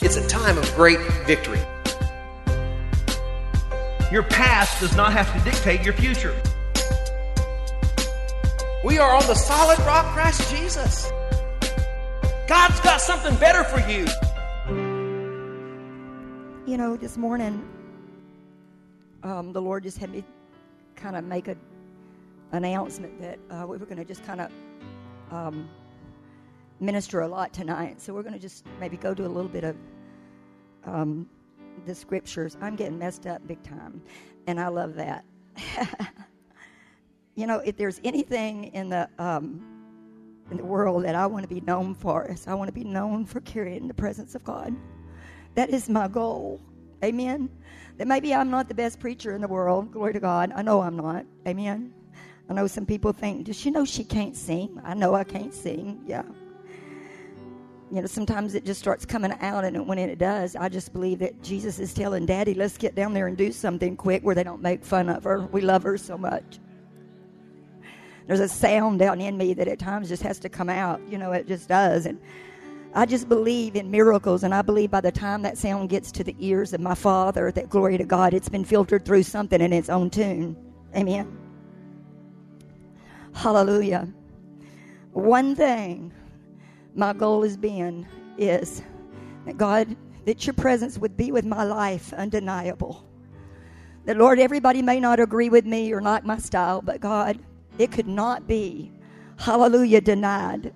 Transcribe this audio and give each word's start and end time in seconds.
It's 0.00 0.16
a 0.16 0.26
time 0.28 0.56
of 0.56 0.74
great 0.76 1.00
victory. 1.26 1.58
Your 4.12 4.22
past 4.22 4.80
does 4.80 4.94
not 4.94 5.12
have 5.12 5.32
to 5.36 5.50
dictate 5.50 5.82
your 5.82 5.92
future. 5.92 6.40
We 8.84 8.98
are 8.98 9.12
on 9.12 9.26
the 9.26 9.34
solid 9.34 9.78
rock, 9.80 10.06
Christ 10.14 10.54
Jesus. 10.54 11.10
God's 12.46 12.78
got 12.80 13.00
something 13.00 13.34
better 13.36 13.64
for 13.64 13.80
you. 13.90 14.06
You 16.64 16.76
know, 16.76 16.96
this 16.96 17.16
morning, 17.16 17.68
um, 19.24 19.52
the 19.52 19.60
Lord 19.60 19.82
just 19.82 19.98
had 19.98 20.10
me 20.10 20.22
kind 20.94 21.16
of 21.16 21.24
make 21.24 21.48
an 21.48 21.58
announcement 22.52 23.20
that 23.20 23.38
uh, 23.50 23.66
we 23.66 23.76
were 23.76 23.84
going 23.84 23.98
to 23.98 24.04
just 24.04 24.24
kind 24.24 24.42
of 24.42 24.52
um, 25.32 25.68
minister 26.80 27.20
a 27.20 27.28
lot 27.28 27.52
tonight. 27.52 28.00
So 28.00 28.12
we're 28.14 28.22
going 28.22 28.34
to 28.34 28.40
just 28.40 28.64
maybe 28.80 28.96
go 28.96 29.14
to 29.14 29.26
a 29.26 29.28
little 29.28 29.50
bit 29.50 29.64
of 29.64 29.76
um, 30.84 31.28
the 31.86 31.94
scriptures. 31.94 32.56
I'm 32.60 32.76
getting 32.76 32.98
messed 32.98 33.26
up 33.26 33.46
big 33.46 33.62
time, 33.62 34.02
and 34.46 34.60
I 34.60 34.68
love 34.68 34.94
that. 34.94 35.24
you 37.34 37.46
know, 37.46 37.58
if 37.58 37.76
there's 37.76 38.00
anything 38.04 38.64
in 38.64 38.88
the 38.90 39.08
um, 39.18 39.64
in 40.50 40.56
the 40.56 40.64
world 40.64 41.04
that 41.04 41.14
I 41.14 41.26
want 41.26 41.42
to 41.42 41.48
be 41.48 41.60
known 41.60 41.94
for, 41.94 42.26
is 42.30 42.46
I 42.46 42.54
want 42.54 42.68
to 42.68 42.72
be 42.72 42.84
known 42.84 43.26
for 43.26 43.40
carrying 43.40 43.88
the 43.88 43.94
presence 43.94 44.34
of 44.34 44.44
God. 44.44 44.74
That 45.54 45.70
is 45.70 45.88
my 45.88 46.08
goal. 46.08 46.60
Amen. 47.04 47.50
That 47.96 48.08
maybe 48.08 48.34
I'm 48.34 48.50
not 48.50 48.68
the 48.68 48.74
best 48.74 48.98
preacher 48.98 49.34
in 49.34 49.40
the 49.40 49.48
world. 49.48 49.92
Glory 49.92 50.12
to 50.12 50.20
God. 50.20 50.52
I 50.54 50.62
know 50.62 50.80
I'm 50.80 50.96
not. 50.96 51.26
Amen. 51.46 51.92
I 52.48 52.54
know 52.54 52.66
some 52.66 52.86
people 52.86 53.12
think, 53.12 53.44
does 53.44 53.56
she 53.56 53.70
know 53.70 53.84
she 53.84 54.04
can't 54.04 54.34
sing? 54.34 54.80
I 54.82 54.94
know 54.94 55.14
I 55.14 55.24
can't 55.24 55.52
sing. 55.52 56.00
Yeah 56.06 56.22
you 57.90 58.00
know, 58.00 58.06
sometimes 58.06 58.54
it 58.54 58.64
just 58.64 58.80
starts 58.80 59.06
coming 59.06 59.32
out, 59.40 59.64
and 59.64 59.86
when 59.86 59.98
it 59.98 60.18
does, 60.18 60.54
I 60.56 60.68
just 60.68 60.92
believe 60.92 61.18
that 61.20 61.42
Jesus 61.42 61.78
is 61.78 61.94
telling 61.94 62.26
Daddy, 62.26 62.54
let's 62.54 62.76
get 62.76 62.94
down 62.94 63.14
there 63.14 63.26
and 63.26 63.36
do 63.36 63.50
something 63.50 63.96
quick 63.96 64.22
where 64.22 64.34
they 64.34 64.44
don't 64.44 64.60
make 64.62 64.84
fun 64.84 65.08
of 65.08 65.24
her. 65.24 65.40
We 65.40 65.60
love 65.62 65.82
her 65.84 65.96
so 65.96 66.18
much. 66.18 66.58
There's 68.26 68.40
a 68.40 68.48
sound 68.48 68.98
down 68.98 69.22
in 69.22 69.38
me 69.38 69.54
that 69.54 69.68
at 69.68 69.78
times 69.78 70.08
just 70.08 70.22
has 70.22 70.38
to 70.40 70.50
come 70.50 70.68
out. 70.68 71.00
You 71.08 71.16
know, 71.16 71.32
it 71.32 71.48
just 71.48 71.66
does. 71.66 72.04
And 72.04 72.20
I 72.94 73.06
just 73.06 73.26
believe 73.26 73.74
in 73.74 73.90
miracles, 73.90 74.42
and 74.42 74.54
I 74.54 74.60
believe 74.60 74.90
by 74.90 75.00
the 75.00 75.12
time 75.12 75.40
that 75.42 75.56
sound 75.56 75.88
gets 75.88 76.12
to 76.12 76.24
the 76.24 76.36
ears 76.38 76.74
of 76.74 76.80
my 76.80 76.94
Father, 76.94 77.50
that 77.52 77.70
glory 77.70 77.96
to 77.96 78.04
God, 78.04 78.34
it's 78.34 78.50
been 78.50 78.64
filtered 78.64 79.06
through 79.06 79.22
something 79.22 79.62
in 79.62 79.72
its 79.72 79.88
own 79.88 80.10
tune. 80.10 80.56
Amen. 80.94 81.38
Hallelujah. 83.32 84.08
One 85.12 85.54
thing 85.54 86.12
my 86.94 87.12
goal 87.12 87.42
has 87.42 87.56
been 87.56 88.06
is 88.36 88.82
that 89.46 89.56
God, 89.56 89.96
that 90.24 90.46
your 90.46 90.54
presence 90.54 90.98
would 90.98 91.16
be 91.16 91.32
with 91.32 91.44
my 91.44 91.64
life 91.64 92.12
undeniable. 92.12 93.04
That, 94.04 94.16
Lord, 94.16 94.38
everybody 94.38 94.82
may 94.82 95.00
not 95.00 95.20
agree 95.20 95.48
with 95.48 95.66
me 95.66 95.92
or 95.92 96.00
like 96.00 96.24
my 96.24 96.38
style, 96.38 96.80
but 96.80 97.00
God, 97.00 97.38
it 97.78 97.92
could 97.92 98.08
not 98.08 98.46
be, 98.46 98.90
hallelujah, 99.36 100.00
denied 100.00 100.72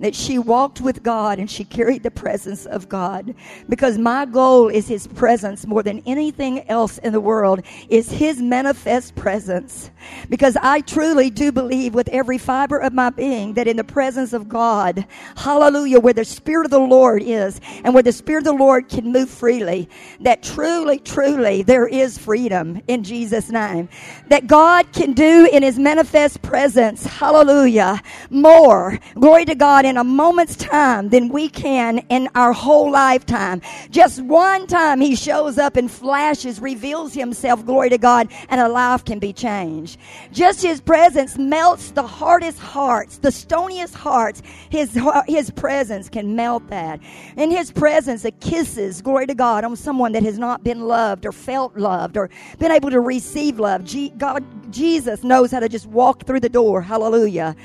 that 0.00 0.14
she 0.14 0.38
walked 0.38 0.80
with 0.80 1.02
God 1.02 1.38
and 1.38 1.50
she 1.50 1.64
carried 1.64 2.02
the 2.02 2.10
presence 2.10 2.66
of 2.66 2.88
God. 2.88 3.34
Because 3.68 3.98
my 3.98 4.26
goal 4.26 4.68
is 4.68 4.88
His 4.88 5.06
presence 5.06 5.66
more 5.66 5.82
than 5.82 6.02
anything 6.06 6.68
else 6.68 6.98
in 6.98 7.12
the 7.12 7.20
world 7.20 7.62
is 7.88 8.10
His 8.10 8.40
manifest 8.40 9.14
presence. 9.14 9.90
Because 10.28 10.56
I 10.60 10.80
truly 10.80 11.30
do 11.30 11.52
believe 11.52 11.94
with 11.94 12.08
every 12.08 12.38
fiber 12.38 12.78
of 12.78 12.92
my 12.92 13.10
being 13.10 13.54
that 13.54 13.68
in 13.68 13.76
the 13.76 13.84
presence 13.84 14.32
of 14.32 14.48
God, 14.48 15.06
hallelujah, 15.36 16.00
where 16.00 16.12
the 16.12 16.24
Spirit 16.24 16.66
of 16.66 16.70
the 16.70 16.78
Lord 16.78 17.22
is 17.22 17.60
and 17.84 17.94
where 17.94 18.02
the 18.02 18.12
Spirit 18.12 18.46
of 18.46 18.56
the 18.56 18.64
Lord 18.64 18.88
can 18.88 19.12
move 19.12 19.30
freely, 19.30 19.88
that 20.20 20.42
truly, 20.42 20.98
truly 20.98 21.62
there 21.62 21.86
is 21.86 22.18
freedom 22.18 22.80
in 22.88 23.02
Jesus' 23.02 23.50
name. 23.50 23.88
That 24.28 24.46
God 24.46 24.92
can 24.92 25.12
do 25.12 25.48
in 25.52 25.62
His 25.62 25.78
manifest 25.78 26.42
presence, 26.42 27.04
hallelujah, 27.04 28.00
more. 28.30 28.98
Glory 29.14 29.44
to 29.46 29.54
God 29.54 29.71
God 29.72 29.86
in 29.86 29.96
a 29.96 30.04
moment's 30.04 30.54
time 30.54 31.08
than 31.08 31.30
we 31.30 31.48
can 31.48 32.00
in 32.10 32.28
our 32.34 32.52
whole 32.52 32.90
lifetime. 32.90 33.62
Just 33.88 34.20
one 34.20 34.66
time 34.66 35.00
He 35.00 35.16
shows 35.16 35.56
up 35.56 35.76
and 35.76 35.90
flashes, 35.90 36.60
reveals 36.60 37.14
Himself, 37.14 37.64
glory 37.64 37.88
to 37.88 37.96
God, 37.96 38.30
and 38.50 38.60
a 38.60 38.68
life 38.68 39.02
can 39.02 39.18
be 39.18 39.32
changed. 39.32 39.98
Just 40.30 40.60
His 40.60 40.78
presence 40.82 41.38
melts 41.38 41.92
the 41.92 42.02
hardest 42.02 42.58
hearts, 42.58 43.16
the 43.16 43.30
stoniest 43.30 43.94
hearts. 43.94 44.42
His, 44.68 45.00
His 45.26 45.50
presence 45.50 46.10
can 46.10 46.36
melt 46.36 46.68
that. 46.68 47.00
In 47.38 47.50
His 47.50 47.72
presence, 47.72 48.24
the 48.24 48.30
kisses, 48.30 49.00
glory 49.00 49.26
to 49.26 49.34
God, 49.34 49.64
on 49.64 49.74
someone 49.74 50.12
that 50.12 50.22
has 50.22 50.38
not 50.38 50.62
been 50.62 50.82
loved 50.82 51.24
or 51.24 51.32
felt 51.32 51.78
loved 51.78 52.18
or 52.18 52.28
been 52.58 52.72
able 52.72 52.90
to 52.90 53.00
receive 53.00 53.58
love. 53.58 53.90
God, 54.18 54.44
Jesus 54.70 55.24
knows 55.24 55.50
how 55.50 55.60
to 55.60 55.68
just 55.70 55.86
walk 55.86 56.26
through 56.26 56.40
the 56.40 56.50
door. 56.50 56.82
Hallelujah 56.82 57.56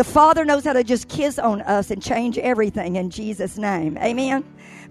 the 0.00 0.04
Father 0.04 0.46
knows 0.46 0.64
how 0.64 0.72
to 0.72 0.82
just 0.82 1.10
kiss 1.10 1.38
on 1.38 1.60
us 1.60 1.90
and 1.90 2.02
change 2.02 2.38
everything 2.38 2.96
in 2.96 3.10
Jesus' 3.10 3.58
name. 3.58 3.98
Amen. 3.98 4.42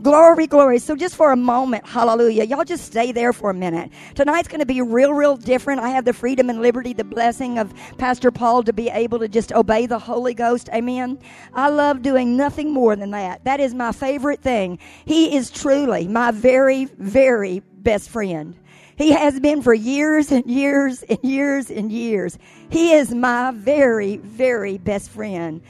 Glory, 0.04 0.46
glory. 0.46 0.78
So 0.78 0.96
just 0.96 1.16
for 1.16 1.32
a 1.32 1.36
moment, 1.36 1.84
hallelujah. 1.88 2.44
Y'all 2.44 2.64
just 2.64 2.86
stay 2.86 3.12
there 3.12 3.34
for 3.34 3.50
a 3.50 3.54
minute. 3.56 3.90
Tonight's 4.14 4.48
going 4.48 4.60
to 4.60 4.68
be 4.68 4.84
real, 4.84 5.12
real 5.12 5.36
different. 5.36 5.82
I 5.82 5.90
have 5.90 6.06
the 6.06 6.14
freedom 6.14 6.48
and 6.48 6.62
liberty, 6.62 6.94
the 6.94 7.04
blessing 7.04 7.58
of 7.58 7.74
Pastor 7.98 8.30
Paul 8.30 8.62
to 8.62 8.72
be 8.72 8.88
able 8.90 9.18
to 9.18 9.28
just 9.28 9.52
obey 9.52 9.88
the 9.88 9.98
Holy 9.98 10.36
Ghost. 10.36 10.70
Amen. 10.76 11.18
I 11.56 11.70
love 11.70 12.04
doing 12.04 12.38
nothing 12.38 12.72
more 12.72 12.96
than 12.96 13.10
that. 13.10 13.44
That 13.46 13.60
is 13.60 13.74
my 13.74 13.92
favorite 13.92 14.44
thing. 14.44 14.78
He 15.06 15.36
is 15.36 15.50
truly 15.50 16.08
my 16.08 16.30
very, 16.30 16.86
very 16.86 17.62
best 17.62 18.12
friend. 18.12 18.56
He 19.00 19.14
has 19.14 19.40
been 19.40 19.64
for 19.64 19.74
years 19.74 20.32
and 20.32 20.46
years 20.46 21.04
and 21.04 21.20
years 21.24 21.72
and 21.72 21.92
years. 21.92 22.38
He 22.70 22.94
is 22.94 23.16
my 23.16 23.52
very, 23.52 24.18
very 24.18 24.78
best 24.78 25.10
friend. 25.10 25.62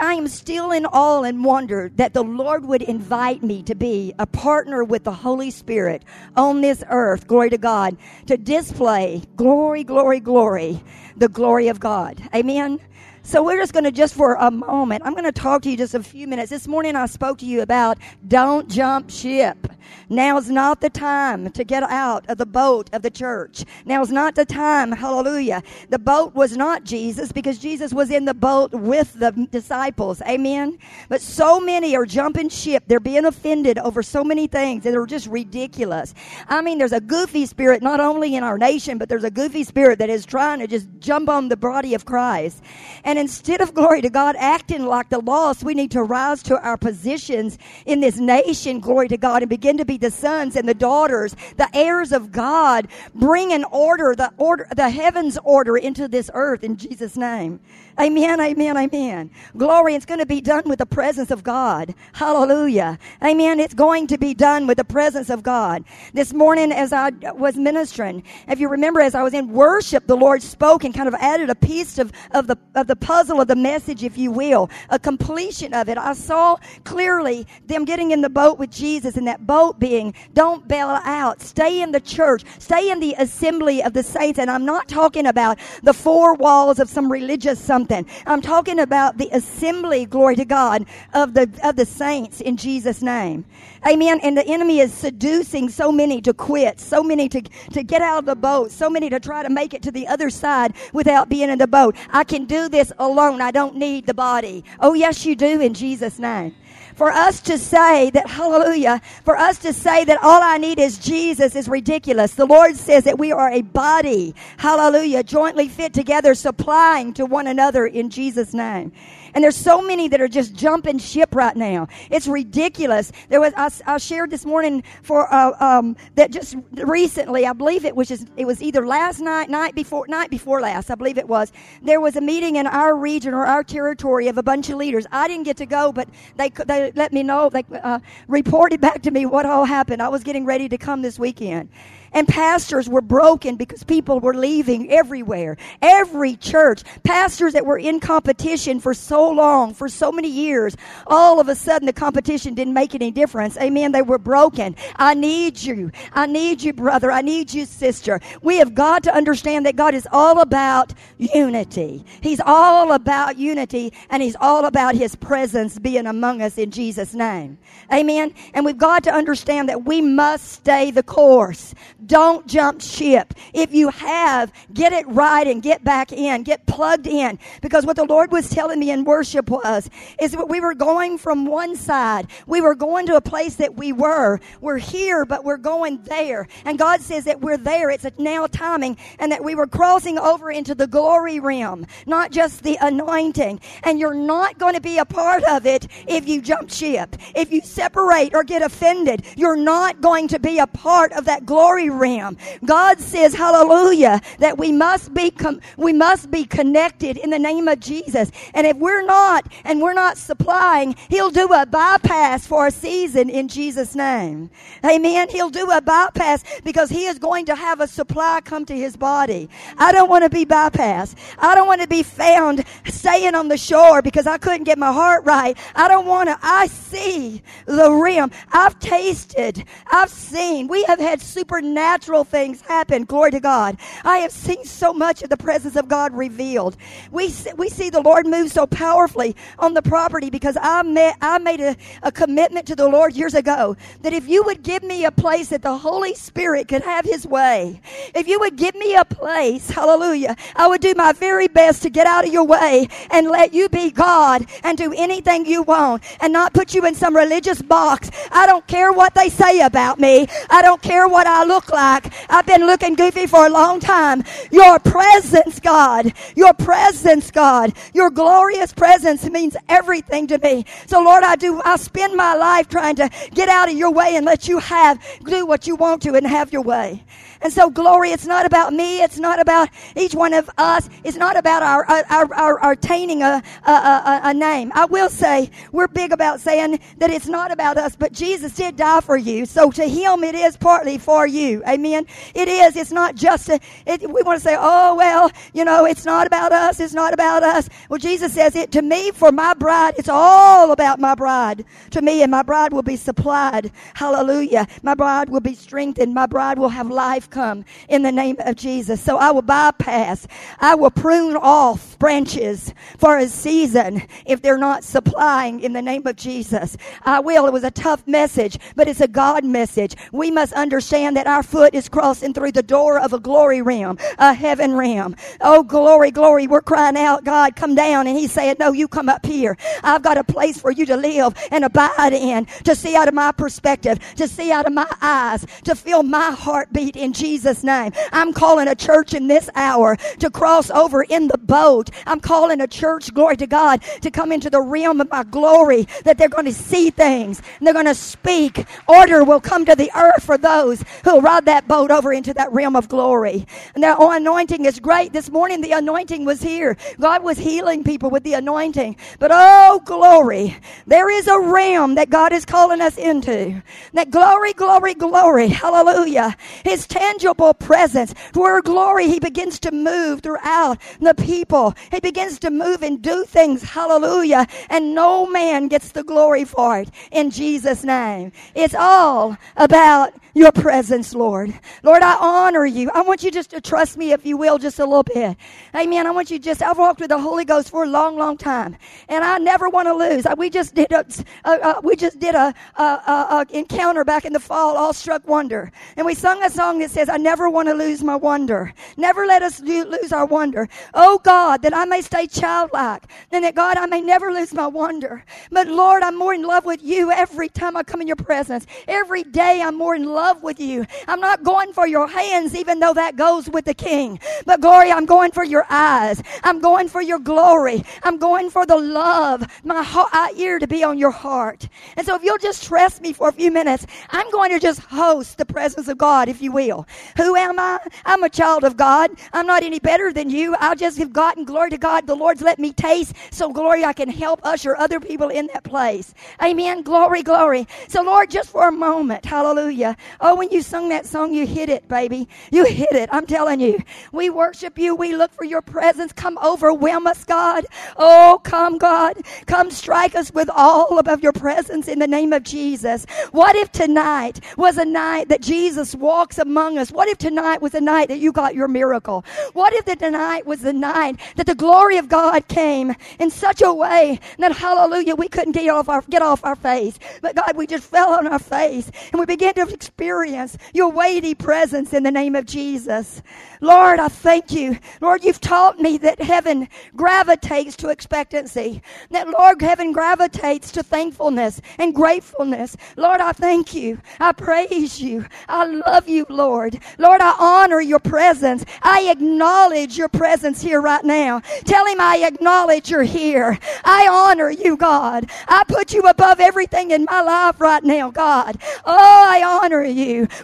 I 0.00 0.14
am 0.14 0.28
still 0.28 0.72
in 0.72 0.86
awe 0.86 1.22
and 1.22 1.44
wonder 1.44 1.92
that 1.94 2.12
the 2.12 2.24
Lord 2.24 2.66
would 2.66 2.82
invite 2.82 3.44
me 3.44 3.62
to 3.64 3.76
be 3.76 4.14
a 4.18 4.26
partner 4.26 4.84
with 4.84 5.04
the 5.04 5.12
Holy 5.12 5.52
Spirit 5.52 6.04
on 6.36 6.60
this 6.60 6.82
earth, 6.90 7.28
glory 7.28 7.50
to 7.50 7.58
God, 7.58 7.96
to 8.26 8.36
display 8.36 9.22
glory, 9.36 9.84
glory, 9.84 10.20
glory, 10.20 10.82
the 11.16 11.28
glory 11.28 11.68
of 11.68 11.80
God. 11.80 12.20
Amen. 12.34 12.80
So 13.24 13.44
we're 13.44 13.56
just 13.56 13.72
going 13.72 13.84
to 13.84 13.92
just 13.92 14.14
for 14.14 14.34
a 14.34 14.50
moment, 14.50 15.02
I'm 15.04 15.12
going 15.12 15.24
to 15.24 15.32
talk 15.32 15.62
to 15.62 15.70
you 15.70 15.76
just 15.76 15.94
a 15.94 16.02
few 16.02 16.26
minutes. 16.26 16.50
This 16.50 16.66
morning 16.66 16.96
I 16.96 17.06
spoke 17.06 17.38
to 17.38 17.46
you 17.46 17.62
about 17.62 17.98
don't 18.26 18.68
jump 18.68 19.10
ship. 19.10 19.68
Now's 20.08 20.50
not 20.50 20.80
the 20.80 20.90
time 20.90 21.50
to 21.52 21.64
get 21.64 21.82
out 21.84 22.28
of 22.28 22.38
the 22.38 22.46
boat 22.46 22.90
of 22.92 23.02
the 23.02 23.10
church. 23.10 23.64
Now's 23.84 24.10
not 24.10 24.34
the 24.34 24.44
time. 24.44 24.92
Hallelujah. 24.92 25.62
The 25.88 25.98
boat 25.98 26.34
was 26.34 26.56
not 26.56 26.84
Jesus 26.84 27.32
because 27.32 27.58
Jesus 27.58 27.92
was 27.92 28.10
in 28.10 28.24
the 28.24 28.34
boat 28.34 28.72
with 28.72 29.12
the 29.14 29.30
disciples. 29.50 30.20
Amen. 30.22 30.78
But 31.08 31.20
so 31.20 31.60
many 31.60 31.96
are 31.96 32.06
jumping 32.06 32.48
ship. 32.48 32.84
They're 32.86 33.00
being 33.00 33.24
offended 33.24 33.78
over 33.78 34.02
so 34.02 34.24
many 34.24 34.46
things 34.46 34.84
that 34.84 34.94
are 34.94 35.06
just 35.06 35.26
ridiculous. 35.28 36.14
I 36.48 36.60
mean, 36.60 36.78
there's 36.78 36.92
a 36.92 37.00
goofy 37.00 37.46
spirit 37.46 37.82
not 37.82 38.00
only 38.00 38.34
in 38.34 38.44
our 38.44 38.58
nation, 38.58 38.98
but 38.98 39.08
there's 39.08 39.24
a 39.24 39.30
goofy 39.30 39.64
spirit 39.64 39.98
that 40.00 40.10
is 40.10 40.26
trying 40.26 40.58
to 40.60 40.66
just 40.66 40.88
jump 40.98 41.28
on 41.28 41.48
the 41.48 41.56
body 41.56 41.94
of 41.94 42.04
Christ. 42.04 42.62
And 43.04 43.11
instead 43.18 43.60
of 43.60 43.74
glory 43.74 44.00
to 44.02 44.10
God 44.10 44.36
acting 44.38 44.86
like 44.86 45.08
the 45.08 45.18
lost, 45.20 45.64
we 45.64 45.74
need 45.74 45.90
to 45.92 46.02
rise 46.02 46.42
to 46.44 46.60
our 46.60 46.76
positions 46.76 47.58
in 47.86 48.00
this 48.00 48.18
nation, 48.18 48.80
glory 48.80 49.08
to 49.08 49.16
God, 49.16 49.42
and 49.42 49.48
begin 49.48 49.76
to 49.78 49.84
be 49.84 49.96
the 49.96 50.10
sons 50.10 50.56
and 50.56 50.68
the 50.68 50.74
daughters, 50.74 51.36
the 51.56 51.68
heirs 51.74 52.12
of 52.12 52.32
God. 52.32 52.88
Bring 53.14 53.52
an 53.52 53.64
order, 53.64 54.14
the 54.14 54.32
order, 54.36 54.66
the 54.74 54.90
heavens 54.90 55.38
order 55.44 55.76
into 55.76 56.08
this 56.08 56.30
earth 56.34 56.64
in 56.64 56.76
Jesus' 56.76 57.16
name. 57.16 57.60
Amen, 58.00 58.40
amen, 58.40 58.76
amen. 58.76 59.30
Glory, 59.56 59.94
it's 59.94 60.06
going 60.06 60.20
to 60.20 60.26
be 60.26 60.40
done 60.40 60.62
with 60.66 60.78
the 60.78 60.86
presence 60.86 61.30
of 61.30 61.42
God. 61.44 61.94
Hallelujah. 62.14 62.98
Amen. 63.22 63.60
It's 63.60 63.74
going 63.74 64.06
to 64.08 64.18
be 64.18 64.34
done 64.34 64.66
with 64.66 64.78
the 64.78 64.84
presence 64.84 65.30
of 65.30 65.42
God. 65.42 65.84
This 66.14 66.32
morning, 66.32 66.72
as 66.72 66.92
I 66.92 67.10
was 67.34 67.56
ministering, 67.56 68.22
if 68.48 68.60
you 68.60 68.68
remember, 68.68 69.00
as 69.00 69.14
I 69.14 69.22
was 69.22 69.34
in 69.34 69.52
worship, 69.52 70.06
the 70.06 70.16
Lord 70.16 70.42
spoke 70.42 70.84
and 70.84 70.94
kind 70.94 71.08
of 71.08 71.14
added 71.14 71.50
a 71.50 71.54
piece 71.54 71.98
of, 71.98 72.12
of 72.32 72.46
the, 72.46 72.56
of 72.74 72.86
the 72.86 72.96
puzzle 72.96 73.40
of 73.40 73.48
the 73.48 73.56
message, 73.56 74.02
if 74.04 74.16
you 74.16 74.30
will, 74.32 74.70
a 74.90 74.98
completion 74.98 75.74
of 75.74 75.88
it. 75.88 75.98
I 75.98 76.14
saw 76.14 76.56
clearly 76.84 77.46
them 77.66 77.84
getting 77.84 78.10
in 78.10 78.22
the 78.22 78.30
boat 78.30 78.58
with 78.58 78.70
Jesus 78.70 79.16
and 79.16 79.26
that 79.26 79.46
boat 79.46 79.78
being, 79.78 80.14
don't 80.32 80.66
bail 80.66 80.88
out. 81.04 81.40
Stay 81.42 81.82
in 81.82 81.92
the 81.92 82.00
church. 82.00 82.44
Stay 82.58 82.90
in 82.90 83.00
the 83.00 83.14
assembly 83.18 83.82
of 83.82 83.92
the 83.92 84.02
saints. 84.02 84.38
And 84.38 84.50
I'm 84.50 84.64
not 84.64 84.88
talking 84.88 85.26
about 85.26 85.58
the 85.82 85.92
four 85.92 86.34
walls 86.34 86.78
of 86.78 86.88
some 86.88 87.12
religious, 87.12 87.60
some 87.60 87.81
something. 87.82 88.06
I'm 88.26 88.40
talking 88.40 88.78
about 88.78 89.18
the 89.18 89.28
assembly, 89.32 90.06
glory 90.06 90.36
to 90.36 90.44
God, 90.44 90.86
of 91.14 91.34
the, 91.34 91.50
of 91.64 91.74
the 91.74 91.84
saints 91.84 92.40
in 92.40 92.56
Jesus' 92.56 93.02
name. 93.02 93.44
Amen. 93.86 94.20
And 94.22 94.36
the 94.36 94.46
enemy 94.46 94.78
is 94.78 94.94
seducing 94.94 95.68
so 95.68 95.90
many 95.90 96.20
to 96.20 96.32
quit, 96.32 96.78
so 96.78 97.02
many 97.02 97.28
to, 97.28 97.42
to 97.72 97.82
get 97.82 98.00
out 98.00 98.20
of 98.20 98.26
the 98.26 98.36
boat, 98.36 98.70
so 98.70 98.88
many 98.88 99.10
to 99.10 99.18
try 99.18 99.42
to 99.42 99.50
make 99.50 99.74
it 99.74 99.82
to 99.82 99.90
the 99.90 100.06
other 100.06 100.30
side 100.30 100.74
without 100.92 101.28
being 101.28 101.50
in 101.50 101.58
the 101.58 101.66
boat. 101.66 101.96
I 102.10 102.22
can 102.22 102.44
do 102.44 102.68
this 102.68 102.92
alone. 103.00 103.40
I 103.40 103.50
don't 103.50 103.74
need 103.74 104.06
the 104.06 104.14
body. 104.14 104.64
Oh, 104.78 104.94
yes, 104.94 105.26
you 105.26 105.34
do 105.34 105.60
in 105.60 105.74
Jesus' 105.74 106.20
name 106.20 106.54
for 106.94 107.10
us 107.10 107.40
to 107.42 107.58
say 107.58 108.10
that, 108.10 108.28
hallelujah, 108.28 109.00
for 109.24 109.36
us 109.36 109.58
to 109.58 109.72
say 109.72 110.04
that 110.04 110.22
all 110.22 110.42
I 110.42 110.58
need 110.58 110.78
is 110.78 110.98
Jesus 110.98 111.56
is 111.56 111.68
ridiculous. 111.68 112.34
The 112.34 112.46
Lord 112.46 112.76
says 112.76 113.04
that 113.04 113.18
we 113.18 113.32
are 113.32 113.50
a 113.50 113.62
body, 113.62 114.34
hallelujah, 114.58 115.22
jointly 115.22 115.68
fit 115.68 115.92
together, 115.94 116.34
supplying 116.34 117.12
to 117.14 117.26
one 117.26 117.46
another 117.46 117.86
in 117.86 118.10
Jesus' 118.10 118.54
name. 118.54 118.92
And 119.34 119.42
there's 119.42 119.56
so 119.56 119.80
many 119.80 120.08
that 120.08 120.20
are 120.20 120.28
just 120.28 120.54
jumping 120.54 120.98
ship 120.98 121.34
right 121.34 121.56
now. 121.56 121.88
It's 122.10 122.26
ridiculous. 122.26 123.12
There 123.28 123.40
was 123.40 123.52
I, 123.56 123.70
I 123.86 123.98
shared 123.98 124.30
this 124.30 124.44
morning 124.44 124.82
for 125.02 125.32
uh, 125.32 125.52
um, 125.60 125.96
that 126.16 126.30
just 126.30 126.56
recently. 126.72 127.46
I 127.46 127.52
believe 127.52 127.84
it 127.84 127.96
was 127.96 128.08
just 128.08 128.28
it 128.36 128.46
was 128.46 128.62
either 128.62 128.86
last 128.86 129.20
night, 129.20 129.48
night 129.48 129.74
before, 129.74 130.06
night 130.08 130.30
before 130.30 130.60
last. 130.60 130.90
I 130.90 130.94
believe 130.94 131.18
it 131.18 131.28
was. 131.28 131.52
There 131.82 132.00
was 132.00 132.16
a 132.16 132.20
meeting 132.20 132.56
in 132.56 132.66
our 132.66 132.96
region 132.96 133.34
or 133.34 133.46
our 133.46 133.64
territory 133.64 134.28
of 134.28 134.38
a 134.38 134.42
bunch 134.42 134.68
of 134.70 134.76
leaders. 134.76 135.06
I 135.12 135.28
didn't 135.28 135.44
get 135.44 135.56
to 135.58 135.66
go, 135.66 135.92
but 135.92 136.08
they 136.36 136.50
they 136.66 136.92
let 136.94 137.12
me 137.12 137.22
know. 137.22 137.48
They 137.48 137.64
uh, 137.82 138.00
reported 138.28 138.80
back 138.80 139.02
to 139.02 139.10
me 139.10 139.26
what 139.26 139.46
all 139.46 139.64
happened. 139.64 140.02
I 140.02 140.08
was 140.08 140.22
getting 140.22 140.44
ready 140.44 140.68
to 140.68 140.78
come 140.78 141.02
this 141.02 141.18
weekend. 141.18 141.70
And 142.12 142.28
pastors 142.28 142.88
were 142.88 143.00
broken 143.00 143.56
because 143.56 143.82
people 143.82 144.20
were 144.20 144.34
leaving 144.34 144.90
everywhere. 144.90 145.56
Every 145.80 146.36
church, 146.36 146.82
pastors 147.02 147.52
that 147.54 147.64
were 147.64 147.78
in 147.78 148.00
competition 148.00 148.80
for 148.80 148.94
so 148.94 149.30
long, 149.30 149.74
for 149.74 149.88
so 149.88 150.12
many 150.12 150.28
years, 150.28 150.76
all 151.06 151.40
of 151.40 151.48
a 151.48 151.54
sudden 151.54 151.86
the 151.86 151.92
competition 151.92 152.54
didn't 152.54 152.74
make 152.74 152.94
any 152.94 153.10
difference. 153.10 153.56
Amen. 153.58 153.92
They 153.92 154.02
were 154.02 154.18
broken. 154.18 154.76
I 154.96 155.14
need 155.14 155.62
you. 155.62 155.90
I 156.12 156.26
need 156.26 156.62
you, 156.62 156.72
brother. 156.72 157.10
I 157.10 157.22
need 157.22 157.52
you, 157.52 157.64
sister. 157.64 158.20
We 158.42 158.56
have 158.58 158.74
got 158.74 159.02
to 159.04 159.14
understand 159.14 159.66
that 159.66 159.76
God 159.76 159.94
is 159.94 160.06
all 160.12 160.40
about 160.40 160.92
unity. 161.18 162.04
He's 162.20 162.40
all 162.44 162.92
about 162.92 163.38
unity 163.38 163.92
and 164.10 164.22
He's 164.22 164.36
all 164.40 164.66
about 164.66 164.94
His 164.94 165.14
presence 165.14 165.78
being 165.78 166.06
among 166.06 166.42
us 166.42 166.58
in 166.58 166.70
Jesus' 166.70 167.14
name. 167.14 167.58
Amen. 167.92 168.34
And 168.54 168.64
we've 168.64 168.78
got 168.78 169.04
to 169.04 169.12
understand 169.12 169.68
that 169.68 169.84
we 169.84 170.00
must 170.00 170.52
stay 170.52 170.90
the 170.90 171.02
course. 171.02 171.74
Don't 172.06 172.46
jump 172.46 172.80
ship. 172.80 173.34
If 173.52 173.72
you 173.72 173.88
have, 173.90 174.52
get 174.72 174.92
it 174.92 175.06
right 175.08 175.46
and 175.46 175.62
get 175.62 175.84
back 175.84 176.12
in, 176.12 176.42
get 176.42 176.66
plugged 176.66 177.06
in. 177.06 177.38
Because 177.60 177.86
what 177.86 177.96
the 177.96 178.04
Lord 178.04 178.32
was 178.32 178.50
telling 178.50 178.80
me 178.80 178.90
in 178.90 179.04
worship 179.04 179.50
was, 179.50 179.88
is 180.20 180.32
that 180.32 180.48
we 180.48 180.60
were 180.60 180.74
going 180.74 181.18
from 181.18 181.46
one 181.46 181.76
side. 181.76 182.26
We 182.46 182.60
were 182.60 182.74
going 182.74 183.06
to 183.06 183.16
a 183.16 183.20
place 183.20 183.56
that 183.56 183.76
we 183.76 183.92
were. 183.92 184.40
We're 184.60 184.78
here, 184.78 185.24
but 185.24 185.44
we're 185.44 185.58
going 185.58 186.02
there. 186.02 186.48
And 186.64 186.78
God 186.78 187.00
says 187.00 187.24
that 187.24 187.40
we're 187.40 187.56
there. 187.56 187.90
It's 187.90 188.04
a 188.04 188.12
now 188.18 188.46
timing 188.46 188.96
and 189.18 189.30
that 189.30 189.44
we 189.44 189.54
were 189.54 189.66
crossing 189.66 190.18
over 190.18 190.50
into 190.50 190.74
the 190.74 190.86
glory 190.86 191.40
realm, 191.40 191.86
not 192.06 192.32
just 192.32 192.62
the 192.62 192.78
anointing. 192.80 193.60
And 193.84 193.98
you're 193.98 194.14
not 194.14 194.58
going 194.58 194.74
to 194.74 194.80
be 194.80 194.98
a 194.98 195.04
part 195.04 195.44
of 195.44 195.66
it 195.66 195.86
if 196.06 196.28
you 196.28 196.40
jump 196.42 196.70
ship. 196.70 197.16
If 197.34 197.52
you 197.52 197.60
separate 197.60 198.34
or 198.34 198.44
get 198.44 198.62
offended, 198.62 199.24
you're 199.36 199.56
not 199.56 200.00
going 200.00 200.28
to 200.28 200.38
be 200.38 200.58
a 200.58 200.66
part 200.66 201.12
of 201.12 201.26
that 201.26 201.46
glory 201.46 201.90
realm. 201.92 202.36
God 202.64 203.00
says, 203.00 203.34
hallelujah, 203.34 204.20
that 204.38 204.58
we 204.58 204.72
must 204.72 205.14
be, 205.14 205.30
com- 205.30 205.60
we 205.76 205.92
must 205.92 206.30
be 206.30 206.44
connected 206.44 207.16
in 207.16 207.30
the 207.30 207.38
name 207.38 207.68
of 207.68 207.80
Jesus. 207.80 208.30
And 208.54 208.66
if 208.66 208.76
we're 208.76 209.04
not, 209.04 209.46
and 209.64 209.80
we're 209.80 209.94
not 209.94 210.18
supplying, 210.18 210.96
He'll 211.08 211.30
do 211.30 211.52
a 211.52 211.66
bypass 211.66 212.46
for 212.46 212.66
a 212.66 212.70
season 212.70 213.30
in 213.30 213.48
Jesus' 213.48 213.94
name. 213.94 214.50
Amen. 214.84 215.28
He'll 215.30 215.50
do 215.50 215.70
a 215.70 215.80
bypass 215.80 216.44
because 216.64 216.90
He 216.90 217.06
is 217.06 217.18
going 217.18 217.46
to 217.46 217.54
have 217.54 217.80
a 217.80 217.86
supply 217.86 218.40
come 218.44 218.64
to 218.66 218.76
His 218.76 218.96
body. 218.96 219.48
I 219.78 219.92
don't 219.92 220.08
want 220.08 220.24
to 220.24 220.30
be 220.30 220.44
bypassed. 220.44 221.16
I 221.38 221.54
don't 221.54 221.66
want 221.66 221.82
to 221.82 221.88
be 221.88 222.02
found 222.02 222.64
staying 222.86 223.34
on 223.34 223.48
the 223.48 223.56
shore 223.58 224.02
because 224.02 224.26
I 224.26 224.38
couldn't 224.38 224.64
get 224.64 224.78
my 224.78 224.92
heart 224.92 225.24
right. 225.24 225.56
I 225.74 225.88
don't 225.88 226.06
want 226.06 226.28
to, 226.28 226.38
I 226.42 226.66
see 226.68 227.42
the 227.66 227.90
rim. 227.90 228.30
I've 228.52 228.78
tasted, 228.78 229.64
I've 229.90 230.10
seen, 230.10 230.68
we 230.68 230.84
have 230.84 230.98
had 230.98 231.20
supernatural 231.20 231.81
supernatural 231.82 232.24
things 232.24 232.60
happen. 232.60 233.04
Glory 233.04 233.32
to 233.32 233.40
God. 233.40 233.76
I 234.04 234.18
have 234.18 234.30
seen 234.30 234.64
so 234.64 234.92
much 234.92 235.22
of 235.22 235.30
the 235.30 235.36
presence 235.36 235.74
of 235.76 235.88
God 235.88 236.12
revealed. 236.14 236.76
We, 237.10 237.34
we 237.56 237.68
see 237.68 237.90
the 237.90 238.00
Lord 238.00 238.26
move 238.26 238.52
so 238.52 238.66
powerfully 238.68 239.34
on 239.58 239.74
the 239.74 239.82
property 239.82 240.30
because 240.30 240.56
I, 240.60 240.82
met, 240.84 241.16
I 241.20 241.38
made 241.38 241.60
a, 241.60 241.76
a 242.04 242.12
commitment 242.12 242.66
to 242.68 242.76
the 242.76 242.88
Lord 242.88 243.14
years 243.16 243.34
ago 243.34 243.76
that 244.02 244.12
if 244.12 244.28
you 244.28 244.44
would 244.44 244.62
give 244.62 244.84
me 244.84 245.04
a 245.04 245.10
place 245.10 245.48
that 245.48 245.62
the 245.62 245.76
Holy 245.76 246.14
Spirit 246.14 246.68
could 246.68 246.82
have 246.82 247.04
his 247.04 247.26
way, 247.26 247.80
if 248.14 248.28
you 248.28 248.38
would 248.38 248.56
give 248.56 248.76
me 248.76 248.94
a 248.94 249.04
place, 249.04 249.68
hallelujah, 249.68 250.36
I 250.54 250.68
would 250.68 250.80
do 250.80 250.94
my 250.96 251.12
very 251.12 251.48
best 251.48 251.82
to 251.82 251.90
get 251.90 252.06
out 252.06 252.24
of 252.24 252.32
your 252.32 252.46
way 252.46 252.86
and 253.10 253.26
let 253.28 253.52
you 253.52 253.68
be 253.68 253.90
God 253.90 254.46
and 254.62 254.78
do 254.78 254.92
anything 254.96 255.46
you 255.46 255.64
want 255.64 256.04
and 256.20 256.32
not 256.32 256.54
put 256.54 256.74
you 256.74 256.86
in 256.86 256.94
some 256.94 257.16
religious 257.16 257.60
box. 257.60 258.10
I 258.30 258.46
don't 258.46 258.66
care 258.68 258.92
what 258.92 259.14
they 259.14 259.28
say 259.28 259.60
about 259.62 259.98
me. 259.98 260.28
I 260.48 260.62
don't 260.62 260.80
care 260.80 261.08
what 261.08 261.26
I 261.26 261.44
look 261.44 261.71
like. 261.72 262.12
I've 262.30 262.46
been 262.46 262.66
looking 262.66 262.94
goofy 262.94 263.26
for 263.26 263.46
a 263.46 263.50
long 263.50 263.80
time. 263.80 264.24
Your 264.50 264.78
presence, 264.80 265.60
God, 265.60 266.12
your 266.36 266.52
presence, 266.54 267.30
God, 267.30 267.74
your 267.94 268.10
glorious 268.10 268.72
presence 268.72 269.28
means 269.30 269.56
everything 269.68 270.26
to 270.28 270.38
me. 270.38 270.66
So 270.86 271.02
Lord, 271.02 271.24
I 271.24 271.36
do, 271.36 271.60
I 271.64 271.76
spend 271.76 272.16
my 272.16 272.34
life 272.34 272.68
trying 272.68 272.96
to 272.96 273.10
get 273.34 273.48
out 273.48 273.70
of 273.70 273.76
your 273.76 273.92
way 273.92 274.16
and 274.16 274.26
let 274.26 274.48
you 274.48 274.58
have, 274.58 275.02
do 275.24 275.46
what 275.46 275.66
you 275.66 275.76
want 275.76 276.02
to 276.02 276.14
and 276.14 276.26
have 276.26 276.52
your 276.52 276.62
way. 276.62 277.04
And 277.42 277.52
so 277.52 277.70
glory, 277.70 278.10
it's 278.10 278.26
not 278.26 278.46
about 278.46 278.72
me. 278.72 279.02
It's 279.02 279.18
not 279.18 279.40
about 279.40 279.68
each 279.96 280.14
one 280.14 280.32
of 280.32 280.48
us. 280.58 280.88
It's 281.04 281.16
not 281.16 281.36
about 281.36 281.62
our, 281.62 281.84
our, 281.84 282.34
our, 282.34 282.60
our 282.60 282.72
attaining 282.72 283.22
a, 283.22 283.42
a, 283.66 283.70
a, 283.70 284.20
a 284.24 284.34
name. 284.34 284.72
I 284.74 284.84
will 284.86 285.10
say 285.10 285.50
we're 285.72 285.88
big 285.88 286.12
about 286.12 286.40
saying 286.40 286.78
that 286.98 287.10
it's 287.10 287.26
not 287.26 287.50
about 287.50 287.76
us, 287.78 287.96
but 287.96 288.12
Jesus 288.12 288.54
did 288.54 288.76
die 288.76 289.00
for 289.00 289.16
you. 289.16 289.44
So 289.46 289.70
to 289.72 289.84
him, 289.84 290.22
it 290.24 290.34
is 290.34 290.56
partly 290.56 290.98
for 290.98 291.26
you. 291.26 291.62
Amen. 291.68 292.06
It 292.34 292.48
is. 292.48 292.76
It's 292.76 292.92
not 292.92 293.16
just, 293.16 293.48
a, 293.48 293.58
it, 293.86 294.08
we 294.08 294.22
want 294.22 294.38
to 294.38 294.42
say, 294.42 294.56
oh, 294.58 294.94
well, 294.94 295.30
you 295.52 295.64
know, 295.64 295.84
it's 295.84 296.04
not 296.04 296.26
about 296.26 296.52
us. 296.52 296.80
It's 296.80 296.94
not 296.94 297.12
about 297.12 297.42
us. 297.42 297.68
Well, 297.88 297.98
Jesus 297.98 298.32
says 298.32 298.54
it 298.54 298.70
to 298.72 298.82
me 298.82 299.10
for 299.10 299.32
my 299.32 299.54
bride. 299.54 299.94
It's 299.98 300.08
all 300.08 300.72
about 300.72 301.00
my 301.00 301.14
bride 301.14 301.64
to 301.90 302.02
me 302.02 302.22
and 302.22 302.30
my 302.30 302.42
bride 302.42 302.72
will 302.72 302.82
be 302.82 302.96
supplied. 302.96 303.72
Hallelujah. 303.94 304.66
My 304.82 304.94
bride 304.94 305.28
will 305.28 305.40
be 305.40 305.54
strengthened. 305.54 306.14
My 306.14 306.26
bride 306.26 306.58
will 306.58 306.68
have 306.68 306.88
life 306.88 307.28
come 307.32 307.64
in 307.88 308.02
the 308.02 308.12
name 308.12 308.36
of 308.40 308.56
Jesus. 308.56 309.00
So 309.00 309.16
I 309.16 309.32
will 309.32 309.42
bypass, 309.42 310.28
I 310.60 310.76
will 310.76 310.90
prune 310.92 311.36
off 311.36 311.98
branches 311.98 312.74
for 312.98 313.18
a 313.18 313.28
season 313.28 314.02
if 314.26 314.42
they're 314.42 314.58
not 314.58 314.84
supplying 314.84 315.60
in 315.60 315.72
the 315.72 315.82
name 315.82 316.06
of 316.06 316.16
Jesus. 316.16 316.76
I 317.04 317.20
will. 317.20 317.46
It 317.46 317.52
was 317.52 317.64
a 317.64 317.70
tough 317.70 318.06
message, 318.06 318.58
but 318.76 318.88
it's 318.88 319.00
a 319.00 319.08
God 319.08 319.44
message. 319.44 319.96
We 320.12 320.30
must 320.30 320.52
understand 320.52 321.16
that 321.16 321.26
our 321.26 321.42
foot 321.42 321.74
is 321.74 321.88
crossing 321.88 322.34
through 322.34 322.52
the 322.52 322.62
door 322.62 322.98
of 322.98 323.12
a 323.12 323.20
glory 323.20 323.62
realm, 323.62 323.98
a 324.18 324.34
heaven 324.34 324.74
realm. 324.74 325.16
Oh, 325.40 325.62
glory, 325.62 326.10
glory. 326.10 326.46
We're 326.46 326.62
crying 326.62 326.96
out, 326.96 327.24
God, 327.24 327.56
come 327.56 327.74
down. 327.74 328.06
And 328.06 328.16
He 328.16 328.26
said, 328.26 328.58
No, 328.58 328.72
you 328.72 328.88
come 328.88 329.08
up 329.08 329.24
here. 329.24 329.56
I've 329.82 330.02
got 330.02 330.18
a 330.18 330.24
place 330.24 330.60
for 330.60 330.70
you 330.70 330.84
to 330.86 330.96
live 330.96 331.34
and 331.50 331.64
abide 331.64 332.12
in, 332.12 332.46
to 332.64 332.74
see 332.74 332.94
out 332.96 333.08
of 333.08 333.14
my 333.14 333.32
perspective, 333.32 333.98
to 334.16 334.28
see 334.28 334.52
out 334.52 334.66
of 334.66 334.72
my 334.72 334.90
eyes, 335.00 335.46
to 335.64 335.74
feel 335.74 336.02
my 336.02 336.30
heartbeat 336.30 336.96
in 336.96 337.12
Jesus' 337.12 337.21
name. 337.22 337.92
I'm 338.12 338.32
calling 338.32 338.68
a 338.68 338.74
church 338.74 339.14
in 339.14 339.28
this 339.28 339.48
hour 339.54 339.96
to 340.18 340.30
cross 340.30 340.70
over 340.70 341.02
in 341.02 341.28
the 341.28 341.38
boat. 341.38 341.90
I'm 342.06 342.20
calling 342.20 342.60
a 342.60 342.66
church, 342.66 343.12
glory 343.14 343.36
to 343.36 343.46
God, 343.46 343.82
to 344.02 344.10
come 344.10 344.32
into 344.32 344.50
the 344.50 344.60
realm 344.60 345.00
of 345.00 345.10
my 345.10 345.24
glory, 345.24 345.86
that 346.04 346.18
they're 346.18 346.28
going 346.28 346.46
to 346.46 346.52
see 346.52 346.90
things 346.90 347.40
and 347.58 347.66
they're 347.66 347.74
going 347.74 347.86
to 347.86 347.94
speak. 347.94 348.64
Order 348.88 349.24
will 349.24 349.40
come 349.40 349.64
to 349.66 349.76
the 349.76 349.90
earth 349.96 350.24
for 350.24 350.38
those 350.38 350.82
who'll 351.04 351.20
ride 351.20 351.46
that 351.46 351.68
boat 351.68 351.90
over 351.90 352.12
into 352.12 352.34
that 352.34 352.52
realm 352.52 352.76
of 352.76 352.88
glory. 352.88 353.46
And 353.74 353.82
that 353.84 353.98
anointing 354.00 354.64
is 354.64 354.80
great. 354.80 355.12
This 355.12 355.30
morning 355.30 355.60
the 355.60 355.72
anointing 355.72 356.24
was 356.24 356.42
here. 356.42 356.76
God 357.00 357.22
was 357.22 357.38
healing 357.38 357.84
people 357.84 358.10
with 358.10 358.24
the 358.24 358.34
anointing. 358.34 358.96
But 359.18 359.30
oh, 359.32 359.80
glory. 359.84 360.56
There 360.86 361.10
is 361.10 361.28
a 361.28 361.40
realm 361.40 361.94
that 361.96 362.10
God 362.10 362.32
is 362.32 362.44
calling 362.44 362.80
us 362.80 362.98
into. 362.98 363.62
That 363.94 364.10
glory, 364.10 364.52
glory, 364.52 364.94
glory. 364.94 365.48
Hallelujah. 365.48 366.36
His 366.64 366.86
tangible 367.12 367.52
presence, 367.54 368.14
where 368.32 368.60
glory, 368.62 369.06
He 369.06 369.18
begins 369.18 369.60
to 369.60 369.70
move 369.70 370.20
throughout 370.20 370.78
the 371.00 371.14
people. 371.14 371.74
He 371.90 372.00
begins 372.00 372.38
to 372.40 372.50
move 372.50 372.82
and 372.82 373.02
do 373.02 373.24
things. 373.24 373.62
Hallelujah. 373.62 374.46
And 374.70 374.94
no 374.94 375.26
man 375.26 375.68
gets 375.68 375.92
the 375.92 376.04
glory 376.04 376.44
for 376.44 376.78
it 376.78 376.90
in 377.10 377.30
Jesus' 377.30 377.84
name. 377.84 378.32
It's 378.54 378.74
all 378.74 379.36
about 379.56 380.14
your 380.34 380.52
presence, 380.52 381.14
Lord. 381.14 381.52
Lord, 381.82 382.02
I 382.02 382.16
honor 382.18 382.64
you. 382.64 382.90
I 382.94 383.02
want 383.02 383.22
you 383.22 383.30
just 383.30 383.50
to 383.50 383.60
trust 383.60 383.96
me, 383.96 384.12
if 384.12 384.24
you 384.24 384.36
will, 384.36 384.58
just 384.58 384.78
a 384.78 384.84
little 384.84 385.02
bit. 385.02 385.36
Amen. 385.74 386.06
I 386.06 386.10
want 386.10 386.30
you 386.30 386.38
just, 386.38 386.62
I've 386.62 386.78
walked 386.78 387.00
with 387.00 387.10
the 387.10 387.18
Holy 387.18 387.44
Ghost 387.44 387.70
for 387.70 387.84
a 387.84 387.86
long, 387.86 388.16
long 388.16 388.36
time, 388.36 388.76
and 389.08 389.24
I 389.24 389.38
never 389.38 389.68
want 389.68 389.88
to 389.88 389.94
lose. 389.94 390.26
We 390.36 390.48
just 390.50 390.74
did 390.74 390.90
a, 390.92 391.04
uh, 391.44 391.58
uh, 391.62 391.80
we 391.82 391.96
just 391.96 392.18
did 392.18 392.34
a, 392.34 392.54
a, 392.76 392.82
a, 392.82 393.46
encounter 393.50 394.04
back 394.04 394.24
in 394.24 394.32
the 394.32 394.40
fall, 394.40 394.76
Awestruck 394.76 395.26
Wonder, 395.28 395.70
and 395.96 396.06
we 396.06 396.14
sung 396.14 396.42
a 396.42 396.50
song 396.50 396.78
that 396.78 396.90
says, 396.90 397.08
I 397.08 397.18
never 397.18 397.50
want 397.50 397.68
to 397.68 397.74
lose 397.74 398.02
my 398.02 398.16
wonder. 398.16 398.72
Never 398.96 399.26
let 399.26 399.42
us 399.42 399.60
lose 399.60 400.12
our 400.12 400.26
wonder. 400.26 400.68
Oh 400.94 401.20
God, 401.22 401.62
that 401.62 401.76
I 401.76 401.84
may 401.84 402.00
stay 402.00 402.26
childlike, 402.26 403.04
and 403.30 403.44
that 403.44 403.54
God, 403.54 403.76
I 403.76 403.86
may 403.86 404.00
never 404.00 404.32
lose 404.32 404.54
my 404.54 404.66
wonder. 404.66 405.24
But 405.50 405.68
Lord, 405.68 406.02
I'm 406.02 406.18
more 406.18 406.34
in 406.34 406.42
love 406.42 406.64
with 406.64 406.82
you 406.82 407.10
every 407.10 407.48
time 407.48 407.76
I 407.76 407.82
come 407.82 408.00
in 408.00 408.06
your 408.06 408.16
presence. 408.16 408.66
Every 408.88 409.24
day 409.24 409.60
I'm 409.60 409.76
more 409.76 409.94
in 409.94 410.04
love 410.04 410.21
with 410.42 410.60
you. 410.60 410.86
I'm 411.08 411.20
not 411.20 411.42
going 411.42 411.72
for 411.72 411.86
your 411.86 412.06
hands, 412.08 412.54
even 412.54 412.80
though 412.80 412.94
that 412.94 413.16
goes 413.16 413.48
with 413.50 413.64
the 413.64 413.74
king. 413.74 414.18
But 414.46 414.60
glory, 414.60 414.90
I'm 414.92 415.06
going 415.06 415.32
for 415.32 415.44
your 415.44 415.66
eyes. 415.70 416.22
I'm 416.44 416.60
going 416.60 416.88
for 416.88 417.02
your 417.02 417.18
glory. 417.18 417.84
I'm 418.02 418.18
going 418.18 418.50
for 418.50 418.66
the 418.66 418.76
love, 418.76 419.44
my 419.64 419.82
heart, 419.82 420.36
ear 420.36 420.58
to 420.58 420.66
be 420.66 420.84
on 420.84 420.98
your 420.98 421.10
heart. 421.10 421.68
And 421.96 422.06
so 422.06 422.14
if 422.16 422.22
you'll 422.22 422.38
just 422.38 422.64
trust 422.64 423.00
me 423.02 423.12
for 423.12 423.28
a 423.28 423.32
few 423.32 423.50
minutes, 423.50 423.86
I'm 424.10 424.30
going 424.30 424.50
to 424.52 424.58
just 424.60 424.80
host 424.80 425.38
the 425.38 425.44
presence 425.46 425.88
of 425.88 425.98
God, 425.98 426.28
if 426.28 426.40
you 426.42 426.52
will. 426.52 426.86
Who 427.16 427.36
am 427.36 427.58
I? 427.58 427.78
I'm 428.04 428.22
a 428.22 428.30
child 428.30 428.64
of 428.64 428.76
God. 428.76 429.10
I'm 429.32 429.46
not 429.46 429.62
any 429.62 429.80
better 429.80 430.12
than 430.12 430.30
you. 430.30 430.56
I 430.60 430.74
just 430.74 430.98
have 430.98 431.12
gotten 431.12 431.44
glory 431.44 431.70
to 431.70 431.78
God. 431.78 432.06
The 432.06 432.14
Lord's 432.14 432.42
let 432.42 432.58
me 432.58 432.72
taste. 432.72 433.14
So 433.30 433.52
glory, 433.52 433.84
I 433.84 433.92
can 433.92 434.08
help 434.08 434.40
usher 434.44 434.76
other 434.76 435.00
people 435.00 435.28
in 435.28 435.48
that 435.48 435.64
place. 435.64 436.14
Amen. 436.42 436.82
Glory, 436.82 437.22
glory. 437.22 437.66
So 437.88 438.02
Lord, 438.02 438.30
just 438.30 438.50
for 438.50 438.68
a 438.68 438.72
moment, 438.72 439.24
hallelujah. 439.24 439.96
Oh, 440.20 440.36
when 440.36 440.50
you 440.50 440.62
sung 440.62 440.88
that 440.90 441.06
song, 441.06 441.32
you 441.34 441.46
hit 441.46 441.68
it, 441.68 441.88
baby. 441.88 442.28
You 442.50 442.64
hit 442.64 442.92
it. 442.92 443.08
I'm 443.12 443.26
telling 443.26 443.60
you. 443.60 443.78
We 444.12 444.30
worship 444.30 444.78
you. 444.78 444.94
We 444.94 445.14
look 445.16 445.32
for 445.32 445.44
your 445.44 445.62
presence. 445.62 446.12
Come 446.12 446.38
overwhelm 446.38 447.06
us, 447.06 447.24
God. 447.24 447.66
Oh, 447.96 448.40
come, 448.44 448.78
God. 448.78 449.16
Come 449.46 449.70
strike 449.70 450.14
us 450.14 450.32
with 450.32 450.50
all 450.54 450.98
of 450.98 451.22
your 451.22 451.32
presence 451.32 451.88
in 451.88 451.98
the 451.98 452.06
name 452.06 452.32
of 452.32 452.42
Jesus. 452.42 453.06
What 453.32 453.56
if 453.56 453.72
tonight 453.72 454.40
was 454.56 454.78
a 454.78 454.84
night 454.84 455.28
that 455.28 455.40
Jesus 455.40 455.94
walks 455.94 456.38
among 456.38 456.78
us? 456.78 456.90
What 456.90 457.08
if 457.08 457.18
tonight 457.18 457.62
was 457.62 457.74
a 457.74 457.80
night 457.80 458.08
that 458.08 458.18
you 458.18 458.32
got 458.32 458.54
your 458.54 458.68
miracle? 458.68 459.24
What 459.52 459.72
if 459.72 459.84
the 459.84 459.96
tonight 459.96 460.46
was 460.46 460.60
the 460.60 460.72
night 460.72 461.18
that 461.36 461.46
the 461.46 461.54
glory 461.54 461.96
of 461.96 462.08
God 462.08 462.48
came 462.48 462.94
in 463.18 463.30
such 463.30 463.62
a 463.62 463.72
way 463.72 464.20
that 464.38 464.52
hallelujah, 464.52 465.14
we 465.14 465.28
couldn't 465.28 465.52
get 465.52 465.68
off 465.68 465.88
our 465.88 466.02
get 466.10 466.22
off 466.22 466.44
our 466.44 466.56
face. 466.56 466.98
But 467.20 467.36
God, 467.36 467.56
we 467.56 467.66
just 467.66 467.84
fell 467.84 468.12
on 468.14 468.26
our 468.26 468.38
face 468.38 468.90
and 469.12 469.20
we 469.20 469.26
began 469.26 469.54
to 469.54 469.62
experience 469.62 470.01
your 470.02 470.90
weighty 470.90 471.34
presence 471.34 471.92
in 471.92 472.02
the 472.02 472.10
name 472.10 472.34
of 472.34 472.46
Jesus. 472.46 473.22
Lord, 473.60 474.00
I 474.00 474.08
thank 474.08 474.50
you. 474.50 474.76
Lord, 475.00 475.24
you've 475.24 475.40
taught 475.40 475.78
me 475.78 475.96
that 475.98 476.20
heaven 476.20 476.68
gravitates 476.96 477.76
to 477.76 477.90
expectancy. 477.90 478.82
That 479.10 479.28
Lord, 479.28 479.62
heaven 479.62 479.92
gravitates 479.92 480.72
to 480.72 480.82
thankfulness 480.82 481.60
and 481.78 481.94
gratefulness. 481.94 482.76
Lord, 482.96 483.20
I 483.20 483.32
thank 483.32 483.72
you. 483.74 484.00
I 484.18 484.32
praise 484.32 485.00
you. 485.00 485.26
I 485.48 485.66
love 485.66 486.08
you, 486.08 486.26
Lord. 486.28 486.80
Lord, 486.98 487.20
I 487.20 487.34
honor 487.38 487.80
your 487.80 488.00
presence. 488.00 488.64
I 488.82 489.08
acknowledge 489.10 489.96
your 489.96 490.08
presence 490.08 490.60
here 490.60 490.80
right 490.80 491.04
now. 491.04 491.40
Tell 491.64 491.86
him 491.86 492.00
I 492.00 492.24
acknowledge 492.26 492.90
you're 492.90 493.02
here. 493.04 493.58
I 493.84 494.08
honor 494.10 494.50
you, 494.50 494.76
God. 494.76 495.30
I 495.46 495.62
put 495.68 495.92
you 495.92 496.02
above 496.02 496.40
everything 496.40 496.90
in 496.90 497.04
my 497.04 497.20
life 497.20 497.60
right 497.60 497.84
now, 497.84 498.10
God. 498.10 498.60
Oh, 498.84 499.26
I 499.28 499.42
honor 499.44 499.84
you. 499.84 499.91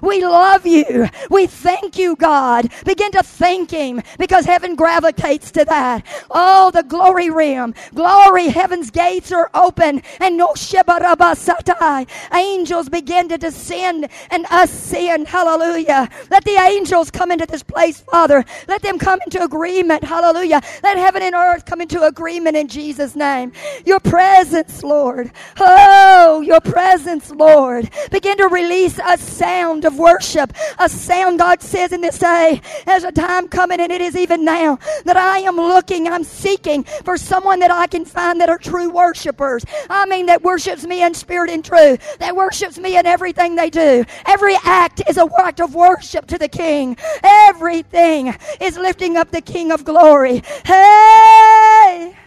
We 0.03 0.25
love 0.25 0.67
you. 0.67 1.09
We 1.31 1.47
thank 1.47 1.99
you, 1.99 2.17
God. 2.17 2.71
Begin 2.85 3.11
to 3.13 3.23
thank 3.23 3.71
him 3.71 4.03
because 4.19 4.45
heaven 4.45 4.75
gravitates 4.75 5.51
to 5.53 5.65
that. 5.65 6.07
Oh, 6.31 6.71
the 6.71 6.83
glory 6.83 7.31
realm. 7.31 7.75
Glory, 7.95 8.49
heaven's 8.49 8.91
gates 8.91 9.33
are 9.33 9.51
open 9.55 10.03
and 10.21 10.37
no 10.37 10.49
shibarabasatai. 10.49 12.09
Angels 12.35 12.89
begin 12.89 13.29
to 13.29 13.39
descend 13.39 14.09
and 14.31 14.47
ascend. 14.51 15.29
Hallelujah. 15.29 16.09
Let 16.31 16.45
the 16.45 16.57
angels 16.57 17.11
come 17.11 17.31
into 17.31 17.47
this 17.47 17.63
place, 17.63 18.01
Father. 18.01 18.45
Let 18.67 18.83
them 18.83 18.99
come 18.99 19.21
into 19.25 19.43
agreement. 19.43 20.05
Hallelujah. 20.05 20.61
Let 20.83 20.97
heaven 20.97 21.23
and 21.23 21.35
earth 21.35 21.65
come 21.65 21.81
into 21.81 22.03
agreement 22.03 22.57
in 22.57 22.69
Jesus' 22.69 23.17
name. 23.17 23.53
Your 23.85 24.01
presence, 24.01 24.83
Lord. 24.83 25.31
Oh, 25.59 26.41
your 26.41 26.61
presence, 26.61 27.31
Lord. 27.31 27.91
Begin 28.11 28.37
to 28.39 28.49
release 28.49 28.99
a 28.99 29.17
sound 29.39 29.85
of 29.85 29.99
worship. 29.99 30.53
A 30.79 30.89
sound, 30.89 31.39
God 31.39 31.63
says 31.63 31.93
in 31.93 32.01
this 32.01 32.19
day, 32.19 32.61
there's 32.87 33.05
a 33.05 33.13
time 33.13 33.49
coming 33.49 33.81
and 33.81 33.93
it 33.93 34.01
is 34.01 34.17
even 34.17 34.45
now 34.45 34.79
that 35.05 35.17
I 35.17 35.39
am 35.39 35.57
looking, 35.57 36.09
I'm 36.09 36.25
seeking 36.25 36.83
for 37.05 37.17
someone 37.17 37.61
that 37.61 37.71
I 37.71 37.87
can 37.87 38.05
find 38.05 38.41
that 38.41 38.51
are 38.51 38.59
true 38.59 38.91
worshipers. 38.91 39.65
I 39.89 40.07
mean, 40.07 40.27
that 40.27 40.43
worships 40.43 40.85
me 40.85 41.03
in 41.03 41.15
spirit 41.15 41.51
and 41.51 41.65
truth, 41.65 42.19
that 42.19 42.35
worships 42.35 42.79
me 42.79 42.99
in 42.99 43.07
everything 43.07 43.55
they 43.55 43.71
do. 43.71 44.05
Every 44.27 44.57
act 44.65 45.03
is 45.09 45.17
a 45.17 45.29
act 45.39 45.61
of 45.61 45.75
worship 45.75 46.27
to 46.27 46.37
the 46.37 46.49
King. 46.49 46.97
Everything 47.23 48.37
is 48.61 48.77
lifting 48.77 49.17
up 49.17 49.31
the 49.31 49.41
King 49.41 49.71
of 49.71 49.85
glory. 49.85 50.43
Hey! 50.65 52.18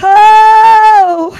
Oh, 0.00 1.38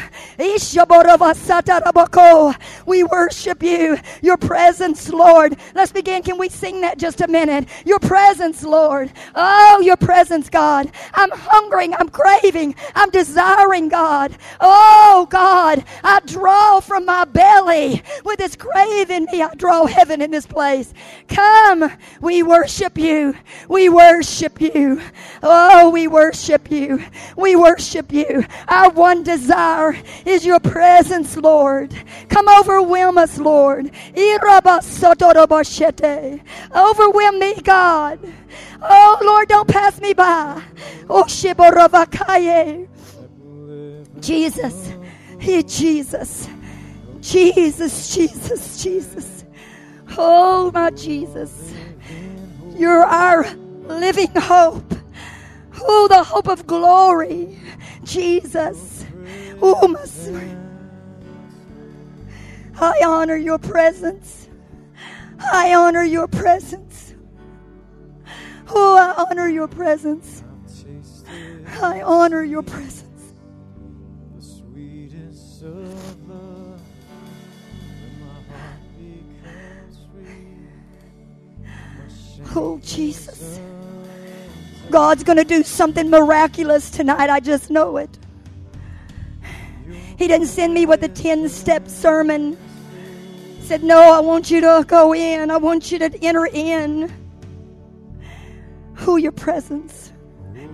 we 2.87 3.05
worship 3.05 3.63
you. 3.63 3.99
Your 4.23 4.37
presence, 4.37 5.09
Lord. 5.09 5.57
Let's 5.75 5.93
begin. 5.93 6.23
Can 6.23 6.39
we 6.39 6.49
sing 6.49 6.81
that 6.81 6.99
just 6.99 7.21
a 7.21 7.29
minute? 7.29 7.69
Your 7.85 7.99
presence, 7.99 8.63
Lord. 8.63 9.13
Oh, 9.35 9.81
your 9.85 9.97
presence, 9.97 10.49
God. 10.49 10.91
I'm 11.15 11.31
hungering. 11.33 11.95
I'm 11.95 12.09
craving. 12.09 12.75
I'm 12.95 13.11
desiring, 13.11 13.89
God. 13.89 14.37
Oh, 14.61 15.27
God. 15.31 15.85
I 16.03 16.21
draw 16.27 16.81
from 16.81 17.05
my 17.05 17.25
belly. 17.25 18.03
With 18.25 18.39
this 18.39 18.57
craving 18.57 19.27
me, 19.33 19.43
I 19.43 19.55
draw 19.55 19.87
heaven 19.87 20.21
in 20.23 20.31
this 20.31 20.47
place. 20.47 20.93
Come. 21.29 21.91
We 22.21 22.43
worship 22.43 22.99
you. 22.99 23.35
We 23.69 23.89
worship 23.89 24.61
you. 24.61 25.01
Oh, 25.43 25.91
we 25.91 26.09
worship 26.09 26.71
you. 26.71 27.05
We 27.37 27.57
worship 27.57 28.13
you. 28.13 28.45
Our 28.69 28.91
one 28.91 29.23
desire 29.23 29.97
is 30.25 30.45
your 30.45 30.61
presence, 30.61 31.37
Lord. 31.37 31.95
Come 32.29 32.49
overwhelm 32.49 33.19
us, 33.19 33.39
Lord. 33.39 33.91
Overwhelm 36.75 37.39
me, 37.39 37.55
God. 37.63 38.19
Oh, 38.83 39.19
Lord, 39.23 39.49
don't 39.49 39.69
pass 39.69 40.01
me 40.01 40.13
by. 40.13 40.63
Jesus. 44.21 44.93
Hey, 45.39 45.63
Jesus. 45.63 46.49
Jesus, 47.21 48.15
Jesus, 48.15 48.83
Jesus. 48.83 49.45
Oh, 50.17 50.71
my 50.73 50.91
Jesus. 50.91 51.75
You're 52.75 53.05
our 53.05 53.49
living 53.87 54.31
hope. 54.35 54.95
Oh, 55.81 56.09
the 56.09 56.23
hope 56.23 56.49
of 56.49 56.67
glory. 56.67 57.59
Jesus. 58.09 59.05
Oh, 59.61 59.87
my 59.87 60.05
I 62.81 63.03
honor 63.05 63.37
your 63.37 63.59
presence. 63.59 64.49
I 65.39 65.75
honor 65.75 66.05
your 66.05 66.27
presence. 66.27 67.15
Oh, 68.71 68.97
I 68.97 69.25
honor 69.25 69.49
your 69.49 69.69
presence. 69.69 70.43
I 71.81 72.01
honor 72.03 72.43
your 72.43 72.63
presence. 72.63 73.35
Oh, 82.55 82.81
Jesus. 82.83 83.61
God's 84.91 85.23
going 85.25 85.39
to 85.39 85.45
do 85.45 85.63
something 85.63 86.11
miraculous 86.11 86.91
tonight. 86.91 87.31
I 87.31 87.41
just 87.41 87.71
know 87.71 87.97
it. 87.97 88.19
He 90.19 90.27
didn't 90.27 90.49
send 90.49 90.75
me 90.75 90.87
with 90.87 91.03
a 91.03 91.09
10 91.09 91.49
step 91.49 91.89
sermon. 91.89 92.57
He 93.59 93.67
said, 93.67 93.85
No, 93.85 94.13
I 94.13 94.21
want 94.21 94.51
you 94.51 94.61
to 94.61 94.85
go 94.87 95.15
in. 95.15 95.51
I 95.51 95.57
want 95.59 95.93
you 95.93 95.99
to 96.01 96.25
enter 96.25 96.47
in. 96.47 97.13
Who 98.95 99.17
your 99.17 99.33
presence. 99.33 100.13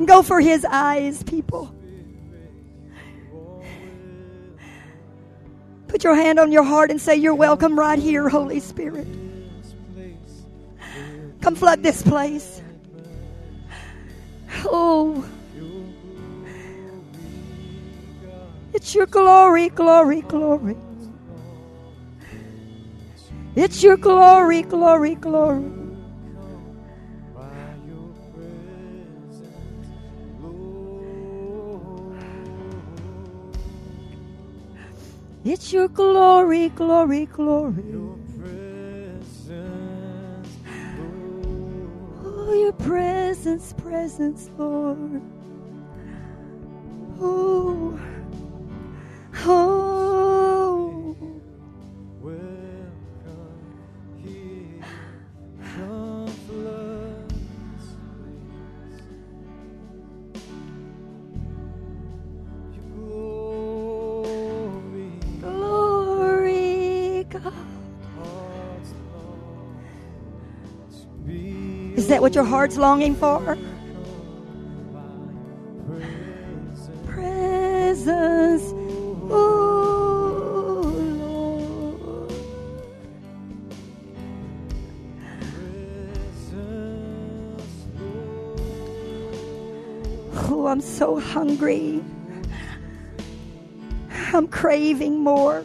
Go 0.05 0.23
for 0.23 0.41
his 0.41 0.65
eyes, 0.65 1.23
people. 1.23 1.75
Put 5.89 6.03
your 6.03 6.17
hand 6.17 6.41
on 6.41 6.51
your 6.51 6.65
heart 6.65 6.91
and 6.91 7.01
say, 7.01 7.15
You're 7.15 7.35
welcome 7.35 7.79
right 7.79 7.99
here, 7.99 8.29
Holy 8.29 8.61
Spirit. 8.61 9.07
Come 11.41 11.55
flood 11.55 11.83
this 11.83 12.03
place. 12.03 12.54
Oh. 14.67 15.25
It's 18.73 18.95
your 18.95 19.07
glory, 19.07 19.69
glory, 19.71 20.23
glory. 20.23 20.77
It's 23.57 23.83
your 23.83 23.97
glory, 23.97 24.63
glory, 24.63 25.15
glory. 25.17 25.65
It's 35.45 35.73
your 35.73 35.89
glory, 35.89 36.71
glory, 36.71 37.27
glory. 37.27 38.24
Oh, 42.47 42.53
your 42.53 42.73
presence, 42.73 43.73
presence, 43.73 44.51
Lord. 44.59 45.23
Oh, 47.19 47.99
oh. 49.47 51.17
Welcome 52.21 53.63
here, 54.23 54.85
come 55.77 56.14
Is 72.05 72.11
that 72.11 72.21
what 72.21 72.35
your 72.35 72.45
heart's 72.45 72.77
longing 72.77 73.15
for? 73.15 73.57
presence. 77.07 78.63
Oh, 79.31 80.83
Lord. 81.19 82.31
Oh, 90.51 90.67
I'm 90.67 90.83
so 90.83 91.19
hungry. 91.19 92.05
I'm 94.35 94.47
craving 94.49 95.21
more. 95.21 95.65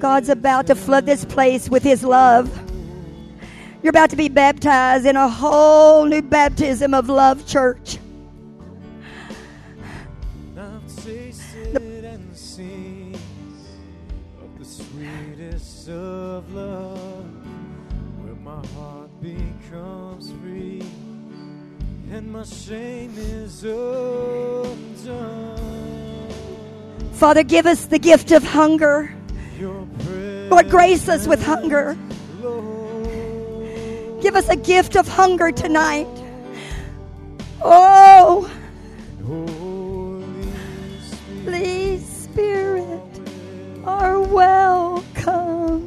God's 0.00 0.30
about 0.30 0.66
to 0.68 0.74
flood 0.74 1.04
this 1.04 1.26
place 1.26 1.68
with 1.68 1.82
His 1.82 2.02
love. 2.02 2.48
You're 3.82 3.90
about 3.90 4.08
to 4.10 4.16
be 4.16 4.30
baptized 4.30 5.04
in 5.04 5.14
a 5.14 5.28
whole 5.28 6.06
new 6.06 6.22
baptism 6.22 6.94
of 6.94 7.10
love, 7.10 7.46
church. 7.46 7.98
I've 10.56 11.04
tasted 11.04 12.04
and 12.04 12.34
seen 12.34 13.14
of 14.42 14.58
the 14.58 14.64
sweetest 14.64 15.90
of 15.90 16.50
love, 16.54 17.26
where 18.22 18.34
my 18.36 18.66
heart 18.68 19.10
becomes 19.20 20.32
free 20.40 20.82
and 22.10 22.32
my 22.32 22.44
shame 22.44 23.12
is 23.18 23.64
undone. 23.64 24.70
Father, 27.12 27.42
give 27.42 27.66
us 27.66 27.84
the 27.84 27.98
gift 27.98 28.32
of 28.32 28.42
hunger. 28.42 29.14
Lord, 30.50 30.68
grace 30.68 31.08
us 31.08 31.28
with 31.28 31.42
hunger. 31.44 31.96
Give 34.20 34.34
us 34.34 34.48
a 34.48 34.56
gift 34.56 34.96
of 34.96 35.06
hunger 35.06 35.52
tonight. 35.52 36.08
Oh, 37.62 38.50
Holy 39.24 40.42
Spirit, 41.02 41.44
please, 41.44 42.04
Spirit, 42.04 43.00
are 43.84 44.20
welcome. 44.20 45.86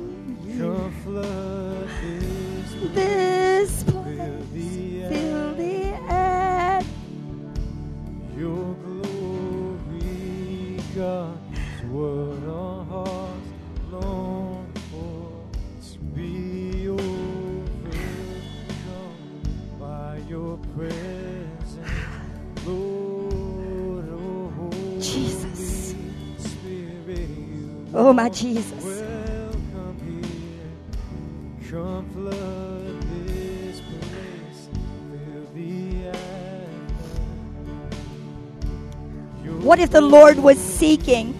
this 2.93 3.83
place, 3.83 5.09
fill 5.09 5.53
the 5.55 5.93
atmosphere. 6.09 7.53
Your 8.37 8.75
glory, 8.75 9.99
God's 10.95 11.83
is 11.83 12.32
Oh, 27.95 28.11
my 28.11 28.27
Jesus. 28.29 28.83
welcome 28.83 29.97
here. 30.03 31.69
Come 31.69 32.09
flood 32.09 33.01
this 33.27 33.81
place, 33.81 34.67
fill 35.11 35.45
the 35.53 36.07
atmosphere. 39.43 39.59
What 39.59 39.77
if 39.77 39.91
the 39.91 40.01
Lord 40.01 40.39
was 40.39 40.57
seeking 40.57 41.35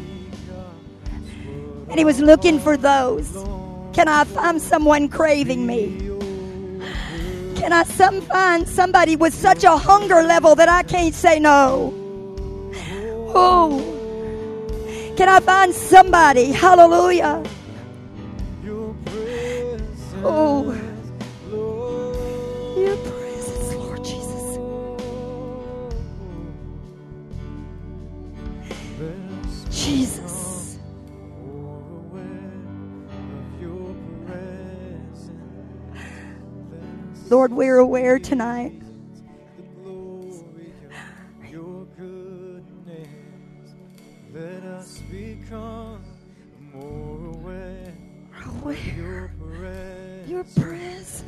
and 1.89 1.97
He 1.97 2.05
was 2.05 2.19
looking 2.19 2.59
for 2.59 2.77
those? 2.77 3.31
Can 3.93 4.07
I 4.07 4.23
find 4.23 4.61
someone 4.61 5.09
craving 5.09 5.65
me? 5.65 5.97
Can 7.55 7.73
I 7.73 7.81
some 7.83 8.21
find 8.21 8.67
somebody 8.67 9.15
with 9.15 9.33
such 9.33 9.63
a 9.63 9.75
hunger 9.75 10.21
level 10.21 10.53
that 10.53 10.69
I 10.69 10.83
can't 10.83 11.15
say 11.15 11.39
no? 11.39 11.91
Oh, 13.33 14.02
can 15.15 15.30
I 15.30 15.39
find 15.39 15.73
somebody? 15.73 16.52
Hallelujah. 16.52 17.43
Your 18.63 18.93
presence, 19.06 20.13
Oh, 20.23 20.76
Lord. 21.49 22.78
your 22.78 22.97
presence, 22.97 23.73
Lord 23.76 24.04
Jesus. 24.06 24.58
Jesus. 29.71 30.78
more 31.45 31.82
aware 31.99 32.52
of 33.19 33.62
your 33.62 33.95
presence. 34.28 35.30
Lord, 37.30 37.54
we're 37.54 37.80
aware 37.80 38.19
tonight. 38.19 38.73
Let 44.84 45.10
become 45.10 46.02
more 46.74 47.34
aware 47.36 47.93
of 48.36 48.98
your 48.98 49.32
presence. 49.39 50.30
Your 50.30 50.43
presence. 50.43 51.24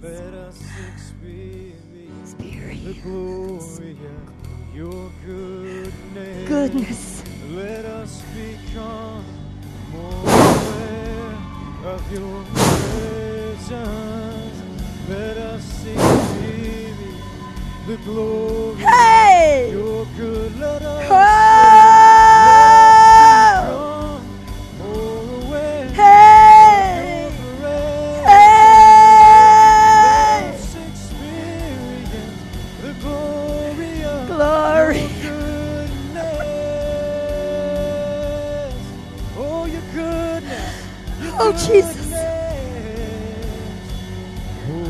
Let 0.00 0.32
us 0.34 0.62
experience 0.94 2.30
Spirit. 2.30 2.84
the 2.84 2.92
glory 3.02 3.90
of 3.90 4.76
your 4.76 5.10
goodness. 5.24 6.48
Goodness. 6.48 7.24
Let 7.50 7.84
us 7.86 8.22
become 8.36 9.24
more 9.90 10.22
aware 10.22 11.34
of 11.92 12.12
your 12.12 12.44
presence. 12.54 14.62
Let 15.08 15.36
us 15.38 15.84
experience 15.86 17.22
the 17.88 17.96
glory 18.04 18.80
Hey! 18.80 19.70
of 19.70 19.74
your 19.74 20.06
good. 20.16 20.56
Let 20.60 20.82
us 20.82 21.08
Oh, 41.48 41.52
Jesus. 41.52 42.12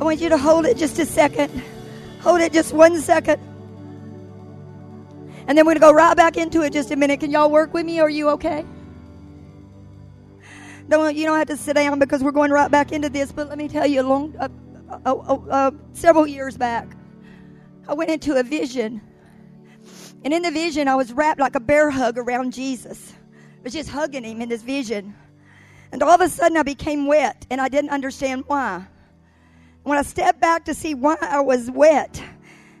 I 0.00 0.04
want 0.04 0.20
you 0.20 0.30
to 0.30 0.38
hold 0.38 0.64
it 0.64 0.78
just 0.78 0.98
a 0.98 1.04
second. 1.04 1.62
Hold 2.20 2.40
it 2.42 2.52
just 2.52 2.72
one 2.72 3.00
second. 3.00 3.40
And 5.46 5.56
then 5.56 5.66
we're 5.66 5.72
going 5.72 5.76
to 5.76 5.80
go 5.80 5.92
right 5.92 6.16
back 6.16 6.36
into 6.36 6.62
it 6.62 6.72
just 6.72 6.90
a 6.90 6.96
minute. 6.96 7.20
Can 7.20 7.30
y'all 7.30 7.50
work 7.50 7.72
with 7.72 7.86
me? 7.86 7.98
Are 7.98 8.10
you 8.10 8.28
okay? 8.30 8.64
Don't, 10.88 11.16
you 11.16 11.24
don't 11.24 11.38
have 11.38 11.48
to 11.48 11.56
sit 11.56 11.76
down 11.76 11.98
because 11.98 12.22
we're 12.22 12.30
going 12.30 12.50
right 12.50 12.70
back 12.70 12.92
into 12.92 13.08
this. 13.08 13.32
But 13.32 13.48
let 13.48 13.58
me 13.58 13.68
tell 13.68 13.86
you, 13.86 14.02
long, 14.02 14.36
uh, 14.38 14.48
uh, 15.06 15.14
uh, 15.14 15.34
uh, 15.50 15.70
several 15.92 16.26
years 16.26 16.56
back, 16.56 16.88
I 17.88 17.94
went 17.94 18.10
into 18.10 18.36
a 18.38 18.42
vision. 18.42 19.00
And 20.22 20.34
in 20.34 20.42
the 20.42 20.50
vision, 20.50 20.88
I 20.88 20.96
was 20.96 21.12
wrapped 21.12 21.40
like 21.40 21.54
a 21.54 21.60
bear 21.60 21.90
hug 21.90 22.18
around 22.18 22.52
Jesus. 22.52 23.14
I 23.34 23.62
was 23.64 23.72
just 23.72 23.88
hugging 23.88 24.24
him 24.24 24.42
in 24.42 24.48
this 24.48 24.62
vision. 24.62 25.14
And 25.90 26.02
all 26.02 26.10
of 26.10 26.20
a 26.20 26.28
sudden, 26.28 26.58
I 26.58 26.62
became 26.62 27.06
wet, 27.06 27.46
and 27.50 27.60
I 27.60 27.68
didn't 27.68 27.90
understand 27.90 28.44
why. 28.46 28.86
When 29.90 29.98
I 29.98 30.02
stepped 30.02 30.40
back 30.40 30.64
to 30.66 30.72
see 30.72 30.94
why 30.94 31.16
I 31.20 31.40
was 31.40 31.68
wet, 31.68 32.22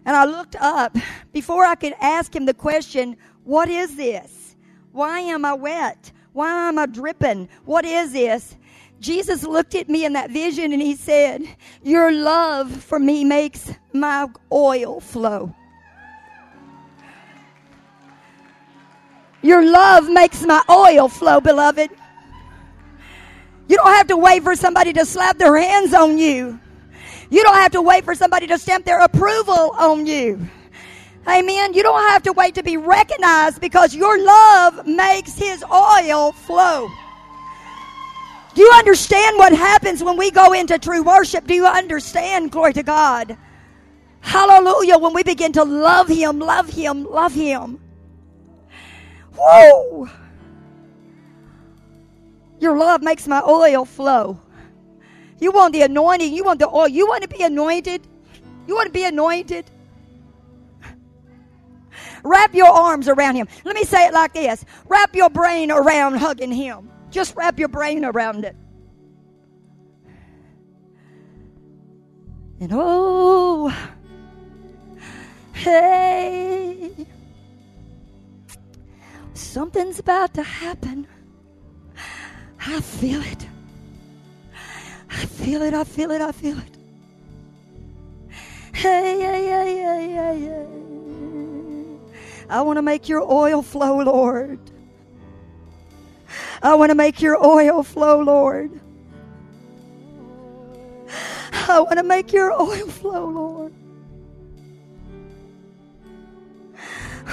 and 0.06 0.14
I 0.14 0.26
looked 0.26 0.54
up, 0.54 0.96
before 1.32 1.64
I 1.64 1.74
could 1.74 1.94
ask 2.00 2.32
him 2.36 2.46
the 2.46 2.54
question, 2.54 3.16
What 3.42 3.68
is 3.68 3.96
this? 3.96 4.54
Why 4.92 5.18
am 5.18 5.44
I 5.44 5.54
wet? 5.54 6.12
Why 6.34 6.68
am 6.68 6.78
I 6.78 6.86
dripping? 6.86 7.48
What 7.64 7.84
is 7.84 8.12
this? 8.12 8.56
Jesus 9.00 9.42
looked 9.42 9.74
at 9.74 9.88
me 9.88 10.04
in 10.04 10.12
that 10.12 10.30
vision 10.30 10.72
and 10.72 10.80
he 10.80 10.94
said, 10.94 11.42
Your 11.82 12.12
love 12.12 12.70
for 12.70 13.00
me 13.00 13.24
makes 13.24 13.72
my 13.92 14.28
oil 14.52 15.00
flow. 15.00 15.52
Your 19.42 19.68
love 19.68 20.08
makes 20.08 20.46
my 20.46 20.62
oil 20.70 21.08
flow, 21.08 21.40
beloved. 21.40 21.90
You 23.66 23.76
don't 23.78 23.94
have 23.94 24.06
to 24.06 24.16
wait 24.16 24.44
for 24.44 24.54
somebody 24.54 24.92
to 24.92 25.04
slap 25.04 25.38
their 25.38 25.56
hands 25.56 25.92
on 25.92 26.16
you. 26.16 26.60
You 27.30 27.42
don't 27.42 27.54
have 27.54 27.72
to 27.72 27.82
wait 27.82 28.04
for 28.04 28.14
somebody 28.14 28.46
to 28.48 28.58
stamp 28.58 28.84
their 28.84 29.00
approval 29.00 29.72
on 29.78 30.06
you. 30.06 30.48
Amen. 31.28 31.74
You 31.74 31.82
don't 31.82 32.02
have 32.10 32.22
to 32.24 32.32
wait 32.32 32.56
to 32.56 32.62
be 32.62 32.76
recognized 32.76 33.60
because 33.60 33.94
your 33.94 34.22
love 34.22 34.86
makes 34.86 35.38
his 35.38 35.62
oil 35.72 36.32
flow. 36.32 36.88
Do 38.54 38.62
you 38.62 38.70
understand 38.72 39.38
what 39.38 39.52
happens 39.52 40.02
when 40.02 40.16
we 40.16 40.30
go 40.30 40.52
into 40.52 40.78
true 40.78 41.02
worship? 41.02 41.46
Do 41.46 41.54
you 41.54 41.66
understand? 41.66 42.50
Glory 42.50 42.72
to 42.72 42.82
God. 42.82 43.36
Hallelujah. 44.22 44.98
When 44.98 45.14
we 45.14 45.22
begin 45.22 45.52
to 45.52 45.62
love 45.64 46.08
him, 46.08 46.40
love 46.40 46.68
him, 46.68 47.04
love 47.04 47.32
him. 47.32 47.80
Whoa. 49.36 50.08
Your 52.58 52.76
love 52.76 53.02
makes 53.02 53.28
my 53.28 53.40
oil 53.42 53.84
flow. 53.84 54.38
You 55.40 55.50
want 55.52 55.72
the 55.72 55.82
anointing. 55.82 56.32
You 56.32 56.44
want 56.44 56.58
the 56.58 56.68
oil. 56.68 56.88
You 56.88 57.06
want 57.08 57.22
to 57.22 57.28
be 57.28 57.42
anointed. 57.42 58.06
You 58.66 58.74
want 58.74 58.86
to 58.86 58.92
be 58.92 59.04
anointed. 59.04 59.70
Wrap 62.22 62.54
your 62.54 62.68
arms 62.68 63.08
around 63.08 63.36
him. 63.36 63.48
Let 63.64 63.74
me 63.74 63.84
say 63.84 64.06
it 64.06 64.14
like 64.14 64.34
this 64.34 64.64
wrap 64.88 65.14
your 65.14 65.30
brain 65.30 65.70
around 65.70 66.16
hugging 66.16 66.52
him. 66.52 66.90
Just 67.10 67.34
wrap 67.36 67.58
your 67.58 67.68
brain 67.68 68.04
around 68.04 68.44
it. 68.44 68.56
And 72.60 72.70
oh, 72.74 73.74
hey, 75.54 76.90
something's 79.32 79.98
about 79.98 80.34
to 80.34 80.42
happen. 80.42 81.06
I 82.66 82.80
feel 82.80 83.22
it. 83.22 83.49
I 85.10 85.26
feel 85.26 85.62
it, 85.62 85.74
I 85.74 85.84
feel 85.84 86.10
it, 86.10 86.20
I 86.20 86.32
feel 86.32 86.58
it. 86.58 86.76
Hey, 88.72 89.20
hey, 89.20 89.46
hey, 89.46 89.76
hey, 89.82 90.12
hey, 90.12 90.40
hey. 90.40 90.66
I 92.48 92.62
want 92.62 92.78
to 92.78 92.82
make 92.82 93.08
your 93.08 93.22
oil 93.22 93.62
flow, 93.62 94.00
Lord. 94.00 94.58
I 96.62 96.74
want 96.74 96.90
to 96.90 96.94
make 96.94 97.20
your 97.20 97.44
oil 97.44 97.82
flow, 97.82 98.22
Lord. 98.22 98.80
I 101.68 101.80
want 101.80 101.98
to 101.98 102.02
make 102.02 102.32
your 102.32 102.52
oil 102.52 102.88
flow, 102.88 103.28
Lord. 103.28 103.74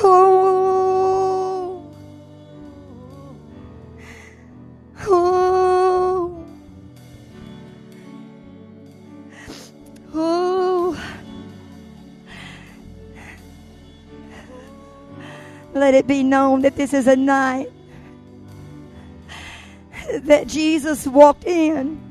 Oh. 0.04 1.94
Oh. 5.08 5.67
Let 15.78 15.94
it 15.94 16.08
be 16.08 16.24
known 16.24 16.62
that 16.64 16.76
this 16.76 16.92
is 16.92 17.06
a 17.06 17.16
night 17.16 17.70
that 20.24 20.48
Jesus 20.48 21.06
walked 21.06 21.46
in 21.46 22.02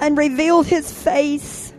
and 0.00 0.16
revealed 0.16 0.66
his 0.66 0.92
face. 0.92 1.72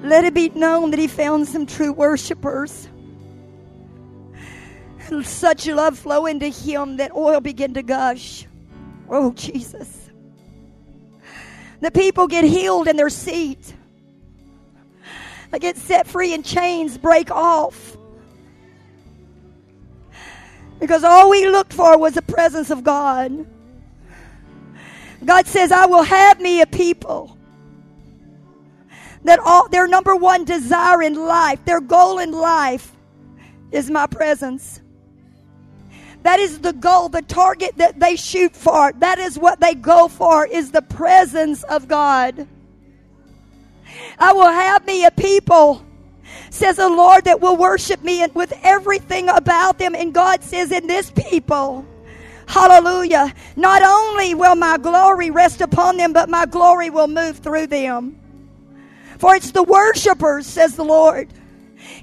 Let 0.00 0.24
it 0.24 0.32
be 0.32 0.48
known 0.48 0.90
that 0.92 0.98
he 0.98 1.06
found 1.06 1.48
some 1.48 1.66
true 1.66 1.92
worshipers. 1.92 2.88
Such 5.22 5.66
love 5.66 5.98
flow 5.98 6.24
into 6.26 6.48
him 6.48 6.96
that 6.96 7.14
oil 7.14 7.40
began 7.40 7.74
to 7.74 7.82
gush. 7.82 8.46
Oh, 9.08 9.32
Jesus. 9.32 10.10
The 11.80 11.90
people 11.90 12.26
get 12.26 12.44
healed 12.44 12.88
in 12.88 12.96
their 12.96 13.10
seat. 13.10 13.75
They 15.50 15.58
get 15.58 15.76
set 15.76 16.06
free 16.06 16.34
and 16.34 16.44
chains 16.44 16.98
break 16.98 17.30
off. 17.30 17.96
Because 20.80 21.04
all 21.04 21.30
we 21.30 21.48
looked 21.48 21.72
for 21.72 21.98
was 21.98 22.14
the 22.14 22.22
presence 22.22 22.70
of 22.70 22.84
God. 22.84 23.46
God 25.24 25.46
says, 25.46 25.72
I 25.72 25.86
will 25.86 26.02
have 26.02 26.40
me 26.40 26.60
a 26.60 26.66
people 26.66 27.36
that 29.24 29.40
all 29.40 29.68
their 29.68 29.88
number 29.88 30.14
one 30.14 30.44
desire 30.44 31.02
in 31.02 31.14
life, 31.14 31.64
their 31.64 31.80
goal 31.80 32.18
in 32.18 32.32
life 32.32 32.92
is 33.72 33.90
my 33.90 34.06
presence. 34.06 34.80
That 36.22 36.38
is 36.40 36.60
the 36.60 36.72
goal, 36.72 37.08
the 37.08 37.22
target 37.22 37.76
that 37.76 37.98
they 38.00 38.16
shoot 38.16 38.54
for. 38.54 38.92
That 38.98 39.18
is 39.18 39.38
what 39.38 39.60
they 39.60 39.74
go 39.74 40.08
for 40.08 40.46
is 40.46 40.70
the 40.70 40.82
presence 40.82 41.62
of 41.64 41.88
God. 41.88 42.46
I 44.18 44.32
will 44.32 44.50
have 44.50 44.86
me 44.86 45.04
a 45.04 45.10
people 45.10 45.82
says 46.50 46.76
the 46.76 46.88
Lord 46.88 47.24
that 47.24 47.40
will 47.40 47.56
worship 47.56 48.02
me 48.02 48.26
with 48.34 48.52
everything 48.62 49.28
about 49.28 49.78
them. 49.78 49.94
And 49.94 50.12
God 50.12 50.42
says, 50.42 50.72
in 50.72 50.86
this 50.86 51.10
people, 51.10 51.86
hallelujah, 52.46 53.32
not 53.56 53.82
only 53.82 54.34
will 54.34 54.56
my 54.56 54.78
glory 54.78 55.30
rest 55.30 55.60
upon 55.60 55.96
them, 55.96 56.12
but 56.12 56.28
my 56.28 56.46
glory 56.46 56.90
will 56.90 57.08
move 57.08 57.38
through 57.38 57.66
them. 57.66 58.18
For 59.18 59.34
it's 59.34 59.50
the 59.50 59.62
worshipers, 59.62 60.46
says 60.46 60.76
the 60.76 60.84
Lord. 60.84 61.28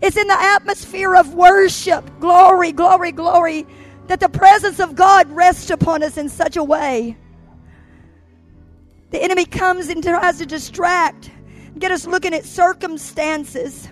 It's 0.01 0.17
in 0.17 0.27
the 0.27 0.39
atmosphere 0.39 1.15
of 1.15 1.33
worship, 1.33 2.19
glory, 2.19 2.71
glory, 2.71 3.11
glory, 3.11 3.67
that 4.07 4.19
the 4.19 4.29
presence 4.29 4.79
of 4.79 4.95
God 4.95 5.29
rests 5.31 5.69
upon 5.69 6.03
us 6.03 6.17
in 6.17 6.29
such 6.29 6.57
a 6.57 6.63
way. 6.63 7.17
The 9.11 9.21
enemy 9.21 9.45
comes 9.45 9.89
and 9.89 10.03
tries 10.03 10.39
to 10.39 10.45
distract, 10.45 11.29
get 11.79 11.91
us 11.91 12.05
looking 12.05 12.33
at 12.33 12.45
circumstances 12.45 13.87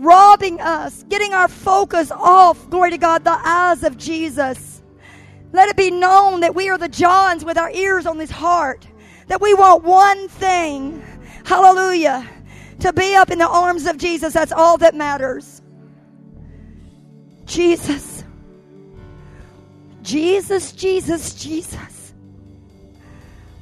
robbing 0.00 0.58
us, 0.62 1.04
getting 1.04 1.34
our 1.34 1.46
focus 1.46 2.10
off, 2.10 2.68
glory 2.70 2.90
to 2.90 2.98
God, 2.98 3.22
the 3.22 3.38
eyes 3.44 3.84
of 3.84 3.98
Jesus. 3.98 4.82
Let 5.52 5.68
it 5.68 5.76
be 5.76 5.90
known 5.90 6.40
that 6.40 6.54
we 6.54 6.70
are 6.70 6.78
the 6.78 6.88
Johns 6.88 7.44
with 7.44 7.58
our 7.58 7.70
ears 7.70 8.06
on 8.06 8.16
this 8.16 8.30
heart, 8.30 8.86
that 9.28 9.42
we 9.42 9.52
want 9.52 9.84
one 9.84 10.28
thing, 10.28 11.04
hallelujah, 11.44 12.26
to 12.80 12.92
be 12.94 13.14
up 13.14 13.30
in 13.30 13.38
the 13.38 13.46
arms 13.46 13.84
of 13.86 13.98
Jesus. 13.98 14.32
That's 14.32 14.52
all 14.52 14.78
that 14.78 14.94
matters. 14.94 15.60
Jesus. 17.44 18.24
Jesus, 20.00 20.72
Jesus, 20.72 21.34
Jesus. 21.34 22.14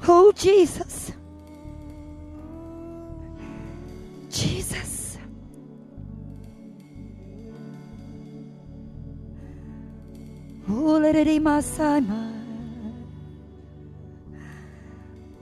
Oh, 0.07 0.31
Jesus. 0.33 1.11
Jesus. 4.39 5.19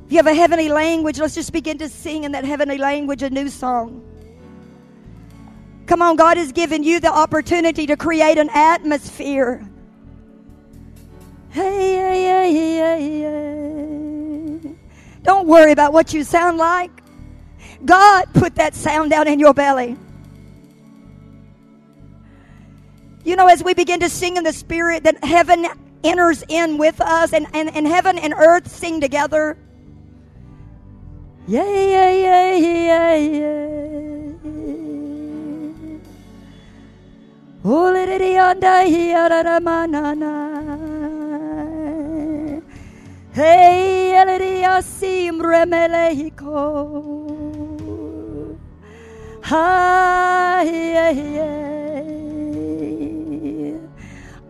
If 0.07 0.13
you 0.13 0.17
have 0.17 0.27
a 0.27 0.35
heavenly 0.35 0.69
language, 0.69 1.19
let's 1.19 1.35
just 1.35 1.53
begin 1.53 1.77
to 1.79 1.89
sing 1.89 2.25
in 2.25 2.33
that 2.33 2.45
heavenly 2.45 2.79
language 2.79 3.23
a 3.23 3.29
new 3.29 3.49
song. 3.49 4.03
Come 5.87 6.01
on, 6.01 6.17
God 6.17 6.39
has 6.39 6.53
given 6.53 6.83
you 6.83 6.99
the 6.99 7.13
opportunity 7.13 7.87
to 7.87 7.97
create 7.97 8.39
an 8.39 8.49
atmosphere. 8.51 9.69
Hey, 11.51 11.63
hey, 11.63 12.53
hey, 12.53 12.77
hey, 12.79 13.21
hey. 14.61 14.77
Don't 15.23 15.47
worry 15.47 15.73
about 15.73 15.93
what 15.93 16.15
you 16.15 16.25
sound 16.25 16.57
like. 16.57 16.96
God 17.85 18.27
put 18.35 18.55
that 18.57 18.75
sound 18.75 19.11
down 19.11 19.29
in 19.29 19.39
your 19.39 19.55
belly. 19.55 19.97
You 23.25 23.37
know, 23.37 23.49
as 23.49 23.63
we 23.65 23.75
begin 23.75 24.01
to 24.01 24.09
sing 24.09 24.37
in 24.37 24.45
the 24.45 24.53
Spirit, 24.53 25.03
that 25.05 25.23
heaven 25.25 25.67
enters 26.05 26.45
in 26.49 26.79
with 26.79 27.01
us 27.01 27.33
and, 27.33 27.47
and, 27.53 27.75
and 27.75 27.87
heaven 27.87 28.19
and 28.19 28.33
earth 28.35 28.69
sing 28.69 29.01
together. 29.01 29.59
Yeah, 31.49 31.65
yeah, 31.65 32.11
yeah, 32.11 32.55
yeah, 32.55 33.17
yeah. 33.17 33.57
Oh. 37.65 37.93
Hey, 43.33 44.15
eleria 44.17 44.83
sim 44.83 45.43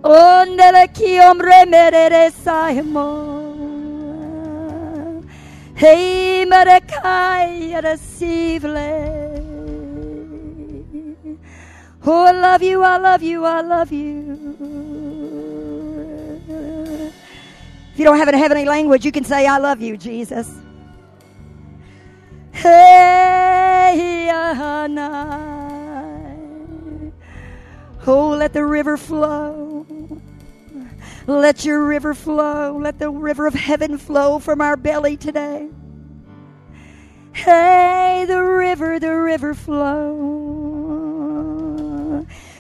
Ondele 0.03 0.89
kiom 0.95 1.41
remerere 1.41 2.31
saimo. 2.45 3.09
Hey, 5.75 6.47
merekai 6.47 7.83
receive. 7.83 8.65
Oh, 12.09 12.25
I 12.25 12.31
love 12.31 12.63
you, 12.63 12.83
I 12.83 12.97
love 12.99 13.23
you, 13.23 13.45
I 13.45 13.61
love 13.61 13.93
you. 13.93 14.39
If 17.93 17.99
you 17.99 18.05
don't 18.05 18.17
have 18.17 18.29
a 18.29 18.39
heavenly 18.39 18.65
language, 18.65 19.05
you 19.05 19.13
can 19.13 19.25
say, 19.25 19.47
I 19.47 19.59
love 19.59 19.83
you, 19.83 19.99
Jesus. 19.99 20.49
Hey, 22.57 24.31
Oh, 28.09 28.29
let 28.39 28.53
the 28.53 28.65
river 28.65 28.97
flow. 28.97 29.85
Let 31.27 31.65
your 31.65 31.85
river 31.85 32.15
flow. 32.15 32.79
Let 32.79 33.01
the 33.01 33.11
river 33.11 33.49
of 33.49 33.55
heaven 33.55 33.99
flow 33.99 34.39
from 34.39 34.61
our 34.61 34.77
belly 34.77 35.17
today. 35.17 35.69
Hey, 37.33 38.25
the 38.27 38.43
river, 38.43 39.01
the 39.01 39.15
river 39.15 39.53
flow. 39.53 40.47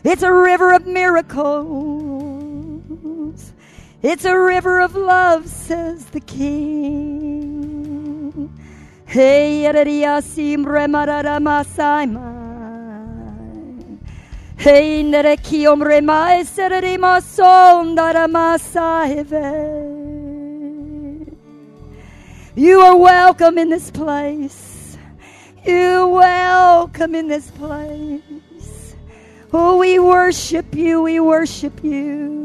It's 0.04 0.22
a 0.22 0.32
river 0.32 0.72
of 0.74 0.86
miracles. 0.86 1.54
It's 4.02 4.24
a 4.26 4.38
river 4.38 4.80
of 4.80 4.94
love, 4.94 5.48
says 5.48 6.06
the 6.06 6.20
King. 6.20 7.35
Hey, 9.06 9.62
yadadiyasim 9.62 10.64
remarada 10.66 11.38
masaima. 11.38 12.26
Hey, 14.56 15.04
nerekiom 15.04 15.80
remai 15.80 16.42
serima 16.42 17.20
sondara 17.22 18.26
masaive. 18.26 19.46
You 22.56 22.80
are 22.80 22.96
welcome 22.96 23.58
in 23.58 23.70
this 23.70 23.92
place. 23.92 24.98
You're 25.64 26.08
welcome 26.08 27.14
in 27.14 27.28
this 27.28 27.52
place. 27.52 28.96
Oh, 29.52 29.78
we 29.78 30.00
worship 30.00 30.74
you. 30.74 31.02
We 31.02 31.20
worship 31.20 31.84
you. 31.84 32.36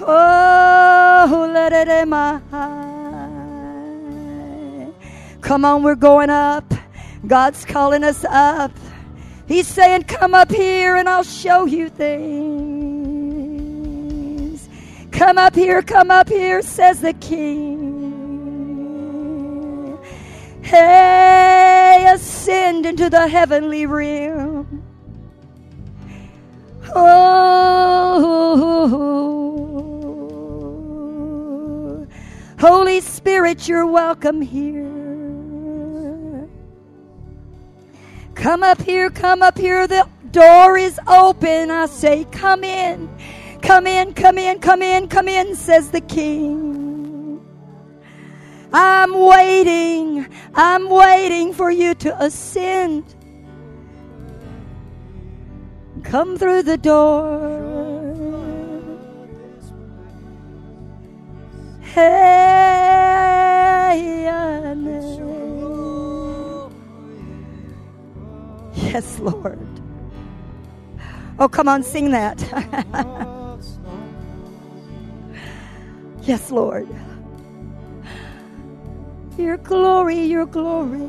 Oh, 0.00 1.50
let 1.52 1.72
it 1.74 1.88
Come 5.42 5.64
on, 5.64 5.82
we're 5.82 5.96
going 5.96 6.30
up. 6.30 6.72
God's 7.26 7.64
calling 7.64 8.04
us 8.04 8.24
up. 8.24 8.70
He's 9.46 9.66
saying, 9.66 10.04
Come 10.04 10.34
up 10.34 10.50
here 10.50 10.96
and 10.96 11.08
I'll 11.08 11.24
show 11.24 11.66
you 11.66 11.88
things. 11.88 13.02
Come 15.10 15.38
up 15.38 15.54
here, 15.54 15.82
come 15.82 16.12
up 16.12 16.28
here, 16.28 16.62
says 16.62 17.00
the 17.00 17.12
King. 17.14 17.82
Hey, 20.62 22.06
ascend 22.08 22.86
into 22.86 23.10
the 23.10 23.26
heavenly 23.28 23.84
realm. 23.86 24.84
Oh, 26.94 27.68
Holy 32.60 33.00
Spirit, 33.00 33.68
you're 33.68 33.86
welcome 33.86 34.40
here. 34.40 35.01
Come 38.42 38.64
up 38.64 38.82
here, 38.82 39.08
come 39.08 39.40
up 39.40 39.56
here. 39.56 39.86
The 39.86 40.04
door 40.32 40.76
is 40.76 40.98
open. 41.06 41.70
I 41.70 41.86
say, 41.86 42.24
Come 42.32 42.64
in, 42.64 43.08
come 43.62 43.86
in, 43.86 44.14
come 44.14 44.36
in, 44.36 44.58
come 44.58 44.82
in, 44.82 45.06
come 45.06 45.28
in, 45.28 45.54
says 45.54 45.92
the 45.92 46.00
King. 46.00 47.40
I'm 48.72 49.14
waiting, 49.14 50.26
I'm 50.56 50.88
waiting 50.88 51.52
for 51.52 51.70
you 51.70 51.94
to 51.94 52.20
ascend. 52.20 53.14
Come 56.02 56.36
through 56.36 56.64
the 56.64 56.78
door. 56.78 57.38
Hey, 61.80 62.72
Yes, 68.82 69.18
Lord. 69.20 69.58
Oh, 71.38 71.48
come 71.48 71.68
on, 71.68 71.82
sing 71.82 72.10
that. 72.12 72.38
yes, 76.22 76.50
Lord. 76.50 76.88
Your 79.38 79.56
glory, 79.58 80.20
your 80.24 80.46
glory. 80.46 81.08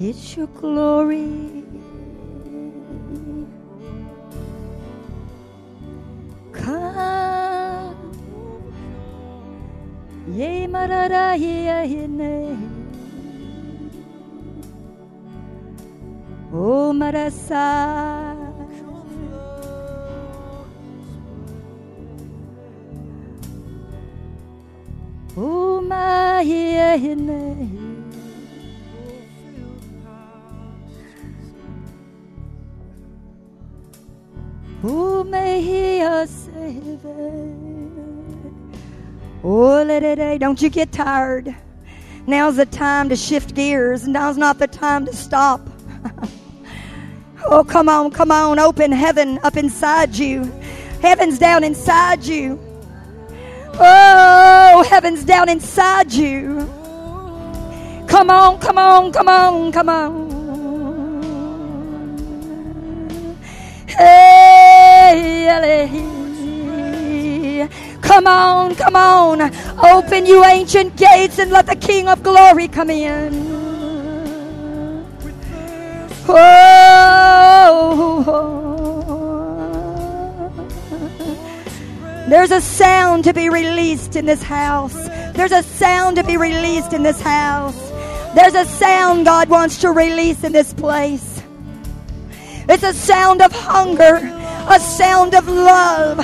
It's 0.00 0.36
your 0.36 0.48
glory. 0.48 1.63
Come. 6.54 7.96
Ye 10.36 10.66
marara 10.66 11.36
ye 11.36 11.86
hine. 11.86 12.56
O 16.52 16.92
marasa. 16.92 18.34
O. 25.36 25.64
Who 34.84 35.24
may 35.24 35.62
he 35.62 36.00
save 36.26 37.06
Oh, 39.42 39.82
let 39.82 40.02
it, 40.02 40.38
don't 40.40 40.60
you 40.60 40.68
get 40.68 40.92
tired. 40.92 41.56
Now's 42.26 42.56
the 42.56 42.66
time 42.66 43.08
to 43.08 43.16
shift 43.16 43.54
gears. 43.54 44.02
And 44.04 44.12
now's 44.12 44.36
not 44.36 44.58
the 44.58 44.66
time 44.66 45.06
to 45.06 45.16
stop. 45.16 45.66
oh, 47.46 47.64
come 47.64 47.88
on, 47.88 48.10
come 48.10 48.30
on. 48.30 48.58
Open 48.58 48.92
heaven 48.92 49.40
up 49.42 49.56
inside 49.56 50.18
you. 50.18 50.44
Heaven's 51.00 51.38
down 51.38 51.64
inside 51.64 52.22
you. 52.22 52.60
Oh, 53.80 54.86
heaven's 54.90 55.24
down 55.24 55.48
inside 55.48 56.12
you. 56.12 56.58
Come 58.06 58.28
on, 58.28 58.58
come 58.58 58.76
on, 58.76 59.12
come 59.12 59.28
on, 59.28 59.72
come 59.72 59.88
on. 59.88 60.34
Hey, 63.96 64.63
come 68.00 68.26
on, 68.26 68.74
come 68.74 68.96
on. 68.96 69.40
Open 69.84 70.26
you 70.26 70.44
ancient 70.44 70.96
gates 70.96 71.38
and 71.38 71.50
let 71.50 71.66
the 71.66 71.76
King 71.76 72.08
of 72.08 72.22
glory 72.22 72.68
come 72.68 72.90
in. 72.90 73.54
Oh, 76.26 77.44
there's 82.28 82.50
a 82.50 82.60
sound 82.60 83.24
to 83.24 83.34
be 83.34 83.48
released 83.50 84.16
in 84.16 84.24
this 84.26 84.42
house. 84.42 84.94
There's 85.34 85.52
a 85.52 85.62
sound 85.62 86.16
to 86.16 86.24
be 86.24 86.36
released 86.36 86.92
in 86.92 87.02
this 87.02 87.20
house. 87.20 87.78
There's 88.34 88.54
a 88.54 88.64
sound 88.64 89.26
God 89.26 89.48
wants 89.48 89.80
to 89.82 89.90
release 89.90 90.42
in 90.42 90.52
this 90.52 90.72
place. 90.72 91.42
It's 92.68 92.82
a 92.82 92.94
sound 92.94 93.42
of 93.42 93.52
hunger, 93.52 94.18
a 94.68 94.80
sound 94.80 95.34
of 95.34 95.46
love, 95.48 96.18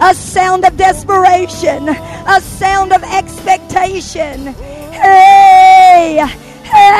a 0.00 0.14
sound 0.14 0.64
of 0.64 0.76
desperation, 0.76 1.88
a 1.88 2.40
sound 2.40 2.92
of 2.92 3.02
expectation. 3.02 4.46
Hey, 4.92 6.18
hey, 6.62 6.92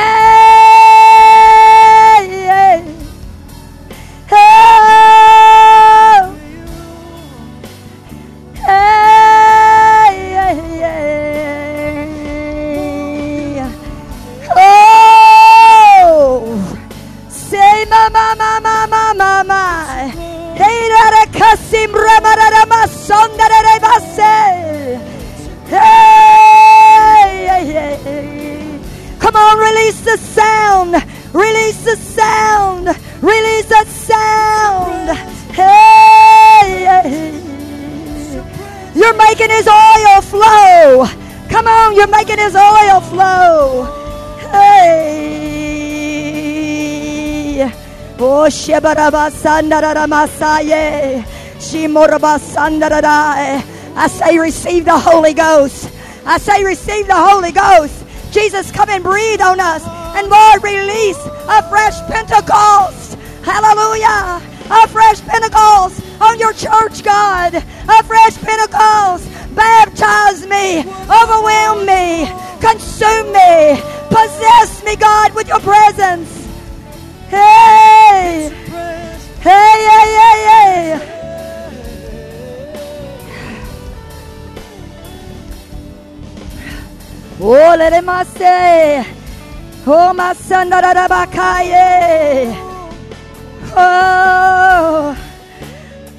hey, 4.27 4.77
oh, 15.99 16.47
say. 17.29 17.67
Hey, 17.67 17.85
ma 17.91 18.09
son 20.07 20.36
Come 29.19 29.37
on, 29.37 29.59
release 29.59 30.01
the 30.01 30.17
sound. 30.17 30.95
Release 31.35 31.85
the 31.85 31.97
sound. 31.97 32.87
Release 33.23 33.67
the 33.67 33.85
sound. 33.87 35.11
Hey. 35.53 37.43
You're 38.95 39.17
making 39.17 39.51
his 39.51 39.69
oil 39.69 40.21
flow. 40.23 41.07
Come 41.51 41.67
on, 41.67 41.95
you're 41.97 42.09
making 42.09 42.39
his 42.39 42.57
oil 42.57 43.01
flow. 43.03 43.66
I 53.95 54.09
say, 54.09 54.39
receive 54.39 54.85
the 54.85 54.99
Holy 54.99 55.35
Ghost. 55.35 55.91
I 56.25 56.39
say, 56.39 56.65
receive 56.65 57.07
the 57.07 57.17
Holy 57.17 57.53
Ghost. 57.53 58.05
Jesus, 58.33 58.71
come 58.73 58.89
and 58.91 59.03
breathe 59.03 59.41
on 59.41 59.61
us. 59.61 59.83
And 60.17 60.29
Lord, 60.29 60.63
release 60.63 61.19
a 61.49 61.63
fresh 61.69 61.99
Pentecost. 62.09 63.19
Hallelujah. 63.43 64.41
A 64.69 64.89
fresh 64.89 65.21
Pentecost 65.23 66.03
on 66.21 66.39
your 66.39 66.53
church, 66.53 67.03
God. 67.03 67.55
A 67.55 68.03
fresh 68.05 68.37
Pentecost. 68.39 69.29
Baptize 69.55 70.47
me. 70.47 70.81
Overwhelm 71.09 71.87
me. 71.87 72.27
Consume 72.61 73.33
me. 73.33 73.81
Possess 74.09 74.85
me, 74.85 74.97
God, 74.97 75.35
with 75.35 75.49
your 75.49 75.61
presence. 75.61 76.36
Hey. 77.29 78.51
Hey, 79.41 79.79
hey, 79.91 80.09
hey, 80.23 80.39
hey. 80.51 81.17
Oh, 87.41 87.77
let 87.79 87.93
him 87.93 88.09
say. 88.37 89.05
Oh, 89.87 90.13
my 90.15 90.33
son, 90.35 90.71
da 90.71 90.81
da 90.81 90.95
da 90.95 91.09
bakaye. 91.09 92.55
Oh, 93.77 95.17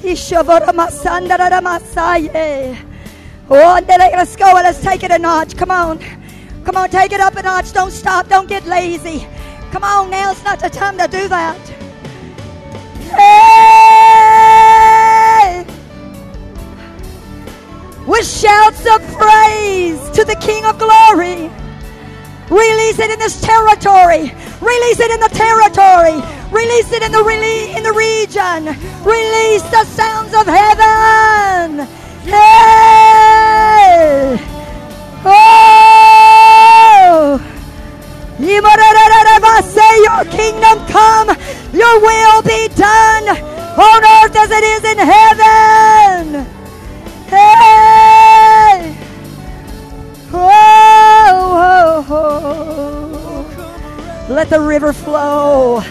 Ishavara 0.02 0.72
masanda 0.72 1.36
da 1.36 1.48
da 1.48 1.60
masaye. 1.60 2.76
Oh, 3.50 3.80
let's 3.88 4.36
go. 4.36 4.52
Let's 4.54 4.80
take 4.82 5.02
it 5.02 5.10
a 5.10 5.18
notch. 5.18 5.56
Come 5.56 5.70
on. 5.70 5.98
Come 6.64 6.76
on, 6.76 6.90
take 6.90 7.12
it 7.12 7.20
up 7.20 7.34
a 7.36 7.42
notch. 7.42 7.72
Don't 7.72 7.90
stop. 7.90 8.28
Don't 8.28 8.48
get 8.48 8.66
lazy. 8.66 9.26
Come 9.70 9.84
on, 9.84 10.10
now, 10.10 10.30
it's 10.30 10.42
not 10.44 10.60
the 10.60 10.70
time 10.70 10.96
to 10.98 11.06
do 11.08 11.28
that. 11.28 11.58
Hey! 13.10 14.48
With 18.06 18.26
shouts 18.26 18.86
of 18.86 19.02
praise 19.16 20.00
to 20.10 20.24
the 20.24 20.36
King 20.40 20.64
of 20.64 20.78
Glory. 20.78 21.50
Release 22.50 22.98
it 22.98 23.10
in 23.10 23.18
this 23.18 23.40
territory. 23.42 24.32
Release 24.60 25.00
it 25.00 25.10
in 25.10 25.20
the 25.20 25.28
territory. 25.28 26.22
Release 26.50 26.90
it 26.92 27.02
in 27.02 27.12
the 27.12 27.18
rele- 27.18 27.76
in 27.76 27.82
the 27.82 27.92
region. 27.92 28.74
Release 29.04 29.62
the 29.70 29.84
sounds 29.84 30.32
of 30.32 30.46
heaven. 30.46 31.86
Hey! 32.24 33.28
Oh! 35.24 36.18
Say 38.38 40.02
your 40.02 40.24
kingdom 40.24 40.86
come, 40.86 41.28
your 41.72 42.00
will 42.00 42.42
be 42.42 42.68
done 42.74 43.28
on 43.28 44.04
earth 44.04 44.36
as 44.36 44.50
it 44.50 44.64
is 44.64 44.84
in 44.84 44.98
heaven. 44.98 46.46
Hey! 47.26 48.96
Oh. 50.32 51.08
Let 54.28 54.48
the 54.50 54.60
river 54.60 54.92
flow. 54.92 55.82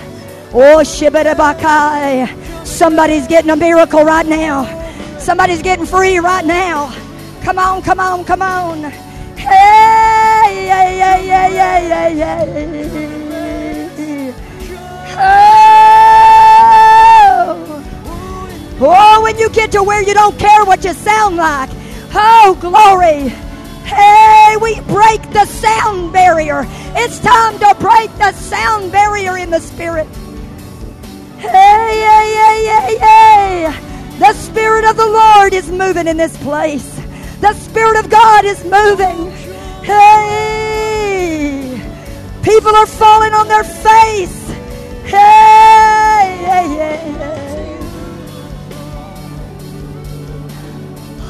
Oh, 0.54 0.82
Shibarabakai. 0.82 2.66
Somebody's 2.66 3.28
getting 3.28 3.50
a 3.52 3.56
miracle 3.56 4.04
right 4.04 4.26
now. 4.26 4.66
Somebody's 5.20 5.62
getting 5.62 5.86
free 5.86 6.20
right 6.20 6.46
now. 6.46 6.94
Come 7.44 7.60
on, 7.60 7.82
come 7.82 8.00
on, 8.00 8.24
come 8.24 8.42
on. 8.42 9.07
Oh. 15.20 16.04
oh, 18.80 19.24
when 19.24 19.38
you 19.38 19.50
get 19.50 19.72
to 19.72 19.82
where 19.84 20.02
you 20.02 20.14
don't 20.14 20.38
care 20.38 20.64
what 20.66 20.84
you 20.84 20.94
sound 20.94 21.38
like. 21.38 21.70
Oh, 22.14 22.58
glory. 22.60 23.30
Hey, 23.86 24.58
we 24.62 24.80
break 24.82 25.22
the 25.32 25.46
sound 25.46 26.14
barrier. 26.14 26.66
It's 26.96 27.20
time 27.20 27.58
to 27.60 27.76
break 27.80 28.12
the 28.18 28.32
sound 28.34 28.92
barrier 28.92 29.38
in 29.38 29.50
the 29.50 29.60
spirit. 29.60 30.08
Hey, 31.38 31.50
hey, 31.50 32.34
hey, 32.36 32.66
hey, 32.66 32.98
hey. 32.98 34.18
The 34.20 34.34
Spirit 34.34 34.84
of 34.86 34.98
the 34.98 35.06
Lord 35.06 35.54
is 35.54 35.70
moving 35.70 36.08
in 36.08 36.18
this 36.18 36.36
place. 36.38 37.00
The 37.40 37.54
Spirit 37.54 37.98
of 37.98 38.10
God 38.10 38.46
is 38.46 38.64
moving. 38.64 39.32
Hey. 39.84 41.80
People 42.42 42.76
are 42.76 42.88
falling 42.88 43.34
on 43.34 43.48
their 43.48 43.64
face. 43.64 44.50
Hey, 45.04 46.38
hey, 46.40 46.68
hey, 46.68 47.12
hey. 47.12 47.78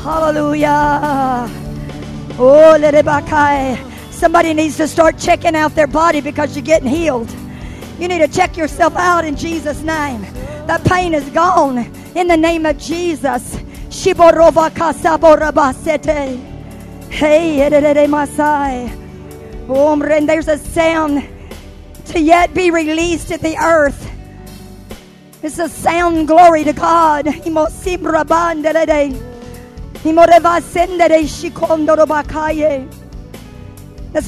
Hallelujah. 0.01 1.49
Oh, 2.39 2.77
high. 3.27 3.83
Somebody 4.11 4.53
needs 4.53 4.77
to 4.77 4.87
start 4.87 5.17
checking 5.17 5.55
out 5.55 5.75
their 5.75 5.87
body 5.87 6.21
because 6.21 6.55
you're 6.55 6.63
getting 6.63 6.87
healed. 6.87 7.29
You 7.99 8.07
need 8.07 8.19
to 8.19 8.27
check 8.27 8.55
yourself 8.55 8.95
out 8.95 9.25
in 9.25 9.35
Jesus' 9.35 9.81
name. 9.81 10.21
That 10.67 10.83
pain 10.85 11.13
is 11.13 11.29
gone 11.31 11.79
in 12.15 12.27
the 12.27 12.37
name 12.37 12.65
of 12.65 12.77
Jesus. 12.77 13.57
Shiborova 13.97 14.69
kasaborabasete. 14.69 16.37
Hey, 17.09 17.65
edede 17.65 18.07
masai. 18.07 18.93
Oh, 19.67 19.99
and 19.99 20.29
there's 20.29 20.47
a 20.47 20.59
sound 20.59 21.27
to 22.05 22.19
yet 22.19 22.53
be 22.53 22.69
released 22.69 23.31
at 23.31 23.41
the 23.41 23.57
earth. 23.57 24.07
It's 25.41 25.57
a 25.57 25.67
sound 25.67 26.27
glory 26.27 26.63
to 26.65 26.73
God. 26.73 27.25
That's 27.25 27.49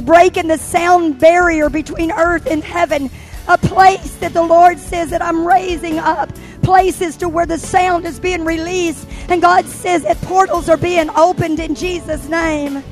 breaking 0.02 0.48
the 0.48 0.58
sound 0.58 1.20
barrier 1.20 1.70
between 1.70 2.12
earth 2.12 2.48
and 2.48 2.64
heaven. 2.64 3.12
A 3.48 3.60
place 3.60 4.16
that 4.16 4.34
the 4.34 4.42
Lord 4.42 4.80
says 4.80 5.12
that 5.12 5.22
I'm 5.22 5.46
raising 5.46 6.00
up. 6.00 6.32
Places 6.70 7.18
to 7.18 7.28
where 7.28 7.48
the 7.48 7.58
sound 7.58 8.06
is 8.06 8.20
being 8.20 8.46
released. 8.46 9.08
And 9.28 9.42
God 9.42 9.66
says 9.66 10.04
that 10.04 10.22
portals 10.22 10.70
are 10.70 10.78
being 10.78 11.10
opened 11.10 11.60
in 11.60 11.74
Jesus' 11.74 12.30
name. 12.30 12.84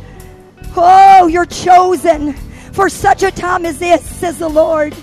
Oh, 0.76 1.28
you're 1.28 1.46
chosen 1.46 2.34
for 2.74 2.90
such 2.90 3.22
a 3.22 3.30
time 3.30 3.68
as 3.68 3.78
this, 3.78 4.04
says 4.04 4.40
the 4.40 4.50
Lord. 4.50 4.96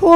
Do 0.00 0.06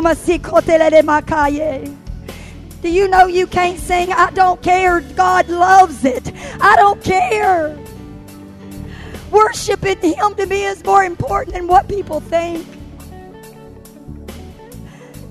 you 2.91 3.07
know 3.07 3.27
you 3.27 3.47
can't 3.47 3.79
sing? 3.79 4.13
I 4.13 4.33
don't 4.33 4.61
care. 4.63 5.01
God 5.01 5.49
loves 5.49 6.05
it. 6.05 6.33
I 6.61 6.75
don't 6.75 7.01
care. 7.05 7.79
Worshiping 9.31 10.01
Him 10.01 10.35
to 10.35 10.47
me 10.47 10.65
is 10.65 10.85
more 10.85 11.05
important 11.05 11.55
than 11.55 11.69
what 11.69 11.87
people 11.87 12.19
think. 12.19 12.67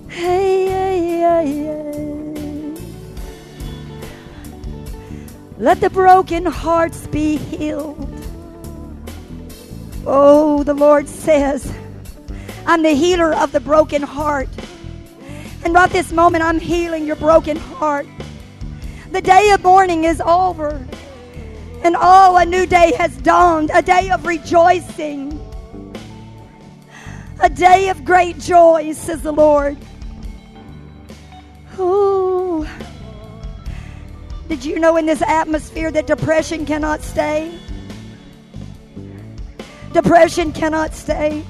Hey, 0.08 0.68
hey, 0.68 1.20
hey, 1.20 1.66
hey. 1.66 2.19
Let 5.60 5.82
the 5.82 5.90
broken 5.90 6.46
hearts 6.46 7.06
be 7.08 7.36
healed. 7.36 8.10
Oh, 10.06 10.64
the 10.64 10.74
Lord 10.74 11.10
says, 11.10 11.70
I'm 12.66 12.82
the 12.82 12.94
healer 12.94 13.34
of 13.34 13.52
the 13.52 13.60
broken 13.60 14.02
heart. 14.02 14.48
And 15.66 15.74
right 15.74 15.92
this 15.92 16.14
moment, 16.14 16.46
I'm 16.46 16.62
healing 16.62 17.06
your 17.06 17.18
broken 17.18 17.58
heart. 17.58 18.08
The 19.12 19.22
day 19.22 19.52
of 19.52 19.62
mourning 19.62 20.06
is 20.06 20.22
over. 20.22 20.88
And 21.84 21.98
oh, 22.00 22.38
a 22.38 22.46
new 22.46 22.66
day 22.66 22.94
has 22.94 23.18
dawned, 23.18 23.70
a 23.74 23.82
day 23.82 24.12
of 24.12 24.26
rejoicing, 24.26 25.38
a 27.42 27.50
day 27.50 27.90
of 27.90 28.06
great 28.06 28.40
joy, 28.40 28.94
says 28.94 29.24
the 29.24 29.34
Lord. 29.34 29.78
Ooh. 31.78 32.66
Did 34.50 34.66
you 34.66 34.80
know 34.80 34.98
in 34.98 35.06
this 35.06 35.22
atmosphere 35.22 35.92
that 35.92 36.08
depression 36.08 36.66
cannot 36.66 37.02
stay? 37.02 37.58
Depression 39.94 40.52
cannot 40.52 40.94
stay. 40.96 41.46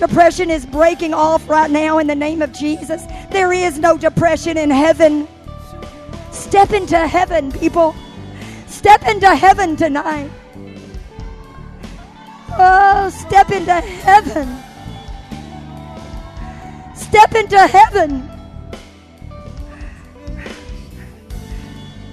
Depression 0.00 0.50
is 0.50 0.66
breaking 0.66 1.14
off 1.14 1.48
right 1.48 1.70
now 1.70 1.98
in 1.98 2.08
the 2.08 2.14
name 2.14 2.42
of 2.42 2.52
Jesus. 2.52 3.04
There 3.30 3.52
is 3.52 3.78
no 3.78 3.96
depression 3.96 4.58
in 4.58 4.68
heaven. 4.68 5.28
Step 6.32 6.72
into 6.72 6.98
heaven, 7.06 7.52
people. 7.52 7.94
Step 8.66 9.06
into 9.06 9.34
heaven 9.34 9.76
tonight. 9.76 10.30
Oh, 12.50 13.10
step 13.10 13.50
into 13.52 13.72
heaven. 13.72 14.58
Step 16.96 17.32
into 17.36 17.58
heaven. 17.58 18.27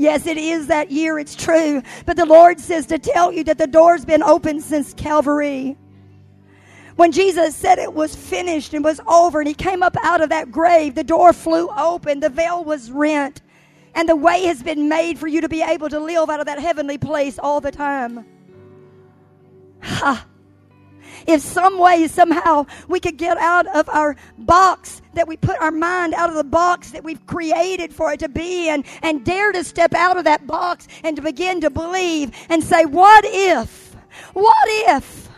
Yes, 0.00 0.26
it 0.26 0.38
is 0.38 0.68
that 0.68 0.90
year, 0.90 1.18
it's 1.18 1.36
true. 1.36 1.82
But 2.06 2.16
the 2.16 2.24
Lord 2.24 2.58
says 2.58 2.86
to 2.86 2.98
tell 2.98 3.30
you 3.30 3.44
that 3.44 3.58
the 3.58 3.66
door's 3.66 4.02
been 4.06 4.22
open 4.22 4.62
since 4.62 4.94
Calvary. 4.94 5.76
When 6.96 7.12
Jesus 7.12 7.54
said 7.54 7.78
it 7.78 7.92
was 7.92 8.16
finished 8.16 8.72
and 8.72 8.82
was 8.82 8.98
over, 9.06 9.40
and 9.40 9.46
he 9.46 9.52
came 9.52 9.82
up 9.82 9.98
out 10.02 10.22
of 10.22 10.30
that 10.30 10.50
grave, 10.50 10.94
the 10.94 11.04
door 11.04 11.34
flew 11.34 11.68
open, 11.76 12.20
the 12.20 12.30
veil 12.30 12.64
was 12.64 12.90
rent, 12.90 13.42
and 13.94 14.08
the 14.08 14.16
way 14.16 14.44
has 14.44 14.62
been 14.62 14.88
made 14.88 15.18
for 15.18 15.26
you 15.28 15.42
to 15.42 15.50
be 15.50 15.60
able 15.60 15.90
to 15.90 16.00
live 16.00 16.30
out 16.30 16.40
of 16.40 16.46
that 16.46 16.58
heavenly 16.58 16.96
place 16.96 17.38
all 17.38 17.60
the 17.60 17.70
time. 17.70 18.24
Ha! 19.82 20.26
If 21.26 21.42
some 21.42 21.78
way, 21.78 22.08
somehow, 22.08 22.64
we 22.88 23.00
could 23.00 23.18
get 23.18 23.36
out 23.36 23.66
of 23.66 23.86
our 23.90 24.16
box 24.38 24.99
that 25.14 25.26
we 25.26 25.36
put 25.36 25.60
our 25.60 25.70
mind 25.70 26.14
out 26.14 26.28
of 26.28 26.36
the 26.36 26.44
box 26.44 26.90
that 26.92 27.02
we've 27.02 27.24
created 27.26 27.92
for 27.92 28.12
it 28.12 28.20
to 28.20 28.28
be 28.28 28.68
and, 28.68 28.84
and 29.02 29.24
dare 29.24 29.52
to 29.52 29.64
step 29.64 29.94
out 29.94 30.16
of 30.16 30.24
that 30.24 30.46
box 30.46 30.88
and 31.04 31.16
to 31.16 31.22
begin 31.22 31.60
to 31.60 31.70
believe 31.70 32.30
and 32.48 32.62
say, 32.62 32.84
What 32.84 33.24
if? 33.26 33.96
What 34.32 34.68
if? 34.68 35.28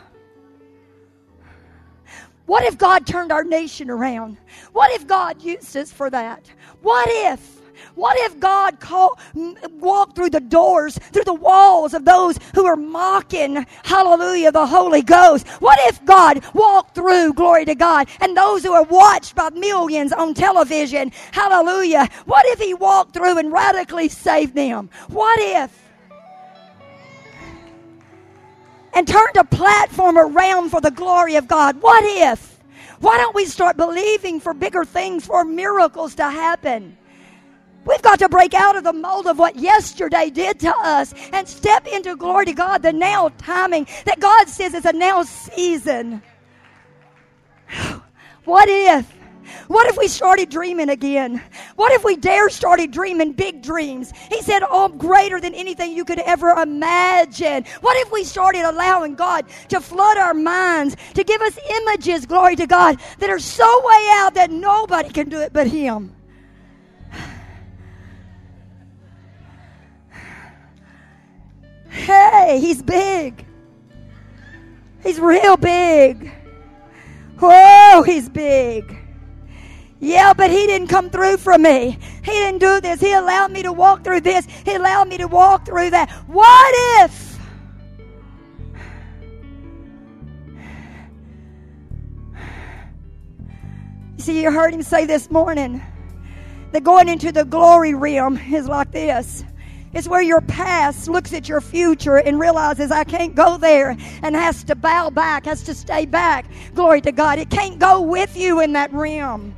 What 2.47 2.64
if 2.64 2.77
God 2.77 3.07
turned 3.07 3.33
our 3.33 3.45
nation 3.45 3.89
around? 3.89 4.37
What 4.73 4.91
if 4.93 5.07
God 5.07 5.43
used 5.43 5.77
us 5.77 5.93
for 5.93 6.11
that? 6.11 6.51
What 6.83 7.09
if? 7.11 7.62
What 7.95 8.16
if 8.20 8.40
God 8.40 8.80
call, 8.80 9.18
walked 9.34 10.16
through 10.16 10.30
the 10.30 10.40
doors, 10.40 10.99
through 11.12 11.24
the 11.24 11.34
walls 11.34 11.95
of 11.95 12.05
those 12.05 12.38
who 12.55 12.64
are 12.64 12.76
mocking, 12.76 13.66
hallelujah, 13.82 14.51
the 14.51 14.66
Holy 14.66 15.03
Ghost? 15.03 15.47
What 15.61 15.78
if 15.82 16.05
God 16.05 16.43
walked 16.55 16.95
through, 16.95 17.34
glory 17.34 17.64
to 17.66 17.74
God, 17.74 18.09
and 18.20 18.36
those 18.36 18.62
who 18.62 18.72
are 18.72 18.84
watched 18.84 19.34
by 19.34 19.51
millions 19.51 20.12
on 20.12 20.34
television, 20.34 21.12
hallelujah? 21.32 22.09
What 22.24 22.47
if 22.47 22.59
He 22.59 22.74
walked 22.74 23.12
through 23.12 23.38
and 23.38 23.53
radically 23.53 24.09
saved 24.09 24.55
them? 24.55 24.88
What 25.09 25.38
if? 25.40 25.78
And 28.95 29.09
turned 29.09 29.36
a 29.36 29.45
platform 29.45 30.18
around 30.18 30.70
for 30.70 30.80
the 30.80 30.90
glory 30.90 31.36
of 31.36 31.49
God. 31.49 31.80
What 31.80 32.05
if? 32.05 32.59
Why 33.01 33.16
don't 33.16 33.34
we 33.34 33.47
start 33.47 33.76
believing 33.76 34.38
for 34.38 34.55
bigger 34.55 34.84
things, 34.84 35.26
for 35.26 35.45
miracles 35.45 36.14
to 36.16 36.24
happen? 36.24 36.97
We've 37.85 38.03
got 38.03 38.18
to 38.20 38.28
break 38.28 38.55
out 38.55 38.76
of 38.76 38.85
the 38.85 38.93
mold 38.93 39.26
of 39.26 39.39
what 39.39 39.57
yesterday 39.57 40.30
did 40.30 40.61
to 40.61 40.74
us 40.83 41.14
and 41.33 41.49
step 41.49 41.87
into 41.87 42.16
glory 42.16 42.47
to 42.47 42.53
God, 42.53 42.83
the 42.83 42.93
now 42.93 43.30
timing 43.39 43.87
that 44.05 44.20
God 44.20 44.49
says 44.49 44.74
is 44.74 44.85
a 44.85 44.93
now 44.93 45.22
season. 45.22 46.22
What 48.45 48.68
if? 48.68 49.09
What 49.68 49.87
if 49.87 49.97
we 49.97 50.09
started 50.09 50.51
dreaming 50.51 50.89
again? 50.89 51.41
What 51.76 51.93
if 51.93 52.03
we 52.05 52.16
dare 52.16 52.51
started 52.51 52.91
dreaming 52.91 53.33
big 53.33 53.62
dreams? 53.62 54.12
He 54.30 54.43
said, 54.43 54.62
Oh, 54.68 54.89
greater 54.89 55.41
than 55.41 55.55
anything 55.55 55.93
you 55.93 56.05
could 56.05 56.18
ever 56.18 56.51
imagine. 56.51 57.64
What 57.80 57.97
if 57.99 58.11
we 58.11 58.24
started 58.24 58.62
allowing 58.62 59.14
God 59.14 59.47
to 59.68 59.80
flood 59.80 60.16
our 60.16 60.35
minds, 60.35 60.97
to 61.14 61.22
give 61.22 61.41
us 61.41 61.57
images, 61.83 62.26
glory 62.26 62.57
to 62.57 62.66
God, 62.66 62.99
that 63.18 63.30
are 63.30 63.39
so 63.39 63.87
way 63.87 64.09
out 64.14 64.35
that 64.35 64.51
nobody 64.51 65.09
can 65.09 65.28
do 65.28 65.39
it 65.39 65.53
but 65.53 65.68
Him? 65.68 66.14
Hey, 71.93 72.59
he's 72.59 72.82
big. 72.82 73.45
He's 75.03 75.20
real 75.20 75.59
big. 75.59 76.32
Whoa, 77.38 78.03
he's 78.03 78.28
big. 78.30 78.99
Yeah, 80.01 80.32
but 80.32 80.51
he 80.51 80.66
didn't 80.66 80.88
come 80.88 81.11
through 81.11 81.36
for 81.36 81.59
me. 81.59 81.99
He 82.24 82.32
didn't 82.32 82.61
do 82.61 82.80
this. 82.80 82.99
He 82.99 83.12
allowed 83.12 83.53
me 83.53 83.62
to 83.62 83.72
walk 83.72 84.05
through 84.05 84.22
this. 84.22 84.47
He 84.64 84.74
allowed 84.74 85.09
me 85.09 85.18
to 85.18 85.28
walk 85.28 85.66
through 85.66 85.90
that. 85.90 86.11
What 86.26 86.74
if? 87.05 87.38
You 94.16 94.24
see, 94.24 94.43
you 94.43 94.51
heard 94.51 94.72
him 94.72 94.82
say 94.82 95.05
this 95.05 95.30
morning 95.30 95.82
that 96.72 96.84
going 96.84 97.09
into 97.09 97.32
the 97.32 97.45
glory 97.45 97.95
realm 97.95 98.38
is 98.38 98.66
like 98.66 98.93
this. 98.93 99.45
It's 99.95 100.09
where 100.09 100.22
your 100.22 100.40
past 100.40 101.09
looks 101.09 101.34
at 101.34 101.49
your 101.49 101.61
future 101.61 102.16
and 102.16 102.40
realizes 102.40 102.90
I 102.90 103.05
can't 103.05 103.34
go 103.34 103.59
there 103.59 103.97
and 104.22 104.34
has 104.34 104.64
to 104.64 104.74
bow 104.74 105.11
back, 105.11 105.45
has 105.45 105.62
to 105.64 105.74
stay 105.74 106.07
back. 106.07 106.47
Glory 106.74 107.03
to 107.03 107.12
God. 107.12 107.38
It 107.38 107.51
can't 107.51 107.78
go 107.78 108.01
with 108.01 108.34
you 108.36 108.61
in 108.61 108.72
that 108.72 108.93
realm. 108.93 109.55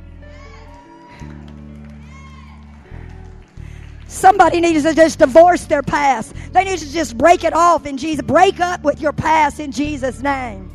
Somebody 4.07 4.61
needs 4.61 4.83
to 4.83 4.93
just 4.93 5.19
divorce 5.19 5.65
their 5.65 5.83
past. 5.83 6.33
They 6.51 6.63
need 6.63 6.79
to 6.79 6.91
just 6.91 7.17
break 7.17 7.43
it 7.43 7.53
off 7.53 7.85
in 7.85 7.97
Jesus. 7.97 8.23
Break 8.23 8.59
up 8.59 8.83
with 8.83 9.01
your 9.01 9.13
past 9.13 9.59
in 9.59 9.71
Jesus' 9.71 10.21
name. 10.21 10.71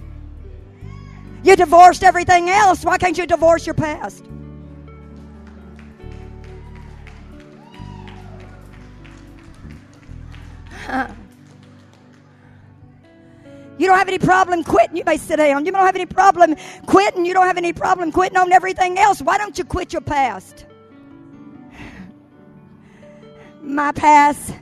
You 1.42 1.56
divorced 1.56 2.02
everything 2.02 2.50
else. 2.50 2.84
Why 2.84 2.98
can't 2.98 3.16
you 3.16 3.26
divorce 3.26 3.66
your 3.66 3.74
past? 3.74 4.24
You 13.78 13.87
don't 13.87 13.97
have 13.97 14.09
any 14.09 14.18
problem 14.18 14.62
quitting. 14.62 14.97
You 14.99 15.05
may 15.07 15.16
sit 15.16 15.37
down. 15.37 15.64
You 15.64 15.72
don't 15.72 15.87
have 15.87 15.95
any 15.95 16.05
problem 16.05 16.55
quitting. 16.87 17.24
You 17.24 17.33
don't 17.33 17.47
have 17.47 17.57
any 17.57 17.72
problem 17.72 18.12
quitting 18.12 18.37
on 18.37 18.53
everything 18.53 18.99
else. 18.99 19.22
Why 19.22 19.39
don't 19.39 19.57
you 19.57 19.64
quit 19.64 19.95
your 19.95 20.03
past? 20.03 20.66
My 23.62 23.93
past 23.93 24.55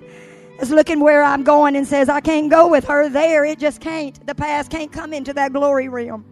is 0.61 0.71
looking 0.71 1.01
where 1.01 1.23
I'm 1.25 1.43
going 1.43 1.75
and 1.75 1.85
says, 1.87 2.09
I 2.09 2.21
can't 2.21 2.49
go 2.49 2.69
with 2.69 2.85
her 2.85 3.09
there. 3.09 3.45
It 3.45 3.59
just 3.59 3.81
can't. 3.81 4.25
The 4.25 4.37
past 4.37 4.71
can't 4.71 4.93
come 4.93 5.13
into 5.13 5.33
that 5.33 5.53
glory 5.53 5.89
realm. 5.89 6.25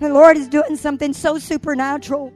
The 0.00 0.08
Lord 0.08 0.36
is 0.36 0.48
doing 0.48 0.76
something 0.76 1.12
so 1.12 1.38
supernatural. 1.38 2.32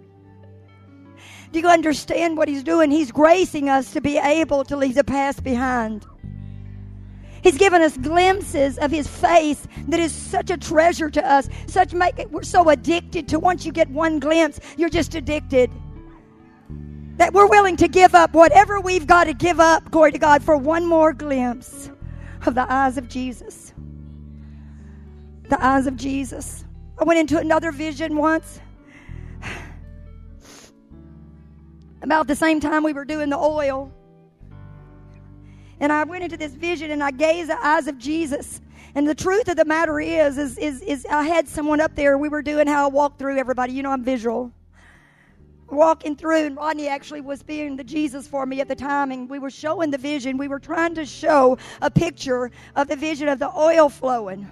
Do 1.53 1.61
you 1.61 1.69
understand 1.69 2.37
what 2.37 2.49
He's 2.49 2.63
doing? 2.63 2.91
He's 2.91 3.11
gracing 3.11 3.69
us 3.69 3.93
to 3.93 4.01
be 4.01 4.19
able 4.19 4.65
to 4.65 4.77
leave 4.77 4.95
the 4.95 5.05
past 5.05 5.43
behind. 5.43 6.05
He's 7.43 7.57
given 7.57 7.83
us 7.83 7.97
glimpses 7.97 8.79
of 8.79 8.91
His 8.91 9.07
face 9.07 9.67
that 9.89 10.01
is 10.01 10.13
such 10.13 10.51
a 10.51 10.57
treasure 10.57 11.09
to 11.11 11.25
us. 11.27 11.49
Such 11.67 11.95
make 11.95 12.19
we're 12.31 12.43
so 12.43 12.69
addicted 12.69 13.29
to 13.29 13.39
once 13.39 13.65
you 13.65 13.73
get 13.73 13.89
one 13.91 14.19
glimpse, 14.19 14.61
you're 14.77 14.89
just 14.89 15.15
addicted. 15.15 15.71
That 17.17 17.33
we're 17.33 17.49
willing 17.49 17.77
to 17.79 17.89
give 17.89 18.15
up 18.15 18.33
whatever 18.33 18.81
we've 18.81 19.07
got 19.07 19.25
to 19.25 19.35
give 19.35 19.61
up, 19.61 19.91
glory 19.91 20.13
to 20.13 20.19
God, 20.19 20.43
for 20.43 20.57
one 20.57 20.87
more 20.87 21.13
glimpse 21.13 21.91
of 22.47 22.55
the 22.55 22.71
eyes 22.73 22.97
of 22.97 23.09
Jesus. 23.09 23.73
The 25.49 25.65
eyes 25.65 25.87
of 25.87 25.97
Jesus. 25.97 26.65
I 26.99 27.05
went 27.05 27.19
into 27.19 27.39
another 27.39 27.73
vision 27.73 28.17
once. 28.17 28.61
About 32.03 32.27
the 32.27 32.37
same 32.37 32.61
time 32.61 32.83
we 32.83 32.93
were 32.93 33.05
doing 33.05 33.29
the 33.29 33.39
oil. 33.39 33.93
And 35.81 35.93
I 35.93 36.05
went 36.05 36.25
into 36.25 36.37
this 36.37 36.53
vision 36.55 36.91
and 36.91 37.03
I 37.03 37.11
gazed 37.11 37.51
the 37.51 37.65
eyes 37.65 37.87
of 37.87 37.99
Jesus. 37.99 38.61
And 38.95 39.07
the 39.07 39.15
truth 39.15 39.49
of 39.49 39.57
the 39.57 39.65
matter 39.65 40.01
is, 40.01 40.39
is, 40.39 40.59
is, 40.59 40.83
is 40.83 41.07
I 41.11 41.23
had 41.25 41.47
someone 41.49 41.81
up 41.81 41.95
there. 41.95 42.19
We 42.19 42.29
were 42.29 42.43
doing 42.43 42.67
how 42.67 42.87
I 42.87 42.89
walk 42.89 43.19
through 43.19 43.39
everybody. 43.39 43.73
You 43.73 43.83
know, 43.83 43.91
I'm 43.91 44.03
visual. 44.03 44.53
Walking 45.71 46.17
through, 46.17 46.47
and 46.47 46.57
Rodney 46.57 46.89
actually 46.89 47.21
was 47.21 47.43
being 47.43 47.77
the 47.77 47.85
Jesus 47.85 48.27
for 48.27 48.47
me 48.47 48.63
at 48.63 48.69
the 48.69 48.75
time, 48.75 49.13
and 49.13 49.29
we 49.29 49.39
were 49.39 49.51
showing 49.51 49.91
the 49.91 49.99
vision. 49.99 50.39
We 50.39 50.49
were 50.49 50.59
trying 50.59 50.95
to 50.95 51.05
show 51.05 51.59
a 51.83 51.91
picture 51.91 52.51
of 52.75 52.89
the 52.89 52.97
vision 52.97 53.29
of 53.29 53.39
the 53.39 53.55
oil 53.55 53.91
flowing. 53.91 54.49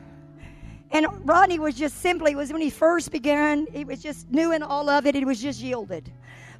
And 0.90 1.06
Rodney 1.24 1.58
was 1.58 1.74
just 1.74 2.02
simply 2.02 2.34
was 2.34 2.52
when 2.52 2.60
he 2.60 2.70
first 2.70 3.10
began, 3.10 3.66
he 3.72 3.84
was 3.84 4.02
just 4.02 4.30
new 4.30 4.52
in 4.52 4.62
all 4.62 4.90
of 4.90 5.06
it. 5.06 5.14
He 5.14 5.24
was 5.24 5.40
just 5.40 5.60
yielded. 5.60 6.12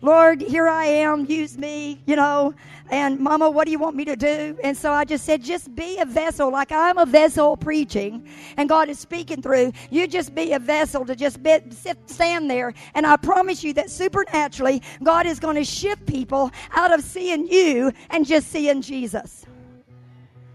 Lord, 0.03 0.40
here 0.40 0.68
I 0.68 0.84
am, 0.84 1.26
use 1.26 1.57
me, 1.57 2.01
you 2.07 2.16
know. 2.16 2.55
And 2.90 3.18
Mama, 3.18 3.51
what 3.51 3.64
do 3.64 3.70
you 3.72 3.78
want 3.78 3.97
me 3.97 4.05
to 4.05 4.14
do? 4.16 4.57
And 4.62 4.76
so 4.76 4.92
I 4.92 5.05
just 5.05 5.24
said, 5.24 5.42
just 5.42 5.74
be 5.74 5.99
a 5.99 6.05
vessel, 6.05 6.51
like 6.51 6.70
I'm 6.70 6.99
a 6.99 7.07
vessel 7.07 7.57
preaching, 7.57 8.28
and 8.57 8.68
God 8.68 8.88
is 8.88 8.99
speaking 8.99 9.42
through. 9.42 9.72
You 9.90 10.07
just 10.07 10.34
be 10.34 10.53
a 10.53 10.59
vessel 10.59 11.05
to 11.07 11.16
just 11.16 11.42
be, 11.42 11.59
sit, 11.70 11.99
stand 12.07 12.49
there. 12.49 12.74
And 12.94 13.07
I 13.07 13.16
promise 13.16 13.64
you 13.64 13.72
that 13.74 13.90
supernaturally, 13.90 14.82
God 15.03 15.26
is 15.26 15.40
going 15.40 15.57
to 15.57 15.64
shift 15.64 16.07
people 16.07 16.51
out 16.74 16.92
of 16.92 17.03
seeing 17.03 17.47
you 17.49 17.92
and 18.11 18.26
just 18.26 18.49
seeing 18.49 18.82
Jesus. 18.82 19.44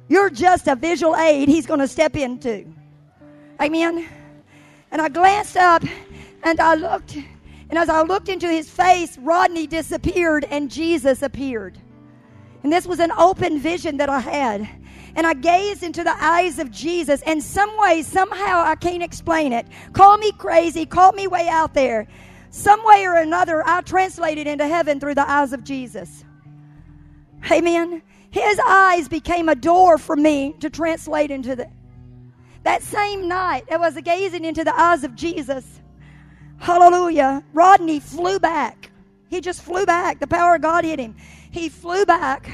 You're 0.08 0.30
just 0.30 0.68
a 0.68 0.76
visual 0.76 1.16
aid 1.16 1.48
He's 1.48 1.66
going 1.66 1.80
to 1.80 1.88
step 1.88 2.16
into. 2.16 2.66
Amen. 3.62 4.08
And 4.92 5.02
I 5.02 5.08
glanced 5.08 5.56
up 5.56 5.84
and 6.44 6.60
I 6.60 6.76
looked, 6.76 7.18
and 7.72 7.80
as 7.80 7.88
I 7.88 8.02
looked 8.02 8.28
into 8.28 8.50
his 8.50 8.70
face, 8.70 9.18
Rodney 9.18 9.66
disappeared 9.66 10.46
and 10.52 10.70
Jesus 10.70 11.22
appeared. 11.22 11.80
And 12.64 12.72
this 12.72 12.86
was 12.86 13.00
an 13.00 13.14
open 13.14 13.60
vision 13.60 13.96
that 13.98 14.10
I 14.10 14.20
had. 14.20 14.70
And 15.16 15.26
I 15.26 15.34
gazed 15.34 15.82
into 15.82 16.04
the 16.04 16.16
eyes 16.24 16.60
of 16.60 16.70
Jesus, 16.70 17.22
and 17.24 17.42
some 17.42 17.70
way, 17.78 18.02
somehow, 18.02 18.62
I 18.62 18.76
can't 18.76 19.04
explain 19.04 19.52
it. 19.52 19.68
Call 19.94 20.18
me 20.18 20.32
crazy, 20.34 20.86
call 20.86 21.12
me 21.14 21.28
way 21.28 21.48
out 21.50 21.74
there. 21.74 22.08
Some 22.50 22.86
way 22.86 23.06
or 23.06 23.16
another, 23.16 23.66
I 23.66 23.82
translated 23.82 24.48
into 24.48 24.68
heaven 24.68 25.00
through 25.00 25.16
the 25.16 25.30
eyes 25.30 25.52
of 25.54 25.64
Jesus. 25.64 26.24
Amen. 27.50 28.02
His 28.30 28.60
eyes 28.68 29.08
became 29.08 29.50
a 29.50 29.56
door 29.56 29.98
for 29.98 30.16
me 30.16 30.56
to 30.60 30.70
translate 30.70 31.32
into 31.32 31.56
the 31.56 31.68
that 32.64 32.84
same 32.84 33.28
night, 33.28 33.64
I 33.72 33.78
was 33.78 33.96
gazing 33.96 34.46
into 34.46 34.64
the 34.64 34.80
eyes 34.80 35.04
of 35.04 35.16
Jesus. 35.16 35.81
Hallelujah. 36.62 37.44
Rodney 37.54 38.00
flew 38.00 38.38
back. 38.38 38.92
He 39.30 39.42
just 39.42 39.64
flew 39.64 39.84
back. 39.84 40.20
The 40.20 40.28
power 40.28 40.56
of 40.56 40.62
God 40.62 40.84
hit 40.84 41.00
him. 41.00 41.16
He 41.50 41.70
flew 41.70 42.06
back 42.06 42.52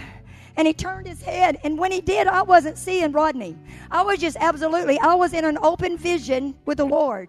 and 0.55 0.65
he 0.65 0.73
turned 0.73 1.05
his 1.05 1.21
head. 1.21 1.59
And 1.65 1.77
when 1.77 1.91
he 1.91 1.99
did, 1.99 2.25
I 2.25 2.41
wasn't 2.41 2.77
seeing 2.77 3.11
Rodney. 3.11 3.57
I 3.91 4.03
was 4.03 4.19
just 4.19 4.37
absolutely, 4.39 4.97
I 4.99 5.13
was 5.13 5.33
in 5.33 5.43
an 5.43 5.57
open 5.61 5.97
vision 5.97 6.55
with 6.65 6.77
the 6.77 6.85
Lord. 6.85 7.27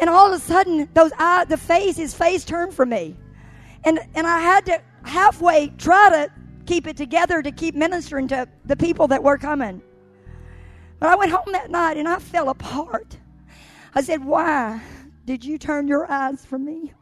And 0.00 0.08
all 0.08 0.32
of 0.32 0.40
a 0.40 0.44
sudden, 0.44 0.88
those 0.94 1.10
eyes, 1.18 1.48
the 1.48 1.56
face, 1.56 1.96
his 1.96 2.14
face 2.14 2.44
turned 2.44 2.72
from 2.72 2.90
me. 2.90 3.16
And, 3.82 3.98
and 4.14 4.28
I 4.28 4.38
had 4.38 4.66
to 4.66 4.80
halfway 5.02 5.70
try 5.76 6.08
to 6.08 6.32
keep 6.66 6.86
it 6.86 6.96
together 6.96 7.42
to 7.42 7.50
keep 7.50 7.74
ministering 7.74 8.28
to 8.28 8.48
the 8.64 8.76
people 8.76 9.08
that 9.08 9.24
were 9.24 9.38
coming. 9.38 9.82
But 11.00 11.08
I 11.08 11.16
went 11.16 11.32
home 11.32 11.50
that 11.50 11.68
night 11.68 11.96
and 11.96 12.06
I 12.06 12.20
fell 12.20 12.48
apart. 12.48 13.16
I 13.92 14.02
said, 14.02 14.24
Why 14.24 14.80
did 15.30 15.44
you 15.44 15.58
turn 15.58 15.86
your 15.86 16.10
eyes 16.10 16.44
from 16.44 16.64
me? 16.64 16.92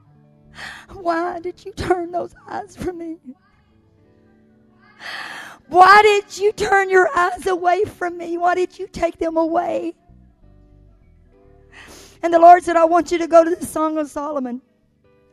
Why 0.93 1.41
did 1.41 1.65
you 1.65 1.73
turn 1.73 2.11
those 2.11 2.35
eyes 2.47 2.77
from 2.77 2.99
me? 2.99 3.17
Why 5.69 6.03
did 6.03 6.37
you 6.37 6.53
turn 6.53 6.91
your 6.91 7.09
eyes 7.17 7.47
away 7.47 7.85
from 7.85 8.19
me? 8.19 8.37
Why 8.37 8.55
did 8.55 8.79
you 8.79 8.87
take 8.87 9.17
them 9.17 9.39
away? 9.39 9.95
And 12.23 12.35
the 12.35 12.39
Lord 12.39 12.63
said, 12.65 12.77
I 12.77 12.85
want 12.85 13.11
you 13.11 13.17
to 13.17 13.27
go 13.27 13.45
to 13.45 13.57
the 13.57 13.65
Song 13.65 13.97
of 13.97 14.11
Solomon. 14.11 14.61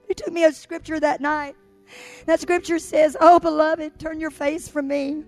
He 0.08 0.14
took 0.14 0.32
me 0.32 0.46
a 0.46 0.54
scripture 0.54 0.98
that 0.98 1.20
night. 1.20 1.58
That 2.28 2.39
scripture 2.39 2.80
says, 2.80 3.18
Oh, 3.20 3.41
beloved, 3.41 4.00
turn 4.00 4.22
your 4.22 4.32
face 4.32 4.70
from 4.70 4.88
me. 4.88 5.26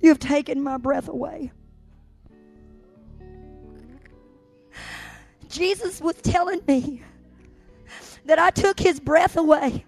You 0.00 0.08
have 0.08 0.18
taken 0.18 0.60
my 0.60 0.76
breath 0.76 1.06
away. 1.06 1.52
Jesus 5.48 6.00
was 6.00 6.16
telling 6.16 6.60
me 6.66 7.02
that 8.26 8.38
I 8.38 8.50
took 8.50 8.78
his 8.78 9.00
breath 9.00 9.36
away. 9.36 9.84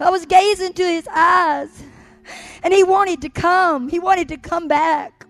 I 0.00 0.10
was 0.10 0.26
gazing 0.26 0.66
into 0.66 0.84
his 0.84 1.08
eyes, 1.08 1.82
and 2.62 2.74
he 2.74 2.82
wanted 2.82 3.22
to 3.22 3.28
come. 3.28 3.88
He 3.88 3.98
wanted 3.98 4.28
to 4.28 4.36
come 4.36 4.68
back. 4.68 5.26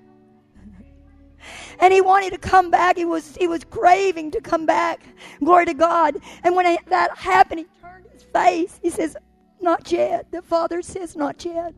And 1.81 1.93
he 1.93 2.01
wanted 2.01 2.31
to 2.33 2.39
come 2.39 2.71
back. 2.71 2.97
He 2.97 3.05
was 3.05 3.35
he 3.37 3.49
was 3.49 3.65
craving 3.65 4.31
to 4.33 4.41
come 4.41 4.67
back. 4.67 5.03
Glory 5.41 5.67
to 5.67 5.75
God. 5.75 6.17
And 6.45 6.55
when 6.55 6.77
that 6.89 7.17
happened, 7.17 7.61
he 7.61 7.67
turned 7.81 8.07
his 8.13 8.23
face. 8.23 8.79
He 8.81 8.91
says, 8.91 9.17
"Not 9.61 9.91
yet." 9.91 10.31
The 10.31 10.43
Father 10.43 10.83
says, 10.83 11.17
"Not 11.17 11.45
yet." 11.45 11.75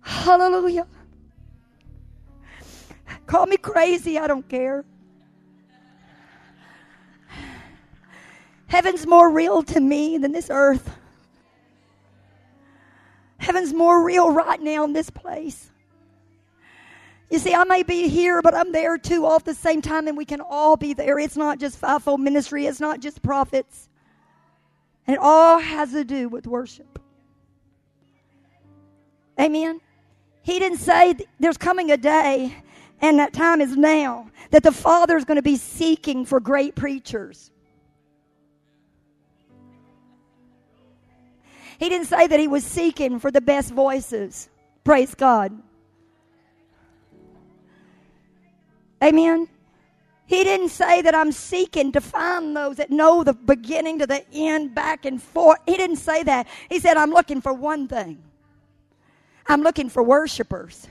Hallelujah. 0.00 0.86
Call 3.28 3.44
me 3.44 3.58
crazy, 3.58 4.18
I 4.18 4.26
don't 4.26 4.48
care. 4.48 4.86
Heaven's 8.66 9.06
more 9.06 9.30
real 9.30 9.62
to 9.64 9.80
me 9.80 10.16
than 10.16 10.32
this 10.32 10.48
earth. 10.50 10.96
Heaven's 13.36 13.74
more 13.74 14.02
real 14.02 14.32
right 14.32 14.60
now 14.60 14.84
in 14.84 14.94
this 14.94 15.10
place. 15.10 15.70
You 17.30 17.38
see, 17.38 17.54
I 17.54 17.64
may 17.64 17.82
be 17.82 18.08
here, 18.08 18.40
but 18.40 18.54
I'm 18.54 18.72
there 18.72 18.96
too 18.96 19.26
all 19.26 19.36
at 19.36 19.44
the 19.44 19.52
same 19.52 19.82
time, 19.82 20.08
and 20.08 20.16
we 20.16 20.24
can 20.24 20.40
all 20.40 20.78
be 20.78 20.94
there. 20.94 21.18
It's 21.18 21.36
not 21.36 21.60
just 21.60 21.76
fivefold 21.76 22.20
ministry, 22.20 22.64
it's 22.66 22.80
not 22.80 23.00
just 23.00 23.20
prophets. 23.22 23.90
And 25.06 25.16
it 25.16 25.20
all 25.20 25.58
has 25.58 25.92
to 25.92 26.02
do 26.02 26.30
with 26.30 26.46
worship. 26.46 26.98
Amen. 29.38 29.80
He 30.40 30.58
didn't 30.58 30.78
say 30.78 31.14
there's 31.38 31.58
coming 31.58 31.90
a 31.90 31.98
day 31.98 32.56
and 33.00 33.18
that 33.18 33.32
time 33.32 33.60
is 33.60 33.76
now 33.76 34.30
that 34.50 34.62
the 34.62 34.72
Father 34.72 35.16
is 35.16 35.24
going 35.24 35.36
to 35.36 35.42
be 35.42 35.56
seeking 35.56 36.24
for 36.24 36.40
great 36.40 36.74
preachers. 36.74 37.50
He 41.78 41.88
didn't 41.88 42.08
say 42.08 42.26
that 42.26 42.40
he 42.40 42.48
was 42.48 42.64
seeking 42.64 43.20
for 43.20 43.30
the 43.30 43.40
best 43.40 43.72
voices. 43.72 44.48
Praise 44.82 45.14
God. 45.14 45.52
Amen. 49.02 49.48
He 50.26 50.44
didn't 50.44 50.70
say 50.70 51.00
that 51.02 51.14
I'm 51.14 51.30
seeking 51.30 51.92
to 51.92 52.00
find 52.00 52.54
those 52.56 52.76
that 52.76 52.90
know 52.90 53.22
the 53.22 53.32
beginning 53.32 54.00
to 54.00 54.06
the 54.06 54.24
end, 54.32 54.74
back 54.74 55.04
and 55.04 55.22
forth. 55.22 55.60
He 55.66 55.76
didn't 55.76 55.96
say 55.96 56.22
that. 56.24 56.48
He 56.68 56.80
said, 56.80 56.96
I'm 56.96 57.10
looking 57.10 57.40
for 57.40 57.52
one 57.52 57.86
thing 57.88 58.22
I'm 59.46 59.62
looking 59.62 59.88
for 59.88 60.02
worshipers 60.02 60.86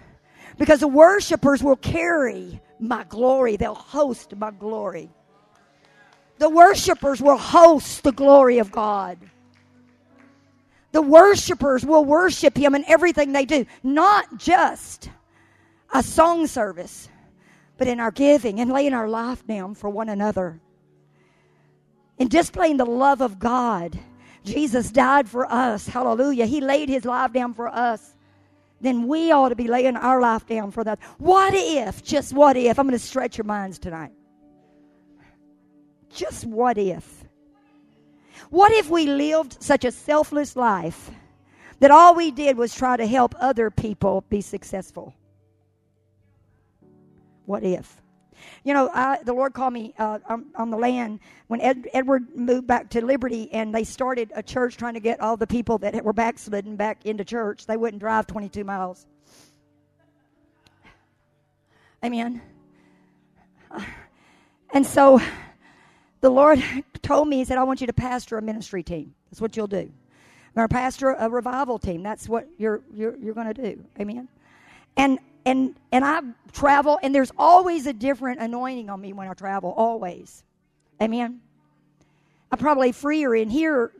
because 0.57 0.79
the 0.79 0.87
worshipers 0.87 1.63
will 1.63 1.75
carry 1.75 2.59
my 2.79 3.03
glory, 3.05 3.57
they'll 3.57 3.75
host 3.75 4.35
my 4.35 4.51
glory. 4.51 5.09
The 6.39 6.49
worshipers 6.49 7.21
will 7.21 7.37
host 7.37 8.03
the 8.03 8.11
glory 8.11 8.59
of 8.59 8.71
God. 8.71 9.17
The 10.91 11.01
worshipers 11.01 11.85
will 11.85 12.05
worship 12.05 12.55
Him 12.55 12.75
in 12.75 12.85
everything 12.87 13.31
they 13.31 13.45
do, 13.45 13.65
not 13.83 14.37
just 14.37 15.09
a 15.93 16.03
song 16.03 16.47
service, 16.47 17.09
but 17.77 17.87
in 17.87 17.99
our 17.99 18.11
giving 18.11 18.59
and 18.59 18.71
laying 18.71 18.93
our 18.93 19.09
life 19.09 19.45
down 19.45 19.75
for 19.75 19.89
one 19.89 20.09
another. 20.09 20.59
In 22.17 22.27
displaying 22.27 22.77
the 22.77 22.85
love 22.85 23.21
of 23.21 23.37
God. 23.37 23.99
Jesus 24.43 24.91
died 24.91 25.27
for 25.27 25.51
us. 25.51 25.87
Hallelujah. 25.87 26.45
He 26.45 26.61
laid 26.61 26.89
His 26.89 27.05
life 27.05 27.33
down 27.33 27.53
for 27.53 27.67
us 27.67 28.15
then 28.81 29.07
we 29.07 29.31
ought 29.31 29.49
to 29.49 29.55
be 29.55 29.67
laying 29.67 29.95
our 29.95 30.21
life 30.21 30.45
down 30.45 30.71
for 30.71 30.83
that. 30.83 30.99
What 31.17 31.53
if, 31.55 32.03
just 32.03 32.33
what 32.33 32.57
if, 32.57 32.77
I'm 32.77 32.87
going 32.87 32.97
to 32.97 33.03
stretch 33.03 33.37
your 33.37 33.45
minds 33.45 33.79
tonight. 33.79 34.11
Just 36.09 36.45
what 36.45 36.77
if? 36.77 37.25
What 38.49 38.71
if 38.71 38.89
we 38.89 39.07
lived 39.07 39.61
such 39.61 39.83
a 39.83 39.91
selfless 39.91 40.55
life 40.55 41.11
that 41.79 41.91
all 41.91 42.15
we 42.15 42.31
did 42.31 42.57
was 42.57 42.73
try 42.73 42.97
to 42.97 43.05
help 43.05 43.35
other 43.39 43.69
people 43.69 44.23
be 44.29 44.41
successful? 44.41 45.13
What 47.45 47.63
if? 47.63 48.01
You 48.63 48.73
know, 48.73 48.89
I, 48.93 49.19
the 49.23 49.33
Lord 49.33 49.53
called 49.53 49.73
me 49.73 49.93
uh, 49.97 50.19
on, 50.27 50.45
on 50.55 50.69
the 50.69 50.77
land 50.77 51.19
when 51.47 51.61
Ed, 51.61 51.87
Edward 51.93 52.35
moved 52.35 52.67
back 52.67 52.89
to 52.91 53.05
Liberty, 53.05 53.51
and 53.51 53.73
they 53.73 53.83
started 53.83 54.31
a 54.35 54.43
church 54.43 54.77
trying 54.77 54.93
to 54.95 54.99
get 54.99 55.19
all 55.19 55.37
the 55.37 55.47
people 55.47 55.77
that 55.79 56.03
were 56.03 56.13
backslidden 56.13 56.75
back 56.75 57.05
into 57.05 57.23
church. 57.23 57.65
They 57.65 57.77
wouldn't 57.77 57.99
drive 57.99 58.27
22 58.27 58.63
miles. 58.63 59.05
Amen. 62.03 62.41
And 64.73 64.85
so 64.85 65.21
the 66.21 66.29
Lord 66.29 66.63
told 67.01 67.27
me, 67.27 67.37
He 67.37 67.45
said, 67.45 67.57
I 67.57 67.63
want 67.63 67.81
you 67.81 67.87
to 67.87 67.93
pastor 67.93 68.37
a 68.37 68.41
ministry 68.41 68.83
team. 68.83 69.13
That's 69.29 69.41
what 69.41 69.55
you'll 69.55 69.67
do. 69.67 69.77
I'm 69.77 70.53
going 70.55 70.67
to 70.67 70.73
pastor 70.73 71.11
a 71.11 71.29
revival 71.29 71.79
team. 71.79 72.03
That's 72.03 72.27
what 72.27 72.47
you're, 72.57 72.81
you're, 72.93 73.15
you're 73.17 73.33
going 73.33 73.53
to 73.53 73.53
do. 73.53 73.83
Amen. 73.99 74.27
And, 74.95 75.19
and, 75.47 75.75
and 75.93 76.03
I 76.03 76.19
travel, 76.51 76.99
and 77.01 77.15
there's 77.15 77.31
always 77.37 77.87
a 77.87 77.93
different 77.93 78.41
anointing 78.41 78.89
on 78.89 78.99
me 78.99 79.13
when 79.13 79.29
I 79.29 79.33
travel, 79.33 79.73
always. 79.77 80.43
Amen. 81.01 81.39
I'm 82.51 82.57
probably 82.57 82.91
freer 82.91 83.33
in 83.33 83.49
here, 83.49 83.93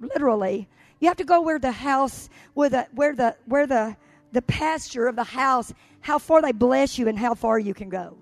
literally. 0.00 0.66
You 0.98 1.06
have 1.06 1.16
to 1.18 1.24
go 1.24 1.42
where 1.42 1.60
the 1.60 1.70
house, 1.70 2.28
where 2.54 2.68
the, 2.68 2.88
where 2.92 3.14
the, 3.14 3.36
where 3.46 3.68
the, 3.68 3.96
the 4.32 4.42
pasture 4.42 5.06
of 5.06 5.14
the 5.14 5.22
house, 5.22 5.72
how 6.00 6.18
far 6.18 6.42
they 6.42 6.50
bless 6.50 6.98
you 6.98 7.06
and 7.06 7.16
how 7.16 7.34
far 7.34 7.60
you 7.60 7.72
can 7.72 7.88
go. 7.88 8.16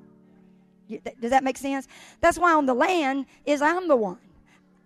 Does 1.21 1.31
that 1.31 1.43
make 1.43 1.57
sense? 1.57 1.89
That's 2.21 2.39
why 2.39 2.53
on 2.53 2.67
the 2.67 2.75
land 2.75 3.25
is 3.47 3.63
I'm 3.63 3.89
the 3.89 3.97
one. 3.97 4.19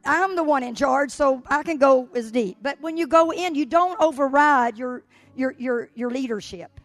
I'm 0.05 0.37
the 0.37 0.45
one 0.45 0.63
in 0.63 0.77
charge, 0.77 1.11
so 1.11 1.43
I 1.49 1.65
can 1.65 1.79
go 1.79 2.09
as 2.15 2.31
deep. 2.31 2.59
But 2.63 2.81
when 2.81 2.97
you 2.97 3.09
go 3.09 3.33
in, 3.33 3.57
you 3.57 3.67
don't 3.67 4.01
override 4.01 4.77
your 4.77 5.03
your 5.37 5.55
your 5.59 5.89
your 5.95 6.11
leadership. 6.11 6.81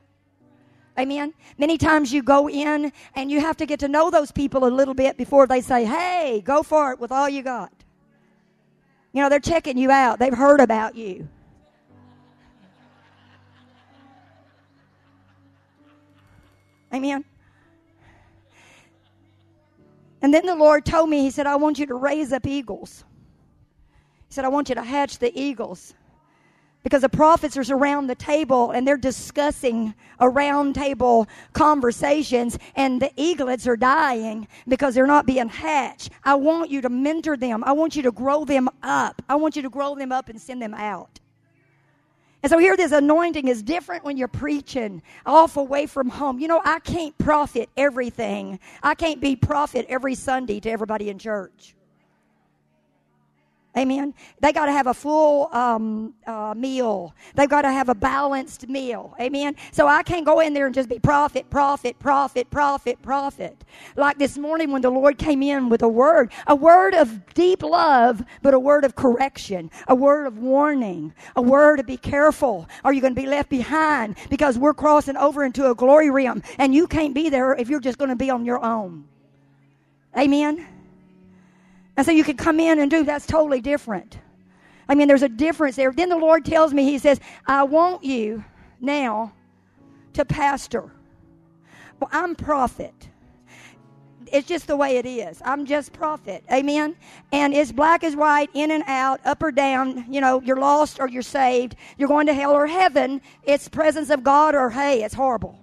Amen. 1.00 1.34
Many 1.58 1.78
times 1.78 2.12
you 2.12 2.24
go 2.24 2.50
in 2.50 2.92
and 3.16 3.32
you 3.32 3.40
have 3.40 3.58
to 3.58 3.66
get 3.66 3.80
to 3.82 3.88
know 3.88 4.10
those 4.10 4.32
people 4.32 4.66
a 4.66 4.70
little 4.70 4.96
bit 4.96 5.18
before 5.18 5.46
they 5.46 5.62
say, 5.62 5.86
"Hey, 5.86 6.42
go 6.44 6.64
for 6.64 6.92
it 6.92 7.00
with 7.00 7.12
all 7.12 7.30
you 7.30 7.44
got." 7.44 7.72
You 9.14 9.22
know, 9.22 9.30
they're 9.30 9.40
checking 9.40 9.78
you 9.78 9.92
out. 9.92 10.20
They've 10.20 10.34
heard 10.34 10.60
about 10.60 10.96
you. 10.96 11.28
Amen. 16.94 17.26
And 20.22 20.34
then 20.34 20.46
the 20.46 20.56
Lord 20.56 20.86
told 20.86 21.10
me, 21.10 21.22
He 21.22 21.32
said, 21.32 21.48
I 21.48 21.56
want 21.56 21.80
you 21.80 21.86
to 21.88 21.96
raise 21.96 22.34
up 22.34 22.46
eagles. 22.48 23.04
He 24.28 24.34
said, 24.34 24.46
I 24.46 24.50
want 24.50 24.70
you 24.70 24.76
to 24.76 24.84
hatch 24.84 25.20
the 25.20 25.32
eagles. 25.40 25.94
Because 26.88 27.02
the 27.02 27.10
prophets 27.10 27.58
are 27.58 27.76
around 27.76 28.08
the 28.08 28.16
table 28.16 28.72
and 28.72 28.88
they're 28.88 28.96
discussing 28.96 29.94
a 30.20 30.30
round 30.30 30.74
table 30.74 31.28
conversations, 31.52 32.58
and 32.78 33.02
the 33.02 33.12
eaglets 33.18 33.68
are 33.68 33.76
dying 33.76 34.48
because 34.70 34.96
they're 34.96 35.06
not 35.06 35.26
being 35.26 35.50
hatched. 35.50 36.12
I 36.24 36.36
want 36.36 36.72
you 36.72 36.80
to 36.80 36.88
mentor 36.88 37.36
them. 37.36 37.62
I 37.66 37.74
want 37.74 37.98
you 37.98 38.04
to 38.04 38.12
grow 38.14 38.46
them 38.46 38.70
up. 38.82 39.22
I 39.28 39.36
want 39.36 39.58
you 39.58 39.64
to 39.64 39.70
grow 39.70 39.96
them 39.96 40.14
up 40.14 40.30
and 40.30 40.40
send 40.40 40.62
them 40.62 40.74
out. 40.74 41.20
And 42.42 42.50
so 42.50 42.58
here, 42.58 42.78
this 42.78 42.94
anointing 42.94 43.50
is 43.50 43.62
different 43.62 44.06
when 44.06 44.16
you're 44.16 44.30
preaching 44.30 45.02
off 45.26 45.58
away 45.58 45.88
from 45.88 46.08
home. 46.08 46.40
You 46.40 46.48
know, 46.48 46.62
I 46.64 46.80
can't 46.80 47.18
profit 47.18 47.70
everything. 47.76 48.62
I 48.82 48.96
can't 48.96 49.20
be 49.20 49.36
prophet 49.36 49.86
every 49.90 50.16
Sunday 50.16 50.62
to 50.62 50.70
everybody 50.70 51.10
in 51.10 51.20
church. 51.20 51.76
Amen. 53.78 54.16
They 54.42 54.52
got 54.52 54.66
to 54.66 54.72
have 54.72 54.88
a 54.88 54.94
full 54.94 55.54
um, 55.54 56.16
uh, 56.26 56.56
meal. 56.58 57.14
They've 57.36 57.50
got 57.50 57.62
to 57.62 57.72
have 57.72 57.90
a 57.90 57.96
balanced 57.96 58.68
meal. 58.68 59.14
Amen. 59.22 59.56
So 59.72 59.88
I 59.88 60.02
can't 60.02 60.26
go 60.26 60.40
in 60.40 60.54
there 60.54 60.66
and 60.66 60.74
just 60.74 60.90
be 60.90 60.98
prophet, 60.98 61.48
prophet, 61.52 62.00
prophet, 62.00 62.50
prophet, 62.50 63.00
prophet. 63.04 63.64
Like 63.96 64.18
this 64.18 64.36
morning 64.36 64.72
when 64.72 64.82
the 64.82 64.90
Lord 64.90 65.20
came 65.20 65.44
in 65.44 65.70
with 65.70 65.84
a 65.84 65.88
word, 65.88 66.32
a 66.48 66.56
word 66.56 66.96
of 66.96 67.34
deep 67.36 67.62
love, 67.62 68.24
but 68.42 68.56
a 68.56 68.60
word 68.60 68.84
of 68.84 68.96
correction, 68.96 69.70
a 69.88 69.94
word 69.94 70.26
of 70.26 70.40
warning, 70.40 71.14
a 71.36 71.42
word 71.42 71.78
to 71.78 71.84
be 71.84 71.98
careful. 71.98 72.68
Are 72.84 72.94
you 72.94 73.02
going 73.02 73.14
to 73.14 73.22
be 73.22 73.28
left 73.28 73.50
behind 73.50 74.18
because 74.32 74.58
we're 74.58 74.74
crossing 74.74 75.18
over 75.18 75.46
into 75.46 75.70
a 75.70 75.76
glory 75.76 76.10
realm 76.10 76.42
and 76.58 76.74
you 76.74 76.88
can't 76.88 77.14
be 77.14 77.30
there 77.30 77.54
if 77.54 77.70
you're 77.70 77.80
just 77.80 78.00
going 78.00 78.10
to 78.10 78.16
be 78.16 78.32
on 78.32 78.44
your 78.44 78.64
own? 78.66 79.06
Amen. 80.18 80.77
And 81.98 82.06
so 82.06 82.12
you 82.12 82.24
could 82.24 82.38
come 82.38 82.60
in 82.60 82.80
and 82.80 82.90
do 82.90 83.04
that's 83.04 83.26
totally 83.26 83.60
different. 83.60 84.20
I 84.88 84.96
mean, 84.96 85.08
there's 85.08 85.24
a 85.24 85.30
difference 85.30 85.76
there. 85.76 85.92
Then 85.92 86.10
the 86.10 86.18
Lord 86.18 86.46
tells 86.46 86.74
me, 86.74 86.86
He 86.86 87.00
says, 87.00 87.20
I 87.46 87.64
want 87.64 88.04
you 88.04 88.46
now 88.80 89.34
to 90.14 90.24
pastor. 90.24 90.92
Well, 92.00 92.10
I'm 92.14 92.36
prophet. 92.36 92.94
It's 94.32 94.48
just 94.48 94.68
the 94.68 94.76
way 94.76 94.98
it 94.98 95.06
is. 95.06 95.42
I'm 95.46 95.66
just 95.66 95.94
prophet. 95.94 96.44
Amen. 96.52 96.96
And 97.32 97.54
it's 97.54 97.72
black 97.72 98.04
as 98.04 98.16
white, 98.16 98.50
in 98.54 98.72
and 98.72 98.84
out, 98.88 99.22
up 99.26 99.42
or 99.42 99.52
down. 99.52 100.06
You 100.12 100.22
know, 100.22 100.42
you're 100.42 100.60
lost 100.60 101.00
or 101.00 101.08
you're 101.08 101.22
saved. 101.22 101.76
You're 101.98 102.10
going 102.10 102.28
to 102.28 102.34
hell 102.34 102.52
or 102.52 102.68
heaven. 102.68 103.22
It's 103.44 103.70
presence 103.70 104.10
of 104.10 104.24
God 104.24 104.54
or 104.54 104.70
hey, 104.70 105.04
it's 105.04 105.14
horrible. 105.14 105.58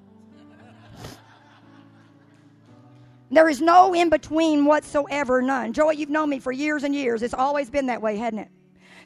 There 3.34 3.48
is 3.48 3.60
no 3.60 3.94
in 3.94 4.10
between 4.10 4.64
whatsoever, 4.64 5.42
none. 5.42 5.72
Joy, 5.72 5.90
you've 5.90 6.10
known 6.10 6.30
me 6.30 6.38
for 6.38 6.52
years 6.52 6.84
and 6.84 6.94
years. 6.94 7.22
It's 7.22 7.34
always 7.34 7.68
been 7.68 7.86
that 7.86 8.00
way, 8.00 8.16
hasn't 8.16 8.42
it? 8.42 8.48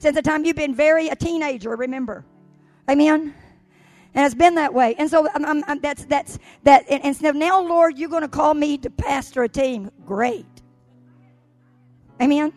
Since 0.00 0.16
the 0.16 0.22
time 0.22 0.44
you've 0.44 0.56
been 0.56 0.74
very 0.74 1.08
a 1.08 1.16
teenager, 1.16 1.74
remember. 1.74 2.24
Amen? 2.90 3.34
And 4.14 4.26
it's 4.26 4.34
been 4.34 4.54
that 4.56 4.74
way. 4.74 4.94
And 4.98 5.10
so 5.10 5.28
I'm, 5.34 5.64
I'm, 5.66 5.80
that's, 5.80 6.04
that's, 6.04 6.38
that. 6.64 6.84
And, 6.90 7.04
and 7.04 7.16
so 7.16 7.30
now, 7.30 7.62
Lord, 7.62 7.98
you're 7.98 8.08
going 8.08 8.22
to 8.22 8.28
call 8.28 8.54
me 8.54 8.78
to 8.78 8.90
pastor 8.90 9.44
a 9.44 9.48
team. 9.48 9.90
Great. 10.06 10.46
Amen? 12.20 12.52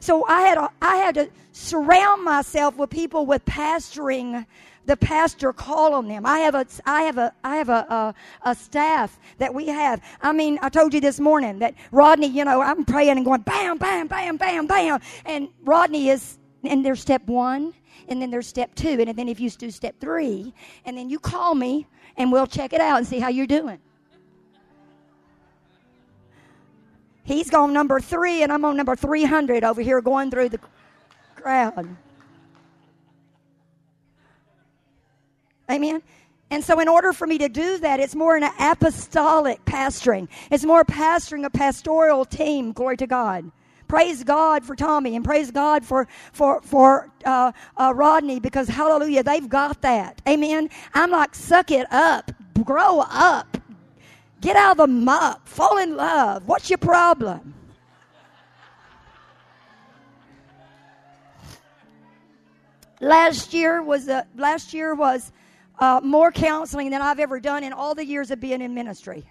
So 0.00 0.26
I 0.26 0.42
had, 0.42 0.58
a, 0.58 0.70
I 0.80 0.96
had 0.96 1.14
to 1.16 1.30
surround 1.52 2.24
myself 2.24 2.76
with 2.76 2.90
people 2.90 3.26
with 3.26 3.44
pastoring 3.44 4.46
the 4.86 4.96
pastor 4.96 5.52
call 5.52 5.94
on 5.94 6.08
them. 6.08 6.26
I 6.26 6.38
have 6.40 6.54
a, 6.54 6.66
I 6.84 7.02
have 7.02 7.18
a, 7.18 7.32
I 7.42 7.56
have 7.56 7.68
a, 7.68 7.86
a, 7.88 8.14
a, 8.50 8.54
staff 8.54 9.18
that 9.38 9.52
we 9.52 9.66
have. 9.68 10.00
I 10.20 10.32
mean, 10.32 10.58
I 10.62 10.68
told 10.68 10.92
you 10.94 11.00
this 11.00 11.20
morning 11.20 11.58
that 11.60 11.74
Rodney, 11.90 12.26
you 12.26 12.44
know, 12.44 12.60
I'm 12.60 12.84
praying 12.84 13.16
and 13.16 13.24
going 13.24 13.40
bam, 13.42 13.78
bam, 13.78 14.06
bam, 14.06 14.36
bam, 14.36 14.66
bam. 14.66 15.00
And 15.24 15.48
Rodney 15.62 16.10
is, 16.10 16.38
and 16.62 16.84
there's 16.84 17.00
step 17.00 17.26
one, 17.26 17.72
and 18.08 18.20
then 18.20 18.30
there's 18.30 18.46
step 18.46 18.74
two, 18.74 19.00
and 19.00 19.16
then 19.16 19.28
if 19.28 19.40
you 19.40 19.50
do 19.50 19.70
step 19.70 19.94
three, 20.00 20.52
and 20.84 20.96
then 20.96 21.08
you 21.08 21.18
call 21.18 21.54
me 21.54 21.86
and 22.16 22.30
we'll 22.30 22.46
check 22.46 22.72
it 22.72 22.80
out 22.80 22.98
and 22.98 23.06
see 23.06 23.18
how 23.18 23.28
you're 23.28 23.46
doing. 23.46 23.78
He's 27.24 27.48
gone 27.48 27.72
number 27.72 28.00
three, 28.00 28.42
and 28.42 28.52
I'm 28.52 28.64
on 28.64 28.76
number 28.76 28.94
300 28.94 29.64
over 29.64 29.80
here 29.80 30.00
going 30.02 30.30
through 30.30 30.50
the 30.50 30.60
crowd. 31.36 31.96
Amen. 35.70 36.02
And 36.50 36.62
so, 36.62 36.78
in 36.78 36.88
order 36.88 37.12
for 37.12 37.26
me 37.26 37.38
to 37.38 37.48
do 37.48 37.78
that, 37.78 38.00
it's 38.00 38.14
more 38.14 38.36
an 38.36 38.44
apostolic 38.60 39.64
pastoring. 39.64 40.28
It's 40.50 40.64
more 40.64 40.84
pastoring 40.84 41.44
a 41.44 41.50
pastoral 41.50 42.24
team. 42.24 42.72
Glory 42.72 42.96
to 42.98 43.06
God. 43.06 43.50
Praise 43.88 44.24
God 44.24 44.64
for 44.64 44.74
Tommy 44.74 45.14
and 45.14 45.24
praise 45.24 45.50
God 45.50 45.84
for 45.84 46.08
for 46.32 46.60
for 46.62 47.10
uh, 47.24 47.52
uh, 47.76 47.92
Rodney 47.94 48.40
because 48.40 48.68
Hallelujah, 48.68 49.22
they've 49.22 49.48
got 49.48 49.82
that. 49.82 50.20
Amen. 50.28 50.70
I'm 50.94 51.10
like, 51.10 51.34
suck 51.34 51.70
it 51.70 51.86
up, 51.92 52.30
grow 52.64 53.00
up, 53.00 53.58
get 54.40 54.56
out 54.56 54.72
of 54.72 54.76
the 54.78 54.86
muck, 54.86 55.46
fall 55.46 55.78
in 55.78 55.96
love. 55.96 56.46
What's 56.46 56.70
your 56.70 56.78
problem? 56.78 57.54
Last 63.00 63.52
year 63.52 63.82
was 63.82 64.08
a, 64.08 64.26
last 64.36 64.72
year 64.72 64.94
was 64.94 65.30
uh, 65.78 66.00
more 66.02 66.32
counseling 66.32 66.90
than 66.90 67.02
I've 67.02 67.18
ever 67.18 67.40
done 67.40 67.64
in 67.64 67.72
all 67.72 67.94
the 67.94 68.04
years 68.04 68.30
of 68.30 68.40
being 68.40 68.60
in 68.60 68.74
ministry. 68.74 69.24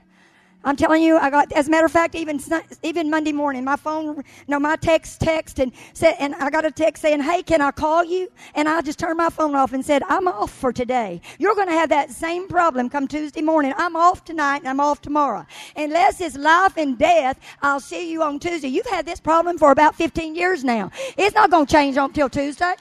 I'm 0.66 0.78
telling 0.78 1.04
you, 1.04 1.18
I 1.18 1.30
got. 1.30 1.52
As 1.52 1.68
a 1.68 1.72
matter 1.72 1.86
of 1.86 1.92
fact, 1.92 2.16
even 2.16 2.40
even 2.84 3.10
Monday 3.10 3.34
morning, 3.34 3.66
my 3.66 3.76
phone, 3.76 4.24
no, 4.48 4.60
my 4.60 4.78
text, 4.78 5.20
text, 5.20 5.60
and 5.60 5.74
said, 5.94 6.16
and 6.20 6.34
I 6.36 6.50
got 6.50 6.64
a 6.64 6.72
text 6.72 7.02
saying, 7.02 7.22
"Hey, 7.22 7.44
can 7.44 7.60
I 7.60 7.72
call 7.72 8.06
you?" 8.06 8.32
And 8.56 8.70
I 8.70 8.80
just 8.82 8.98
turned 8.98 9.18
my 9.18 9.30
phone 9.30 9.56
off 9.56 9.74
and 9.74 9.86
said, 9.86 10.04
"I'm 10.08 10.28
off 10.28 10.52
for 10.52 10.72
today. 10.72 11.22
You're 11.38 11.56
going 11.56 11.68
to 11.68 11.74
have 11.74 11.90
that 11.90 12.12
same 12.12 12.48
problem 12.48 12.90
come 12.90 13.10
Tuesday 13.10 13.42
morning. 13.42 13.74
I'm 13.78 13.98
off 13.98 14.24
tonight 14.24 14.60
and 14.60 14.70
I'm 14.70 14.80
off 14.80 15.02
tomorrow. 15.02 15.46
Unless 15.76 16.22
it's 16.22 16.38
life 16.38 16.78
and 16.78 16.98
death, 16.98 17.40
I'll 17.62 17.82
see 17.82 18.10
you 18.10 18.24
on 18.24 18.40
Tuesday. 18.40 18.70
You've 18.70 18.86
had 18.86 19.06
this 19.06 19.20
problem 19.20 19.58
for 19.58 19.72
about 19.72 19.96
15 19.96 20.34
years 20.34 20.64
now. 20.64 20.92
It's 21.18 21.36
not 21.36 21.52
going 21.52 21.66
to 21.66 21.72
change 21.72 21.98
until 21.98 22.30
Tuesday." 22.30 22.76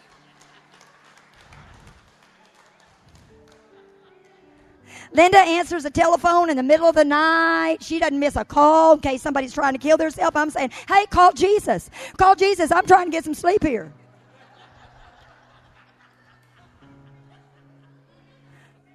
Linda 5.13 5.39
answers 5.39 5.83
the 5.83 5.91
telephone 5.91 6.49
in 6.49 6.57
the 6.57 6.63
middle 6.63 6.87
of 6.87 6.95
the 6.95 7.05
night. 7.05 7.83
She 7.83 7.99
doesn't 7.99 8.19
miss 8.19 8.37
a 8.37 8.45
call 8.45 8.95
in 8.95 9.01
case 9.01 9.21
somebody's 9.21 9.53
trying 9.53 9.75
to 9.75 9.79
kill 9.79 9.97
themselves. 9.99 10.35
I'm 10.35 10.51
saying, 10.51 10.71
hey, 10.89 11.07
call 11.07 11.33
Jesus. 11.33 11.91
Call 12.17 12.35
Jesus. 12.35 12.73
I'm 12.73 12.87
trying 12.87 13.07
to 13.07 13.11
get 13.11 13.25
some 13.25 13.35
sleep 13.35 13.63
here. 13.63 13.93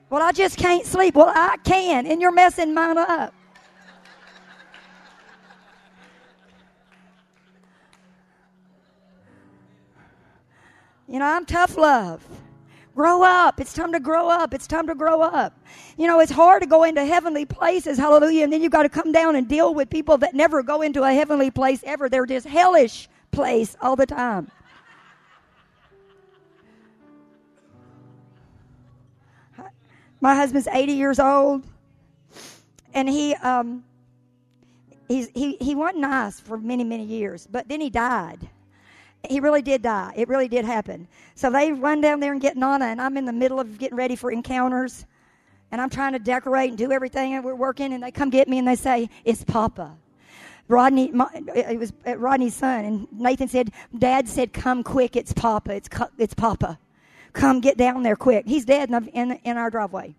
Well, 0.09 0.23
I 0.23 0.31
just 0.31 0.57
can't 0.57 0.85
sleep. 0.85 1.15
Well, 1.15 1.31
I 1.33 1.57
can, 1.63 2.07
and 2.07 2.21
you're 2.21 2.31
messing 2.31 2.73
mine 2.73 2.97
up. 2.97 3.33
You 11.09 11.19
know, 11.19 11.25
I'm 11.25 11.45
tough 11.45 11.77
love. 11.77 12.25
Grow 12.97 13.21
up. 13.21 13.61
It's 13.61 13.73
time 13.73 13.91
to 13.91 13.99
grow 13.99 14.27
up. 14.27 14.55
It's 14.55 14.65
time 14.65 14.87
to 14.87 14.95
grow 14.95 15.21
up. 15.21 15.53
You 15.99 16.07
know, 16.07 16.19
it's 16.19 16.31
hard 16.31 16.63
to 16.63 16.67
go 16.67 16.83
into 16.83 17.05
heavenly 17.05 17.45
places, 17.45 17.95
hallelujah, 17.95 18.43
and 18.43 18.51
then 18.51 18.63
you've 18.63 18.71
got 18.71 18.83
to 18.83 18.89
come 18.89 19.11
down 19.11 19.35
and 19.35 19.47
deal 19.47 19.75
with 19.75 19.87
people 19.87 20.17
that 20.17 20.33
never 20.33 20.63
go 20.63 20.81
into 20.81 21.03
a 21.03 21.13
heavenly 21.13 21.51
place 21.51 21.83
ever. 21.85 22.09
They're 22.09 22.25
just 22.25 22.47
hellish 22.47 23.07
place 23.29 23.77
all 23.83 23.95
the 23.95 24.07
time. 24.07 24.49
My 30.19 30.33
husband's 30.33 30.67
80 30.67 30.93
years 30.93 31.19
old, 31.19 31.67
and 32.95 33.07
he 33.07 33.35
um, 33.35 33.83
he 35.07 35.55
he 35.61 35.75
wasn't 35.75 35.99
nice 35.99 36.39
for 36.39 36.57
many 36.57 36.83
many 36.83 37.03
years, 37.03 37.45
but 37.45 37.69
then 37.69 37.79
he 37.79 37.91
died. 37.91 38.49
He 39.27 39.39
really 39.39 39.61
did 39.61 39.81
die. 39.81 40.13
It 40.15 40.27
really 40.27 40.47
did 40.47 40.65
happen. 40.65 41.07
So 41.35 41.49
they 41.49 41.71
run 41.71 42.01
down 42.01 42.19
there 42.19 42.31
and 42.31 42.41
get 42.41 42.55
Nana, 42.55 42.85
and 42.85 43.01
I'm 43.01 43.17
in 43.17 43.25
the 43.25 43.33
middle 43.33 43.59
of 43.59 43.77
getting 43.77 43.97
ready 43.97 44.15
for 44.15 44.31
encounters, 44.31 45.05
and 45.71 45.81
I'm 45.81 45.89
trying 45.89 46.13
to 46.13 46.19
decorate 46.19 46.69
and 46.69 46.77
do 46.77 46.91
everything, 46.91 47.33
and 47.33 47.43
we're 47.43 47.55
working, 47.55 47.93
and 47.93 48.03
they 48.03 48.11
come 48.11 48.29
get 48.29 48.47
me 48.47 48.59
and 48.59 48.67
they 48.67 48.75
say, 48.75 49.09
"It's 49.25 49.43
Papa." 49.43 49.97
Rodney, 50.69 51.11
my, 51.11 51.27
it 51.55 51.79
was 51.79 51.93
uh, 52.05 52.17
Rodney's 52.17 52.53
son, 52.53 52.85
and 52.85 53.07
Nathan 53.11 53.47
said, 53.47 53.71
"Dad 53.97 54.27
said, 54.27 54.53
come 54.53 54.83
quick. 54.83 55.15
It's 55.15 55.33
Papa. 55.33 55.73
It's 55.73 55.89
it's 56.17 56.33
Papa." 56.33 56.79
Come 57.37 57.61
get 57.61 57.77
down 57.77 58.01
there 58.01 58.15
quick. 58.15 58.47
He's 58.47 58.65
dead 58.65 58.89
in, 58.89 59.07
in, 59.09 59.31
in 59.43 59.57
our 59.57 59.69
driveway. 59.69 60.15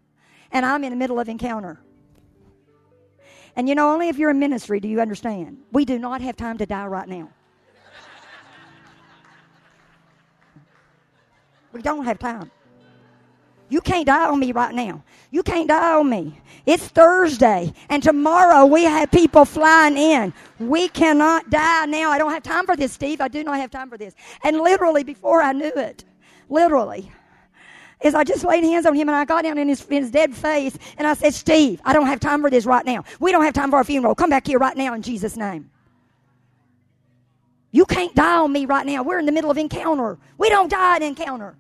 And 0.53 0.65
I'm 0.65 0.85
in 0.85 0.91
the 0.91 0.97
middle 0.97 1.19
of 1.19 1.29
encounter. 1.29 1.81
And 3.57 3.69
you 3.69 3.75
know, 3.75 3.93
only 3.93 4.09
if 4.09 4.19
you're 4.19 4.31
in 4.31 4.39
ministry 4.39 4.79
do 4.79 4.87
you 4.87 5.01
understand. 5.01 5.59
We 5.73 5.85
do 5.85 5.99
not 5.99 6.21
have 6.21 6.37
time 6.37 6.59
to 6.59 6.67
die 6.67 6.87
right 6.87 7.09
now. 7.09 7.31
We 11.73 11.83
don't 11.83 12.05
have 12.05 12.19
time. 12.19 12.51
You 13.71 13.81
can't 13.81 14.07
die 14.07 14.27
on 14.29 14.41
me 14.41 14.53
right 14.53 14.75
now. 14.75 15.03
You 15.31 15.43
can't 15.43 15.69
die 15.69 15.95
on 15.95 16.09
me. 16.09 16.41
It's 16.65 16.89
Thursday, 16.89 17.73
and 17.91 18.03
tomorrow 18.03 18.65
we 18.67 18.85
have 18.85 19.11
people 19.11 19.45
flying 19.45 19.97
in. 19.97 20.33
We 20.59 20.89
cannot 20.89 21.51
die 21.51 21.87
now. 21.87 22.11
I 22.11 22.19
don't 22.19 22.33
have 22.33 22.43
time 22.43 22.67
for 22.67 22.77
this, 22.77 22.93
Steve. 22.93 23.21
I 23.21 23.29
do 23.29 23.45
not 23.45 23.57
have 23.59 23.71
time 23.71 23.91
for 23.91 23.99
this. 23.99 24.15
And 24.43 24.59
literally, 24.59 25.05
before 25.05 25.43
I 25.43 25.53
knew 25.53 25.73
it, 25.77 26.05
literally, 26.49 27.11
is 28.03 28.15
I 28.15 28.25
just 28.25 28.45
laid 28.45 28.65
hands 28.65 28.87
on 28.87 28.95
him 28.95 29.09
and 29.09 29.17
I 29.17 29.25
got 29.25 29.45
down 29.45 29.59
in 29.59 29.69
his, 29.69 29.83
his 29.83 30.11
dead 30.11 30.35
face 30.35 30.79
and 30.97 31.07
I 31.07 31.15
said, 31.15 31.35
Steve, 31.35 31.81
I 31.85 31.93
don't 31.93 32.07
have 32.07 32.21
time 32.21 32.41
for 32.43 32.51
this 32.51 32.65
right 32.65 32.85
now. 32.87 33.05
We 33.21 33.33
don't 33.33 33.45
have 33.45 33.55
time 33.55 33.71
for 33.71 33.81
a 33.81 33.85
funeral. 33.85 34.15
Come 34.15 34.31
back 34.31 34.47
here 34.47 34.59
right 34.59 34.77
now 34.77 34.95
in 34.95 35.03
Jesus' 35.03 35.37
name. 35.37 35.71
You 37.71 37.85
can't 37.85 38.15
die 38.15 38.39
on 38.39 38.53
me 38.53 38.67
right 38.67 38.87
now. 38.87 39.03
We're 39.03 39.19
in 39.19 39.27
the 39.27 39.33
middle 39.33 39.51
of 39.51 39.59
encounter. 39.59 40.19
We 40.39 40.49
don't 40.49 40.71
die 40.71 40.97
in 40.97 41.03
encounter. 41.03 41.57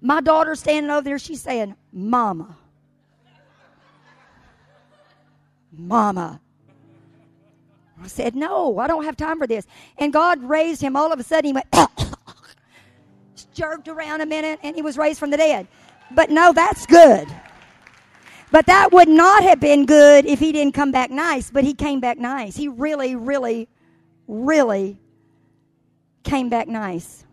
My 0.00 0.20
daughter's 0.20 0.60
standing 0.60 0.90
over 0.90 1.02
there. 1.02 1.18
She's 1.18 1.40
saying, 1.40 1.74
Mama. 1.92 2.56
Mama. 5.72 6.40
I 8.02 8.06
said, 8.06 8.36
No, 8.36 8.78
I 8.78 8.86
don't 8.86 9.04
have 9.04 9.16
time 9.16 9.38
for 9.38 9.46
this. 9.46 9.66
And 9.98 10.12
God 10.12 10.42
raised 10.42 10.80
him. 10.80 10.96
All 10.96 11.12
of 11.12 11.18
a 11.18 11.22
sudden, 11.22 11.46
he 11.46 11.52
went, 11.52 11.66
jerked 13.54 13.88
around 13.88 14.20
a 14.20 14.26
minute, 14.26 14.60
and 14.62 14.76
he 14.76 14.82
was 14.82 14.96
raised 14.96 15.18
from 15.18 15.30
the 15.30 15.36
dead. 15.36 15.66
But 16.12 16.30
no, 16.30 16.52
that's 16.52 16.86
good. 16.86 17.26
But 18.50 18.66
that 18.66 18.92
would 18.92 19.08
not 19.08 19.42
have 19.42 19.60
been 19.60 19.86
good 19.86 20.24
if 20.26 20.38
he 20.38 20.52
didn't 20.52 20.74
come 20.74 20.92
back 20.92 21.10
nice, 21.10 21.50
but 21.50 21.64
he 21.64 21.74
came 21.74 22.00
back 22.00 22.18
nice. 22.18 22.56
He 22.56 22.68
really, 22.68 23.16
really, 23.16 23.68
really 24.28 24.98
came 26.22 26.48
back 26.48 26.68
nice. 26.68 27.24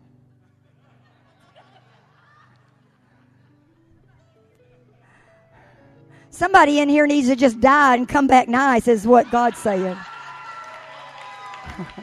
Somebody 6.29 6.79
in 6.79 6.89
here 6.89 7.05
needs 7.05 7.27
to 7.27 7.35
just 7.35 7.61
die 7.61 7.95
and 7.95 8.09
come 8.09 8.25
back 8.25 8.47
nice, 8.47 8.87
is 8.87 9.05
what 9.05 9.29
God's 9.29 9.59
saying. 9.59 9.95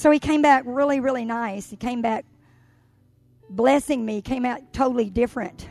so 0.00 0.10
he 0.10 0.18
came 0.18 0.40
back 0.40 0.62
really, 0.64 0.98
really 0.98 1.26
nice. 1.26 1.68
He 1.68 1.76
came 1.76 2.00
back 2.00 2.24
blessing 3.50 4.02
me, 4.06 4.22
came 4.22 4.46
out 4.46 4.72
totally 4.72 5.10
different. 5.10 5.68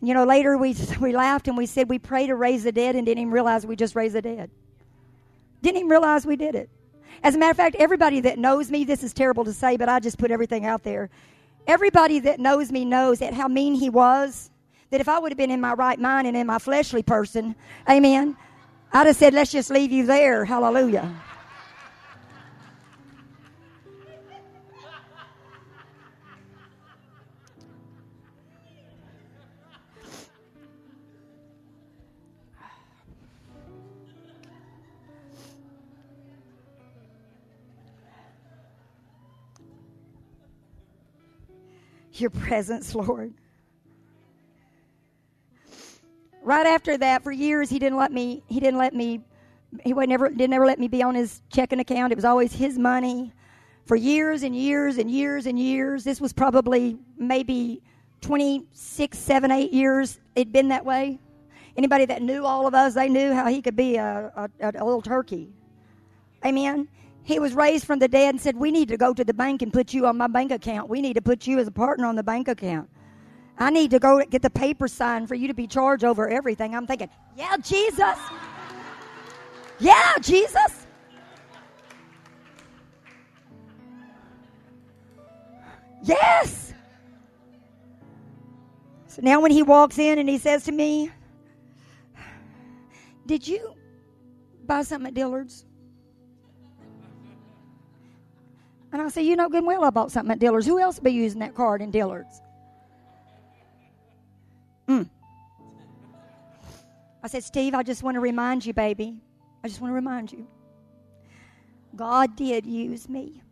You 0.00 0.14
know, 0.14 0.24
later 0.24 0.56
we, 0.56 0.74
we 1.00 1.12
laughed 1.12 1.48
and 1.48 1.56
we 1.58 1.66
said 1.66 1.90
we 1.90 1.98
prayed 1.98 2.28
to 2.28 2.34
raise 2.34 2.64
the 2.64 2.72
dead 2.72 2.96
and 2.96 3.04
didn't 3.04 3.20
even 3.20 3.30
realize 3.30 3.66
we 3.66 3.76
just 3.76 3.94
raised 3.94 4.14
the 4.14 4.22
dead. 4.22 4.50
Didn't 5.60 5.76
even 5.80 5.90
realize 5.90 6.24
we 6.24 6.34
did 6.34 6.54
it. 6.54 6.70
As 7.22 7.34
a 7.34 7.38
matter 7.38 7.50
of 7.50 7.58
fact, 7.58 7.76
everybody 7.78 8.20
that 8.20 8.38
knows 8.38 8.70
me, 8.70 8.84
this 8.84 9.02
is 9.02 9.12
terrible 9.12 9.44
to 9.44 9.52
say, 9.52 9.76
but 9.76 9.90
I 9.90 10.00
just 10.00 10.16
put 10.16 10.30
everything 10.30 10.64
out 10.64 10.82
there. 10.82 11.10
Everybody 11.66 12.20
that 12.20 12.40
knows 12.40 12.72
me 12.72 12.86
knows 12.86 13.18
that 13.18 13.34
how 13.34 13.48
mean 13.48 13.74
he 13.74 13.90
was. 13.90 14.50
That 14.88 15.02
if 15.02 15.10
I 15.10 15.18
would 15.18 15.30
have 15.30 15.38
been 15.38 15.50
in 15.50 15.60
my 15.60 15.74
right 15.74 16.00
mind 16.00 16.26
and 16.26 16.34
in 16.38 16.46
my 16.46 16.58
fleshly 16.58 17.02
person, 17.02 17.54
amen, 17.86 18.34
I'd 18.94 19.08
have 19.08 19.16
said, 19.16 19.34
let's 19.34 19.52
just 19.52 19.70
leave 19.70 19.92
you 19.92 20.06
there. 20.06 20.46
Hallelujah. 20.46 21.14
Your 42.20 42.30
presence, 42.30 42.94
Lord. 42.94 43.32
Right 46.42 46.66
after 46.66 46.98
that, 46.98 47.22
for 47.22 47.30
years 47.30 47.70
he 47.70 47.78
didn't 47.78 47.98
let 47.98 48.12
me. 48.12 48.42
He 48.48 48.60
didn't 48.60 48.78
let 48.78 48.94
me. 48.94 49.20
He 49.84 49.92
would 49.92 50.08
never 50.08 50.28
did 50.28 50.50
never 50.50 50.66
let 50.66 50.78
me 50.78 50.88
be 50.88 51.02
on 51.02 51.14
his 51.14 51.40
checking 51.50 51.80
account. 51.80 52.12
It 52.12 52.16
was 52.16 52.24
always 52.24 52.52
his 52.52 52.78
money. 52.78 53.32
For 53.86 53.96
years 53.96 54.42
and 54.42 54.54
years 54.54 54.98
and 54.98 55.10
years 55.10 55.46
and 55.46 55.58
years. 55.58 56.04
This 56.04 56.20
was 56.20 56.32
probably 56.32 56.96
maybe 57.16 57.82
26, 58.20 59.18
7, 59.18 59.50
8 59.50 59.72
years 59.72 60.20
it'd 60.34 60.52
been 60.52 60.68
that 60.68 60.84
way. 60.84 61.18
Anybody 61.76 62.04
that 62.06 62.22
knew 62.22 62.44
all 62.44 62.66
of 62.66 62.74
us, 62.74 62.94
they 62.94 63.08
knew 63.08 63.32
how 63.32 63.46
he 63.46 63.62
could 63.62 63.76
be 63.76 63.96
a, 63.96 64.32
a, 64.60 64.72
a 64.76 64.84
little 64.84 65.02
turkey. 65.02 65.48
Amen. 66.44 66.88
He 67.24 67.38
was 67.38 67.54
raised 67.54 67.86
from 67.86 67.98
the 68.00 68.08
dead 68.08 68.34
and 68.34 68.40
said, 68.40 68.56
We 68.56 68.70
need 68.70 68.88
to 68.88 68.96
go 68.96 69.14
to 69.14 69.24
the 69.24 69.34
bank 69.34 69.62
and 69.62 69.72
put 69.72 69.94
you 69.94 70.06
on 70.06 70.16
my 70.16 70.26
bank 70.26 70.50
account. 70.50 70.88
We 70.88 71.00
need 71.00 71.14
to 71.14 71.22
put 71.22 71.46
you 71.46 71.58
as 71.58 71.68
a 71.68 71.72
partner 71.72 72.06
on 72.06 72.16
the 72.16 72.22
bank 72.22 72.48
account. 72.48 72.88
I 73.58 73.70
need 73.70 73.90
to 73.92 73.98
go 73.98 74.20
get 74.24 74.42
the 74.42 74.50
paper 74.50 74.88
signed 74.88 75.28
for 75.28 75.34
you 75.34 75.46
to 75.46 75.54
be 75.54 75.66
charged 75.66 76.04
over 76.04 76.28
everything. 76.28 76.74
I'm 76.74 76.86
thinking, 76.86 77.08
Yeah, 77.36 77.56
Jesus. 77.58 78.18
Yeah, 79.78 80.14
Jesus. 80.20 80.86
Yes. 86.02 86.74
So 89.06 89.22
now 89.22 89.40
when 89.40 89.52
he 89.52 89.62
walks 89.62 89.98
in 89.98 90.18
and 90.18 90.28
he 90.28 90.38
says 90.38 90.64
to 90.64 90.72
me, 90.72 91.10
Did 93.26 93.46
you 93.46 93.74
buy 94.66 94.82
something 94.82 95.08
at 95.08 95.14
Dillard's? 95.14 95.66
And 98.92 99.00
I 99.00 99.08
said, 99.08 99.24
You 99.24 99.36
know 99.36 99.48
good 99.48 99.64
well 99.64 99.84
I 99.84 99.90
bought 99.90 100.12
something 100.12 100.32
at 100.32 100.38
Dillard's. 100.38 100.66
Who 100.66 100.78
else 100.78 100.98
be 101.00 101.10
using 101.10 101.40
that 101.40 101.54
card 101.54 101.80
in 101.80 101.90
Dillard's? 101.90 102.42
Mm. 104.86 105.08
I 107.22 107.28
said, 107.28 107.44
Steve, 107.44 107.74
I 107.74 107.82
just 107.82 108.02
want 108.02 108.16
to 108.16 108.20
remind 108.20 108.66
you, 108.66 108.74
baby. 108.74 109.16
I 109.64 109.68
just 109.68 109.80
want 109.80 109.92
to 109.92 109.94
remind 109.94 110.32
you. 110.32 110.46
God 111.96 112.36
did 112.36 112.66
use 112.66 113.08
me. 113.08 113.42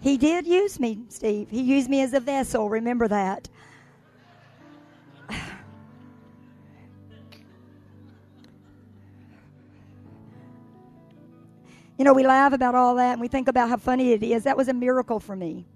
He 0.00 0.16
did 0.16 0.46
use 0.46 0.80
me, 0.80 1.02
Steve. 1.10 1.50
He 1.50 1.60
used 1.60 1.90
me 1.90 2.00
as 2.00 2.14
a 2.14 2.20
vessel. 2.20 2.70
Remember 2.70 3.06
that. 3.08 3.48
You 12.00 12.04
know, 12.04 12.14
we 12.14 12.26
laugh 12.26 12.54
about 12.54 12.74
all 12.74 12.94
that 12.94 13.12
and 13.12 13.20
we 13.20 13.28
think 13.28 13.46
about 13.46 13.68
how 13.68 13.76
funny 13.76 14.12
it 14.12 14.22
is. 14.22 14.44
That 14.44 14.56
was 14.56 14.68
a 14.68 14.72
miracle 14.72 15.20
for 15.20 15.36
me. 15.36 15.66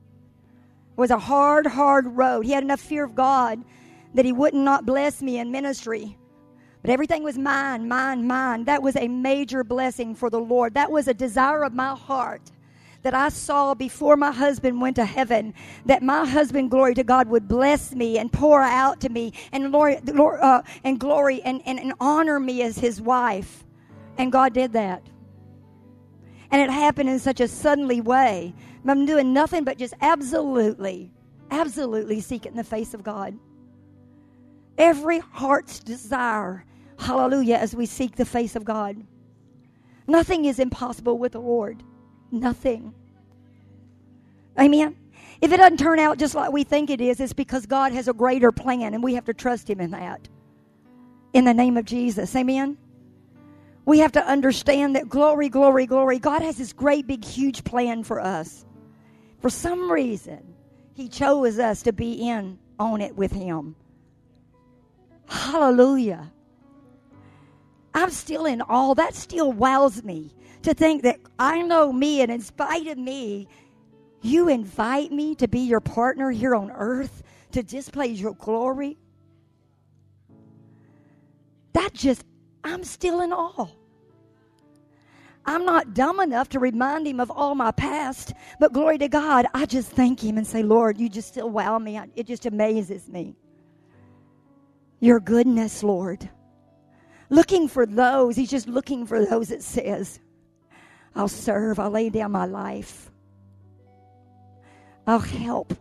It 0.93 0.99
was 0.99 1.11
a 1.11 1.19
hard, 1.19 1.67
hard 1.67 2.07
road. 2.07 2.47
He 2.47 2.53
had 2.53 2.65
enough 2.65 2.81
fear 2.81 3.05
of 3.05 3.15
God 3.15 3.63
that 4.15 4.25
he 4.25 4.33
would 4.33 4.55
not 4.55 4.65
not 4.65 4.87
bless 4.87 5.21
me 5.21 5.39
in 5.39 5.53
ministry. 5.53 6.17
But 6.81 6.91
everything 6.91 7.25
was 7.25 7.37
mine, 7.37 7.89
mine, 7.89 8.27
mine. 8.27 8.65
That 8.65 8.83
was 8.83 8.97
a 8.97 9.07
major 9.07 9.65
blessing 9.65 10.15
for 10.15 10.31
the 10.31 10.41
Lord. 10.41 10.73
That 10.73 10.91
was 10.91 11.09
a 11.09 11.13
desire 11.13 11.63
of 11.63 11.75
my 11.75 11.95
heart 11.95 12.51
that 13.03 13.13
I 13.13 13.29
saw 13.29 13.75
before 13.75 14.17
my 14.17 14.33
husband 14.33 14.81
went 14.81 14.97
to 14.97 15.05
heaven, 15.05 15.53
that 15.85 16.03
my 16.03 16.27
husband, 16.27 16.71
glory 16.71 16.95
to 16.95 17.05
God, 17.05 17.29
would 17.29 17.49
bless 17.49 17.95
me 17.95 18.17
and 18.17 18.33
pour 18.33 18.63
out 18.63 18.99
to 19.03 19.11
me 19.11 19.35
and, 19.53 19.71
glory, 19.71 20.01
uh, 20.19 20.63
and 20.85 20.99
glory 20.99 21.43
and, 21.43 21.61
and, 21.67 21.79
and 21.79 21.93
honor 22.01 22.41
me 22.41 22.63
as 22.63 22.79
his 22.79 23.03
wife. 23.03 23.63
And 24.17 24.33
God 24.33 24.55
did 24.55 24.73
that. 24.73 25.03
And 26.51 26.61
it 26.61 26.71
happened 26.71 27.09
in 27.09 27.19
such 27.19 27.41
a 27.41 27.49
suddenly 27.49 28.01
way. 28.01 28.55
I'm 28.87 29.07
doing 29.07 29.33
nothing 29.33 29.65
but 29.65 29.79
just 29.79 29.95
absolutely, 30.01 31.11
absolutely 31.51 32.21
seeking 32.21 32.55
the 32.55 32.65
face 32.65 32.95
of 32.95 33.03
God. 33.03 33.39
Every 34.77 35.21
heart's 35.21 35.81
desire, 35.81 36.65
hallelujah, 36.99 37.57
as 37.57 37.75
we 37.75 37.87
seek 37.87 38.17
the 38.17 38.25
face 38.25 38.57
of 38.57 38.65
God. 38.65 38.97
Nothing 40.07 40.45
is 40.45 40.59
impossible 40.59 41.19
with 41.19 41.33
the 41.33 41.41
Lord. 41.41 41.83
Nothing. 42.31 42.93
Amen. 44.61 44.97
If 45.41 45.53
it 45.53 45.57
doesn't 45.57 45.79
turn 45.79 45.99
out 45.99 46.19
just 46.19 46.35
like 46.35 46.53
we 46.53 46.65
think 46.65 46.91
it 46.91 47.01
is, 47.01 47.21
it's 47.21 47.33
because 47.33 47.67
God 47.67 47.93
has 47.93 48.09
a 48.09 48.13
greater 48.13 48.53
plan 48.53 48.95
and 48.95 49.03
we 49.03 49.15
have 49.15 49.25
to 49.25 49.35
trust 49.35 49.69
Him 49.69 49.81
in 49.81 49.91
that. 49.93 50.29
In 51.33 51.45
the 51.45 51.55
name 51.55 51.77
of 51.77 51.85
Jesus. 51.85 52.35
Amen 52.37 52.77
we 53.87 53.99
have 53.99 54.13
to 54.13 54.27
understand 54.27 54.97
that 54.97 55.09
glory, 55.09 55.49
glory, 55.49 55.87
glory. 55.87 56.19
God 56.19 56.43
has 56.43 56.57
this 56.57 56.73
great, 56.73 57.07
big, 57.07 57.25
huge 57.25 57.65
plan 57.65 58.03
for 58.03 58.21
us. 58.21 58.65
For 59.41 59.51
some 59.51 59.91
reason, 59.91 60.55
He 60.95 61.09
chose 61.09 61.59
us 61.59 61.83
to 61.83 61.93
be 61.93 62.29
in 62.29 62.59
on 62.79 63.01
it 63.01 63.15
with 63.15 63.33
Him. 63.33 63.77
Hallelujah. 65.29 66.33
I'm 67.93 68.11
still 68.11 68.47
in 68.47 68.63
awe. 68.63 68.95
That 68.95 69.15
still 69.15 69.53
wows 69.53 70.03
me 70.03 70.35
to 70.63 70.75
think 70.75 71.03
that 71.03 71.21
I 71.39 71.63
know 71.63 71.93
me, 71.93 72.23
and 72.23 72.33
in 72.33 72.41
spite 72.41 72.87
of 72.87 72.99
me, 72.99 73.49
you 74.23 74.49
invite 74.49 75.13
me 75.13 75.35
to 75.37 75.47
be 75.47 75.61
your 75.61 75.81
partner 75.81 76.31
here 76.31 76.55
on 76.55 76.71
earth 76.71 77.23
to 77.53 77.63
display 77.63 78.07
your 78.09 78.33
glory. 78.33 78.97
That 81.75 81.93
just 81.93 82.25
I'm 82.65 82.83
still 82.83 83.21
in 83.21 83.33
awe. 83.33 83.69
I'm 85.47 85.67
not 85.67 85.93
dumb 85.93 86.21
enough 86.21 86.49
to 86.51 86.59
remind 86.59 87.07
him 87.07 87.21
of 87.21 87.31
all 87.31 87.55
my 87.55 87.71
past, 87.71 88.33
but 88.59 88.73
glory 88.73 88.97
to 88.99 89.09
God, 89.09 89.47
I 89.53 89.67
just 89.67 89.91
thank 89.91 90.25
him 90.25 90.39
and 90.39 90.47
say, 90.47 90.63
Lord, 90.63 90.99
you 90.99 91.11
just 91.11 91.29
still 91.29 91.51
wow 91.51 91.79
me. 91.79 92.01
It 92.17 92.27
just 92.27 92.47
amazes 92.47 93.09
me. 93.09 93.37
Your 95.01 95.21
goodness, 95.21 95.83
Lord. 95.83 96.31
Looking 97.29 97.69
for 97.69 97.85
those, 97.85 98.37
he's 98.37 98.51
just 98.51 98.69
looking 98.69 99.07
for 99.07 99.27
those 99.27 99.49
that 99.49 99.63
says, 99.63 100.21
I'll 101.15 101.29
serve, 101.29 101.79
I'll 101.79 101.91
lay 101.91 102.09
down 102.09 102.33
my 102.33 102.47
life. 102.47 103.11
I'll 105.07 105.19
help. 105.19 105.75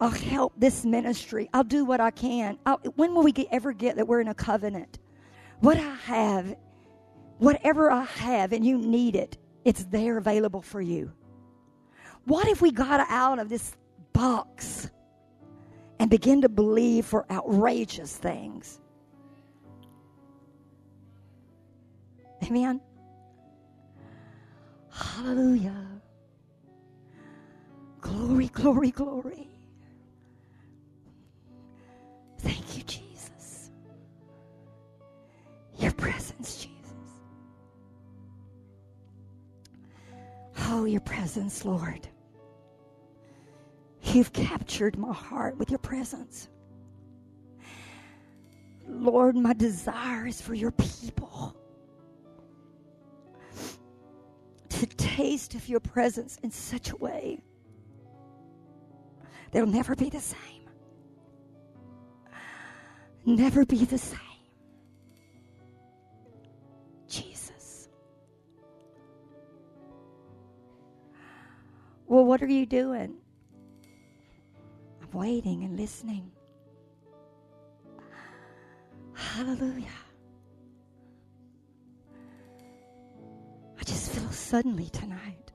I'll 0.00 0.10
help 0.10 0.54
this 0.56 0.84
ministry. 0.84 1.48
I'll 1.52 1.64
do 1.64 1.84
what 1.84 2.00
I 2.00 2.10
can. 2.10 2.58
I'll, 2.66 2.78
when 2.96 3.14
will 3.14 3.22
we 3.22 3.32
get, 3.32 3.48
ever 3.52 3.72
get 3.72 3.96
that 3.96 4.08
we're 4.08 4.20
in 4.20 4.28
a 4.28 4.34
covenant? 4.34 4.98
What 5.60 5.76
I 5.76 5.94
have, 6.04 6.56
whatever 7.38 7.90
I 7.90 8.04
have 8.04 8.52
and 8.52 8.64
you 8.64 8.78
need 8.78 9.16
it, 9.16 9.38
it's 9.64 9.84
there 9.84 10.18
available 10.18 10.62
for 10.62 10.80
you. 10.80 11.12
What 12.24 12.46
if 12.48 12.62
we 12.62 12.70
got 12.70 13.00
out 13.08 13.38
of 13.38 13.48
this 13.48 13.76
box 14.12 14.90
and 15.98 16.10
begin 16.10 16.42
to 16.42 16.48
believe 16.48 17.06
for 17.06 17.26
outrageous 17.30 18.16
things? 18.16 18.80
Amen. 22.44 22.80
Hallelujah. 24.90 25.86
Glory, 28.00 28.48
glory, 28.48 28.90
glory. 28.90 29.48
Thank 32.38 32.76
you, 32.76 32.82
Jesus. 32.84 33.07
Your 35.78 35.92
presence, 35.92 36.56
Jesus. 36.56 36.94
Oh, 40.66 40.84
your 40.84 41.00
presence, 41.00 41.64
Lord. 41.64 42.08
You've 44.02 44.32
captured 44.32 44.98
my 44.98 45.12
heart 45.12 45.56
with 45.56 45.70
your 45.70 45.78
presence. 45.78 46.48
Lord, 48.86 49.36
my 49.36 49.52
desire 49.52 50.26
is 50.26 50.40
for 50.40 50.54
your 50.54 50.72
people 50.72 51.54
to 54.70 54.86
taste 54.86 55.54
of 55.54 55.68
your 55.68 55.80
presence 55.80 56.38
in 56.42 56.50
such 56.50 56.90
a 56.90 56.96
way 56.96 57.40
they'll 59.52 59.66
never 59.66 59.94
be 59.94 60.08
the 60.08 60.20
same. 60.20 60.38
Never 63.24 63.64
be 63.66 63.84
the 63.84 63.98
same. 63.98 64.27
Well, 72.08 72.24
what 72.24 72.42
are 72.42 72.46
you 72.46 72.64
doing? 72.64 73.16
I'm 75.02 75.12
waiting 75.12 75.64
and 75.64 75.76
listening. 75.78 76.32
Hallelujah. 79.12 79.84
I 83.78 83.84
just 83.84 84.10
feel 84.10 84.30
suddenly 84.30 84.88
tonight. 84.88 85.52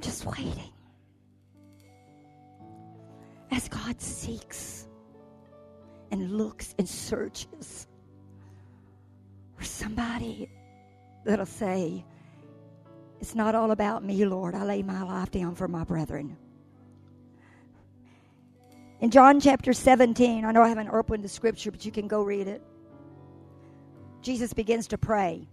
Just 0.00 0.26
waiting. 0.26 0.72
As 3.52 3.68
God 3.68 4.00
seeks 4.00 4.88
and 6.10 6.32
looks 6.32 6.74
and 6.76 6.88
searches 6.88 7.86
for 9.54 9.64
somebody 9.64 10.50
that'll 11.24 11.46
say, 11.46 12.04
It's 13.20 13.34
not 13.34 13.54
all 13.54 13.70
about 13.70 14.02
me, 14.02 14.24
Lord. 14.24 14.54
I 14.54 14.64
lay 14.64 14.82
my 14.82 15.02
life 15.02 15.30
down 15.30 15.54
for 15.54 15.68
my 15.68 15.84
brethren. 15.84 16.36
In 19.00 19.10
John 19.10 19.40
chapter 19.40 19.72
17, 19.72 20.44
I 20.44 20.52
know 20.52 20.62
I 20.62 20.68
haven't 20.68 20.88
opened 20.88 21.24
the 21.24 21.28
scripture, 21.28 21.70
but 21.70 21.84
you 21.84 21.92
can 21.92 22.08
go 22.08 22.22
read 22.22 22.48
it. 22.48 22.62
Jesus 24.22 24.52
begins 24.52 24.86
to 24.88 24.98
pray. 24.98 25.46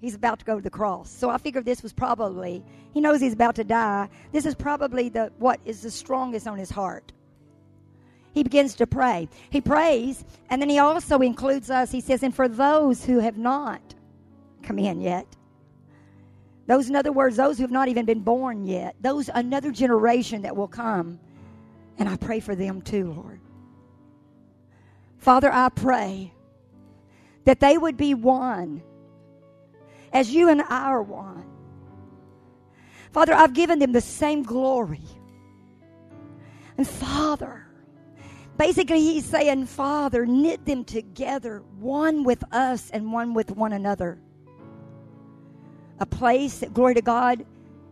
He's 0.00 0.14
about 0.14 0.40
to 0.40 0.44
go 0.44 0.56
to 0.56 0.62
the 0.62 0.70
cross. 0.70 1.10
So 1.10 1.30
I 1.30 1.38
figured 1.38 1.64
this 1.64 1.82
was 1.82 1.92
probably, 1.92 2.64
he 2.92 3.00
knows 3.00 3.20
he's 3.20 3.32
about 3.32 3.56
to 3.56 3.64
die. 3.64 4.08
This 4.32 4.46
is 4.46 4.54
probably 4.54 5.08
the 5.08 5.32
what 5.38 5.58
is 5.64 5.82
the 5.82 5.90
strongest 5.90 6.46
on 6.46 6.58
his 6.58 6.70
heart. 6.70 7.12
He 8.32 8.42
begins 8.42 8.74
to 8.76 8.86
pray. 8.86 9.28
He 9.50 9.60
prays, 9.60 10.24
and 10.50 10.60
then 10.60 10.68
he 10.68 10.78
also 10.78 11.18
includes 11.20 11.70
us. 11.70 11.90
He 11.90 12.00
says, 12.00 12.22
and 12.22 12.34
for 12.34 12.48
those 12.48 13.04
who 13.04 13.18
have 13.18 13.38
not 13.38 13.80
come 14.62 14.78
in 14.78 15.00
yet, 15.00 15.26
those, 16.66 16.88
in 16.88 16.96
other 16.96 17.12
words, 17.12 17.36
those 17.36 17.58
who 17.58 17.62
have 17.62 17.70
not 17.70 17.88
even 17.88 18.06
been 18.06 18.20
born 18.20 18.64
yet, 18.66 18.96
those 19.00 19.30
another 19.32 19.70
generation 19.70 20.42
that 20.42 20.56
will 20.56 20.68
come, 20.68 21.20
and 21.98 22.08
I 22.08 22.16
pray 22.16 22.40
for 22.40 22.54
them 22.54 22.82
too, 22.82 23.12
Lord. 23.12 23.40
Father, 25.18 25.50
I 25.52 25.68
pray 25.68 26.32
that 27.44 27.60
they 27.60 27.78
would 27.78 27.96
be 27.96 28.14
one 28.14 28.82
as 30.12 30.30
you 30.30 30.48
and 30.48 30.60
I 30.62 30.88
are 30.88 31.02
one. 31.02 31.44
Father, 33.12 33.32
I've 33.32 33.54
given 33.54 33.78
them 33.78 33.92
the 33.92 34.00
same 34.00 34.42
glory. 34.42 35.02
And 36.76 36.86
Father, 36.86 37.66
basically, 38.58 39.00
He's 39.00 39.24
saying, 39.24 39.66
Father, 39.66 40.26
knit 40.26 40.66
them 40.66 40.84
together, 40.84 41.62
one 41.78 42.24
with 42.24 42.44
us 42.52 42.90
and 42.90 43.12
one 43.12 43.34
with 43.34 43.52
one 43.52 43.72
another. 43.72 44.20
A 46.00 46.06
place 46.06 46.58
that, 46.58 46.74
glory 46.74 46.94
to 46.94 47.02
God, 47.02 47.44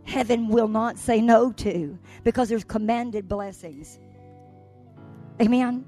heaven 0.05 0.49
will 0.49 0.69
not 0.69 0.99
say 0.99 1.21
no 1.21 1.53
to 1.53 1.99
because 2.23 2.49
there's 2.49 2.65
commanded 2.65 3.29
blessings. 3.29 3.99
Amen. 5.41 5.85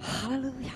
Hallelujah. 0.00 0.70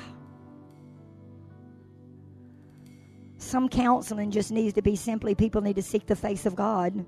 Some 3.36 3.68
counseling 3.68 4.30
just 4.30 4.51
needs 4.51 4.74
to 4.74 4.82
be 4.82 4.97
simply 4.97 5.34
people 5.34 5.61
need 5.61 5.76
to 5.76 5.82
seek 5.82 6.07
the 6.07 6.16
face 6.16 6.47
of 6.47 6.55
God. 6.55 7.05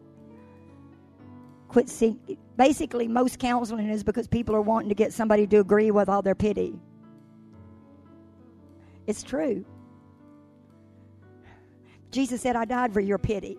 Quit 1.69 1.89
seek. 1.89 2.39
Basically, 2.57 3.09
most 3.09 3.39
counseling 3.39 3.89
is 3.89 4.03
because 4.03 4.27
people 4.27 4.55
are 4.55 4.61
wanting 4.61 4.89
to 4.89 4.95
get 4.95 5.13
somebody 5.13 5.47
to 5.47 5.59
agree 5.59 5.91
with 5.91 6.09
all 6.09 6.23
their 6.23 6.35
pity. 6.35 6.79
It's 9.07 9.23
true. 9.23 9.65
Jesus 12.11 12.41
said, 12.41 12.57
I 12.57 12.65
died 12.65 12.93
for 12.93 13.01
your 13.01 13.19
pity. 13.19 13.59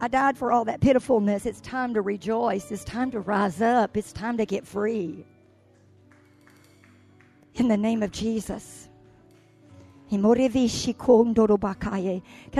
I 0.00 0.08
died 0.08 0.38
for 0.38 0.50
all 0.50 0.64
that 0.64 0.80
pitifulness. 0.80 1.44
It's 1.46 1.60
time 1.60 1.92
to 1.94 2.00
rejoice. 2.00 2.70
It's 2.70 2.84
time 2.84 3.10
to 3.10 3.20
rise 3.20 3.60
up. 3.60 3.96
It's 3.96 4.12
time 4.12 4.36
to 4.38 4.46
get 4.46 4.66
free. 4.66 5.26
In 7.56 7.68
the 7.68 7.76
name 7.76 8.02
of 8.02 8.10
Jesus. 8.10 8.88
Can 10.10 10.24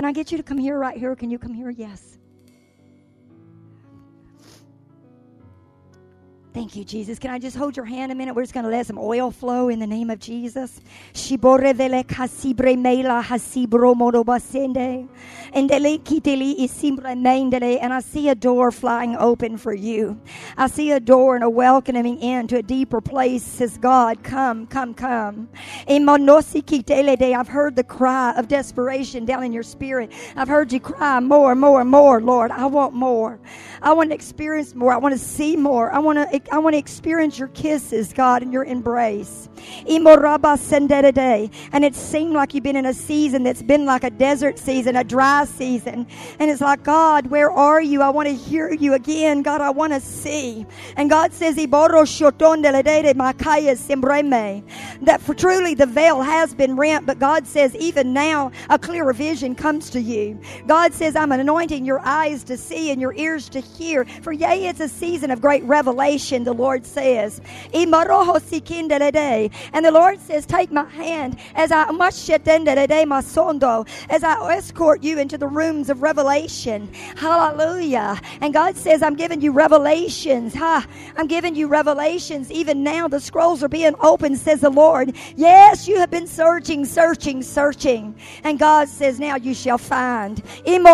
I 0.05 0.11
get 0.13 0.31
you 0.31 0.37
to 0.37 0.43
come 0.43 0.57
here 0.57 0.77
right 0.77 0.97
here? 0.97 1.15
Can 1.15 1.29
you 1.31 1.39
come 1.39 1.53
here? 1.53 1.69
Yes. 1.69 2.17
Thank 6.53 6.75
you, 6.75 6.83
Jesus. 6.83 7.17
Can 7.17 7.31
I 7.31 7.39
just 7.39 7.55
hold 7.55 7.77
your 7.77 7.85
hand 7.85 8.11
a 8.11 8.15
minute? 8.15 8.35
We're 8.35 8.43
just 8.43 8.53
going 8.53 8.65
to 8.65 8.69
let 8.69 8.85
some 8.85 8.97
oil 8.97 9.31
flow 9.31 9.69
in 9.69 9.79
the 9.79 9.87
name 9.87 10.09
of 10.09 10.19
Jesus. 10.19 10.81
And 15.53 15.71
I 17.93 18.01
see 18.01 18.29
a 18.29 18.35
door 18.35 18.71
flying 18.71 19.15
open 19.15 19.57
for 19.57 19.73
you. 19.73 20.19
I 20.57 20.67
see 20.67 20.91
a 20.91 20.99
door 20.99 21.35
and 21.35 21.43
a 21.45 21.49
welcoming 21.49 22.19
in 22.19 22.47
to 22.47 22.57
a 22.57 22.63
deeper 22.63 22.99
place. 22.99 23.43
Says 23.43 23.77
God, 23.77 24.21
come, 24.21 24.67
come, 24.67 24.93
come. 24.93 25.47
I've 25.87 27.47
heard 27.47 27.75
the 27.77 27.85
cry 27.87 28.33
of 28.35 28.49
desperation 28.49 29.23
down 29.23 29.45
in 29.45 29.53
your 29.53 29.63
spirit. 29.63 30.11
I've 30.35 30.49
heard 30.49 30.73
you 30.73 30.81
cry 30.81 31.21
more, 31.21 31.53
and 31.53 31.61
more, 31.61 31.79
and 31.79 31.89
more, 31.89 32.21
Lord. 32.21 32.51
I 32.51 32.65
want 32.65 32.93
more. 32.93 33.39
I 33.81 33.93
want 33.93 34.09
to 34.09 34.15
experience 34.15 34.75
more. 34.75 34.91
I 34.91 34.97
want 34.97 35.13
to 35.13 35.19
see 35.19 35.55
more. 35.55 35.91
I 35.91 35.99
want 35.99 36.17
to 36.17 36.40
I 36.51 36.59
want 36.59 36.73
to 36.75 36.77
experience 36.77 37.37
your 37.39 37.49
kisses, 37.49 38.13
God, 38.13 38.41
and 38.41 38.53
your 38.53 38.63
embrace. 38.63 39.49
And 39.87 40.07
it 41.85 41.95
seemed 41.95 42.33
like 42.33 42.53
you've 42.53 42.63
been 42.63 42.75
in 42.75 42.85
a 42.85 42.93
season 42.93 43.43
that's 43.43 43.61
been 43.61 43.85
like 43.85 44.03
a 44.03 44.09
desert 44.09 44.59
season, 44.59 44.95
a 44.95 45.03
dry 45.03 45.45
season. 45.45 46.07
And 46.39 46.49
it's 46.49 46.61
like, 46.61 46.83
God, 46.83 47.27
where 47.27 47.51
are 47.51 47.81
you? 47.81 48.01
I 48.01 48.09
want 48.09 48.27
to 48.27 48.35
hear 48.35 48.71
you 48.73 48.93
again. 48.93 49.41
God, 49.41 49.61
I 49.61 49.69
want 49.69 49.93
to 49.93 49.99
see. 49.99 50.65
And 50.97 51.09
God 51.09 51.33
says, 51.33 51.55
that 55.01 55.19
for 55.19 55.33
truly 55.33 55.73
the 55.75 55.85
veil 55.85 56.21
has 56.21 56.53
been 56.53 56.75
rent, 56.75 57.05
but 57.05 57.19
God 57.19 57.47
says, 57.47 57.75
even 57.75 58.13
now, 58.13 58.51
a 58.69 58.79
clearer 58.79 59.13
vision 59.13 59.55
comes 59.55 59.89
to 59.91 60.01
you. 60.01 60.39
God 60.67 60.93
says, 60.93 61.15
I'm 61.15 61.31
anointing 61.31 61.85
your 61.85 61.99
eyes 61.99 62.43
to 62.45 62.57
see 62.57 62.91
and 62.91 63.01
your 63.01 63.13
ears 63.13 63.49
to 63.49 63.59
hear. 63.59 64.05
For 64.21 64.31
yea, 64.31 64.67
it's 64.67 64.79
a 64.79 64.87
season 64.87 65.31
of 65.31 65.41
great 65.41 65.63
revelation, 65.63 66.30
the 66.43 66.53
Lord 66.53 66.85
says. 66.85 67.41
And 67.73 67.93
the 69.85 69.91
Lord 69.91 70.19
says, 70.19 70.45
Take 70.45 70.71
my 70.71 70.85
hand 70.85 71.37
as 71.55 71.71
I 71.71 71.87
as 74.09 74.23
I 74.23 74.55
escort 74.55 75.03
you 75.03 75.19
into 75.19 75.37
the 75.37 75.47
rooms 75.47 75.89
of 75.89 76.01
revelation. 76.01 76.91
Hallelujah. 77.15 78.19
And 78.41 78.53
God 78.53 78.77
says, 78.77 79.03
I'm 79.03 79.15
giving 79.15 79.41
you 79.41 79.51
revelations. 79.51 80.53
Ha. 80.55 80.85
I'm 81.17 81.27
giving 81.27 81.55
you 81.55 81.67
revelations. 81.67 82.51
Even 82.51 82.83
now 82.83 83.07
the 83.07 83.19
scrolls 83.19 83.63
are 83.63 83.69
being 83.69 83.95
opened, 84.01 84.37
says 84.39 84.61
the 84.61 84.69
Lord. 84.69 85.15
Yes, 85.35 85.87
you 85.87 85.97
have 85.97 86.09
been 86.09 86.27
searching, 86.27 86.85
searching, 86.85 87.43
searching. 87.43 88.15
And 88.43 88.57
God 88.59 88.87
says, 88.89 89.19
Now 89.19 89.35
you 89.35 89.53
shall 89.53 89.77
find. 89.77 90.41
And 90.65 90.87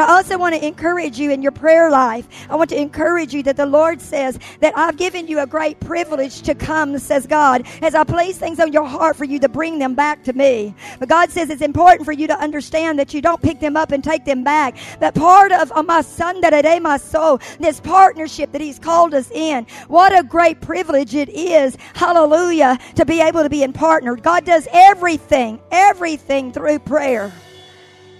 I 0.00 0.06
also 0.08 0.38
want 0.38 0.54
to 0.54 0.66
encourage 0.66 0.89
you 0.98 1.30
in 1.30 1.42
your 1.42 1.52
prayer 1.52 1.90
life. 1.90 2.28
I 2.48 2.56
want 2.56 2.70
to 2.70 2.80
encourage 2.80 3.34
you 3.34 3.42
that 3.44 3.56
the 3.56 3.66
Lord 3.66 4.00
says 4.00 4.38
that 4.60 4.76
I've 4.76 4.96
given 4.96 5.26
you 5.28 5.40
a 5.40 5.46
great 5.46 5.78
privilege 5.80 6.42
to 6.42 6.54
come, 6.54 6.98
says 6.98 7.26
God, 7.26 7.66
as 7.82 7.94
I 7.94 8.04
place 8.04 8.38
things 8.38 8.60
on 8.60 8.72
your 8.72 8.86
heart 8.86 9.16
for 9.16 9.24
you 9.24 9.38
to 9.40 9.48
bring 9.48 9.78
them 9.78 9.94
back 9.94 10.22
to 10.24 10.32
me. 10.32 10.74
But 10.98 11.08
God 11.08 11.30
says 11.30 11.50
it's 11.50 11.62
important 11.62 12.04
for 12.04 12.12
you 12.12 12.26
to 12.26 12.38
understand 12.38 12.98
that 12.98 13.14
you 13.14 13.20
don't 13.20 13.42
pick 13.42 13.60
them 13.60 13.76
up 13.76 13.92
and 13.92 14.02
take 14.02 14.24
them 14.24 14.44
back. 14.44 14.76
That 15.00 15.14
part 15.14 15.52
of, 15.52 15.70
of 15.72 15.86
my 15.86 16.00
son, 16.02 16.40
that 16.40 16.50
today 16.50 16.80
my 16.80 16.96
soul, 16.96 17.40
this 17.58 17.80
partnership 17.80 18.52
that 18.52 18.60
He's 18.60 18.78
called 18.78 19.14
us 19.14 19.30
in, 19.30 19.66
what 19.88 20.16
a 20.16 20.22
great 20.22 20.60
privilege 20.60 21.14
it 21.14 21.28
is, 21.28 21.76
hallelujah, 21.94 22.78
to 22.96 23.04
be 23.04 23.20
able 23.20 23.42
to 23.42 23.50
be 23.50 23.62
in 23.62 23.72
partner. 23.72 24.16
God 24.16 24.44
does 24.44 24.66
everything, 24.72 25.60
everything 25.70 26.52
through 26.52 26.80
prayer. 26.80 27.32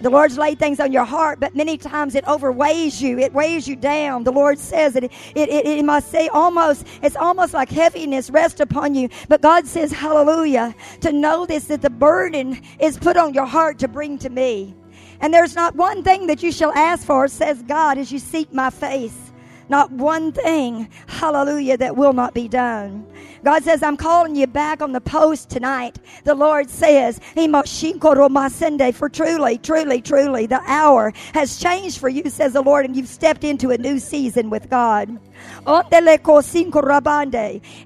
The 0.01 0.09
Lord's 0.09 0.37
laid 0.37 0.57
things 0.57 0.79
on 0.79 0.91
your 0.91 1.05
heart, 1.05 1.39
but 1.39 1.55
many 1.55 1.77
times 1.77 2.15
it 2.15 2.27
overweighs 2.27 3.01
you. 3.01 3.19
It 3.19 3.33
weighs 3.33 3.67
you 3.67 3.75
down. 3.75 4.23
The 4.23 4.31
Lord 4.31 4.57
says 4.57 4.95
it, 4.95 5.03
it, 5.03 5.11
it, 5.35 5.65
it 5.65 5.85
must 5.85 6.09
say 6.09 6.27
almost, 6.29 6.87
it's 7.03 7.15
almost 7.15 7.53
like 7.53 7.69
heaviness 7.69 8.29
rest 8.31 8.59
upon 8.59 8.95
you. 8.95 9.09
But 9.29 9.41
God 9.41 9.67
says, 9.67 9.91
hallelujah, 9.91 10.73
to 11.01 11.11
know 11.11 11.45
this, 11.45 11.65
that 11.65 11.83
the 11.83 11.89
burden 11.89 12.59
is 12.79 12.97
put 12.97 13.15
on 13.15 13.33
your 13.33 13.45
heart 13.45 13.77
to 13.79 13.87
bring 13.87 14.17
to 14.19 14.29
me. 14.29 14.75
And 15.19 15.31
there's 15.31 15.55
not 15.55 15.75
one 15.75 16.03
thing 16.03 16.27
that 16.27 16.41
you 16.41 16.51
shall 16.51 16.71
ask 16.71 17.05
for, 17.05 17.27
says 17.27 17.61
God, 17.63 17.99
as 17.99 18.11
you 18.11 18.17
seek 18.17 18.51
my 18.51 18.71
face. 18.71 19.31
Not 19.69 19.91
one 19.91 20.33
thing, 20.33 20.89
hallelujah, 21.07 21.77
that 21.77 21.95
will 21.95 22.11
not 22.11 22.33
be 22.33 22.47
done. 22.47 23.05
God 23.43 23.63
says, 23.63 23.81
I'm 23.81 23.97
calling 23.97 24.35
you 24.35 24.47
back 24.47 24.81
on 24.81 24.91
the 24.91 25.01
post 25.01 25.49
tonight. 25.49 25.99
The 26.23 26.35
Lord 26.35 26.69
says, 26.69 27.19
for 27.35 29.09
truly, 29.09 29.57
truly, 29.57 30.01
truly, 30.01 30.45
the 30.45 30.61
hour 30.65 31.13
has 31.33 31.59
changed 31.59 31.99
for 31.99 32.09
you, 32.09 32.29
says 32.29 32.53
the 32.53 32.61
Lord, 32.61 32.85
and 32.85 32.95
you've 32.95 33.07
stepped 33.07 33.43
into 33.43 33.71
a 33.71 33.77
new 33.77 33.99
season 33.99 34.49
with 34.49 34.69
God. 34.69 35.19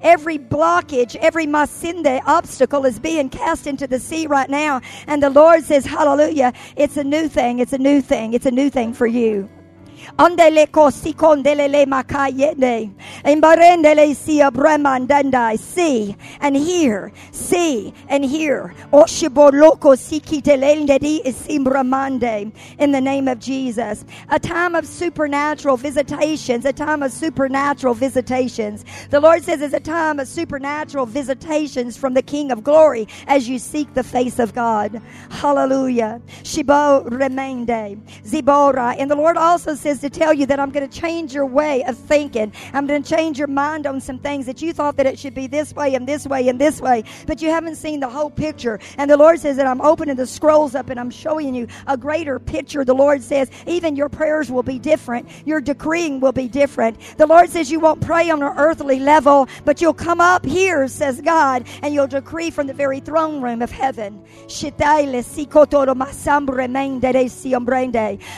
Every 0.02 0.38
blockage, 0.38 1.16
every 1.16 1.46
masinde 1.48 2.22
obstacle 2.26 2.86
is 2.86 3.00
being 3.00 3.30
cast 3.30 3.68
into 3.68 3.88
the 3.88 4.00
sea 4.00 4.28
right 4.28 4.50
now. 4.50 4.82
And 5.08 5.24
the 5.24 5.30
Lord 5.30 5.64
says, 5.64 5.86
Hallelujah, 5.86 6.54
it's 6.76 6.98
a 6.98 7.04
new 7.04 7.30
thing, 7.30 7.60
it's 7.60 7.74
a 7.74 7.78
new 7.78 8.02
thing, 8.02 8.34
it's 8.34 8.46
a 8.46 8.52
new 8.52 8.70
thing 8.70 8.94
for 8.94 9.08
you. 9.08 9.50
Andele 10.18 10.68
kosi 10.68 11.14
kondelele 11.14 11.86
makayene. 11.86 12.94
Imbarendele 13.24 14.16
si 14.16 14.40
abremandandai. 14.40 15.60
See 15.60 16.16
and 16.42 16.56
hear. 16.56 17.12
See 17.32 17.94
and 18.10 18.24
hear. 18.26 18.74
Oshiboloko 18.94 19.96
sikitelendedi 19.96 21.24
isimbramande. 21.26 22.52
In 22.80 22.92
the 22.92 23.02
name 23.02 23.28
of 23.28 23.40
Jesus. 23.40 24.06
A 24.30 24.40
time 24.40 24.76
of 24.76 24.86
supernatural 24.86 25.78
visitations. 25.78 26.66
A 26.66 26.74
time 26.74 27.04
of 27.04 27.12
supernatural 27.12 27.94
visitations. 27.94 28.86
The 29.10 29.20
Lord 29.20 29.44
says 29.44 29.62
it's 29.62 29.74
a 29.74 29.80
time 29.80 30.20
of 30.20 30.28
supernatural 30.28 31.06
visitations 31.06 31.98
from 31.98 32.14
the 32.14 32.22
King 32.22 32.52
of 32.52 32.64
glory 32.64 33.08
as 33.28 33.48
you 33.50 33.60
seek 33.60 33.94
the 33.94 34.04
face 34.04 34.40
of 34.40 34.54
God. 34.54 35.02
Hallelujah. 35.30 36.22
Shibo 36.44 37.08
remende. 37.10 37.98
Zibora. 38.24 38.96
And 38.98 39.10
the 39.10 39.16
Lord 39.16 39.38
also 39.38 39.76
says 39.76 39.95
to 40.02 40.10
tell 40.10 40.34
you 40.34 40.46
that 40.48 40.60
I'm 40.60 40.72
going 40.72 40.88
to 40.88 41.00
change 41.00 41.34
your 41.34 41.46
way 41.46 41.84
of 41.84 41.98
thinking. 41.98 42.52
I'm 42.74 42.88
going 42.88 43.02
to 43.02 43.10
change 43.10 43.38
your 43.38 43.48
mind 43.48 43.88
on 43.88 44.02
some 44.02 44.20
things 44.20 44.46
that 44.46 44.62
you 44.62 44.74
thought 44.74 44.98
that 44.98 45.06
it 45.06 45.18
should 45.18 45.34
be 45.34 45.48
this 45.48 45.74
way 45.74 45.96
and 45.96 46.08
this 46.08 46.26
way 46.26 46.48
and 46.50 46.60
this 46.60 46.82
way, 46.82 47.04
but 47.28 47.42
you 47.42 47.50
haven't 47.50 47.76
seen 47.76 48.00
the 48.00 48.10
whole 48.10 48.30
picture. 48.30 48.80
And 48.98 49.10
the 49.10 49.18
Lord 49.18 49.40
says 49.40 49.58
that 49.58 49.68
I'm 49.68 49.82
opening 49.82 50.16
the 50.16 50.28
scrolls 50.28 50.76
up 50.76 50.90
and 50.90 51.00
I'm 51.00 51.10
showing 51.10 51.56
you 51.56 51.68
a 51.88 51.98
greater 51.98 52.40
picture. 52.40 52.84
The 52.84 52.94
Lord 52.94 53.24
says 53.24 53.50
even 53.66 53.96
your 53.96 54.10
prayers 54.10 54.52
will 54.52 54.64
be 54.64 54.80
different. 54.80 55.30
Your 55.46 55.62
decreeing 55.62 56.20
will 56.20 56.32
be 56.32 56.48
different. 56.48 57.00
The 57.18 57.28
Lord 57.28 57.50
says 57.50 57.72
you 57.72 57.80
won't 57.80 58.02
pray 58.02 58.30
on 58.30 58.42
an 58.42 58.54
earthly 58.58 59.00
level, 59.00 59.48
but 59.64 59.82
you'll 59.82 59.94
come 59.94 60.22
up 60.22 60.46
here, 60.46 60.88
says 60.88 61.22
God, 61.22 61.68
and 61.82 61.94
you'll 61.94 62.08
decree 62.08 62.52
from 62.52 62.68
the 62.68 62.74
very 62.74 63.00
throne 63.00 63.42
room 63.42 63.62
of 63.62 63.72
heaven. 63.72 64.24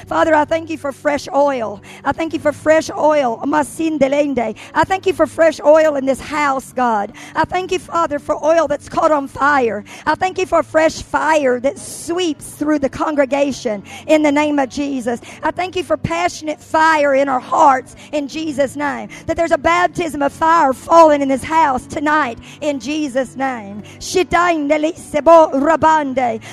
Father, 0.07 0.35
I 0.35 0.45
thank 0.45 0.69
you 0.69 0.77
for 0.77 0.91
fresh 0.91 1.27
oil 1.33 1.46
oil. 1.47 1.81
I 2.03 2.11
thank 2.11 2.33
you 2.33 2.39
for 2.39 2.51
fresh 2.51 2.89
oil. 2.89 3.39
I 3.43 4.83
thank 4.85 5.05
you 5.05 5.13
for 5.13 5.27
fresh 5.27 5.59
oil 5.61 5.95
in 5.95 6.05
this 6.05 6.19
house, 6.19 6.73
God. 6.73 7.13
I 7.35 7.45
thank 7.45 7.71
you, 7.71 7.79
Father, 7.79 8.19
for 8.19 8.35
oil 8.43 8.67
that's 8.67 8.89
caught 8.89 9.11
on 9.11 9.27
fire. 9.27 9.83
I 10.05 10.15
thank 10.15 10.37
you 10.37 10.45
for 10.45 10.63
fresh 10.63 11.01
fire 11.01 11.59
that 11.61 11.79
sweeps 11.79 12.49
through 12.55 12.79
the 12.79 12.89
congregation 12.89 13.83
in 14.07 14.23
the 14.23 14.31
name 14.31 14.59
of 14.59 14.69
Jesus. 14.69 15.21
I 15.43 15.51
thank 15.51 15.75
you 15.75 15.83
for 15.83 15.97
passionate 15.97 16.59
fire 16.59 17.15
in 17.15 17.29
our 17.29 17.39
hearts 17.39 17.95
in 18.11 18.27
Jesus' 18.27 18.75
name. 18.75 19.09
That 19.25 19.37
there's 19.37 19.51
a 19.51 19.57
baptism 19.57 20.21
of 20.21 20.33
fire 20.33 20.73
falling 20.73 21.21
in 21.21 21.29
this 21.29 21.43
house 21.43 21.85
tonight 21.87 22.39
in 22.61 22.79
Jesus' 22.79 23.35
name. 23.35 23.83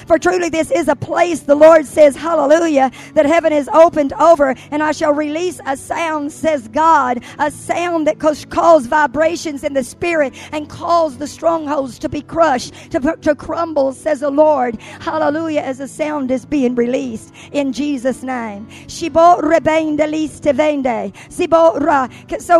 For 0.06 0.18
truly 0.18 0.48
this 0.48 0.70
is 0.70 0.88
a 0.88 0.96
place, 0.96 1.40
the 1.40 1.54
Lord 1.54 1.86
says, 1.86 2.16
hallelujah, 2.16 2.90
that 3.14 3.26
heaven 3.26 3.52
is 3.52 3.68
opened 3.68 4.12
over 4.14 4.54
and 4.74 4.82
I 4.82 4.90
shall 4.90 5.12
release 5.12 5.60
a 5.66 5.76
sound, 5.76 6.32
says 6.32 6.66
God, 6.66 7.22
a 7.38 7.48
sound 7.48 8.08
that 8.08 8.18
causes 8.18 8.88
vibrations 8.88 9.62
in 9.62 9.72
the 9.72 9.84
spirit 9.84 10.34
and 10.50 10.68
cause 10.68 11.16
the 11.16 11.28
strongholds 11.28 11.96
to 12.00 12.08
be 12.08 12.22
crushed, 12.22 12.74
to, 12.90 13.16
to 13.20 13.36
crumble, 13.36 13.92
says 13.92 14.18
the 14.18 14.30
Lord. 14.30 14.80
Hallelujah, 14.98 15.60
as 15.60 15.78
a 15.78 15.86
sound 15.86 16.32
is 16.32 16.44
being 16.44 16.74
released 16.74 17.32
in 17.52 17.72
Jesus' 17.72 18.24
name. 18.24 18.68
So, 18.88 19.08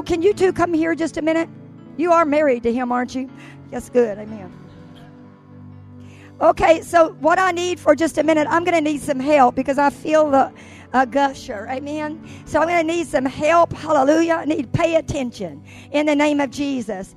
can 0.03 0.23
you 0.23 0.33
two 0.33 0.53
come 0.53 0.73
here 0.73 0.95
just 0.95 1.17
a 1.17 1.23
minute? 1.23 1.49
You 1.97 2.13
are 2.13 2.25
married 2.25 2.63
to 2.63 2.73
him, 2.73 2.93
aren't 2.93 3.17
you? 3.17 3.29
Yes, 3.73 3.91
good. 3.91 4.19
Amen. 4.19 4.53
Okay, 6.41 6.81
so 6.83 7.15
what 7.15 7.41
I 7.41 7.51
need 7.51 7.81
for 7.81 7.97
just 7.97 8.19
a 8.19 8.23
minute, 8.23 8.47
I'm 8.49 8.63
going 8.63 8.75
to 8.75 8.81
need 8.81 9.01
some 9.01 9.19
help 9.19 9.55
because 9.57 9.79
I 9.79 9.91
feel 9.91 10.31
the 10.31 10.53
a 10.95 11.05
gusher. 11.05 11.67
Amen. 11.71 12.27
So 12.47 12.61
I'm 12.61 12.69
going 12.69 12.87
to 12.87 12.93
need 12.93 13.07
some 13.09 13.27
help. 13.27 13.73
Hallelujah. 13.73 14.35
I 14.35 14.45
need 14.47 14.73
to 14.73 14.79
pay 14.79 14.95
attention 14.95 15.63
in 15.93 16.07
the 16.07 16.15
name 16.15 16.41
of 16.41 16.51
Jesus. 16.51 17.17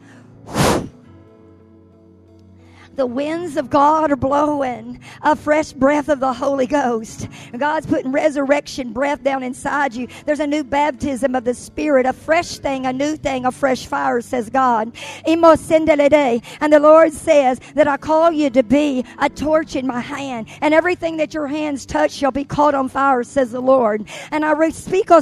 The 2.98 3.06
winds 3.06 3.58
of 3.58 3.70
God 3.70 4.12
are 4.12 4.16
blowing 4.16 5.00
a 5.22 5.36
fresh 5.36 5.72
breath 5.72 6.10
of 6.10 6.20
the 6.20 6.34
Holy 6.34 6.66
Ghost. 6.66 7.28
God's 7.56 7.86
putting 7.86 8.12
resurrection 8.12 8.92
breath 8.92 9.22
down 9.24 9.44
inside 9.44 9.94
you. 9.94 10.08
There's 10.26 10.40
a 10.40 10.48
new 10.48 10.64
baptism 10.64 11.36
of 11.36 11.44
the 11.44 11.54
Spirit, 11.54 12.08
a 12.08 12.14
fresh 12.14 12.58
thing, 12.58 12.88
a 12.88 12.94
new 12.94 13.16
thing, 13.16 13.46
a 13.46 13.52
fresh 13.52 13.86
fire, 13.86 14.20
says 14.22 14.50
God. 14.50 14.94
And 15.28 15.44
the 15.44 16.80
Lord 16.82 17.14
says 17.14 17.60
that 17.76 17.88
I 17.88 17.98
call 17.98 18.32
you 18.32 18.50
to 18.50 18.64
be 18.64 19.06
a 19.20 19.30
torch 19.30 19.76
in 19.76 19.86
my 19.86 20.00
hand, 20.00 20.48
and 20.62 20.74
everything 20.74 21.18
that 21.18 21.36
your 21.36 21.46
hands 21.46 21.86
touch 21.86 22.10
shall 22.10 22.32
be 22.32 22.46
caught 22.46 22.74
on 22.74 22.90
fire, 22.90 23.24
says 23.24 23.52
the 23.52 23.62
Lord. 23.62 24.08
And 24.32 24.44
I 24.44 24.70
speak 24.70 25.12
oh, 25.12 25.22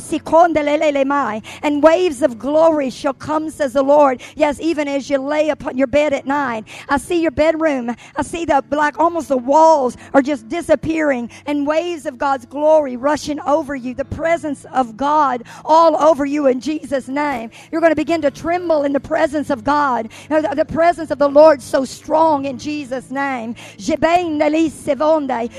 and 1.62 1.84
waves 1.84 2.22
of 2.22 2.40
glory 2.40 2.90
shall 2.90 3.14
come, 3.14 3.50
says 3.50 3.74
the 3.74 3.84
Lord. 3.84 4.22
Yes, 4.38 4.62
even 4.62 4.88
as 4.88 5.10
you 5.10 5.18
lay 5.18 5.50
upon 5.50 5.78
your 5.78 5.88
bed 5.88 6.14
at 6.14 6.26
night. 6.26 6.64
I 6.88 6.96
see 7.00 7.22
your 7.22 7.32
bedroom 7.32 7.65
room. 7.66 7.96
I 8.16 8.22
see 8.22 8.46
the 8.46 8.64
like 8.72 9.00
almost 9.00 9.30
the 9.30 9.38
walls 9.38 9.98
are 10.14 10.22
just 10.22 10.48
disappearing 10.48 11.30
and 11.46 11.66
waves 11.66 12.06
of 12.06 12.18
God's 12.18 12.46
glory 12.46 12.96
rushing 12.96 13.40
over 13.42 13.76
you. 13.76 13.94
The 13.94 14.06
presence 14.06 14.66
of 14.66 14.96
God 14.98 15.44
all 15.64 15.94
over 16.10 16.26
you 16.26 16.48
in 16.48 16.60
Jesus' 16.60 17.08
name. 17.08 17.50
You're 17.72 17.82
going 17.82 17.92
to 17.92 17.96
begin 18.06 18.22
to 18.22 18.32
tremble 18.32 18.84
in 18.84 18.94
the 18.94 19.00
presence 19.00 19.50
of 19.50 19.64
God. 19.64 20.12
The 20.30 20.66
presence 20.68 21.12
of 21.12 21.20
the 21.20 21.30
Lord 21.30 21.62
so 21.62 21.86
strong 21.86 22.46
in 22.46 22.58
Jesus' 22.58 23.10
name. 23.12 23.56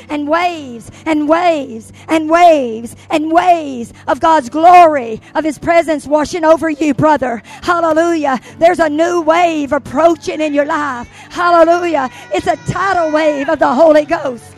And 0.08 0.28
waves 0.38 0.90
and 1.06 1.28
waves 1.28 1.92
and 2.08 2.30
waves 2.30 2.96
and 3.10 3.32
waves 3.32 3.92
of 4.06 4.20
God's 4.20 4.48
glory, 4.48 5.20
of 5.34 5.44
His 5.44 5.58
presence 5.58 6.06
washing 6.06 6.44
over 6.44 6.70
you, 6.70 6.94
brother. 6.94 7.42
Hallelujah. 7.62 8.40
There's 8.58 8.78
a 8.78 8.88
new 8.88 9.22
wave 9.22 9.72
approaching 9.72 10.40
in 10.40 10.54
your 10.54 10.66
life. 10.66 11.08
Hallelujah. 11.30 11.95
Hallelujah. 11.96 12.30
It's 12.34 12.46
a 12.46 12.56
tidal 12.70 13.10
wave 13.10 13.48
of 13.48 13.58
the 13.58 13.72
Holy 13.74 14.04
Ghost. 14.04 14.55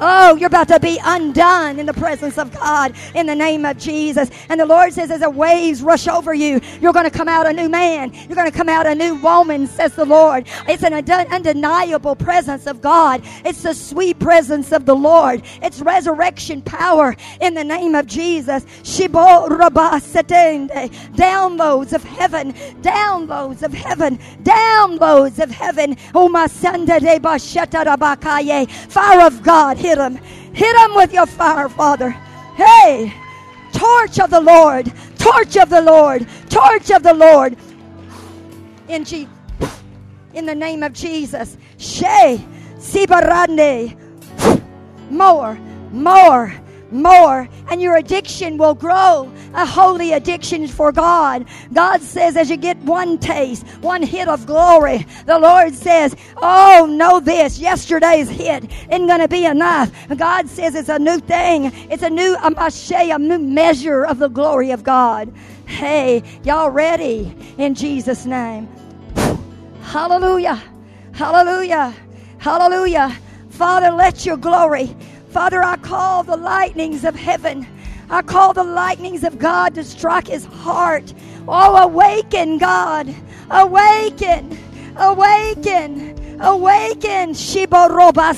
Oh, 0.00 0.36
you're 0.36 0.46
about 0.46 0.68
to 0.68 0.78
be 0.80 1.00
undone 1.02 1.78
in 1.78 1.86
the 1.86 1.94
presence 1.94 2.38
of 2.38 2.52
God 2.52 2.94
in 3.14 3.26
the 3.26 3.34
name 3.34 3.64
of 3.64 3.78
Jesus. 3.78 4.30
And 4.48 4.60
the 4.60 4.66
Lord 4.66 4.92
says, 4.92 5.10
as 5.10 5.20
the 5.20 5.30
waves 5.30 5.82
rush 5.82 6.06
over 6.06 6.34
you, 6.34 6.60
you're 6.80 6.92
going 6.92 7.10
to 7.10 7.10
come 7.10 7.28
out 7.28 7.46
a 7.46 7.52
new 7.52 7.68
man. 7.68 8.12
You're 8.12 8.36
going 8.36 8.50
to 8.50 8.56
come 8.56 8.68
out 8.68 8.86
a 8.86 8.94
new 8.94 9.14
woman, 9.16 9.66
says 9.66 9.94
the 9.94 10.04
Lord. 10.04 10.46
It's 10.68 10.82
an 10.82 10.92
undeniable 10.94 12.14
presence 12.14 12.66
of 12.66 12.80
God. 12.80 13.22
It's 13.44 13.62
the 13.62 13.74
sweet 13.74 14.18
presence 14.18 14.72
of 14.72 14.84
the 14.86 14.94
Lord. 14.94 15.42
It's 15.62 15.80
resurrection 15.80 16.62
power 16.62 17.16
in 17.40 17.54
the 17.54 17.64
name 17.64 17.94
of 17.94 18.06
Jesus. 18.06 18.64
Downloads 21.18 21.92
of 21.92 22.04
heaven, 22.04 22.52
downloads 22.80 23.62
of 23.62 23.72
heaven, 23.72 24.18
downloads 24.42 25.38
of 25.42 25.50
heaven. 25.50 25.96
Oh, 26.14 26.28
my 26.28 26.46
son, 26.46 26.86
Fire 28.88 29.26
of 29.26 29.42
God, 29.42 29.76
hit 29.76 29.98
them. 29.98 30.16
Hit 30.52 30.74
them 30.76 30.94
with 30.94 31.12
your 31.12 31.26
fire, 31.26 31.68
Father. 31.68 32.10
Hey, 32.56 33.12
torch 33.72 34.18
of 34.18 34.30
the 34.30 34.40
Lord, 34.40 34.92
torch 35.18 35.56
of 35.56 35.70
the 35.70 35.80
Lord, 35.80 36.26
torch 36.50 36.90
of 36.90 37.02
the 37.02 37.14
Lord. 37.14 37.56
In 38.88 39.04
G- 39.04 39.28
in 40.34 40.46
the 40.46 40.54
name 40.54 40.82
of 40.82 40.92
Jesus. 40.92 41.56
Shay, 41.78 42.44
Sibarande. 42.76 43.96
More, 45.10 45.58
more 45.92 46.52
more 46.90 47.48
and 47.70 47.80
your 47.82 47.96
addiction 47.96 48.56
will 48.58 48.74
grow 48.74 49.30
a 49.54 49.66
holy 49.66 50.12
addiction 50.12 50.66
for 50.68 50.92
God. 50.92 51.46
God 51.72 52.00
says 52.02 52.36
as 52.36 52.50
you 52.50 52.56
get 52.56 52.76
one 52.78 53.18
taste, 53.18 53.66
one 53.80 54.02
hit 54.02 54.28
of 54.28 54.46
glory, 54.46 55.06
the 55.26 55.38
Lord 55.38 55.74
says, 55.74 56.14
Oh, 56.36 56.86
know 56.88 57.20
this, 57.20 57.58
yesterday's 57.58 58.28
hit 58.28 58.64
isn't 58.90 59.06
going 59.06 59.20
to 59.20 59.28
be 59.28 59.44
enough. 59.44 59.90
God 60.16 60.48
says 60.48 60.74
it's 60.74 60.88
a 60.88 60.98
new 60.98 61.18
thing. 61.18 61.72
It's 61.90 62.02
a 62.02 62.10
new, 62.10 62.36
a 62.42 62.52
a 62.58 63.18
new 63.18 63.38
measure 63.38 64.04
of 64.04 64.18
the 64.18 64.28
glory 64.28 64.70
of 64.70 64.82
God. 64.82 65.32
Hey, 65.66 66.22
y'all 66.44 66.70
ready 66.70 67.34
in 67.58 67.74
Jesus' 67.74 68.26
name? 68.26 68.68
Hallelujah. 69.82 70.62
Hallelujah. 71.12 71.94
Hallelujah. 72.38 73.16
Father, 73.50 73.90
let 73.90 74.24
your 74.24 74.36
glory 74.36 74.94
Father, 75.30 75.62
I 75.62 75.76
call 75.76 76.22
the 76.22 76.36
lightnings 76.36 77.04
of 77.04 77.14
heaven. 77.14 77.66
I 78.08 78.22
call 78.22 78.54
the 78.54 78.64
lightnings 78.64 79.24
of 79.24 79.38
God 79.38 79.74
to 79.74 79.84
strike 79.84 80.28
his 80.28 80.46
heart. 80.46 81.12
Oh, 81.46 81.76
awaken, 81.76 82.56
God. 82.56 83.14
Awaken. 83.50 84.58
Awaken. 84.96 86.40
Awaken. 86.40 87.34
Shiba 87.34 87.88
roba 87.90 88.32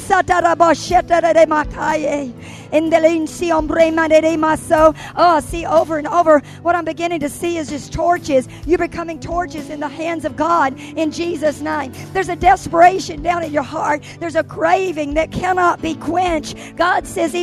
shetare 2.71 4.37
makaye. 4.37 4.97
Oh, 5.17 5.41
see, 5.41 5.67
over 5.67 5.99
and 5.99 6.07
over, 6.07 6.41
what 6.63 6.75
I'm 6.75 6.85
beginning 6.85 7.21
to 7.21 7.29
see 7.29 7.57
is 7.57 7.69
just 7.71 7.93
torches. 7.93 8.49
You're 8.67 8.79
becoming 8.79 9.19
torches 9.19 9.71
in 9.71 9.81
the 9.81 9.89
hands 9.89 10.25
of 10.25 10.37
God 10.37 10.79
in 10.79 11.11
Jesus' 11.11 11.61
name. 11.61 11.93
There's 12.13 12.29
a 12.29 12.37
desperation 12.37 13.23
down 13.23 13.43
in 13.43 13.53
your 13.53 13.63
heart. 13.63 14.05
There's 14.19 14.37
a 14.37 14.45
craving 14.45 15.15
that 15.15 15.33
cannot 15.33 15.81
be 15.83 15.95
quenched. 15.95 16.77
God 16.77 17.07
says, 17.07 17.35
and 17.35 17.43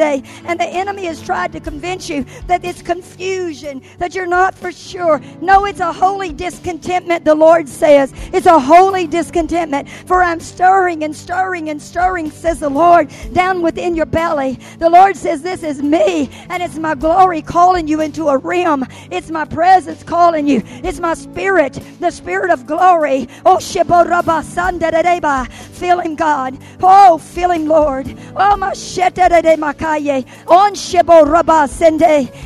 the 0.00 0.68
enemy 0.70 1.04
has 1.06 1.22
tried 1.22 1.52
to 1.52 1.60
convince 1.60 2.08
you 2.08 2.24
that 2.46 2.64
it's 2.64 2.82
confusion, 2.82 3.82
that 3.98 4.14
you're 4.14 4.26
not 4.26 4.54
for 4.54 4.72
sure. 4.72 5.20
No, 5.40 5.64
it's 5.64 5.80
a 5.80 5.92
holy 5.92 6.32
discontentment, 6.32 7.24
the 7.24 7.34
Lord 7.34 7.68
says. 7.68 8.12
It's 8.32 8.46
a 8.46 8.58
holy 8.58 9.06
discontentment. 9.06 9.88
For 10.06 10.22
I'm 10.22 10.40
stirring 10.40 11.04
and 11.04 11.14
stirring 11.14 11.70
and 11.70 11.80
stirring, 11.80 12.30
says 12.30 12.60
the 12.60 12.68
Lord, 12.68 13.12
down 13.32 13.62
within 13.62 13.94
your. 13.94 14.06
The 14.18 14.90
Lord 14.90 15.16
says, 15.16 15.42
This 15.42 15.62
is 15.62 15.80
me, 15.80 16.28
and 16.48 16.60
it's 16.60 16.76
my 16.76 16.96
glory 16.96 17.40
calling 17.40 17.86
you 17.86 18.00
into 18.00 18.28
a 18.28 18.36
realm. 18.36 18.84
It's 19.12 19.30
my 19.30 19.44
presence 19.44 20.02
calling 20.02 20.48
you. 20.48 20.60
It's 20.66 20.98
my 20.98 21.14
spirit, 21.14 21.74
the 22.00 22.10
spirit 22.10 22.50
of 22.50 22.66
glory. 22.66 23.28
Oh, 23.46 23.58
Feel 23.58 23.94
him, 26.00 26.16
God. 26.16 26.58
Oh, 26.82 27.18
feel 27.18 27.52
him, 27.52 27.68
Lord. 27.68 28.08
Oh, 28.34 28.56
my 28.56 28.72
makaye. 28.72 30.26
On. 30.48 30.74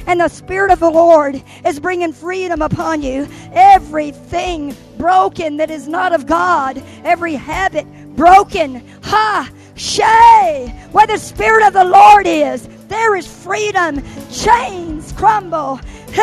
And 0.06 0.20
the 0.20 0.28
spirit 0.28 0.70
of 0.70 0.80
the 0.80 0.90
Lord 0.90 1.42
is 1.64 1.80
bringing 1.80 2.12
freedom 2.12 2.60
upon 2.60 3.02
you. 3.02 3.26
Everything 3.52 4.76
broken 4.98 5.56
that 5.56 5.70
is 5.70 5.88
not 5.88 6.12
of 6.12 6.26
God, 6.26 6.82
every 7.04 7.34
habit 7.34 7.86
broken. 8.14 8.86
Ha! 9.04 9.48
Shay, 9.74 10.74
where 10.93 11.07
the 11.07 11.19
Spirit 11.19 11.66
of 11.66 11.73
the 11.73 11.85
Lord 11.85 12.27
is, 12.27 12.69
there 12.89 13.16
is 13.16 13.27
freedom. 13.27 14.03
Chains 14.31 15.12
crumble. 15.12 15.77
Hey! 16.11 16.23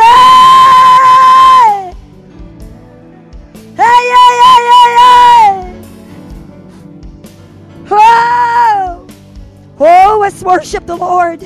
Hey, 3.75 4.03
hey, 4.13 4.35
hey, 4.43 4.61
hey, 4.69 4.95
hey! 4.97 5.79
Oh! 7.91 9.07
Oh, 9.79 10.17
let's 10.21 10.43
worship 10.43 10.85
the 10.85 10.95
Lord. 10.95 11.41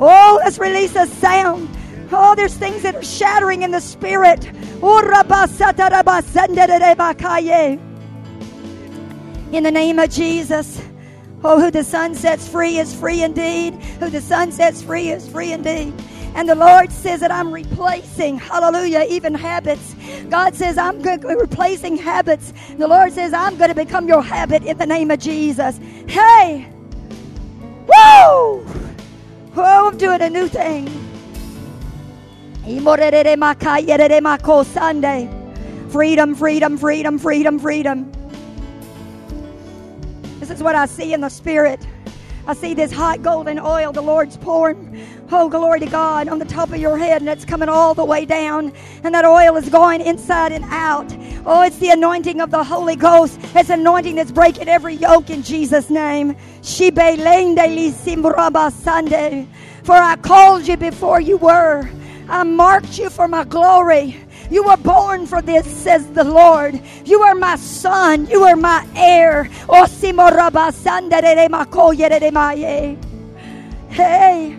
Oh, 0.00 0.40
let's 0.42 0.58
release 0.58 0.96
a 0.96 1.06
sound. 1.06 1.68
Oh, 2.10 2.34
there's 2.34 2.54
things 2.54 2.82
that 2.82 2.96
are 2.96 3.02
shattering 3.02 3.62
in 3.62 3.70
the 3.70 3.80
spirit. 3.80 4.50
Oh, 4.82 5.00
in 9.52 9.62
the 9.62 9.70
name 9.70 9.98
of 9.98 10.10
Jesus. 10.10 10.82
Oh, 11.46 11.60
who 11.60 11.70
the 11.70 11.84
Son 11.84 12.14
sets 12.14 12.48
free 12.48 12.78
is 12.78 12.94
free 12.94 13.22
indeed. 13.22 13.74
Who 14.00 14.08
the 14.08 14.22
Son 14.22 14.50
sets 14.50 14.82
free 14.82 15.10
is 15.10 15.28
free 15.28 15.52
indeed. 15.52 15.92
And 16.34 16.48
the 16.48 16.54
Lord 16.54 16.90
says 16.90 17.20
that 17.20 17.30
I'm 17.30 17.52
replacing, 17.52 18.38
hallelujah, 18.38 19.04
even 19.08 19.34
habits. 19.34 19.94
God 20.30 20.54
says 20.54 20.78
I'm 20.78 21.02
be 21.02 21.16
replacing 21.22 21.98
habits. 21.98 22.54
The 22.78 22.88
Lord 22.88 23.12
says 23.12 23.34
I'm 23.34 23.58
going 23.58 23.68
to 23.68 23.74
become 23.74 24.08
your 24.08 24.22
habit 24.22 24.64
in 24.64 24.78
the 24.78 24.86
name 24.86 25.10
of 25.10 25.20
Jesus. 25.20 25.78
Hey! 26.08 26.66
Woo! 27.86 28.66
Oh, 29.56 29.88
I'm 29.88 29.98
doing 29.98 30.22
a 30.22 30.30
new 30.30 30.48
thing. 30.48 30.88
Freedom, 35.90 36.34
freedom, 36.34 36.78
freedom, 36.78 37.18
freedom, 37.18 37.58
freedom. 37.58 38.10
This 40.44 40.58
is 40.58 40.62
what 40.62 40.74
I 40.74 40.84
see 40.84 41.14
in 41.14 41.22
the 41.22 41.30
spirit. 41.30 41.86
I 42.46 42.52
see 42.52 42.74
this 42.74 42.92
hot 42.92 43.22
golden 43.22 43.58
oil 43.58 43.92
the 43.92 44.02
Lord's 44.02 44.36
pouring. 44.36 45.02
Oh, 45.32 45.48
glory 45.48 45.80
to 45.80 45.86
God 45.86 46.28
on 46.28 46.38
the 46.38 46.44
top 46.44 46.68
of 46.68 46.76
your 46.76 46.98
head, 46.98 47.22
and 47.22 47.30
it's 47.30 47.46
coming 47.46 47.70
all 47.70 47.94
the 47.94 48.04
way 48.04 48.26
down. 48.26 48.70
And 49.04 49.14
that 49.14 49.24
oil 49.24 49.56
is 49.56 49.70
going 49.70 50.02
inside 50.02 50.52
and 50.52 50.62
out. 50.66 51.10
Oh, 51.46 51.62
it's 51.62 51.78
the 51.78 51.88
anointing 51.88 52.42
of 52.42 52.50
the 52.50 52.62
Holy 52.62 52.94
Ghost. 52.94 53.40
It's 53.54 53.70
anointing 53.70 54.16
that's 54.16 54.32
breaking 54.32 54.68
every 54.68 54.92
yoke 54.92 55.30
in 55.30 55.42
Jesus' 55.42 55.88
name. 55.88 56.36
For 59.82 59.94
I 59.94 60.16
called 60.20 60.68
you 60.68 60.76
before 60.76 61.20
you 61.22 61.38
were. 61.38 61.88
I 62.28 62.42
marked 62.42 62.98
you 62.98 63.08
for 63.08 63.28
my 63.28 63.44
glory. 63.44 64.20
You 64.54 64.62
were 64.62 64.76
born 64.76 65.26
for 65.26 65.42
this, 65.42 65.66
says 65.66 66.06
the 66.12 66.22
Lord. 66.22 66.80
You 67.04 67.22
are 67.22 67.34
my 67.34 67.56
son. 67.56 68.28
You 68.28 68.44
are 68.44 68.54
my 68.54 68.86
heir. 68.94 69.50
Oh, 69.68 69.84
hey. 73.90 74.56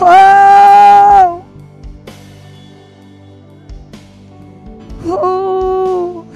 Oh. 0.00 1.44
Oh. 5.06 6.26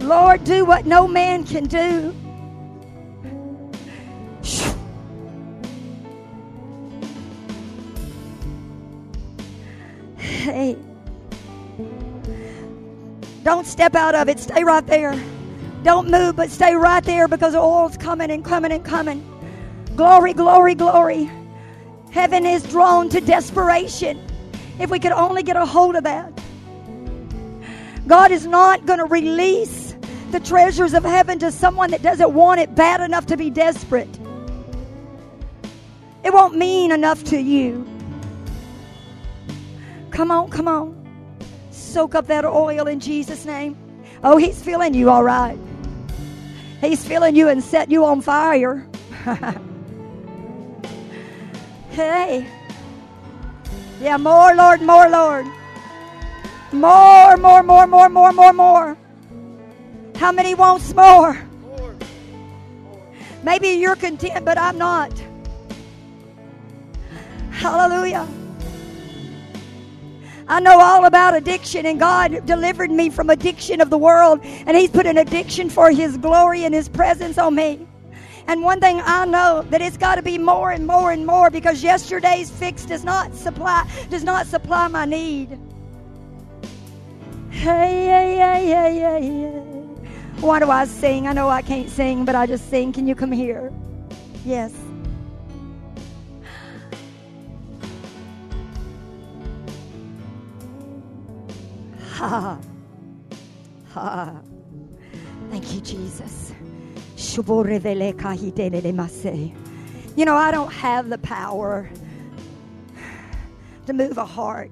Lord, 0.00 0.42
do 0.42 0.64
what 0.64 0.86
no 0.86 1.06
man 1.06 1.44
can 1.44 1.66
do. 1.68 2.12
Hey. 10.16 10.76
Don't 13.42 13.66
step 13.66 13.94
out 13.94 14.14
of 14.14 14.28
it. 14.28 14.38
Stay 14.38 14.62
right 14.64 14.86
there. 14.86 15.20
Don't 15.82 16.10
move, 16.10 16.36
but 16.36 16.50
stay 16.50 16.74
right 16.74 17.02
there 17.02 17.26
because 17.26 17.54
oil's 17.54 17.96
coming 17.96 18.30
and 18.30 18.44
coming 18.44 18.70
and 18.70 18.84
coming. 18.84 19.26
Glory, 19.96 20.32
glory, 20.32 20.74
glory. 20.74 21.30
Heaven 22.10 22.46
is 22.46 22.62
drawn 22.62 23.08
to 23.08 23.20
desperation. 23.20 24.24
If 24.78 24.90
we 24.90 24.98
could 24.98 25.12
only 25.12 25.42
get 25.42 25.56
a 25.56 25.66
hold 25.66 25.96
of 25.96 26.04
that. 26.04 26.32
God 28.06 28.30
is 28.30 28.46
not 28.46 28.86
going 28.86 28.98
to 28.98 29.06
release 29.06 29.96
the 30.30 30.40
treasures 30.40 30.94
of 30.94 31.04
heaven 31.04 31.38
to 31.40 31.52
someone 31.52 31.90
that 31.90 32.02
doesn't 32.02 32.32
want 32.32 32.60
it 32.60 32.74
bad 32.74 33.00
enough 33.00 33.26
to 33.26 33.36
be 33.36 33.50
desperate. 33.50 34.08
It 36.24 36.32
won't 36.32 36.56
mean 36.56 36.92
enough 36.92 37.22
to 37.24 37.38
you. 37.38 37.86
Come 40.10 40.30
on, 40.30 40.50
come 40.50 40.68
on. 40.68 41.01
Soak 41.92 42.14
up 42.14 42.26
that 42.28 42.46
oil 42.46 42.86
in 42.86 43.00
Jesus' 43.00 43.44
name. 43.44 43.76
Oh, 44.24 44.38
He's 44.38 44.62
filling 44.62 44.94
you 44.94 45.10
all 45.10 45.22
right. 45.22 45.58
He's 46.80 47.06
filling 47.06 47.36
you 47.36 47.48
and 47.48 47.62
set 47.62 47.90
you 47.90 48.06
on 48.06 48.22
fire. 48.22 48.88
hey. 51.90 52.46
Yeah, 54.00 54.16
more, 54.16 54.54
Lord, 54.54 54.80
more, 54.80 55.10
Lord. 55.10 55.44
More, 56.72 57.36
more, 57.36 57.62
more, 57.62 57.86
more, 57.86 58.08
more, 58.08 58.32
more, 58.32 58.52
more. 58.54 58.96
How 60.16 60.32
many 60.32 60.54
wants 60.54 60.94
more? 60.94 61.38
Maybe 63.42 63.68
you're 63.68 63.96
content, 63.96 64.46
but 64.46 64.56
I'm 64.56 64.78
not. 64.78 65.12
Hallelujah. 67.50 68.26
I 70.52 70.60
know 70.60 70.78
all 70.80 71.06
about 71.06 71.34
addiction, 71.34 71.86
and 71.86 71.98
God 71.98 72.44
delivered 72.44 72.90
me 72.90 73.08
from 73.08 73.30
addiction 73.30 73.80
of 73.80 73.88
the 73.88 73.96
world, 73.96 74.38
and 74.42 74.76
He's 74.76 74.90
put 74.90 75.06
an 75.06 75.16
addiction 75.16 75.70
for 75.70 75.90
His 75.90 76.18
glory 76.18 76.66
and 76.66 76.74
His 76.74 76.90
presence 76.90 77.38
on 77.38 77.54
me. 77.54 77.86
And 78.46 78.62
one 78.62 78.78
thing 78.78 79.00
I 79.02 79.24
know 79.24 79.62
that 79.70 79.80
it's 79.80 79.96
got 79.96 80.16
to 80.16 80.22
be 80.22 80.36
more 80.36 80.70
and 80.70 80.86
more 80.86 81.10
and 81.10 81.26
more 81.26 81.48
because 81.48 81.82
yesterday's 81.82 82.50
fix 82.50 82.84
does 82.84 83.02
not 83.02 83.34
supply 83.34 83.88
does 84.10 84.24
not 84.24 84.46
supply 84.46 84.88
my 84.88 85.06
need. 85.06 85.58
Hey, 87.48 88.04
hey, 88.04 88.36
hey, 88.36 88.66
hey, 88.66 88.94
hey, 89.00 89.26
hey. 89.28 89.60
Why 90.42 90.58
do 90.58 90.70
I 90.70 90.84
sing? 90.84 91.26
I 91.28 91.32
know 91.32 91.48
I 91.48 91.62
can't 91.62 91.88
sing, 91.88 92.26
but 92.26 92.34
I 92.34 92.44
just 92.44 92.68
sing. 92.68 92.92
Can 92.92 93.08
you 93.08 93.14
come 93.14 93.32
here? 93.32 93.72
Yes. 94.44 94.81
Ha 102.22 102.56
ha. 103.92 104.40
Thank 105.50 105.74
you, 105.74 105.80
Jesus. 105.80 106.52
You 110.16 110.24
know, 110.24 110.36
I 110.36 110.52
don't 110.52 110.72
have 110.72 111.08
the 111.08 111.18
power 111.18 111.90
to 113.86 113.92
move 113.92 114.18
a 114.18 114.24
heart. 114.24 114.70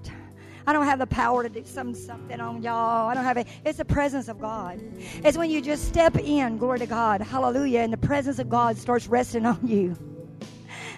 I 0.65 0.73
don't 0.73 0.85
have 0.85 1.01
the 1.01 1.09
power 1.09 1.43
to 1.43 1.49
do 1.49 1.65
some, 1.65 1.93
something 1.93 2.41
on 2.41 2.63
y'all. 2.63 3.09
I 3.09 3.15
don't 3.15 3.25
have 3.25 3.37
it. 3.37 3.49
It's 3.65 3.79
the 3.79 3.85
presence 3.85 4.29
of 4.29 4.41
God. 4.41 4.81
It's 5.25 5.37
when 5.37 5.51
you 5.51 5.61
just 5.61 5.89
step 5.89 6.17
in, 6.21 6.57
glory 6.57 6.79
to 6.79 6.87
God, 6.87 7.21
hallelujah, 7.21 7.81
and 7.81 7.93
the 7.93 7.97
presence 7.97 8.39
of 8.39 8.49
God 8.49 8.77
starts 8.77 9.09
resting 9.09 9.45
on 9.45 9.59
you. 9.67 9.97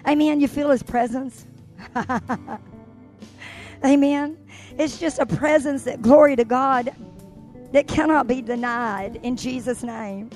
Amen. 0.07 0.39
You 0.39 0.47
feel 0.47 0.69
His 0.69 0.83
presence. 0.83 1.47
Amen. 3.85 4.37
It's 4.77 4.97
just 4.97 5.19
a 5.19 5.25
presence 5.25 5.83
that, 5.83 6.01
glory 6.01 6.35
to 6.35 6.45
God, 6.45 6.93
that 7.71 7.87
cannot 7.87 8.27
be 8.27 8.41
denied 8.41 9.19
in 9.23 9.35
Jesus' 9.35 9.83
name. 9.83 10.29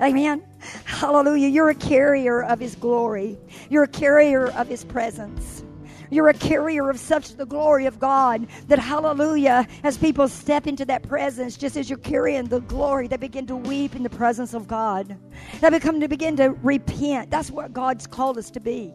Amen. 0.00 0.44
Hallelujah. 0.84 1.48
You're 1.48 1.70
a 1.70 1.74
carrier 1.74 2.42
of 2.42 2.60
His 2.60 2.74
glory, 2.74 3.38
you're 3.70 3.84
a 3.84 3.88
carrier 3.88 4.48
of 4.52 4.68
His 4.68 4.84
presence. 4.84 5.62
You're 6.10 6.28
a 6.28 6.34
carrier 6.34 6.88
of 6.88 7.00
such 7.00 7.34
the 7.34 7.46
glory 7.46 7.86
of 7.86 7.98
God 7.98 8.46
that, 8.68 8.78
hallelujah, 8.78 9.66
as 9.82 9.98
people 9.98 10.28
step 10.28 10.68
into 10.68 10.84
that 10.84 11.02
presence, 11.02 11.56
just 11.56 11.76
as 11.76 11.90
you're 11.90 11.98
carrying 11.98 12.44
the 12.44 12.60
glory, 12.60 13.08
they 13.08 13.16
begin 13.16 13.46
to 13.48 13.56
weep 13.56 13.96
in 13.96 14.04
the 14.04 14.10
presence 14.10 14.54
of 14.54 14.68
God. 14.68 15.16
They 15.60 15.70
become 15.70 16.00
to 16.00 16.06
begin 16.08 16.36
to 16.36 16.50
repent. 16.62 17.30
That's 17.30 17.50
what 17.50 17.72
God's 17.72 18.06
called 18.06 18.38
us 18.38 18.50
to 18.52 18.60
be. 18.60 18.94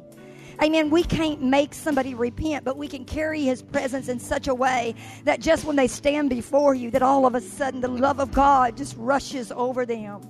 Amen. 0.61 0.89
We 0.89 1.03
can't 1.03 1.41
make 1.41 1.73
somebody 1.73 2.13
repent, 2.13 2.65
but 2.65 2.77
we 2.77 2.87
can 2.87 3.05
carry 3.05 3.43
his 3.43 3.61
presence 3.61 4.09
in 4.09 4.19
such 4.19 4.47
a 4.47 4.55
way 4.55 4.95
that 5.23 5.39
just 5.39 5.65
when 5.65 5.75
they 5.75 5.87
stand 5.87 6.29
before 6.29 6.73
you, 6.73 6.91
that 6.91 7.01
all 7.01 7.25
of 7.25 7.35
a 7.35 7.41
sudden 7.41 7.81
the 7.81 7.87
love 7.87 8.19
of 8.19 8.31
God 8.31 8.77
just 8.77 8.95
rushes 8.97 9.51
over 9.51 9.85
them. 9.85 10.21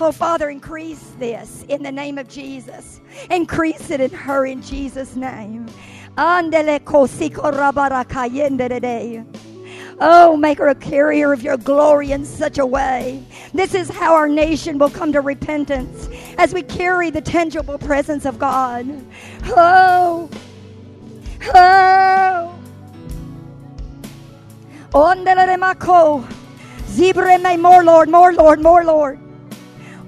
Oh, 0.00 0.12
Father, 0.12 0.48
increase 0.48 1.14
this 1.18 1.64
in 1.68 1.82
the 1.82 1.90
name 1.90 2.18
of 2.18 2.28
Jesus. 2.28 3.00
Increase 3.30 3.90
it 3.90 4.00
in 4.00 4.10
her 4.10 4.46
in 4.46 4.62
Jesus' 4.62 5.16
name. 5.16 5.66
Oh, 10.00 10.36
make 10.36 10.58
her 10.58 10.68
a 10.68 10.74
carrier 10.74 11.32
of 11.32 11.42
your 11.42 11.56
glory 11.56 12.12
in 12.12 12.24
such 12.24 12.58
a 12.58 12.66
way. 12.66 13.24
This 13.52 13.74
is 13.74 13.88
how 13.88 14.14
our 14.14 14.28
nation 14.28 14.78
will 14.78 14.90
come 14.90 15.12
to 15.12 15.20
repentance 15.20 16.08
as 16.38 16.54
we 16.54 16.62
carry 16.62 17.10
the 17.10 17.20
tangible 17.20 17.78
presence 17.78 18.24
of 18.24 18.38
God. 18.38 18.86
Oh, 19.46 20.30
oh. 21.54 22.54
Zibreme, 26.86 27.60
more 27.60 27.84
Lord, 27.84 28.08
more 28.08 28.32
Lord, 28.32 28.60
more 28.60 28.84
Lord. 28.84 29.18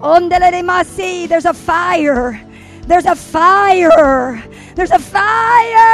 On 0.00 0.28
the 0.28 0.36
Larema 0.36 0.84
Si, 0.84 1.26
there's 1.26 1.44
a 1.44 1.52
fire. 1.52 2.40
There's 2.86 3.06
a 3.06 3.14
fire. 3.14 4.42
There's 4.74 4.90
a 4.90 4.98
fire. 4.98 5.89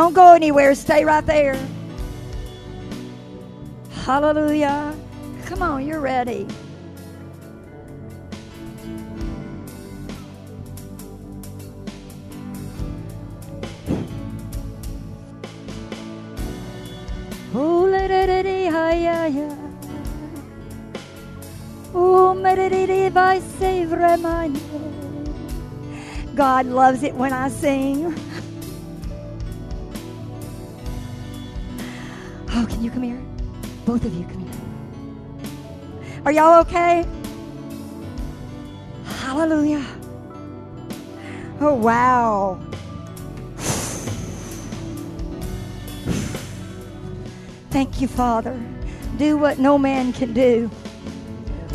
Don't 0.00 0.14
go 0.14 0.32
anywhere. 0.32 0.74
Stay 0.74 1.04
right 1.04 1.26
there. 1.26 1.58
Hallelujah. 3.90 4.96
Come 5.44 5.60
on, 5.60 5.86
you're 5.86 6.00
ready. 6.00 6.46
Oh. 17.52 17.80
God 26.34 26.64
loves 26.64 27.02
it 27.02 27.14
when 27.14 27.34
I 27.34 27.50
sing. 27.50 28.14
You 32.80 32.90
come 32.90 33.02
here? 33.02 33.20
Both 33.84 34.04
of 34.04 34.14
you 34.14 34.24
come 34.24 34.44
here. 34.44 36.22
Are 36.24 36.32
y'all 36.32 36.60
okay? 36.60 37.06
Hallelujah. 39.04 39.84
Oh, 41.60 41.74
wow. 41.74 42.58
Thank 47.70 48.00
you, 48.00 48.08
Father. 48.08 48.58
Do 49.18 49.36
what 49.36 49.58
no 49.58 49.76
man 49.76 50.12
can 50.12 50.32
do. 50.32 50.70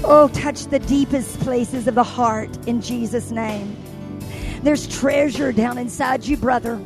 Oh, 0.04 0.28
touch 0.30 0.66
the 0.66 0.80
deepest 0.80 1.40
places 1.40 1.88
of 1.88 1.96
the 1.96 2.04
heart 2.04 2.50
in 2.68 2.82
Jesus' 2.82 3.32
name. 3.32 3.78
There's 4.64 4.88
treasure 4.88 5.52
down 5.52 5.78
inside 5.78 6.26
you, 6.26 6.38
brother. 6.38 6.82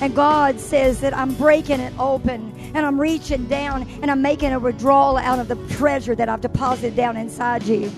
And 0.00 0.14
God 0.14 0.60
says 0.60 1.00
that 1.00 1.16
I'm 1.16 1.34
breaking 1.34 1.80
it 1.80 1.92
open 1.98 2.51
and 2.74 2.86
I'm 2.86 3.00
reaching 3.00 3.46
down 3.46 3.88
and 4.02 4.10
I'm 4.10 4.22
making 4.22 4.52
a 4.52 4.58
withdrawal 4.58 5.16
out 5.16 5.38
of 5.38 5.48
the 5.48 5.56
treasure 5.74 6.14
that 6.14 6.28
I've 6.28 6.40
deposited 6.40 6.96
down 6.96 7.16
inside 7.16 7.64
you. 7.64 7.90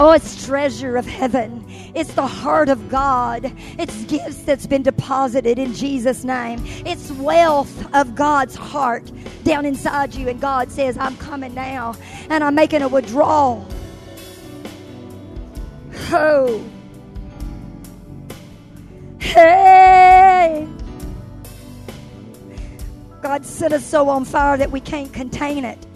Oh, 0.00 0.12
it's 0.12 0.46
treasure 0.46 0.96
of 0.96 1.06
heaven. 1.06 1.64
It's 1.92 2.14
the 2.14 2.26
heart 2.26 2.68
of 2.68 2.88
God. 2.88 3.52
It's 3.78 4.04
gifts 4.04 4.42
that's 4.42 4.66
been 4.66 4.84
deposited 4.84 5.58
in 5.58 5.74
Jesus' 5.74 6.22
name. 6.22 6.62
It's 6.86 7.10
wealth 7.12 7.92
of 7.94 8.14
God's 8.14 8.54
heart 8.54 9.10
down 9.42 9.66
inside 9.66 10.14
you. 10.14 10.28
And 10.28 10.40
God 10.40 10.70
says, 10.70 10.96
I'm 10.98 11.16
coming 11.16 11.52
now 11.52 11.96
and 12.30 12.44
I'm 12.44 12.54
making 12.54 12.82
a 12.82 12.88
withdrawal. 12.88 13.66
Oh. 16.12 16.64
Hey. 19.18 20.68
God 23.20 23.44
set 23.44 23.72
us 23.72 23.84
so 23.84 24.08
on 24.08 24.24
fire 24.24 24.56
that 24.56 24.70
we 24.70 24.80
can't 24.80 25.12
contain 25.12 25.64
it. 25.64 25.87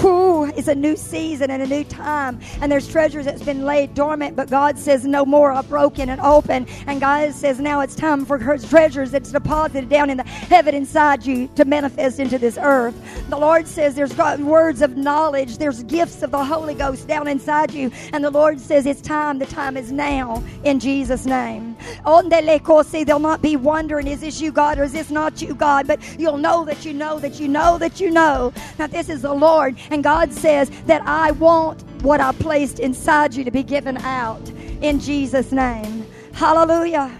Whew, 0.00 0.44
it's 0.56 0.68
a 0.68 0.74
new 0.74 0.96
season 0.96 1.50
and 1.50 1.62
a 1.62 1.66
new 1.66 1.82
time, 1.84 2.38
and 2.60 2.70
there's 2.70 2.88
treasures 2.88 3.24
that's 3.24 3.42
been 3.42 3.64
laid 3.64 3.94
dormant, 3.94 4.36
but 4.36 4.48
God 4.48 4.78
says 4.78 5.04
no 5.04 5.24
more 5.24 5.50
are 5.50 5.62
broken 5.62 6.08
and 6.08 6.20
open. 6.20 6.66
And 6.86 7.00
God 7.00 7.32
says 7.34 7.58
now 7.58 7.80
it's 7.80 7.96
time 7.96 8.24
for 8.24 8.38
her 8.38 8.58
treasures 8.58 9.10
that's 9.10 9.32
deposited 9.32 9.88
down 9.88 10.10
in 10.10 10.16
the 10.16 10.24
heaven 10.24 10.74
inside 10.74 11.26
you 11.26 11.48
to 11.56 11.64
manifest 11.64 12.20
into 12.20 12.38
this 12.38 12.58
earth. 12.60 12.94
The 13.28 13.38
Lord 13.38 13.66
says 13.66 13.94
there's 13.94 14.16
words 14.16 14.82
of 14.82 14.96
knowledge, 14.96 15.58
there's 15.58 15.82
gifts 15.84 16.22
of 16.22 16.30
the 16.30 16.44
Holy 16.44 16.74
Ghost 16.74 17.08
down 17.08 17.26
inside 17.26 17.72
you, 17.72 17.90
and 18.12 18.24
the 18.24 18.30
Lord 18.30 18.60
says 18.60 18.86
it's 18.86 19.00
time, 19.00 19.38
the 19.38 19.46
time 19.46 19.76
is 19.76 19.90
now 19.90 20.42
in 20.64 20.78
Jesus' 20.78 21.26
name. 21.26 21.76
They'll 22.04 23.18
not 23.18 23.42
be 23.42 23.56
wondering, 23.56 24.06
is 24.06 24.20
this 24.20 24.40
you, 24.40 24.52
God, 24.52 24.78
or 24.78 24.84
is 24.84 24.92
this 24.92 25.10
not 25.10 25.42
you, 25.42 25.54
God? 25.54 25.86
But 25.86 26.00
you'll 26.18 26.36
know 26.36 26.64
that 26.64 26.84
you 26.84 26.92
know 26.92 27.18
that 27.18 27.40
you 27.40 27.48
know 27.48 27.78
that 27.78 28.00
you 28.00 28.10
know 28.10 28.52
that 28.76 28.90
this 28.90 29.08
is 29.08 29.22
the 29.22 29.34
Lord. 29.34 29.76
And 29.90 30.04
God 30.04 30.32
says 30.32 30.70
that 30.86 31.02
I 31.06 31.32
want 31.32 31.82
what 32.02 32.20
I 32.20 32.32
placed 32.32 32.78
inside 32.78 33.34
you 33.34 33.44
to 33.44 33.50
be 33.50 33.62
given 33.62 33.96
out 33.98 34.48
in 34.80 35.00
Jesus' 35.00 35.52
name. 35.52 36.06
Hallelujah. 36.32 37.10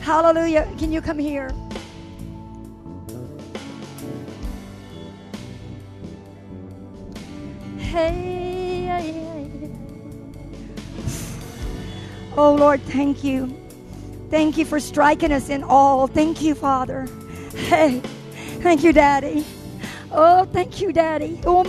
Hallelujah. 0.00 0.68
Can 0.78 0.92
you 0.92 1.00
come 1.00 1.18
here? 1.18 1.50
Hey. 7.78 8.50
Oh 12.36 12.54
Lord, 12.54 12.80
thank 12.82 13.24
you. 13.24 13.56
Thank 14.30 14.56
you 14.56 14.64
for 14.64 14.78
striking 14.78 15.32
us 15.32 15.48
in 15.48 15.64
all. 15.64 16.06
Thank 16.06 16.40
you, 16.40 16.54
Father. 16.54 17.08
Hey, 17.52 18.00
thank 18.60 18.84
you, 18.84 18.92
Daddy. 18.92 19.44
Oh, 20.12 20.44
thank 20.46 20.80
you, 20.80 20.92
Daddy. 20.92 21.40
Um, 21.46 21.68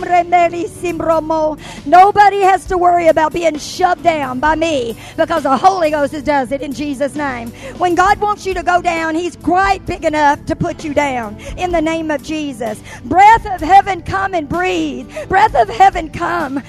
Nobody 1.86 2.40
has 2.40 2.66
to 2.66 2.78
worry 2.78 3.08
about 3.08 3.32
being 3.32 3.56
shoved 3.58 4.02
down 4.02 4.40
by 4.40 4.56
me 4.56 4.96
because 5.16 5.44
the 5.44 5.56
Holy 5.56 5.90
Ghost 5.90 6.24
does 6.24 6.50
it 6.50 6.60
in 6.60 6.72
Jesus' 6.72 7.14
name. 7.14 7.50
When 7.78 7.94
God 7.94 8.18
wants 8.20 8.44
you 8.44 8.54
to 8.54 8.62
go 8.64 8.82
down, 8.82 9.14
He's 9.14 9.36
quite 9.36 9.86
big 9.86 10.04
enough 10.04 10.44
to 10.46 10.56
put 10.56 10.84
you 10.84 10.92
down 10.92 11.38
in 11.56 11.70
the 11.70 11.80
name 11.80 12.10
of 12.10 12.22
Jesus. 12.22 12.82
Breath 13.04 13.46
of 13.46 13.60
heaven, 13.60 14.02
come 14.02 14.34
and 14.34 14.48
breathe. 14.48 15.08
Breath 15.28 15.54
of 15.54 15.68
heaven, 15.68 16.10
come 16.10 16.62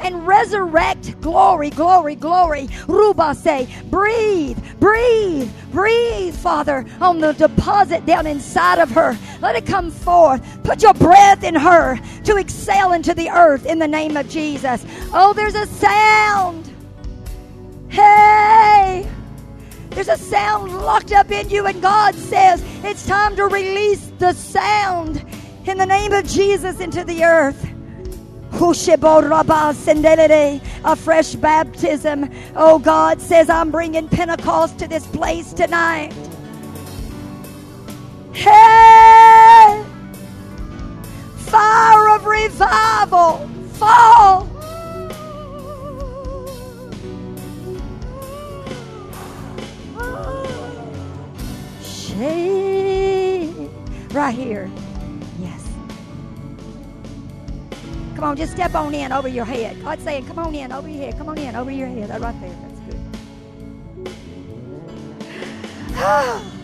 and 0.00 0.26
resurrect 0.26 1.20
glory, 1.20 1.70
glory, 1.70 2.14
glory. 2.14 2.66
Rubase, 2.86 3.90
breathe, 3.90 4.58
breathe, 4.78 5.50
breathe, 5.72 6.34
Father, 6.34 6.86
on 7.00 7.18
the 7.20 7.32
deposit 7.32 8.06
down 8.06 8.26
inside 8.26 8.78
of 8.78 8.90
her. 8.90 9.16
Let 9.40 9.56
it 9.56 9.66
come 9.66 9.89
forth. 9.90 10.42
Put 10.62 10.82
your 10.82 10.94
breath 10.94 11.44
in 11.44 11.54
her 11.54 11.98
to 12.24 12.36
excel 12.36 12.92
into 12.92 13.14
the 13.14 13.28
earth 13.30 13.66
in 13.66 13.78
the 13.78 13.88
name 13.88 14.16
of 14.16 14.28
Jesus. 14.28 14.84
Oh, 15.12 15.32
there's 15.32 15.54
a 15.54 15.66
sound. 15.66 16.66
Hey, 17.88 19.08
there's 19.90 20.08
a 20.08 20.16
sound 20.16 20.72
locked 20.72 21.12
up 21.12 21.30
in 21.30 21.50
you, 21.50 21.66
and 21.66 21.82
God 21.82 22.14
says 22.14 22.62
it's 22.84 23.04
time 23.06 23.34
to 23.36 23.46
release 23.46 24.12
the 24.18 24.32
sound 24.32 25.24
in 25.66 25.76
the 25.76 25.86
name 25.86 26.12
of 26.12 26.24
Jesus 26.26 26.80
into 26.80 27.04
the 27.04 27.24
earth. 27.24 27.66
A 30.84 30.96
fresh 30.96 31.34
baptism. 31.34 32.30
Oh, 32.56 32.78
God 32.78 33.20
says, 33.20 33.48
I'm 33.50 33.70
bringing 33.70 34.08
Pentecost 34.08 34.78
to 34.80 34.88
this 34.88 35.06
place 35.06 35.52
tonight. 35.52 36.12
Hey! 38.32 39.84
Fire 41.36 42.14
of 42.14 42.24
revival, 42.24 43.48
fall. 43.72 44.46
Shade. 51.82 53.70
Right 54.12 54.34
here. 54.34 54.70
Yes. 55.40 55.68
Come 58.14 58.24
on, 58.24 58.36
just 58.36 58.52
step 58.52 58.74
on 58.74 58.94
in 58.94 59.12
over 59.12 59.28
your 59.28 59.44
head. 59.44 59.82
God's 59.82 60.04
saying, 60.04 60.26
come 60.26 60.38
on 60.38 60.54
in 60.54 60.70
over 60.72 60.88
your 60.88 61.04
head. 61.04 61.18
Come 61.18 61.28
on 61.28 61.38
in 61.38 61.56
over 61.56 61.70
your 61.70 61.88
head. 61.88 62.10
Right 62.20 62.40
there. 62.40 62.56
That's 62.62 62.80
good. 62.80 63.00
Ah. 66.02 66.59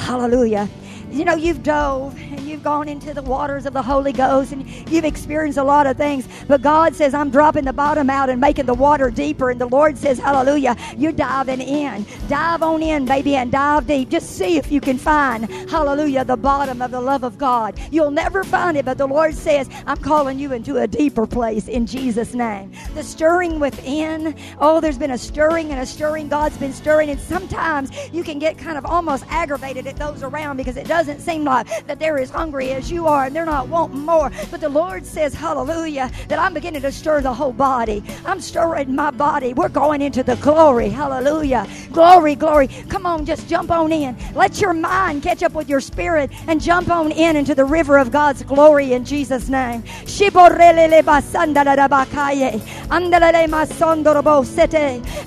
Hallelujah. 0.00 0.68
You 1.10 1.24
know, 1.24 1.34
you've 1.34 1.62
dove 1.62 2.16
and 2.18 2.40
you've 2.40 2.62
gone 2.62 2.88
into 2.88 3.12
the 3.12 3.22
waters 3.22 3.66
of 3.66 3.72
the 3.72 3.82
Holy 3.82 4.12
Ghost 4.12 4.52
and 4.52 4.68
you've 4.88 5.04
experienced 5.04 5.58
a 5.58 5.64
lot 5.64 5.86
of 5.86 5.96
things. 5.96 6.28
But 6.46 6.62
God 6.62 6.94
says, 6.94 7.14
I'm 7.14 7.30
dropping 7.30 7.64
the 7.64 7.72
bottom 7.72 8.08
out 8.08 8.28
and 8.28 8.40
making 8.40 8.66
the 8.66 8.74
water 8.74 9.10
deeper. 9.10 9.50
And 9.50 9.60
the 9.60 9.66
Lord 9.66 9.98
says, 9.98 10.18
Hallelujah, 10.18 10.76
you're 10.96 11.12
diving 11.12 11.60
in. 11.60 12.06
Dive 12.28 12.62
on 12.62 12.82
in, 12.82 13.06
baby, 13.06 13.34
and 13.36 13.50
dive 13.50 13.86
deep. 13.86 14.08
Just 14.08 14.36
see 14.36 14.56
if 14.56 14.70
you 14.70 14.80
can 14.80 14.98
find, 14.98 15.50
Hallelujah, 15.68 16.24
the 16.24 16.36
bottom 16.36 16.80
of 16.80 16.90
the 16.90 17.00
love 17.00 17.24
of 17.24 17.38
God. 17.38 17.78
You'll 17.90 18.12
never 18.12 18.44
find 18.44 18.76
it, 18.76 18.84
but 18.84 18.98
the 18.98 19.06
Lord 19.06 19.34
says, 19.34 19.68
I'm 19.86 19.98
calling 19.98 20.38
you 20.38 20.52
into 20.52 20.76
a 20.78 20.86
deeper 20.86 21.26
place 21.26 21.66
in 21.68 21.86
Jesus' 21.86 22.34
name. 22.34 22.72
The 22.94 23.02
stirring 23.02 23.58
within, 23.58 24.36
oh, 24.60 24.80
there's 24.80 24.98
been 24.98 25.10
a 25.10 25.18
stirring 25.18 25.70
and 25.70 25.80
a 25.80 25.86
stirring. 25.86 26.28
God's 26.28 26.56
been 26.56 26.72
stirring. 26.72 27.10
And 27.10 27.20
sometimes 27.20 27.90
you 28.12 28.22
can 28.22 28.38
get 28.38 28.58
kind 28.58 28.78
of 28.78 28.86
almost 28.86 29.24
aggravated 29.28 29.86
at 29.86 29.96
those 29.96 30.22
around 30.22 30.56
because 30.56 30.76
it 30.76 30.86
doesn't 31.00 31.20
seem 31.20 31.44
like 31.44 31.66
that 31.86 31.98
they're 31.98 32.18
as 32.18 32.28
hungry 32.28 32.72
as 32.72 32.90
you 32.90 33.06
are 33.06 33.24
and 33.24 33.34
they're 33.34 33.46
not 33.46 33.68
wanting 33.68 34.00
more. 34.00 34.30
But 34.50 34.60
the 34.60 34.68
Lord 34.68 35.06
says, 35.06 35.32
Hallelujah, 35.32 36.10
that 36.28 36.38
I'm 36.38 36.52
beginning 36.52 36.82
to 36.82 36.92
stir 36.92 37.22
the 37.22 37.32
whole 37.32 37.54
body. 37.54 38.04
I'm 38.26 38.38
stirring 38.38 38.94
my 38.94 39.10
body. 39.10 39.54
We're 39.54 39.70
going 39.70 40.02
into 40.02 40.22
the 40.22 40.36
glory. 40.36 40.90
Hallelujah. 40.90 41.66
Glory, 41.90 42.34
glory. 42.34 42.68
Come 42.90 43.06
on, 43.06 43.24
just 43.24 43.48
jump 43.48 43.70
on 43.70 43.90
in. 43.92 44.14
Let 44.34 44.60
your 44.60 44.74
mind 44.74 45.22
catch 45.22 45.42
up 45.42 45.52
with 45.52 45.70
your 45.70 45.80
spirit 45.80 46.30
and 46.46 46.60
jump 46.60 46.90
on 46.90 47.12
in 47.12 47.34
into 47.34 47.54
the 47.54 47.64
river 47.64 47.96
of 47.96 48.10
God's 48.10 48.42
glory 48.42 48.92
in 48.92 49.06
Jesus' 49.06 49.48
name. 49.48 49.82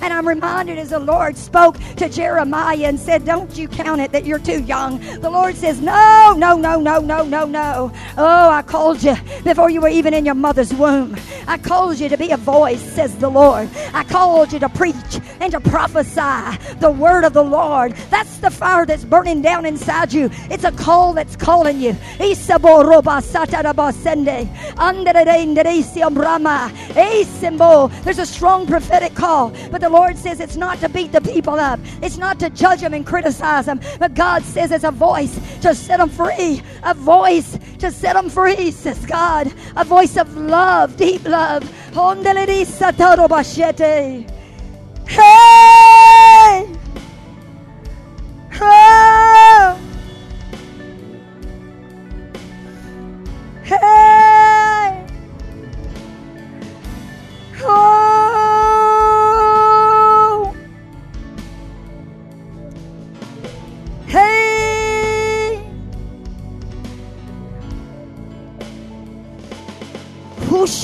And 0.02 0.12
I'm 0.12 0.28
reminded 0.28 0.78
as 0.78 0.90
the 0.90 1.00
Lord 1.00 1.36
spoke 1.36 1.78
to 1.96 2.08
Jeremiah 2.08 2.76
and 2.84 3.00
said, 3.00 3.24
Don't 3.24 3.58
you 3.58 3.66
count 3.66 4.00
it 4.00 4.12
that 4.12 4.24
you're 4.24 4.38
too 4.38 4.62
young. 4.62 5.00
The 5.20 5.30
Lord 5.30 5.56
says, 5.64 5.80
No, 5.80 6.34
no, 6.36 6.58
no, 6.58 6.78
no, 6.78 7.00
no, 7.00 7.24
no, 7.24 7.46
no. 7.46 7.90
Oh, 8.18 8.50
I 8.50 8.60
called 8.60 9.02
you 9.02 9.16
before 9.44 9.70
you 9.70 9.80
were 9.80 9.88
even 9.88 10.12
in 10.12 10.26
your 10.26 10.34
mother's 10.34 10.74
womb. 10.74 11.16
I 11.48 11.56
called 11.56 11.98
you 11.98 12.10
to 12.10 12.18
be 12.18 12.32
a 12.32 12.36
voice, 12.36 12.82
says 12.82 13.16
the 13.16 13.30
Lord. 13.30 13.70
I 13.94 14.04
called 14.04 14.52
you 14.52 14.58
to 14.58 14.68
preach 14.68 15.20
and 15.40 15.50
to 15.52 15.60
prophesy 15.60 16.58
the 16.80 16.90
word 16.90 17.24
of 17.24 17.32
the 17.32 17.42
Lord. 17.42 17.92
That's 18.10 18.36
the 18.38 18.50
fire 18.50 18.84
that's 18.84 19.04
burning 19.04 19.40
down 19.40 19.64
inside 19.64 20.12
you. 20.12 20.28
It's 20.50 20.64
a 20.64 20.72
call 20.72 21.14
that's 21.14 21.34
calling 21.34 21.80
you. 21.80 21.96
There's 28.04 28.18
a 28.18 28.26
strong 28.26 28.66
prophetic 28.66 29.14
call, 29.14 29.52
but 29.70 29.80
the 29.80 29.88
Lord 29.88 30.18
says 30.18 30.40
it's 30.40 30.56
not 30.56 30.78
to 30.80 30.88
beat 30.90 31.12
the 31.12 31.20
people 31.22 31.54
up. 31.54 31.80
It's 32.02 32.18
not 32.18 32.38
to 32.40 32.50
judge 32.50 32.80
them 32.80 32.92
and 32.92 33.06
criticize 33.06 33.66
them, 33.66 33.80
but 33.98 34.14
God 34.14 34.42
says 34.42 34.70
it's 34.70 34.84
a 34.84 34.90
voice 34.90 35.38
to 35.62 35.74
set 35.74 35.98
them 35.98 36.08
free, 36.08 36.62
a 36.82 36.94
voice 36.94 37.58
to 37.78 37.90
set 37.90 38.14
them 38.14 38.28
free, 38.28 38.70
says 38.70 39.04
God. 39.06 39.52
A 39.76 39.84
voice 39.84 40.16
of 40.16 40.36
love, 40.36 40.96
deep 40.96 41.24
love. 41.24 41.62
Tarobashete. 42.92 44.30
Hey! 45.08 46.66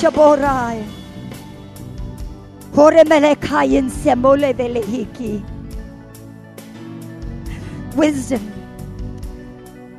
Pushaborai. 0.00 0.82
Horemelekayin 2.72 3.90
semole 3.90 4.54
velehiki. 4.54 5.42
Wisdom. 7.96 8.40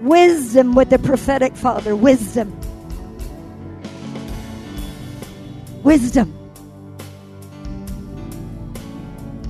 Wisdom 0.02 0.74
with 0.74 0.90
the 0.90 0.98
prophetic 0.98 1.56
father. 1.56 1.96
Wisdom. 1.96 2.52
Wisdom. 5.84 6.34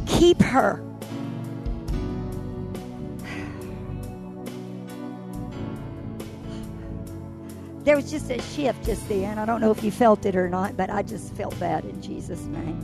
Keep 0.06 0.42
her. 0.42 0.91
There 7.92 7.98
was 7.98 8.10
just 8.10 8.32
a 8.32 8.42
shift 8.42 8.86
just 8.86 9.06
then. 9.10 9.38
I 9.38 9.44
don't 9.44 9.60
know 9.60 9.70
if 9.70 9.84
you 9.84 9.92
felt 9.92 10.26
it 10.26 10.34
or 10.34 10.48
not, 10.48 10.78
but 10.78 10.90
I 10.90 11.02
just 11.02 11.34
felt 11.34 11.60
that 11.60 11.84
in 11.84 12.02
Jesus' 12.02 12.40
name. 12.46 12.80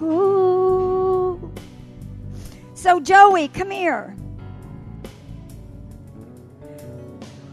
Ooh. 0.00 1.52
So, 2.72 2.98
Joey, 2.98 3.48
come 3.48 3.70
here. 3.70 4.16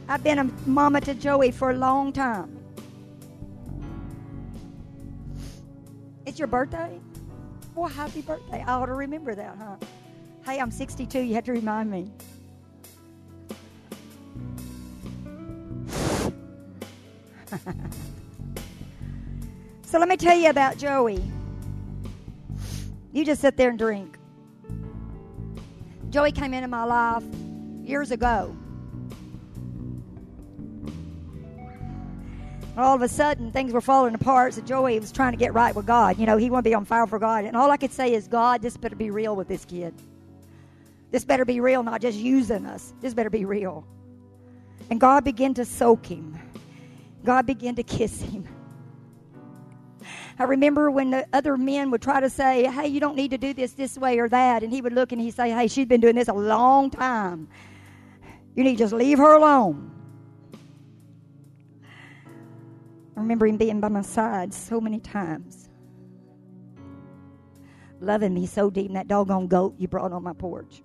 I've 0.08 0.24
been 0.24 0.40
a 0.40 0.46
mama 0.66 1.02
to 1.02 1.14
Joey 1.14 1.52
for 1.52 1.72
a 1.72 1.76
long 1.76 2.14
time. 2.14 2.58
It's 6.26 6.40
your 6.40 6.48
birthday? 6.48 6.98
Well, 7.76 7.90
happy 7.90 8.22
birthday. 8.22 8.64
I 8.66 8.72
ought 8.72 8.86
to 8.86 8.94
remember 8.94 9.36
that, 9.36 9.58
huh? 9.58 9.76
Hey, 10.46 10.62
I'm 10.62 10.72
62. 10.72 11.20
You 11.20 11.36
have 11.36 11.44
to 11.44 11.52
remind 11.52 11.92
me. 11.92 12.10
So 19.90 19.98
let 19.98 20.08
me 20.08 20.18
tell 20.18 20.38
you 20.38 20.52
about 20.52 20.78
Joey. 20.78 21.20
You 23.12 23.26
just 23.26 23.42
sit 23.42 23.58
there 23.58 23.70
and 23.70 23.80
drink. 23.80 24.20
Joey 26.12 26.32
came 26.32 26.54
into 26.54 26.68
my 26.68 26.84
life 26.84 27.24
years 27.84 28.12
ago. 28.12 28.56
All 32.78 32.96
of 32.96 33.02
a 33.02 33.08
sudden, 33.08 33.52
things 33.52 33.74
were 33.74 33.82
falling 33.82 34.14
apart. 34.14 34.54
So 34.54 34.62
Joey 34.62 35.00
was 35.00 35.12
trying 35.12 35.32
to 35.32 35.40
get 35.40 35.56
right 35.56 35.76
with 35.76 35.88
God. 35.88 36.20
You 36.20 36.28
know, 36.28 36.38
he 36.38 36.52
wanted 36.52 36.66
to 36.66 36.70
be 36.70 36.76
on 36.76 36.86
fire 36.86 37.08
for 37.08 37.18
God. 37.18 37.46
And 37.46 37.58
all 37.58 37.72
I 37.72 37.78
could 37.78 37.92
say 37.92 38.14
is, 38.14 38.28
God, 38.28 38.62
this 38.62 38.78
better 38.78 38.96
be 38.96 39.10
real 39.10 39.36
with 39.36 39.48
this 39.48 39.66
kid. 39.66 39.96
This 41.10 41.26
better 41.26 41.46
be 41.46 41.62
real, 41.62 41.82
not 41.82 42.00
just 42.00 42.20
using 42.20 42.68
us. 42.68 42.94
This 43.02 43.16
better 43.16 43.32
be 43.32 43.44
real. 43.44 43.88
And 44.92 45.00
God 45.00 45.24
began 45.24 45.56
to 45.56 45.66
soak 45.66 46.06
him. 46.06 46.38
God 47.26 47.48
began 47.48 47.74
to 47.74 47.84
kiss 47.84 48.22
him. 48.22 48.48
I 50.40 50.46
remember 50.46 50.90
when 50.90 51.10
the 51.10 51.28
other 51.34 51.58
men 51.58 51.92
would 51.92 52.02
try 52.02 52.22
to 52.22 52.30
say, 52.30 52.64
Hey, 52.66 52.88
you 52.88 53.02
don't 53.02 53.18
need 53.18 53.32
to 53.32 53.38
do 53.38 53.54
this 53.54 53.74
this 53.74 53.98
way 53.98 54.20
or 54.20 54.30
that. 54.30 54.64
And 54.64 54.72
he 54.72 54.82
would 54.82 54.94
look 54.94 55.12
and 55.12 55.20
he'd 55.20 55.34
say, 55.34 55.52
Hey, 55.52 55.68
she's 55.68 55.86
been 55.86 56.00
doing 56.00 56.16
this 56.16 56.30
a 56.30 56.34
long 56.34 56.90
time. 56.90 57.50
You 58.56 58.64
need 58.64 58.78
to 58.78 58.78
just 58.78 58.94
leave 58.94 59.18
her 59.18 59.34
alone. 59.34 59.92
I 63.18 63.22
remember 63.22 63.46
him 63.48 63.58
being 63.58 63.82
by 63.82 63.90
my 63.90 64.02
side 64.02 64.54
so 64.54 64.80
many 64.80 65.02
times, 65.02 65.68
loving 68.00 68.34
me 68.34 68.46
so 68.46 68.70
deep, 68.70 68.88
and 68.88 68.96
that 68.96 69.10
doggone 69.10 69.48
goat 69.48 69.76
you 69.78 69.90
brought 69.90 70.14
on 70.14 70.24
my 70.24 70.32
porch. 70.32 70.82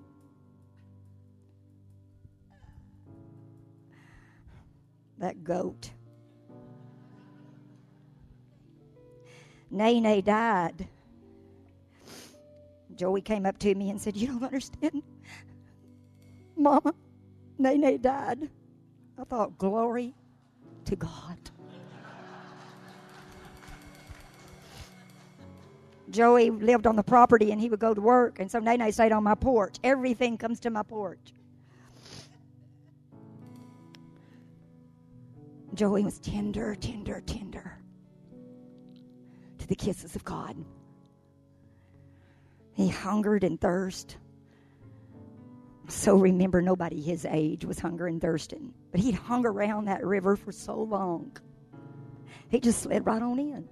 That 5.19 5.45
goat. 5.45 5.91
Nene 9.75 10.23
died. 10.23 10.87
Joey 12.95 13.21
came 13.21 13.45
up 13.45 13.59
to 13.59 13.75
me 13.75 13.91
and 13.91 14.01
said, 14.01 14.17
You 14.17 14.29
don't 14.29 14.45
understand. 14.45 15.03
Mama, 16.57 16.95
Nene 17.59 18.01
died. 18.01 18.49
I 19.19 19.25
thought, 19.25 19.59
Glory 19.59 20.15
to 20.85 20.95
God. 20.95 21.39
Joey 26.11 26.51
lived 26.51 26.87
on 26.87 26.95
the 26.95 27.03
property 27.03 27.51
and 27.51 27.61
he 27.61 27.69
would 27.69 27.81
go 27.81 27.95
to 27.95 28.01
work, 28.01 28.39
and 28.39 28.49
so 28.49 28.61
Nene 28.61 28.93
stayed 28.93 29.11
on 29.11 29.25
my 29.25 29.35
porch. 29.35 29.79
Everything 29.83 30.39
comes 30.39 30.61
to 30.61 30.71
my 30.71 30.85
porch. 30.85 31.33
Joey 35.75 36.05
was 36.05 36.21
tender, 36.21 36.77
tender, 36.77 37.21
tender 37.27 37.84
to 39.65 39.69
the 39.69 39.75
kisses 39.75 40.15
of 40.15 40.23
God. 40.25 40.55
He 42.75 42.89
hungered 42.89 43.45
and 43.45 43.59
thirsted. 43.59 44.21
So 45.89 46.17
remember, 46.17 46.61
nobody 46.61 47.01
his 47.01 47.25
age 47.25 47.65
was 47.65 47.79
hungering 47.79 48.15
and 48.15 48.23
thirsting. 48.23 48.75
But 48.91 49.01
he'd 49.01 49.15
hung 49.15 49.47
around 49.47 49.87
that 49.87 50.05
river 50.05 50.37
for 50.37 50.53
so 50.53 50.77
long. 50.83 51.37
He 52.51 52.61
just 52.61 52.83
slid 52.83 53.07
right 53.07 53.23
on 53.23 53.39
in. 53.39 53.69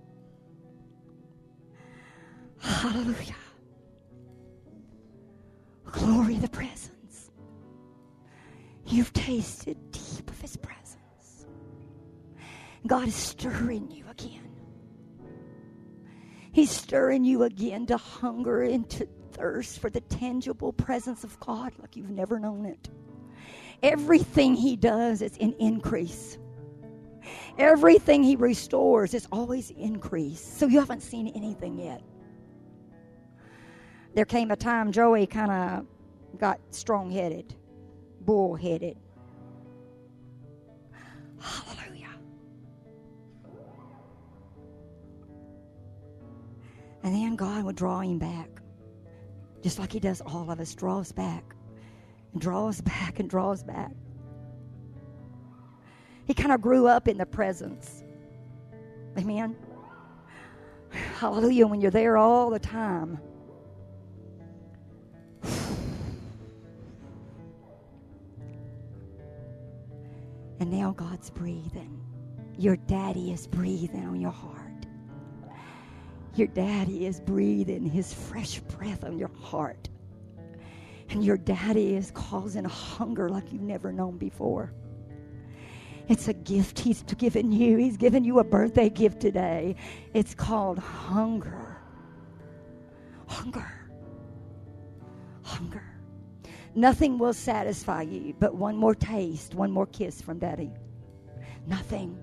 Hallelujah. 2.58 3.36
Glory 5.90 6.36
of 6.36 6.42
the 6.42 6.48
presence. 6.48 7.30
You've 8.86 9.12
tasted 9.12 9.76
deep 9.90 10.30
of 10.30 10.40
his 10.40 10.56
presence. 10.56 11.46
God 12.86 13.08
is 13.08 13.14
stirring 13.14 13.90
you 13.90 14.04
again. 14.10 14.51
He's 16.52 16.70
stirring 16.70 17.24
you 17.24 17.44
again 17.44 17.86
to 17.86 17.96
hunger 17.96 18.62
and 18.62 18.88
to 18.90 19.08
thirst 19.32 19.78
for 19.78 19.90
the 19.90 20.02
tangible 20.02 20.72
presence 20.72 21.24
of 21.24 21.38
God 21.40 21.72
like 21.78 21.96
you've 21.96 22.10
never 22.10 22.38
known 22.38 22.66
it. 22.66 22.90
Everything 23.82 24.54
He 24.54 24.76
does 24.76 25.22
is 25.22 25.36
in 25.38 25.54
increase. 25.58 26.38
Everything 27.58 28.22
He 28.22 28.36
restores 28.36 29.14
is 29.14 29.26
always 29.32 29.70
increase. 29.70 30.44
So 30.44 30.66
you 30.66 30.78
haven't 30.80 31.02
seen 31.02 31.28
anything 31.28 31.78
yet. 31.78 32.02
There 34.14 34.26
came 34.26 34.50
a 34.50 34.56
time 34.56 34.92
Joey 34.92 35.26
kind 35.26 35.50
of 35.50 35.86
got 36.38 36.60
strong 36.70 37.10
headed, 37.10 37.54
bull 38.20 38.54
headed. 38.54 38.98
Hallelujah. 41.40 41.81
And 47.02 47.14
then 47.14 47.36
God 47.36 47.64
would 47.64 47.76
draw 47.76 48.00
him 48.00 48.18
back, 48.18 48.48
just 49.62 49.78
like 49.78 49.92
He 49.92 50.00
does 50.00 50.20
all 50.20 50.50
of 50.50 50.60
us, 50.60 50.74
draw 50.74 51.00
us 51.00 51.12
back, 51.12 51.54
and 52.32 52.40
draw 52.40 52.68
us 52.68 52.80
back, 52.82 53.18
and 53.18 53.28
draw 53.28 53.52
us 53.52 53.62
back. 53.62 53.92
He 56.26 56.34
kind 56.34 56.52
of 56.52 56.60
grew 56.60 56.86
up 56.86 57.08
in 57.08 57.18
the 57.18 57.26
presence. 57.26 58.04
Amen. 59.18 59.56
Hallelujah. 61.18 61.66
When 61.66 61.80
you're 61.80 61.90
there 61.90 62.16
all 62.16 62.50
the 62.50 62.58
time. 62.58 63.18
And 70.60 70.70
now 70.70 70.92
God's 70.92 71.28
breathing. 71.28 72.00
Your 72.56 72.76
daddy 72.76 73.32
is 73.32 73.48
breathing 73.48 74.06
on 74.06 74.20
your 74.20 74.30
heart. 74.30 74.61
Your 76.34 76.46
daddy 76.46 77.06
is 77.06 77.20
breathing 77.20 77.84
his 77.84 78.12
fresh 78.12 78.58
breath 78.60 79.04
on 79.04 79.18
your 79.18 79.30
heart. 79.40 79.88
And 81.10 81.22
your 81.22 81.36
daddy 81.36 81.94
is 81.94 82.10
causing 82.12 82.64
a 82.64 82.70
hunger 82.70 83.28
like 83.28 83.52
you've 83.52 83.60
never 83.60 83.92
known 83.92 84.16
before. 84.16 84.72
It's 86.08 86.28
a 86.28 86.32
gift 86.32 86.78
he's 86.78 87.02
given 87.02 87.52
you. 87.52 87.76
He's 87.76 87.98
given 87.98 88.24
you 88.24 88.38
a 88.38 88.44
birthday 88.44 88.88
gift 88.88 89.20
today. 89.20 89.76
It's 90.14 90.34
called 90.34 90.78
hunger. 90.78 91.76
Hunger. 93.26 93.70
Hunger. 95.42 95.84
Nothing 96.74 97.18
will 97.18 97.34
satisfy 97.34 98.02
you 98.02 98.34
but 98.38 98.54
one 98.54 98.76
more 98.76 98.94
taste, 98.94 99.54
one 99.54 99.70
more 99.70 99.86
kiss 99.86 100.22
from 100.22 100.38
daddy. 100.38 100.70
Nothing. 101.66 102.18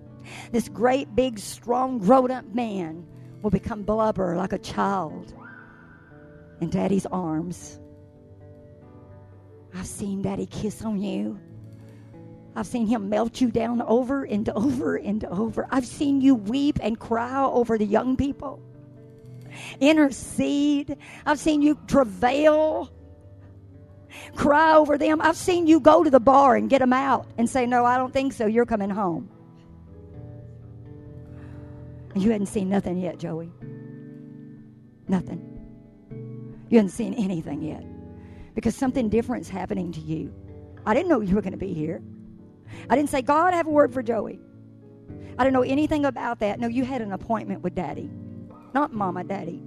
This 0.52 0.68
great, 0.68 1.16
big, 1.16 1.38
strong, 1.38 2.00
grown 2.00 2.32
up 2.32 2.46
man 2.56 3.06
will 3.42 3.50
become 3.50 3.84
blubber 3.84 4.36
like 4.36 4.54
a 4.54 4.58
child 4.58 5.34
in 6.62 6.70
daddy's 6.70 7.06
arms. 7.06 7.80
I've 9.74 9.86
seen 9.86 10.22
daddy 10.22 10.46
kiss 10.46 10.82
on 10.84 11.02
you. 11.02 11.40
I've 12.56 12.68
seen 12.68 12.88
him 12.88 13.10
melt 13.10 13.40
you 13.40 13.52
down 13.52 13.82
over 13.84 14.24
and 14.26 14.50
over 14.50 14.98
and 14.98 15.24
over. 15.26 15.68
I've 15.70 15.86
seen 15.86 16.20
you 16.20 16.36
weep 16.36 16.80
and 16.82 17.00
cry 17.00 17.44
over 17.44 17.78
the 17.78 17.86
young 17.86 18.18
people, 18.18 18.62
intercede. 19.80 20.98
I've 21.26 21.40
seen 21.40 21.62
you 21.62 21.80
travail, 21.88 22.92
cry 24.36 24.74
over 24.74 24.98
them. 24.98 25.22
I've 25.22 25.38
seen 25.38 25.68
you 25.68 25.80
go 25.80 26.04
to 26.04 26.10
the 26.10 26.20
bar 26.20 26.56
and 26.56 26.70
get 26.70 26.80
them 26.80 26.94
out 26.94 27.28
and 27.38 27.50
say, 27.50 27.66
No, 27.66 27.86
I 27.86 27.98
don't 27.98 28.12
think 28.12 28.34
so. 28.34 28.46
You're 28.46 28.66
coming 28.66 28.90
home. 28.90 29.30
You 32.16 32.32
hadn't 32.32 32.48
seen 32.48 32.70
nothing 32.70 32.98
yet, 32.98 33.20
Joey. 33.20 33.52
Nothing. 35.08 35.46
You 36.70 36.78
hadn't 36.78 36.92
seen 36.92 37.14
anything 37.14 37.62
yet 37.62 37.84
because 38.56 38.76
something 38.76 39.10
different 39.10 39.42
is 39.42 39.50
happening 39.50 39.92
to 39.92 40.00
you. 40.00 40.34
I 40.86 40.94
didn't 40.94 41.10
know 41.10 41.22
you 41.22 41.36
were 41.36 41.42
going 41.42 41.54
to 41.54 41.58
be 41.58 41.74
here. 41.74 42.02
I 42.90 42.96
didn't 42.96 43.10
say, 43.10 43.22
God, 43.22 43.54
I 43.54 43.58
have 43.58 43.68
a 43.68 43.72
word 43.72 43.94
for 43.94 44.04
Joey. 44.04 44.40
I 45.38 45.44
didn't 45.44 45.54
know 45.54 45.64
anything 45.64 46.06
about 46.06 46.40
that. 46.40 46.60
No, 46.60 46.68
you 46.68 46.84
had 46.84 47.02
an 47.02 47.14
appointment 47.14 47.62
with 47.62 47.74
daddy, 47.74 48.10
not 48.74 48.94
mama, 48.94 49.24
daddy. 49.24 49.64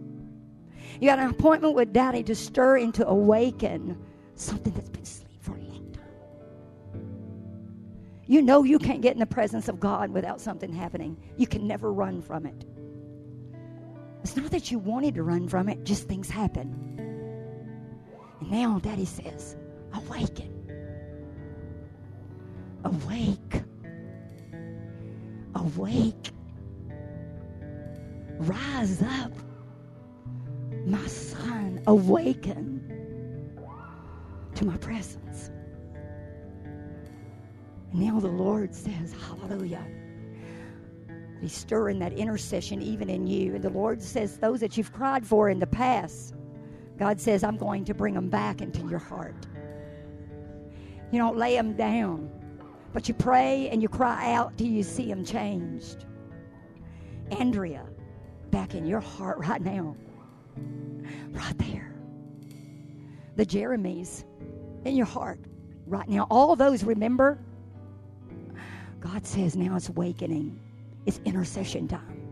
You 1.00 1.10
had 1.10 1.18
an 1.18 1.30
appointment 1.30 1.74
with 1.74 1.92
daddy 1.92 2.22
to 2.24 2.34
stir 2.34 2.78
and 2.78 2.94
to 2.94 3.06
awaken 3.06 3.98
something 4.34 4.72
that's 4.72 4.90
been 4.90 5.01
You 8.32 8.40
know 8.40 8.64
you 8.64 8.78
can't 8.78 9.02
get 9.02 9.12
in 9.12 9.18
the 9.18 9.26
presence 9.26 9.68
of 9.68 9.78
God 9.78 10.08
without 10.08 10.40
something 10.40 10.72
happening. 10.72 11.18
You 11.36 11.46
can 11.46 11.66
never 11.66 11.92
run 11.92 12.22
from 12.22 12.46
it. 12.46 12.64
It's 14.22 14.38
not 14.38 14.50
that 14.52 14.70
you 14.70 14.78
wanted 14.78 15.16
to 15.16 15.22
run 15.22 15.46
from 15.50 15.68
it, 15.68 15.84
just 15.84 16.08
things 16.08 16.30
happen. 16.30 16.72
And 18.40 18.50
now 18.50 18.78
daddy 18.78 19.04
says, 19.04 19.58
awaken. 19.92 20.48
Awake. 22.84 23.62
Awake. 25.54 26.30
Rise 28.38 29.02
up. 29.02 29.32
My 30.86 31.06
son, 31.06 31.82
awaken 31.86 32.80
to 34.54 34.64
my 34.64 34.78
presence. 34.78 35.50
Now 37.92 38.20
the 38.20 38.28
Lord 38.28 38.74
says, 38.74 39.14
Hallelujah. 39.26 39.84
He's 41.40 41.52
stirring 41.52 41.98
that 41.98 42.12
intercession 42.12 42.80
even 42.80 43.10
in 43.10 43.26
you. 43.26 43.56
And 43.56 43.64
the 43.64 43.70
Lord 43.70 44.00
says, 44.00 44.38
Those 44.38 44.60
that 44.60 44.76
you've 44.76 44.92
cried 44.92 45.26
for 45.26 45.50
in 45.50 45.58
the 45.58 45.66
past, 45.66 46.34
God 46.98 47.20
says, 47.20 47.42
I'm 47.42 47.56
going 47.56 47.84
to 47.86 47.94
bring 47.94 48.14
them 48.14 48.28
back 48.28 48.62
into 48.62 48.88
your 48.88 49.00
heart. 49.00 49.46
You 51.10 51.18
don't 51.18 51.36
lay 51.36 51.56
them 51.56 51.74
down, 51.74 52.30
but 52.92 53.08
you 53.08 53.14
pray 53.14 53.68
and 53.70 53.82
you 53.82 53.88
cry 53.88 54.32
out 54.32 54.56
till 54.56 54.68
you 54.68 54.82
see 54.82 55.08
them 55.08 55.24
changed. 55.24 56.06
Andrea, 57.32 57.86
back 58.50 58.74
in 58.74 58.86
your 58.86 59.00
heart 59.00 59.38
right 59.38 59.60
now. 59.60 59.96
Right 61.30 61.58
there. 61.58 61.94
The 63.36 63.44
Jeremys 63.44 64.24
in 64.84 64.96
your 64.96 65.06
heart 65.06 65.40
right 65.86 66.08
now. 66.08 66.26
All 66.30 66.56
those, 66.56 66.84
remember? 66.84 67.38
God 69.02 69.26
says 69.26 69.56
now 69.56 69.76
it's 69.76 69.88
awakening. 69.88 70.58
It's 71.06 71.20
intercession 71.24 71.88
time. 71.88 72.22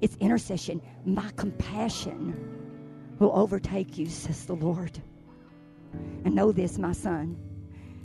It's 0.00 0.16
intercession. 0.16 0.82
My 1.06 1.30
compassion 1.36 3.16
will 3.18 3.32
overtake 3.34 3.96
you, 3.96 4.06
says 4.06 4.44
the 4.44 4.54
Lord. 4.54 5.00
And 6.24 6.34
know 6.34 6.52
this, 6.52 6.78
my 6.78 6.92
son. 6.92 7.38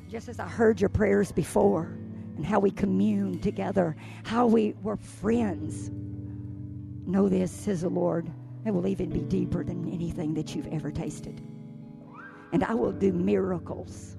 Just 0.09 0.29
as 0.29 0.39
I 0.39 0.47
heard 0.47 0.79
your 0.79 0.89
prayers 0.89 1.31
before 1.31 1.97
and 2.37 2.45
how 2.45 2.59
we 2.59 2.71
commune 2.71 3.39
together, 3.41 3.97
how 4.23 4.47
we 4.47 4.73
were 4.81 4.95
friends, 4.95 5.91
know 7.05 7.27
this, 7.27 7.51
says 7.51 7.81
the 7.81 7.89
Lord. 7.89 8.31
It 8.65 8.71
will 8.71 8.87
even 8.87 9.09
be 9.09 9.21
deeper 9.21 9.63
than 9.63 9.91
anything 9.91 10.33
that 10.35 10.55
you've 10.55 10.67
ever 10.67 10.91
tasted. 10.91 11.41
And 12.53 12.63
I 12.63 12.73
will 12.73 12.91
do 12.93 13.11
miracles 13.11 14.15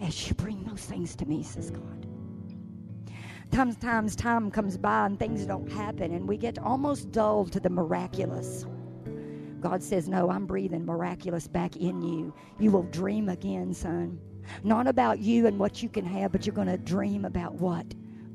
as 0.00 0.28
you 0.28 0.34
bring 0.34 0.64
those 0.64 0.84
things 0.84 1.14
to 1.16 1.24
me, 1.26 1.42
says 1.42 1.70
God. 1.70 2.03
Sometimes 3.54 4.16
time 4.16 4.50
comes 4.50 4.76
by 4.76 5.06
and 5.06 5.16
things 5.16 5.46
don't 5.46 5.70
happen, 5.70 6.12
and 6.12 6.28
we 6.28 6.36
get 6.36 6.58
almost 6.58 7.12
dulled 7.12 7.52
to 7.52 7.60
the 7.60 7.70
miraculous. 7.70 8.66
God 9.60 9.80
says, 9.80 10.08
No, 10.08 10.28
I'm 10.28 10.44
breathing 10.44 10.84
miraculous 10.84 11.46
back 11.46 11.76
in 11.76 12.02
you. 12.02 12.34
You 12.58 12.72
will 12.72 12.82
dream 12.82 13.28
again, 13.28 13.72
son. 13.72 14.18
Not 14.64 14.88
about 14.88 15.20
you 15.20 15.46
and 15.46 15.56
what 15.56 15.84
you 15.84 15.88
can 15.88 16.04
have, 16.04 16.32
but 16.32 16.44
you're 16.44 16.54
going 16.54 16.66
to 16.66 16.76
dream 16.76 17.24
about 17.24 17.54
what 17.54 17.86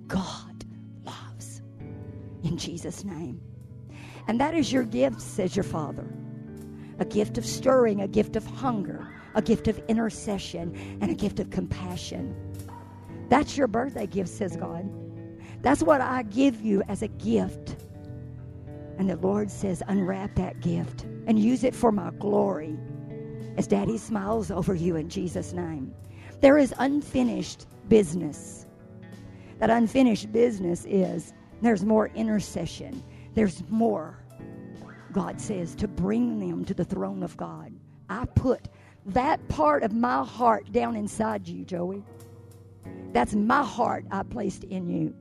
God 0.08 0.64
loves. 1.04 1.64
In 2.44 2.58
Jesus' 2.58 3.04
name. 3.04 3.42
And 4.30 4.40
that 4.40 4.54
is 4.54 4.72
your 4.72 4.84
gift, 4.84 5.20
says 5.20 5.54
your 5.54 5.64
Father 5.64 6.08
a 7.00 7.06
gift 7.06 7.38
of 7.38 7.46
stirring, 7.46 8.02
a 8.02 8.08
gift 8.08 8.38
of 8.38 8.46
hunger, 8.46 9.14
a 9.36 9.42
gift 9.42 9.68
of 9.68 9.80
intercession, 9.90 10.98
and 11.02 11.12
a 11.12 11.14
gift 11.14 11.42
of 11.42 11.50
compassion. 11.50 12.34
That's 13.28 13.58
your 13.58 13.68
birthday 13.68 14.08
gift, 14.08 14.30
says 14.30 14.56
God. 14.56 14.90
That's 15.62 15.84
what 15.84 16.02
I 16.02 16.24
give 16.24 16.62
you 16.62 16.82
as 16.88 17.02
a 17.02 17.08
gift. 17.08 17.76
And 18.98 19.10
the 19.10 19.16
Lord 19.18 19.50
says, 19.50 19.82
unwrap 19.88 20.36
that 20.36 20.60
gift 20.62 21.04
and 21.28 21.40
use 21.40 21.64
it 21.64 21.76
for 21.76 21.92
my 21.92 22.12
glory 22.20 22.78
as 23.58 23.68
Daddy 23.68 23.98
smiles 23.98 24.52
over 24.52 24.74
you 24.74 24.96
in 24.96 25.10
Jesus' 25.10 25.54
name. 25.54 25.94
There 26.42 26.58
is 26.58 26.74
unfinished 26.80 27.68
business. 27.88 28.66
That 29.60 29.70
unfinished 29.70 30.32
business 30.32 30.86
is 30.86 31.34
there's 31.62 31.84
more 31.84 32.08
intercession, 32.16 33.04
there's 33.36 33.64
more, 33.70 34.18
God 35.12 35.42
says, 35.42 35.76
to 35.76 35.88
bring 35.88 36.40
them 36.40 36.64
to 36.66 36.74
the 36.74 36.86
throne 36.86 37.24
of 37.24 37.36
God. 37.36 37.74
I 38.10 38.26
put 38.26 38.70
that 39.08 39.46
part 39.50 39.84
of 39.84 39.92
my 39.92 40.24
heart 40.24 40.72
down 40.72 40.96
inside 40.96 41.48
you, 41.48 41.66
Joey. 41.66 42.04
That's 43.12 43.34
my 43.34 43.64
heart 43.64 44.06
I 44.12 44.24
placed 44.24 44.64
in 44.66 44.90
you. 44.90 45.14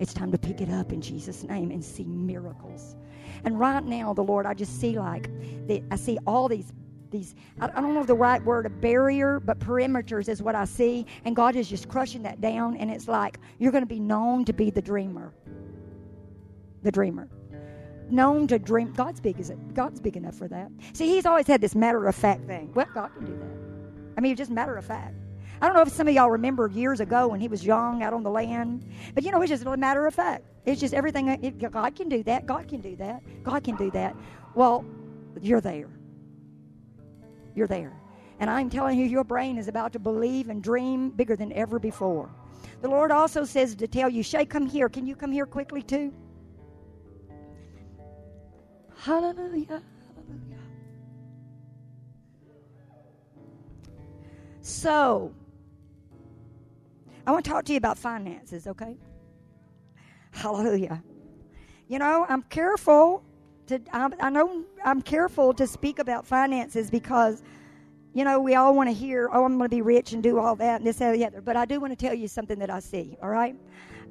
It's 0.00 0.14
time 0.14 0.32
to 0.32 0.38
pick 0.38 0.62
it 0.62 0.70
up 0.70 0.92
in 0.92 1.02
Jesus' 1.02 1.44
name 1.44 1.70
and 1.70 1.84
see 1.84 2.04
miracles. 2.04 2.96
And 3.44 3.60
right 3.60 3.84
now, 3.84 4.14
the 4.14 4.22
Lord, 4.22 4.46
I 4.46 4.54
just 4.54 4.80
see 4.80 4.98
like 4.98 5.30
the, 5.68 5.82
I 5.90 5.96
see 5.96 6.18
all 6.26 6.48
these 6.48 6.72
these 7.10 7.34
I, 7.60 7.66
don't 7.66 7.92
know 7.92 8.04
the 8.04 8.14
right 8.14 8.42
word 8.44 8.66
a 8.66 8.70
barrier 8.70 9.40
but 9.40 9.58
perimeters 9.58 10.28
is 10.28 10.42
what 10.42 10.54
i 10.54 10.64
see. 10.64 11.04
And 11.24 11.34
god 11.34 11.56
is 11.56 11.68
just 11.68 11.88
crushing 11.88 12.22
that 12.22 12.40
down. 12.40 12.76
And 12.76 12.88
it's 12.88 13.08
like 13.08 13.38
you're 13.58 13.72
going 13.72 13.82
to 13.82 13.88
be 13.88 13.98
known 14.00 14.44
to 14.44 14.52
be 14.52 14.70
the 14.70 14.80
dreamer. 14.80 15.34
The 16.82 16.92
dreamer. 16.92 17.28
Known 18.10 18.46
to 18.46 18.60
dream. 18.60 18.92
God's 18.92 19.20
big 19.20 19.40
is 19.40 19.50
it 19.50 19.74
god's 19.74 20.00
big 20.00 20.16
enough 20.16 20.36
for 20.36 20.46
that. 20.48 20.70
See 20.92 21.08
he's 21.08 21.26
always 21.26 21.48
had 21.48 21.60
this 21.60 21.74
matter 21.74 22.06
of 22.06 22.14
fact 22.14 22.46
thing. 22.46 22.72
Well 22.74 22.86
god 22.94 23.10
can 23.16 23.26
do 23.26 23.36
that. 23.36 24.14
I 24.16 24.20
mean 24.20 24.36
just 24.36 24.52
matter 24.52 24.76
of 24.76 24.84
fact 24.84 25.16
I 25.60 25.66
don't 25.66 25.74
know 25.76 25.82
if 25.82 25.90
some 25.90 26.08
of 26.08 26.14
y'all 26.14 26.30
remember 26.30 26.68
years 26.68 27.00
ago 27.00 27.28
when 27.28 27.40
he 27.40 27.48
was 27.48 27.64
young 27.64 28.02
out 28.02 28.14
on 28.14 28.22
the 28.22 28.30
land, 28.30 28.86
but 29.14 29.24
you 29.24 29.30
know, 29.30 29.42
it's 29.42 29.50
just 29.50 29.64
a 29.64 29.76
matter 29.76 30.06
of 30.06 30.14
fact. 30.14 30.44
It's 30.64 30.80
just 30.80 30.94
everything. 30.94 31.28
It, 31.28 31.70
God 31.70 31.94
can 31.94 32.08
do 32.08 32.22
that. 32.22 32.46
God 32.46 32.66
can 32.66 32.80
do 32.80 32.96
that. 32.96 33.22
God 33.42 33.62
can 33.62 33.76
do 33.76 33.90
that. 33.90 34.16
Well, 34.54 34.84
you're 35.40 35.60
there. 35.60 35.88
You're 37.54 37.66
there. 37.66 37.92
And 38.38 38.48
I'm 38.48 38.70
telling 38.70 38.98
you, 38.98 39.04
your 39.04 39.24
brain 39.24 39.58
is 39.58 39.68
about 39.68 39.92
to 39.92 39.98
believe 39.98 40.48
and 40.48 40.62
dream 40.62 41.10
bigger 41.10 41.36
than 41.36 41.52
ever 41.52 41.78
before. 41.78 42.30
The 42.80 42.88
Lord 42.88 43.10
also 43.10 43.44
says 43.44 43.74
to 43.76 43.86
tell 43.86 44.08
you, 44.08 44.22
Shay, 44.22 44.46
come 44.46 44.66
here. 44.66 44.88
Can 44.88 45.06
you 45.06 45.14
come 45.14 45.30
here 45.30 45.44
quickly 45.44 45.82
too? 45.82 46.12
Hallelujah. 48.96 49.66
Hallelujah. 49.66 50.58
So, 54.62 55.34
I 57.26 57.32
want 57.32 57.44
to 57.44 57.50
talk 57.50 57.64
to 57.66 57.72
you 57.72 57.78
about 57.78 57.98
finances, 57.98 58.66
okay? 58.66 58.96
Hallelujah. 60.32 61.02
You 61.88 61.98
know, 61.98 62.26
I'm 62.28 62.42
careful 62.42 63.24
to, 63.66 63.80
I, 63.92 64.10
I 64.20 64.30
know 64.30 64.64
I'm 64.84 65.02
careful 65.02 65.52
to 65.54 65.66
speak 65.66 65.98
about 65.98 66.26
finances 66.26 66.90
because, 66.90 67.42
you 68.14 68.24
know, 68.24 68.40
we 68.40 68.54
all 68.54 68.74
want 68.74 68.88
to 68.88 68.94
hear, 68.94 69.28
oh, 69.32 69.44
I'm 69.44 69.58
going 69.58 69.68
to 69.70 69.76
be 69.76 69.82
rich 69.82 70.12
and 70.12 70.22
do 70.22 70.38
all 70.38 70.56
that 70.56 70.80
and 70.80 70.86
this, 70.86 71.00
and 71.00 71.14
the 71.14 71.24
other. 71.26 71.40
But 71.40 71.56
I 71.56 71.64
do 71.64 71.80
want 71.80 71.96
to 71.96 72.06
tell 72.06 72.14
you 72.14 72.28
something 72.28 72.58
that 72.58 72.70
I 72.70 72.80
see, 72.80 73.16
all 73.22 73.28
right? 73.28 73.56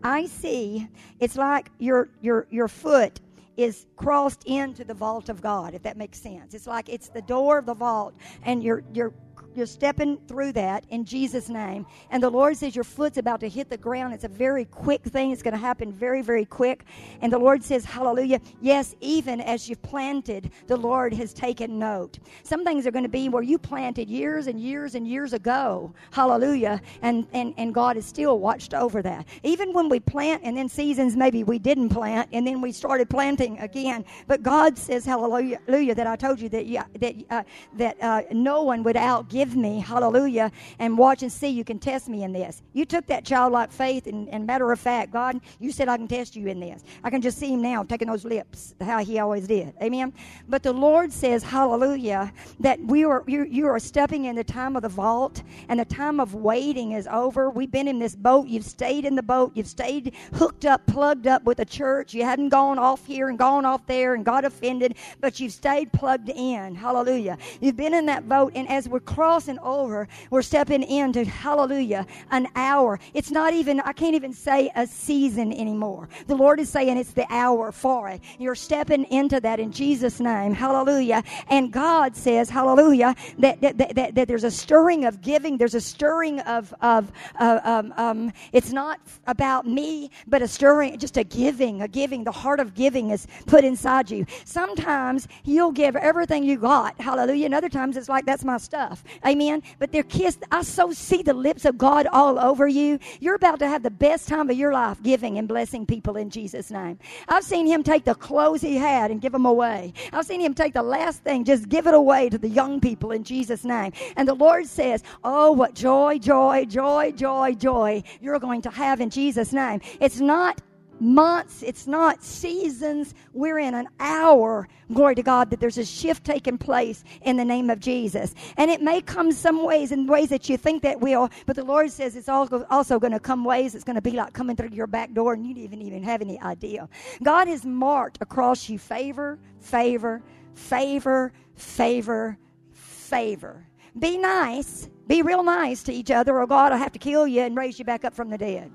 I 0.03 0.27
see 0.27 0.87
it's 1.19 1.35
like 1.35 1.69
your, 1.79 2.09
your, 2.21 2.47
your 2.49 2.67
foot 2.67 3.19
is 3.59 3.87
crossed 3.97 4.45
into 4.45 4.85
the 4.85 4.93
vault 4.93 5.27
of 5.27 5.41
God, 5.41 5.73
if 5.73 5.83
that 5.83 5.97
makes 5.97 6.21
sense. 6.21 6.53
It's 6.53 6.65
like 6.65 6.87
it's 6.87 7.09
the 7.09 7.21
door 7.21 7.57
of 7.57 7.65
the 7.65 7.73
vault, 7.73 8.13
and 8.43 8.63
you're 8.63 8.83
you're 8.93 9.13
you're 9.55 9.65
stepping 9.65 10.17
through 10.27 10.53
that 10.53 10.85
in 10.89 11.05
Jesus' 11.05 11.49
name. 11.49 11.85
And 12.11 12.21
the 12.21 12.29
Lord 12.29 12.57
says 12.57 12.75
your 12.75 12.83
foot's 12.83 13.17
about 13.17 13.39
to 13.41 13.49
hit 13.49 13.69
the 13.69 13.77
ground. 13.77 14.13
It's 14.13 14.23
a 14.23 14.29
very 14.29 14.65
quick 14.65 15.03
thing. 15.03 15.31
It's 15.31 15.43
going 15.43 15.53
to 15.53 15.59
happen 15.59 15.91
very, 15.91 16.21
very 16.21 16.45
quick. 16.45 16.85
And 17.21 17.31
the 17.31 17.37
Lord 17.39 17.63
says, 17.63 17.85
Hallelujah. 17.85 18.39
Yes, 18.61 18.95
even 19.01 19.41
as 19.41 19.69
you've 19.69 19.81
planted, 19.81 20.51
the 20.67 20.77
Lord 20.77 21.13
has 21.13 21.33
taken 21.33 21.79
note. 21.79 22.19
Some 22.43 22.63
things 22.63 22.85
are 22.87 22.91
going 22.91 23.03
to 23.03 23.09
be 23.09 23.29
where 23.29 23.43
you 23.43 23.57
planted 23.57 24.09
years 24.09 24.47
and 24.47 24.59
years 24.59 24.95
and 24.95 25.07
years 25.07 25.33
ago. 25.33 25.93
Hallelujah. 26.11 26.81
And, 27.01 27.27
and, 27.33 27.53
and 27.57 27.73
God 27.73 27.95
has 27.95 28.05
still 28.05 28.39
watched 28.39 28.73
over 28.73 29.01
that. 29.01 29.25
Even 29.43 29.73
when 29.73 29.89
we 29.89 29.99
plant 29.99 30.41
and 30.43 30.57
then 30.57 30.69
seasons 30.69 31.15
maybe 31.15 31.43
we 31.43 31.59
didn't 31.59 31.89
plant 31.89 32.29
and 32.33 32.45
then 32.45 32.61
we 32.61 32.71
started 32.71 33.09
planting 33.09 33.59
again. 33.59 34.05
But 34.27 34.43
God 34.43 34.77
says, 34.77 35.05
Hallelujah, 35.05 35.95
that 35.95 36.07
I 36.07 36.15
told 36.15 36.39
you 36.39 36.49
that, 36.49 36.65
you, 36.65 36.81
that, 36.99 37.15
uh, 37.29 37.43
that 37.77 38.01
uh, 38.01 38.21
no 38.31 38.63
one 38.63 38.83
would 38.83 38.95
outgive 38.95 39.48
me. 39.55 39.79
Hallelujah. 39.79 40.51
And 40.79 40.97
watch 40.97 41.23
and 41.23 41.31
see. 41.31 41.49
You 41.49 41.63
can 41.63 41.79
test 41.79 42.09
me 42.09 42.23
in 42.23 42.33
this. 42.33 42.61
You 42.73 42.85
took 42.85 43.05
that 43.07 43.25
childlike 43.25 43.71
faith, 43.71 44.07
and, 44.07 44.29
and 44.29 44.45
matter 44.45 44.71
of 44.71 44.79
fact, 44.79 45.11
God, 45.11 45.39
you 45.59 45.71
said 45.71 45.89
I 45.89 45.97
can 45.97 46.07
test 46.07 46.35
you 46.35 46.47
in 46.47 46.59
this. 46.59 46.83
I 47.03 47.09
can 47.09 47.21
just 47.21 47.37
see 47.37 47.53
him 47.53 47.61
now 47.61 47.83
taking 47.83 48.07
those 48.07 48.25
lips, 48.25 48.75
how 48.81 48.99
he 48.99 49.19
always 49.19 49.47
did. 49.47 49.73
Amen. 49.81 50.13
But 50.47 50.63
the 50.63 50.73
Lord 50.73 51.11
says, 51.11 51.43
Hallelujah, 51.43 52.31
that 52.59 52.79
we 52.79 53.03
are 53.03 53.23
you, 53.27 53.45
you 53.45 53.67
are 53.67 53.79
stepping 53.79 54.25
in 54.25 54.35
the 54.35 54.43
time 54.43 54.75
of 54.75 54.81
the 54.81 54.89
vault, 54.89 55.43
and 55.69 55.79
the 55.79 55.85
time 55.85 56.19
of 56.19 56.35
waiting 56.35 56.93
is 56.93 57.07
over. 57.07 57.49
We've 57.49 57.71
been 57.71 57.87
in 57.87 57.99
this 57.99 58.15
boat. 58.15 58.47
You've 58.47 58.65
stayed 58.65 59.05
in 59.05 59.15
the 59.15 59.23
boat. 59.23 59.51
You've 59.55 59.67
stayed 59.67 60.13
hooked 60.33 60.65
up, 60.65 60.85
plugged 60.85 61.27
up 61.27 61.43
with 61.43 61.59
a 61.59 61.65
church. 61.65 62.13
You 62.13 62.23
hadn't 62.23 62.49
gone 62.49 62.77
off 62.77 63.05
here 63.05 63.29
and 63.29 63.37
gone 63.37 63.65
off 63.65 63.85
there 63.87 64.13
and 64.15 64.25
got 64.25 64.45
offended, 64.45 64.95
but 65.21 65.39
you've 65.39 65.53
stayed 65.53 65.91
plugged 65.93 66.29
in. 66.29 66.75
Hallelujah. 66.75 67.37
You've 67.61 67.77
been 67.77 67.93
in 67.93 68.05
that 68.07 68.27
boat, 68.27 68.51
and 68.55 68.67
as 68.69 68.87
we're 68.89 68.99
crossing 68.99 69.28
over, 69.29 70.07
we're 70.29 70.41
stepping 70.41 70.83
into 70.83 71.23
hallelujah, 71.25 72.05
an 72.31 72.47
hour. 72.55 72.99
It's 73.13 73.31
not 73.31 73.53
even, 73.53 73.79
I 73.81 73.93
can't 73.93 74.15
even 74.15 74.33
say 74.33 74.71
a 74.75 74.87
season 74.87 75.53
anymore. 75.53 76.09
The 76.27 76.35
Lord 76.35 76.59
is 76.59 76.69
saying 76.69 76.97
it's 76.97 77.13
the 77.13 77.25
hour 77.29 77.71
for 77.71 78.09
it. 78.09 78.21
You're 78.39 78.55
stepping 78.55 79.05
into 79.05 79.39
that 79.41 79.59
in 79.59 79.71
Jesus' 79.71 80.19
name. 80.19 80.53
Hallelujah. 80.53 81.23
And 81.49 81.71
God 81.71 82.15
says, 82.15 82.49
hallelujah, 82.49 83.15
that, 83.39 83.61
that, 83.61 83.77
that, 83.77 83.95
that, 83.95 84.15
that 84.15 84.27
there's 84.27 84.43
a 84.43 84.51
stirring 84.51 85.05
of 85.05 85.21
giving. 85.21 85.57
There's 85.57 85.75
a 85.75 85.81
stirring 85.81 86.39
of, 86.41 86.73
of 86.81 87.11
uh, 87.39 87.59
um, 87.63 87.93
um, 87.97 88.33
it's 88.51 88.71
not 88.71 88.99
about 89.27 89.67
me, 89.67 90.11
but 90.27 90.41
a 90.41 90.47
stirring, 90.47 90.97
just 90.97 91.17
a 91.17 91.23
giving, 91.23 91.81
a 91.81 91.87
giving. 91.87 92.23
The 92.23 92.31
heart 92.31 92.59
of 92.59 92.73
giving 92.73 93.11
is 93.11 93.27
put 93.45 93.63
inside 93.63 94.09
you. 94.09 94.25
Sometimes 94.45 95.27
you'll 95.43 95.71
give 95.71 95.95
everything 95.95 96.43
you 96.43 96.57
got. 96.57 96.99
Hallelujah. 96.99 97.45
And 97.45 97.53
other 97.53 97.69
times 97.69 97.97
it's 97.97 98.09
like, 98.09 98.25
that's 98.25 98.43
my 98.43 98.57
stuff. 98.57 99.03
Amen. 99.25 99.63
But 99.79 99.91
they're 99.91 100.03
kissed. 100.03 100.43
I 100.51 100.61
so 100.63 100.91
see 100.91 101.21
the 101.21 101.33
lips 101.33 101.65
of 101.65 101.77
God 101.77 102.07
all 102.11 102.39
over 102.39 102.67
you. 102.67 102.99
You're 103.19 103.35
about 103.35 103.59
to 103.59 103.67
have 103.67 103.83
the 103.83 103.91
best 103.91 104.27
time 104.27 104.49
of 104.49 104.57
your 104.57 104.73
life 104.73 105.01
giving 105.03 105.37
and 105.37 105.47
blessing 105.47 105.85
people 105.85 106.17
in 106.17 106.29
Jesus' 106.29 106.71
name. 106.71 106.99
I've 107.27 107.43
seen 107.43 107.67
him 107.67 107.83
take 107.83 108.05
the 108.05 108.15
clothes 108.15 108.61
he 108.61 108.75
had 108.75 109.11
and 109.11 109.21
give 109.21 109.31
them 109.31 109.45
away. 109.45 109.93
I've 110.13 110.25
seen 110.25 110.41
him 110.41 110.53
take 110.53 110.73
the 110.73 110.83
last 110.83 111.23
thing, 111.23 111.43
just 111.43 111.69
give 111.69 111.87
it 111.87 111.93
away 111.93 112.29
to 112.29 112.37
the 112.37 112.49
young 112.49 112.79
people 112.79 113.11
in 113.11 113.23
Jesus' 113.23 113.63
name. 113.63 113.91
And 114.15 114.27
the 114.27 114.33
Lord 114.33 114.65
says, 114.67 115.03
Oh, 115.23 115.51
what 115.51 115.75
joy, 115.75 116.19
joy, 116.19 116.65
joy, 116.65 117.11
joy, 117.11 117.53
joy 117.53 118.03
you're 118.21 118.39
going 118.39 118.61
to 118.63 118.69
have 118.69 119.01
in 119.01 119.09
Jesus' 119.09 119.53
name. 119.53 119.81
It's 119.99 120.19
not 120.19 120.61
months, 121.01 121.63
it's 121.63 121.87
not 121.87 122.23
seasons. 122.23 123.13
We're 123.33 123.59
in 123.59 123.73
an 123.73 123.87
hour, 123.99 124.67
glory 124.93 125.15
to 125.15 125.23
God, 125.23 125.49
that 125.49 125.59
there's 125.59 125.77
a 125.77 125.85
shift 125.85 126.23
taking 126.23 126.57
place 126.57 127.03
in 127.21 127.37
the 127.37 127.45
name 127.45 127.69
of 127.69 127.79
Jesus. 127.79 128.35
And 128.57 128.69
it 128.69 128.81
may 128.81 129.01
come 129.01 129.31
some 129.31 129.63
ways, 129.63 129.91
in 129.91 130.07
ways 130.07 130.29
that 130.29 130.49
you 130.49 130.57
think 130.57 130.83
that 130.83 130.99
will, 130.99 131.29
but 131.45 131.55
the 131.55 131.63
Lord 131.63 131.91
says 131.91 132.15
it's 132.15 132.29
also 132.29 132.99
going 132.99 133.13
to 133.13 133.19
come 133.19 133.43
ways 133.43 133.75
it's 133.75 133.83
going 133.83 133.95
to 133.95 134.01
be 134.01 134.11
like 134.11 134.33
coming 134.33 134.55
through 134.55 134.69
your 134.69 134.87
back 134.87 135.13
door 135.13 135.33
and 135.33 135.45
you 135.45 135.53
didn't 135.53 135.81
even 135.81 136.03
have 136.03 136.21
any 136.21 136.39
idea. 136.41 136.87
God 137.23 137.47
has 137.47 137.65
marked 137.65 138.17
across 138.21 138.69
you 138.69 138.79
favor, 138.79 139.39
favor, 139.59 140.21
favor, 140.55 141.31
favor, 141.55 142.37
favor. 142.71 143.65
Be 143.97 144.17
nice, 144.17 144.89
be 145.07 145.21
real 145.21 145.43
nice 145.43 145.83
to 145.83 145.93
each 145.93 146.11
other, 146.11 146.35
or 146.35 146.41
oh, 146.43 146.47
God 146.47 146.71
will 146.71 146.77
have 146.77 146.91
to 146.91 146.99
kill 146.99 147.27
you 147.27 147.41
and 147.41 147.57
raise 147.57 147.79
you 147.79 147.85
back 147.85 148.05
up 148.05 148.13
from 148.13 148.29
the 148.29 148.37
dead. 148.37 148.71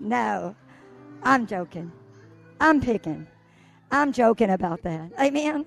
No, 0.00 0.56
I'm 1.22 1.46
joking. 1.46 1.92
I'm 2.60 2.80
picking. 2.80 3.26
I'm 3.90 4.12
joking 4.12 4.50
about 4.50 4.82
that. 4.82 5.12
Amen. 5.20 5.66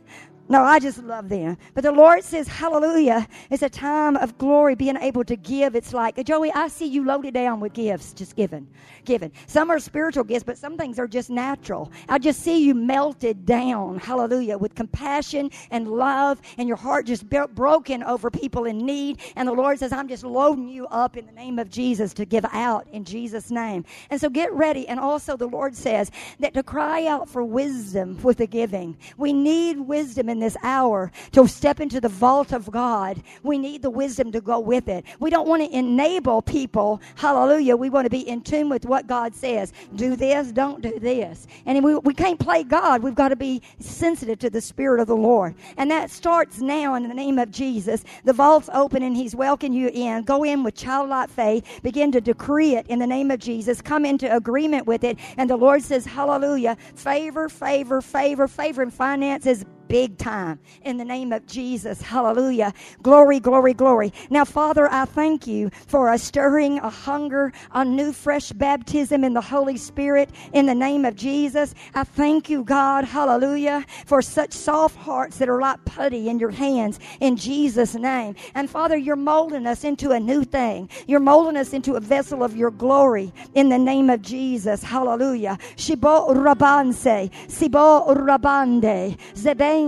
No, 0.52 0.64
I 0.65 0.80
just 0.80 1.02
love 1.06 1.30
them. 1.30 1.57
But 1.76 1.86
the 1.86 1.94
Lord 1.94 2.26
says, 2.26 2.45
Hallelujah. 2.49 3.26
It's 3.49 3.64
a 3.64 3.69
time 3.69 4.18
of 4.18 4.38
glory, 4.38 4.76
being 4.76 4.98
able 4.98 5.23
to 5.23 5.38
give. 5.38 5.78
It's 5.78 5.94
like, 5.94 6.22
Joey, 6.26 6.52
I 6.52 6.68
see 6.68 6.88
you 6.88 7.06
loaded 7.06 7.34
down 7.36 7.61
with 7.61 7.72
gifts, 7.73 8.11
just 8.14 8.36
giving, 8.36 8.68
giving. 9.06 9.32
Some 9.48 9.72
are 9.72 9.80
spiritual 9.80 10.26
gifts, 10.26 10.44
but 10.44 10.57
some 10.57 10.78
things 10.78 10.99
are 10.99 11.07
just 11.07 11.30
natural. 11.30 11.90
I 12.10 12.19
just 12.19 12.41
see 12.41 12.65
you 12.65 12.76
melted 12.76 13.45
down, 13.45 13.99
hallelujah, 13.99 14.57
with 14.57 14.76
compassion 14.76 15.52
and 15.72 15.88
love, 15.88 16.41
and 16.57 16.68
your 16.68 16.78
heart 16.78 17.06
just 17.06 17.30
broken 17.30 18.03
over 18.03 18.30
people 18.30 18.65
in 18.65 18.80
need. 18.80 19.22
And 19.38 19.48
the 19.48 19.53
Lord 19.53 19.80
says, 19.80 19.94
I'm 19.94 20.10
just 20.10 20.26
loading 20.26 20.68
you 20.68 20.86
up 20.88 21.15
in 21.15 21.28
the 21.28 21.32
name 21.32 21.60
of 21.60 21.69
Jesus 21.69 22.14
to 22.15 22.26
give 22.26 22.45
out 22.52 22.88
in 22.91 23.06
Jesus' 23.06 23.52
name. 23.52 23.86
And 24.10 24.19
so 24.19 24.30
get 24.30 24.52
ready. 24.52 24.86
And 24.90 24.99
also, 24.99 25.38
the 25.38 25.48
Lord 25.48 25.78
says 25.78 26.11
that 26.41 26.53
to 26.56 26.64
cry 26.64 27.07
out 27.07 27.30
for 27.30 27.45
wisdom 27.45 28.19
with 28.22 28.40
the 28.40 28.48
giving. 28.48 28.98
We 29.18 29.32
need 29.32 29.80
wisdom 29.80 30.28
in 30.28 30.40
this 30.41 30.57
hour 30.63 31.11
to 31.31 31.47
step 31.47 31.80
into 31.80 32.01
the 32.01 32.09
vault 32.09 32.51
of 32.51 32.69
God, 32.69 33.23
we 33.43 33.57
need 33.57 33.81
the 33.81 33.89
wisdom 33.89 34.31
to 34.34 34.41
go 34.41 34.59
with 34.59 34.89
it. 34.89 35.05
We 35.19 35.30
don't 35.30 35.47
want 35.47 35.63
to 35.63 35.77
enable 35.77 36.41
people. 36.41 37.01
Hallelujah. 37.15 37.76
We 37.76 37.89
want 37.89 38.05
to 38.05 38.09
be 38.09 38.27
in 38.27 38.41
tune 38.41 38.69
with 38.69 38.85
what 38.85 39.07
God 39.07 39.34
says. 39.35 39.73
Do 39.95 40.15
this, 40.15 40.51
don't 40.51 40.81
do 40.81 40.99
this. 40.99 41.47
And 41.65 41.84
we, 41.84 41.95
we 41.99 42.13
can't 42.13 42.39
play 42.39 42.63
God. 42.63 43.03
We've 43.03 43.15
got 43.15 43.30
to 43.30 43.35
be 43.35 43.61
sensitive 43.80 44.39
to 44.39 44.49
the 44.49 44.61
Spirit 44.61 44.99
of 44.99 45.07
the 45.07 45.15
Lord. 45.15 45.55
And 45.77 45.89
that 45.91 46.11
starts 46.11 46.59
now 46.59 46.95
in 46.95 47.07
the 47.07 47.13
name 47.13 47.39
of 47.39 47.51
Jesus. 47.51 48.03
The 48.26 48.34
vault's 48.34 48.69
open 48.73 49.03
and 49.03 49.15
He's 49.15 49.35
welcoming 49.35 49.73
you 49.73 49.89
in. 49.93 50.23
Go 50.23 50.43
in 50.43 50.63
with 50.63 50.76
childlike 50.76 51.30
faith. 51.30 51.81
Begin 51.84 52.11
to 52.13 52.22
decree 52.22 52.76
it 52.76 52.88
in 52.88 52.99
the 52.99 53.07
name 53.07 53.31
of 53.31 53.39
Jesus. 53.39 53.81
Come 53.81 54.05
into 54.05 54.34
agreement 54.35 54.88
with 54.88 55.03
it. 55.03 55.18
And 55.38 55.49
the 55.49 55.57
Lord 55.57 55.81
says, 55.84 56.05
Hallelujah. 56.05 56.77
Favor, 56.95 57.49
favor, 57.49 58.01
favor, 58.01 58.47
favor 58.47 58.84
in 58.84 58.91
finances 58.91 59.65
big 59.91 60.18
time 60.18 60.57
in 60.84 60.95
the 60.95 61.03
name 61.03 61.34
of 61.34 61.45
Jesus. 61.45 62.01
Hallelujah. 62.01 62.73
Glory, 63.03 63.41
glory, 63.41 63.73
glory. 63.73 64.13
Now, 64.30 64.45
Father, 64.45 64.88
I 64.89 65.03
thank 65.03 65.45
you 65.45 65.69
for 65.85 66.13
a 66.13 66.18
stirring, 66.18 66.80
a 66.80 66.89
hunger, 66.89 67.51
a 67.73 67.84
new 67.84 68.13
fresh 68.13 68.53
baptism 68.53 69.26
in 69.26 69.34
the 69.34 69.41
Holy 69.41 69.76
Spirit 69.76 70.30
in 70.53 70.65
the 70.65 70.73
name 70.73 71.03
of 71.03 71.18
Jesus. 71.18 71.76
I 71.93 72.05
thank 72.05 72.49
you, 72.49 72.63
God, 72.63 73.03
hallelujah, 73.03 73.85
for 74.05 74.22
such 74.22 74.53
soft 74.53 74.95
hearts 74.95 75.39
that 75.39 75.49
are 75.49 75.59
like 75.59 75.84
putty 75.84 76.30
in 76.30 76.39
your 76.39 76.51
hands 76.51 76.97
in 77.19 77.35
Jesus' 77.35 77.93
name. 77.93 78.35
And 78.55 78.69
Father, 78.69 78.95
you're 78.95 79.18
molding 79.18 79.68
us 79.68 79.84
into 79.84 80.11
a 80.11 80.19
new 80.22 80.45
thing. 80.45 80.88
You're 81.05 81.19
molding 81.19 81.57
us 81.57 81.73
into 81.73 81.95
a 81.95 81.99
vessel 81.99 82.45
of 82.45 82.55
your 82.55 82.72
glory 82.72 83.34
in 83.55 83.68
the 83.68 83.77
name 83.77 84.09
of 84.09 84.22
Jesus. 84.22 84.84
Hallelujah. 84.84 85.57
Shibo 85.76 86.30
rabanse, 86.34 87.30
sibo 87.49 88.15
rabande, 88.15 89.18
zebe 89.34 89.81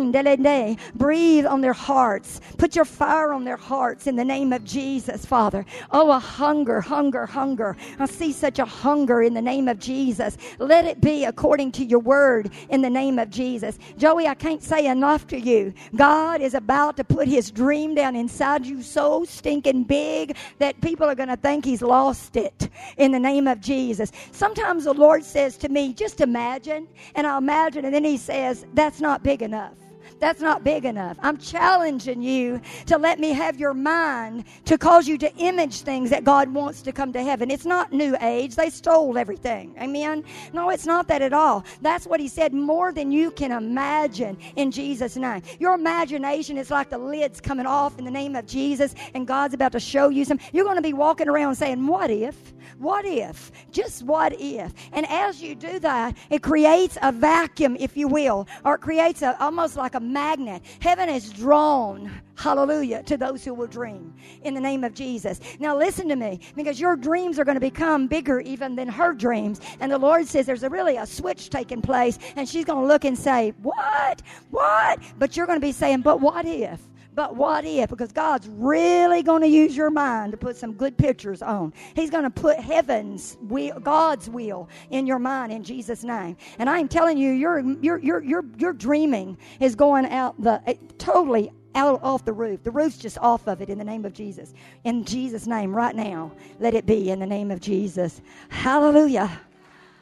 Breathe 0.95 1.45
on 1.45 1.61
their 1.61 1.73
hearts. 1.73 2.41
Put 2.57 2.75
your 2.75 2.85
fire 2.85 3.33
on 3.33 3.43
their 3.43 3.57
hearts 3.57 4.07
in 4.07 4.15
the 4.15 4.25
name 4.25 4.53
of 4.53 4.63
Jesus, 4.63 5.25
Father. 5.25 5.65
Oh, 5.91 6.11
a 6.11 6.19
hunger, 6.19 6.81
hunger, 6.81 7.25
hunger. 7.25 7.75
I 7.99 8.05
see 8.05 8.31
such 8.31 8.59
a 8.59 8.65
hunger 8.65 9.21
in 9.21 9.33
the 9.33 9.41
name 9.41 9.67
of 9.67 9.79
Jesus. 9.79 10.37
Let 10.59 10.85
it 10.85 11.01
be 11.01 11.25
according 11.25 11.71
to 11.73 11.85
your 11.85 11.99
word 11.99 12.51
in 12.69 12.81
the 12.81 12.89
name 12.89 13.19
of 13.19 13.29
Jesus. 13.29 13.77
Joey, 13.97 14.27
I 14.27 14.35
can't 14.35 14.63
say 14.63 14.87
enough 14.87 15.27
to 15.27 15.39
you. 15.39 15.73
God 15.95 16.41
is 16.41 16.53
about 16.53 16.97
to 16.97 17.03
put 17.03 17.27
his 17.27 17.51
dream 17.51 17.95
down 17.95 18.15
inside 18.15 18.65
you 18.65 18.81
so 18.81 19.25
stinking 19.25 19.83
big 19.83 20.37
that 20.59 20.79
people 20.81 21.07
are 21.07 21.15
going 21.15 21.29
to 21.29 21.37
think 21.37 21.65
he's 21.65 21.81
lost 21.81 22.35
it 22.35 22.69
in 22.97 23.11
the 23.11 23.19
name 23.19 23.47
of 23.47 23.59
Jesus. 23.61 24.11
Sometimes 24.31 24.85
the 24.85 24.93
Lord 24.93 25.23
says 25.23 25.57
to 25.57 25.69
me, 25.69 25.93
just 25.93 26.21
imagine, 26.21 26.87
and 27.15 27.27
I'll 27.27 27.37
imagine, 27.37 27.85
and 27.85 27.93
then 27.93 28.03
he 28.03 28.17
says, 28.17 28.65
that's 28.73 29.01
not 29.01 29.23
big 29.23 29.41
enough. 29.41 29.73
That's 30.23 30.39
not 30.39 30.63
big 30.63 30.85
enough. 30.85 31.17
I'm 31.21 31.37
challenging 31.37 32.23
you 32.23 32.61
to 32.85 32.97
let 32.97 33.19
me 33.19 33.33
have 33.33 33.59
your 33.59 33.73
mind 33.73 34.45
to 34.63 34.77
cause 34.77 35.05
you 35.05 35.17
to 35.17 35.35
image 35.35 35.81
things 35.81 36.09
that 36.11 36.23
God 36.23 36.47
wants 36.53 36.81
to 36.83 36.93
come 36.93 37.11
to 37.11 37.21
heaven. 37.21 37.51
It's 37.51 37.65
not 37.65 37.91
new 37.91 38.15
age. 38.21 38.55
They 38.55 38.69
stole 38.69 39.17
everything. 39.17 39.75
Amen. 39.81 40.23
No, 40.53 40.69
it's 40.69 40.85
not 40.85 41.09
that 41.09 41.21
at 41.21 41.33
all. 41.33 41.65
That's 41.81 42.07
what 42.07 42.21
he 42.21 42.29
said 42.29 42.53
more 42.53 42.93
than 42.93 43.11
you 43.11 43.31
can 43.31 43.51
imagine 43.51 44.37
in 44.55 44.71
Jesus' 44.71 45.17
name. 45.17 45.41
Your 45.59 45.75
imagination 45.75 46.57
is 46.57 46.71
like 46.71 46.89
the 46.89 46.97
lids 46.97 47.41
coming 47.41 47.65
off 47.65 47.99
in 47.99 48.05
the 48.05 48.11
name 48.11 48.37
of 48.37 48.45
Jesus 48.45 48.95
and 49.15 49.27
God's 49.27 49.53
about 49.55 49.73
to 49.73 49.79
show 49.81 50.07
you 50.07 50.23
some. 50.23 50.39
You're 50.53 50.63
going 50.63 50.77
to 50.77 50.81
be 50.81 50.93
walking 50.93 51.27
around 51.27 51.55
saying, 51.57 51.85
What 51.85 52.09
if? 52.09 52.53
What 52.77 53.05
if? 53.05 53.51
Just 53.71 54.03
what 54.03 54.33
if? 54.39 54.73
And 54.91 55.09
as 55.09 55.41
you 55.41 55.55
do 55.55 55.79
that, 55.79 56.17
it 56.29 56.41
creates 56.41 56.97
a 57.01 57.11
vacuum, 57.11 57.77
if 57.79 57.95
you 57.95 58.07
will, 58.07 58.47
or 58.65 58.75
it 58.75 58.81
creates 58.81 59.21
a, 59.21 59.41
almost 59.41 59.75
like 59.75 59.95
a 59.95 59.99
magnet. 59.99 60.61
Heaven 60.79 61.09
is 61.09 61.31
drawn, 61.31 62.11
hallelujah, 62.35 63.03
to 63.03 63.17
those 63.17 63.43
who 63.43 63.53
will 63.53 63.67
dream 63.67 64.13
in 64.43 64.53
the 64.53 64.61
name 64.61 64.83
of 64.83 64.93
Jesus. 64.93 65.39
Now, 65.59 65.77
listen 65.77 66.07
to 66.09 66.15
me, 66.15 66.39
because 66.55 66.79
your 66.79 66.95
dreams 66.95 67.39
are 67.39 67.45
going 67.45 67.55
to 67.55 67.61
become 67.61 68.07
bigger 68.07 68.39
even 68.41 68.75
than 68.75 68.87
her 68.87 69.13
dreams. 69.13 69.61
And 69.79 69.91
the 69.91 69.97
Lord 69.97 70.27
says 70.27 70.45
there's 70.45 70.63
a 70.63 70.69
really 70.69 70.97
a 70.97 71.05
switch 71.05 71.49
taking 71.49 71.81
place, 71.81 72.19
and 72.35 72.47
she's 72.47 72.65
going 72.65 72.81
to 72.81 72.87
look 72.87 73.05
and 73.05 73.17
say, 73.17 73.53
What? 73.61 74.21
What? 74.51 74.99
But 75.17 75.35
you're 75.35 75.47
going 75.47 75.59
to 75.59 75.65
be 75.65 75.71
saying, 75.71 76.01
But 76.01 76.21
what 76.21 76.45
if? 76.45 76.81
But 77.15 77.35
what 77.35 77.63
if? 77.65 77.89
Because 77.89 78.11
God's 78.11 78.47
really 78.47 79.21
going 79.21 79.41
to 79.41 79.47
use 79.47 79.77
your 79.77 79.91
mind 79.91 80.31
to 80.31 80.37
put 80.37 80.57
some 80.57 80.73
good 80.73 80.97
pictures 80.97 81.41
on. 81.41 81.73
He's 81.95 82.09
going 82.09 82.23
to 82.23 82.29
put 82.29 82.59
heaven's 82.59 83.37
will, 83.41 83.79
God's 83.79 84.29
will 84.29 84.69
in 84.89 85.05
your 85.05 85.19
mind 85.19 85.51
in 85.51 85.63
Jesus' 85.63 86.03
name. 86.03 86.37
And 86.57 86.69
I'm 86.69 86.87
telling 86.87 87.17
you, 87.17 87.31
your 87.31 87.59
your 87.59 87.99
your 87.99 88.23
your 88.23 88.43
your 88.57 88.73
dreaming 88.73 89.37
is 89.59 89.75
going 89.75 90.05
out 90.07 90.41
the 90.41 90.61
eh, 90.65 90.75
totally 90.97 91.51
out 91.75 92.01
off 92.03 92.25
the 92.25 92.33
roof. 92.33 92.63
The 92.63 92.71
roof's 92.71 92.97
just 92.97 93.17
off 93.19 93.47
of 93.47 93.61
it 93.61 93.69
in 93.69 93.77
the 93.77 93.83
name 93.83 94.05
of 94.05 94.13
Jesus. 94.13 94.53
In 94.83 95.03
Jesus' 95.03 95.47
name, 95.47 95.75
right 95.75 95.95
now, 95.95 96.31
let 96.59 96.73
it 96.73 96.85
be 96.85 97.09
in 97.09 97.19
the 97.19 97.25
name 97.25 97.51
of 97.51 97.59
Jesus. 97.59 98.21
Hallelujah. 98.49 99.41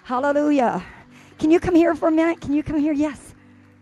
Hallelujah. 0.03 0.83
Can 1.39 1.51
you 1.51 1.59
come 1.59 1.75
here 1.75 1.95
for 1.95 2.09
a 2.09 2.11
minute? 2.11 2.41
Can 2.41 2.53
you 2.53 2.63
come 2.63 2.77
here? 2.77 2.93
Yes. 2.93 3.33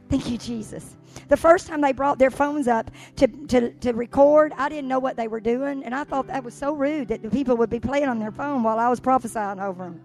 Thank 0.09 0.29
you, 0.29 0.37
Jesus. 0.37 0.95
The 1.29 1.37
first 1.37 1.67
time 1.67 1.79
they 1.79 1.93
brought 1.93 2.19
their 2.19 2.31
phones 2.31 2.67
up 2.67 2.91
to, 3.17 3.27
to, 3.27 3.71
to 3.71 3.93
record, 3.93 4.53
I 4.57 4.67
didn't 4.67 4.87
know 4.87 4.99
what 4.99 5.15
they 5.15 5.27
were 5.27 5.39
doing, 5.39 5.83
and 5.83 5.95
I 5.95 6.03
thought 6.03 6.27
that 6.27 6.43
was 6.43 6.53
so 6.53 6.73
rude 6.73 7.07
that 7.09 7.21
the 7.21 7.29
people 7.29 7.55
would 7.57 7.69
be 7.69 7.79
playing 7.79 8.09
on 8.09 8.19
their 8.19 8.31
phone 8.31 8.63
while 8.63 8.79
I 8.79 8.89
was 8.89 8.99
prophesying 8.99 9.59
over 9.59 9.85
them. 9.85 10.01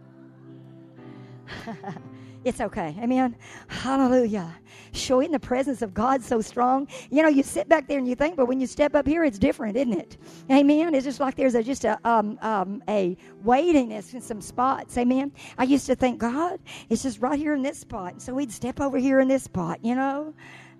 it's 2.45 2.61
okay. 2.61 2.95
Amen. 3.01 3.37
Hallelujah. 3.69 4.55
Showing 4.93 5.31
the 5.31 5.39
presence 5.39 5.83
of 5.83 5.95
God 5.95 6.23
so 6.23 6.41
strong. 6.41 6.89
You 7.11 7.23
know, 7.23 7.29
you 7.29 7.43
sit 7.43 7.69
back 7.69 7.89
there 7.89 7.99
and 7.99 8.07
you 8.07 8.15
think, 8.15 8.37
but 8.37 8.47
when 8.47 8.61
you 8.61 8.67
step 8.67 8.95
up 8.95 9.07
here, 9.07 9.25
it's 9.25 9.39
different, 9.39 9.77
isn't 9.77 9.95
it? 9.95 10.19
Amen. 10.51 10.95
It's 10.95 11.05
just 11.05 11.21
like 11.21 11.37
there's 11.37 11.55
a, 11.55 11.63
just 11.63 11.85
a 11.85 11.99
um, 12.09 12.39
um, 12.43 12.83
a 12.89 13.17
weightiness 13.43 14.15
in 14.15 14.21
some 14.21 14.41
spots. 14.41 14.97
Amen. 14.99 15.33
I 15.59 15.65
used 15.65 15.87
to 15.87 15.95
think, 15.95 16.19
God, 16.19 16.61
it's 16.91 17.03
just 17.03 17.21
right 17.21 17.39
here 17.39 17.55
in 17.55 17.63
this 17.63 17.79
spot. 17.79 18.21
So 18.21 18.35
we'd 18.35 18.53
step 18.53 18.81
over 18.81 18.99
here 18.99 19.21
in 19.21 19.29
this 19.29 19.45
spot, 19.45 19.81
you 19.83 19.95
know. 19.95 20.35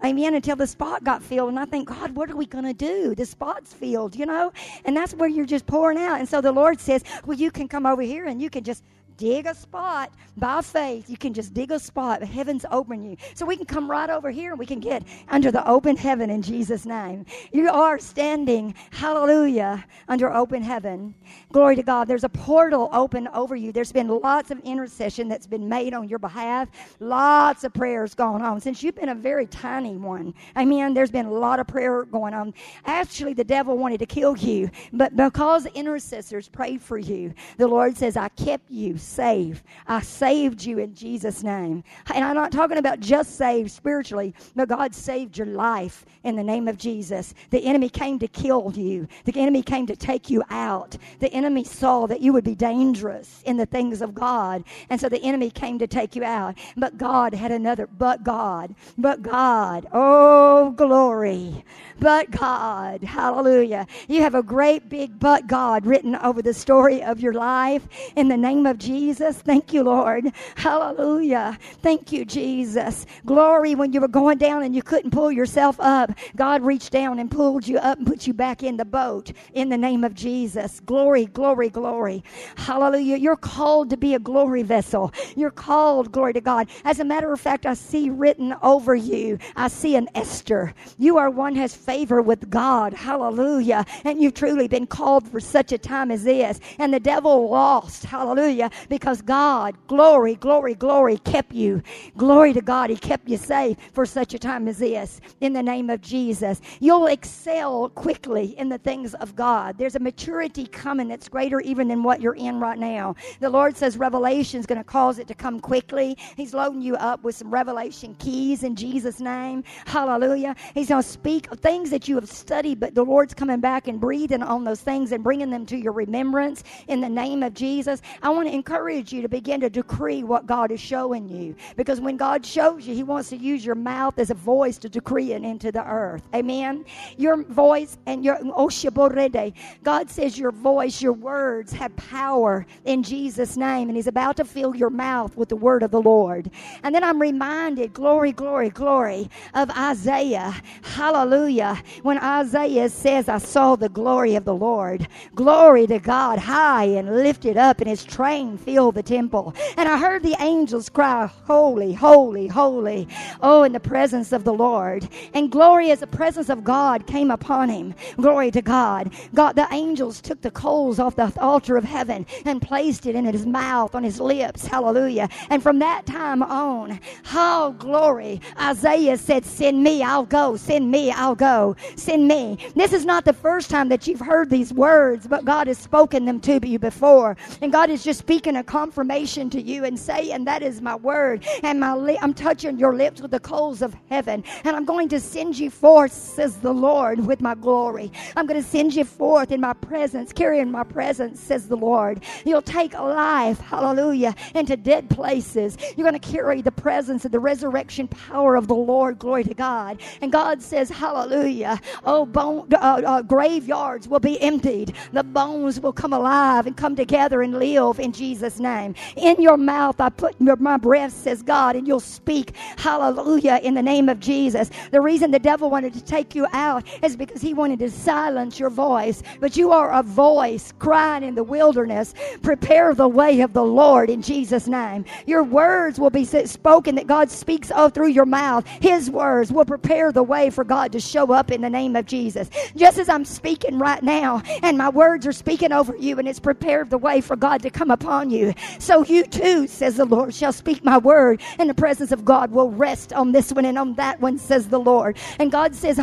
Amen. 0.05 0.35
Until 0.35 0.57
the 0.57 0.67
spot 0.67 1.03
got 1.03 1.23
filled. 1.23 1.49
And 1.49 1.59
I 1.59 1.65
think, 1.65 1.89
God, 1.89 2.15
what 2.15 2.31
are 2.31 2.37
we 2.37 2.45
going 2.45 2.65
to 2.65 2.75
do? 2.75 3.15
The 3.15 3.25
spot's 3.25 3.73
filled, 3.73 4.15
you 4.15 4.27
know? 4.27 4.53
And 4.85 4.95
that's 4.95 5.15
where 5.15 5.29
you're 5.29 5.47
just 5.47 5.67
pouring 5.67 5.99
out. 5.99 6.19
And 6.19 6.29
so 6.29 6.43
the 6.43 6.53
Lord 6.53 6.79
says, 6.79 7.03
well, 7.25 7.39
you 7.39 7.51
can 7.51 7.69
come 7.69 7.87
over 7.87 8.03
here 8.03 8.27
and 8.27 8.43
you 8.43 8.51
can 8.51 8.65
just 8.65 8.85
dig 9.17 9.47
a 9.47 9.55
spot 9.55 10.13
by 10.37 10.61
faith. 10.61 11.09
You 11.09 11.17
can 11.17 11.33
just 11.33 11.55
dig 11.55 11.71
a 11.71 11.79
spot. 11.79 12.21
The 12.21 12.27
heaven's 12.27 12.65
open 12.71 13.03
you. 13.03 13.17
So 13.35 13.47
we 13.47 13.57
can 13.57 13.67
come 13.67 13.91
right 13.91 14.11
over 14.11 14.31
here 14.31 14.51
and 14.51 14.59
we 14.59 14.67
can 14.67 14.81
get 14.81 15.03
under 15.29 15.51
the 15.51 15.67
open 15.69 15.97
heaven 15.97 16.31
in 16.31 16.43
Jesus' 16.43 16.87
name. 16.87 17.25
You 17.53 17.71
are 17.71 17.99
standing, 17.99 18.75
hallelujah, 18.91 19.85
under 20.09 20.33
open 20.33 20.63
heaven. 20.63 21.15
Glory 21.53 21.77
to 21.77 21.83
God. 21.83 22.09
There's 22.09 22.25
a 22.25 22.29
portal 22.29 22.89
open 22.93 23.29
over 23.29 23.55
you. 23.57 23.73
There's 23.73 23.93
been 23.93 24.09
lots 24.09 24.51
of 24.51 24.59
intercession 24.61 25.29
that's 25.29 25.47
been 25.47 25.69
made 25.69 25.95
on 25.95 26.09
your 26.09 26.19
behalf, 26.19 26.69
lots 27.01 27.65
of 27.65 27.73
prayers 27.73 28.15
going 28.15 28.43
on. 28.43 28.61
Since 28.61 28.83
you've 28.83 28.97
been 28.97 29.11
a 29.11 29.15
very 29.15 29.47
tiny 29.47 29.97
one, 29.97 30.35
I 30.57 30.65
mean, 30.65 30.95
there's 30.95 31.11
been 31.11 31.27
a 31.27 31.33
lot 31.33 31.61
of 31.61 31.67
prayer 31.67 32.05
going 32.05 32.35
on. 32.35 32.55
Actually, 32.87 33.35
the 33.35 33.45
devil 33.45 33.79
wanted 33.79 33.99
to 33.99 34.07
kill 34.07 34.37
you, 34.37 34.71
but 34.93 35.17
because 35.17 35.67
intercessors 35.67 36.49
prayed 36.49 36.83
for 36.83 36.99
you, 36.99 37.33
the 37.57 37.69
Lord 37.69 37.97
says, 37.97 38.17
I 38.17 38.29
kept 38.31 38.71
you 38.71 38.97
saved. 39.05 39.63
I 39.87 40.01
saved 40.01 40.65
you 40.65 40.79
in 40.79 40.95
Jesus' 40.95 41.43
name. 41.43 41.85
And 42.15 42.25
I'm 42.25 42.35
not 42.35 42.53
talking 42.53 42.79
about 42.79 43.01
just 43.01 43.37
saved 43.37 43.71
spiritually, 43.71 44.35
but 44.57 44.69
God 44.69 44.95
saved 44.95 45.37
your 45.39 45.47
life 45.47 46.05
in 46.25 46.37
the 46.37 46.43
name 46.43 46.69
of 46.69 46.79
Jesus. 46.79 47.35
The 47.51 47.65
enemy 47.65 47.89
came 47.89 48.19
to 48.19 48.29
kill 48.29 48.73
you, 48.75 49.07
the 49.25 49.39
enemy 49.41 49.63
came 49.63 49.87
to 49.87 49.97
take 49.97 50.31
you 50.31 50.43
out. 50.51 50.97
The 51.21 51.33
enemy 51.33 51.65
saw 51.65 52.07
that 52.07 52.21
you 52.21 52.33
would 52.33 52.45
be 52.45 52.55
dangerous 52.55 53.43
in 53.45 53.57
the 53.57 53.67
things 53.67 54.03
of 54.03 54.15
God. 54.15 54.65
And 54.91 55.01
so 55.01 55.09
the 55.09 55.23
enemy 55.23 55.51
came 55.51 55.79
to 55.79 55.87
take 55.87 56.17
you 56.17 56.25
out. 56.25 56.57
But 56.77 56.97
God 56.97 57.35
had 57.35 57.53
another, 57.53 57.87
but 57.87 58.25
God, 58.25 58.75
but 58.99 59.23
God. 59.23 59.87
Oh, 59.93 60.71
glory. 60.73 61.65
But 62.01 62.31
God. 62.31 63.03
Hallelujah. 63.03 63.87
You 64.09 64.23
have 64.23 64.35
a 64.35 64.43
great 64.43 64.89
big 64.89 65.19
but 65.19 65.47
God 65.47 65.87
written 65.87 66.17
over 66.17 66.43
the 66.43 66.55
story 66.55 67.03
of 67.03 67.21
your 67.21 67.33
life 67.33 67.87
in 68.17 68.29
the 68.29 68.37
name 68.37 68.67
of 68.67 68.79
Jesus. 68.79 68.94
Thank 68.99 69.73
you, 69.73 69.83
Lord. 69.85 70.27
Hallelujah. 70.57 71.59
Thank 71.83 72.13
you, 72.13 72.25
Jesus. 72.25 73.07
Glory 73.27 73.75
when 73.75 73.93
you 73.93 74.01
were 74.01 74.09
going 74.09 74.39
down 74.39 74.63
and 74.63 74.75
you 74.75 74.83
couldn't 74.83 75.11
pull 75.11 75.33
yourself 75.33 75.77
up. 75.81 76.13
God 76.37 76.63
reached 76.63 76.93
down 76.93 77.19
and 77.19 77.31
pulled 77.31 77.67
you 77.67 77.79
up 77.79 77.99
and 77.99 78.07
put 78.07 78.27
you 78.27 78.35
back 78.35 78.63
in 78.63 78.77
the 78.77 78.85
boat 78.85 79.33
in 79.55 79.69
the 79.71 79.79
name 79.79 80.05
of 80.05 80.15
Jesus. 80.15 80.81
Glory, 80.81 81.27
glory, 81.27 81.71
glory. 81.71 82.25
Hallelujah. 82.57 83.17
You're 83.17 83.37
called 83.37 83.91
to 83.91 83.97
be 83.97 84.15
a 84.15 84.19
glory 84.21 84.63
vessel. 84.63 85.13
You're 85.37 85.51
called, 85.51 86.13
glory 86.13 86.35
to 86.35 86.41
God. 86.41 86.69
As 86.85 87.01
a 87.01 87.05
matter 87.05 87.33
of 87.33 87.41
fact, 87.41 87.67
I 87.67 87.75
see 87.75 88.11
written 88.11 88.55
over 88.63 88.95
you, 88.95 89.39
I 89.57 89.69
see 89.69 89.97
an 89.97 90.09
Esther. 90.15 90.75
You 90.99 91.19
are 91.19 91.31
one 91.31 91.57
has 91.57 91.75
favor 91.75 92.23
with 92.23 92.51
God. 92.51 92.93
Hallelujah. 92.95 93.85
And 94.05 94.23
you've 94.23 94.35
truly 94.35 94.69
been 94.69 94.87
called 94.87 95.29
for 95.29 95.41
such 95.41 95.73
a 95.73 95.79
time 95.79 96.11
as 96.11 96.25
this. 96.25 96.61
And 96.79 96.93
the 96.95 97.01
devil 97.01 97.49
lost. 97.51 98.05
Hallelujah. 98.05 98.71
Because 98.89 99.23
God, 99.23 99.77
glory, 99.87 100.35
glory, 100.37 100.75
glory, 100.75 101.19
kept 101.19 101.53
you. 101.53 101.83
Glory 102.17 102.53
to 102.53 102.61
God. 102.63 102.91
He 102.91 102.97
kept 102.97 103.29
you 103.29 103.37
safe 103.37 103.77
for 103.93 104.07
such 104.07 104.35
a 104.35 104.39
time 104.39 104.69
as 104.69 104.79
this. 104.79 105.21
In 105.41 105.53
the 105.53 105.63
name 105.63 105.91
of 105.91 106.01
Jesus. 106.01 106.61
You'll 106.81 107.07
excel 107.07 107.89
quickly 107.91 108.59
in 108.59 108.69
the 108.69 108.79
things 108.79 109.15
of 109.15 109.37
God. 109.37 109.79
There's 109.79 109.97
a 109.97 110.01
maturity 110.01 110.67
coming 110.67 111.09
that's 111.09 111.29
greater 111.29 111.61
even 111.61 111.89
than 111.89 112.03
what 112.03 112.21
you're 112.21 112.35
in 112.35 112.61
right 112.61 112.79
now. 112.79 113.15
The 113.41 113.51
Lord 113.51 113.77
says 113.77 113.97
revelation 113.97 114.61
is 114.61 114.67
going 114.67 114.79
to 114.79 114.85
cause 114.85 115.19
it 115.19 115.27
to 115.29 115.35
come 115.35 115.61
quickly. 115.61 116.17
He's 116.37 116.55
loading 116.55 116.83
you 116.83 116.97
up 116.97 117.23
with 117.25 117.37
some 117.37 117.51
revelation 117.53 118.15
keys 118.19 118.63
in 118.63 118.77
Jesus' 118.77 119.21
name. 119.21 119.65
Hallelujah. 119.87 120.57
He's 120.75 120.89
going 120.89 121.03
to 121.03 121.09
speak 121.09 121.51
of 121.51 121.61
things 121.61 121.91
that 121.91 122.09
you 122.09 122.17
have 122.17 122.29
studied, 122.29 122.81
but 122.81 122.95
the 122.95 123.05
Lord's 123.05 123.35
coming 123.35 123.61
back 123.61 123.89
and 123.89 124.01
breathing 124.01 124.43
on 124.43 124.65
those 124.65 124.81
things 124.81 125.13
and 125.13 125.23
bringing 125.25 125.51
them 125.51 125.67
to 125.67 125.77
your 125.77 125.93
remembrance 125.93 126.63
in 126.89 127.01
the 127.01 127.09
name 127.09 127.43
of 127.43 127.55
Jesus. 127.55 128.03
I 128.23 128.31
want 128.31 128.49
to 128.49 128.55
encourage 128.55 128.74
you 128.75 129.23
to 129.23 129.29
begin 129.29 129.61
to 129.61 129.71
decree 129.71 130.25
what 130.25 130.47
God 130.47 130.71
is 130.71 130.81
showing 130.81 131.29
you 131.29 131.55
because 131.77 132.01
when 132.01 132.17
God 132.17 132.45
shows 132.45 132.87
you, 132.87 132.95
He 132.95 133.03
wants 133.03 133.31
to 133.31 133.37
use 133.37 133.65
your 133.65 133.75
mouth 133.75 134.19
as 134.19 134.31
a 134.31 134.35
voice 134.35 134.79
to 134.79 134.89
decree 134.89 135.33
it 135.33 135.43
into 135.43 135.73
the 135.73 135.85
earth. 135.87 136.23
Amen. 136.35 136.85
Your 137.17 137.43
voice 137.45 137.99
and 138.07 138.25
your 138.25 138.39
oh, 138.43 138.67
oshaborede. 138.67 139.55
God 139.83 140.11
says 140.11 140.39
your 140.39 140.51
voice, 140.51 141.03
your 141.03 141.13
words 141.13 141.73
have 141.73 141.95
power 141.97 142.67
in 142.85 143.03
Jesus' 143.03 143.57
name, 143.57 143.89
and 143.89 143.97
He's 143.97 144.07
about 144.07 144.37
to 144.37 144.45
fill 144.45 144.75
your 144.75 144.91
mouth 144.91 145.37
with 145.37 145.49
the 145.49 145.57
word 145.57 145.83
of 145.83 145.91
the 145.91 146.01
Lord. 146.03 146.51
And 146.83 146.95
then 146.95 147.05
I'm 147.05 147.21
reminded, 147.21 147.93
glory, 147.93 148.33
glory, 148.33 148.71
glory, 148.71 149.29
of 149.55 149.71
Isaiah. 149.71 150.55
Hallelujah. 150.83 151.83
When 152.03 152.19
Isaiah 152.19 152.89
says, 152.89 153.29
I 153.29 153.39
saw 153.39 153.77
the 153.77 153.89
glory 153.89 154.35
of 154.35 154.45
the 154.45 154.55
Lord. 154.55 155.09
Glory 155.35 155.87
to 155.87 155.99
God, 155.99 156.39
high 156.39 156.85
and 156.85 157.17
lifted 157.17 157.57
up, 157.57 157.81
and 157.81 157.89
his 157.89 158.05
train 158.05 158.57
filled 158.65 158.95
the 158.97 159.03
temple. 159.03 159.55
And 159.77 159.89
I 159.89 159.99
heard 159.99 160.23
the 160.23 160.37
angels 160.41 160.89
cry, 160.89 161.31
Holy, 161.47 161.93
holy, 161.93 162.47
holy. 162.49 163.09
Oh, 163.43 163.63
in 163.65 163.73
the 163.73 163.81
presence 163.81 164.33
of 164.33 164.45
the 164.45 164.53
Lord. 164.53 165.09
And 165.35 165.51
glory 165.51 165.91
as 165.91 166.01
the 166.01 166.07
presence 166.07 166.49
of 166.49 166.65
God 166.65 167.07
came 167.07 167.31
upon 167.31 167.69
him. 167.69 167.95
Glory 168.17 168.51
to 168.53 168.63
God. 168.63 169.13
God, 169.35 169.57
the 169.57 169.69
angels 169.73 170.21
took 170.21 170.41
the 170.41 170.51
coals 170.51 170.99
off 170.99 171.17
the 171.17 171.33
altar 171.41 171.77
of 171.77 171.85
heaven 171.85 172.27
and 172.45 172.63
placed 172.63 173.07
it 173.07 173.15
in 173.15 173.25
his 173.25 173.47
mouth, 173.47 173.95
on 173.95 174.05
his 174.05 174.21
lips. 174.21 174.67
Hallelujah. 174.67 175.29
And 175.51 175.63
from 175.63 175.79
that 175.81 176.07
time 176.07 176.43
on, 176.43 177.01
oh, 177.33 177.75
glory. 177.79 178.41
Isaiah 178.61 179.19
said, 179.19 179.45
Send 179.45 179.83
me, 179.83 180.03
I'll 180.03 180.25
go. 180.25 180.57
Send 180.57 180.91
me, 180.91 181.11
I'll 181.11 181.35
go. 181.35 181.77
Send 181.97 182.27
me. 182.29 182.59
This 182.75 182.93
is 182.93 183.05
not 183.05 183.25
the 183.25 183.33
first 183.33 183.71
time 183.71 183.89
that 183.89 184.07
you've 184.07 184.21
heard 184.21 184.51
these 184.51 184.73
words, 184.73 185.27
but 185.27 185.45
God 185.45 185.67
has 185.67 185.79
spoken 185.79 186.25
them 186.25 186.41
to 186.41 186.61
you 186.67 186.79
before. 186.79 187.37
And 187.61 187.73
God 187.73 187.91
is 187.91 188.05
just 188.05 188.21
speaking 188.21 188.54
a 188.57 188.65
confirmation 188.65 189.51
to 189.51 189.61
you 189.63 189.85
and 189.85 189.99
saying, 189.99 190.45
That 190.45 190.63
is 190.63 190.81
my 190.81 190.97
word. 190.97 191.45
And 191.63 191.81
my 191.81 191.95
li- 191.95 192.19
I'm 192.23 192.35
touching 192.35 192.79
your 192.79 192.95
lips 192.95 193.21
with 193.21 193.31
the 193.31 193.41
coals 193.41 193.83
of 193.83 193.95
heaven. 194.11 194.45
And 194.65 194.77
I'm 194.77 194.85
going 194.85 195.09
to 195.11 195.21
send 195.21 195.59
you 195.59 195.71
forth, 195.71 196.13
says 196.13 196.59
the 196.59 196.73
Lord, 196.73 197.27
with 197.27 197.41
my 197.41 197.55
glory. 197.55 198.13
I'm 198.37 198.47
going 198.47 198.61
to 198.63 198.69
send 198.69 198.95
you 198.95 199.05
forth 199.05 199.51
in 199.53 199.61
my 199.61 199.73
presence, 199.75 200.33
carrying 200.33 200.71
my 200.71 200.85
presence, 200.85 201.41
says 201.41 201.69
the 201.69 201.77
Lord. 201.77 202.23
You'll 202.45 202.63
take 202.63 202.93
life, 202.95 203.59
hallelujah, 203.61 204.35
into 204.55 204.77
dead 204.77 205.09
places. 205.11 205.77
You're 205.97 206.09
going 206.09 206.19
to 206.21 206.33
carry 206.33 206.63
the 206.63 206.73
presence 206.73 207.25
of 207.25 207.33
the 207.33 207.41
resurrection 207.41 208.09
power 208.09 208.57
of 208.57 208.67
the 208.69 208.75
Lord. 208.75 209.19
Glory 209.19 209.45
to 209.45 209.55
God. 209.55 210.01
And 210.21 210.31
God 210.33 210.63
says, 210.63 210.91
Hallelujah. 210.91 211.81
Oh, 212.05 212.27
bone, 212.27 212.69
uh, 212.75 213.03
uh, 213.05 213.23
graveyards 213.23 214.09
will 214.09 214.21
be 214.21 214.41
emptied. 214.41 214.95
The 215.13 215.23
bones 215.25 215.81
will 215.81 215.93
come 215.93 216.13
alive 216.13 216.67
and 216.67 216.77
come 216.77 216.95
together 216.97 217.43
and 217.43 217.59
live 217.59 217.99
in 217.99 218.13
Jesus' 218.13 218.44
name. 218.61 218.95
In 219.17 219.41
your 219.41 219.57
mouth, 219.57 220.01
I 220.01 220.11
put 220.11 220.41
my 220.41 220.77
breath, 220.77 221.13
says 221.13 221.43
God, 221.43 221.77
and 221.77 221.87
you'll 221.87 222.01
speak, 222.01 222.55
Hallelujah, 222.77 223.61
in 223.63 223.75
the 223.75 223.83
name 223.83 224.09
of 224.09 224.21
Jesus. 224.21 224.71
The 224.91 225.01
reason 225.01 225.31
the 225.31 225.39
devil 225.39 225.71
wanted 225.71 225.95
to 225.95 226.05
take 226.05 226.35
you 226.35 226.47
out 226.53 226.85
is 227.03 227.17
because 227.17 227.41
he 227.43 227.55
wanted 227.55 227.79
to 227.81 227.91
silence 227.91 228.59
your 228.59 228.71
voice. 228.71 229.23
But 229.41 229.57
you 229.57 229.73
are 229.73 229.93
a 229.93 230.03
voice 230.03 230.73
crying 230.79 231.23
in 231.25 231.35
the 231.35 231.45
wilderness. 231.45 232.15
Prepare 232.43 232.95
the 232.95 233.09
way 233.09 233.41
of 233.41 233.53
the 233.53 233.65
Lord 233.65 234.11
in 234.11 234.23
Jesus' 234.23 234.67
name. 234.69 235.05
Your 235.27 235.43
words 235.43 235.99
will 235.99 236.11
be 236.11 236.25
spoken 236.25 236.95
that 236.97 237.07
God 237.07 237.31
speaks 237.31 237.71
oh, 237.75 237.89
through 237.89 238.09
your 238.09 238.27
mouth. 238.27 238.67
His 238.81 239.11
words 239.11 239.53
will 239.53 239.65
prepare 239.65 240.13
the 240.13 240.23
way 240.23 240.51
for 240.51 240.65
God 240.65 240.93
to 240.93 241.01
show 241.01 241.33
up 241.33 241.51
in 241.51 241.61
the 241.63 241.71
name 241.71 241.97
of 241.97 242.07
Jesus. 242.07 242.51
Just 242.77 242.99
as 242.99 243.09
I'm 243.09 243.25
speaking 243.25 243.79
right 243.79 244.03
now, 244.03 244.43
and 244.63 244.79
my 244.79 244.89
words 244.91 245.27
are 245.27 245.33
speaking 245.33 245.73
over 245.73 245.97
you, 245.97 246.19
and 246.19 246.29
it's 246.29 246.41
prepared 246.41 246.91
the 246.91 246.99
way 246.99 247.21
for 247.21 247.37
God 247.37 247.63
to 247.63 247.71
come 247.71 247.91
upon 247.91 248.31
you. 248.31 248.34
So 248.79 249.05
you 249.05 249.25
too, 249.25 249.67
says 249.69 249.97
the 249.97 250.05
Lord, 250.07 250.35
shall 250.35 250.53
speak 250.53 250.85
my 250.85 250.99
word, 250.99 251.43
and 251.59 251.69
the 251.71 251.75
presence 251.75 252.13
of 252.13 252.25
God 252.25 252.51
will 252.53 252.71
rest 252.71 253.13
on 253.13 253.33
this 253.33 253.53
one 253.53 253.65
and 253.67 253.79
on 253.79 253.95
that 253.95 254.21
one, 254.21 254.39
says 254.39 254.69
the 254.69 254.81
Lord. 254.81 255.17
And 255.39 255.53
God 255.53 255.75
says, 255.75 255.99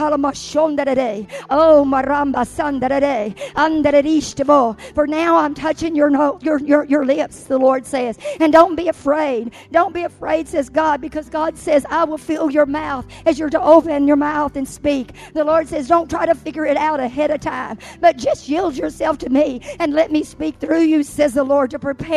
Oh, 1.49 1.85
Maramba 1.85 2.45
For 4.95 5.07
now 5.07 5.37
I'm 5.37 5.53
touching 5.53 5.95
your, 5.95 6.09
your, 6.41 6.59
your, 6.59 6.85
your 6.85 7.05
lips, 7.05 7.43
the 7.45 7.57
Lord 7.57 7.85
says. 7.85 8.17
And 8.39 8.51
don't 8.53 8.75
be 8.75 8.87
afraid. 8.89 9.53
Don't 9.71 9.93
be 9.93 10.03
afraid, 10.03 10.47
says 10.47 10.69
God, 10.69 11.01
because 11.01 11.29
God 11.29 11.57
says, 11.57 11.85
I 11.89 12.03
will 12.05 12.17
fill 12.17 12.51
your 12.51 12.65
mouth 12.65 13.05
as 13.25 13.39
you're 13.39 13.49
to 13.51 13.61
open 13.61 14.07
your 14.07 14.17
mouth 14.17 14.55
and 14.55 14.67
speak. 14.67 15.13
The 15.33 15.43
Lord 15.43 15.67
says, 15.67 15.87
Don't 15.87 16.09
try 16.09 16.25
to 16.25 16.35
figure 16.35 16.65
it 16.65 16.77
out 16.77 16.99
ahead 16.99 17.31
of 17.31 17.41
time, 17.41 17.77
but 17.99 18.17
just 18.17 18.49
yield 18.49 18.75
yourself 18.77 19.17
to 19.19 19.29
me 19.29 19.61
and 19.79 19.93
let 19.93 20.11
me 20.11 20.23
speak 20.23 20.57
through 20.59 20.81
you, 20.81 21.03
says 21.03 21.33
the 21.33 21.43
Lord, 21.43 21.71
to 21.71 21.79
prepare. 21.79 22.10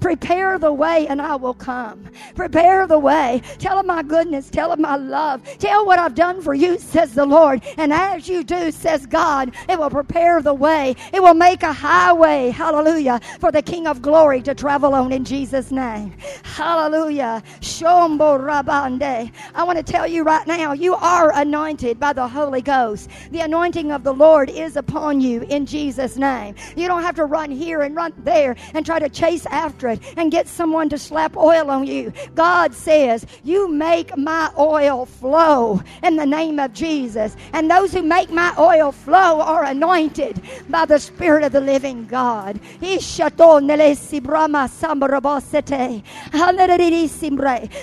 Prepare 0.00 0.58
the 0.58 0.72
way, 0.72 1.06
and 1.08 1.20
I 1.20 1.36
will 1.36 1.54
come. 1.54 2.04
Prepare 2.36 2.86
the 2.86 2.98
way. 2.98 3.42
Tell 3.58 3.78
him 3.80 3.86
my 3.86 4.02
goodness. 4.02 4.50
Tell 4.50 4.72
him 4.72 4.82
my 4.82 4.96
love. 4.96 5.42
Tell 5.58 5.86
what 5.86 5.98
I've 5.98 6.14
done 6.14 6.40
for 6.42 6.54
you, 6.54 6.78
says 6.78 7.14
the 7.14 7.26
Lord. 7.26 7.62
And 7.78 7.92
as 7.92 8.28
you 8.28 8.44
do, 8.44 8.70
says 8.70 9.06
God, 9.06 9.54
it 9.68 9.78
will 9.78 9.90
prepare 9.90 10.42
the 10.42 10.54
way. 10.54 10.96
It 11.12 11.22
will 11.22 11.34
make 11.34 11.62
a 11.62 11.72
highway, 11.72 12.50
hallelujah, 12.50 13.20
for 13.40 13.52
the 13.52 13.62
King 13.62 13.86
of 13.86 14.02
glory 14.02 14.42
to 14.42 14.54
travel 14.54 14.94
on 14.94 15.12
in 15.12 15.24
Jesus' 15.24 15.70
name. 15.72 16.14
Hallelujah. 16.44 17.42
Shombo 17.60 18.38
Rabande. 18.40 19.32
I 19.54 19.64
want 19.64 19.78
to 19.78 19.84
tell 19.84 20.06
you 20.06 20.22
right 20.22 20.46
now, 20.46 20.72
you 20.72 20.94
are 20.94 21.32
anointed 21.38 21.98
by 22.00 22.12
the 22.12 22.28
Holy 22.28 22.62
Ghost. 22.62 23.10
The 23.30 23.40
anointing 23.40 23.92
of 23.92 24.04
the 24.04 24.14
Lord 24.14 24.50
is 24.50 24.76
upon 24.76 25.20
you 25.20 25.42
in 25.42 25.66
Jesus' 25.66 26.16
name. 26.16 26.54
You 26.76 26.88
don't 26.88 27.02
have 27.02 27.16
to 27.16 27.24
run 27.26 27.50
here 27.50 27.82
and 27.82 27.96
run 27.96 28.12
there 28.18 28.56
and 28.74 28.86
try 28.86 28.98
to 28.98 29.08
chase 29.08 29.39
after 29.46 29.88
it 29.88 30.00
and 30.16 30.30
get 30.30 30.48
someone 30.48 30.88
to 30.88 30.98
slap 30.98 31.36
oil 31.36 31.70
on 31.70 31.86
you. 31.86 32.12
God 32.34 32.74
says, 32.74 33.26
You 33.44 33.68
make 33.68 34.16
my 34.16 34.50
oil 34.58 35.06
flow 35.06 35.82
in 36.02 36.16
the 36.16 36.26
name 36.26 36.58
of 36.58 36.72
Jesus. 36.72 37.36
And 37.52 37.70
those 37.70 37.92
who 37.92 38.02
make 38.02 38.30
my 38.30 38.54
oil 38.58 38.92
flow 38.92 39.40
are 39.40 39.64
anointed 39.64 40.40
by 40.68 40.86
the 40.86 40.98
Spirit 40.98 41.44
of 41.44 41.52
the 41.52 41.60
living 41.60 42.06
God. 42.06 42.60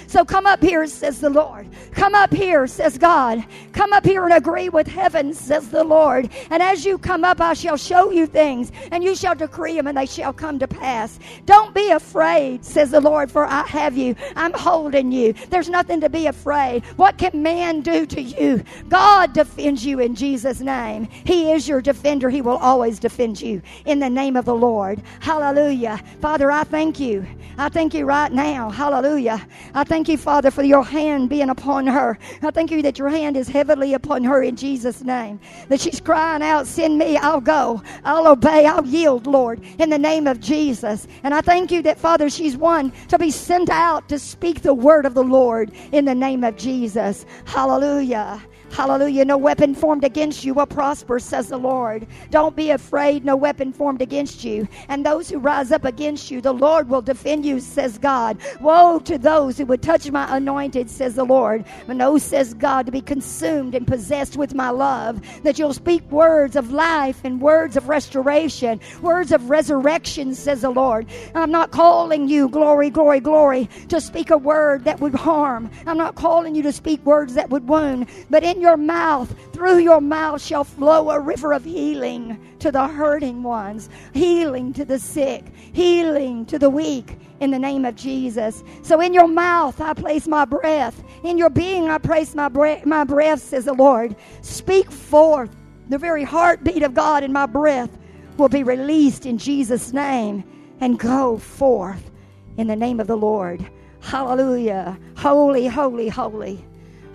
So 0.07 0.25
come 0.25 0.45
up 0.45 0.61
here, 0.61 0.87
says 0.87 1.19
the 1.19 1.29
Lord. 1.29 1.67
Come 1.91 2.15
up 2.15 2.33
here, 2.33 2.67
says 2.67 2.97
God. 2.97 3.45
Come 3.73 3.93
up 3.93 4.05
here 4.05 4.23
and 4.25 4.33
agree 4.33 4.69
with 4.69 4.87
heaven, 4.87 5.33
says 5.33 5.69
the 5.69 5.83
Lord. 5.83 6.29
And 6.49 6.63
as 6.63 6.85
you 6.85 6.97
come 6.97 7.23
up, 7.23 7.41
I 7.41 7.53
shall 7.53 7.77
show 7.77 8.11
you 8.11 8.25
things, 8.27 8.71
and 8.91 9.03
you 9.03 9.15
shall 9.15 9.35
decree 9.35 9.75
them, 9.75 9.87
and 9.87 9.97
they 9.97 10.05
shall 10.05 10.33
come 10.33 10.59
to 10.59 10.67
pass. 10.67 11.19
Don't 11.47 11.73
be 11.73 11.91
afraid, 11.91 12.65
says 12.65 12.91
the 12.91 13.01
Lord, 13.01 13.31
for 13.31 13.45
I 13.45 13.63
have 13.67 13.97
you. 13.97 14.15
I'm 14.35 14.53
holding 14.53 15.11
you. 15.13 15.33
There's 15.49 15.69
nothing 15.69 16.01
to 16.01 16.09
be 16.09 16.27
afraid. 16.27 16.85
What 16.97 17.17
can 17.17 17.41
man 17.41 17.81
do 17.81 18.05
to 18.05 18.21
you? 18.21 18.63
God 18.89 19.33
defends 19.33 19.85
you 19.85 20.01
in 20.01 20.13
Jesus' 20.13 20.61
name. 20.61 21.07
He 21.25 21.51
is 21.53 21.67
your 21.67 21.81
defender. 21.81 22.29
He 22.29 22.41
will 22.41 22.57
always 22.57 22.99
defend 22.99 23.41
you 23.41 23.63
in 23.85 23.99
the 23.99 24.11
name 24.11 24.35
of 24.35 24.45
the 24.45 24.55
Lord. 24.55 25.01
Hallelujah. 25.21 26.03
Father, 26.21 26.51
I 26.51 26.65
thank 26.65 26.99
you. 26.99 27.25
I 27.57 27.69
thank 27.69 27.93
you 27.93 28.05
right 28.05 28.31
now. 28.31 28.69
Hallelujah. 28.69 29.45
I 29.73 29.85
thank 29.85 30.09
you, 30.09 30.17
Father, 30.17 30.51
for 30.51 30.63
your 30.63 30.83
hand 30.83 31.29
being 31.29 31.49
upon 31.49 31.87
her. 31.87 32.19
I 32.43 32.51
thank 32.51 32.71
you 32.71 32.81
that 32.83 32.99
your 32.99 33.09
hand 33.09 33.37
is 33.37 33.47
heavily 33.47 33.93
upon 33.95 34.23
her 34.25 34.43
in 34.43 34.55
Jesus' 34.55 35.01
name. 35.01 35.39
That 35.69 35.81
she's 35.81 36.01
crying 36.01 36.43
out, 36.43 36.67
Send 36.67 36.97
me, 36.97 37.17
I'll 37.17 37.41
go. 37.41 37.81
I'll 38.05 38.27
obey, 38.27 38.65
I'll 38.65 38.85
yield, 38.85 39.25
Lord, 39.27 39.61
in 39.79 39.89
the 39.89 39.97
name 39.97 40.27
of 40.27 40.39
Jesus. 40.39 41.07
And 41.23 41.33
I 41.33 41.36
thank 41.41 41.71
you 41.71 41.81
that, 41.83 41.97
Father, 41.97 42.29
she's 42.29 42.57
one 42.57 42.91
to 43.09 43.17
be 43.17 43.31
sent 43.31 43.69
out 43.69 44.09
to 44.09 44.19
speak 44.19 44.61
the 44.61 44.73
word 44.73 45.05
of 45.05 45.13
the 45.13 45.23
Lord 45.23 45.71
in 45.91 46.05
the 46.05 46.15
name 46.15 46.43
of 46.43 46.57
Jesus. 46.57 47.25
Hallelujah. 47.45 48.41
Hallelujah. 48.77 49.25
No 49.25 49.37
weapon 49.39 49.73
formed 49.73 50.03
against 50.03 50.45
you 50.45 50.53
will 50.53 50.67
prosper, 50.67 51.17
says 51.17 51.47
the 51.47 51.57
Lord. 51.57 52.05
Don't 52.29 52.55
be 52.55 52.69
afraid. 52.69 53.25
No 53.25 53.35
weapon 53.35 53.73
formed 53.73 54.03
against 54.03 54.43
you. 54.43 54.67
And 54.87 55.03
those 55.03 55.27
who 55.27 55.39
rise 55.39 55.71
up 55.71 55.83
against 55.83 56.29
you, 56.29 56.41
the 56.41 56.53
Lord 56.53 56.87
will 56.87 57.01
defend 57.01 57.43
you, 57.43 57.59
says 57.59 57.97
God. 57.97 58.37
Woe 58.61 58.99
to 58.99 59.17
those 59.17 59.57
who 59.57 59.65
would 59.65 59.81
touch 59.81 60.11
my 60.11 60.27
anointed, 60.37 60.91
says 60.91 61.15
the 61.15 61.23
Lord. 61.23 61.65
But 61.87 61.95
no, 61.95 62.19
says 62.19 62.53
God, 62.53 62.85
to 62.85 62.91
be 62.91 63.01
consumed 63.01 63.73
and 63.73 63.87
possessed 63.87 64.37
with 64.37 64.53
my 64.53 64.69
love. 64.69 65.23
That 65.41 65.57
you'll 65.57 65.73
speak 65.73 66.03
words 66.11 66.55
of 66.55 66.71
life 66.71 67.19
and 67.23 67.41
words 67.41 67.77
of 67.77 67.89
restoration, 67.89 68.79
words 69.01 69.31
of 69.31 69.49
resurrection, 69.49 70.35
says 70.35 70.61
the 70.61 70.69
Lord. 70.69 71.07
I'm 71.33 71.49
not 71.49 71.71
calling 71.71 72.27
you, 72.27 72.47
glory, 72.47 72.91
glory, 72.91 73.21
glory, 73.21 73.71
to 73.89 73.99
speak 73.99 74.29
a 74.29 74.37
word 74.37 74.83
that 74.83 74.99
would 74.99 75.15
harm. 75.15 75.71
I'm 75.87 75.97
not 75.97 76.13
calling 76.13 76.53
you 76.53 76.61
to 76.61 76.71
speak 76.71 77.03
words 77.03 77.33
that 77.33 77.49
would 77.49 77.67
wound. 77.67 78.05
But 78.29 78.43
in 78.43 78.61
your 78.61 78.66
mouth, 78.75 79.33
through 79.53 79.77
your 79.77 80.01
mouth 80.01 80.41
shall 80.41 80.65
flow 80.65 81.11
a 81.11 81.19
river 81.19 81.53
of 81.53 81.63
healing 81.63 82.37
to 82.59 82.71
the 82.71 82.87
hurting 82.87 83.43
ones, 83.43 83.89
healing 84.13 84.73
to 84.73 84.83
the 84.83 84.99
sick, 84.99 85.45
healing 85.71 86.45
to 86.47 86.59
the 86.59 86.69
weak 86.69 87.17
in 87.39 87.51
the 87.51 87.59
name 87.59 87.85
of 87.85 87.95
Jesus. 87.95 88.63
So 88.81 88.99
in 88.99 89.13
your 89.13 89.27
mouth 89.27 89.79
I 89.79 89.93
place 89.93 90.27
my 90.27 90.43
breath. 90.43 91.01
In 91.23 91.37
your 91.37 91.49
being 91.49 91.87
I 91.87 91.97
place 91.99 92.35
my 92.35 92.49
breath, 92.49 92.85
my 92.85 93.03
breath, 93.03 93.41
says 93.41 93.65
the 93.65 93.73
Lord. 93.73 94.15
Speak 94.41 94.91
forth. 94.91 95.55
The 95.89 95.97
very 95.97 96.23
heartbeat 96.23 96.83
of 96.83 96.93
God 96.93 97.23
in 97.23 97.31
my 97.31 97.45
breath 97.45 97.97
will 98.37 98.49
be 98.49 98.63
released 98.63 99.25
in 99.25 99.37
Jesus' 99.37 99.93
name 99.93 100.43
and 100.81 100.99
go 100.99 101.37
forth 101.37 102.11
in 102.57 102.67
the 102.67 102.75
name 102.75 102.99
of 102.99 103.07
the 103.07 103.15
Lord. 103.15 103.65
Hallelujah. 104.01 104.97
Holy, 105.15 105.67
holy, 105.67 106.07
holy. 106.09 106.65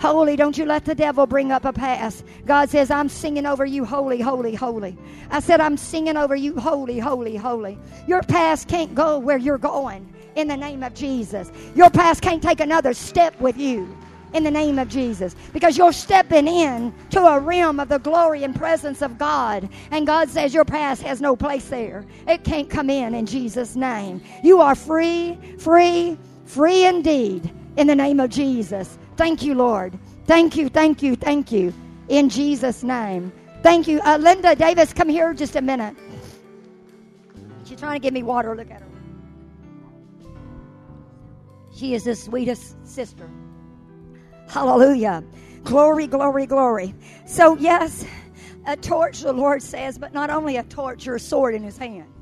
Holy, 0.03 0.35
don't 0.35 0.59
you 0.59 0.65
let 0.65 0.85
the 0.85 0.97
devil 0.97 1.29
bring 1.29 1.53
up 1.53 1.65
a 1.65 1.73
past. 1.73 2.25
God 2.45 2.69
says, 2.69 2.91
I'm 2.91 3.09
singing 3.09 3.47
over 3.47 3.65
you, 3.65 3.85
holy, 3.85 4.21
holy, 4.21 4.53
holy. 4.53 4.99
I 5.31 5.39
said, 5.39 5.61
I'm 5.61 5.77
singing 5.77 6.17
over 6.17 6.35
you, 6.35 6.59
holy, 6.59 6.99
holy, 6.99 7.37
holy. 7.37 7.79
Your 8.09 8.21
past 8.23 8.67
can't 8.67 8.97
go 8.97 9.21
where 9.21 9.39
you're 9.39 9.59
going 9.59 10.13
in 10.35 10.49
the 10.49 10.57
name 10.57 10.83
of 10.83 10.93
Jesus. 10.93 11.53
Your 11.77 11.89
past 11.89 12.21
can't 12.21 12.43
take 12.43 12.59
another 12.59 12.95
step 12.95 13.41
with 13.41 13.57
you 13.57 13.97
in 14.33 14.43
the 14.43 14.51
name 14.51 14.81
of 14.81 14.89
Jesus 14.89 15.37
because 15.53 15.79
you're 15.79 15.93
stepping 15.93 16.49
in 16.49 16.93
to 17.11 17.21
a 17.25 17.39
realm 17.39 17.79
of 17.79 17.89
the 17.89 17.99
glory 17.99 18.43
and 18.43 18.57
presence 18.57 19.03
of 19.03 19.19
God. 19.19 19.69
And 19.93 20.05
God 20.05 20.29
says 20.29 20.53
your 20.53 20.65
past 20.65 21.01
has 21.03 21.21
no 21.21 21.37
place 21.37 21.69
there. 21.69 22.05
It 22.27 22.43
can't 22.43 22.69
come 22.69 22.91
in 22.91 23.15
in 23.15 23.25
Jesus' 23.25 23.77
name. 23.77 24.21
You 24.43 24.63
are 24.63 24.75
free, 24.75 25.39
free, 25.61 26.19
free 26.45 26.87
indeed 26.87 27.53
in 27.77 27.87
the 27.87 27.95
name 27.95 28.19
of 28.19 28.31
Jesus. 28.31 28.99
Thank 29.17 29.43
you, 29.43 29.55
Lord. 29.55 29.99
Thank 30.27 30.57
you, 30.57 30.69
thank 30.69 31.03
you, 31.03 31.17
thank 31.17 31.53
you. 31.53 31.75
In 32.09 32.29
Jesus' 32.29 32.83
name. 32.83 33.33
Thank 33.63 33.87
you. 33.87 34.01
Uh, 34.01 34.19
Linda 34.19 34.57
Davis, 34.57 34.93
come 34.93 35.09
here 35.09 35.35
just 35.35 35.57
a 35.57 35.63
minute. 35.63 35.95
She's 37.65 37.79
trying 37.79 38.01
to 38.01 38.03
give 38.03 38.15
me 38.15 38.23
water. 38.23 38.57
Look 38.57 38.71
at 38.71 38.81
her. 38.81 38.89
She 41.75 41.95
is 41.95 42.05
the 42.05 42.15
sweetest 42.15 42.77
sister. 42.87 43.29
Hallelujah. 44.49 45.23
Glory, 45.65 46.07
glory, 46.07 46.47
glory. 46.47 46.95
So, 47.25 47.57
yes, 47.57 48.05
a 48.67 48.77
torch, 48.77 49.21
the 49.21 49.33
Lord 49.33 49.63
says, 49.63 49.97
but 49.99 50.13
not 50.13 50.29
only 50.29 50.57
a 50.57 50.65
torch, 50.65 51.07
or 51.07 51.15
a 51.15 51.21
sword 51.21 51.55
in 51.55 51.63
his 51.63 51.79
hand. 51.79 52.13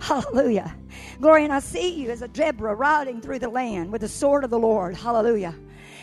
Hallelujah. 0.00 0.74
Glory, 1.20 1.44
and 1.44 1.52
I 1.52 1.60
see 1.60 1.94
you 1.94 2.10
as 2.10 2.22
a 2.22 2.28
Deborah 2.28 2.74
riding 2.74 3.20
through 3.20 3.38
the 3.38 3.48
land 3.48 3.92
with 3.92 4.00
the 4.00 4.08
sword 4.08 4.44
of 4.44 4.50
the 4.50 4.58
Lord. 4.58 4.94
Hallelujah 4.94 5.54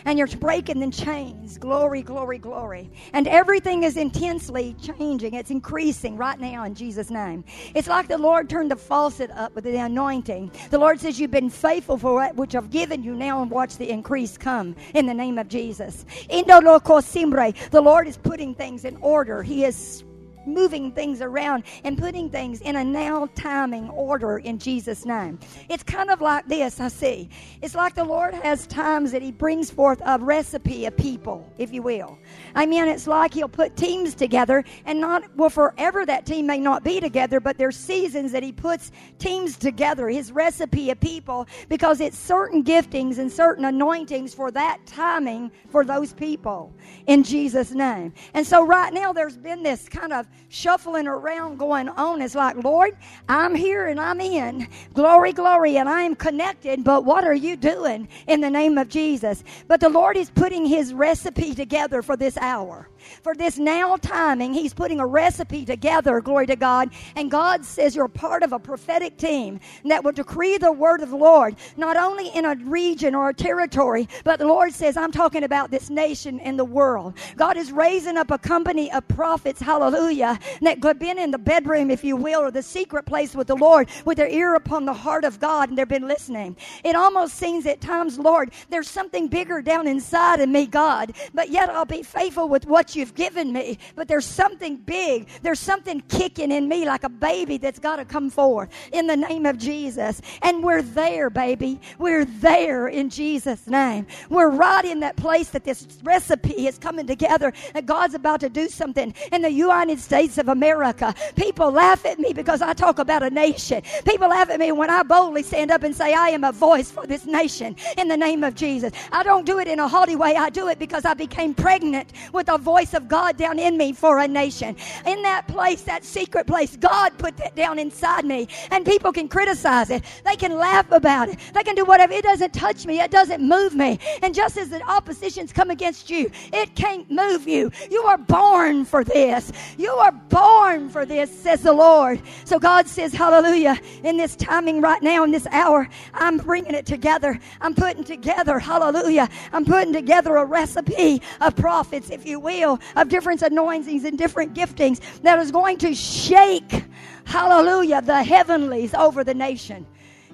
and 0.06 0.18
you're 0.18 0.28
breaking 0.28 0.80
the 0.80 0.92
chains. 0.92 1.58
Glory, 1.58 2.02
glory, 2.02 2.38
glory. 2.38 2.92
And 3.14 3.28
everything 3.28 3.84
is 3.84 3.98
intensely 3.98 4.76
changing. 4.82 5.34
It's 5.34 5.52
increasing 5.52 6.16
right 6.16 6.40
now 6.40 6.64
in 6.64 6.76
Jesus' 6.76 7.10
name. 7.10 7.44
It's 7.74 7.88
like 7.88 8.08
the 8.08 8.18
Lord 8.18 8.50
turned 8.50 8.72
the 8.72 8.76
faucet 8.76 9.32
up 9.32 9.56
with 9.56 9.64
the 9.64 9.76
anointing. 9.78 10.52
The 10.70 10.80
Lord 10.80 11.00
says, 11.00 11.20
You've 11.20 11.32
been 11.32 11.50
faithful 11.50 11.98
for 11.98 12.14
what 12.14 12.36
which 12.36 12.56
I've 12.56 12.70
given 12.70 13.04
you 13.04 13.16
now, 13.16 13.42
and 13.42 13.50
watch 13.50 13.78
the 13.78 13.90
increase 13.90 14.38
come 14.38 14.76
in 14.94 15.06
the 15.06 15.14
name 15.14 15.38
of 15.38 15.48
Jesus. 15.48 16.06
The 16.30 17.82
Lord 17.84 18.08
is 18.08 18.18
putting 18.18 18.54
things 18.56 18.86
in 18.86 18.98
order. 18.98 19.42
He 19.42 19.66
is 19.66 20.04
moving 20.46 20.92
things 20.92 21.22
around 21.22 21.64
and 21.84 21.98
putting 21.98 22.30
things 22.30 22.62
in 22.62 22.76
a 22.76 22.84
now 22.84 23.28
timing 23.36 23.90
order 23.90 24.38
in 24.40 24.60
Jesus' 24.60 25.06
name. 25.06 25.40
It's 25.70 25.84
kind 25.84 26.10
of 26.10 26.22
like 26.22 26.48
this, 26.48 26.80
I 26.80 26.88
see. 26.88 27.30
It's 27.62 27.76
like 27.76 27.96
the 27.96 28.04
Lord 28.04 28.34
has 28.34 28.68
times 28.68 29.12
that 29.12 29.22
He 29.22 29.32
brings 29.32 29.70
forth 29.70 30.02
a 30.06 30.18
recipe 30.20 30.86
of 30.86 30.96
people, 30.98 31.50
if 31.58 31.72
you 31.72 31.82
will. 31.82 32.18
I 32.54 32.66
mean, 32.66 32.88
it's 32.88 33.08
like 33.08 33.34
He'll 33.34 33.48
put 33.48 33.76
teams 33.76 34.16
together 34.16 34.64
and 34.86 35.00
not, 35.00 35.24
well, 35.36 35.50
forever 35.50 36.06
that 36.06 36.26
team 36.26 36.48
may 36.48 36.60
not 36.60 36.84
be 36.84 37.00
together, 37.00 37.40
but 37.40 37.58
there's 37.58 37.78
seasons 37.78 38.32
that 38.32 38.44
He 38.44 38.52
puts 38.52 38.92
teams 39.20 39.58
together, 39.58 40.10
His 40.10 40.32
recipe 40.32 40.92
of 40.92 41.00
people, 41.00 41.48
because 41.70 42.02
it's 42.02 42.18
certain 42.18 42.64
giftings 42.64 43.18
and 43.18 43.32
certain 43.32 43.66
anointings 43.66 44.34
for 44.34 44.52
that 44.52 44.80
timing 44.86 45.52
for 45.70 45.84
those 45.84 46.14
people 46.14 46.74
in 47.08 47.24
Jesus' 47.24 47.72
name. 47.72 48.14
And 48.34 48.46
so 48.46 48.66
right 48.66 48.94
now 48.94 49.14
there's 49.14 49.38
been 49.38 49.64
this 49.64 49.90
kind 49.90 50.14
of 50.14 50.28
shuffling 50.50 51.08
around 51.08 51.58
going 51.58 51.90
on. 51.90 52.22
It's 52.22 52.36
like, 52.36 52.64
Lord, 52.64 52.96
I'm 53.28 53.56
here 53.56 53.88
and 53.88 54.00
I'm 54.00 54.22
in. 54.22 54.68
Glory, 54.94 55.34
glory, 55.34 55.78
and 55.78 55.90
I 55.90 56.04
am 56.04 56.16
connected, 56.16 56.84
but 56.84 57.04
what 57.04 57.24
are 57.24 57.34
you 57.34 57.56
doing 57.58 58.08
in 58.28 58.42
the 58.42 58.50
name 58.50 58.78
of 58.78 58.90
Jesus? 58.90 59.44
But 59.68 59.82
the 59.82 59.90
Lord 59.90 60.18
is 60.18 60.30
putting 60.30 60.66
his 60.66 60.94
recipe 60.94 61.54
together 61.54 62.02
for 62.02 62.16
this 62.16 62.38
hour. 62.38 62.88
For 63.22 63.36
this 63.36 63.58
now 63.58 63.98
timing, 63.98 64.54
he's 64.54 64.74
putting 64.74 65.00
a 65.00 65.06
recipe 65.06 65.66
together, 65.66 66.22
glory 66.22 66.48
to 66.48 66.56
God. 66.56 66.90
And 67.16 67.30
God 67.30 67.64
says 67.66 67.96
you're 67.96 68.08
part 68.08 68.44
of 68.44 68.54
a 68.54 68.60
prophetic 68.60 69.18
team 69.18 69.60
that 69.86 70.04
will 70.04 70.12
decree 70.12 70.58
the 70.58 70.72
word 70.72 71.02
of 71.02 71.10
the 71.10 71.16
Lord, 71.16 71.56
not 71.78 71.98
only 71.98 72.30
in 72.30 72.46
a 72.46 72.56
region 72.56 73.16
or 73.16 73.30
a 73.30 73.34
territory, 73.34 74.08
but 74.24 74.40
the 74.40 74.48
Lord 74.48 74.74
says, 74.74 74.98
I'm 74.98 75.12
talking 75.12 75.44
about 75.44 75.72
this 75.72 75.90
nation 75.90 76.40
and 76.40 76.58
the 76.58 76.66
world. 76.66 77.16
God 77.36 77.58
is 77.58 77.72
raising 77.72 78.18
up 78.18 78.32
a 78.32 78.38
company 78.38 78.92
of 78.92 79.08
prophets, 79.08 79.62
hallelujah, 79.62 80.40
that 80.62 80.84
have 80.84 81.00
been 81.00 81.20
in 81.20 81.32
the 81.32 81.38
bedroom, 81.38 81.92
if 81.92 82.04
you 82.04 82.16
will, 82.16 82.42
or 82.42 82.52
the 82.52 82.62
secret 82.62 83.06
place 83.06 83.36
with 83.36 83.48
the 83.48 83.56
Lord, 83.56 83.90
with 84.06 84.18
their 84.18 84.30
ear 84.30 84.56
upon 84.56 84.86
the 84.86 84.94
heart 84.94 85.24
of 85.24 85.40
God, 85.40 85.70
and 85.70 85.78
they've 85.78 85.88
been 85.88 86.08
listening. 86.08 86.56
It 86.84 86.96
almost 86.96 87.36
seems 87.36 87.66
at 87.66 87.82
times, 87.82 88.18
Lord, 88.20 88.52
there's 88.70 88.90
something 88.90 89.28
bigger 89.28 89.62
down 89.62 89.88
inside 89.88 90.40
of 90.40 90.50
me, 90.50 90.68
God, 90.68 91.14
but 91.34 91.50
yet 91.50 91.70
I'll 91.70 91.86
be 91.86 92.04
faithful 92.04 92.48
with 92.48 92.66
what 92.66 92.95
you've 92.96 93.16
given 93.16 93.52
me. 93.52 93.78
But 93.96 94.08
there's 94.08 94.26
something 94.26 94.78
big, 94.78 95.28
there's 95.42 95.60
something 95.60 96.02
kicking 96.10 96.52
in 96.52 96.68
me 96.68 96.86
like 96.86 97.04
a 97.04 97.10
baby 97.10 97.58
that's 97.58 97.80
got 97.80 97.98
to 97.98 98.06
come 98.06 98.30
forth 98.30 98.70
in 98.92 99.08
the 99.08 99.18
name 99.18 99.46
of 99.46 99.58
Jesus. 99.58 100.22
And 100.42 100.64
we're 100.64 100.82
there, 100.82 101.30
baby. 101.30 101.80
We're 102.00 102.26
there 102.26 102.88
in 102.88 103.10
Jesus' 103.10 103.68
name. 103.68 104.08
We're 104.30 104.50
right 104.50 104.86
in 104.86 105.00
that 105.02 105.16
place 105.16 105.50
that 105.50 105.64
this 105.64 105.88
recipe 106.04 106.68
is 106.68 106.78
coming 106.78 107.08
together, 107.08 107.54
and 107.74 107.86
God's 107.86 108.14
about 108.14 108.40
to 108.42 108.50
do 108.50 108.68
something 108.68 109.14
in 109.32 109.42
the 109.42 109.52
United 109.52 110.00
States 110.00 110.38
of 110.38 110.50
America. 110.50 111.14
People 111.36 111.72
laugh 111.72 112.06
at 112.06 112.20
me 112.20 112.34
because 112.34 112.62
I 112.62 112.74
talk 112.74 113.00
about 113.00 113.24
a 113.24 113.30
nation. 113.30 113.82
People 114.06 114.30
laugh 114.30 114.50
at 114.50 114.60
me 114.60 114.72
when 114.72 114.90
I 114.90 115.04
boldly 115.04 115.44
stand 115.44 115.72
up 115.72 115.84
and 115.84 115.96
say, 115.96 116.14
I 116.14 116.30
am 116.30 116.44
a 116.44 116.52
voice 116.52 116.92
for 116.92 117.06
this 117.06 117.26
nation 117.26 117.76
in 117.98 118.08
the 118.08 118.18
name 118.18 118.44
of 118.44 118.56
Jesus. 118.56 118.92
I 119.12 119.24
don't 119.24 119.46
do 119.46 119.60
it 119.60 119.68
in 119.68 119.80
a 119.80 119.88
haughty 119.88 120.16
way. 120.16 120.36
I 120.36 120.50
do 120.50 120.68
it 120.68 120.80
because 120.80 121.06
I 121.06 121.14
became 121.14 121.54
pregnant 121.54 122.12
with 122.34 122.50
a 122.50 122.58
voice 122.58 122.85
of 122.94 123.08
God 123.08 123.38
down 123.38 123.60
in 123.60 123.78
me 123.78 123.94
for 123.94 124.20
a 124.20 124.28
nation. 124.28 124.76
In 125.06 125.22
that 125.24 125.48
place, 125.48 125.82
that 125.84 126.04
secret 126.04 126.48
place, 126.48 126.76
God 126.78 127.18
put 127.18 127.38
that 127.38 127.56
down 127.56 127.80
inside 127.80 128.26
me. 128.26 128.48
And 128.72 128.86
people 128.86 129.12
can 129.12 129.28
criticize 129.28 129.90
it. 129.90 130.04
They 130.24 130.36
can 130.36 130.56
laugh 130.58 130.92
about 130.92 131.30
it. 131.30 131.40
They 131.54 131.64
can 131.64 131.76
do 131.76 131.86
whatever. 131.86 132.14
It 132.14 132.24
doesn't 132.24 132.54
touch 132.54 132.86
me. 132.86 133.00
It 133.00 133.12
doesn't 133.12 133.42
move 133.42 133.76
me. 133.76 134.00
And 134.22 134.34
just 134.34 134.58
as 134.58 134.70
the 134.70 134.82
oppositions 134.84 135.52
come 135.52 135.70
against 135.70 136.10
you, 136.10 136.32
it 136.54 136.76
can't 136.76 137.10
move 137.10 137.48
you. 137.48 137.72
You 137.90 138.04
are 138.04 138.18
born 138.18 138.86
for 138.86 139.04
this. 139.04 139.52
You 139.78 139.92
are 139.92 140.12
born 140.12 140.90
for 140.90 141.06
this, 141.06 141.30
says 141.32 141.62
the 141.62 141.74
Lord. 141.74 142.22
So 142.46 142.60
God 142.60 142.88
says, 142.88 143.14
hallelujah, 143.14 143.80
in 144.04 144.18
this 144.18 144.36
timing 144.36 144.82
right 144.82 145.02
now, 145.02 145.24
in 145.24 145.32
this 145.32 145.48
hour, 145.48 145.88
I'm 146.14 146.38
bringing 146.38 146.74
it 146.74 146.86
together. 146.86 147.40
I'm 147.62 147.74
putting 147.74 148.04
together, 148.04 148.60
hallelujah, 148.60 149.30
I'm 149.52 149.66
putting 149.66 149.94
together 149.94 150.36
a 150.38 150.46
recipe 150.46 151.22
of 151.42 151.56
prophets, 151.56 152.10
if 152.10 152.26
you 152.26 152.40
will, 152.40 152.75
of 152.96 153.10
different 153.10 153.42
anointings 153.42 154.04
and 154.04 154.18
different 154.18 154.54
giftings 154.54 155.00
that 155.22 155.40
is 155.40 155.52
going 155.52 155.78
to 155.80 155.94
shake, 155.94 156.84
hallelujah, 157.26 158.02
the 158.02 158.24
heavenlies 158.24 158.94
over 158.94 159.24
the 159.24 159.34
nation 159.34 159.86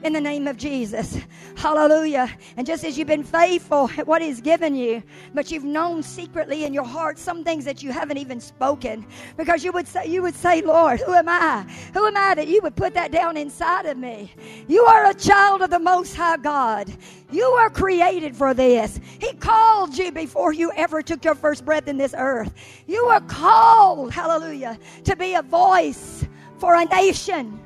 in 0.03 0.14
the 0.14 0.22
name 0.22 0.48
of 0.48 0.57
Jesus. 0.57 1.18
Hallelujah. 1.56 2.30
And 2.57 2.65
just 2.65 2.84
as 2.84 2.98
you've 2.98 3.07
been 3.07 3.23
faithful 3.23 3.90
at 3.98 4.07
what 4.07 4.22
He's 4.22 4.41
given 4.41 4.76
you, 4.76 5.03
but 5.34 5.52
you've 5.52 5.64
known 5.64 6.02
secretly 6.02 6.65
in 6.65 6.73
your 6.73 6.86
heart 6.86 7.18
some 7.19 7.44
things 7.44 7.65
that 7.65 7.84
you 7.84 7.91
haven't 7.91 8.18
even 8.18 8.40
spoken, 8.40 9.06
because 9.38 9.64
you 9.64 9.72
would 9.72 9.88
say, 9.88 10.07
you 10.07 10.22
would 10.22 10.36
say, 10.36 10.61
Lord, 10.61 10.99
who 11.02 11.14
am 11.14 11.30
I? 11.30 11.61
Who 11.94 12.06
am 12.06 12.18
I 12.18 12.36
that 12.36 12.48
you 12.48 12.61
would 12.64 12.76
put 12.76 12.94
that 12.94 13.11
down 13.11 13.38
inside 13.38 13.86
of 13.86 13.98
me? 13.98 14.34
You 14.68 14.84
are 14.86 15.10
a 15.10 15.14
child 15.14 15.61
of 15.61 15.69
the 15.69 15.80
Most 15.80 16.15
High 16.15 16.38
God. 16.38 16.91
You 17.32 17.45
are 17.45 17.69
created 17.69 18.36
for 18.36 18.53
this. 18.53 18.99
He 19.19 19.34
called 19.34 19.98
you 19.98 20.11
before 20.11 20.53
you 20.53 20.72
ever 20.76 21.02
took 21.02 21.23
your 21.23 21.36
first 21.36 21.64
breath 21.64 21.88
in 21.88 21.98
this 21.98 22.14
earth. 22.18 22.53
You 22.88 23.06
were 23.06 23.22
called, 23.22 24.11
hallelujah, 24.11 24.80
to 25.06 25.15
be 25.15 25.36
a 25.36 25.41
voice 25.41 26.26
for 26.60 26.76
a 26.76 26.86
nation. 26.86 27.60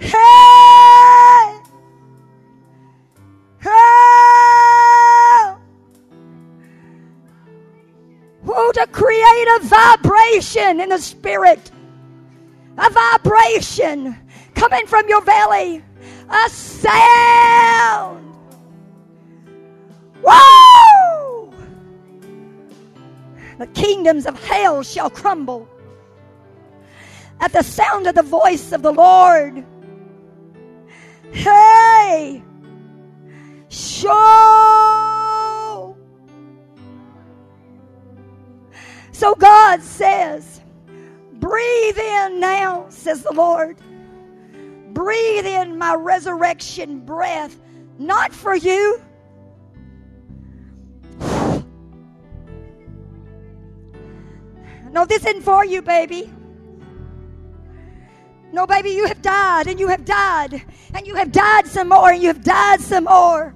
Hey! 0.00 1.60
Hey! 3.60 3.70
Oh, 8.48 8.72
to 8.74 8.86
create 8.90 9.48
a 9.56 9.60
vibration 9.62 10.80
in 10.80 10.88
the 10.88 10.98
spirit. 10.98 11.70
A 12.78 12.90
vibration 12.90 14.16
coming 14.54 14.86
from 14.86 15.06
your 15.08 15.20
belly. 15.20 15.84
A 16.30 16.48
sound. 16.48 18.34
Whoa! 20.22 21.52
The 23.58 23.66
kingdoms 23.68 24.24
of 24.24 24.42
hell 24.42 24.82
shall 24.82 25.10
crumble 25.10 25.68
at 27.40 27.52
the 27.52 27.62
sound 27.62 28.06
of 28.06 28.14
the 28.14 28.22
voice 28.22 28.72
of 28.72 28.82
the 28.82 28.92
Lord. 28.92 29.64
Hey! 31.32 32.42
Show! 33.68 34.10
So 39.12 39.34
God 39.34 39.82
says, 39.82 40.60
breathe 41.34 41.98
in 41.98 42.40
now, 42.40 42.86
says 42.88 43.22
the 43.22 43.32
Lord. 43.32 43.78
Breathe 44.92 45.46
in 45.46 45.78
my 45.78 45.94
resurrection 45.94 47.00
breath, 47.00 47.60
not 47.98 48.32
for 48.32 48.54
you. 48.54 49.00
No, 54.92 55.04
this 55.06 55.24
isn't 55.24 55.42
for 55.42 55.64
you, 55.64 55.82
baby. 55.82 56.28
No, 58.52 58.66
baby, 58.66 58.90
you 58.90 59.06
have 59.06 59.22
died 59.22 59.68
and 59.68 59.78
you 59.78 59.86
have 59.88 60.04
died 60.04 60.62
and 60.94 61.06
you 61.06 61.14
have 61.14 61.30
died 61.30 61.66
some 61.66 61.88
more 61.88 62.10
and 62.10 62.20
you 62.20 62.28
have 62.28 62.42
died 62.42 62.80
some 62.80 63.04
more. 63.04 63.54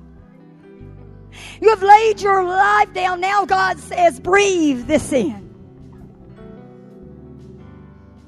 You 1.61 1.71
have 1.71 1.83
laid 1.83 2.21
your 2.21 2.45
life 2.45 2.93
down. 2.93 3.21
Now 3.21 3.45
God 3.45 3.79
says, 3.81 4.21
breathe 4.21 4.87
this 4.87 5.13
in. 5.13 5.43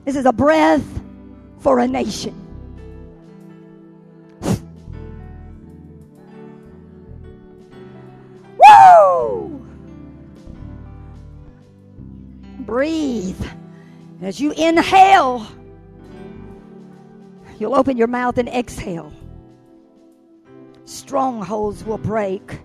This 0.04 0.16
is 0.16 0.26
a 0.26 0.32
breath 0.32 0.84
for 1.58 1.78
a 1.78 1.86
nation. 1.86 2.34
Woo! 8.58 9.66
Breathe. 12.60 13.44
As 14.22 14.40
you 14.40 14.52
inhale, 14.52 15.46
You'll 17.58 17.74
open 17.74 17.96
your 17.96 18.06
mouth 18.06 18.38
and 18.38 18.48
exhale. 18.48 19.12
Strongholds 20.84 21.84
will 21.84 21.98
break. 21.98 22.60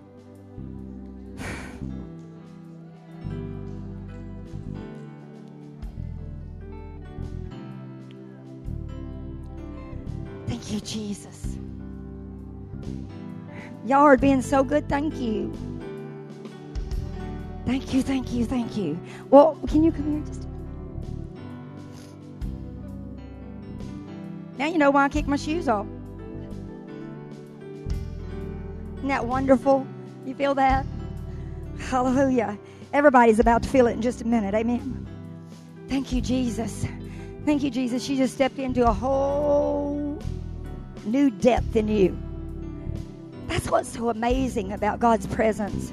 Thank 10.46 10.70
you, 10.70 10.80
Jesus. 10.80 11.56
Y'all 13.84 14.02
are 14.02 14.16
being 14.16 14.42
so 14.42 14.62
good. 14.62 14.88
Thank 14.88 15.16
you. 15.16 15.52
Thank 17.64 17.94
you, 17.94 18.02
thank 18.02 18.32
you, 18.32 18.44
thank 18.44 18.76
you. 18.76 19.00
Well, 19.30 19.58
can 19.68 19.82
you 19.82 19.92
come 19.92 20.12
here 20.12 20.26
just? 20.26 20.41
Now 24.58 24.66
you 24.66 24.78
know 24.78 24.90
why 24.90 25.04
I 25.04 25.08
kicked 25.08 25.28
my 25.28 25.36
shoes 25.36 25.68
off. 25.68 25.86
Isn't 28.96 29.08
that 29.08 29.26
wonderful? 29.26 29.86
You 30.24 30.34
feel 30.34 30.54
that? 30.54 30.86
Hallelujah. 31.78 32.58
Everybody's 32.92 33.40
about 33.40 33.62
to 33.64 33.68
feel 33.68 33.86
it 33.86 33.92
in 33.92 34.02
just 34.02 34.20
a 34.22 34.26
minute. 34.26 34.54
Amen. 34.54 35.06
Thank 35.88 36.12
you, 36.12 36.20
Jesus. 36.20 36.86
Thank 37.44 37.62
you, 37.62 37.70
Jesus. 37.70 38.04
She 38.04 38.16
just 38.16 38.34
stepped 38.34 38.58
into 38.58 38.86
a 38.86 38.92
whole 38.92 40.18
new 41.04 41.30
depth 41.30 41.74
in 41.74 41.88
you. 41.88 42.16
That's 43.48 43.70
what's 43.70 43.88
so 43.88 44.10
amazing 44.10 44.72
about 44.72 45.00
God's 45.00 45.26
presence. 45.26 45.92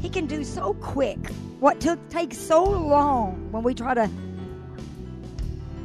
He 0.00 0.08
can 0.08 0.26
do 0.26 0.44
so 0.44 0.74
quick 0.74 1.18
what 1.58 1.80
took 1.80 1.98
takes 2.08 2.38
so 2.38 2.64
long 2.64 3.50
when 3.52 3.62
we 3.62 3.74
try 3.74 3.92
to 3.92 4.08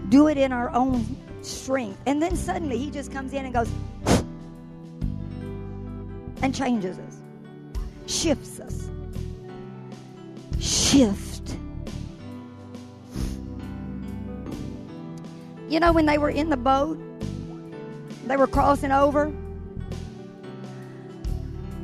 do 0.09 0.27
it 0.27 0.37
in 0.37 0.53
our 0.53 0.69
own 0.69 1.17
strength. 1.45 2.01
And 2.05 2.21
then 2.21 2.35
suddenly 2.35 2.77
he 2.77 2.89
just 2.89 3.11
comes 3.11 3.33
in 3.33 3.45
and 3.45 3.53
goes 3.53 3.69
and 6.41 6.53
changes 6.53 6.99
us, 6.99 7.17
shifts 8.07 8.59
us. 8.59 8.89
Shift. 10.59 11.57
You 15.69 15.79
know, 15.79 15.91
when 15.91 16.05
they 16.05 16.17
were 16.17 16.29
in 16.29 16.49
the 16.49 16.57
boat, 16.57 16.99
they 18.27 18.37
were 18.37 18.47
crossing 18.47 18.91
over, 18.91 19.33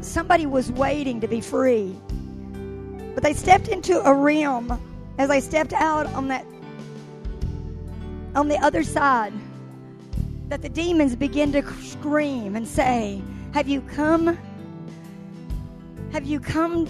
somebody 0.02 0.46
was 0.46 0.72
waiting 0.72 1.22
to 1.22 1.28
be 1.28 1.42
free. 1.42 1.96
But 3.14 3.24
they 3.24 3.34
stepped 3.34 3.68
into 3.68 4.00
a 4.08 4.14
realm 4.14 4.80
as 5.18 5.30
they 5.30 5.42
stepped 5.42 5.74
out 5.74 6.08
on 6.08 6.28
that 6.30 6.46
on 8.34 8.48
the 8.48 8.58
other 8.58 8.84
side 8.84 9.34
that 10.52 10.62
the 10.62 10.68
demons 10.68 11.16
begin 11.16 11.50
to 11.54 11.64
scream 11.82 12.58
and 12.58 12.68
say, 12.68 13.22
"Have 13.54 13.70
you 13.70 13.80
come? 13.80 14.38
Have 16.12 16.26
you 16.26 16.42
come 16.42 16.86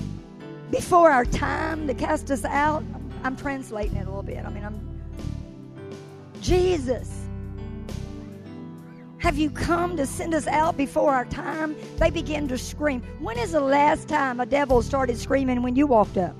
before 0.71 1.11
our 1.11 1.25
time 1.25 1.85
to 1.85 1.93
cast 1.93 2.31
us 2.31 2.43
out?" 2.43 2.83
I'm 3.23 3.35
translating 3.35 3.97
it 3.97 4.07
a 4.07 4.09
little 4.09 4.23
bit. 4.23 4.43
I 4.43 4.49
mean, 4.49 4.65
I'm 4.65 4.79
Jesus. 6.41 7.27
Have 9.19 9.37
you 9.37 9.51
come 9.51 9.95
to 9.95 10.07
send 10.07 10.33
us 10.33 10.47
out 10.47 10.75
before 10.75 11.13
our 11.13 11.25
time? 11.25 11.75
They 11.97 12.09
begin 12.09 12.47
to 12.47 12.57
scream. 12.57 13.03
When 13.19 13.37
is 13.37 13.51
the 13.51 13.61
last 13.61 14.07
time 14.07 14.39
a 14.39 14.45
devil 14.47 14.81
started 14.81 15.19
screaming 15.19 15.61
when 15.61 15.75
you 15.75 15.85
walked 15.85 16.17
up? 16.17 16.35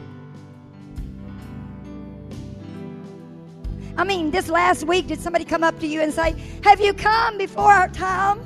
I 4.02 4.04
mean, 4.04 4.32
this 4.32 4.50
last 4.50 4.86
week, 4.86 5.06
did 5.06 5.22
somebody 5.22 5.46
come 5.46 5.64
up 5.64 5.80
to 5.80 5.86
you 5.86 6.02
and 6.02 6.12
say, 6.12 6.34
Have 6.64 6.82
you 6.82 6.92
come 6.92 7.38
before 7.38 7.72
our 7.72 7.88
time? 7.88 8.40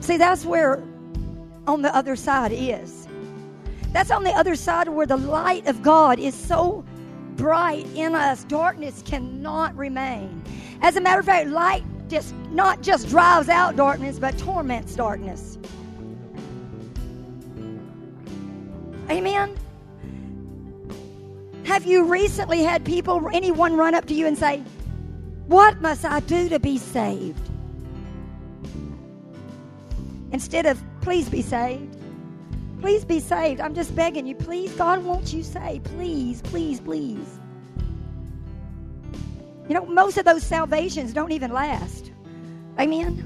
See, 0.00 0.16
that's 0.16 0.44
where 0.44 0.82
on 1.68 1.82
the 1.82 1.94
other 1.94 2.16
side 2.16 2.50
is. 2.52 3.06
That's 3.92 4.10
on 4.10 4.24
the 4.24 4.32
other 4.32 4.56
side 4.56 4.88
where 4.88 5.06
the 5.06 5.16
light 5.16 5.68
of 5.68 5.84
God 5.84 6.18
is 6.18 6.34
so 6.34 6.84
bright 7.36 7.86
in 7.94 8.16
us, 8.16 8.42
darkness 8.42 9.00
cannot 9.06 9.76
remain. 9.76 10.42
As 10.82 10.96
a 10.96 11.00
matter 11.00 11.20
of 11.20 11.26
fact, 11.26 11.48
light 11.48 11.84
just 12.08 12.34
not 12.50 12.82
just 12.82 13.08
drives 13.08 13.48
out 13.48 13.76
darkness, 13.76 14.18
but 14.18 14.36
torments 14.36 14.96
darkness. 14.96 15.58
Amen. 19.08 19.56
Have 21.68 21.84
you 21.86 22.04
recently 22.04 22.62
had 22.62 22.84
people, 22.84 23.28
anyone 23.32 23.76
run 23.76 23.94
up 23.94 24.06
to 24.06 24.14
you 24.14 24.26
and 24.26 24.36
say, 24.36 24.62
What 25.46 25.80
must 25.80 26.04
I 26.04 26.20
do 26.20 26.48
to 26.48 26.58
be 26.58 26.78
saved? 26.78 27.50
Instead 30.32 30.66
of, 30.66 30.82
Please 31.08 31.28
be 31.30 31.40
saved. 31.40 31.96
Please 32.80 33.04
be 33.04 33.18
saved. 33.18 33.60
I'm 33.62 33.74
just 33.74 33.96
begging 33.96 34.26
you. 34.26 34.34
Please, 34.34 34.70
God 34.72 35.02
wants 35.02 35.32
you 35.32 35.42
saved. 35.42 35.84
Please, 35.86 36.42
please, 36.42 36.80
please. 36.80 37.40
You 39.68 39.74
know, 39.74 39.86
most 39.86 40.18
of 40.18 40.26
those 40.26 40.42
salvations 40.42 41.14
don't 41.14 41.32
even 41.32 41.50
last. 41.50 42.12
Amen. 42.78 43.24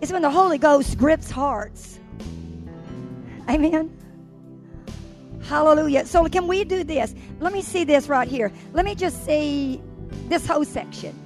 It's 0.00 0.10
when 0.10 0.22
the 0.22 0.30
Holy 0.30 0.56
Ghost 0.58 0.96
grips 0.96 1.30
hearts. 1.30 2.00
Amen. 3.48 3.94
Hallelujah. 5.42 6.06
So, 6.06 6.24
can 6.26 6.46
we 6.46 6.64
do 6.64 6.84
this? 6.84 7.14
Let 7.40 7.52
me 7.52 7.62
see 7.62 7.84
this 7.84 8.08
right 8.08 8.28
here. 8.28 8.52
Let 8.72 8.84
me 8.84 8.94
just 8.94 9.24
see 9.24 9.82
this 10.28 10.46
whole 10.46 10.64
section. 10.64 11.18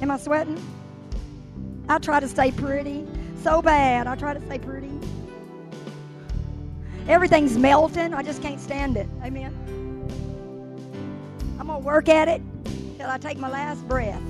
Am 0.00 0.10
I 0.10 0.16
sweating? 0.16 0.60
I 1.88 1.98
try 1.98 2.20
to 2.20 2.28
stay 2.28 2.50
pretty. 2.50 3.06
So 3.42 3.62
bad. 3.62 4.06
I 4.06 4.14
try 4.16 4.34
to 4.34 4.40
stay 4.40 4.58
pretty. 4.58 4.90
Everything's 7.08 7.58
melting. 7.58 8.14
I 8.14 8.22
just 8.22 8.42
can't 8.42 8.60
stand 8.60 8.96
it. 8.96 9.08
Amen. 9.22 9.52
I'm 11.58 11.66
going 11.66 11.80
to 11.80 11.86
work 11.86 12.08
at 12.08 12.28
it 12.28 12.42
till 12.98 13.08
I 13.08 13.18
take 13.18 13.38
my 13.38 13.50
last 13.50 13.86
breath. 13.88 14.22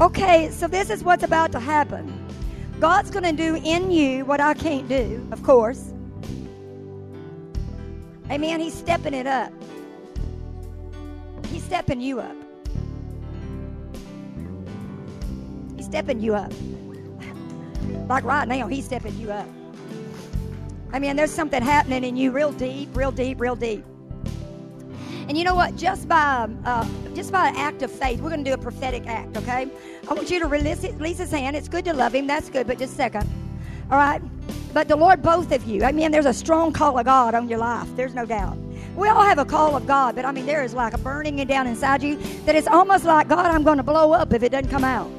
Okay, 0.00 0.50
so 0.50 0.66
this 0.66 0.90
is 0.90 1.04
what's 1.04 1.22
about 1.22 1.52
to 1.52 1.60
happen. 1.60 2.21
God's 2.82 3.12
going 3.12 3.22
to 3.22 3.30
do 3.30 3.54
in 3.64 3.92
you 3.92 4.24
what 4.24 4.40
I 4.40 4.54
can't 4.54 4.88
do, 4.88 5.24
of 5.30 5.40
course. 5.44 5.92
Amen. 8.28 8.58
He's 8.58 8.74
stepping 8.74 9.14
it 9.14 9.28
up. 9.28 9.52
He's 11.46 11.62
stepping 11.62 12.00
you 12.00 12.18
up. 12.18 12.34
He's 15.76 15.86
stepping 15.86 16.18
you 16.18 16.34
up. 16.34 16.52
Like 18.08 18.24
right 18.24 18.48
now, 18.48 18.66
he's 18.66 18.84
stepping 18.84 19.16
you 19.16 19.30
up. 19.30 19.46
I 20.92 20.98
mean, 20.98 21.14
there's 21.14 21.30
something 21.30 21.62
happening 21.62 22.02
in 22.02 22.16
you 22.16 22.32
real 22.32 22.50
deep, 22.50 22.96
real 22.96 23.12
deep, 23.12 23.40
real 23.40 23.54
deep. 23.54 23.84
And 25.28 25.38
you 25.38 25.44
know 25.44 25.54
what? 25.54 25.76
Just 25.76 26.08
by 26.08 26.48
uh, 26.64 26.88
just 27.14 27.30
by 27.30 27.50
an 27.50 27.56
act 27.56 27.82
of 27.82 27.92
faith, 27.92 28.20
we're 28.20 28.30
going 28.30 28.42
to 28.42 28.50
do 28.50 28.54
a 28.54 28.58
prophetic 28.58 29.06
act. 29.06 29.36
Okay? 29.36 29.70
I 30.08 30.14
want 30.14 30.30
you 30.30 30.40
to 30.40 30.46
release, 30.46 30.82
release 30.82 31.18
his 31.18 31.30
hand. 31.30 31.56
It's 31.56 31.68
good 31.68 31.84
to 31.84 31.92
love 31.92 32.14
him. 32.14 32.26
That's 32.26 32.50
good. 32.50 32.66
But 32.66 32.78
just 32.78 32.94
a 32.94 32.96
second. 32.96 33.28
All 33.90 33.98
right. 33.98 34.20
But 34.72 34.88
the 34.88 34.96
Lord, 34.96 35.22
both 35.22 35.52
of 35.52 35.64
you. 35.66 35.84
I 35.84 35.92
mean, 35.92 36.10
there's 36.10 36.26
a 36.26 36.34
strong 36.34 36.72
call 36.72 36.98
of 36.98 37.04
God 37.04 37.34
on 37.34 37.48
your 37.48 37.58
life. 37.58 37.88
There's 37.94 38.14
no 38.14 38.24
doubt. 38.24 38.56
We 38.96 39.08
all 39.08 39.22
have 39.22 39.38
a 39.38 39.44
call 39.44 39.76
of 39.76 39.86
God, 39.86 40.16
but 40.16 40.24
I 40.26 40.32
mean, 40.32 40.44
there 40.44 40.62
is 40.62 40.74
like 40.74 40.92
a 40.92 40.98
burning 40.98 41.36
down 41.46 41.66
inside 41.66 42.02
you 42.02 42.16
that 42.44 42.54
it's 42.54 42.66
almost 42.66 43.04
like 43.04 43.28
God, 43.28 43.46
I'm 43.46 43.62
going 43.62 43.78
to 43.78 43.82
blow 43.82 44.12
up 44.12 44.32
if 44.34 44.42
it 44.42 44.50
doesn't 44.50 44.70
come 44.70 44.84
out. 44.84 45.10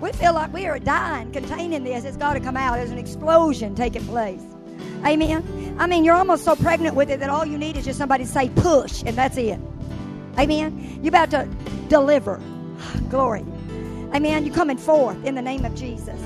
We 0.00 0.10
feel 0.12 0.32
like 0.32 0.52
we 0.52 0.66
are 0.66 0.78
dying, 0.78 1.30
containing 1.32 1.84
this. 1.84 2.04
It's 2.04 2.16
got 2.16 2.34
to 2.34 2.40
come 2.40 2.56
out. 2.56 2.76
There's 2.76 2.90
an 2.90 2.98
explosion 2.98 3.74
taking 3.74 4.04
place. 4.06 4.42
Amen. 5.04 5.76
I 5.78 5.86
mean, 5.86 6.04
you're 6.04 6.14
almost 6.14 6.44
so 6.44 6.56
pregnant 6.56 6.94
with 6.94 7.10
it 7.10 7.20
that 7.20 7.28
all 7.28 7.44
you 7.44 7.58
need 7.58 7.76
is 7.76 7.84
just 7.84 7.98
somebody 7.98 8.24
to 8.24 8.30
say 8.30 8.48
push, 8.48 9.02
and 9.04 9.16
that's 9.16 9.36
it. 9.36 9.58
Amen. 10.38 11.00
You're 11.02 11.10
about 11.10 11.30
to 11.30 11.48
deliver. 11.88 12.40
Glory. 13.10 13.44
Amen. 14.14 14.44
You're 14.44 14.54
coming 14.54 14.78
forth 14.78 15.24
in 15.24 15.34
the 15.34 15.42
name 15.42 15.64
of 15.64 15.74
Jesus. 15.74 16.20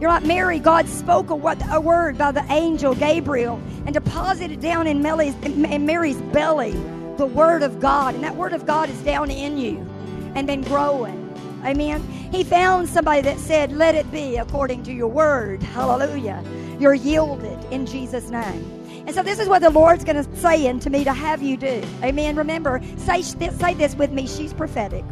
You're 0.00 0.10
like 0.10 0.24
Mary. 0.24 0.58
God 0.58 0.88
spoke 0.88 1.30
a, 1.30 1.36
word 1.36 2.18
by 2.18 2.32
the 2.32 2.44
angel 2.50 2.94
Gabriel 2.94 3.60
and 3.84 3.92
deposited 3.92 4.60
down 4.60 4.86
in, 4.86 5.02
Mary's, 5.02 5.34
in 5.44 5.86
Mary's 5.86 6.20
belly 6.32 6.72
the 7.16 7.26
word 7.26 7.62
of 7.62 7.78
God, 7.80 8.14
and 8.14 8.24
that 8.24 8.36
word 8.36 8.52
of 8.52 8.66
God 8.66 8.88
is 8.88 8.98
down 9.02 9.30
in 9.30 9.58
you 9.58 9.76
and 10.34 10.46
been 10.46 10.62
growing. 10.62 11.18
Amen. 11.64 12.00
He 12.32 12.42
found 12.42 12.88
somebody 12.88 13.22
that 13.22 13.38
said, 13.38 13.72
Let 13.72 13.94
it 13.94 14.10
be 14.10 14.36
according 14.36 14.82
to 14.84 14.92
your 14.92 15.08
word. 15.08 15.62
Hallelujah. 15.62 16.42
You're 16.80 16.94
yielded 16.94 17.62
in 17.72 17.86
Jesus' 17.86 18.30
name. 18.30 18.80
And 19.06 19.14
so 19.14 19.22
this 19.22 19.38
is 19.38 19.48
what 19.48 19.62
the 19.62 19.70
Lord's 19.70 20.04
going 20.04 20.24
to 20.24 20.36
say 20.36 20.76
to 20.76 20.90
me 20.90 21.04
to 21.04 21.12
have 21.12 21.42
you 21.42 21.56
do. 21.56 21.82
Amen. 22.02 22.36
Remember, 22.36 22.80
say, 22.96 23.22
say 23.22 23.74
this 23.74 23.94
with 23.94 24.10
me. 24.12 24.26
She's 24.26 24.52
prophetic. 24.52 25.04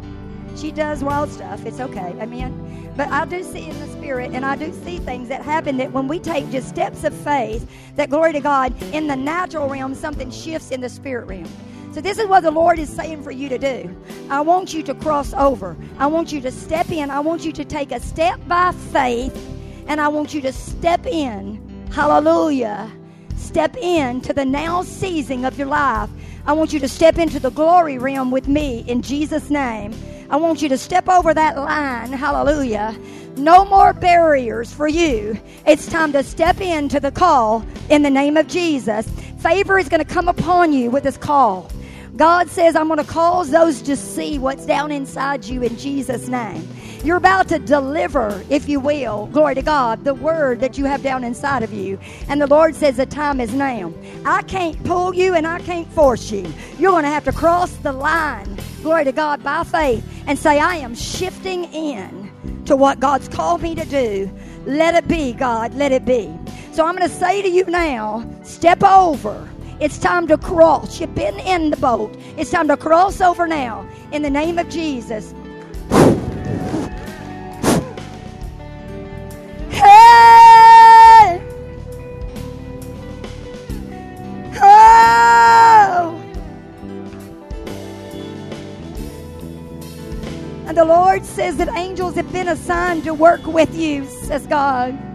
She 0.55 0.71
does 0.71 1.03
wild 1.03 1.29
stuff. 1.31 1.65
It's 1.65 1.79
okay. 1.79 2.15
Amen. 2.21 2.91
But 2.97 3.09
I 3.09 3.25
do 3.25 3.43
see 3.43 3.69
in 3.69 3.79
the 3.79 3.87
spirit, 3.87 4.31
and 4.33 4.45
I 4.45 4.55
do 4.55 4.73
see 4.85 4.99
things 4.99 5.29
that 5.29 5.41
happen 5.41 5.77
that 5.77 5.91
when 5.93 6.07
we 6.07 6.19
take 6.19 6.49
just 6.51 6.69
steps 6.69 7.03
of 7.03 7.13
faith, 7.13 7.69
that 7.95 8.09
glory 8.09 8.33
to 8.33 8.41
God, 8.41 8.73
in 8.93 9.07
the 9.07 9.15
natural 9.15 9.69
realm, 9.69 9.95
something 9.95 10.31
shifts 10.31 10.71
in 10.71 10.81
the 10.81 10.89
spirit 10.89 11.27
realm. 11.27 11.49
So, 11.93 12.01
this 12.01 12.19
is 12.19 12.27
what 12.27 12.41
the 12.41 12.51
Lord 12.51 12.79
is 12.79 12.89
saying 12.89 13.23
for 13.23 13.31
you 13.31 13.49
to 13.49 13.57
do. 13.57 13.95
I 14.29 14.41
want 14.41 14.73
you 14.73 14.83
to 14.83 14.93
cross 14.95 15.33
over. 15.33 15.75
I 15.99 16.07
want 16.07 16.31
you 16.31 16.41
to 16.41 16.51
step 16.51 16.91
in. 16.91 17.11
I 17.11 17.19
want 17.21 17.45
you 17.45 17.51
to 17.53 17.65
take 17.65 17.91
a 17.91 17.99
step 17.99 18.39
by 18.47 18.71
faith, 18.93 19.35
and 19.87 20.01
I 20.01 20.07
want 20.09 20.33
you 20.33 20.41
to 20.41 20.53
step 20.53 21.05
in. 21.05 21.59
Hallelujah. 21.91 22.91
step 23.35 23.75
in 23.77 24.21
to 24.21 24.33
the 24.33 24.45
now 24.45 24.83
season 24.83 25.45
of 25.45 25.57
your 25.57 25.67
life. 25.67 26.09
I 26.45 26.53
want 26.53 26.73
you 26.73 26.79
to 26.79 26.89
step 26.89 27.17
into 27.17 27.39
the 27.39 27.51
glory 27.51 27.97
realm 27.97 28.31
with 28.31 28.47
me 28.47 28.85
in 28.87 29.01
Jesus' 29.01 29.49
name. 29.49 29.93
I 30.31 30.37
want 30.37 30.61
you 30.61 30.69
to 30.69 30.77
step 30.77 31.09
over 31.09 31.33
that 31.33 31.57
line. 31.57 32.13
Hallelujah. 32.13 32.97
No 33.35 33.65
more 33.65 33.91
barriers 33.91 34.73
for 34.73 34.87
you. 34.87 35.37
It's 35.67 35.87
time 35.87 36.13
to 36.13 36.23
step 36.23 36.61
into 36.61 37.01
the 37.01 37.11
call 37.11 37.65
in 37.89 38.01
the 38.01 38.09
name 38.09 38.37
of 38.37 38.47
Jesus. 38.47 39.09
Favor 39.39 39.77
is 39.77 39.89
going 39.89 39.99
to 39.99 40.05
come 40.05 40.29
upon 40.29 40.71
you 40.71 40.89
with 40.89 41.03
this 41.03 41.17
call. 41.17 41.69
God 42.15 42.49
says, 42.49 42.75
I'm 42.75 42.87
going 42.87 42.99
to 42.99 43.05
cause 43.05 43.51
those 43.51 43.81
to 43.83 43.95
see 43.95 44.37
what's 44.37 44.65
down 44.65 44.91
inside 44.91 45.45
you 45.45 45.63
in 45.63 45.77
Jesus' 45.77 46.27
name. 46.27 46.67
You're 47.03 47.17
about 47.17 47.47
to 47.47 47.57
deliver, 47.57 48.43
if 48.49 48.69
you 48.69 48.79
will, 48.79 49.27
glory 49.27 49.55
to 49.55 49.61
God, 49.61 50.03
the 50.03 50.13
word 50.13 50.59
that 50.59 50.77
you 50.77 50.85
have 50.85 51.01
down 51.01 51.23
inside 51.23 51.63
of 51.63 51.73
you. 51.73 51.97
And 52.27 52.41
the 52.41 52.47
Lord 52.47 52.75
says 52.75 52.97
the 52.97 53.05
time 53.05 53.39
is 53.39 53.53
now. 53.53 53.93
I 54.25 54.43
can't 54.43 54.81
pull 54.83 55.15
you 55.15 55.33
and 55.33 55.47
I 55.47 55.59
can't 55.59 55.91
force 55.93 56.31
you. 56.31 56.53
You're 56.77 56.91
going 56.91 57.03
to 57.03 57.09
have 57.09 57.23
to 57.23 57.31
cross 57.31 57.71
the 57.77 57.91
line, 57.91 58.59
glory 58.83 59.05
to 59.05 59.11
God, 59.11 59.41
by 59.43 59.63
faith 59.63 60.05
and 60.27 60.37
say, 60.37 60.59
I 60.59 60.75
am 60.75 60.93
shifting 60.93 61.63
in 61.73 62.31
to 62.65 62.75
what 62.75 62.99
God's 62.99 63.27
called 63.27 63.61
me 63.61 63.73
to 63.73 63.85
do. 63.85 64.29
Let 64.65 64.93
it 64.93 65.07
be, 65.07 65.33
God, 65.33 65.73
let 65.73 65.91
it 65.91 66.05
be. 66.05 66.31
So 66.71 66.85
I'm 66.85 66.95
going 66.95 67.09
to 67.09 67.15
say 67.15 67.41
to 67.41 67.49
you 67.49 67.65
now, 67.65 68.29
step 68.43 68.83
over. 68.83 69.50
It's 69.81 69.97
time 69.97 70.27
to 70.27 70.37
cross. 70.37 71.01
You've 71.01 71.15
been 71.15 71.39
in 71.39 71.71
the 71.71 71.77
boat. 71.77 72.15
It's 72.37 72.51
time 72.51 72.67
to 72.67 72.77
cross 72.77 73.19
over 73.19 73.47
now 73.47 73.89
in 74.11 74.21
the 74.21 74.29
name 74.29 74.59
of 74.59 74.69
Jesus. 74.69 75.33
Hey! 79.71 81.41
Oh! 84.61 86.21
And 90.67 90.77
the 90.77 90.85
Lord 90.85 91.25
says 91.25 91.57
that 91.57 91.69
angels 91.75 92.13
have 92.17 92.31
been 92.31 92.49
assigned 92.49 93.03
to 93.05 93.15
work 93.15 93.47
with 93.47 93.75
you, 93.75 94.05
says 94.05 94.45
God. 94.45 95.10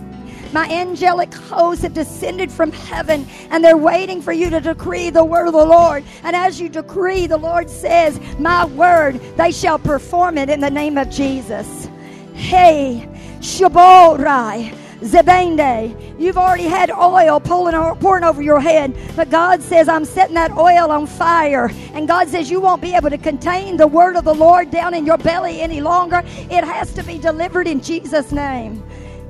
My 0.52 0.68
angelic 0.68 1.32
hosts 1.34 1.82
have 1.82 1.94
descended 1.94 2.50
from 2.50 2.72
heaven 2.72 3.26
and 3.50 3.64
they're 3.64 3.76
waiting 3.76 4.22
for 4.22 4.32
you 4.32 4.50
to 4.50 4.60
decree 4.60 5.10
the 5.10 5.24
word 5.24 5.46
of 5.46 5.52
the 5.52 5.64
Lord. 5.64 6.04
And 6.22 6.34
as 6.34 6.60
you 6.60 6.68
decree, 6.68 7.26
the 7.26 7.36
Lord 7.36 7.68
says, 7.68 8.20
My 8.38 8.64
word, 8.64 9.20
they 9.36 9.52
shall 9.52 9.78
perform 9.78 10.38
it 10.38 10.48
in 10.48 10.60
the 10.60 10.70
name 10.70 10.98
of 10.98 11.10
Jesus. 11.10 11.88
Hey, 12.34 13.08
Shaborai. 13.40 14.86
Zebende, 15.00 15.94
you've 16.18 16.38
already 16.38 16.64
had 16.64 16.90
oil 16.90 17.38
pulling, 17.38 17.74
pouring 17.96 18.24
over 18.24 18.40
your 18.40 18.60
head, 18.60 18.96
but 19.14 19.28
God 19.28 19.62
says, 19.62 19.88
I'm 19.88 20.06
setting 20.06 20.34
that 20.36 20.52
oil 20.52 20.90
on 20.90 21.06
fire. 21.06 21.70
And 21.92 22.08
God 22.08 22.28
says, 22.28 22.50
You 22.50 22.60
won't 22.60 22.80
be 22.80 22.94
able 22.94 23.10
to 23.10 23.18
contain 23.18 23.76
the 23.76 23.86
word 23.86 24.16
of 24.16 24.24
the 24.24 24.34
Lord 24.34 24.70
down 24.70 24.94
in 24.94 25.04
your 25.04 25.18
belly 25.18 25.60
any 25.60 25.82
longer. 25.82 26.22
It 26.50 26.64
has 26.64 26.94
to 26.94 27.02
be 27.02 27.18
delivered 27.18 27.66
in 27.66 27.82
Jesus' 27.82 28.32
name. 28.32 28.82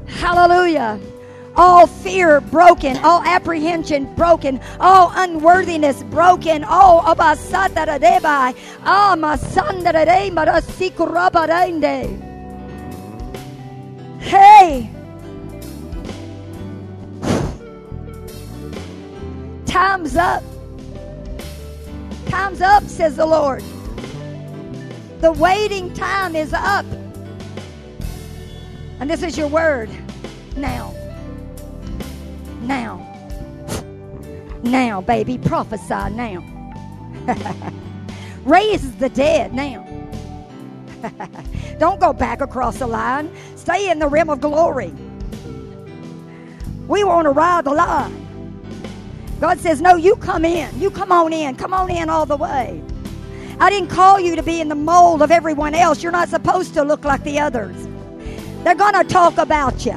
Hallelujah. 0.07 1.01
All 1.57 1.87
fear 1.87 2.41
broken, 2.41 2.99
all 2.99 3.23
apprehension 3.23 4.13
broken, 4.15 4.61
all 4.79 5.11
unworthiness 5.15 6.03
broken, 6.05 6.65
all 6.65 7.03
abasataradebai, 7.03 8.55
ah 8.85 9.17
masandarade 9.17 10.31
marasikurabarainde. 10.33 12.23
Hey! 14.21 14.91
Time's 19.65 20.17
up. 20.17 20.43
Time's 22.29 22.61
up, 22.61 22.83
says 22.85 23.17
the 23.17 23.25
Lord. 23.25 23.63
The 25.21 25.33
waiting 25.33 25.95
time 25.95 26.37
is 26.37 26.53
up. 26.53 26.85
And 28.99 29.11
this 29.11 29.23
is 29.23 29.37
your 29.37 29.49
word 29.49 29.91
now. 30.57 30.95
Now. 32.63 33.03
Now, 34.63 35.01
baby. 35.01 35.39
Prophesy 35.39 36.11
now. 36.15 36.43
Raise 38.45 38.97
the 38.97 39.09
dead 39.09 39.53
now. 39.53 39.87
Don't 41.79 42.01
go 42.01 42.13
back 42.13 42.41
across 42.41 42.79
the 42.79 42.87
line. 42.87 43.31
Stay 43.57 43.91
in 43.91 43.99
the 43.99 44.09
rim 44.09 44.31
of 44.31 44.41
glory. 44.41 44.93
We 46.89 47.05
want 47.05 47.27
to 47.27 47.31
ride 47.31 47.65
the 47.65 47.75
line. 47.75 48.23
God 49.41 49.59
says, 49.59 49.83
No, 49.83 49.97
you 49.97 50.17
come 50.17 50.45
in. 50.45 50.81
You 50.81 50.91
come 50.91 51.13
on 51.13 51.33
in. 51.33 51.57
Come 51.57 51.75
on 51.75 51.91
in 51.91 52.09
all 52.09 52.25
the 52.25 52.37
way. 52.37 52.83
I 53.59 53.71
didn't 53.71 53.89
call 53.89 54.21
you 54.21 54.37
to 54.37 54.43
be 54.43 54.61
in 54.61 54.69
the 54.69 54.75
mold 54.75 55.23
of 55.23 55.31
everyone 55.31 55.75
else. 55.75 56.03
You're 56.03 56.13
not 56.13 56.29
supposed 56.29 56.75
to 56.75 56.83
look 56.83 57.05
like 57.05 57.23
the 57.25 57.39
others. 57.39 57.89
They're 58.67 58.75
going 58.75 58.95
to 58.95 59.05
talk 59.05 59.39
about 59.39 59.87
you. 59.87 59.95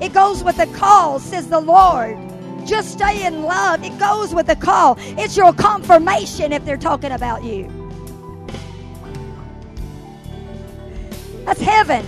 It 0.00 0.12
goes 0.12 0.42
with 0.42 0.56
the 0.56 0.66
call, 0.66 1.20
says 1.20 1.46
the 1.46 1.60
Lord. 1.60 2.18
Just 2.66 2.90
stay 2.90 3.24
in 3.24 3.44
love. 3.44 3.84
It 3.84 3.96
goes 4.00 4.34
with 4.34 4.48
the 4.48 4.56
call. 4.56 4.96
It's 4.98 5.36
your 5.36 5.52
confirmation 5.52 6.52
if 6.52 6.64
they're 6.64 6.76
talking 6.76 7.12
about 7.12 7.44
you. 7.44 7.70
That's 11.44 11.60
heaven. 11.60 12.04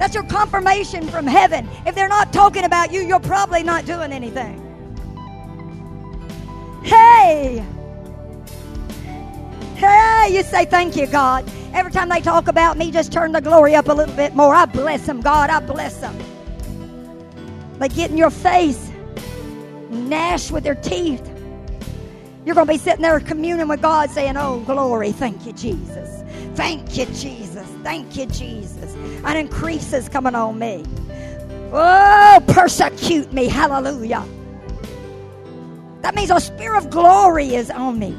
That's 0.00 0.16
your 0.16 0.24
confirmation 0.24 1.06
from 1.06 1.28
heaven. 1.28 1.68
If 1.86 1.94
they're 1.94 2.08
not 2.08 2.32
talking 2.32 2.64
about 2.64 2.92
you, 2.92 3.02
you're 3.02 3.20
probably 3.20 3.62
not 3.62 3.86
doing 3.86 4.10
anything. 4.10 4.60
Hey! 6.82 7.64
Hey, 9.76 10.28
you 10.32 10.42
say 10.42 10.64
thank 10.64 10.96
you, 10.96 11.06
God. 11.06 11.48
Every 11.76 11.92
time 11.92 12.08
they 12.08 12.22
talk 12.22 12.48
about 12.48 12.78
me, 12.78 12.90
just 12.90 13.12
turn 13.12 13.32
the 13.32 13.40
glory 13.42 13.74
up 13.74 13.88
a 13.88 13.92
little 13.92 14.16
bit 14.16 14.34
more. 14.34 14.54
I 14.54 14.64
bless 14.64 15.04
them, 15.04 15.20
God. 15.20 15.50
I 15.50 15.60
bless 15.60 15.98
them. 15.98 16.16
They 17.78 17.88
get 17.88 18.10
in 18.10 18.16
your 18.16 18.30
face, 18.30 18.90
gnash 19.90 20.50
with 20.50 20.64
their 20.64 20.74
teeth. 20.74 21.20
You're 22.46 22.54
going 22.54 22.66
to 22.66 22.72
be 22.72 22.78
sitting 22.78 23.02
there 23.02 23.20
communing 23.20 23.68
with 23.68 23.82
God 23.82 24.08
saying, 24.08 24.38
Oh, 24.38 24.60
glory. 24.60 25.12
Thank 25.12 25.44
you, 25.44 25.52
Jesus. 25.52 26.22
Thank 26.54 26.96
you, 26.96 27.04
Jesus. 27.06 27.68
Thank 27.82 28.16
you, 28.16 28.24
Jesus. 28.24 28.94
An 29.24 29.36
increase 29.36 29.92
is 29.92 30.08
coming 30.08 30.34
on 30.34 30.58
me. 30.58 30.82
Oh, 31.72 32.42
persecute 32.48 33.34
me. 33.34 33.48
Hallelujah. 33.48 34.24
That 36.00 36.14
means 36.14 36.30
a 36.30 36.40
spirit 36.40 36.78
of 36.78 36.88
glory 36.88 37.54
is 37.54 37.70
on 37.70 37.98
me. 37.98 38.16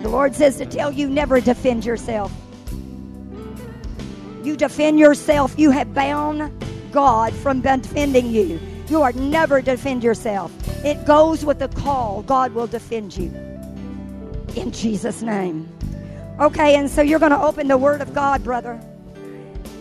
The 0.00 0.08
Lord 0.08 0.34
says 0.34 0.56
to 0.58 0.66
tell 0.66 0.92
you 0.92 1.08
never 1.08 1.40
defend 1.40 1.84
yourself. 1.84 2.32
You 4.44 4.56
defend 4.56 4.98
yourself, 4.98 5.54
you 5.58 5.70
have 5.70 5.92
bound 5.92 6.52
God 6.92 7.34
from 7.34 7.60
defending 7.60 8.30
you. 8.30 8.60
You 8.88 9.02
are 9.02 9.12
never 9.12 9.60
defend 9.60 10.02
yourself. 10.02 10.52
It 10.84 11.04
goes 11.04 11.44
with 11.44 11.58
the 11.58 11.68
call. 11.68 12.22
God 12.22 12.54
will 12.54 12.66
defend 12.66 13.16
you. 13.16 13.26
In 14.56 14.72
Jesus' 14.72 15.20
name. 15.20 15.68
Okay, 16.40 16.76
and 16.76 16.88
so 16.88 17.02
you're 17.02 17.18
going 17.18 17.32
to 17.32 17.42
open 17.42 17.68
the 17.68 17.76
Word 17.76 18.00
of 18.00 18.14
God, 18.14 18.44
brother. 18.44 18.80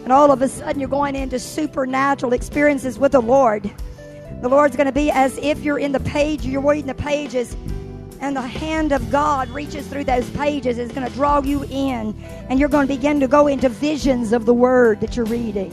And 0.03 0.11
all 0.11 0.31
of 0.31 0.41
a 0.41 0.48
sudden, 0.48 0.80
you're 0.80 0.89
going 0.89 1.15
into 1.15 1.38
supernatural 1.38 2.34
experiences 2.34 2.98
with 2.98 3.11
the 3.11 3.22
Lord. 3.22 3.69
The 4.41 4.49
Lord's 4.49 4.76
going 4.76 4.88
to 4.88 4.91
be 4.91 5.11
as 5.11 5.38
if 5.38 5.60
you're 5.60 5.80
in 5.80 5.91
the 5.91 5.99
page, 5.99 6.45
you're 6.45 6.61
reading 6.61 6.88
the 6.88 6.95
pages, 6.95 7.56
and 8.19 8.35
the 8.35 8.41
hand 8.41 8.91
of 8.91 9.11
God 9.11 9.49
reaches 9.49 9.88
through 9.88 10.06
those 10.06 10.30
pages. 10.31 10.77
It's 10.77 10.94
going 10.94 11.07
to 11.07 11.14
draw 11.14 11.41
you 11.41 11.64
in, 11.65 12.15
and 12.49 12.60
you're 12.60 12.69
going 12.69 12.88
to 12.88 12.94
begin 12.94 13.19
to 13.19 13.27
go 13.27 13.48
into 13.48 13.69
visions 13.69 14.34
of 14.34 14.45
the 14.45 14.53
Word 14.53 15.02
that 15.02 15.15
you're 15.15 15.26
reading. 15.26 15.72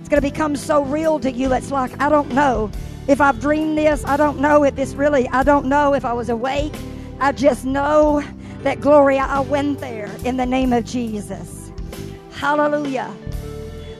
It's 0.00 0.08
going 0.08 0.22
to 0.22 0.28
become 0.28 0.56
so 0.56 0.84
real 0.84 1.18
to 1.20 1.30
you. 1.30 1.52
It's 1.52 1.70
like, 1.70 2.00
I 2.00 2.08
don't 2.08 2.30
know 2.32 2.70
if 3.08 3.20
I've 3.20 3.40
dreamed 3.40 3.76
this. 3.78 4.04
I 4.04 4.16
don't 4.16 4.38
know 4.38 4.64
if 4.64 4.76
this 4.76 4.94
really, 4.94 5.28
I 5.28 5.42
don't 5.42 5.66
know 5.66 5.94
if 5.94 6.04
I 6.04 6.12
was 6.12 6.28
awake. 6.28 6.74
I 7.20 7.32
just 7.32 7.64
know 7.64 8.22
that 8.62 8.80
glory, 8.80 9.18
I 9.18 9.40
went 9.40 9.80
there 9.80 10.10
in 10.24 10.36
the 10.36 10.46
name 10.46 10.72
of 10.72 10.84
Jesus. 10.84 11.72
Hallelujah. 12.32 13.14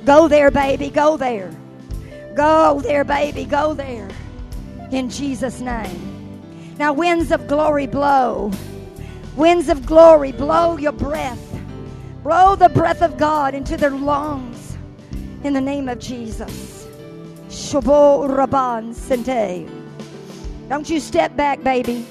Go 0.04 0.28
there, 0.28 0.50
baby. 0.50 0.90
Go 0.90 1.16
there. 1.16 1.52
Go 2.34 2.80
there, 2.82 3.02
baby. 3.02 3.44
Go 3.44 3.74
there. 3.74 4.08
In 4.92 5.10
Jesus' 5.10 5.60
name. 5.60 6.15
Now, 6.78 6.92
winds 6.92 7.30
of 7.30 7.46
glory 7.48 7.86
blow. 7.86 8.50
Winds 9.36 9.68
of 9.68 9.86
glory, 9.86 10.32
blow 10.32 10.76
your 10.76 10.92
breath. 10.92 11.42
Blow 12.22 12.56
the 12.56 12.68
breath 12.68 13.02
of 13.02 13.16
God 13.16 13.54
into 13.54 13.76
their 13.76 13.90
lungs 13.90 14.76
in 15.44 15.52
the 15.52 15.60
name 15.60 15.88
of 15.88 15.98
Jesus. 15.98 16.86
Rabban 17.48 18.94
Sente. 18.94 19.68
Don't 20.68 20.90
you 20.90 21.00
step 21.00 21.36
back, 21.36 21.62
baby. 21.62 22.04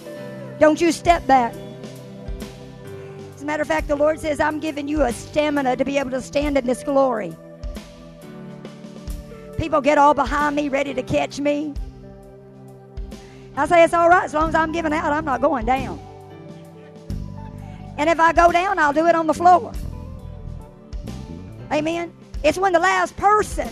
Don't 0.59 0.79
you 0.79 0.91
step 0.91 1.25
back. 1.27 1.53
As 3.35 3.41
a 3.41 3.45
matter 3.45 3.61
of 3.61 3.67
fact, 3.67 3.87
the 3.87 3.95
Lord 3.95 4.19
says, 4.19 4.39
I'm 4.39 4.59
giving 4.59 4.87
you 4.87 5.01
a 5.01 5.11
stamina 5.11 5.75
to 5.75 5.85
be 5.85 5.97
able 5.97 6.11
to 6.11 6.21
stand 6.21 6.57
in 6.57 6.65
this 6.65 6.83
glory. 6.83 7.35
People 9.57 9.81
get 9.81 9.97
all 9.97 10.13
behind 10.13 10.55
me, 10.55 10.69
ready 10.69 10.93
to 10.93 11.03
catch 11.03 11.39
me. 11.39 11.73
I 13.57 13.65
say 13.67 13.83
it's 13.83 13.93
all 13.93 14.09
right 14.09 14.25
as 14.25 14.33
long 14.33 14.49
as 14.49 14.55
I'm 14.55 14.71
giving 14.71 14.91
out, 14.91 15.13
I'm 15.13 15.25
not 15.25 15.41
going 15.41 15.65
down. 15.65 15.99
And 17.97 18.09
if 18.09 18.19
I 18.19 18.33
go 18.33 18.51
down, 18.51 18.77
I'll 18.77 18.93
do 18.93 19.07
it 19.07 19.15
on 19.15 19.27
the 19.27 19.33
floor. 19.33 19.71
Amen. 21.71 22.13
It's 22.43 22.57
when 22.57 22.73
the 22.73 22.79
last 22.79 23.15
person, 23.15 23.69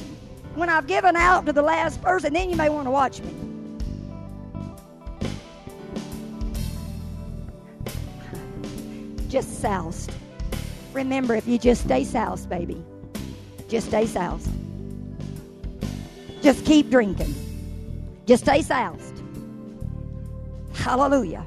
when 0.56 0.70
I've 0.70 0.88
given 0.88 1.16
out 1.16 1.46
to 1.46 1.54
the 1.54 1.62
last 1.62 2.02
person, 2.02 2.34
then 2.34 2.50
you 2.50 2.56
may 2.56 2.70
want 2.70 2.88
to 2.88 2.92
watch 2.92 3.22
me. 3.22 3.34
Just 9.28 9.62
soused. 9.62 10.12
Remember, 10.94 11.36
if 11.36 11.48
you 11.48 11.58
just 11.58 11.84
stay 11.84 12.04
soused, 12.04 12.50
baby, 12.50 12.82
just 13.68 13.88
stay 13.88 14.06
soused. 14.06 14.50
Just 16.42 16.66
keep 16.66 16.90
drinking. 16.90 17.34
Just 18.26 18.44
stay 18.44 18.62
soused. 18.62 19.13
Hallelujah. 20.74 21.46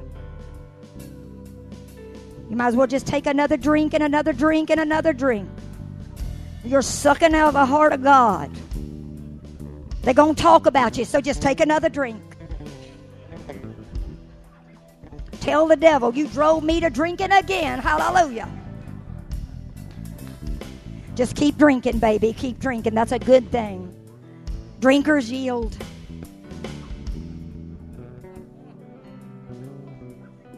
You 2.48 2.56
might 2.56 2.68
as 2.68 2.76
well 2.76 2.86
just 2.86 3.06
take 3.06 3.26
another 3.26 3.56
drink 3.56 3.94
and 3.94 4.02
another 4.02 4.32
drink 4.32 4.70
and 4.70 4.80
another 4.80 5.12
drink. 5.12 5.48
You're 6.64 6.82
sucking 6.82 7.34
out 7.34 7.52
the 7.52 7.66
heart 7.66 7.92
of 7.92 8.02
God. 8.02 8.50
They're 10.02 10.14
going 10.14 10.36
to 10.36 10.42
talk 10.42 10.66
about 10.66 10.96
you, 10.96 11.04
so 11.04 11.20
just 11.20 11.42
take 11.42 11.60
another 11.60 11.88
drink. 11.88 12.22
Tell 15.40 15.66
the 15.66 15.76
devil, 15.76 16.14
you 16.14 16.28
drove 16.28 16.64
me 16.64 16.80
to 16.80 16.90
drinking 16.90 17.32
again. 17.32 17.78
Hallelujah. 17.78 18.48
Just 21.14 21.34
keep 21.34 21.56
drinking, 21.56 21.98
baby. 21.98 22.32
Keep 22.32 22.58
drinking. 22.58 22.94
That's 22.94 23.12
a 23.12 23.18
good 23.18 23.50
thing. 23.50 23.92
Drinkers 24.80 25.30
yield. 25.30 25.76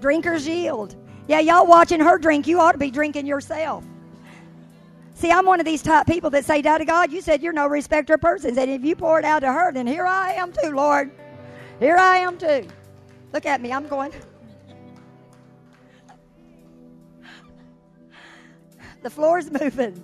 Drinkers 0.00 0.46
yield. 0.46 0.96
Yeah, 1.26 1.40
y'all 1.40 1.66
watching 1.66 2.00
her 2.00 2.18
drink, 2.18 2.46
you 2.46 2.60
ought 2.60 2.72
to 2.72 2.78
be 2.78 2.90
drinking 2.90 3.26
yourself. 3.26 3.84
See, 5.14 5.32
I'm 5.32 5.44
one 5.44 5.58
of 5.58 5.66
these 5.66 5.82
type 5.82 6.06
people 6.06 6.30
that 6.30 6.44
say, 6.44 6.62
Daddy 6.62 6.84
God, 6.84 7.12
you 7.12 7.20
said 7.20 7.42
you're 7.42 7.52
no 7.52 7.66
respecter 7.66 8.14
of 8.14 8.20
persons. 8.20 8.56
And 8.56 8.70
if 8.70 8.84
you 8.84 8.94
pour 8.94 9.18
it 9.18 9.24
out 9.24 9.40
to 9.40 9.52
her, 9.52 9.72
then 9.72 9.86
here 9.86 10.06
I 10.06 10.32
am 10.34 10.52
too, 10.52 10.70
Lord. 10.70 11.10
Here 11.80 11.96
I 11.96 12.18
am 12.18 12.38
too. 12.38 12.68
Look 13.32 13.44
at 13.44 13.60
me. 13.60 13.72
I'm 13.72 13.88
going. 13.88 14.12
The 19.02 19.10
floor's 19.10 19.50
moving. 19.50 20.02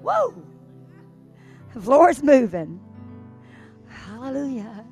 Whoa. 0.00 0.34
The 1.72 1.80
floor's 1.80 2.22
moving. 2.22 2.80
Hallelujah. 3.88 4.84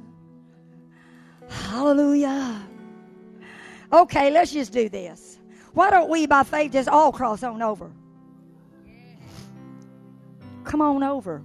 Hallelujah. 1.48 2.68
Okay, 3.92 4.30
let's 4.30 4.52
just 4.52 4.72
do 4.72 4.88
this. 4.88 5.38
Why 5.74 5.90
don't 5.90 6.08
we, 6.08 6.26
by 6.26 6.42
faith, 6.44 6.72
just 6.72 6.88
all 6.88 7.12
cross 7.12 7.42
on 7.42 7.60
over? 7.62 7.90
Come 10.64 10.80
on 10.80 11.02
over. 11.02 11.42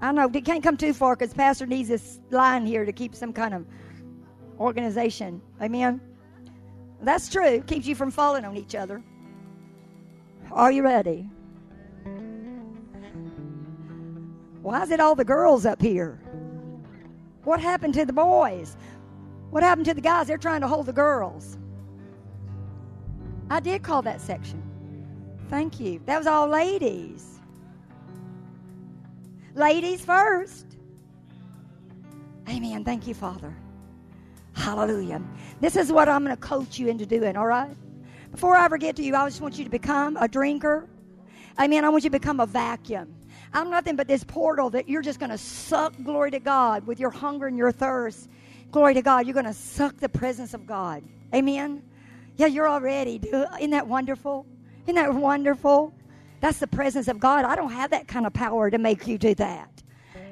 I 0.00 0.12
know 0.12 0.30
it 0.32 0.44
can't 0.44 0.62
come 0.62 0.76
too 0.76 0.92
far 0.92 1.16
because 1.16 1.34
Pastor 1.34 1.66
needs 1.66 1.88
this 1.88 2.20
line 2.30 2.64
here 2.64 2.84
to 2.84 2.92
keep 2.92 3.14
some 3.14 3.32
kind 3.32 3.54
of 3.54 3.66
organization. 4.58 5.42
Amen. 5.60 6.00
That's 7.02 7.28
true. 7.28 7.60
Keeps 7.62 7.86
you 7.86 7.94
from 7.94 8.10
falling 8.10 8.44
on 8.44 8.56
each 8.56 8.74
other. 8.74 9.02
Are 10.52 10.70
you 10.70 10.82
ready? 10.82 11.28
Why 14.62 14.82
is 14.82 14.90
it 14.90 15.00
all 15.00 15.14
the 15.14 15.24
girls 15.24 15.66
up 15.66 15.80
here? 15.80 16.20
What 17.44 17.60
happened 17.60 17.94
to 17.94 18.04
the 18.04 18.12
boys? 18.12 18.76
What 19.50 19.62
happened 19.62 19.86
to 19.86 19.94
the 19.94 20.00
guys? 20.00 20.26
They're 20.26 20.38
trying 20.38 20.60
to 20.60 20.68
hold 20.68 20.86
the 20.86 20.92
girls. 20.92 21.58
I 23.50 23.58
did 23.60 23.82
call 23.82 24.00
that 24.02 24.20
section. 24.20 24.62
Thank 25.48 25.80
you. 25.80 26.00
That 26.06 26.18
was 26.18 26.28
all 26.28 26.46
ladies. 26.46 27.40
Ladies 29.54 30.04
first. 30.04 30.66
Amen. 32.48 32.84
Thank 32.84 33.08
you, 33.08 33.14
Father. 33.14 33.54
Hallelujah. 34.52 35.20
This 35.60 35.74
is 35.74 35.90
what 35.90 36.08
I'm 36.08 36.24
going 36.24 36.36
to 36.36 36.40
coach 36.40 36.78
you 36.78 36.88
into 36.88 37.04
doing, 37.04 37.36
all 37.36 37.46
right? 37.46 37.76
Before 38.30 38.56
I 38.56 38.64
ever 38.64 38.78
get 38.78 38.94
to 38.96 39.02
you, 39.02 39.16
I 39.16 39.26
just 39.28 39.40
want 39.40 39.58
you 39.58 39.64
to 39.64 39.70
become 39.70 40.16
a 40.16 40.28
drinker. 40.28 40.88
Amen. 41.58 41.84
I 41.84 41.88
want 41.88 42.04
you 42.04 42.10
to 42.10 42.18
become 42.18 42.38
a 42.38 42.46
vacuum. 42.46 43.12
I'm 43.52 43.70
nothing 43.70 43.96
but 43.96 44.06
this 44.06 44.22
portal 44.22 44.70
that 44.70 44.88
you're 44.88 45.02
just 45.02 45.18
going 45.18 45.30
to 45.30 45.38
suck 45.38 45.94
glory 46.04 46.30
to 46.30 46.38
God 46.38 46.86
with 46.86 47.00
your 47.00 47.10
hunger 47.10 47.48
and 47.48 47.58
your 47.58 47.72
thirst. 47.72 48.28
Glory 48.70 48.94
to 48.94 49.02
God. 49.02 49.26
You're 49.26 49.34
going 49.34 49.46
to 49.46 49.52
suck 49.52 49.96
the 49.96 50.08
presence 50.08 50.54
of 50.54 50.66
God. 50.66 51.02
Amen. 51.34 51.82
Yeah, 52.40 52.46
you're 52.46 52.70
already. 52.70 53.20
Isn't 53.22 53.70
that 53.72 53.86
wonderful? 53.86 54.46
Isn't 54.84 54.94
that 54.94 55.14
wonderful? 55.14 55.92
That's 56.40 56.58
the 56.58 56.66
presence 56.66 57.06
of 57.06 57.20
God. 57.20 57.44
I 57.44 57.54
don't 57.54 57.70
have 57.70 57.90
that 57.90 58.08
kind 58.08 58.24
of 58.24 58.32
power 58.32 58.70
to 58.70 58.78
make 58.78 59.06
you 59.06 59.18
do 59.18 59.34
that. 59.34 59.82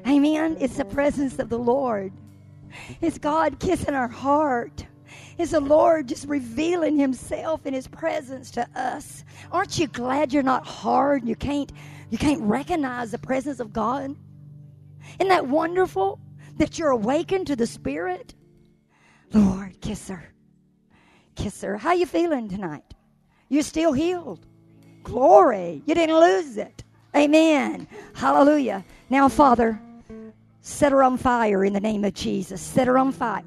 Amen. 0.06 0.56
It's 0.58 0.78
the 0.78 0.86
presence 0.86 1.38
of 1.38 1.50
the 1.50 1.58
Lord. 1.58 2.14
It's 3.02 3.18
God 3.18 3.60
kissing 3.60 3.94
our 3.94 4.08
heart. 4.08 4.86
It's 5.36 5.50
the 5.50 5.60
Lord 5.60 6.08
just 6.08 6.26
revealing 6.26 6.96
Himself 6.96 7.66
in 7.66 7.74
His 7.74 7.86
presence 7.86 8.50
to 8.52 8.66
us. 8.74 9.22
Aren't 9.52 9.78
you 9.78 9.86
glad 9.86 10.32
you're 10.32 10.42
not 10.42 10.66
hard? 10.66 11.28
You 11.28 11.36
can't 11.36 11.70
you 12.08 12.16
can't 12.16 12.40
recognize 12.40 13.10
the 13.10 13.18
presence 13.18 13.60
of 13.60 13.74
God. 13.74 14.16
Isn't 15.20 15.28
that 15.28 15.46
wonderful 15.46 16.20
that 16.56 16.78
you're 16.78 16.88
awakened 16.88 17.48
to 17.48 17.56
the 17.56 17.66
Spirit? 17.66 18.34
Lord, 19.34 19.78
kiss 19.82 20.08
her. 20.08 20.32
Kiss 21.38 21.62
her. 21.62 21.76
How 21.76 21.92
you 21.92 22.04
feeling 22.04 22.48
tonight? 22.48 22.94
You're 23.48 23.62
still 23.62 23.92
healed. 23.92 24.44
Glory. 25.04 25.82
You 25.86 25.94
didn't 25.94 26.18
lose 26.18 26.56
it. 26.56 26.82
Amen. 27.14 27.86
Hallelujah. 28.14 28.84
Now, 29.08 29.28
Father, 29.28 29.80
set 30.62 30.90
her 30.90 31.02
on 31.04 31.16
fire 31.16 31.64
in 31.64 31.72
the 31.72 31.80
name 31.80 32.04
of 32.04 32.12
Jesus. 32.12 32.60
Set 32.60 32.88
her 32.88 32.98
on 32.98 33.12
fire. 33.12 33.44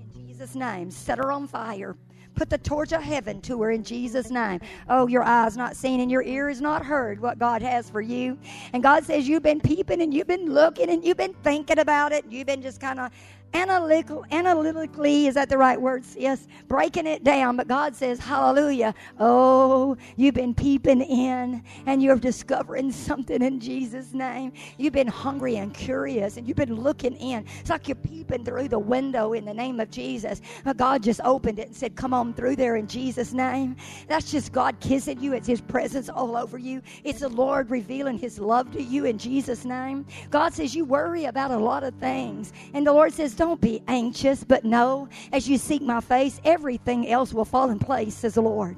In 0.00 0.28
Jesus' 0.28 0.54
name, 0.54 0.90
set 0.90 1.18
her 1.18 1.30
on 1.30 1.46
fire. 1.46 1.94
Put 2.34 2.48
the 2.48 2.56
torch 2.56 2.92
of 2.92 3.02
heaven 3.02 3.42
to 3.42 3.60
her 3.60 3.70
in 3.70 3.84
Jesus' 3.84 4.30
name. 4.30 4.60
Oh, 4.88 5.06
your 5.06 5.22
eyes 5.22 5.58
not 5.58 5.76
seen 5.76 6.00
and 6.00 6.10
your 6.10 6.22
ears 6.22 6.62
not 6.62 6.82
heard 6.86 7.20
what 7.20 7.38
God 7.38 7.60
has 7.60 7.90
for 7.90 8.00
you. 8.00 8.38
And 8.72 8.82
God 8.82 9.04
says 9.04 9.28
you've 9.28 9.42
been 9.42 9.60
peeping 9.60 10.00
and 10.00 10.14
you've 10.14 10.26
been 10.26 10.46
looking 10.46 10.88
and 10.88 11.04
you've 11.04 11.18
been 11.18 11.34
thinking 11.44 11.78
about 11.78 12.12
it. 12.12 12.24
You've 12.30 12.46
been 12.46 12.62
just 12.62 12.80
kind 12.80 12.98
of 12.98 13.10
analytical, 13.54 14.24
analytically, 14.30 15.26
is 15.26 15.34
that 15.34 15.48
the 15.48 15.58
right 15.58 15.80
words? 15.80 16.16
Yes, 16.18 16.46
breaking 16.68 17.06
it 17.06 17.24
down. 17.24 17.56
But 17.56 17.68
God 17.68 17.94
says, 17.94 18.18
Hallelujah. 18.18 18.94
Oh, 19.18 19.96
you've 20.16 20.34
been 20.34 20.54
peeping 20.54 21.02
in 21.02 21.62
and 21.86 22.02
you're 22.02 22.16
discovering 22.16 22.92
something 22.92 23.42
in 23.42 23.60
Jesus' 23.60 24.12
name. 24.14 24.52
You've 24.78 24.92
been 24.92 25.08
hungry 25.08 25.56
and 25.56 25.72
curious 25.74 26.36
and 26.36 26.46
you've 26.46 26.56
been 26.56 26.76
looking 26.76 27.16
in. 27.16 27.44
It's 27.60 27.70
like 27.70 27.88
you're 27.88 27.94
peeping 27.96 28.44
through 28.44 28.68
the 28.68 28.78
window 28.78 29.32
in 29.32 29.44
the 29.44 29.54
name 29.54 29.80
of 29.80 29.90
Jesus. 29.90 30.40
But 30.64 30.76
God 30.76 31.02
just 31.02 31.20
opened 31.24 31.58
it 31.58 31.68
and 31.68 31.76
said, 31.76 31.96
Come 31.96 32.14
on 32.14 32.34
through 32.34 32.56
there 32.56 32.76
in 32.76 32.86
Jesus' 32.86 33.32
name. 33.32 33.76
That's 34.08 34.30
just 34.30 34.52
God 34.52 34.78
kissing 34.80 35.20
you. 35.20 35.32
It's 35.34 35.46
His 35.46 35.60
presence 35.60 36.08
all 36.08 36.36
over 36.36 36.58
you. 36.58 36.82
It's 37.04 37.20
the 37.20 37.28
Lord 37.28 37.70
revealing 37.70 38.18
His 38.18 38.38
love 38.38 38.70
to 38.72 38.82
you 38.82 39.04
in 39.04 39.18
Jesus' 39.18 39.64
name. 39.64 40.06
God 40.30 40.54
says, 40.54 40.74
You 40.74 40.84
worry 40.84 41.26
about 41.26 41.50
a 41.50 41.58
lot 41.58 41.84
of 41.84 41.94
things. 41.94 42.52
And 42.74 42.86
the 42.86 42.92
Lord 42.92 43.12
says, 43.12 43.34
don't 43.42 43.60
be 43.60 43.82
anxious, 43.88 44.44
but 44.44 44.64
know 44.64 45.08
as 45.32 45.48
you 45.48 45.58
seek 45.58 45.82
my 45.82 46.00
face, 46.00 46.40
everything 46.44 47.08
else 47.08 47.34
will 47.34 47.44
fall 47.44 47.70
in 47.70 47.78
place, 47.80 48.14
says 48.14 48.34
the 48.34 48.40
Lord. 48.40 48.76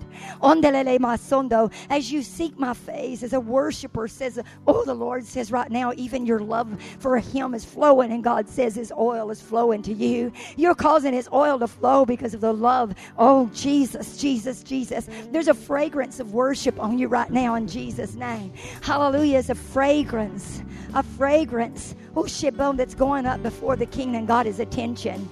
As 1.91 2.11
you 2.11 2.23
seek 2.23 2.59
my 2.59 2.73
face, 2.73 3.23
as 3.23 3.35
a 3.35 3.41
worshiper 3.41 4.09
says, 4.09 4.41
oh, 4.67 4.85
the 4.87 4.95
Lord 4.95 5.27
says 5.27 5.53
right 5.53 5.71
now, 5.71 5.93
even 5.97 6.25
your 6.25 6.41
love 6.41 6.81
for 6.99 7.19
him 7.19 7.53
is 7.53 7.63
flowing, 7.63 8.11
and 8.11 8.25
God 8.25 8.49
says 8.49 8.75
his 8.75 8.91
oil 8.93 9.31
is 9.31 9.43
flowing 9.43 9.83
to 9.83 9.93
you. 9.93 10.33
You're 10.57 10.75
causing 10.75 11.13
his 11.13 11.29
oil 11.31 11.59
to 11.59 11.69
flow 11.69 12.07
because 12.07 12.33
of 12.33 12.41
the 12.41 12.55
love. 12.55 12.95
Oh, 13.19 13.51
Jesus, 13.53 14.17
Jesus, 14.17 14.63
Jesus. 14.63 15.11
There's 15.31 15.49
a 15.49 15.55
fragrance 15.55 16.21
of 16.21 16.33
worship 16.33 16.81
on 16.81 16.99
you 16.99 17.09
right 17.09 17.31
now 17.31 17.57
in 17.57 17.69
Jesus' 17.69 18.15
name. 18.15 18.51
Hallelujah. 18.81 19.41
It's 19.41 19.51
a 19.51 19.55
fragrance, 19.55 20.63
a 20.95 21.03
fragrance, 21.03 21.95
oh, 22.17 22.23
shibon 22.25 22.77
that's 22.77 22.95
going 22.95 23.27
up 23.27 23.43
before 23.43 23.77
the 23.77 23.87
king, 23.87 24.17
and 24.17 24.27
God 24.27 24.47
is 24.47 24.55
his 24.55 24.61
attention. 24.61 25.29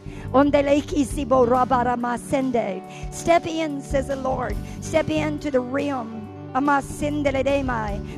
Step 3.12 3.46
in, 3.46 3.82
says 3.82 4.08
the 4.08 4.16
Lord. 4.16 4.56
Step 4.80 5.10
into 5.10 5.50
the 5.50 5.60
realm 5.60 6.28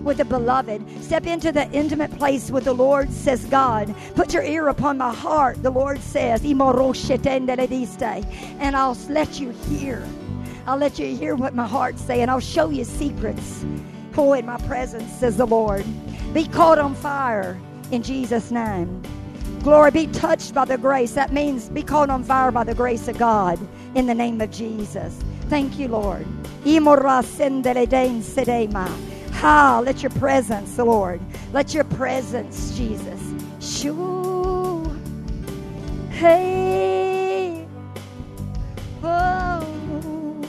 with 0.03 0.17
the 0.17 0.25
beloved. 0.25 1.05
Step 1.05 1.27
into 1.27 1.53
the 1.53 1.71
intimate 1.71 2.11
place 2.19 2.51
with 2.51 2.65
the 2.65 2.73
Lord, 2.73 3.13
says 3.13 3.45
God. 3.47 3.95
Put 4.15 4.33
your 4.33 4.43
ear 4.43 4.69
upon 4.69 4.99
my 4.99 5.15
heart, 5.15 5.63
the 5.63 5.71
Lord 5.71 6.01
says. 6.01 6.43
And 6.45 6.63
I'll 8.77 8.99
let 9.09 9.41
you 9.41 9.51
hear. 9.51 10.09
I'll 10.67 10.79
let 10.79 10.99
you 10.99 11.15
hear 11.15 11.37
what 11.37 11.55
my 11.55 11.67
heart's 11.67 12.01
saying. 12.03 12.29
I'll 12.31 12.41
show 12.41 12.71
you 12.71 12.85
secrets. 12.85 13.65
Oh, 14.17 14.33
in 14.33 14.47
my 14.47 14.57
presence, 14.59 15.13
says 15.13 15.37
the 15.37 15.47
Lord. 15.47 15.85
Be 16.33 16.47
caught 16.49 16.79
on 16.79 16.95
fire 16.95 17.61
in 17.91 18.03
Jesus' 18.03 18.51
name. 18.51 19.03
Glory, 19.63 19.91
be 19.91 20.07
touched 20.09 20.53
by 20.55 20.65
the 20.65 20.77
grace. 20.77 21.13
That 21.13 21.33
means 21.33 21.69
be 21.69 21.83
caught 21.83 22.11
on 22.11 22.23
fire 22.23 22.51
by 22.51 22.65
the 22.65 22.75
grace 22.75 23.09
of 23.09 23.17
God 23.17 23.59
in 23.95 24.07
the 24.07 24.15
name 24.15 24.41
of 24.41 24.51
Jesus. 24.51 25.19
Thank 25.49 25.79
you, 25.79 25.89
Lord. 25.89 26.27
Ha, 29.33 29.83
let 29.85 30.03
your 30.03 30.11
presence, 30.13 30.77
Lord. 30.79 31.21
Let 31.53 31.75
your 31.75 31.85
presence, 31.85 32.77
Jesus. 32.77 33.21
Shoo. 33.61 34.85
Hey. 36.11 37.67
Oh. 39.03 40.41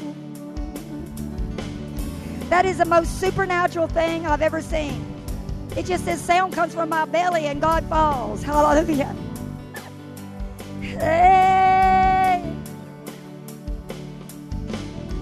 That 2.49 2.65
is 2.65 2.77
the 2.77 2.85
most 2.85 3.19
supernatural 3.19 3.87
thing 3.87 4.25
I've 4.25 4.41
ever 4.41 4.61
seen. 4.61 5.14
It 5.77 5.85
just 5.85 6.05
says 6.05 6.21
sound 6.21 6.53
comes 6.53 6.73
from 6.73 6.89
my 6.89 7.05
belly 7.05 7.47
and 7.47 7.61
God 7.61 7.83
falls. 7.89 8.41
Hallelujah. 8.43 9.15
Hey. 10.81 12.55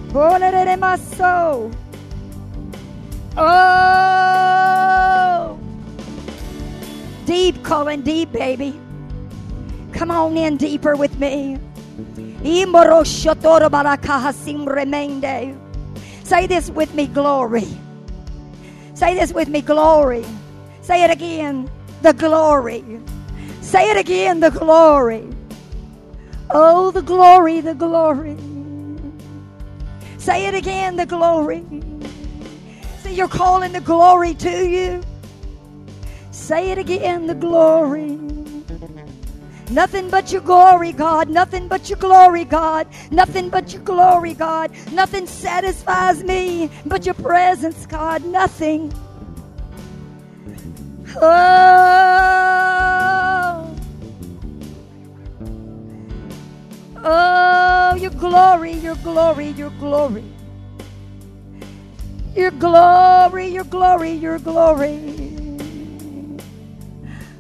Volere 0.09 0.77
my 0.77 0.95
soul. 0.95 1.71
Oh. 3.35 4.03
Deep 7.25 7.63
calling 7.63 8.01
deep, 8.01 8.31
baby. 8.31 8.79
Come 9.91 10.11
on 10.11 10.37
in 10.37 10.57
deeper 10.57 10.95
with 10.95 11.17
me. 11.19 11.57
Say 16.23 16.47
this 16.47 16.69
with 16.69 16.93
me, 16.93 17.07
glory. 17.07 17.67
Say 18.93 19.15
this 19.15 19.33
with 19.33 19.47
me, 19.49 19.61
glory. 19.61 20.25
Say 20.81 21.03
it 21.03 21.11
again, 21.11 21.69
the 22.01 22.13
glory. 22.13 22.83
Say 23.61 23.89
it 23.89 23.97
again, 23.97 24.39
the 24.39 24.51
glory. 24.51 25.27
Oh, 26.51 26.91
the 26.91 27.01
glory, 27.01 27.61
the 27.61 27.73
glory. 27.73 28.37
Say 30.17 30.45
it 30.45 30.53
again, 30.53 30.95
the 30.95 31.05
glory. 31.05 31.63
See, 32.99 33.13
you're 33.13 33.27
calling 33.27 33.71
the 33.71 33.81
glory 33.81 34.33
to 34.35 34.67
you. 34.69 35.01
Say 36.31 36.71
it 36.71 36.77
again, 36.77 37.27
the 37.27 37.35
glory. 37.35 38.19
Nothing 39.69 40.09
but 40.09 40.31
your 40.31 40.41
glory, 40.41 40.91
God. 40.91 41.29
Nothing 41.29 41.67
but 41.67 41.89
your 41.89 41.97
glory, 41.97 42.45
God. 42.45 42.87
Nothing 43.11 43.49
but 43.49 43.73
your 43.73 43.81
glory, 43.81 44.33
God. 44.33 44.71
Nothing 44.91 45.25
satisfies 45.27 46.23
me 46.23 46.69
but 46.85 47.05
your 47.05 47.15
presence, 47.15 47.85
God. 47.85 48.25
Nothing. 48.25 48.93
Oh. 51.21 52.43
Oh, 57.05 57.95
your 57.95 58.11
glory, 58.11 58.73
your 58.73 58.95
glory, 58.97 59.49
your 59.49 59.71
glory. 59.71 60.23
Your 62.35 62.51
glory, 62.51 63.47
your 63.47 63.65
glory, 63.65 64.11
your 64.11 64.39
glory. 64.39 64.99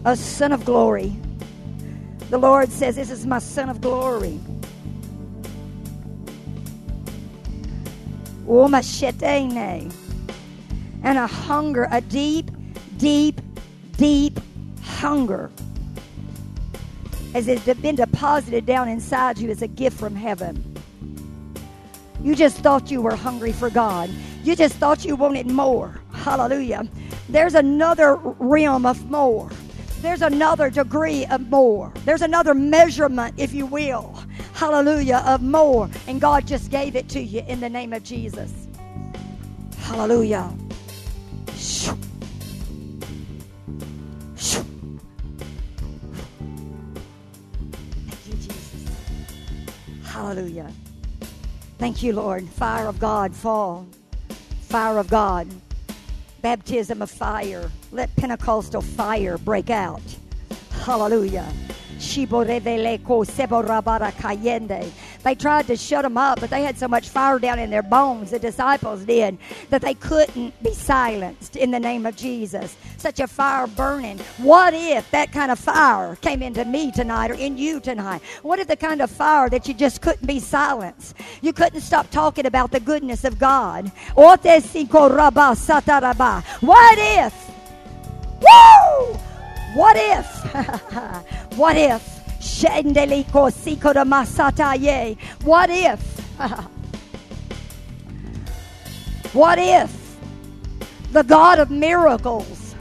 A 0.05 0.15
son 0.15 0.51
of 0.51 0.65
glory. 0.65 1.15
The 2.33 2.39
Lord 2.39 2.71
says, 2.71 2.95
This 2.95 3.11
is 3.11 3.27
my 3.27 3.37
son 3.37 3.69
of 3.69 3.79
glory. 3.79 4.39
Oh, 8.49 8.65
and 11.03 11.17
a 11.19 11.27
hunger, 11.27 11.87
a 11.91 12.01
deep, 12.01 12.49
deep, 12.97 13.39
deep 13.97 14.39
hunger 14.81 15.51
as 17.35 17.47
it 17.47 17.59
had 17.59 17.79
been 17.83 17.97
deposited 17.97 18.65
down 18.65 18.89
inside 18.89 19.37
you 19.37 19.51
as 19.51 19.61
a 19.61 19.67
gift 19.67 19.99
from 19.99 20.15
heaven. 20.15 20.75
You 22.23 22.33
just 22.33 22.57
thought 22.61 22.89
you 22.89 23.03
were 23.03 23.15
hungry 23.15 23.51
for 23.51 23.69
God. 23.69 24.09
You 24.43 24.55
just 24.55 24.73
thought 24.77 25.05
you 25.05 25.15
wanted 25.15 25.51
more. 25.51 26.01
Hallelujah. 26.11 26.87
There's 27.29 27.53
another 27.53 28.15
realm 28.15 28.87
of 28.87 29.07
more. 29.11 29.51
There's 30.03 30.21
another 30.21 30.69
degree 30.69 31.25
of 31.27 31.49
more. 31.49 31.89
There's 32.03 32.21
another 32.21 32.53
measurement, 32.53 33.35
if 33.37 33.53
you 33.53 33.65
will. 33.65 34.21
Hallelujah, 34.53 35.23
of 35.25 35.41
more. 35.41 35.89
And 36.07 36.19
God 36.19 36.45
just 36.45 36.69
gave 36.69 36.97
it 36.97 37.07
to 37.09 37.21
you 37.21 37.41
in 37.47 37.61
the 37.61 37.69
name 37.69 37.93
of 37.93 38.03
Jesus. 38.03 38.67
Hallelujah. 39.77 40.53
Shoo. 41.55 41.97
Shoo. 44.35 44.65
Thank 47.95 48.27
you, 48.27 48.33
Jesus. 48.33 48.89
Hallelujah. 50.03 50.69
Thank 51.77 52.03
you, 52.03 52.11
Lord. 52.11 52.45
Fire 52.49 52.87
of 52.87 52.99
God 52.99 53.33
fall. 53.33 53.87
Fire 54.67 54.97
of 54.97 55.09
God. 55.09 55.47
Baptism 56.43 57.01
of 57.01 57.09
fire. 57.09 57.71
Let 57.93 58.13
Pentecostal 58.17 58.81
fire 58.81 59.37
break 59.37 59.69
out. 59.69 60.01
Hallelujah. 60.83 61.49
They 65.23 65.35
tried 65.35 65.67
to 65.67 65.77
shut 65.77 66.03
them 66.03 66.17
up, 66.17 66.39
but 66.41 66.49
they 66.49 66.63
had 66.63 66.77
so 66.77 66.87
much 66.87 67.09
fire 67.09 67.39
down 67.39 67.59
in 67.59 67.69
their 67.69 67.83
bones, 67.83 68.31
the 68.31 68.39
disciples 68.39 69.05
did, 69.05 69.37
that 69.69 69.81
they 69.81 69.93
couldn't 69.93 70.61
be 70.61 70.73
silenced 70.73 71.55
in 71.55 71.71
the 71.71 71.79
name 71.79 72.05
of 72.05 72.15
Jesus. 72.15 72.75
Such 72.97 73.19
a 73.19 73.27
fire 73.27 73.67
burning. 73.67 74.19
What 74.37 74.73
if 74.73 75.09
that 75.11 75.31
kind 75.31 75.51
of 75.51 75.59
fire 75.59 76.17
came 76.17 76.41
into 76.41 76.65
me 76.65 76.91
tonight 76.91 77.31
or 77.31 77.35
in 77.35 77.57
you 77.57 77.79
tonight? 77.79 78.21
What 78.41 78.59
if 78.59 78.67
the 78.67 78.75
kind 78.75 79.01
of 79.01 79.09
fire 79.09 79.49
that 79.49 79.67
you 79.67 79.73
just 79.73 80.01
couldn't 80.01 80.27
be 80.27 80.39
silenced? 80.39 81.15
You 81.41 81.53
couldn't 81.53 81.81
stop 81.81 82.09
talking 82.11 82.45
about 82.45 82.71
the 82.71 82.79
goodness 82.79 83.23
of 83.23 83.39
God. 83.39 83.91
What 86.61 86.97
if? 86.97 87.49
Woo! 88.41 89.19
What 89.73 89.95
if? 89.97 90.27
what 91.57 91.77
if? 91.77 92.12
What 95.43 95.69
if? 95.69 96.01
what 99.33 99.57
if 99.59 100.17
the 101.11 101.23
God 101.23 101.59
of 101.59 101.71
miracles? 101.71 102.75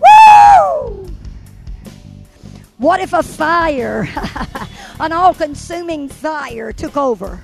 Woo! 0.00 1.06
What 2.78 3.00
if 3.00 3.12
a 3.12 3.22
fire, 3.22 4.08
an 5.00 5.12
all 5.12 5.34
consuming 5.34 6.08
fire, 6.08 6.72
took 6.72 6.96
over? 6.96 7.40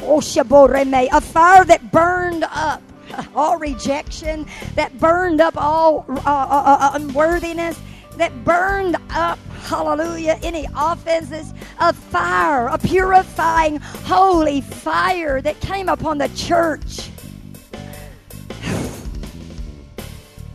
Oh, 0.00 0.20
a 0.20 1.20
fire 1.20 1.64
that 1.64 1.90
burned 1.90 2.44
up 2.44 2.82
all 3.34 3.58
rejection, 3.58 4.46
that 4.74 4.98
burned 4.98 5.40
up 5.40 5.56
all 5.56 6.04
uh, 6.08 6.20
uh, 6.26 6.78
uh, 6.80 6.90
unworthiness, 6.94 7.80
that 8.16 8.44
burned 8.44 8.96
up, 9.10 9.38
hallelujah, 9.62 10.38
any 10.42 10.66
offenses, 10.76 11.52
a 11.80 11.92
fire, 11.92 12.68
a 12.68 12.78
purifying, 12.78 13.76
holy 13.76 14.60
fire 14.60 15.40
that 15.40 15.58
came 15.60 15.88
upon 15.88 16.18
the 16.18 16.28
church. 16.28 17.10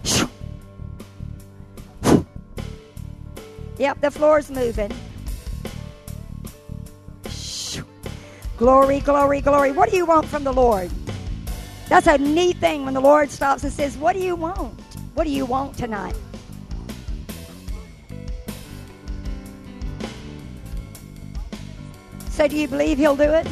Yep, 3.77 4.01
the 4.01 4.11
floor's 4.11 4.51
moving. 4.51 4.91
Glory, 8.57 8.99
glory, 8.99 9.39
glory. 9.39 9.71
What 9.71 9.89
do 9.89 9.95
you 9.95 10.05
want 10.05 10.25
from 10.25 10.43
the 10.43 10.51
Lord? 10.51 10.91
That's 11.89 12.05
a 12.05 12.19
neat 12.19 12.57
thing 12.57 12.85
when 12.85 12.93
the 12.93 13.01
Lord 13.01 13.31
stops 13.31 13.63
and 13.63 13.73
says, 13.73 13.97
What 13.97 14.13
do 14.13 14.19
you 14.19 14.35
want? 14.35 14.79
What 15.15 15.23
do 15.23 15.31
you 15.31 15.43
want 15.43 15.75
tonight? 15.75 16.15
So, 22.29 22.47
do 22.47 22.55
you 22.55 22.67
believe 22.67 22.99
He'll 22.99 23.15
do 23.15 23.23
it? 23.23 23.47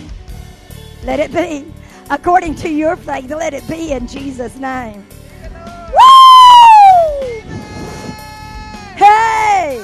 Let 1.04 1.20
it 1.20 1.34
be. 1.34 1.66
According 2.12 2.56
to 2.56 2.70
your 2.70 2.96
faith, 2.96 3.30
let 3.32 3.56
it 3.56 3.68
be 3.68 3.92
in 3.92 4.08
Jesus' 4.08 4.56
name. 4.56 5.06
Woo! 5.92 7.42
Hey! 8.96 9.84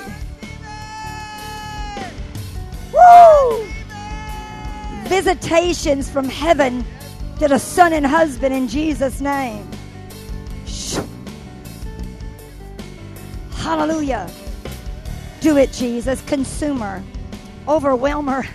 Woo! 2.94 3.68
Visitations 5.10 6.10
from 6.10 6.30
heaven 6.30 6.86
to 7.40 7.48
the 7.48 7.60
son 7.60 7.94
and 7.94 8.06
husband 8.06 8.54
in 8.54 8.68
Jesus' 8.68 9.22
name. 9.22 9.68
Hallelujah. 13.52 14.30
Do 15.40 15.58
it, 15.58 15.72
Jesus. 15.72 16.22
Consumer, 16.24 17.04
overwhelmer, 17.68 18.46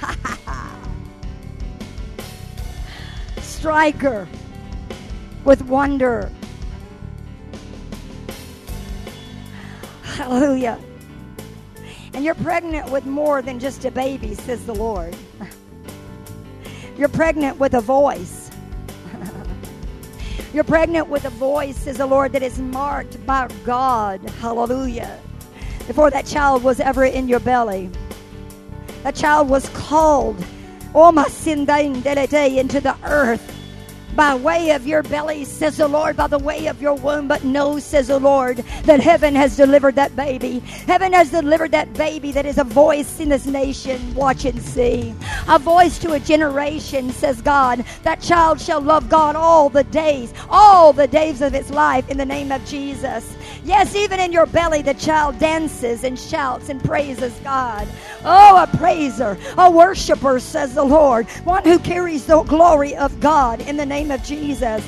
striker 3.41 4.29
with 5.45 5.63
wonder. 5.63 6.31
Hallelujah. 10.03 10.79
And 12.13 12.25
you're 12.25 12.35
pregnant 12.35 12.91
with 12.91 13.07
more 13.07 13.43
than 13.43 13.59
just 13.59 13.85
a 13.85 13.91
baby, 13.91 14.35
says 14.35 14.65
the 14.67 14.75
Lord. 14.75 15.17
You're 16.99 17.09
pregnant 17.09 17.59
with 17.59 17.75
a 17.75 17.81
voice. 17.81 18.48
You're 20.53 20.65
pregnant 20.65 21.09
with 21.09 21.25
a 21.27 21.31
voice, 21.31 21.77
says 21.77 21.99
the 21.99 22.07
Lord, 22.07 22.33
that 22.33 22.43
is 22.43 22.59
marked 22.59 23.25
by 23.27 23.49
God. 23.65 24.21
Hallelujah. 24.41 25.21
Before 25.87 26.11
that 26.11 26.27
child 26.27 26.63
was 26.63 26.81
ever 26.81 27.05
in 27.05 27.29
your 27.29 27.41
belly, 27.41 27.91
that 29.03 29.15
child 29.15 29.49
was 29.49 29.69
called, 29.71 30.43
oh 30.95 31.13
into 32.59 32.81
the 32.81 32.97
earth 33.05 33.58
by 34.19 34.35
way 34.35 34.73
of 34.73 34.85
your 34.85 35.05
belly, 35.05 35.45
says 35.45 35.77
the 35.77 35.87
Lord, 35.87 36.17
by 36.17 36.27
the 36.27 36.41
way 36.41 36.67
of 36.67 36.83
your 36.83 36.95
womb. 36.95 37.29
But 37.29 37.45
no, 37.45 37.79
says 37.79 38.09
the 38.09 38.19
Lord, 38.19 38.57
that 38.83 38.99
heaven 38.99 39.33
has 39.37 39.57
delivered 39.57 39.95
that 39.95 40.17
baby. 40.17 40.59
Heaven 40.89 41.13
has 41.13 41.31
delivered 41.31 41.71
that 41.71 41.93
baby 41.93 42.33
that 42.33 42.45
is 42.45 42.59
a 42.59 42.65
voice 42.65 43.21
in 43.21 43.29
this 43.29 43.47
nation. 43.47 44.13
Watch 44.17 44.45
and 44.45 44.61
see. 44.61 45.15
A 45.47 45.61
voice 45.61 46.01
to 46.01 46.15
a 46.15 46.19
generation, 46.19 47.13
says 47.13 47.41
God. 47.41 47.85
That 48.03 48.21
child 48.21 48.61
shall 48.61 48.81
love 48.81 49.09
God 49.09 49.37
all 49.37 49.69
the 49.69 49.85
days, 49.85 50.35
all 50.51 50.93
the 50.93 51.07
days 51.07 51.41
of 51.41 51.55
its 51.55 51.71
life 51.71 52.11
in 52.11 52.19
the 52.19 52.27
name 52.27 52.51
of 52.51 52.65
Jesus. 52.65 53.37
Yes, 53.65 53.95
even 53.95 54.21
in 54.21 54.33
your 54.33 54.47
belly, 54.47 54.83
the 54.83 54.95
child 54.95 55.39
dances 55.39 56.05
and 56.05 56.19
shouts 56.19 56.69
and 56.69 56.83
praises 56.83 57.33
God. 57.45 57.87
Oh, 58.25 58.63
a 58.63 58.67
praiser, 58.77 59.37
a 59.57 59.71
worshiper, 59.71 60.41
says 60.41 60.75
the 60.75 60.85
Lord. 60.85 61.29
One 61.45 61.65
who 61.65 61.79
carries 61.79 62.27
the 62.27 62.43
glory 62.43 62.97
of 62.97 63.21
God 63.21 63.61
in 63.63 63.77
the 63.77 63.87
name 63.87 64.11
of 64.11 64.23
Jesus. 64.23 64.83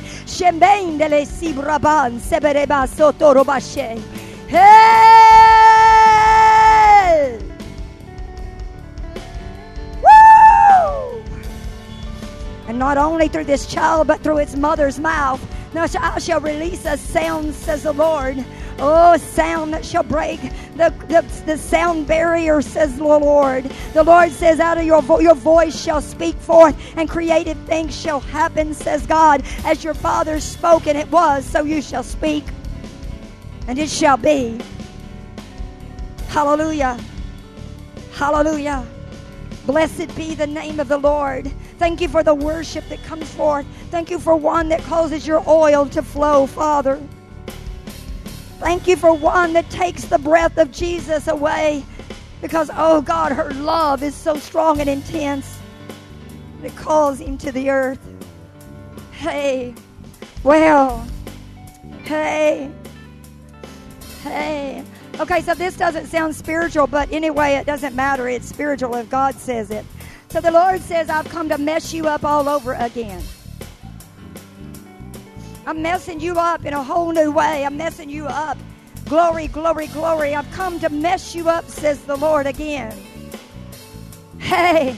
Hey! 4.48 5.10
And 12.68 12.78
not 12.78 12.98
only 12.98 13.28
through 13.28 13.44
this 13.44 13.66
child, 13.66 14.06
but 14.06 14.20
through 14.20 14.38
its 14.38 14.54
mother's 14.54 15.00
mouth. 15.00 15.44
Now 15.74 15.86
I 15.98 16.18
shall 16.18 16.40
release 16.40 16.84
a 16.84 16.96
sound, 16.96 17.54
says 17.54 17.82
the 17.82 17.92
Lord 17.92 18.44
Oh, 18.82 19.16
sound 19.18 19.74
that 19.74 19.84
shall 19.84 20.02
break 20.02 20.40
the, 20.76 20.94
the, 21.08 21.22
the 21.44 21.58
sound 21.58 22.06
barrier, 22.06 22.62
says 22.62 22.96
the 22.96 23.04
Lord. 23.04 23.64
The 23.92 24.02
Lord 24.02 24.30
says, 24.30 24.58
out 24.58 24.78
of 24.78 24.84
your, 24.84 25.02
vo- 25.02 25.20
your 25.20 25.34
voice 25.34 25.78
shall 25.78 26.00
speak 26.00 26.34
forth, 26.36 26.74
and 26.96 27.08
creative 27.08 27.58
things 27.66 27.94
shall 27.94 28.20
happen, 28.20 28.72
says 28.72 29.06
God. 29.06 29.44
As 29.64 29.84
your 29.84 29.92
father 29.92 30.40
spoke, 30.40 30.86
and 30.86 30.96
it 30.96 31.10
was, 31.10 31.44
so 31.44 31.64
you 31.64 31.82
shall 31.82 32.02
speak, 32.02 32.44
and 33.68 33.78
it 33.78 33.90
shall 33.90 34.16
be. 34.16 34.58
Hallelujah. 36.28 36.98
Hallelujah. 38.12 38.86
Blessed 39.66 40.16
be 40.16 40.34
the 40.34 40.46
name 40.46 40.80
of 40.80 40.88
the 40.88 40.98
Lord. 40.98 41.52
Thank 41.78 42.00
you 42.00 42.08
for 42.08 42.22
the 42.22 42.34
worship 42.34 42.88
that 42.88 43.02
comes 43.04 43.30
forth. 43.34 43.66
Thank 43.90 44.10
you 44.10 44.18
for 44.18 44.36
one 44.36 44.68
that 44.70 44.80
causes 44.82 45.26
your 45.26 45.42
oil 45.46 45.86
to 45.90 46.02
flow, 46.02 46.46
Father. 46.46 46.98
Thank 48.60 48.86
you 48.86 48.94
for 48.94 49.14
one 49.14 49.54
that 49.54 49.70
takes 49.70 50.04
the 50.04 50.18
breath 50.18 50.58
of 50.58 50.70
Jesus 50.70 51.28
away 51.28 51.82
because, 52.42 52.70
oh 52.74 53.00
God, 53.00 53.32
her 53.32 53.54
love 53.54 54.02
is 54.02 54.14
so 54.14 54.36
strong 54.36 54.80
and 54.80 54.88
intense. 54.88 55.58
It 56.62 56.76
calls 56.76 57.18
him 57.18 57.38
to 57.38 57.52
the 57.52 57.70
earth. 57.70 57.98
Hey, 59.12 59.74
well, 60.44 61.06
hey, 62.04 62.70
hey. 64.22 64.84
Okay, 65.18 65.40
so 65.40 65.54
this 65.54 65.74
doesn't 65.78 66.06
sound 66.06 66.36
spiritual, 66.36 66.86
but 66.86 67.10
anyway, 67.10 67.54
it 67.54 67.64
doesn't 67.64 67.94
matter. 67.94 68.28
It's 68.28 68.46
spiritual 68.46 68.94
if 68.96 69.08
God 69.08 69.36
says 69.36 69.70
it. 69.70 69.86
So 70.28 70.42
the 70.42 70.50
Lord 70.50 70.82
says, 70.82 71.08
I've 71.08 71.28
come 71.30 71.48
to 71.48 71.56
mess 71.56 71.94
you 71.94 72.08
up 72.08 72.24
all 72.24 72.46
over 72.46 72.74
again. 72.74 73.22
I'm 75.66 75.82
messing 75.82 76.20
you 76.20 76.34
up 76.34 76.64
in 76.64 76.74
a 76.74 76.82
whole 76.82 77.12
new 77.12 77.30
way. 77.30 77.64
I'm 77.64 77.76
messing 77.76 78.10
you 78.10 78.26
up. 78.26 78.58
Glory, 79.06 79.48
glory, 79.48 79.88
glory. 79.88 80.34
I've 80.34 80.50
come 80.52 80.80
to 80.80 80.88
mess 80.90 81.34
you 81.34 81.48
up, 81.48 81.66
says 81.66 82.02
the 82.04 82.16
Lord 82.16 82.46
again. 82.46 82.96
Hey. 84.38 84.96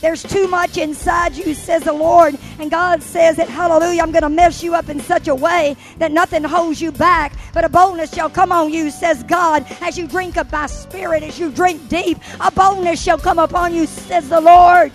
There's 0.00 0.22
too 0.22 0.46
much 0.46 0.76
inside 0.76 1.34
you, 1.36 1.54
says 1.54 1.82
the 1.82 1.92
Lord. 1.92 2.38
And 2.58 2.70
God 2.70 3.02
says 3.02 3.36
that, 3.36 3.48
hallelujah, 3.48 4.02
I'm 4.02 4.12
going 4.12 4.22
to 4.22 4.28
mess 4.28 4.62
you 4.62 4.74
up 4.74 4.88
in 4.88 5.00
such 5.00 5.28
a 5.28 5.34
way 5.34 5.76
that 5.98 6.12
nothing 6.12 6.44
holds 6.44 6.80
you 6.80 6.92
back, 6.92 7.32
but 7.52 7.64
a 7.64 7.68
boldness 7.68 8.14
shall 8.14 8.30
come 8.30 8.52
on 8.52 8.72
you, 8.72 8.90
says 8.90 9.22
God, 9.24 9.66
as 9.80 9.98
you 9.98 10.06
drink 10.06 10.36
of 10.36 10.50
my 10.52 10.66
spirit, 10.66 11.22
as 11.22 11.38
you 11.38 11.50
drink 11.50 11.88
deep. 11.88 12.18
A 12.40 12.50
boldness 12.50 13.02
shall 13.02 13.18
come 13.18 13.38
upon 13.38 13.74
you, 13.74 13.86
says 13.86 14.28
the 14.28 14.40
Lord. 14.40 14.92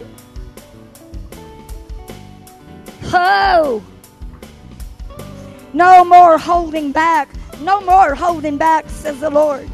Oh! 3.15 3.83
No 5.73 6.05
more 6.05 6.37
holding 6.37 6.91
back. 6.91 7.29
No 7.61 7.81
more 7.81 8.15
holding 8.15 8.57
back, 8.57 8.89
says 8.89 9.19
the 9.19 9.29
Lord. 9.29 9.69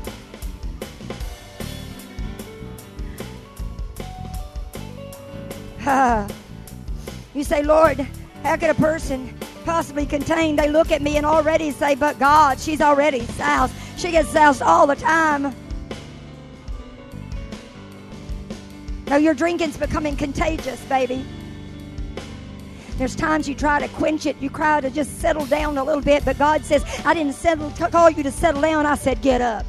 you 7.33 7.43
say, 7.43 7.63
Lord, 7.63 8.05
how 8.43 8.57
could 8.57 8.69
a 8.69 8.73
person 8.73 9.33
possibly 9.63 10.05
contain? 10.05 10.57
They 10.57 10.69
look 10.69 10.91
at 10.91 11.01
me 11.01 11.15
and 11.15 11.25
already 11.25 11.71
say, 11.71 11.95
but 11.95 12.19
God, 12.19 12.59
she's 12.59 12.81
already 12.81 13.25
soused. 13.25 13.73
She 13.97 14.11
gets 14.11 14.29
soused 14.29 14.61
all 14.61 14.85
the 14.85 14.95
time. 14.95 15.55
No, 19.07 19.15
your 19.15 19.33
drinking's 19.33 19.77
becoming 19.77 20.17
contagious, 20.17 20.83
baby. 20.85 21.25
There's 22.97 23.15
times 23.15 23.47
you 23.47 23.55
try 23.55 23.79
to 23.79 23.87
quench 23.87 24.25
it, 24.25 24.35
you 24.41 24.49
try 24.49 24.81
to 24.81 24.89
just 24.89 25.19
settle 25.21 25.45
down 25.45 25.77
a 25.77 25.83
little 25.83 26.01
bit, 26.01 26.25
but 26.25 26.37
God 26.37 26.65
says, 26.65 26.83
I 27.05 27.13
didn't 27.13 27.33
settle, 27.33 27.71
call 27.71 28.09
you 28.09 28.23
to 28.23 28.31
settle 28.31 28.61
down. 28.61 28.85
I 28.85 28.95
said, 28.95 29.21
get 29.21 29.39
up. 29.39 29.65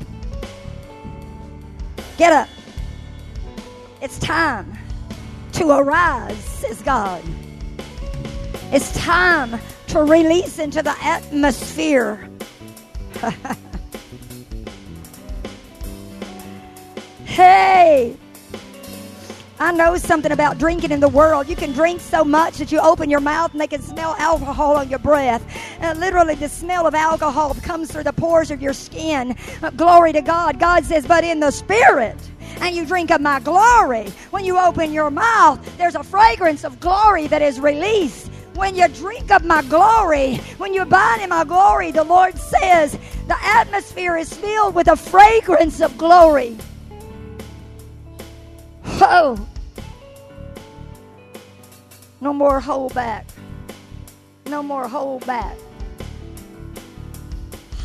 Get 2.19 2.33
up. 2.33 2.49
It's 4.03 4.19
time 4.19 4.80
to 5.61 5.71
arise, 5.73 6.43
says 6.43 6.81
God. 6.81 7.23
It's 8.73 8.95
time 8.95 9.61
to 9.89 10.03
release 10.05 10.59
into 10.59 10.81
the 10.83 10.97
atmosphere. 11.03 12.31
hey! 17.27 18.17
I 19.59 19.73
know 19.73 19.99
something 19.99 20.33
about 20.33 20.57
drinking 20.57 20.93
in 20.93 21.01
the 21.01 21.11
world. 21.11 21.47
You 21.47 21.57
can 21.57 21.73
drink 21.73 22.01
so 22.01 22.25
much 22.25 22.57
that 22.57 22.73
you 22.73 22.81
open 22.81 23.11
your 23.11 23.21
mouth 23.21 23.53
and 23.53 23.61
they 23.61 23.67
can 23.67 23.83
smell 23.83 24.15
alcohol 24.19 24.79
on 24.79 24.89
your 24.89 24.99
breath. 24.99 25.45
Literally, 25.99 26.37
the 26.37 26.49
smell 26.49 26.87
of 26.87 26.95
alcohol 26.95 27.53
comes 27.57 27.93
through 27.93 28.05
the 28.05 28.15
pores 28.15 28.51
of 28.51 28.63
your 28.63 28.73
skin. 28.73 29.37
Glory 29.77 30.15
to 30.15 30.23
God. 30.23 30.59
God 30.59 30.87
says, 30.87 31.07
but 31.07 31.23
in 31.23 31.39
the 31.39 31.51
spirit 31.51 32.17
and 32.61 32.75
you 32.75 32.85
drink 32.85 33.11
of 33.11 33.21
my 33.21 33.41
glory. 33.41 34.09
When 34.31 34.45
you 34.45 34.59
open 34.59 34.93
your 34.93 35.11
mouth, 35.11 35.59
there's 35.79 35.95
a 35.95 36.03
fragrance 36.03 36.65
of 36.65 36.81
glory 36.81 37.27
that 37.29 37.43
is 37.43 37.61
released. 37.61 38.29
When 38.55 38.75
you 38.75 38.89
drink 38.89 39.31
of 39.31 39.45
my 39.45 39.63
glory, 39.63 40.37
when 40.59 40.75
you 40.75 40.83
abide 40.83 41.21
in 41.23 41.31
my 41.31 41.45
glory, 41.45 41.93
the 41.93 42.05
Lord 42.05 42.37
says 42.37 42.99
the 43.27 43.37
atmosphere 43.43 44.17
is 44.17 44.33
filled 44.33 44.75
with 44.75 44.89
a 44.89 44.97
fragrance 44.97 45.81
of 45.81 45.97
glory. 45.97 46.57
Oh, 48.85 49.49
no 52.21 52.35
more 52.35 52.61
hold 52.61 52.93
back. 52.93 53.27
No 54.47 54.63
more 54.63 54.89
hold 54.89 55.25
back. 55.27 55.57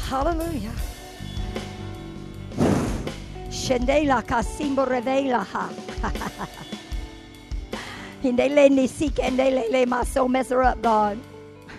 Hallelujah. 0.07 0.73
Shendela 3.65 4.21
kasimbo 4.21 4.85
revela 4.85 5.43
ha. 5.43 5.69
Hindeleni 8.21 8.87
seek 8.87 9.19
and 9.19 9.37
let 9.37 9.87
my 9.87 10.03
soul 10.03 10.27
mess 10.27 10.49
her 10.49 10.61
up, 10.61 10.79
God. 10.83 11.17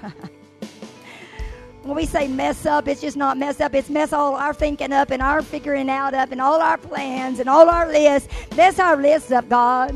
when 1.85 1.95
we 1.95 2.05
say 2.05 2.27
mess 2.27 2.67
up, 2.67 2.89
it's 2.89 3.01
just 3.01 3.17
not 3.17 3.39
mess 3.39 3.61
up. 3.61 3.73
It's 3.73 3.89
mess 3.89 4.13
all 4.13 4.35
our 4.35 4.53
thinking 4.53 4.93
up 4.93 5.13
and 5.13 5.23
our 5.23 5.43
figuring 5.43 5.89
out 5.89 6.13
up 6.13 6.33
and 6.33 6.41
all 6.41 6.61
our 6.61 6.77
plans 6.77 7.39
and 7.39 7.49
all 7.49 7.69
our 7.69 7.87
lists. 7.87 8.29
Mess 8.57 8.81
our 8.81 8.97
lists 8.97 9.31
up, 9.31 9.49
God. 9.49 9.95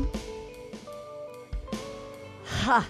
Ha. 2.45 2.87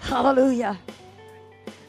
Hallelujah. 0.00 0.78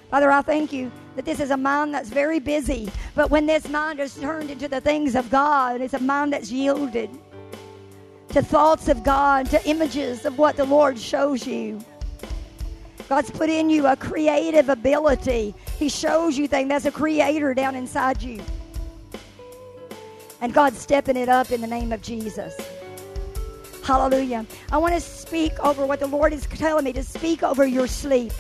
Father, 0.10 0.32
I 0.32 0.42
thank 0.42 0.72
you 0.72 0.90
that 1.20 1.26
this 1.26 1.42
is 1.42 1.52
a 1.52 1.58
mind 1.58 1.94
that's 1.94 2.08
very 2.08 2.40
busy. 2.40 2.90
But 3.14 3.30
when 3.30 3.46
this 3.46 3.68
mind 3.68 4.00
is 4.00 4.16
turned 4.16 4.50
into 4.50 4.70
the 4.70 4.80
things 4.80 5.16
of 5.16 5.30
God, 5.30 5.82
it's 5.82 5.94
a 5.94 6.00
mind 6.00 6.32
that's 6.32 6.50
yielded 6.50 7.10
to 8.30 8.42
thoughts 8.42 8.88
of 8.88 9.04
God, 9.04 9.48
to 9.48 9.62
images 9.68 10.24
of 10.24 10.38
what 10.38 10.56
the 10.56 10.64
Lord 10.64 10.98
shows 10.98 11.46
you. 11.46 11.84
God's 13.10 13.32
put 13.32 13.50
in 13.50 13.70
you 13.70 13.86
a 13.86 13.98
creative 13.98 14.70
ability. 14.70 15.54
He 15.78 15.90
shows 15.90 16.38
you 16.38 16.48
things. 16.48 16.70
There's 16.70 16.86
a 16.86 16.92
creator 16.92 17.54
down 17.54 17.76
inside 17.76 18.22
you. 18.22 18.42
And 20.40 20.54
God's 20.54 20.80
stepping 20.80 21.18
it 21.18 21.28
up 21.28 21.52
in 21.52 21.60
the 21.60 21.68
name 21.68 21.92
of 21.92 22.02
Jesus. 22.02 22.56
Hallelujah. 23.84 24.46
I 24.72 24.78
want 24.78 24.94
to 24.94 25.02
speak 25.02 25.60
over 25.60 25.86
what 25.86 26.00
the 26.00 26.08
Lord 26.08 26.32
is 26.32 26.46
telling 26.46 26.86
me 26.86 26.94
to 26.94 27.04
speak 27.04 27.44
over 27.44 27.68
your 27.68 27.88
sleep. 27.88 28.32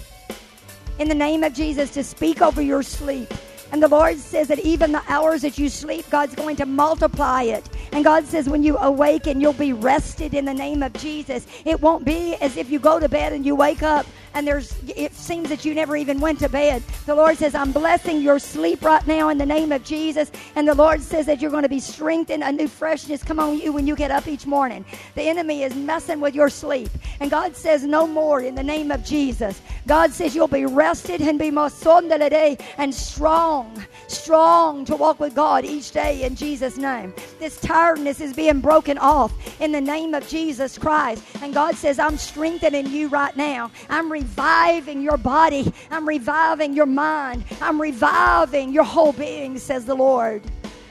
In 0.99 1.07
the 1.07 1.15
name 1.15 1.45
of 1.45 1.53
Jesus, 1.53 1.89
to 1.91 2.03
speak 2.03 2.41
over 2.41 2.61
your 2.61 2.84
sleep. 2.84 3.34
And 3.71 3.81
the 3.81 3.88
Lord 3.88 4.17
says 4.17 4.49
that 4.49 4.59
even 4.59 4.91
the 4.91 5.01
hours 5.07 5.43
that 5.43 5.57
you 5.57 5.69
sleep, 5.69 6.09
God's 6.09 6.35
going 6.35 6.57
to 6.57 6.65
multiply 6.65 7.43
it. 7.43 7.63
And 7.91 8.03
God 8.03 8.26
says 8.26 8.49
when 8.49 8.64
you 8.64 8.78
awaken, 8.78 9.41
you'll 9.41 9.53
be 9.53 9.74
rested 9.74 10.34
in 10.34 10.45
the 10.45 10.53
name 10.53 10.84
of 10.84 10.94
Jesus. 10.94 11.48
It 11.66 11.82
won't 11.82 12.06
be 12.06 12.36
as 12.36 12.57
if 12.57 12.70
you 12.70 12.80
go 12.80 12.99
to 12.99 13.10
bed 13.10 13.34
and 13.34 13.45
you 13.45 13.56
wake 13.56 13.84
up 13.84 14.06
and 14.34 14.48
there's 14.48 14.74
it 14.88 15.14
seems 15.14 15.49
that 15.49 15.66
you 15.66 15.74
never 15.74 15.95
even 15.95 16.20
went 16.20 16.40
to 16.40 16.49
bed. 16.49 16.84
The 17.06 17.16
Lord 17.16 17.38
says, 17.38 17.56
I'm 17.56 17.72
blessing 17.72 18.22
your 18.22 18.40
sleep 18.40 18.84
right 18.84 19.06
now 19.07 19.30
in 19.30 19.38
the 19.38 19.45
name 19.45 19.72
of 19.72 19.84
Jesus. 19.84 20.32
And 20.56 20.68
the 20.68 20.76
Lord 20.76 21.02
says 21.02 21.26
that 21.26 21.41
you're 21.41 21.52
going 21.52 21.64
to 21.64 21.70
be 21.70 21.80
strengthened, 21.80 22.44
a 22.44 22.52
new 22.52 22.68
freshness 22.68 23.24
come 23.24 23.40
on 23.40 23.60
you 23.60 23.74
when 23.74 23.88
you 23.88 23.95
get 23.95 24.11
up 24.11 24.28
each 24.28 24.45
morning. 24.45 24.86
The 25.16 25.24
enemy 25.24 25.64
is 25.64 25.76
messing 25.76 26.20
with 26.20 26.36
your 26.36 26.49
sleep. 26.49 26.90
And 27.20 27.32
God 27.32 27.56
says, 27.56 27.84
No 27.84 28.06
more 28.06 28.41
in 28.41 28.56
the 28.56 28.64
name 28.64 28.91
of 28.91 29.03
Jesus. 29.03 29.61
God 29.88 30.11
says 30.11 30.36
you'll 30.36 30.48
be 30.48 30.66
rested 30.66 31.22
and 31.22 31.40
be 31.40 31.49
more 31.49 31.70
so 31.70 31.98
in 31.98 32.07
the 32.07 32.18
day 32.30 32.57
and 32.78 32.94
strong, 32.94 33.84
strong 34.07 34.86
to 34.86 34.95
walk 34.95 35.20
with 35.20 35.34
God 35.34 35.66
each 35.66 35.91
day 35.91 36.24
in 36.24 36.36
Jesus' 36.36 36.78
name. 36.78 37.14
This 37.40 37.60
tiredness 37.80 38.19
is 38.19 38.34
being 38.34 38.60
broken 38.60 38.97
off 38.97 39.31
in 39.61 39.72
the 39.72 39.80
name 39.80 40.14
of 40.14 40.27
Jesus 40.27 40.77
Christ. 40.77 41.23
And 41.41 41.53
God 41.53 41.76
says, 41.76 41.97
I'm 41.97 42.18
strengthening 42.18 42.88
you 42.88 43.07
right 43.07 43.35
now. 43.38 43.72
I'm 43.89 44.11
reviving 44.11 45.01
your 45.01 45.15
body. 45.15 45.72
I'm 45.89 46.06
reviving 46.06 46.73
your 46.73 46.85
mind. 46.85 47.45
I'm 47.61 47.80
reviving 47.80 48.73
your 48.73 48.84
whole 48.84 49.14
being, 49.14 49.57
says 49.57 49.85
the 49.85 49.95
Lord. 49.95 50.41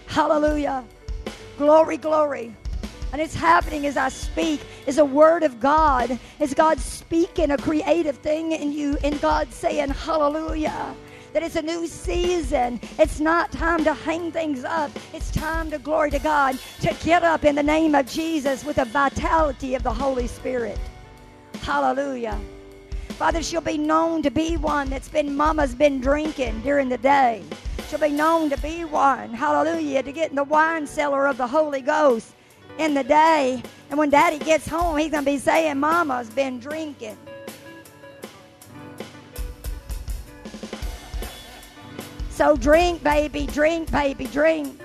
Hallelujah. 0.06 0.82
Glory, 1.58 1.98
glory. 1.98 2.56
And 3.12 3.20
it's 3.20 3.34
happening 3.34 3.84
as 3.84 3.98
I 3.98 4.08
speak, 4.08 4.60
is 4.86 4.96
a 4.96 5.04
word 5.04 5.42
of 5.42 5.60
God. 5.60 6.18
Is 6.40 6.54
God 6.54 6.78
speaking 6.78 7.50
a 7.50 7.58
creative 7.58 8.16
thing 8.16 8.52
in 8.52 8.72
you, 8.72 8.96
and 9.04 9.20
God 9.20 9.52
saying, 9.52 9.90
Hallelujah. 9.90 10.94
That 11.32 11.42
it's 11.42 11.56
a 11.56 11.62
new 11.62 11.86
season. 11.86 12.80
It's 12.98 13.20
not 13.20 13.52
time 13.52 13.84
to 13.84 13.92
hang 13.92 14.32
things 14.32 14.64
up. 14.64 14.90
It's 15.12 15.30
time 15.30 15.70
to 15.70 15.78
glory 15.78 16.10
to 16.12 16.18
God, 16.18 16.58
to 16.80 16.94
get 17.04 17.22
up 17.22 17.44
in 17.44 17.54
the 17.54 17.62
name 17.62 17.94
of 17.94 18.06
Jesus 18.06 18.64
with 18.64 18.76
the 18.76 18.86
vitality 18.86 19.74
of 19.74 19.82
the 19.82 19.92
Holy 19.92 20.26
Spirit. 20.26 20.78
Hallelujah. 21.60 22.38
Father, 23.10 23.42
she'll 23.42 23.60
be 23.60 23.76
known 23.76 24.22
to 24.22 24.30
be 24.30 24.56
one 24.56 24.88
that's 24.88 25.08
been, 25.08 25.36
mama's 25.36 25.74
been 25.74 26.00
drinking 26.00 26.60
during 26.62 26.88
the 26.88 26.98
day. 26.98 27.42
She'll 27.88 27.98
be 27.98 28.10
known 28.10 28.48
to 28.50 28.56
be 28.58 28.84
one, 28.84 29.34
hallelujah, 29.34 30.02
to 30.02 30.12
get 30.12 30.30
in 30.30 30.36
the 30.36 30.44
wine 30.44 30.86
cellar 30.86 31.26
of 31.26 31.36
the 31.36 31.46
Holy 31.46 31.80
Ghost 31.80 32.32
in 32.78 32.94
the 32.94 33.04
day. 33.04 33.62
And 33.90 33.98
when 33.98 34.08
daddy 34.10 34.38
gets 34.38 34.68
home, 34.68 34.96
he's 34.98 35.10
going 35.10 35.24
to 35.24 35.30
be 35.30 35.38
saying, 35.38 35.78
Mama's 35.78 36.30
been 36.30 36.60
drinking. 36.60 37.16
So 42.38 42.54
drink, 42.54 43.02
baby, 43.02 43.46
drink, 43.48 43.90
baby, 43.90 44.26
drink. 44.26 44.80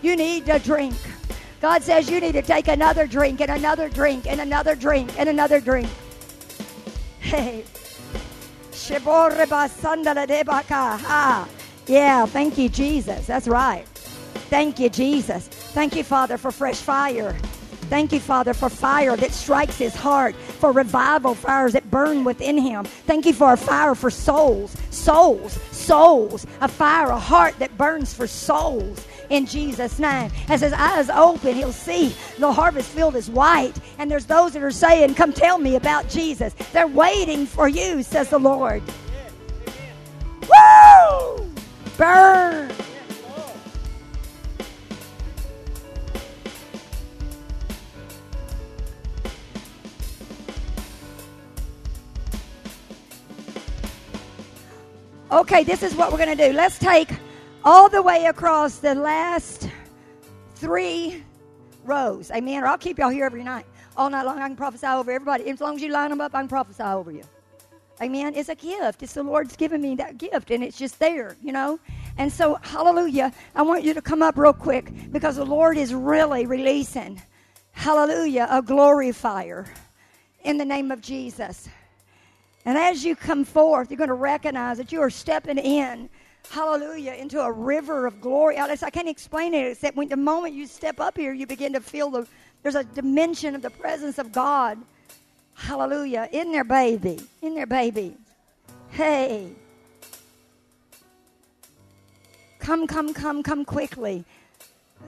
You 0.00 0.16
need 0.16 0.46
to 0.46 0.58
drink. 0.58 0.94
God 1.60 1.82
says 1.82 2.08
you 2.08 2.18
need 2.18 2.32
to 2.32 2.40
take 2.40 2.66
another 2.66 3.06
drink 3.06 3.42
and 3.42 3.50
another 3.50 3.90
drink 3.90 4.26
and 4.26 4.40
another 4.40 4.74
drink 4.74 5.10
and 5.18 5.28
another 5.28 5.60
drink. 5.60 5.90
Hey. 7.18 7.62
Yeah, 11.86 12.24
thank 12.24 12.56
you, 12.56 12.70
Jesus. 12.70 13.26
That's 13.26 13.46
right. 13.46 13.86
Thank 14.48 14.80
you, 14.80 14.88
Jesus. 14.88 15.46
Thank 15.46 15.94
you, 15.94 16.04
Father, 16.04 16.38
for 16.38 16.50
fresh 16.50 16.78
fire. 16.78 17.36
Thank 17.90 18.12
you, 18.12 18.20
Father, 18.20 18.54
for 18.54 18.70
fire 18.70 19.16
that 19.16 19.32
strikes 19.32 19.76
his 19.76 19.96
heart, 19.96 20.36
for 20.36 20.70
revival 20.70 21.34
fires 21.34 21.72
that 21.72 21.90
burn 21.90 22.22
within 22.22 22.56
him. 22.56 22.84
Thank 22.84 23.26
you 23.26 23.32
for 23.32 23.52
a 23.52 23.56
fire 23.56 23.96
for 23.96 24.10
souls, 24.10 24.76
souls, 24.90 25.54
souls, 25.72 26.46
a 26.60 26.68
fire, 26.68 27.10
a 27.10 27.18
heart 27.18 27.58
that 27.58 27.76
burns 27.76 28.14
for 28.14 28.28
souls 28.28 29.04
in 29.28 29.44
Jesus' 29.44 29.98
name. 29.98 30.30
As 30.48 30.60
his 30.60 30.72
eyes 30.72 31.10
open, 31.10 31.56
he'll 31.56 31.72
see 31.72 32.14
the 32.38 32.52
harvest 32.52 32.90
field 32.90 33.16
is 33.16 33.28
white. 33.28 33.74
And 33.98 34.08
there's 34.08 34.26
those 34.26 34.52
that 34.52 34.62
are 34.62 34.70
saying, 34.70 35.16
Come 35.16 35.32
tell 35.32 35.58
me 35.58 35.74
about 35.74 36.08
Jesus. 36.08 36.54
They're 36.72 36.86
waiting 36.86 37.44
for 37.44 37.68
you, 37.68 38.04
says 38.04 38.28
the 38.28 38.38
Lord. 38.38 38.84
Woo! 40.42 41.50
Burn! 41.96 42.70
Okay, 55.32 55.62
this 55.62 55.84
is 55.84 55.94
what 55.94 56.10
we're 56.10 56.18
going 56.18 56.36
to 56.36 56.48
do. 56.48 56.52
Let's 56.52 56.76
take 56.76 57.08
all 57.62 57.88
the 57.88 58.02
way 58.02 58.24
across 58.24 58.78
the 58.78 58.96
last 58.96 59.68
three 60.56 61.22
rows. 61.84 62.32
Amen. 62.32 62.64
Or 62.64 62.66
I'll 62.66 62.76
keep 62.76 62.98
y'all 62.98 63.10
here 63.10 63.26
every 63.26 63.44
night. 63.44 63.64
All 63.96 64.10
night 64.10 64.24
long, 64.24 64.40
I 64.40 64.48
can 64.48 64.56
prophesy 64.56 64.88
over 64.88 65.12
everybody. 65.12 65.48
As 65.48 65.60
long 65.60 65.76
as 65.76 65.82
you 65.82 65.92
line 65.92 66.10
them 66.10 66.20
up, 66.20 66.34
I 66.34 66.40
can 66.40 66.48
prophesy 66.48 66.82
over 66.82 67.12
you. 67.12 67.22
Amen. 68.02 68.34
It's 68.34 68.48
a 68.48 68.56
gift. 68.56 69.04
It's 69.04 69.12
the 69.12 69.22
Lord's 69.22 69.54
given 69.54 69.80
me 69.80 69.94
that 69.96 70.18
gift, 70.18 70.50
and 70.50 70.64
it's 70.64 70.76
just 70.76 70.98
there, 70.98 71.36
you 71.44 71.52
know. 71.52 71.78
And 72.18 72.32
so, 72.32 72.56
hallelujah. 72.62 73.32
I 73.54 73.62
want 73.62 73.84
you 73.84 73.94
to 73.94 74.02
come 74.02 74.22
up 74.22 74.36
real 74.36 74.52
quick 74.52 74.90
because 75.12 75.36
the 75.36 75.44
Lord 75.44 75.76
is 75.76 75.94
really 75.94 76.46
releasing, 76.46 77.22
hallelujah, 77.70 78.48
a 78.50 78.62
glory 78.62 79.12
fire 79.12 79.72
in 80.42 80.58
the 80.58 80.64
name 80.64 80.90
of 80.90 81.00
Jesus. 81.00 81.68
And 82.64 82.76
as 82.76 83.04
you 83.04 83.16
come 83.16 83.44
forth, 83.44 83.90
you're 83.90 83.98
going 83.98 84.08
to 84.08 84.14
recognize 84.14 84.76
that 84.78 84.92
you 84.92 85.00
are 85.00 85.10
stepping 85.10 85.58
in 85.58 86.08
hallelujah, 86.48 87.12
into 87.12 87.40
a 87.40 87.52
river 87.52 88.06
of 88.06 88.20
glory. 88.20 88.58
I 88.58 88.76
can't 88.90 89.08
explain 89.08 89.54
it 89.54 89.72
except 89.72 89.96
when 89.96 90.08
the 90.08 90.16
moment 90.16 90.54
you 90.54 90.66
step 90.66 90.98
up 90.98 91.16
here, 91.16 91.32
you 91.32 91.46
begin 91.46 91.72
to 91.74 91.80
feel 91.80 92.10
the 92.10 92.26
there's 92.62 92.74
a 92.74 92.84
dimension 92.84 93.54
of 93.54 93.62
the 93.62 93.70
presence 93.70 94.18
of 94.18 94.32
God. 94.32 94.78
Hallelujah. 95.54 96.28
In 96.30 96.52
there, 96.52 96.64
baby. 96.64 97.18
In 97.40 97.54
there, 97.54 97.66
baby. 97.66 98.16
Hey. 98.90 99.52
Come, 102.58 102.86
come, 102.86 103.14
come, 103.14 103.42
come 103.42 103.64
quickly. 103.64 104.24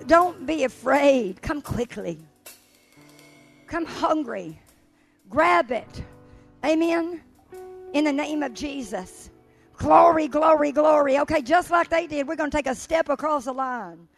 Don't 0.06 0.46
be 0.46 0.64
afraid. 0.64 1.42
Come 1.42 1.60
quickly. 1.60 2.18
Come 3.66 3.84
hungry. 3.84 4.58
Grab 5.28 5.70
it. 5.70 6.02
Amen. 6.64 7.20
In 7.92 8.04
the 8.04 8.12
name 8.12 8.42
of 8.42 8.54
Jesus. 8.54 9.30
Glory, 9.76 10.28
glory, 10.28 10.72
glory. 10.72 11.18
Okay, 11.18 11.42
just 11.42 11.70
like 11.70 11.88
they 11.90 12.06
did, 12.06 12.26
we're 12.26 12.36
going 12.36 12.50
to 12.50 12.56
take 12.56 12.66
a 12.66 12.74
step 12.74 13.08
across 13.08 13.46
the 13.46 13.52
line. 13.52 14.08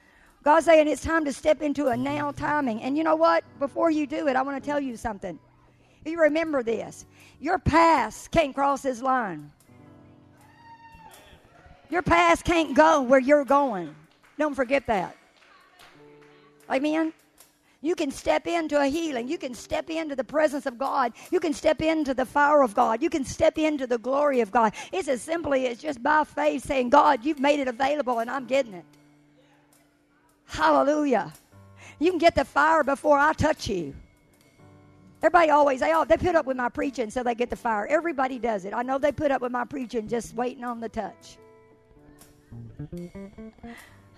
God's 0.42 0.66
saying 0.66 0.88
it's 0.88 1.02
time 1.02 1.24
to 1.24 1.32
step 1.32 1.62
into 1.62 1.86
a 1.86 1.96
now 1.96 2.30
timing. 2.30 2.82
And 2.82 2.96
you 2.98 3.02
know 3.02 3.16
what? 3.16 3.44
Before 3.58 3.90
you 3.90 4.06
do 4.06 4.28
it, 4.28 4.36
I 4.36 4.42
want 4.42 4.62
to 4.62 4.66
tell 4.66 4.78
you 4.78 4.96
something. 4.96 5.38
You 6.04 6.20
remember 6.20 6.62
this. 6.62 7.06
Your 7.40 7.58
past 7.58 8.30
can't 8.30 8.54
cross 8.54 8.82
this 8.82 9.00
line. 9.00 9.50
Your 11.88 12.02
past 12.02 12.44
can't 12.44 12.74
go 12.74 13.02
where 13.02 13.20
you're 13.20 13.44
going. 13.44 13.94
Don't 14.38 14.54
forget 14.54 14.86
that. 14.86 15.16
Amen. 16.70 17.12
You 17.84 17.94
can 17.94 18.10
step 18.10 18.46
into 18.46 18.80
a 18.80 18.86
healing. 18.86 19.28
You 19.28 19.36
can 19.36 19.52
step 19.52 19.90
into 19.90 20.16
the 20.16 20.24
presence 20.24 20.64
of 20.64 20.78
God. 20.78 21.12
You 21.30 21.38
can 21.38 21.52
step 21.52 21.82
into 21.82 22.14
the 22.14 22.24
fire 22.24 22.62
of 22.62 22.74
God. 22.74 23.02
You 23.02 23.10
can 23.10 23.26
step 23.26 23.58
into 23.58 23.86
the 23.86 23.98
glory 23.98 24.40
of 24.40 24.50
God. 24.50 24.72
It's 24.90 25.06
as 25.06 25.20
simply 25.20 25.66
as 25.66 25.82
just 25.82 26.02
by 26.02 26.24
faith 26.24 26.64
saying, 26.64 26.88
God, 26.88 27.26
you've 27.26 27.40
made 27.40 27.60
it 27.60 27.68
available 27.68 28.20
and 28.20 28.30
I'm 28.30 28.46
getting 28.46 28.72
it. 28.72 28.86
Hallelujah. 30.46 31.30
You 31.98 32.08
can 32.08 32.18
get 32.18 32.34
the 32.34 32.46
fire 32.46 32.84
before 32.84 33.18
I 33.18 33.34
touch 33.34 33.68
you. 33.68 33.94
Everybody 35.22 35.50
always, 35.50 35.80
they, 35.80 35.92
all, 35.92 36.06
they 36.06 36.16
put 36.16 36.34
up 36.34 36.46
with 36.46 36.56
my 36.56 36.70
preaching 36.70 37.10
so 37.10 37.22
they 37.22 37.34
get 37.34 37.50
the 37.50 37.56
fire. 37.56 37.86
Everybody 37.86 38.38
does 38.38 38.64
it. 38.64 38.72
I 38.72 38.82
know 38.82 38.96
they 38.96 39.12
put 39.12 39.30
up 39.30 39.42
with 39.42 39.52
my 39.52 39.66
preaching 39.66 40.08
just 40.08 40.34
waiting 40.34 40.64
on 40.64 40.80
the 40.80 40.88
touch. 40.88 41.36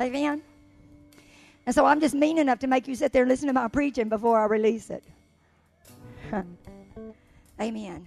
Amen. 0.00 0.42
And 1.66 1.74
so 1.74 1.84
I'm 1.84 2.00
just 2.00 2.14
mean 2.14 2.38
enough 2.38 2.60
to 2.60 2.68
make 2.68 2.86
you 2.86 2.94
sit 2.94 3.12
there 3.12 3.22
and 3.22 3.28
listen 3.28 3.48
to 3.48 3.52
my 3.52 3.68
preaching 3.68 4.08
before 4.08 4.40
I 4.40 4.44
release 4.46 4.88
it. 4.90 5.04
Amen. 7.60 8.06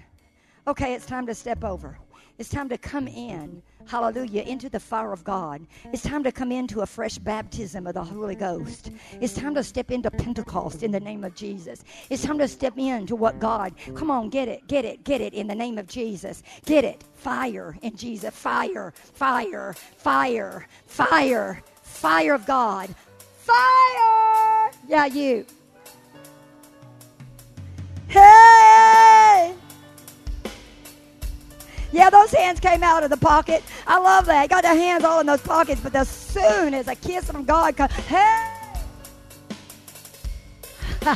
Okay, 0.66 0.94
it's 0.94 1.06
time 1.06 1.28
to 1.28 1.36
step 1.36 1.64
over. 1.64 1.98
It's 2.38 2.48
time 2.48 2.70
to 2.70 2.78
come 2.78 3.10
in, 3.10 3.62
hallelujah, 3.86 4.44
into 4.44 4.70
the 4.70 4.80
fire 4.80 5.12
of 5.12 5.26
God. 5.26 5.68
It's 5.92 6.04
time 6.04 6.24
to 6.24 6.32
come 6.32 6.54
into 6.54 6.80
a 6.82 6.86
fresh 6.86 7.18
baptism 7.18 7.86
of 7.86 7.96
the 7.96 8.04
Holy 8.04 8.36
Ghost. 8.36 8.92
It's 9.20 9.34
time 9.34 9.56
to 9.56 9.64
step 9.64 9.92
into 9.92 10.10
Pentecost 10.10 10.82
in 10.82 10.92
the 10.92 11.02
name 11.02 11.26
of 11.26 11.36
Jesus. 11.36 11.84
It's 12.10 12.24
time 12.24 12.38
to 12.38 12.48
step 12.48 12.78
into 12.78 13.18
what 13.18 13.40
God, 13.40 13.74
come 13.94 14.10
on, 14.10 14.30
get 14.30 14.48
it, 14.48 14.68
get 14.68 14.86
it, 14.86 15.04
get 15.04 15.20
it 15.20 15.34
in 15.34 15.48
the 15.48 15.56
name 15.56 15.78
of 15.78 15.88
Jesus. 15.88 16.44
Get 16.66 16.86
it. 16.86 17.04
Fire 17.14 17.78
in 17.82 17.98
Jesus. 17.98 18.34
Fire, 18.34 18.94
fire, 18.96 19.76
fire, 19.98 20.66
fire, 20.86 21.62
fire 21.82 22.34
of 22.34 22.46
God. 22.46 22.96
Fire! 23.50 24.72
Yeah, 24.88 25.06
you. 25.06 25.46
Hey! 28.08 29.56
Yeah, 31.92 32.12
those 32.12 32.32
hands 32.32 32.60
came 32.60 32.84
out 32.84 33.04
of 33.04 33.10
the 33.10 33.18
pocket. 33.18 33.64
I 33.88 33.98
love 33.98 34.28
that. 34.28 34.50
Got 34.50 34.64
their 34.64 34.76
hands 34.76 35.04
all 35.04 35.20
in 35.20 35.26
those 35.26 35.42
pockets, 35.42 35.82
but 35.82 35.96
as 35.96 36.08
soon 36.08 36.76
as 36.76 36.88
a 36.88 36.96
kiss 36.96 37.26
from 37.26 37.44
God 37.44 37.76
comes, 37.76 37.94
hey! 37.94 38.46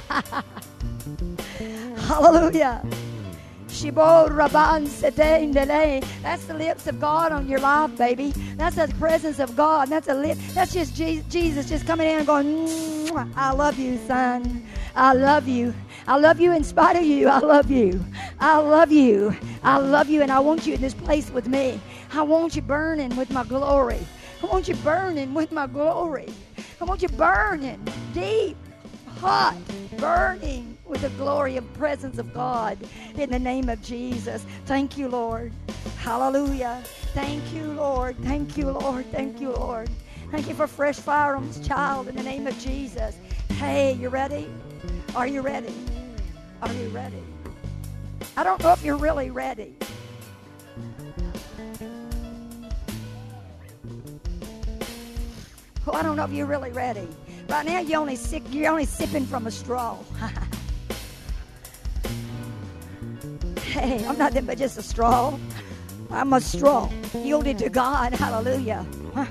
Hallelujah. 2.07 2.83
That's 6.21 6.45
the 6.45 6.53
lips 6.53 6.87
of 6.87 6.99
God 6.99 7.31
on 7.31 7.47
your 7.49 7.59
life, 7.59 7.97
baby. 7.97 8.31
That's 8.55 8.75
the 8.75 8.87
presence 8.99 9.39
of 9.39 9.55
God. 9.55 9.89
That's 9.89 10.07
a 10.07 10.13
lip. 10.13 10.37
That's 10.53 10.73
just 10.73 10.95
Jesus 10.95 11.67
just 11.67 11.85
coming 11.87 12.07
in 12.07 12.17
and 12.19 12.27
going, 12.27 12.67
I 13.35 13.51
love 13.51 13.79
you, 13.79 13.97
son. 14.07 14.63
I 14.95 15.13
love 15.13 15.47
you. 15.47 15.73
I 16.07 16.17
love 16.17 16.39
you 16.39 16.51
in 16.53 16.63
spite 16.63 16.95
of 16.97 17.03
you. 17.03 17.27
I 17.27 17.39
love 17.39 17.71
you. 17.71 18.03
I 18.39 18.57
love 18.57 18.91
you. 18.91 19.35
I 19.63 19.77
love 19.77 20.09
you, 20.09 20.21
and 20.21 20.31
I 20.31 20.39
want 20.39 20.67
you 20.67 20.75
in 20.75 20.81
this 20.81 20.93
place 20.93 21.31
with 21.31 21.47
me. 21.47 21.79
I 22.11 22.21
want 22.21 22.55
you 22.55 22.61
burning 22.61 23.15
with 23.15 23.31
my 23.31 23.43
glory. 23.43 24.05
I 24.41 24.45
want 24.45 24.67
you 24.67 24.75
burning 24.75 25.33
with 25.33 25.51
my 25.51 25.65
glory. 25.65 26.27
I 26.79 26.83
want 26.83 27.01
you 27.01 27.07
burning 27.09 27.83
deep, 28.13 28.57
hot, 29.23 29.55
burning 29.99 30.77
with 30.85 31.01
the 31.01 31.09
glory 31.11 31.55
and 31.55 31.73
presence 31.75 32.17
of 32.17 32.33
God 32.33 32.77
in 33.15 33.29
the 33.29 33.39
name 33.39 33.69
of 33.69 33.81
Jesus. 33.81 34.45
Thank 34.65 34.97
you, 34.97 35.07
Lord. 35.07 35.53
Hallelujah. 35.97 36.83
Thank 37.13 37.53
you, 37.53 37.63
Lord. 37.67 38.17
Thank 38.17 38.57
you, 38.57 38.69
Lord. 38.71 39.05
Thank 39.13 39.39
you, 39.39 39.51
Lord. 39.51 39.89
Thank 40.29 40.49
you 40.49 40.53
for 40.53 40.67
fresh 40.67 40.97
fire 40.97 41.37
on 41.37 41.47
this 41.47 41.65
child 41.65 42.09
in 42.09 42.17
the 42.17 42.23
name 42.23 42.47
of 42.47 42.59
Jesus. 42.59 43.15
Hey, 43.51 43.93
you 43.93 44.09
ready? 44.09 44.49
Are 45.15 45.25
you 45.25 45.39
ready? 45.39 45.73
Are 46.61 46.73
you 46.73 46.89
ready? 46.89 47.23
I 48.35 48.43
don't 48.43 48.61
know 48.61 48.73
if 48.73 48.83
you're 48.83 48.97
really 48.97 49.29
ready. 49.29 49.73
Oh, 55.87 55.93
I 55.93 56.03
don't 56.03 56.17
know 56.17 56.25
if 56.25 56.31
you're 56.31 56.45
really 56.45 56.71
ready. 56.71 57.07
Right 57.53 57.65
now, 57.67 57.79
you 57.81 57.97
only 57.97 58.15
sick, 58.15 58.41
you're 58.49 58.71
only 58.71 58.85
sipping 58.85 59.27
from 59.27 59.45
a 59.45 59.51
straw. 59.51 59.99
hey, 63.61 64.03
I'm 64.07 64.17
nothing 64.17 64.45
but 64.45 64.57
just 64.57 64.79
a 64.79 64.81
straw. 64.81 65.37
I'm 66.09 66.33
a 66.33 66.41
straw, 66.41 66.89
yielded 67.13 67.59
to 67.59 67.69
God. 67.69 68.13
Hallelujah. 68.13 68.83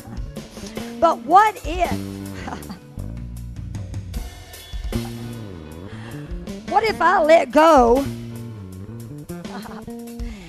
but 1.01 1.19
what 1.23 1.61
if? 1.67 1.91
what 6.71 6.85
if 6.85 7.03
I 7.03 7.21
let 7.25 7.51
go? 7.51 8.05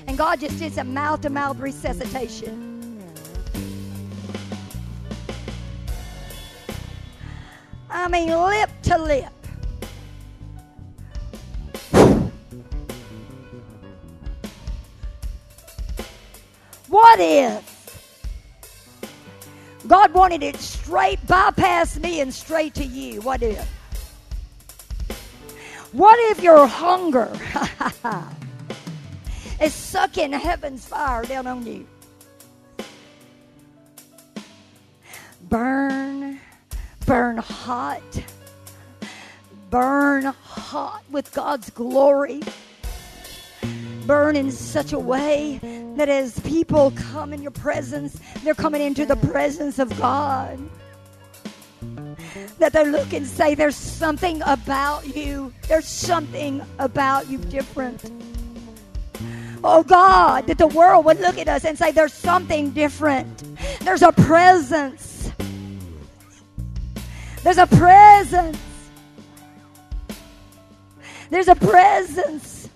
and 0.05 0.15
God 0.15 0.39
just 0.39 0.59
did 0.59 0.73
some 0.73 0.93
mouth 0.93 1.21
to 1.21 1.31
mouth 1.31 1.57
resuscitation. 1.57 2.72
I 7.95 8.07
mean, 8.07 8.29
lip 8.29 8.69
to 8.83 8.97
lip. 8.97 9.31
What 16.87 17.19
if 17.19 17.69
God 19.87 20.11
wanted 20.13 20.41
it 20.41 20.55
straight, 20.55 21.25
bypass 21.27 21.99
me 21.99 22.21
and 22.21 22.33
straight 22.33 22.73
to 22.75 22.83
you? 22.83 23.21
What 23.21 23.43
if? 23.43 23.67
What 25.91 26.17
if 26.31 26.41
your 26.41 26.65
hunger 26.65 27.31
is 29.61 29.73
sucking 29.73 30.31
heaven's 30.33 30.87
fire 30.87 31.23
down 31.25 31.45
on 31.45 31.65
you? 31.67 31.87
Burn 35.49 35.82
burn 37.13 37.37
hot. 37.37 38.23
Burn 39.69 40.23
hot 40.23 41.03
with 41.11 41.31
God's 41.31 41.69
glory. 41.69 42.41
Burn 44.07 44.35
in 44.35 44.49
such 44.49 44.93
a 44.93 44.99
way 44.99 45.59
that 45.95 46.09
as 46.09 46.39
people 46.39 46.91
come 47.11 47.31
in 47.31 47.43
your 47.43 47.51
presence, 47.51 48.19
they're 48.43 48.55
coming 48.55 48.81
into 48.81 49.05
the 49.05 49.15
presence 49.15 49.77
of 49.77 49.95
God. 49.99 50.57
That 52.57 52.73
they 52.73 52.89
look 52.89 53.13
and 53.13 53.27
say, 53.27 53.53
There's 53.53 53.75
something 53.75 54.41
about 54.47 55.15
you. 55.15 55.53
There's 55.67 55.87
something 55.87 56.63
about 56.79 57.29
you 57.29 57.37
different. 57.37 58.11
Oh 59.63 59.83
God, 59.83 60.47
that 60.47 60.57
the 60.57 60.67
world 60.67 61.05
would 61.05 61.19
look 61.19 61.37
at 61.37 61.47
us 61.47 61.63
and 61.63 61.77
say, 61.77 61.91
There's 61.91 62.13
something 62.13 62.71
different. 62.71 63.43
There's 63.81 64.01
a 64.01 64.11
presence 64.13 65.12
there's 67.43 67.57
a 67.57 67.67
presence. 67.67 68.57
There's 71.29 71.49
a 71.49 71.55
presence. 71.55 72.69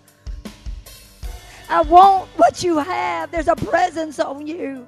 I 1.70 1.82
want 1.82 2.28
what 2.38 2.64
you 2.64 2.78
have. 2.78 3.32
There's 3.32 3.48
a 3.48 3.56
presence 3.56 4.20
on 4.20 4.46
you. 4.46 4.86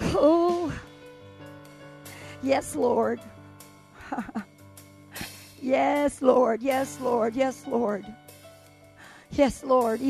Oh, 0.00 0.72
yes, 2.42 2.76
Lord. 2.76 3.20
yes, 5.60 6.20
Lord. 6.20 6.62
Yes, 6.62 7.00
Lord. 7.00 7.34
Yes, 7.34 7.64
Lord. 7.66 8.04
Yes, 9.30 9.64
Lord. 9.64 10.00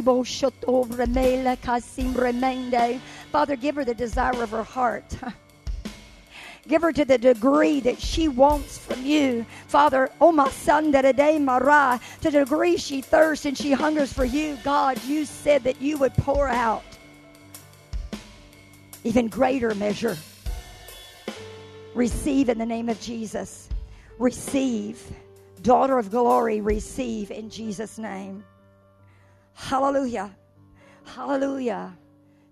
Father, 3.31 3.57
give 3.57 3.75
her 3.77 3.85
the 3.85 3.95
desire 3.95 4.43
of 4.43 4.51
her 4.51 4.65
heart. 4.65 5.17
Give 6.69 6.83
her 6.83 6.93
to 6.93 7.05
the 7.05 7.19
degree 7.19 7.81
that 7.81 8.01
she 8.01 8.29
wants 8.29 8.79
from 8.79 9.05
you. 9.05 9.45
Father, 9.67 10.11
oh 10.21 10.31
my 10.31 10.49
son, 10.51 10.93
that 10.93 11.05
a 11.05 11.13
day 11.13 11.39
Mara, 11.39 12.01
to 12.21 12.31
the 12.31 12.45
degree 12.45 12.77
she 12.77 13.01
thirsts 13.01 13.47
and 13.47 13.59
she 13.59 13.73
hungers 13.73 14.13
for 14.13 14.25
you, 14.25 14.57
God, 14.63 15.03
you 15.05 15.25
said 15.25 15.65
that 15.65 15.81
you 15.81 15.99
would 15.99 16.15
pour 16.15 16.49
out 16.49 16.85
even 19.05 19.29
greater 19.29 19.75
measure. 19.75 20.17
Receive 21.95 22.49
in 22.49 22.59
the 22.59 22.67
name 22.67 22.89
of 22.89 23.01
Jesus. 23.01 23.69
Receive. 24.19 25.03
Daughter 25.63 25.99
of 25.99 26.11
glory, 26.11 26.61
receive 26.61 27.31
in 27.31 27.49
Jesus' 27.51 27.99
name. 27.99 28.45
Hallelujah. 29.55 30.35
Hallelujah. 31.05 31.97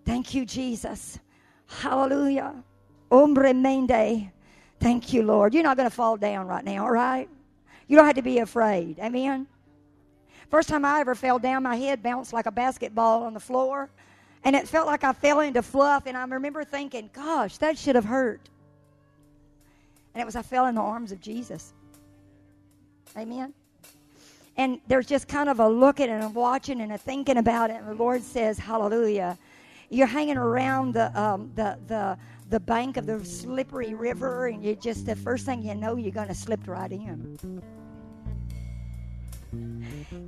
Thank 0.04 0.34
you, 0.34 0.44
Jesus. 0.44 1.18
Hallelujah. 1.66 2.62
Hombre. 3.10 4.30
Thank 4.78 5.12
you, 5.12 5.22
Lord. 5.22 5.52
You're 5.52 5.62
not 5.62 5.76
going 5.76 5.88
to 5.88 5.94
fall 5.94 6.16
down 6.16 6.46
right 6.46 6.64
now, 6.64 6.84
all 6.84 6.90
right? 6.90 7.28
You 7.86 7.96
don't 7.96 8.06
have 8.06 8.14
to 8.16 8.22
be 8.22 8.38
afraid. 8.38 8.98
Amen? 8.98 9.46
First 10.48 10.68
time 10.68 10.84
I 10.84 11.00
ever 11.00 11.14
fell 11.14 11.38
down, 11.38 11.62
my 11.62 11.76
head 11.76 12.02
bounced 12.02 12.32
like 12.32 12.46
a 12.46 12.50
basketball 12.50 13.24
on 13.24 13.34
the 13.34 13.40
floor. 13.40 13.90
And 14.42 14.56
it 14.56 14.66
felt 14.66 14.86
like 14.86 15.04
I 15.04 15.12
fell 15.12 15.40
into 15.40 15.62
fluff. 15.62 16.04
And 16.06 16.16
I 16.16 16.24
remember 16.24 16.64
thinking, 16.64 17.10
gosh, 17.12 17.58
that 17.58 17.76
should 17.76 17.94
have 17.94 18.04
hurt. 18.04 18.48
And 20.14 20.22
it 20.22 20.24
was 20.24 20.34
I 20.34 20.42
fell 20.42 20.66
in 20.66 20.74
the 20.74 20.80
arms 20.80 21.12
of 21.12 21.20
Jesus. 21.20 21.72
Amen? 23.16 23.52
And 24.56 24.80
there's 24.88 25.06
just 25.06 25.28
kind 25.28 25.48
of 25.48 25.60
a 25.60 25.68
looking 25.68 26.08
and 26.10 26.24
a 26.24 26.28
watching 26.28 26.80
and 26.80 26.92
a 26.92 26.98
thinking 26.98 27.36
about 27.36 27.70
it. 27.70 27.76
And 27.76 27.88
the 27.88 27.94
Lord 27.94 28.22
says, 28.22 28.58
Hallelujah. 28.58 29.38
You're 29.88 30.06
hanging 30.06 30.36
around 30.36 30.94
the, 30.94 31.20
um, 31.20 31.50
the, 31.54 31.78
the, 31.88 32.18
the 32.50 32.60
bank 32.60 32.96
of 32.96 33.06
the 33.06 33.24
slippery 33.24 33.94
river, 33.94 34.48
and 34.48 34.62
you 34.62 34.74
just, 34.74 35.06
the 35.06 35.14
first 35.14 35.46
thing 35.46 35.62
you 35.62 35.74
know, 35.74 35.94
you're 35.94 36.10
going 36.10 36.28
to 36.28 36.34
slip 36.34 36.66
right 36.66 36.90
in. 36.90 37.62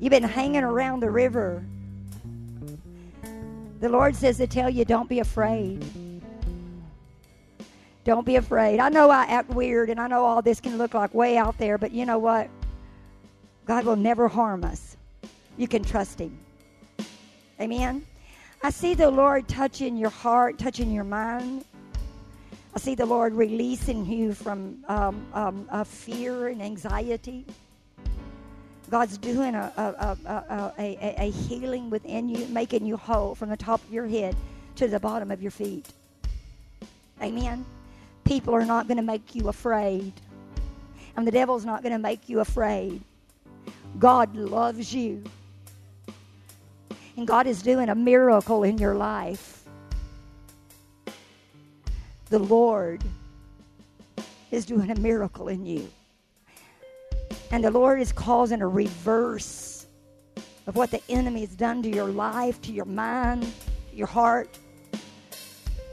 You've 0.01 0.11
been 0.11 0.23
hanging 0.23 0.63
around 0.63 1.01
the 1.01 1.11
river. 1.11 1.65
The 3.81 3.89
Lord 3.89 4.15
says 4.15 4.37
to 4.37 4.47
tell 4.47 4.71
you, 4.71 4.85
don't 4.85 5.09
be 5.09 5.19
afraid. 5.19 5.85
Don't 8.05 8.25
be 8.25 8.37
afraid. 8.37 8.79
I 8.79 8.89
know 8.89 9.11
I 9.11 9.25
act 9.25 9.51
weird, 9.51 9.91
and 9.91 10.01
I 10.01 10.07
know 10.07 10.25
all 10.25 10.43
this 10.43 10.61
can 10.61 10.79
look 10.79 10.95
like 10.95 11.13
way 11.13 11.37
out 11.37 11.59
there, 11.59 11.77
but 11.77 11.91
you 11.91 12.07
know 12.07 12.19
what? 12.19 12.49
God 13.67 13.85
will 13.85 13.97
never 13.97 14.29
harm 14.29 14.63
us. 14.63 14.97
You 15.57 15.67
can 15.67 15.83
trust 15.83 16.21
Him. 16.21 16.39
Amen. 17.61 18.07
I 18.63 18.71
see 18.71 18.95
the 18.95 19.11
Lord 19.11 19.49
touching 19.49 19.97
your 19.97 20.11
heart, 20.11 20.57
touching 20.59 20.93
your 20.93 21.05
mind. 21.05 21.65
I 22.75 22.79
see 22.79 22.95
the 22.95 23.05
Lord 23.07 23.35
releasing 23.35 24.07
you 24.07 24.33
from 24.33 24.83
um, 24.89 25.27
um, 25.35 25.85
fear 25.85 26.49
and 26.49 26.63
anxiety. 26.63 27.45
God's 28.91 29.19
doing 29.19 29.55
a, 29.55 29.73
a, 29.77 30.19
a, 30.27 30.73
a, 30.79 31.15
a 31.19 31.31
healing 31.31 31.91
within 31.91 32.29
you, 32.29 32.47
making 32.49 32.87
you 32.87 32.97
whole 32.97 33.35
from 33.35 33.51
the 33.51 33.57
top 33.57 33.83
of 33.85 33.93
your 33.93 34.07
head 34.07 34.37
to 34.77 34.89
the 34.89 34.99
bottom 35.01 35.31
of 35.31 35.43
your 35.43 35.51
feet. 35.51 35.87
Amen. 37.23 37.65
People 38.25 38.55
are 38.55 38.65
not 38.65 38.89
going 38.89 38.97
to 38.97 39.03
make 39.03 39.35
you 39.35 39.49
afraid, 39.49 40.13
and 41.17 41.27
the 41.27 41.31
devil's 41.31 41.65
not 41.65 41.83
going 41.83 41.93
to 41.93 41.99
make 41.99 42.29
you 42.29 42.41
afraid. 42.41 43.03
God 43.99 44.35
loves 44.35 44.95
you, 44.95 45.23
and 47.17 47.27
God 47.27 47.47
is 47.47 47.63
doing 47.63 47.91
a 47.91 47.95
miracle 47.95 48.63
in 48.63 48.79
your 48.79 48.95
life. 48.95 49.62
The 52.33 52.39
Lord 52.39 53.05
is 54.51 54.65
doing 54.65 54.91
a 54.91 54.99
miracle 54.99 55.49
in 55.49 55.67
you. 55.67 55.87
And 57.51 57.63
the 57.63 57.71
Lord 57.71 58.01
is 58.01 58.11
causing 58.11 58.63
a 58.63 58.67
reverse 58.67 59.85
of 60.67 60.75
what 60.75 60.91
the 60.91 61.03
enemy 61.11 61.41
has 61.41 61.55
done 61.55 61.83
to 61.83 61.91
your 61.91 62.09
life, 62.09 62.59
to 62.63 62.73
your 62.73 62.87
mind, 62.87 63.47
your 63.93 64.07
heart. 64.07 64.59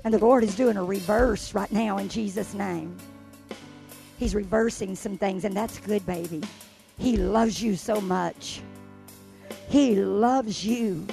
And 0.06 0.14
the 0.14 0.20
Lord 0.20 0.46
is 0.46 0.56
doing 0.56 0.78
a 0.78 0.84
reverse 0.86 1.54
right 1.54 1.74
now 1.74 1.98
in 1.98 2.08
Jesus' 2.08 2.54
name. 2.54 2.96
He's 4.18 4.34
reversing 4.34 4.96
some 4.96 5.18
things, 5.18 5.44
and 5.44 5.54
that's 5.54 5.78
good, 5.80 6.06
baby. 6.06 6.42
He 6.98 7.18
loves 7.18 7.62
you 7.62 7.76
so 7.76 8.00
much. 8.00 8.62
He 9.68 9.94
loves 9.96 10.66
you. 10.66 11.06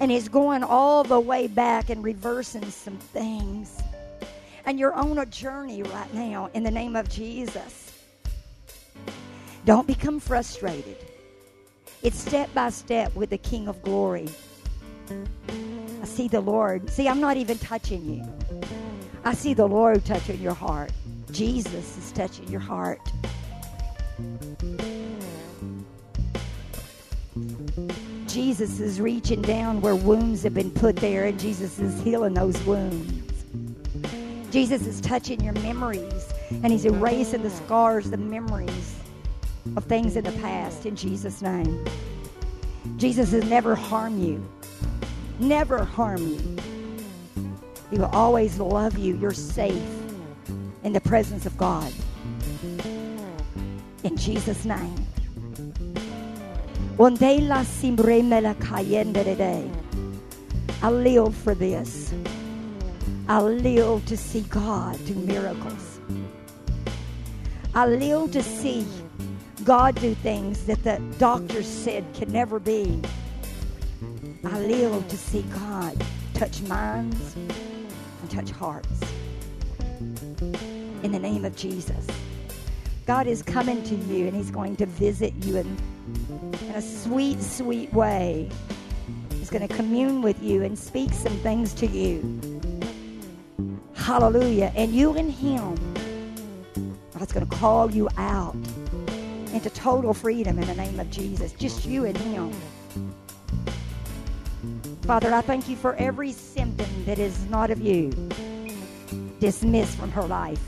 And 0.00 0.10
He's 0.10 0.28
going 0.28 0.62
all 0.62 1.02
the 1.02 1.18
way 1.18 1.46
back 1.46 1.88
and 1.88 2.04
reversing 2.04 2.70
some 2.70 2.98
things. 2.98 3.80
And 4.66 4.80
you're 4.80 4.92
on 4.92 5.18
a 5.18 5.26
journey 5.26 5.84
right 5.84 6.12
now 6.12 6.50
in 6.52 6.64
the 6.64 6.70
name 6.70 6.96
of 6.96 7.08
Jesus. 7.08 7.92
Don't 9.64 9.86
become 9.86 10.18
frustrated. 10.18 10.96
It's 12.02 12.18
step 12.18 12.52
by 12.52 12.70
step 12.70 13.14
with 13.14 13.30
the 13.30 13.38
King 13.38 13.68
of 13.68 13.80
Glory. 13.82 14.28
I 15.08 16.04
see 16.04 16.26
the 16.26 16.40
Lord. 16.40 16.90
See, 16.90 17.08
I'm 17.08 17.20
not 17.20 17.36
even 17.36 17.58
touching 17.58 18.04
you. 18.04 18.24
I 19.24 19.34
see 19.34 19.54
the 19.54 19.66
Lord 19.66 20.04
touching 20.04 20.40
your 20.40 20.54
heart. 20.54 20.90
Jesus 21.30 21.96
is 21.96 22.12
touching 22.12 22.48
your 22.48 22.60
heart. 22.60 23.00
Jesus 28.26 28.80
is 28.80 29.00
reaching 29.00 29.42
down 29.42 29.80
where 29.80 29.94
wounds 29.94 30.42
have 30.42 30.54
been 30.54 30.70
put 30.70 30.96
there, 30.96 31.26
and 31.26 31.38
Jesus 31.38 31.78
is 31.78 32.00
healing 32.02 32.34
those 32.34 32.60
wounds. 32.64 33.25
Jesus 34.50 34.86
is 34.86 35.00
touching 35.00 35.42
your 35.42 35.52
memories, 35.54 36.32
and 36.50 36.66
He's 36.66 36.84
erasing 36.84 37.42
the 37.42 37.50
scars, 37.50 38.10
the 38.10 38.16
memories 38.16 38.96
of 39.76 39.84
things 39.84 40.16
in 40.16 40.24
the 40.24 40.32
past 40.32 40.86
in 40.86 40.96
Jesus' 40.96 41.42
name. 41.42 41.84
Jesus 42.96 43.32
has 43.32 43.44
never 43.44 43.74
harmed 43.74 44.22
you, 44.22 44.44
never 45.38 45.84
harm 45.84 46.26
you. 46.26 46.56
He 47.90 47.98
will 47.98 48.06
always 48.06 48.58
love 48.58 48.98
you. 48.98 49.16
You're 49.16 49.32
safe 49.32 49.82
in 50.82 50.92
the 50.92 51.00
presence 51.00 51.46
of 51.46 51.56
God. 51.56 51.92
In 54.04 54.16
Jesus' 54.16 54.64
name. 54.64 55.06
One 56.96 57.16
day 57.16 57.38
me 57.38 57.46
la. 58.40 58.54
I 60.82 60.90
live 60.90 61.34
for 61.34 61.54
this. 61.54 62.12
I 63.28 63.40
live 63.40 64.06
to 64.06 64.16
see 64.16 64.42
God 64.42 65.04
do 65.04 65.14
miracles. 65.14 65.98
I 67.74 67.86
live 67.86 68.30
to 68.30 68.42
see 68.42 68.86
God 69.64 69.96
do 69.96 70.14
things 70.14 70.64
that 70.66 70.84
the 70.84 71.02
doctors 71.18 71.66
said 71.66 72.04
can 72.14 72.30
never 72.30 72.60
be. 72.60 73.02
I 74.44 74.60
live 74.60 75.08
to 75.08 75.16
see 75.16 75.42
God 75.42 76.00
touch 76.34 76.62
minds 76.62 77.34
and 77.34 78.30
touch 78.30 78.50
hearts. 78.52 79.00
In 81.02 81.10
the 81.10 81.18
name 81.18 81.44
of 81.44 81.56
Jesus. 81.56 82.06
God 83.06 83.26
is 83.26 83.42
coming 83.42 83.82
to 83.84 83.96
you 83.96 84.28
and 84.28 84.36
He's 84.36 84.52
going 84.52 84.76
to 84.76 84.86
visit 84.86 85.34
you 85.42 85.56
in, 85.56 85.76
in 86.62 86.70
a 86.76 86.82
sweet, 86.82 87.42
sweet 87.42 87.92
way. 87.92 88.48
He's 89.32 89.50
going 89.50 89.66
to 89.66 89.74
commune 89.74 90.22
with 90.22 90.40
you 90.40 90.62
and 90.62 90.78
speak 90.78 91.12
some 91.12 91.36
things 91.38 91.74
to 91.74 91.86
you. 91.88 92.55
Hallelujah. 94.06 94.72
And 94.76 94.92
you 94.92 95.14
and 95.16 95.32
Him, 95.32 95.74
God's 97.18 97.32
going 97.32 97.44
to 97.44 97.56
call 97.56 97.90
you 97.90 98.08
out 98.16 98.54
into 99.52 99.68
total 99.70 100.14
freedom 100.14 100.60
in 100.60 100.68
the 100.68 100.76
name 100.76 101.00
of 101.00 101.10
Jesus. 101.10 101.50
Just 101.50 101.84
you 101.84 102.04
and 102.04 102.16
Him. 102.16 102.52
Father, 105.02 105.34
I 105.34 105.40
thank 105.40 105.68
you 105.68 105.74
for 105.74 105.96
every 105.96 106.30
symptom 106.30 106.86
that 107.04 107.18
is 107.18 107.46
not 107.46 107.72
of 107.72 107.80
you 107.80 108.12
dismissed 109.40 109.98
from 109.98 110.12
her 110.12 110.22
life. 110.22 110.62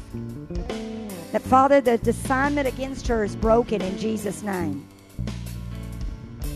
That, 1.31 1.43
Father, 1.43 1.81
the 1.81 1.93
assignment 2.11 2.67
against 2.67 3.07
her 3.07 3.23
is 3.23 3.37
broken 3.37 3.81
in 3.83 3.97
Jesus' 3.99 4.43
name. 4.43 4.85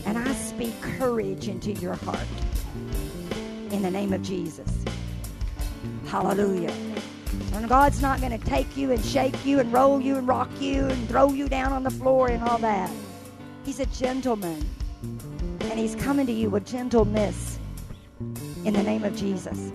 And 0.05 0.17
I 0.17 0.33
speak 0.33 0.73
courage 0.81 1.47
into 1.47 1.71
your 1.71 1.95
heart 1.95 2.27
in 3.71 3.81
the 3.81 3.89
name 3.89 4.11
of 4.11 4.21
Jesus. 4.21 4.83
Hallelujah. 6.13 6.71
And 7.53 7.67
God's 7.67 7.99
not 7.99 8.21
going 8.21 8.39
to 8.39 8.45
take 8.45 8.77
you 8.77 8.91
and 8.91 9.03
shake 9.03 9.43
you 9.43 9.59
and 9.59 9.73
roll 9.73 9.99
you 9.99 10.15
and 10.15 10.27
rock 10.27 10.47
you 10.59 10.85
and 10.85 11.09
throw 11.09 11.29
you 11.29 11.49
down 11.49 11.73
on 11.73 11.81
the 11.81 11.89
floor 11.89 12.27
and 12.27 12.43
all 12.43 12.59
that. 12.59 12.91
He's 13.65 13.79
a 13.79 13.87
gentleman. 13.87 14.63
And 15.01 15.79
He's 15.79 15.95
coming 15.95 16.27
to 16.27 16.31
you 16.31 16.51
with 16.51 16.67
gentleness 16.67 17.57
in 18.63 18.75
the 18.75 18.83
name 18.83 19.03
of 19.03 19.15
Jesus. 19.15 19.71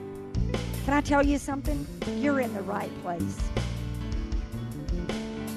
Can 0.85 0.95
I 0.95 1.01
tell 1.01 1.27
you 1.27 1.39
something? 1.39 1.85
You're 2.19 2.39
in 2.39 2.55
the 2.55 2.63
right 2.63 2.93
place. 3.03 3.37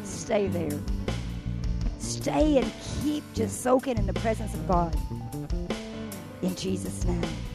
Stay 0.04 0.48
there. 0.48 0.80
Stay 2.00 2.58
and 2.58 2.72
keep 3.04 3.24
just 3.36 3.62
soaking 3.62 4.00
in 4.00 4.08
the 4.08 4.14
presence 4.14 4.56
of 4.56 4.68
God. 4.68 4.98
In 6.42 6.56
Jesus' 6.56 7.06
name. 7.06 7.51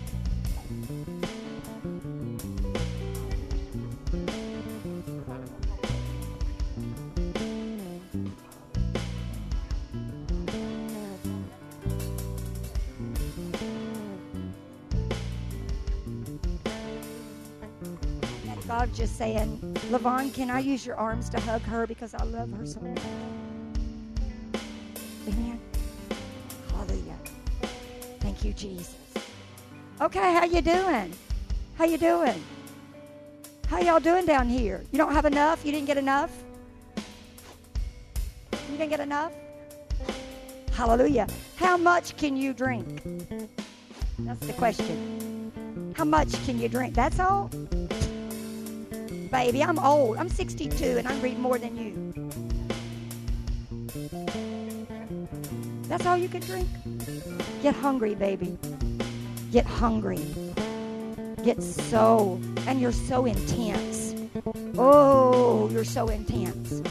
Just 19.06 19.18
saying, 19.18 19.60
Levon, 19.90 20.34
can 20.34 20.50
I 20.50 20.58
use 20.58 20.84
your 20.84 20.96
arms 20.96 21.28
to 21.30 21.38
hug 21.38 21.62
her 21.62 21.86
because 21.86 22.12
I 22.12 22.24
love 22.24 22.50
her 22.54 22.66
so 22.66 22.80
much? 22.80 22.98
Amen. 25.28 25.60
Hallelujah. 26.70 27.16
Thank 28.18 28.44
you, 28.44 28.52
Jesus. 28.52 28.96
Okay, 30.00 30.32
how 30.32 30.44
you 30.44 30.60
doing? 30.60 31.12
How 31.78 31.84
you 31.84 31.98
doing? 31.98 32.42
How 33.68 33.78
y'all 33.78 34.00
doing 34.00 34.26
down 34.26 34.48
here? 34.48 34.82
You 34.90 34.98
don't 34.98 35.12
have 35.12 35.24
enough? 35.24 35.64
You 35.64 35.70
didn't 35.70 35.86
get 35.86 35.98
enough? 35.98 36.32
You 38.52 38.76
didn't 38.76 38.90
get 38.90 38.98
enough? 38.98 39.32
Hallelujah. 40.72 41.28
How 41.54 41.76
much 41.76 42.16
can 42.16 42.36
you 42.36 42.52
drink? 42.52 43.04
That's 44.18 44.44
the 44.44 44.52
question. 44.54 45.92
How 45.96 46.04
much 46.04 46.32
can 46.44 46.58
you 46.58 46.68
drink? 46.68 46.94
That's 46.94 47.20
all? 47.20 47.50
Baby, 49.30 49.62
I'm 49.62 49.78
old. 49.78 50.18
I'm 50.18 50.28
62 50.28 50.98
and 50.98 51.08
I 51.08 51.18
read 51.20 51.38
more 51.38 51.58
than 51.58 51.76
you. 51.76 52.12
That's 55.88 56.06
all 56.06 56.16
you 56.16 56.28
can 56.28 56.42
drink? 56.42 56.68
Get 57.62 57.74
hungry, 57.74 58.14
baby. 58.14 58.56
Get 59.52 59.66
hungry. 59.66 60.20
Get 61.42 61.62
so, 61.62 62.40
and 62.66 62.80
you're 62.80 62.92
so 62.92 63.24
intense. 63.24 64.14
Oh, 64.76 65.68
you're 65.70 65.84
so 65.84 66.08
intense. 66.08 66.82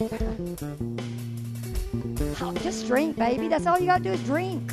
Just 2.62 2.86
drink, 2.86 3.16
baby. 3.16 3.48
That's 3.48 3.66
all 3.66 3.78
you 3.78 3.86
got 3.86 3.98
to 3.98 4.04
do 4.04 4.12
is 4.12 4.22
drink. 4.24 4.72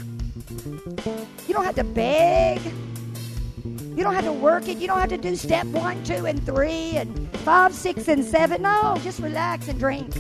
You 1.48 1.54
don't 1.54 1.66
have 1.66 1.76
to 1.76 1.84
beg. 1.84 2.62
You 3.98 4.04
don't 4.04 4.14
have 4.14 4.26
to 4.26 4.32
work 4.32 4.68
it. 4.68 4.78
You 4.78 4.86
don't 4.86 5.00
have 5.00 5.10
to 5.10 5.18
do 5.18 5.36
step 5.36 5.66
one, 5.66 6.04
two, 6.04 6.28
and 6.28 6.46
three, 6.46 6.92
and 6.98 7.28
five, 7.40 7.74
six, 7.74 8.08
and 8.08 8.24
seven. 8.24 8.62
No, 8.62 8.96
just 9.02 9.20
relax 9.20 9.70
and 9.70 9.80
drink. 9.80 10.14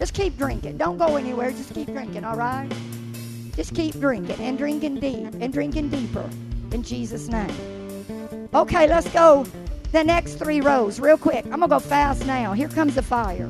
Just 0.00 0.12
keep 0.12 0.36
drinking. 0.36 0.76
Don't 0.76 0.98
go 0.98 1.14
anywhere. 1.14 1.52
Just 1.52 1.72
keep 1.72 1.86
drinking, 1.86 2.24
all 2.24 2.34
right? 2.34 2.68
Just 3.54 3.76
keep 3.76 3.94
drinking 4.00 4.40
and 4.40 4.58
drinking 4.58 4.96
deep 4.98 5.32
and 5.40 5.52
drinking 5.52 5.90
deeper 5.90 6.28
in 6.72 6.82
Jesus' 6.82 7.28
name. 7.28 8.48
Okay, 8.52 8.88
let's 8.88 9.08
go 9.10 9.46
the 9.92 10.02
next 10.02 10.34
three 10.34 10.60
rows 10.60 10.98
real 10.98 11.16
quick. 11.16 11.44
I'm 11.44 11.60
going 11.60 11.62
to 11.62 11.68
go 11.68 11.78
fast 11.78 12.26
now. 12.26 12.54
Here 12.54 12.68
comes 12.68 12.96
the 12.96 13.02
fire. 13.02 13.48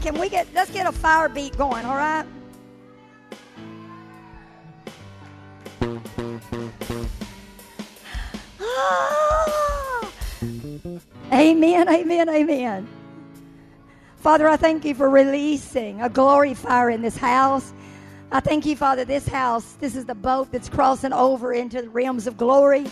Can 0.00 0.18
we 0.18 0.28
get 0.28 0.46
let's 0.54 0.70
get 0.70 0.86
a 0.86 0.92
fire 0.92 1.28
beat 1.28 1.56
going, 1.56 1.84
all 1.84 1.96
right? 1.96 2.26
Ah! 8.60 10.12
Amen, 11.32 11.88
amen, 11.88 12.28
amen. 12.28 12.88
Father, 14.16 14.48
I 14.48 14.56
thank 14.56 14.84
you 14.84 14.94
for 14.94 15.08
releasing 15.08 16.00
a 16.02 16.08
glory 16.08 16.54
fire 16.54 16.90
in 16.90 17.02
this 17.02 17.16
house. 17.16 17.72
I 18.32 18.40
thank 18.40 18.64
you, 18.66 18.76
Father, 18.76 19.04
this 19.04 19.26
house, 19.26 19.76
this 19.80 19.96
is 19.96 20.04
the 20.04 20.14
boat 20.14 20.52
that's 20.52 20.68
crossing 20.68 21.12
over 21.12 21.52
into 21.52 21.82
the 21.82 21.88
realms 21.88 22.26
of 22.26 22.36
glory. 22.36 22.86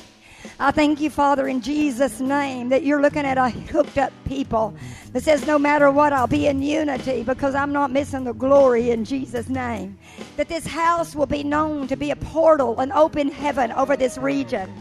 I 0.60 0.70
thank 0.72 1.00
you, 1.00 1.10
Father, 1.10 1.46
in 1.46 1.60
Jesus' 1.60 2.20
name, 2.20 2.68
that 2.70 2.82
you're 2.82 3.00
looking 3.00 3.24
at 3.24 3.38
a 3.38 3.48
hooked 3.48 3.96
up 3.98 4.12
people 4.24 4.74
that 5.12 5.22
says, 5.22 5.46
no 5.46 5.58
matter 5.58 5.90
what, 5.90 6.12
I'll 6.12 6.26
be 6.26 6.48
in 6.48 6.62
unity 6.62 7.22
because 7.22 7.54
I'm 7.54 7.72
not 7.72 7.90
missing 7.90 8.24
the 8.24 8.32
glory 8.32 8.90
in 8.90 9.04
Jesus' 9.04 9.48
name. 9.48 9.96
That 10.36 10.48
this 10.48 10.66
house 10.66 11.14
will 11.14 11.26
be 11.26 11.44
known 11.44 11.86
to 11.88 11.96
be 11.96 12.10
a 12.10 12.16
portal, 12.16 12.80
an 12.80 12.92
open 12.92 13.30
heaven 13.30 13.72
over 13.72 13.96
this 13.96 14.18
region. 14.18 14.72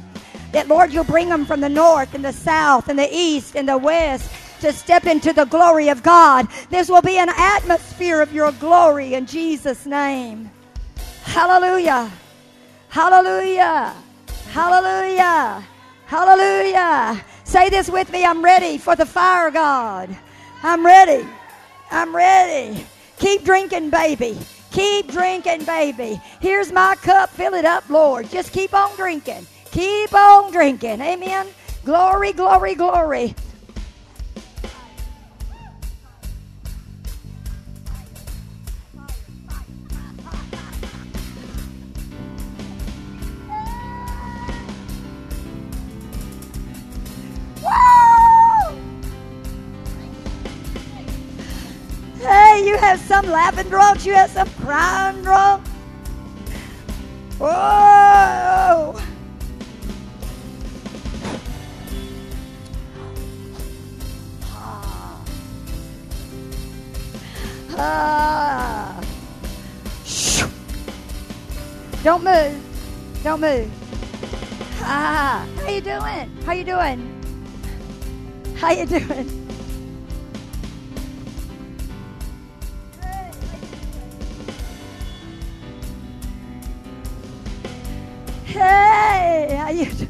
That, 0.52 0.68
Lord, 0.68 0.92
you'll 0.92 1.04
bring 1.04 1.30
them 1.30 1.46
from 1.46 1.62
the 1.62 1.70
north 1.70 2.14
and 2.14 2.26
the 2.26 2.34
south 2.34 2.90
and 2.90 2.98
the 2.98 3.10
east 3.12 3.56
and 3.56 3.70
the 3.70 3.78
west 3.78 4.32
to 4.62 4.74
step 4.74 5.06
into 5.06 5.34
the 5.34 5.46
glory 5.46 5.90
of 5.90 6.02
God. 6.02 6.48
This 6.70 6.90
will 6.90 7.02
be 7.02 7.18
an 7.18 7.30
atmosphere 7.30 8.22
of 8.22 8.34
your 8.34 8.52
glory 8.54 9.14
in 9.14 9.26
Jesus' 9.26 9.86
name. 9.86 10.50
Hallelujah. 11.24 12.12
Hallelujah. 12.90 13.94
Hallelujah. 14.50 15.64
Hallelujah. 16.06 17.24
Say 17.44 17.70
this 17.70 17.90
with 17.90 18.12
me 18.12 18.26
I'm 18.26 18.44
ready 18.44 18.78
for 18.78 18.96
the 18.96 19.06
fire, 19.06 19.52
God. 19.52 20.16
I'm 20.64 20.86
ready. 20.86 21.28
I'm 21.92 22.16
ready. 22.16 22.86
Keep 23.20 23.44
drinking, 23.44 23.90
baby. 23.90 24.38
Keep 24.72 25.12
drinking, 25.12 25.66
baby. 25.66 26.22
Here's 26.40 26.72
my 26.72 26.96
cup. 26.96 27.30
Fill 27.30 27.54
it 27.54 27.66
up, 27.66 27.90
Lord. 27.90 28.30
Just 28.30 28.52
keep 28.54 28.74
on 28.74 28.96
drinking. 28.96 29.46
Keep 29.72 30.14
on 30.14 30.52
drinking. 30.52 31.02
Amen. 31.02 31.48
Glory, 31.86 32.34
glory, 32.34 32.76
glory. 32.76 33.36
Hey, 52.20 52.64
you 52.66 52.78
have 52.78 53.00
some 53.02 53.28
laughing 53.28 53.70
drunks, 53.70 54.06
you 54.06 54.14
have 54.14 54.32
some 54.32 54.50
crying 54.62 55.22
drunks. 55.22 55.70
Whoa! 57.38 58.96
Ah. 67.80 69.00
Shoo. 70.04 70.48
Don't 72.04 72.24
move. 72.24 73.22
Don't 73.24 73.40
move. 73.40 73.70
Ah, 74.82 75.48
how 75.58 75.70
you 75.70 75.82
doing? 75.82 76.32
How 76.44 76.54
you 76.54 76.64
doing? 76.64 77.14
How 78.56 78.72
you 78.72 78.88
doing? 78.88 79.47
Hey, 88.58 89.56
how 89.56 89.70
you 89.70 89.86
doing? 89.86 90.10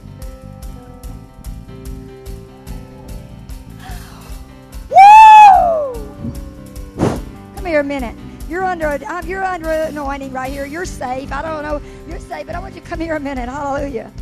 Come 7.56 7.66
here 7.66 7.82
a 7.82 7.84
minute. 7.84 8.16
You're 8.48 8.64
under 8.64 8.88
a, 8.88 9.03
um, 9.03 9.27
you're 9.27 9.43
under 9.43 9.69
anointing 9.69 10.32
right 10.32 10.50
here. 10.50 10.66
You're 10.66 10.85
safe. 10.85 11.34
I 11.34 11.42
don't 11.42 11.64
know. 11.64 11.82
You're 12.08 12.19
safe, 12.19 12.45
but 12.48 12.56
I 12.56 12.59
want 12.59 12.74
you 12.74 12.80
to 12.80 12.88
come 12.88 13.01
here 13.01 13.17
a 13.17 13.19
minute. 13.19 13.50
Hallelujah. 13.50 14.14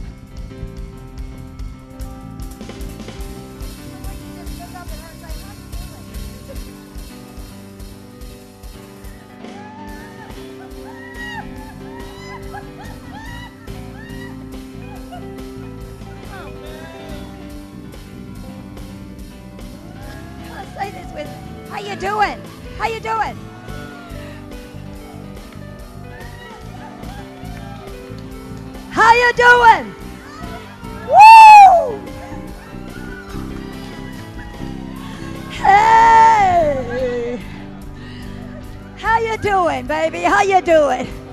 Doing, 39.75 39.87
baby? 39.87 40.23
How 40.23 40.41
you 40.41 40.61
doing? 40.61 41.24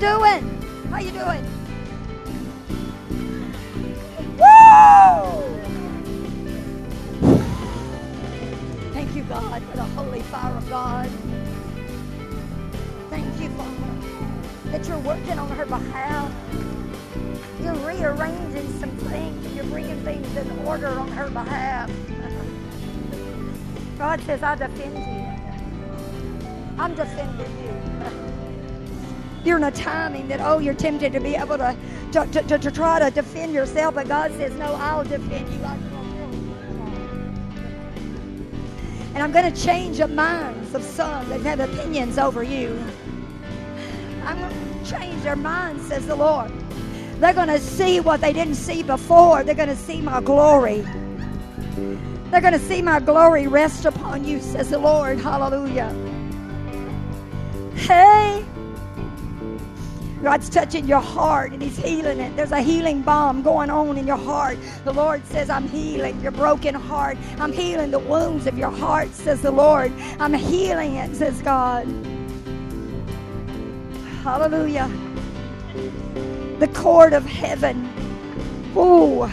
Doing? 0.00 0.42
How 0.90 0.98
you 0.98 1.12
doing? 1.12 1.44
Woo! 4.38 5.40
Thank 8.92 9.14
you, 9.14 9.22
God, 9.24 9.62
for 9.62 9.76
the 9.76 9.84
holy 9.84 10.22
fire 10.22 10.56
of 10.56 10.68
God. 10.68 11.08
Thank 13.10 13.40
you, 13.40 13.48
Father 13.50 13.90
that 14.70 14.86
you're 14.86 14.98
working 14.98 15.36
on 15.36 15.48
her 15.50 15.66
behalf. 15.66 16.32
You're 17.60 17.74
rearranging 17.74 18.72
some 18.78 18.90
things 18.90 19.40
you're 19.60 19.64
bringing 19.64 20.00
things 20.04 20.36
in 20.36 20.58
order 20.60 20.88
on 20.88 21.08
her 21.08 21.28
behalf. 21.28 21.90
God 23.98 24.22
says, 24.22 24.42
I 24.42 24.54
defend 24.54 24.96
you. 24.96 26.78
I'm 26.78 26.94
defending 26.94 27.58
you. 27.62 28.29
You're 29.44 29.56
in 29.56 29.64
a 29.64 29.70
timing 29.70 30.28
that, 30.28 30.40
oh, 30.40 30.58
you're 30.58 30.74
tempted 30.74 31.12
to 31.12 31.20
be 31.20 31.34
able 31.34 31.58
to 31.58 31.76
to, 32.12 32.26
to, 32.26 32.42
to, 32.42 32.58
to 32.58 32.70
try 32.70 32.98
to 32.98 33.10
defend 33.10 33.52
yourself, 33.52 33.94
but 33.94 34.08
God 34.08 34.32
says, 34.32 34.52
No, 34.56 34.74
I'll 34.74 35.04
defend 35.04 35.48
you. 35.52 35.60
And 39.14 39.18
I'm 39.22 39.32
going 39.32 39.52
to 39.52 39.62
change 39.62 39.98
the 39.98 40.08
minds 40.08 40.74
of 40.74 40.82
some 40.82 41.28
that 41.28 41.40
have 41.42 41.60
opinions 41.60 42.18
over 42.18 42.42
you. 42.42 42.82
I'm 44.24 44.38
going 44.38 44.84
to 44.84 44.90
change 44.90 45.22
their 45.22 45.36
minds, 45.36 45.88
says 45.88 46.06
the 46.06 46.14
Lord. 46.14 46.52
They're 47.18 47.34
going 47.34 47.48
to 47.48 47.58
see 47.60 48.00
what 48.00 48.20
they 48.20 48.32
didn't 48.32 48.54
see 48.54 48.82
before. 48.82 49.42
They're 49.42 49.54
going 49.54 49.68
to 49.68 49.76
see 49.76 50.00
my 50.00 50.20
glory. 50.20 50.84
They're 52.30 52.40
going 52.40 52.52
to 52.52 52.58
see 52.58 52.82
my 52.82 53.00
glory 53.00 53.46
rest 53.46 53.84
upon 53.84 54.24
you, 54.24 54.40
says 54.40 54.70
the 54.70 54.78
Lord. 54.78 55.18
Hallelujah. 55.18 55.92
Hey. 57.74 58.44
God's 60.22 60.50
touching 60.50 60.86
your 60.86 61.00
heart 61.00 61.52
and 61.52 61.62
He's 61.62 61.78
healing 61.78 62.20
it. 62.20 62.36
There's 62.36 62.52
a 62.52 62.60
healing 62.60 63.02
balm 63.02 63.42
going 63.42 63.70
on 63.70 63.96
in 63.96 64.06
your 64.06 64.18
heart. 64.18 64.58
The 64.84 64.92
Lord 64.92 65.24
says, 65.26 65.48
I'm 65.48 65.66
healing 65.68 66.20
your 66.20 66.32
broken 66.32 66.74
heart. 66.74 67.16
I'm 67.38 67.52
healing 67.52 67.90
the 67.90 67.98
wounds 67.98 68.46
of 68.46 68.58
your 68.58 68.70
heart, 68.70 69.12
says 69.14 69.40
the 69.40 69.50
Lord. 69.50 69.92
I'm 70.18 70.34
healing 70.34 70.96
it, 70.96 71.16
says 71.16 71.40
God. 71.40 71.86
Hallelujah. 74.22 74.90
The 76.58 76.68
court 76.68 77.14
of 77.14 77.24
heaven. 77.24 77.88
Ooh, 78.76 79.28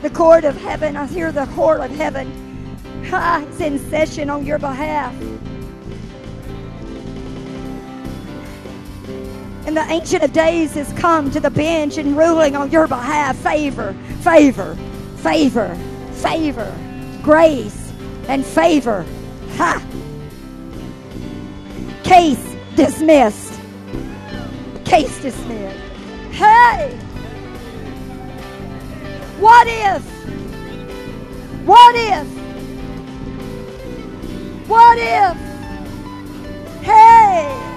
the 0.00 0.10
court 0.10 0.44
of 0.44 0.56
heaven. 0.56 0.96
I 0.96 1.06
hear 1.06 1.32
the 1.32 1.46
court 1.46 1.80
of 1.80 1.90
heaven. 1.90 2.30
it's 3.02 3.60
in 3.60 3.78
session 3.90 4.30
on 4.30 4.46
your 4.46 4.58
behalf. 4.58 5.12
And 9.66 9.76
the 9.76 9.84
Ancient 9.88 10.22
of 10.22 10.32
Days 10.32 10.74
has 10.74 10.92
come 10.92 11.30
to 11.30 11.40
the 11.40 11.50
bench 11.50 11.96
and 11.96 12.16
ruling 12.16 12.54
on 12.54 12.70
your 12.70 12.86
behalf. 12.86 13.36
Favor, 13.36 13.94
favor, 14.20 14.76
favor, 15.16 15.74
favor, 16.12 16.76
grace, 17.22 17.92
and 18.28 18.44
favor. 18.44 19.06
Ha! 19.56 19.82
Case 22.04 22.56
dismissed. 22.76 23.58
Case 24.84 25.22
dismissed. 25.22 25.80
Hey! 26.32 26.98
What 29.40 29.66
if? 29.66 30.02
What 31.66 31.94
if? 31.96 32.26
What 34.68 34.98
if? 34.98 35.36
Hey! 36.82 37.73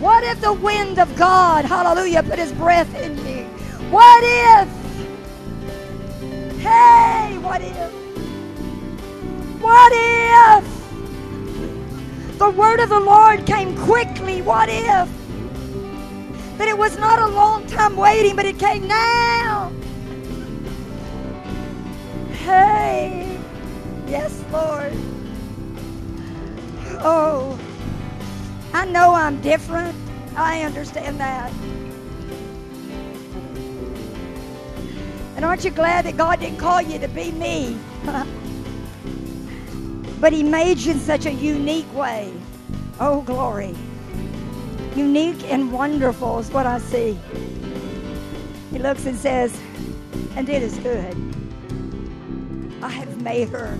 What 0.00 0.24
if 0.24 0.40
the 0.40 0.52
wind 0.54 0.98
of 0.98 1.14
God, 1.14 1.66
hallelujah, 1.66 2.22
put 2.22 2.38
his 2.38 2.52
breath 2.52 2.94
in 2.94 3.22
me? 3.22 3.42
What 3.90 4.24
if? 4.24 4.68
Hey, 6.58 7.36
what 7.38 7.60
if? 7.60 7.92
What 9.60 9.92
if? 9.94 10.64
The 12.38 12.48
word 12.50 12.80
of 12.80 12.88
the 12.88 13.00
Lord 13.00 13.44
came 13.44 13.76
quickly. 13.76 14.40
What 14.40 14.70
if? 14.70 15.08
That 16.56 16.68
it 16.68 16.78
was 16.78 16.98
not 16.98 17.18
a 17.18 17.26
long 17.26 17.66
time 17.66 17.94
waiting, 17.96 18.36
but 18.36 18.46
it 18.46 18.58
came 18.58 18.88
now. 18.88 19.70
Hey, 22.32 23.38
yes, 24.08 24.42
Lord. 24.50 24.94
Oh. 27.02 27.58
I 28.72 28.84
know 28.86 29.14
I'm 29.14 29.40
different. 29.40 29.96
I 30.36 30.62
understand 30.62 31.18
that. 31.18 31.52
And 35.36 35.44
aren't 35.44 35.64
you 35.64 35.70
glad 35.70 36.04
that 36.04 36.16
God 36.16 36.40
didn't 36.40 36.58
call 36.58 36.82
you 36.82 36.98
to 36.98 37.08
be 37.08 37.30
me? 37.32 37.78
but 40.20 40.32
He 40.32 40.42
made 40.42 40.78
you 40.78 40.92
in 40.92 41.00
such 41.00 41.26
a 41.26 41.32
unique 41.32 41.92
way. 41.94 42.32
Oh, 43.00 43.22
glory. 43.22 43.74
Unique 44.94 45.42
and 45.50 45.72
wonderful 45.72 46.38
is 46.38 46.50
what 46.50 46.66
I 46.66 46.78
see. 46.78 47.18
He 48.70 48.78
looks 48.78 49.06
and 49.06 49.16
says, 49.16 49.58
And 50.36 50.48
it 50.48 50.62
is 50.62 50.78
good. 50.78 51.16
I 52.82 52.90
have 52.90 53.22
made 53.22 53.48
her. 53.48 53.78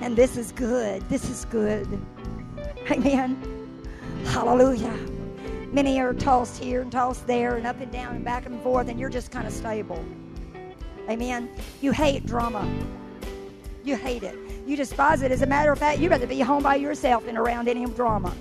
And 0.00 0.16
this 0.16 0.36
is 0.36 0.52
good. 0.52 1.02
This 1.08 1.28
is 1.28 1.44
good. 1.46 2.00
Amen. 2.90 3.49
Hallelujah. 4.26 4.96
Many 5.72 6.00
are 6.00 6.12
tossed 6.12 6.62
here 6.62 6.82
and 6.82 6.90
tossed 6.90 7.26
there 7.26 7.56
and 7.56 7.66
up 7.66 7.80
and 7.80 7.92
down 7.92 8.16
and 8.16 8.24
back 8.24 8.46
and 8.46 8.60
forth, 8.62 8.88
and 8.88 8.98
you're 8.98 9.08
just 9.08 9.30
kind 9.30 9.46
of 9.46 9.52
stable. 9.52 10.04
Amen. 11.08 11.48
You 11.80 11.92
hate 11.92 12.26
drama. 12.26 12.68
You 13.84 13.96
hate 13.96 14.22
it. 14.22 14.36
You 14.66 14.76
despise 14.76 15.22
it. 15.22 15.32
As 15.32 15.42
a 15.42 15.46
matter 15.46 15.72
of 15.72 15.78
fact, 15.78 16.00
you'd 16.00 16.10
rather 16.10 16.26
be 16.26 16.40
home 16.40 16.62
by 16.62 16.76
yourself 16.76 17.24
than 17.24 17.36
around 17.36 17.68
any 17.68 17.84
drama. 17.86 18.34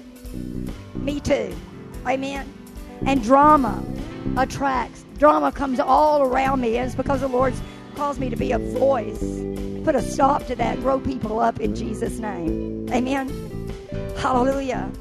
Me 0.95 1.19
too. 1.19 1.55
Amen. 2.07 2.51
And 3.05 3.23
drama 3.23 3.83
attracts. 4.37 5.05
Drama 5.17 5.51
comes 5.51 5.79
all 5.79 6.21
around 6.23 6.61
me, 6.61 6.77
and 6.77 6.85
it's 6.87 6.95
because 6.95 7.21
the 7.21 7.27
Lord's 7.27 7.61
caused 7.95 8.19
me 8.19 8.29
to 8.29 8.35
be 8.35 8.51
a 8.51 8.59
voice. 8.59 9.43
Put 9.83 9.95
a 9.95 10.01
stop 10.01 10.45
to 10.47 10.55
that. 10.55 10.79
Grow 10.81 10.99
people 10.99 11.39
up 11.39 11.59
in 11.59 11.75
Jesus' 11.75 12.19
name. 12.19 12.87
Amen. 12.91 13.29
Hallelujah. 14.17 14.91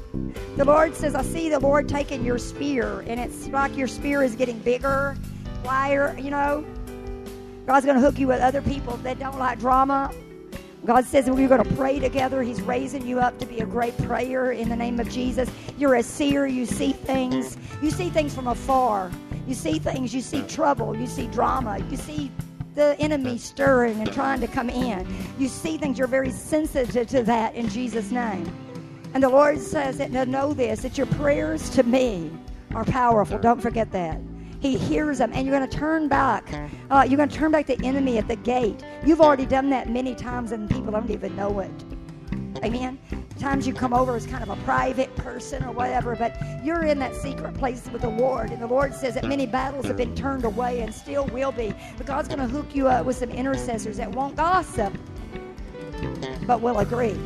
The 0.59 0.65
Lord 0.65 0.93
says, 0.93 1.15
I 1.15 1.21
see 1.21 1.47
the 1.47 1.57
Lord 1.57 1.87
taking 1.87 2.25
your 2.25 2.37
spear, 2.37 2.99
and 3.07 3.17
it's 3.17 3.47
like 3.47 3.77
your 3.77 3.87
spear 3.87 4.23
is 4.23 4.35
getting 4.35 4.59
bigger, 4.59 5.15
wider, 5.63 6.17
you 6.19 6.29
know. 6.29 6.65
God's 7.65 7.85
going 7.85 7.95
to 7.95 8.01
hook 8.01 8.19
you 8.19 8.27
with 8.27 8.41
other 8.41 8.61
people 8.61 8.97
that 8.97 9.19
don't 9.19 9.39
like 9.39 9.57
drama. 9.59 10.13
God 10.83 11.05
says 11.05 11.29
we're 11.29 11.47
going 11.47 11.63
to 11.63 11.75
pray 11.75 11.99
together. 11.99 12.43
He's 12.43 12.61
raising 12.61 13.07
you 13.07 13.21
up 13.21 13.39
to 13.39 13.45
be 13.45 13.59
a 13.61 13.65
great 13.65 13.97
prayer 13.99 14.51
in 14.51 14.67
the 14.67 14.75
name 14.75 14.99
of 14.99 15.09
Jesus. 15.09 15.49
You're 15.77 15.95
a 15.95 16.03
seer. 16.03 16.45
You 16.45 16.65
see 16.65 16.91
things. 16.91 17.55
You 17.81 17.89
see 17.89 18.09
things 18.09 18.35
from 18.35 18.47
afar. 18.47 19.11
You 19.47 19.53
see 19.55 19.79
things. 19.79 20.13
You 20.13 20.19
see 20.19 20.41
trouble. 20.41 20.93
You 20.93 21.07
see 21.07 21.27
drama. 21.27 21.79
You 21.89 21.95
see 21.95 22.33
the 22.75 22.97
enemy 22.99 23.37
stirring 23.37 24.01
and 24.01 24.11
trying 24.11 24.41
to 24.41 24.47
come 24.47 24.69
in. 24.69 25.07
You 25.37 25.47
see 25.47 25.77
things. 25.77 25.97
You're 25.97 26.07
very 26.09 26.31
sensitive 26.31 27.07
to 27.07 27.23
that 27.23 27.55
in 27.55 27.69
Jesus' 27.69 28.11
name. 28.11 28.53
And 29.13 29.23
the 29.23 29.29
Lord 29.29 29.59
says 29.59 29.97
that 29.97 30.11
to 30.11 30.25
know 30.25 30.53
this, 30.53 30.81
that 30.81 30.97
your 30.97 31.07
prayers 31.07 31.69
to 31.71 31.83
me 31.83 32.31
are 32.75 32.85
powerful. 32.85 33.39
Don't 33.39 33.61
forget 33.61 33.91
that. 33.91 34.19
He 34.59 34.77
hears 34.77 35.17
them, 35.19 35.31
and 35.33 35.47
you're 35.47 35.57
going 35.57 35.69
to 35.69 35.77
turn 35.77 36.07
back. 36.07 36.53
Uh, 36.91 37.05
you're 37.07 37.17
going 37.17 37.29
to 37.29 37.35
turn 37.35 37.51
back 37.51 37.65
the 37.65 37.79
enemy 37.83 38.17
at 38.17 38.27
the 38.27 38.35
gate. 38.35 38.83
You've 39.05 39.21
already 39.21 39.45
done 39.45 39.69
that 39.69 39.89
many 39.89 40.13
times, 40.13 40.51
and 40.51 40.69
people 40.69 40.91
don't 40.91 41.09
even 41.09 41.35
know 41.35 41.59
it. 41.59 41.71
Amen. 42.63 42.99
Times 43.39 43.65
you 43.65 43.73
come 43.73 43.93
over 43.93 44.17
as 44.17 44.25
kind 44.27 44.43
of 44.43 44.49
a 44.49 44.61
private 44.63 45.15
person 45.15 45.63
or 45.63 45.71
whatever, 45.71 46.13
but 46.15 46.35
you're 46.61 46.83
in 46.83 46.99
that 46.99 47.15
secret 47.15 47.53
place 47.53 47.89
with 47.89 48.01
the 48.01 48.09
Lord. 48.09 48.51
And 48.51 48.61
the 48.61 48.67
Lord 48.67 48.93
says 48.93 49.13
that 49.13 49.23
many 49.23 49.45
battles 49.45 49.85
have 49.85 49.95
been 49.95 50.13
turned 50.13 50.43
away 50.43 50.81
and 50.81 50.93
still 50.93 51.25
will 51.27 51.53
be. 51.53 51.73
But 51.97 52.05
God's 52.05 52.27
going 52.27 52.41
to 52.41 52.47
hook 52.47 52.75
you 52.75 52.89
up 52.89 53.05
with 53.05 53.15
some 53.15 53.29
intercessors 53.29 53.95
that 53.95 54.11
won't 54.11 54.35
gossip, 54.35 54.93
but 56.45 56.59
will 56.59 56.79
agree. 56.79 57.17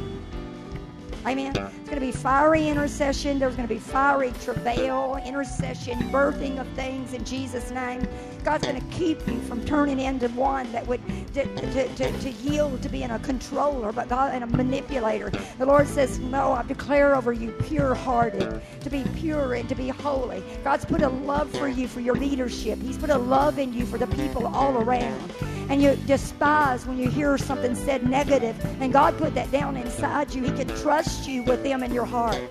Amen. 1.25 1.55
It's 1.55 1.89
going 1.89 1.95
to 1.95 1.99
be 1.99 2.11
fiery 2.11 2.67
intercession. 2.67 3.39
There's 3.39 3.55
going 3.55 3.67
to 3.67 3.73
be 3.73 3.79
fiery 3.79 4.33
travail, 4.43 5.21
intercession, 5.25 5.97
birthing 6.11 6.59
of 6.59 6.67
things 6.69 7.13
in 7.13 7.23
Jesus' 7.23 7.71
name. 7.71 8.05
God's 8.43 8.65
going 8.65 8.79
to 8.79 8.87
keep 8.95 9.25
you 9.27 9.39
from 9.41 9.63
turning 9.65 9.99
into 9.99 10.27
one 10.29 10.71
that 10.71 10.85
would 10.87 11.01
to, 11.33 11.45
to, 11.45 11.95
to, 11.95 12.19
to 12.19 12.29
yield 12.29 12.81
to 12.83 12.89
being 12.89 13.11
a 13.11 13.19
controller, 13.19 13.91
but 13.91 14.09
God 14.09 14.33
and 14.33 14.43
a 14.43 14.47
manipulator. 14.47 15.31
The 15.57 15.65
Lord 15.65 15.87
says, 15.87 16.19
No, 16.19 16.51
I 16.51 16.63
declare 16.63 17.15
over 17.15 17.33
you 17.33 17.51
pure 17.63 17.95
hearted, 17.95 18.61
to 18.81 18.89
be 18.89 19.03
pure 19.15 19.53
and 19.53 19.67
to 19.69 19.75
be 19.75 19.89
holy. 19.89 20.43
God's 20.63 20.85
put 20.85 21.01
a 21.01 21.09
love 21.09 21.49
for 21.57 21.67
you 21.67 21.87
for 21.87 21.99
your 21.99 22.15
leadership. 22.15 22.79
He's 22.79 22.97
put 22.97 23.09
a 23.09 23.17
love 23.17 23.59
in 23.59 23.73
you 23.73 23.85
for 23.85 23.97
the 23.97 24.07
people 24.07 24.47
all 24.47 24.77
around 24.77 25.31
and 25.69 25.81
you 25.81 25.95
despise 26.05 26.85
when 26.85 26.97
you 26.97 27.09
hear 27.09 27.37
something 27.37 27.73
said 27.73 28.07
negative, 28.07 28.55
and 28.81 28.91
God 28.91 29.17
put 29.17 29.33
that 29.35 29.51
down 29.51 29.77
inside 29.77 30.33
you, 30.33 30.43
He 30.43 30.51
can 30.51 30.67
trust 30.79 31.27
you 31.27 31.43
with 31.43 31.63
them 31.63 31.83
in 31.83 31.93
your 31.93 32.05
heart. 32.05 32.41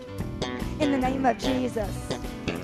In 0.81 0.91
the 0.91 0.99
name 0.99 1.27
of 1.27 1.39
Jesus. 1.39 1.91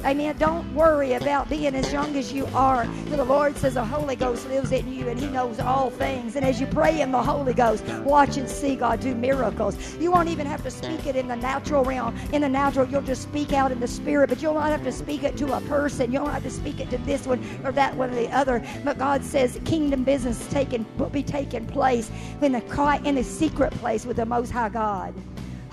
Amen. 0.05 0.37
Don't 0.39 0.73
worry 0.75 1.15
about 1.15 1.49
being 1.51 1.75
as 1.75 1.93
young 1.93 2.15
as 2.17 2.33
you 2.33 2.47
are. 2.55 2.85
For 2.85 3.17
the 3.17 3.25
Lord 3.25 3.57
says 3.57 3.75
the 3.75 3.85
Holy 3.85 4.15
Ghost 4.17 4.49
lives 4.49 4.71
in 4.73 4.93
you 4.93 5.09
and 5.09 5.19
He 5.19 5.27
knows 5.27 5.59
all 5.59 5.91
things. 5.91 6.37
And 6.37 6.45
as 6.45 6.61
you 6.61 6.67
pray 6.67 7.01
in 7.01 7.11
the 7.11 7.23
Holy 7.23 7.53
Ghost, 7.53 7.85
watch 8.05 8.37
and 8.37 8.49
see 8.49 8.77
God 8.77 9.01
do 9.01 9.15
miracles. 9.15 9.77
You 9.99 10.13
won't 10.13 10.29
even 10.29 10.47
have 10.47 10.63
to 10.63 10.71
speak 10.71 11.07
it 11.07 11.17
in 11.17 11.27
the 11.27 11.37
natural 11.37 11.85
realm. 11.85 12.17
In 12.33 12.43
the 12.43 12.49
natural, 12.49 12.89
you'll 12.89 13.03
just 13.03 13.23
speak 13.23 13.53
out 13.53 13.73
in 13.73 13.81
the 13.81 13.89
spirit, 13.89 14.29
but 14.29 14.41
you'll 14.41 14.55
not 14.55 14.71
have 14.71 14.85
to 14.85 14.93
speak 14.93 15.25
it 15.25 15.37
to 15.39 15.57
a 15.57 15.61
person. 15.63 16.13
You 16.13 16.19
don't 16.19 16.31
have 16.31 16.45
to 16.45 16.51
speak 16.51 16.81
it 16.81 16.91
to 16.91 16.99
this 16.99 17.27
one 17.27 17.45
or 17.65 17.73
that 17.73 17.95
one 17.97 18.11
or 18.11 18.15
the 18.15 18.31
other. 18.31 18.65
But 18.85 18.99
God 18.99 19.25
says 19.25 19.61
kingdom 19.65 20.05
business 20.05 20.47
taking 20.49 20.87
will 20.97 21.11
be 21.11 21.23
taking 21.23 21.67
place 21.67 22.11
in 22.41 22.53
the 22.53 23.01
in 23.05 23.17
the 23.17 23.25
secret 23.25 23.73
place 23.75 24.07
with 24.07 24.17
the 24.17 24.27
Most 24.27 24.51
High 24.51 24.69
God. 24.69 25.15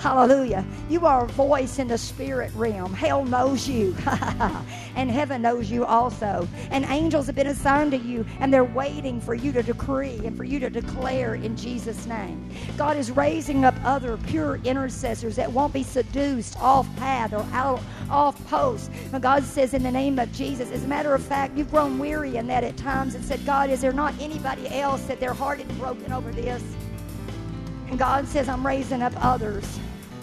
Hallelujah. 0.06 0.64
You 0.88 1.08
are 1.08 1.26
a 1.26 1.28
voice 1.30 1.80
in 1.80 1.88
the 1.88 1.98
spirit 1.98 2.52
realm. 2.54 2.94
Hell 2.94 3.26
knows 3.26 3.68
you, 3.68 3.96
and 4.96 5.10
heaven 5.10 5.42
knows 5.42 5.72
you 5.72 5.84
also. 5.84 6.48
And 6.70 6.86
angels 6.86 7.26
have 7.26 7.34
been 7.34 7.48
assigned 7.48 7.90
to 7.90 7.98
you, 7.98 8.24
and 8.40 8.54
they're 8.54 8.64
waiting 8.64 9.20
for 9.20 9.34
you 9.34 9.52
to 9.54 9.64
decree 9.64 10.22
and 10.24 10.38
for 10.38 10.44
you 10.44 10.60
to 10.60 10.70
declare 10.70 11.34
in 11.34 11.58
Jesus' 11.58 12.06
name. 12.06 12.48
God 12.78 12.98
is 12.98 13.10
raising 13.10 13.66
up 13.66 13.74
other 13.84 14.18
pure 14.28 14.60
intercessors 14.64 15.36
that 15.38 15.52
won't 15.52 15.74
be 15.74 15.82
seduced 15.82 16.56
off 16.62 16.88
path 16.98 17.34
or 17.34 17.44
out 17.52 17.82
off 18.08 18.38
post. 18.46 18.92
But 19.12 19.24
God 19.24 19.44
says, 19.44 19.74
in 19.74 19.82
the 19.82 19.92
name 19.92 20.20
of 20.20 20.32
Jesus, 20.32 20.70
as 20.70 20.84
a 20.84 20.88
matter 20.88 21.16
of 21.16 21.24
fact, 21.24 21.58
you've 21.58 21.72
grown 21.72 21.98
weary 21.98 22.36
in 22.36 22.46
that 22.46 22.64
at 22.64 22.78
times 22.78 23.16
and 23.16 23.26
said, 23.26 23.44
God, 23.44 23.72
is 23.72 23.82
there 23.82 23.92
not 23.92 24.14
anybody 24.20 24.68
else 24.70 25.02
that 25.06 25.20
their 25.20 25.34
heart 25.34 25.62
is 25.62 25.78
broken 25.80 26.14
over 26.14 26.32
this? 26.32 26.62
And 27.88 27.98
God 27.98 28.28
says, 28.28 28.48
I'm 28.48 28.64
raising 28.64 29.02
up 29.02 29.14
others 29.18 29.80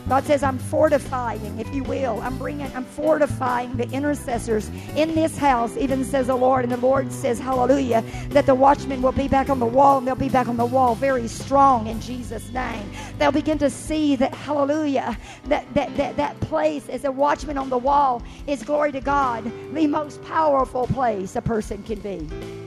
God 0.08 0.24
says, 0.24 0.42
I'm 0.42 0.58
fortifying, 0.58 1.58
if 1.58 1.72
you 1.74 1.84
will. 1.84 2.20
I'm 2.20 2.36
bringing, 2.36 2.74
I'm 2.74 2.84
fortifying 2.84 3.76
the 3.76 3.89
intercessors 3.90 4.68
in 4.97 5.14
this 5.14 5.36
house, 5.39 5.76
even 5.76 6.05
says 6.05 6.26
the 6.26 6.34
Lord. 6.34 6.64
And 6.64 6.72
the 6.72 6.76
Lord 6.76 7.12
says, 7.12 7.39
Hallelujah, 7.39 8.05
that 8.31 8.47
the 8.47 8.55
watchmen 8.55 9.00
will 9.00 9.12
be 9.12 9.28
back 9.28 9.48
on 9.48 9.58
the 9.58 9.66
wall 9.66 9.98
and 9.98 10.06
they'll 10.06 10.14
be 10.14 10.28
back 10.28 10.48
on 10.48 10.56
the 10.56 10.66
wall 10.66 10.94
very 10.94 11.28
strong 11.28 11.86
in 11.86 12.00
Jesus' 12.00 12.50
name. 12.50 12.90
They'll 13.18 13.32
begin 13.32 13.58
to 13.58 13.70
see 13.70 14.16
that, 14.16 14.34
Hallelujah, 14.34 15.16
that, 15.44 15.72
that, 15.74 15.97
that, 15.97 16.16
that 16.16 16.40
place 16.40 16.89
as 16.89 17.05
a 17.05 17.12
watchman 17.12 17.56
on 17.56 17.70
the 17.70 17.78
wall 17.78 18.22
is, 18.47 18.62
glory 18.62 18.92
to 18.92 19.00
God, 19.00 19.44
the 19.72 19.86
most 19.86 20.22
powerful 20.24 20.86
place 20.89 21.36
a 21.36 21.42
person 21.42 21.82
can 21.84 22.00
be 22.00 22.61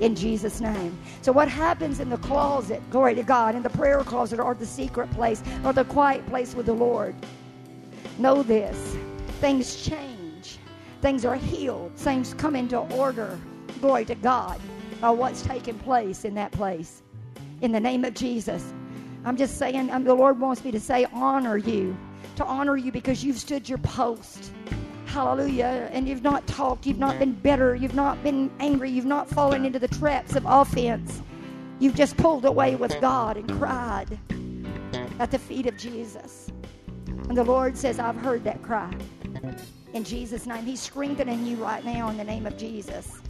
in 0.00 0.14
Jesus' 0.14 0.60
name. 0.60 0.98
So, 1.22 1.32
what 1.32 1.48
happens 1.48 2.00
in 2.00 2.10
the 2.10 2.18
closet, 2.18 2.82
glory 2.90 3.14
to 3.14 3.22
God, 3.22 3.54
in 3.54 3.62
the 3.62 3.70
prayer 3.70 4.00
closet 4.00 4.40
or 4.40 4.54
the 4.54 4.66
secret 4.66 5.10
place 5.12 5.42
or 5.64 5.72
the 5.72 5.84
quiet 5.84 6.26
place 6.26 6.54
with 6.54 6.66
the 6.66 6.74
Lord? 6.74 7.14
Know 8.18 8.42
this 8.42 8.96
things 9.40 9.82
change, 9.82 10.58
things 11.02 11.24
are 11.24 11.36
healed, 11.36 11.92
things 11.96 12.34
come 12.34 12.56
into 12.56 12.78
order, 12.96 13.38
glory 13.80 14.04
to 14.06 14.14
God, 14.14 14.60
by 15.00 15.10
what's 15.10 15.42
taking 15.42 15.78
place 15.80 16.24
in 16.24 16.34
that 16.34 16.52
place. 16.52 17.02
In 17.60 17.72
the 17.72 17.80
name 17.80 18.04
of 18.04 18.14
Jesus. 18.14 18.72
I'm 19.24 19.36
just 19.36 19.58
saying, 19.58 19.90
um, 19.90 20.04
the 20.04 20.14
Lord 20.14 20.38
wants 20.38 20.64
me 20.64 20.70
to 20.70 20.78
say, 20.78 21.04
honor 21.12 21.56
you, 21.56 21.96
to 22.36 22.44
honor 22.44 22.76
you 22.76 22.92
because 22.92 23.24
you've 23.24 23.38
stood 23.38 23.68
your 23.68 23.78
post. 23.78 24.52
Hallelujah. 25.16 25.88
And 25.92 26.06
you've 26.06 26.22
not 26.22 26.46
talked, 26.46 26.84
you've 26.84 26.98
not 26.98 27.18
been 27.18 27.32
bitter, 27.32 27.74
you've 27.74 27.94
not 27.94 28.22
been 28.22 28.50
angry, 28.60 28.90
you've 28.90 29.06
not 29.06 29.30
fallen 29.30 29.64
into 29.64 29.78
the 29.78 29.88
traps 29.88 30.36
of 30.36 30.44
offense. 30.46 31.22
You've 31.78 31.94
just 31.94 32.18
pulled 32.18 32.44
away 32.44 32.74
with 32.74 33.00
God 33.00 33.38
and 33.38 33.50
cried 33.50 34.18
at 35.18 35.30
the 35.30 35.38
feet 35.38 35.64
of 35.64 35.78
Jesus. 35.78 36.48
And 37.06 37.34
the 37.34 37.44
Lord 37.44 37.78
says, 37.78 37.98
I've 37.98 38.16
heard 38.16 38.44
that 38.44 38.60
cry. 38.60 38.92
In 39.94 40.04
Jesus' 40.04 40.44
name. 40.44 40.66
He's 40.66 40.80
strengthening 40.80 41.46
you 41.46 41.56
right 41.56 41.82
now 41.82 42.10
in 42.10 42.18
the 42.18 42.24
name 42.24 42.44
of 42.44 42.58
Jesus. 42.58 43.22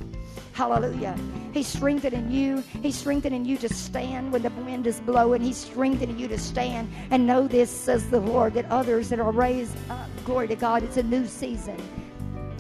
Hallelujah. 0.57 1.15
He's 1.53 1.67
strengthening 1.67 2.31
you. 2.31 2.65
He's 2.81 2.97
strengthening 2.97 3.45
you 3.45 3.59
to 3.59 3.69
stand 3.69 4.33
when 4.33 4.41
the 4.41 4.49
wind 4.49 4.87
is 4.87 5.01
blowing. 5.01 5.43
He's 5.43 5.59
strengthening 5.59 6.19
you 6.19 6.29
to 6.29 6.39
stand 6.39 6.91
and 7.11 7.27
know 7.27 7.47
this, 7.47 7.71
says 7.71 8.09
the 8.09 8.21
Lord, 8.21 8.55
that 8.55 8.65
others 8.71 9.11
that 9.11 9.21
are 9.21 9.31
raised 9.31 9.77
up, 9.91 10.09
glory 10.25 10.49
to 10.49 10.57
God, 10.57 10.83
it's 10.83 10.97
a 10.97 11.03
new 11.03 11.27
season. 11.27 11.77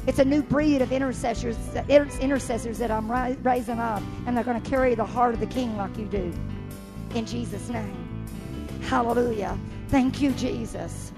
It's 0.07 0.18
a 0.18 0.26
new 0.26 0.42
breed 0.42 0.83
of 0.83 0.92
intercessors, 0.92 1.57
intercessors 1.89 2.76
that 2.76 2.91
I'm 2.91 3.10
raising 3.42 3.78
up, 3.78 4.02
and 4.26 4.36
they're 4.36 4.44
going 4.44 4.60
to 4.60 4.70
carry 4.70 4.94
the 4.94 5.07
heart 5.07 5.33
of 5.33 5.41
the 5.41 5.47
King 5.47 5.75
like 5.78 5.97
you 5.97 6.05
do. 6.05 6.34
In 7.15 7.25
Jesus' 7.25 7.70
name. 7.70 7.97
Hallelujah. 8.83 9.58
Thank 9.89 10.20
you, 10.20 10.33
Jesus. 10.33 11.12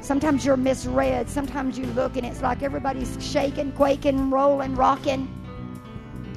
Sometimes 0.00 0.44
you're 0.44 0.56
misread. 0.56 1.30
Sometimes 1.30 1.78
you 1.78 1.86
look 1.92 2.16
and 2.16 2.26
it's 2.26 2.42
like 2.42 2.64
everybody's 2.64 3.16
shaking, 3.24 3.70
quaking, 3.70 4.30
rolling, 4.30 4.74
rocking. 4.74 5.28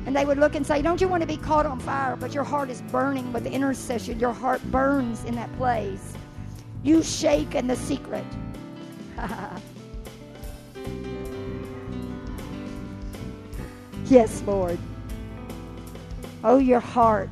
And 0.08 0.16
they 0.16 0.26
would 0.26 0.40
look 0.40 0.56
and 0.56 0.66
say, 0.66 0.82
Don't 0.82 1.02
you 1.02 1.10
want 1.10 1.20
to 1.20 1.28
be 1.28 1.36
caught 1.36 1.66
on 1.66 1.82
fire? 1.82 2.16
But 2.16 2.34
your 2.34 2.46
heart 2.46 2.70
is 2.70 2.82
burning 2.84 3.34
with 3.34 3.46
intercession. 3.46 4.18
Your 4.22 4.32
heart 4.32 4.64
burns 4.72 5.26
in 5.26 5.36
that 5.36 5.54
place. 5.58 6.14
You 6.82 7.04
shake 7.04 7.56
in 7.56 7.68
the 7.68 7.76
secret. 7.76 8.24
yes, 14.06 14.42
Lord. 14.48 14.80
Oh, 16.42 16.58
your 16.58 16.80
heart. 16.80 17.30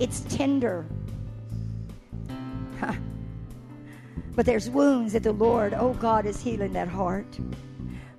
It's 0.00 0.20
tender. 0.20 0.86
but 4.34 4.46
there's 4.46 4.70
wounds 4.70 5.12
that 5.12 5.22
the 5.22 5.32
Lord, 5.32 5.74
oh, 5.74 5.92
God 5.94 6.24
is 6.24 6.40
healing 6.40 6.72
that 6.72 6.88
heart. 6.88 7.38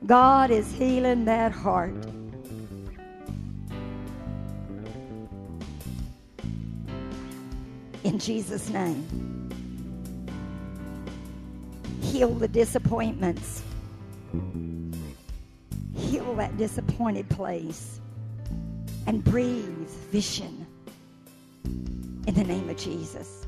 God 0.05 0.51
is 0.51 0.71
healing 0.71 1.25
that 1.25 1.51
heart. 1.51 1.95
In 8.03 8.19
Jesus' 8.19 8.69
name. 8.69 9.49
Heal 12.01 12.33
the 12.33 12.47
disappointments. 12.47 13.63
Heal 15.95 16.35
that 16.35 16.57
disappointed 16.57 17.29
place 17.29 17.99
and 19.07 19.23
breathe 19.23 19.89
vision 20.11 20.65
in 21.65 22.33
the 22.33 22.43
name 22.43 22.69
of 22.69 22.77
Jesus. 22.77 23.45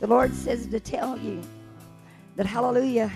The 0.00 0.06
Lord 0.06 0.34
says 0.34 0.66
to 0.66 0.80
tell 0.80 1.18
you 1.18 1.42
that, 2.36 2.46
hallelujah, 2.46 3.10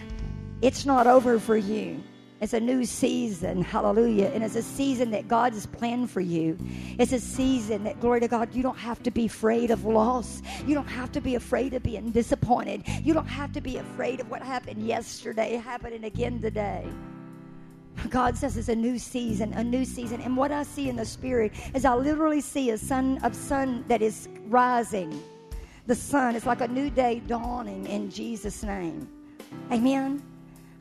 it's 0.63 0.85
not 0.85 1.07
over 1.07 1.39
for 1.39 1.57
you. 1.57 2.03
It's 2.43 2.55
a 2.55 2.61
new 2.61 2.85
season. 2.85 3.63
Hallelujah. 3.63 4.33
And 4.35 4.43
it's 4.43 4.57
a 4.57 4.63
season 4.63 5.13
that 5.13 5.29
God 5.29 5.53
has 5.53 5.65
planned 5.65 6.11
for 6.11 6.21
you. 6.21 6.59
It's 6.99 7.13
a 7.13 7.21
season 7.21 7.85
that, 7.85 8.01
glory 8.01 8.19
to 8.19 8.27
God, 8.27 8.53
you 8.53 8.65
don't 8.65 8.77
have 8.77 9.01
to 9.05 9.13
be 9.13 9.27
afraid 9.27 9.71
of 9.71 9.85
loss. 9.85 10.43
You 10.67 10.75
don't 10.75 10.89
have 10.89 11.13
to 11.13 11.21
be 11.21 11.37
afraid 11.37 11.73
of 11.73 11.85
being 11.85 12.11
disappointed. 12.11 12.83
You 13.05 13.15
don't 13.15 13.29
have 13.29 13.53
to 13.53 13.61
be 13.61 13.77
afraid 13.77 14.19
of 14.19 14.29
what 14.29 14.43
happened 14.43 14.85
yesterday 14.85 15.55
happening 15.55 16.03
again 16.03 16.43
today. 16.43 16.89
God 18.11 18.37
says 18.37 18.57
it's 18.57 18.69
a 18.69 18.75
new 18.75 18.99
season, 18.99 19.53
a 19.53 19.63
new 19.63 19.85
season. 19.85 20.21
And 20.21 20.37
what 20.37 20.51
I 20.51 20.65
see 20.65 20.89
in 20.89 20.97
the 20.97 21.05
spirit 21.05 21.53
is 21.75 21.85
I 21.85 21.95
literally 21.95 22.41
see 22.41 22.71
a 22.71 22.79
sun 22.79 23.19
of 23.23 23.37
sun 23.37 23.85
that 23.87 24.03
is 24.03 24.29
rising. 24.47 25.23
The 25.87 25.95
sun 25.95 26.35
is 26.35 26.45
like 26.45 26.61
a 26.61 26.67
new 26.67 26.91
day 26.91 27.23
dawning 27.25 27.87
in 27.87 28.11
Jesus' 28.11 28.65
name. 28.65 29.09
Amen. 29.71 30.32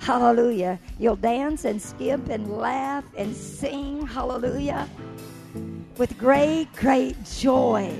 Hallelujah. 0.01 0.79
You'll 0.97 1.15
dance 1.15 1.63
and 1.63 1.79
skip 1.79 2.27
and 2.29 2.57
laugh 2.57 3.05
and 3.15 3.35
sing. 3.35 4.05
Hallelujah. 4.07 4.89
With 5.97 6.17
great, 6.17 6.67
great 6.75 7.23
joy 7.23 7.93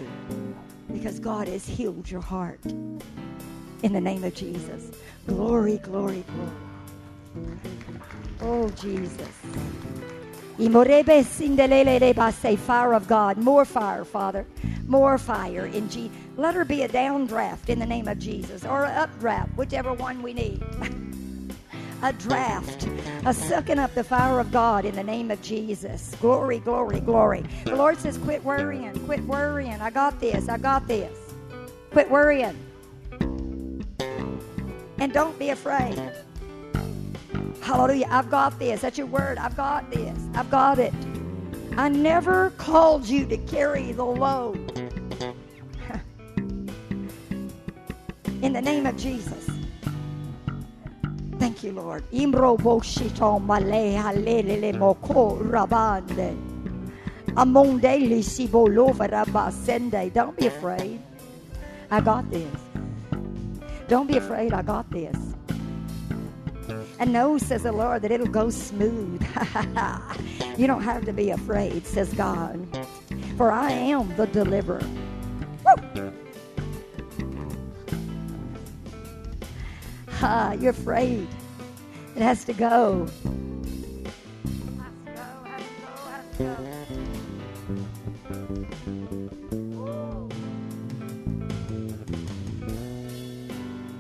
because 0.92 1.20
God 1.20 1.48
has 1.48 1.68
healed 1.68 2.10
your 2.10 2.22
heart. 2.22 2.60
In 2.66 3.94
the 3.94 4.02
name 4.02 4.24
of 4.24 4.34
Jesus. 4.34 4.90
Glory, 5.28 5.78
glory, 5.78 6.24
glory. 6.34 7.60
Oh, 8.42 8.70
Jesus. 8.70 9.30
Say 12.36 12.56
fire 12.56 12.94
of 12.96 13.08
God. 13.08 13.38
More 13.38 13.64
fire, 13.64 14.06
Father. 14.06 14.48
More 14.88 15.20
fire 15.20 15.68
in 15.68 15.88
Jesus. 15.88 16.18
Let 16.36 16.56
her 16.56 16.66
be 16.66 16.82
a 16.82 16.90
downdraft 16.90 17.70
in 17.70 17.78
the 17.78 17.86
name 17.86 18.08
of 18.08 18.18
Jesus 18.18 18.66
or 18.66 18.86
an 18.86 18.98
updraft, 18.98 19.56
whichever 19.56 19.94
one 19.94 20.24
we 20.24 20.34
need. 20.34 20.64
a 22.04 22.14
draft, 22.14 22.88
a 23.26 23.34
sucking 23.34 23.80
up 23.80 23.94
the 23.94 24.04
fire 24.04 24.40
of 24.40 24.52
God 24.52 24.86
in 24.86 24.96
the 24.96 25.04
name 25.04 25.32
of 25.32 25.42
Jesus. 25.42 26.16
Glory, 26.20 26.60
glory, 26.60 27.00
glory. 27.00 27.44
The 27.66 27.76
Lord 27.76 27.98
says, 27.98 28.18
quit 28.18 28.44
worrying, 28.44 28.94
quit 29.06 29.24
worrying. 29.26 29.80
I 29.82 29.90
got 29.90 30.20
this, 30.20 30.50
I 30.50 30.58
got 30.58 30.88
this. 30.88 31.18
Quit 31.92 32.10
worrying. 32.10 32.58
And 35.00 35.12
don't 35.12 35.38
be 35.38 35.50
afraid. 35.50 36.00
Hallelujah. 37.62 38.08
I've 38.10 38.30
got 38.30 38.58
this. 38.60 38.82
That's 38.82 38.98
your 38.98 39.08
word. 39.08 39.38
I've 39.38 39.56
got 39.56 39.90
this. 39.92 40.18
I've 40.36 40.50
got 40.50 40.80
it. 40.80 40.94
I 41.78 41.90
never 41.90 42.52
called 42.52 43.08
you 43.08 43.26
to 43.28 43.38
carry 43.38 43.92
the 43.92 44.06
load. 44.06 44.78
In 48.42 48.54
the 48.54 48.62
name 48.62 48.86
of 48.86 48.98
Jesus. 48.98 49.51
Thank 51.42 51.64
you, 51.64 51.72
Lord. 51.72 52.03
Imbro 52.11 52.56
boshito 52.56 53.44
male 53.44 53.98
halele 53.98 54.72
moko 54.78 55.42
rabande. 55.42 56.38
Amondeli 57.34 58.22
sibolova 58.22 59.10
rabasende. 59.10 60.14
Don't 60.14 60.38
be 60.38 60.45
afraid. 60.45 61.02
I 61.90 62.00
got 62.00 62.30
this. 62.30 62.45
Don't 63.88 64.06
be 64.06 64.18
afraid. 64.18 64.53
I 64.53 64.61
got 64.61 64.88
this. 64.92 65.18
And 67.00 67.11
know, 67.11 67.40
says 67.40 67.64
the 67.64 67.72
Lord, 67.72 68.03
that 68.03 68.11
it'll 68.11 68.28
go 68.28 68.52
smooth. 68.52 69.26
you 70.58 70.68
don't 70.68 70.84
have 70.84 71.06
to 71.06 71.11
be 71.11 71.32
afraid, 71.32 71.88
says 71.88 72.14
God. 72.14 72.60
For 73.36 73.52
I 73.52 73.72
am 73.72 74.16
the 74.16 74.28
deliverer. 74.28 74.86
Woo! 75.66 76.14
You're 80.22 80.69
afraid. 80.69 81.27
It 82.16 82.22
has 82.22 82.45
to 82.45 82.53
go. 82.53 83.08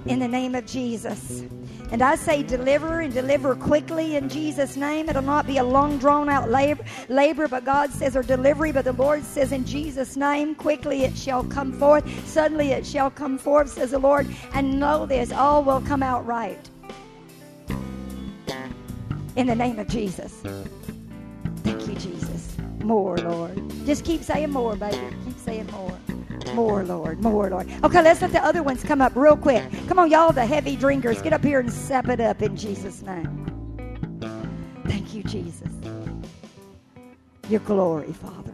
In 0.05 0.19
the 0.19 0.27
name 0.27 0.53
of 0.53 0.67
Jesus. 0.67 1.43
And 1.91 2.01
I 2.01 2.15
say 2.15 2.41
deliver 2.41 3.01
and 3.01 3.13
deliver 3.13 3.53
quickly 3.53 4.15
in 4.15 4.29
Jesus' 4.29 4.77
name. 4.77 5.09
It'll 5.09 5.21
not 5.21 5.45
be 5.45 5.57
a 5.57 5.63
long 5.63 5.97
drawn 5.97 6.29
out 6.29 6.49
labor, 6.49 6.83
labor, 7.09 7.49
but 7.49 7.65
God 7.65 7.91
says, 7.91 8.15
or 8.15 8.23
delivery, 8.23 8.71
but 8.71 8.85
the 8.85 8.93
Lord 8.93 9.23
says, 9.25 9.51
in 9.51 9.65
Jesus' 9.65 10.15
name, 10.15 10.55
quickly 10.55 11.03
it 11.03 11.17
shall 11.17 11.43
come 11.43 11.73
forth. 11.73 12.05
Suddenly 12.27 12.69
it 12.69 12.85
shall 12.85 13.11
come 13.11 13.37
forth, 13.37 13.73
says 13.73 13.91
the 13.91 13.99
Lord. 13.99 14.25
And 14.53 14.79
know 14.79 15.05
this, 15.05 15.33
all 15.33 15.63
will 15.63 15.81
come 15.81 16.01
out 16.01 16.25
right. 16.25 16.69
In 19.35 19.47
the 19.47 19.55
name 19.55 19.77
of 19.77 19.87
Jesus. 19.87 20.41
Thank 21.63 21.87
you, 21.87 21.95
Jesus. 21.95 22.55
More, 22.79 23.17
Lord. 23.17 23.61
Just 23.85 24.05
keep 24.05 24.23
saying 24.23 24.51
more, 24.51 24.75
baby. 24.75 24.97
Keep 25.25 25.39
saying 25.39 25.67
more. 25.71 25.97
More, 26.53 26.83
Lord. 26.83 27.21
More, 27.21 27.49
Lord. 27.49 27.69
Okay, 27.83 28.01
let's 28.01 28.21
let 28.21 28.31
the 28.31 28.43
other 28.43 28.63
ones 28.63 28.83
come 28.83 29.01
up 29.01 29.15
real 29.15 29.37
quick. 29.37 29.63
Come 29.87 29.99
on, 29.99 30.09
y'all, 30.11 30.31
the 30.31 30.45
heavy 30.45 30.75
drinkers. 30.75 31.21
Get 31.21 31.33
up 31.33 31.43
here 31.43 31.59
and 31.59 31.71
sap 31.71 32.09
it 32.09 32.19
up 32.19 32.41
in 32.41 32.55
Jesus' 32.55 33.01
name. 33.01 33.37
Thank 34.85 35.13
you, 35.13 35.23
Jesus. 35.23 35.69
Your 37.49 37.59
glory, 37.61 38.13
Father. 38.13 38.53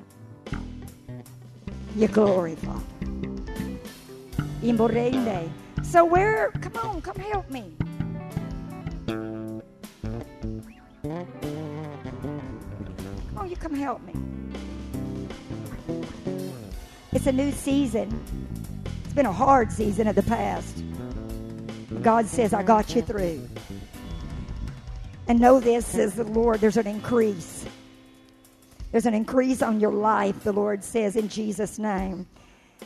Your 1.95 2.09
glory, 2.09 2.56
Father. 2.56 2.82
So 5.84 6.03
where? 6.03 6.51
Come 6.61 6.77
on, 6.77 7.01
come 7.01 7.16
help 7.17 7.50
me. 7.50 7.74
Come 9.08 9.61
on, 13.38 13.50
you 13.50 13.56
come 13.56 13.74
help 13.74 14.01
me. 14.03 14.14
It's 17.17 17.25
a 17.25 17.31
new 17.31 17.51
season. 17.51 18.23
It's 19.03 19.13
been 19.15 19.25
a 19.25 19.33
hard 19.33 19.71
season 19.71 20.07
of 20.07 20.15
the 20.15 20.21
past. 20.21 20.83
God 22.03 22.27
says, 22.27 22.53
I 22.53 22.61
got 22.61 22.95
you 22.95 23.01
through. 23.01 23.49
And 25.27 25.39
know 25.39 25.59
this, 25.59 25.87
says 25.87 26.13
the 26.13 26.25
Lord, 26.25 26.61
there's 26.61 26.77
an 26.77 26.85
increase. 26.85 27.65
There's 28.91 29.07
an 29.07 29.15
increase 29.15 29.63
on 29.63 29.79
your 29.79 29.93
life, 29.93 30.43
the 30.43 30.51
Lord 30.51 30.83
says 30.83 31.15
in 31.15 31.27
Jesus' 31.27 31.79
name. 31.79 32.27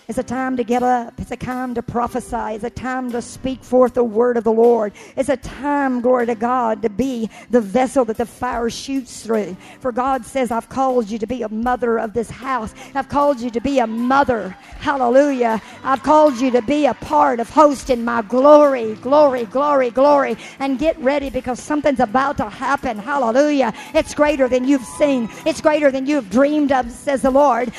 It's 0.08 0.18
a 0.18 0.24
time 0.24 0.58
to 0.58 0.64
get 0.64 0.84
up. 0.84 1.14
It's 1.20 1.32
a 1.32 1.38
time 1.38 1.74
to 1.76 1.82
prophesy. 1.82 2.56
It's 2.56 2.64
a 2.66 2.70
time 2.70 3.12
to 3.12 3.22
speak 3.22 3.64
forth 3.64 3.94
the 3.94 4.04
word 4.04 4.36
of 4.36 4.44
the 4.44 4.52
Lord. 4.52 4.92
It's 5.16 5.30
a 5.30 5.38
time, 5.38 6.02
glory 6.02 6.26
to 6.26 6.36
God, 6.36 6.82
to 6.82 6.90
be 6.90 7.30
the 7.50 7.62
vessel 7.62 8.04
that 8.06 8.18
the 8.18 8.26
fire 8.26 8.70
shoots 8.70 9.24
through. 9.24 9.56
For 9.80 9.92
God 9.94 10.26
says, 10.26 10.52
I've 10.52 10.68
called 10.68 11.10
you 11.10 11.18
to 11.20 11.28
be 11.28 11.44
a 11.44 11.50
mother 11.50 11.98
of 11.98 12.14
this 12.14 12.30
house. 12.30 12.74
I've 12.94 13.08
called 13.08 13.40
you 13.40 13.50
to 13.52 13.62
be 13.62 13.80
a 13.80 13.88
mother. 13.88 14.50
Hallelujah. 14.80 15.62
I've 15.84 16.04
called 16.04 16.42
you 16.42 16.52
to 16.52 16.62
be 16.62 16.88
a 16.88 16.94
part 16.96 17.40
of 17.40 17.50
hosting 17.50 18.04
my 18.04 18.22
glory, 18.24 18.96
glory, 18.96 19.46
glory, 19.46 19.92
glory. 19.92 20.36
And 20.60 20.78
get 20.78 20.98
ready 21.00 21.30
because 21.30 21.60
something's 21.60 22.02
about 22.02 22.38
to 22.38 22.50
happen. 22.50 22.98
Hallelujah. 22.98 23.74
It's 23.94 24.14
greater 24.14 24.50
than 24.50 24.66
you've 24.66 24.84
seen. 24.84 25.30
It's 25.46 25.62
greater 25.62 25.90
than 25.92 26.06
you've 26.06 26.30
dreamed 26.30 26.72
of, 26.74 26.92
says 26.92 27.22
the 27.22 27.32
Lord. 27.32 27.72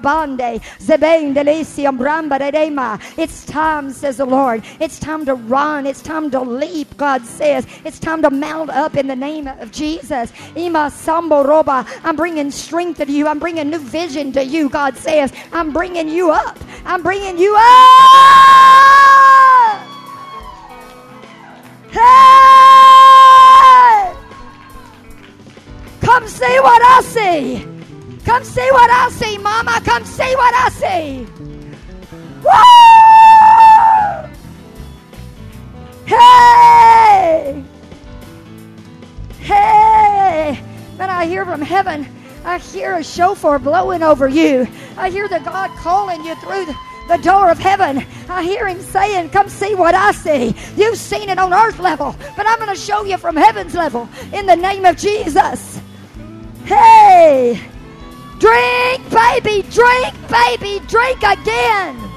Rabande. 0.00 0.60
It's 3.18 3.44
time, 3.44 3.92
says 3.92 4.16
the 4.16 4.24
Lord. 4.24 4.64
It's 4.80 4.98
time 4.98 5.24
to 5.26 5.34
run. 5.34 5.86
It's 5.86 6.02
time 6.02 6.30
to 6.30 6.40
leap, 6.40 6.96
God 6.96 7.24
says. 7.24 7.66
It's 7.84 7.98
time 7.98 8.22
to 8.22 8.30
mount 8.30 8.70
up 8.70 8.96
in 8.96 9.06
the 9.06 9.16
name 9.16 9.46
of 9.46 9.70
Jesus. 9.70 10.32
Ima 10.56 10.90
sambo 10.90 11.44
roba. 11.44 11.86
I'm 12.02 12.16
bringing 12.16 12.50
strength 12.50 12.98
to 12.98 13.10
you. 13.10 13.28
I'm 13.28 13.38
bringing 13.38 13.70
new 13.70 13.78
vision 13.78 14.32
to 14.32 14.44
you, 14.44 14.68
God 14.68 14.96
says. 14.96 15.32
I'm 15.52 15.72
bringing 15.72 16.08
you 16.08 16.30
up. 16.30 16.58
I'm 16.84 17.02
bringing 17.02 17.38
you 17.38 17.54
up. 17.56 17.62
Hey! 21.92 22.60
Come 26.00 26.26
see 26.28 26.60
what 26.60 26.82
I 26.82 27.02
see. 27.02 27.69
Come 28.30 28.44
see 28.44 28.70
what 28.70 28.88
I 28.88 29.10
see, 29.10 29.38
Mama. 29.38 29.80
Come 29.84 30.04
see 30.04 30.36
what 30.36 30.54
I 30.54 30.68
see. 30.68 31.26
Woo! 32.44 32.52
Hey! 36.06 37.64
Hey! 39.40 40.62
Then 40.96 41.10
I 41.10 41.26
hear 41.26 41.44
from 41.44 41.60
heaven. 41.60 42.06
I 42.44 42.58
hear 42.58 42.98
a 42.98 43.02
shofar 43.02 43.58
blowing 43.58 44.04
over 44.04 44.28
you. 44.28 44.64
I 44.96 45.10
hear 45.10 45.26
the 45.26 45.40
God 45.40 45.76
calling 45.78 46.24
you 46.24 46.36
through 46.36 46.66
the, 46.66 46.76
the 47.08 47.16
door 47.16 47.50
of 47.50 47.58
heaven. 47.58 48.06
I 48.28 48.44
hear 48.44 48.68
him 48.68 48.80
saying, 48.80 49.30
Come 49.30 49.48
see 49.48 49.74
what 49.74 49.96
I 49.96 50.12
see. 50.12 50.54
You've 50.76 50.98
seen 50.98 51.30
it 51.30 51.40
on 51.40 51.52
earth 51.52 51.80
level, 51.80 52.14
but 52.36 52.46
I'm 52.46 52.60
going 52.60 52.72
to 52.72 52.80
show 52.80 53.02
you 53.02 53.18
from 53.18 53.34
heaven's 53.34 53.74
level 53.74 54.08
in 54.32 54.46
the 54.46 54.54
name 54.54 54.84
of 54.84 54.96
Jesus. 54.96 55.80
Hey! 56.64 57.60
Drink, 58.40 59.10
baby, 59.10 59.62
drink, 59.68 60.14
baby, 60.30 60.80
drink 60.88 61.22
again. 61.22 62.10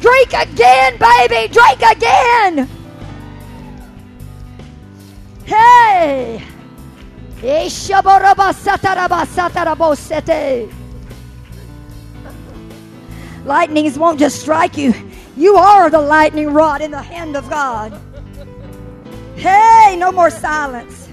Drink 0.00 0.32
again, 0.32 0.98
baby, 0.98 1.52
drink 1.52 1.82
again. 1.82 2.68
Hey! 5.44 6.42
Lightnings 13.44 13.98
won't 13.98 14.18
just 14.18 14.40
strike 14.40 14.78
you. 14.78 14.94
You 15.36 15.56
are 15.56 15.90
the 15.90 16.00
lightning 16.00 16.54
rod 16.54 16.80
in 16.80 16.90
the 16.90 17.02
hand 17.02 17.36
of 17.36 17.50
God. 17.50 17.92
Hey, 19.36 19.96
no 19.98 20.10
more 20.10 20.30
silence. 20.30 21.10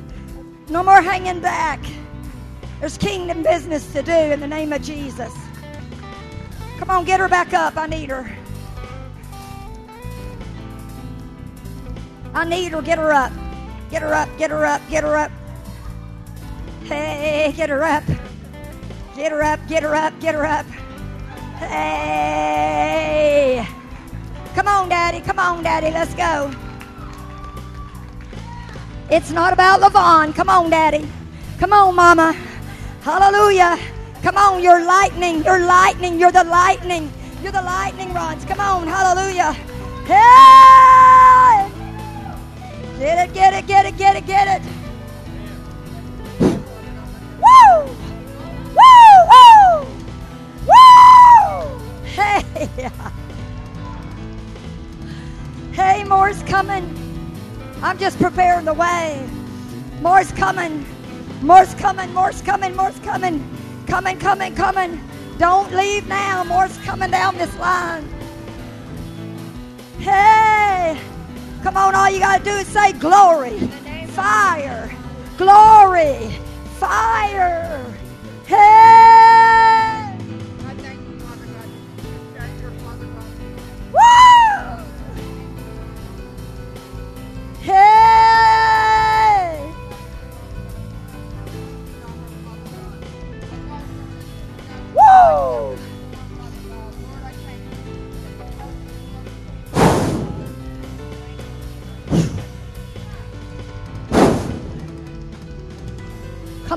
No 0.69 0.81
more 0.81 1.01
hanging 1.01 1.41
back. 1.41 1.81
There's 2.81 2.97
kingdom 2.97 3.43
business 3.43 3.93
to 3.93 4.01
do 4.01 4.11
in 4.11 4.39
the 4.39 4.47
name 4.47 4.73
of 4.73 4.81
Jesus. 4.81 5.31
Come 6.79 6.89
on, 6.89 7.05
get 7.05 7.19
her 7.19 7.29
back 7.29 7.53
up. 7.53 7.77
I 7.77 7.85
need 7.85 8.09
her. 8.09 8.27
I 12.33 12.43
need 12.43 12.71
her. 12.71 12.81
Get 12.81 12.97
her 12.97 13.13
up. 13.13 13.31
Get 13.91 14.01
her 14.01 14.15
up. 14.15 14.29
Get 14.39 14.49
her 14.49 14.65
up. 14.65 14.81
Get 14.89 15.03
her 15.03 15.15
up. 15.15 15.31
Hey, 16.85 17.53
get 17.55 17.69
her 17.69 17.83
up. 17.83 18.03
Get 19.15 19.31
her 19.31 19.43
up. 19.43 19.59
Get 19.67 19.83
her 19.83 19.95
up. 19.95 20.19
Get 20.19 20.33
her 20.33 20.45
up. 20.47 20.65
Hey. 21.59 23.67
Come 24.55 24.67
on, 24.67 24.89
Daddy. 24.89 25.21
Come 25.21 25.37
on, 25.37 25.61
Daddy. 25.61 25.91
Let's 25.91 26.15
go. 26.15 26.51
It's 29.11 29.29
not 29.29 29.53
about 29.53 29.81
Levon. 29.81 30.33
Come 30.33 30.49
on, 30.49 30.71
Daddy. 30.71 31.07
Come 31.59 31.73
on, 31.73 31.93
Mama. 31.93 32.35
Hallelujah. 33.01 33.79
Come 34.21 34.37
on, 34.37 34.61
you're 34.61 34.85
lightning. 34.85 35.43
You're 35.43 35.65
lightning. 35.65 36.19
You're 36.19 36.31
the 36.31 36.43
lightning. 36.43 37.11
You're 37.41 37.51
the 37.51 37.61
lightning 37.63 38.13
rods. 38.13 38.45
Come 38.45 38.59
on. 38.59 38.87
Hallelujah. 38.87 39.53
Hey! 40.05 41.71
Get 42.99 43.27
it, 43.27 43.33
get 43.33 43.53
it, 43.55 43.65
get 43.65 43.85
it, 43.87 43.97
get 43.97 44.15
it, 44.15 44.25
get 44.27 44.61
it. 44.61 44.67
Woo! 47.41 47.85
Woo! 48.77 49.13
Woo! 49.31 49.87
Woo! 50.67 51.79
Hey! 52.05 52.91
Hey, 55.71 56.03
more's 56.03 56.43
coming. 56.43 56.85
I'm 57.81 57.97
just 57.97 58.19
preparing 58.19 58.65
the 58.65 58.73
way. 58.73 59.27
More's 60.01 60.31
coming. 60.33 60.85
More's 61.41 61.73
coming. 61.75 62.13
More's 62.13 62.41
coming. 62.41 62.75
More's 62.75 62.99
coming. 62.99 63.43
Coming, 63.87 64.19
coming, 64.19 64.55
coming. 64.55 65.01
Don't 65.37 65.73
leave 65.73 66.07
now. 66.07 66.43
More's 66.43 66.77
coming 66.79 67.11
down 67.11 67.37
this 67.37 67.55
line. 67.57 68.07
Hey! 69.99 70.99
Come 71.63 71.77
on, 71.77 71.93
all 71.93 72.09
you 72.09 72.19
got 72.19 72.39
to 72.39 72.43
do 72.43 72.55
is 72.55 72.67
say 72.67 72.91
glory, 72.93 73.59
fire, 74.07 74.91
glory, 75.37 76.31
fire. 76.79 77.85
Hey! 78.47 79.70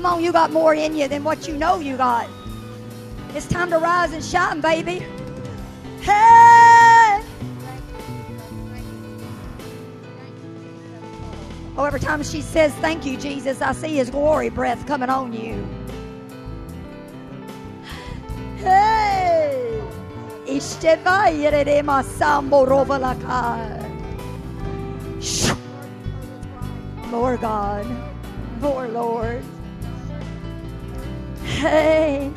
Come 0.05 0.17
on, 0.17 0.23
you 0.23 0.31
got 0.31 0.51
more 0.51 0.75
in 0.75 0.95
you 0.95 1.07
than 1.07 1.23
what 1.23 1.47
you 1.47 1.57
know 1.57 1.79
you 1.79 1.97
got. 1.97 2.29
It's 3.33 3.47
time 3.47 3.71
to 3.71 3.79
rise 3.79 4.13
and 4.13 4.23
shine, 4.23 4.61
baby. 4.61 5.03
Hey! 5.99 7.23
Oh, 11.75 11.85
every 11.85 11.99
time 11.99 12.21
she 12.21 12.43
says, 12.43 12.71
Thank 12.75 13.03
you, 13.03 13.17
Jesus, 13.17 13.63
I 13.63 13.71
see 13.71 13.95
his 13.95 14.11
glory 14.11 14.49
breath 14.49 14.85
coming 14.85 15.09
on 15.09 15.33
you. 15.33 15.67
Hey! 18.57 19.81
More 27.07 27.37
God. 27.37 27.87
More 28.61 28.87
Lord. 28.87 29.43
Hey. 31.45 32.31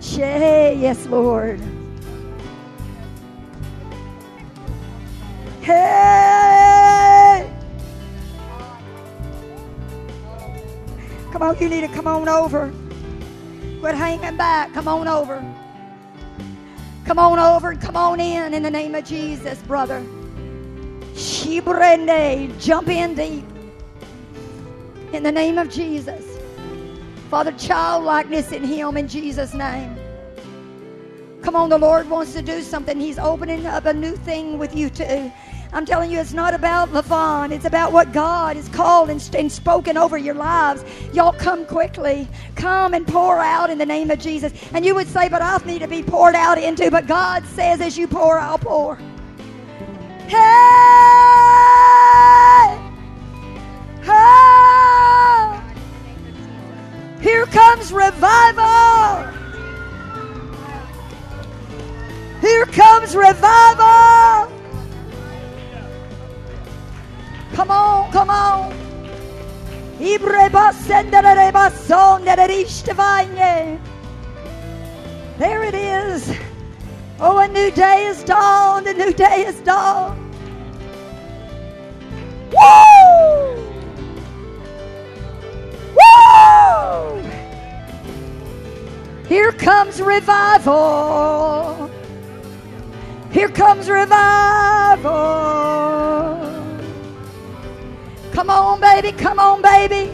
Hey, 0.00 0.78
yes, 0.80 1.06
Lord. 1.06 1.60
Hey! 5.60 7.50
Come 11.32 11.42
on, 11.42 11.58
you 11.58 11.68
need 11.68 11.80
to 11.80 11.88
come 11.88 12.06
on 12.06 12.28
over. 12.28 12.72
Quit 13.80 13.94
hanging 13.94 14.36
back. 14.36 14.72
Come 14.72 14.88
on 14.88 15.08
over. 15.08 15.44
Come 17.04 17.18
on 17.18 17.38
over 17.38 17.70
and 17.70 17.80
come 17.80 17.96
on 17.96 18.20
in 18.20 18.54
in 18.54 18.62
the 18.62 18.70
name 18.70 18.94
of 18.94 19.04
Jesus, 19.04 19.60
brother. 19.62 20.02
Shibrende, 21.14 22.58
jump 22.60 22.88
in 22.88 23.14
deep. 23.14 23.53
In 25.14 25.22
the 25.22 25.30
name 25.30 25.58
of 25.58 25.70
Jesus. 25.70 26.24
Father, 27.30 27.52
childlikeness 27.52 28.50
in 28.50 28.64
him 28.64 28.96
in 28.96 29.06
Jesus' 29.06 29.54
name. 29.54 29.96
Come 31.40 31.54
on, 31.54 31.68
the 31.68 31.78
Lord 31.78 32.10
wants 32.10 32.32
to 32.32 32.42
do 32.42 32.62
something. 32.62 32.98
He's 32.98 33.20
opening 33.20 33.64
up 33.64 33.86
a 33.86 33.94
new 33.94 34.16
thing 34.16 34.58
with 34.58 34.74
you 34.74 34.90
too. 34.90 35.30
I'm 35.72 35.86
telling 35.86 36.10
you, 36.10 36.18
it's 36.18 36.32
not 36.32 36.52
about 36.52 36.88
Levon. 36.88 37.52
It's 37.52 37.64
about 37.64 37.92
what 37.92 38.12
God 38.12 38.56
has 38.56 38.68
called 38.70 39.08
and, 39.08 39.22
and 39.36 39.52
spoken 39.52 39.96
over 39.96 40.18
your 40.18 40.34
lives. 40.34 40.84
Y'all 41.12 41.32
come 41.32 41.64
quickly. 41.64 42.26
Come 42.56 42.92
and 42.92 43.06
pour 43.06 43.38
out 43.38 43.70
in 43.70 43.78
the 43.78 43.86
name 43.86 44.10
of 44.10 44.18
Jesus. 44.18 44.52
And 44.72 44.84
you 44.84 44.96
would 44.96 45.06
say, 45.06 45.28
but 45.28 45.42
I 45.42 45.58
need 45.64 45.78
to 45.82 45.88
be 45.88 46.02
poured 46.02 46.34
out 46.34 46.58
into. 46.58 46.90
But 46.90 47.06
God 47.06 47.46
says, 47.46 47.80
as 47.80 47.96
you 47.96 48.08
pour, 48.08 48.40
I'll 48.40 48.58
pour. 48.58 48.96
Hey! 50.26 51.44
Here 57.24 57.46
comes 57.46 57.90
revival. 57.90 59.32
Here 62.42 62.66
comes 62.66 63.16
revival. 63.16 64.52
Come 67.54 67.70
on, 67.70 68.12
come 68.12 68.28
on. 68.28 68.74
There 75.38 75.64
it 75.64 75.74
is. 75.74 76.30
Oh, 77.20 77.38
a 77.38 77.48
new 77.48 77.70
day 77.70 78.04
is 78.04 78.22
dawned. 78.22 78.86
A 78.86 78.92
new 78.92 79.14
day 79.14 79.46
is 79.46 79.58
dawned. 79.60 80.20
Woo! 82.52 83.73
Here 89.28 89.52
comes 89.52 90.00
revival. 90.00 91.90
Here 93.32 93.48
comes 93.48 93.88
revival. 93.90 95.10
Come 98.32 98.50
on, 98.50 98.80
baby. 98.80 99.12
Come 99.12 99.38
on, 99.40 99.60
baby. 99.60 100.10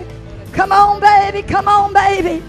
Come 0.53 0.73
on, 0.73 1.01
baby. 1.01 1.43
Come 1.43 1.69
on, 1.69 1.93
baby. 1.93 2.43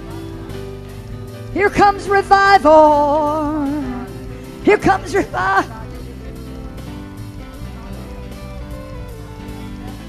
Here 1.54 1.70
comes 1.70 2.08
revival. 2.08 3.66
Here 4.64 4.78
comes 4.78 5.14
revival. 5.14 5.78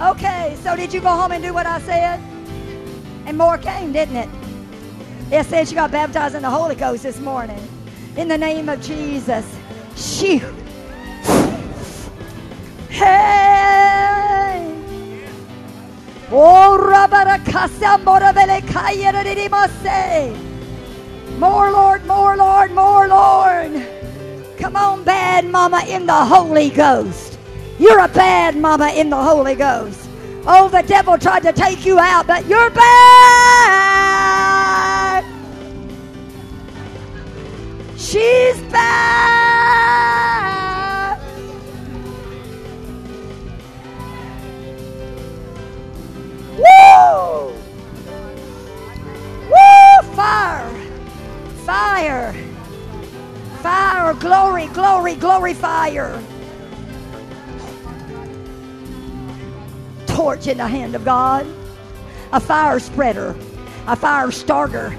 Okay, 0.00 0.57
so 0.62 0.76
did 0.76 0.94
you 0.94 1.00
go 1.00 1.08
home 1.08 1.32
and 1.32 1.42
do 1.42 1.52
what 1.52 1.66
I 1.66 1.81
said? 1.81 2.31
And 3.26 3.39
more 3.39 3.59
came, 3.59 3.92
didn't 3.92 4.17
it? 4.17 4.28
It 5.31 5.47
said 5.47 5.68
you 5.68 5.75
got 5.75 5.91
baptized 5.91 6.34
in 6.34 6.42
the 6.42 6.51
Holy 6.51 6.75
Ghost 6.75 7.02
this 7.02 7.18
morning. 7.20 7.60
In 8.17 8.28
the 8.28 8.36
name 8.36 8.68
of 8.68 8.83
Jesus. 8.83 9.47
Shoot. 9.97 10.42
Hey. 12.89 14.02
Oh, 16.31 16.76
More, 21.39 21.70
Lord, 21.73 22.07
more, 22.07 22.36
Lord, 22.36 22.73
more, 22.73 23.09
Lord. 23.09 23.86
Come 24.59 24.76
on, 24.76 25.05
bad 25.05 25.44
mama 25.44 25.83
in 25.89 26.07
the 26.07 26.25
Holy 26.25 26.70
Ghost. 26.70 27.39
You're 27.78 28.01
a 28.01 28.09
bad 28.09 28.57
mama 28.57 28.89
in 28.94 29.10
the 29.10 29.23
Holy 29.23 29.55
Ghost. 29.55 30.09
Oh, 30.44 30.68
the 30.68 30.82
devil 30.82 31.16
tried 31.16 31.44
to 31.44 31.52
take 31.52 31.86
you 31.86 32.00
out, 32.00 32.26
but 32.26 32.46
you're 32.48 32.70
back. 32.70 32.82
She's 37.96 38.60
back. 38.62 40.02
Woo! 46.58 47.52
Woo! 49.48 50.02
Fire! 50.14 50.74
Fire! 51.64 52.34
Fire! 53.62 54.14
Glory, 54.14 54.66
glory, 54.66 55.14
glory, 55.14 55.54
fire! 55.54 56.20
Torch 60.12 60.47
in 60.47 60.58
the 60.58 60.68
hand 60.68 60.94
of 60.94 61.05
God. 61.05 61.47
A 62.32 62.41
fire 62.41 62.78
spreader. 62.78 63.34
A 63.86 63.97
fire 63.97 64.31
starter. 64.31 64.97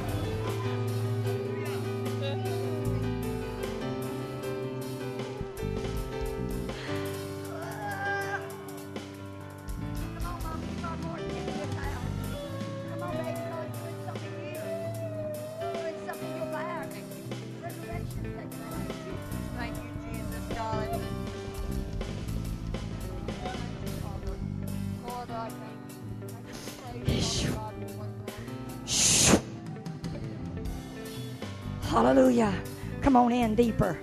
On 33.24 33.32
in 33.32 33.56
deeper. 33.56 33.98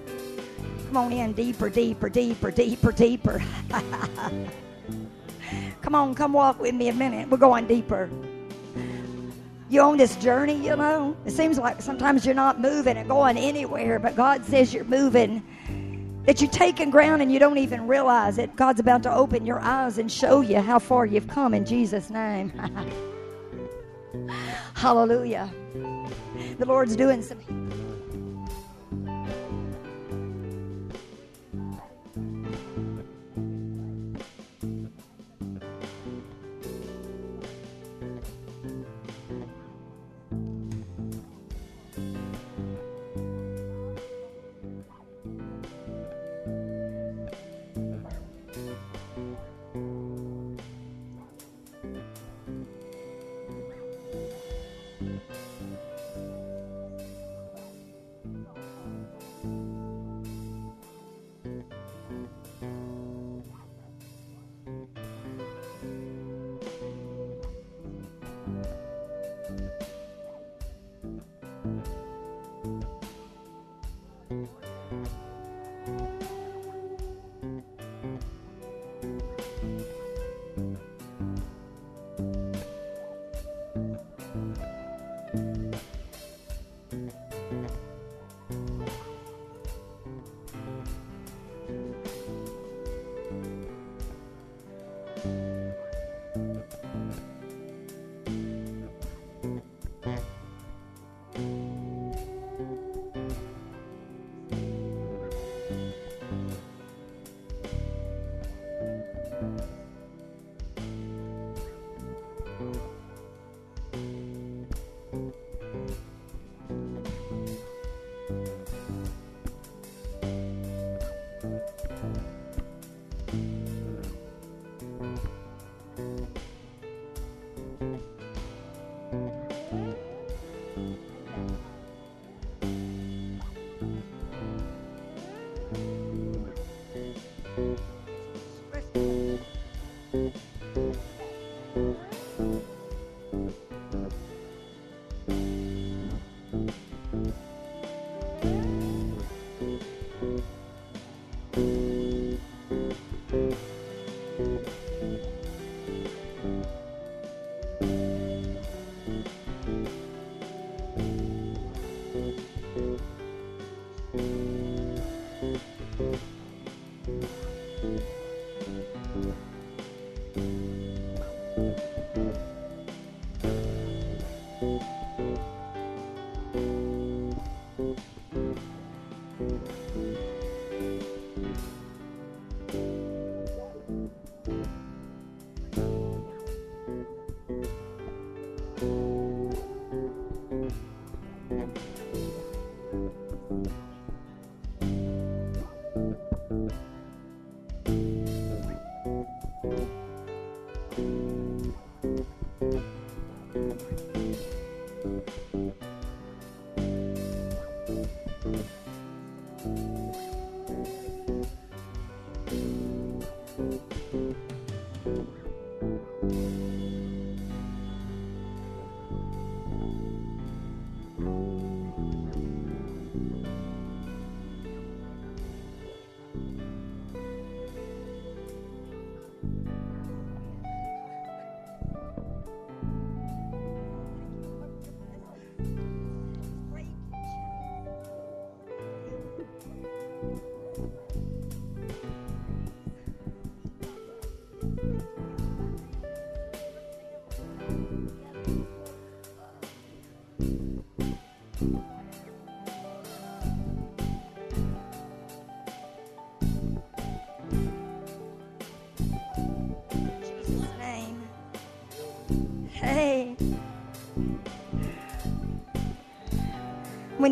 Come 0.86 0.96
on 0.96 1.12
in 1.12 1.34
deeper, 1.34 1.68
deeper, 1.68 2.08
deeper, 2.08 2.50
deeper, 2.50 2.90
deeper. 2.90 3.42
come 5.82 5.94
on, 5.94 6.14
come 6.14 6.32
walk 6.32 6.58
with 6.58 6.74
me 6.74 6.88
a 6.88 6.94
minute. 6.94 7.28
We're 7.28 7.36
going 7.36 7.66
deeper. 7.66 8.08
You 9.68 9.82
on 9.82 9.98
this 9.98 10.16
journey, 10.16 10.54
you 10.54 10.74
know? 10.74 11.14
It 11.26 11.32
seems 11.32 11.58
like 11.58 11.82
sometimes 11.82 12.24
you're 12.24 12.34
not 12.34 12.60
moving 12.60 12.96
and 12.96 13.08
going 13.08 13.36
anywhere, 13.36 13.98
but 13.98 14.16
God 14.16 14.44
says 14.46 14.72
you're 14.72 14.84
moving. 14.84 15.42
That 16.24 16.40
you're 16.40 16.50
taking 16.50 16.90
ground 16.90 17.22
and 17.22 17.30
you 17.30 17.38
don't 17.38 17.58
even 17.58 17.86
realize 17.86 18.38
it. 18.38 18.56
God's 18.56 18.80
about 18.80 19.02
to 19.04 19.14
open 19.14 19.46
your 19.46 19.60
eyes 19.60 19.98
and 19.98 20.10
show 20.10 20.40
you 20.40 20.60
how 20.60 20.78
far 20.78 21.06
you've 21.06 21.28
come 21.28 21.54
in 21.54 21.64
Jesus' 21.64 22.10
name. 22.10 22.50
Hallelujah. 24.74 25.52
The 26.58 26.66
Lord's 26.66 26.96
doing 26.96 27.22
some. 27.22 27.38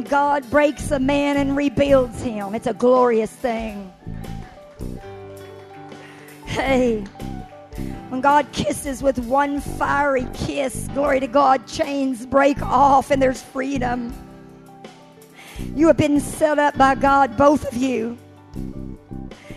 God 0.08 0.48
breaks 0.50 0.90
a 0.90 0.98
man 0.98 1.36
and 1.36 1.56
rebuilds 1.56 2.22
him, 2.22 2.54
it's 2.54 2.66
a 2.66 2.74
glorious 2.74 3.30
thing. 3.30 3.92
Hey. 6.46 7.04
When 8.08 8.22
God 8.22 8.50
kisses 8.52 9.02
with 9.02 9.18
one 9.18 9.60
fiery 9.60 10.26
kiss, 10.32 10.88
glory 10.94 11.20
to 11.20 11.26
God, 11.26 11.66
chains 11.66 12.24
break 12.24 12.62
off 12.62 13.10
and 13.10 13.20
there's 13.20 13.42
freedom. 13.42 14.14
You 15.76 15.88
have 15.88 15.98
been 15.98 16.18
set 16.18 16.58
up 16.58 16.76
by 16.78 16.94
God, 16.94 17.36
both 17.36 17.70
of 17.70 17.74
you, 17.76 18.16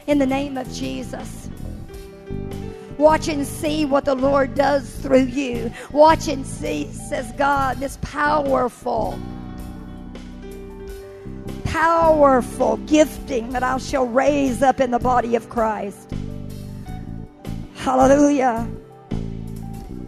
in 0.07 0.17
the 0.17 0.25
name 0.25 0.57
of 0.57 0.71
Jesus. 0.73 1.49
Watch 2.97 3.29
and 3.29 3.47
see 3.47 3.85
what 3.85 4.05
the 4.05 4.15
Lord 4.15 4.53
does 4.53 4.93
through 4.97 5.23
you. 5.23 5.71
Watch 5.91 6.27
and 6.27 6.45
see, 6.45 6.91
says 6.91 7.31
God, 7.37 7.77
this 7.77 7.97
powerful, 8.01 9.17
powerful 11.71 12.75
gifting 12.85 13.49
that 13.51 13.63
I 13.63 13.77
shall 13.77 14.05
raise 14.05 14.61
up 14.61 14.81
in 14.81 14.91
the 14.91 14.99
body 14.99 15.35
of 15.35 15.49
Christ. 15.49 16.13
Hallelujah. 17.75 18.69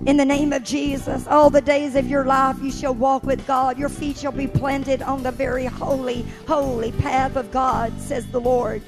In 0.05 0.17
the 0.17 0.25
name 0.25 0.51
of 0.51 0.65
Jesus, 0.65 1.25
all 1.27 1.49
the 1.49 1.61
days 1.61 1.95
of 1.95 2.09
your 2.09 2.25
life 2.25 2.61
you 2.61 2.69
shall 2.69 2.93
walk 2.93 3.23
with 3.23 3.47
God. 3.47 3.79
Your 3.79 3.87
feet 3.87 4.17
shall 4.17 4.33
be 4.33 4.45
planted 4.45 5.01
on 5.01 5.23
the 5.23 5.31
very 5.31 5.65
holy, 5.65 6.25
holy 6.49 6.91
path 6.91 7.37
of 7.37 7.49
God, 7.51 7.97
says 7.97 8.27
the 8.27 8.41
Lord. 8.41 8.81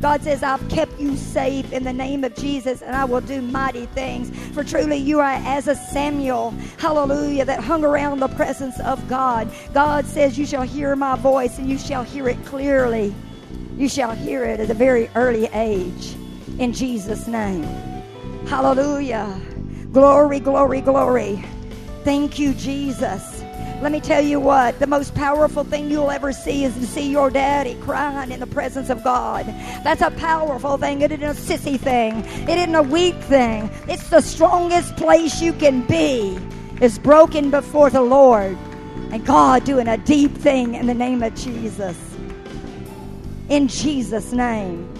God 0.00 0.22
says, 0.22 0.42
I've 0.42 0.66
kept 0.70 0.98
you 0.98 1.14
safe 1.16 1.70
in 1.72 1.84
the 1.84 1.92
name 1.92 2.24
of 2.24 2.34
Jesus, 2.34 2.80
and 2.80 2.96
I 2.96 3.04
will 3.04 3.20
do 3.20 3.42
mighty 3.42 3.84
things. 3.86 4.30
For 4.54 4.64
truly, 4.64 4.96
you 4.96 5.20
are 5.20 5.40
as 5.44 5.68
a 5.68 5.74
Samuel, 5.74 6.52
hallelujah, 6.78 7.44
that 7.44 7.62
hung 7.62 7.84
around 7.84 8.20
the 8.20 8.28
presence 8.28 8.80
of 8.80 9.06
God. 9.08 9.50
God 9.74 10.06
says, 10.06 10.38
You 10.38 10.46
shall 10.46 10.62
hear 10.62 10.96
my 10.96 11.16
voice, 11.16 11.58
and 11.58 11.68
you 11.68 11.76
shall 11.76 12.02
hear 12.02 12.28
it 12.28 12.42
clearly. 12.46 13.14
You 13.76 13.88
shall 13.88 14.12
hear 14.12 14.44
it 14.44 14.58
at 14.58 14.70
a 14.70 14.74
very 14.74 15.10
early 15.14 15.46
age. 15.52 16.14
In 16.58 16.72
Jesus' 16.72 17.26
name. 17.26 17.64
Hallelujah. 18.46 19.38
Glory, 19.92 20.40
glory, 20.40 20.80
glory. 20.80 21.44
Thank 22.04 22.38
you, 22.38 22.54
Jesus. 22.54 23.29
Let 23.80 23.92
me 23.92 24.00
tell 24.00 24.22
you 24.22 24.40
what, 24.40 24.78
the 24.78 24.86
most 24.86 25.14
powerful 25.14 25.64
thing 25.64 25.90
you'll 25.90 26.10
ever 26.10 26.32
see 26.32 26.64
is 26.64 26.74
to 26.74 26.86
see 26.86 27.10
your 27.10 27.30
daddy 27.30 27.76
crying 27.76 28.30
in 28.30 28.38
the 28.38 28.46
presence 28.46 28.90
of 28.90 29.02
God. 29.02 29.46
That's 29.82 30.02
a 30.02 30.10
powerful 30.10 30.76
thing. 30.76 31.00
It 31.00 31.10
isn't 31.12 31.24
a 31.24 31.32
sissy 31.32 31.80
thing, 31.80 32.18
it 32.46 32.58
isn't 32.58 32.74
a 32.74 32.82
weak 32.82 33.14
thing. 33.14 33.70
It's 33.88 34.10
the 34.10 34.20
strongest 34.20 34.96
place 34.96 35.40
you 35.40 35.54
can 35.54 35.80
be, 35.86 36.38
is 36.82 36.98
broken 36.98 37.50
before 37.50 37.88
the 37.88 38.02
Lord. 38.02 38.58
And 39.12 39.24
God 39.24 39.64
doing 39.64 39.88
a 39.88 39.96
deep 39.96 40.34
thing 40.34 40.74
in 40.74 40.86
the 40.86 40.94
name 40.94 41.22
of 41.22 41.34
Jesus. 41.34 41.98
In 43.48 43.66
Jesus' 43.66 44.32
name. 44.32 44.92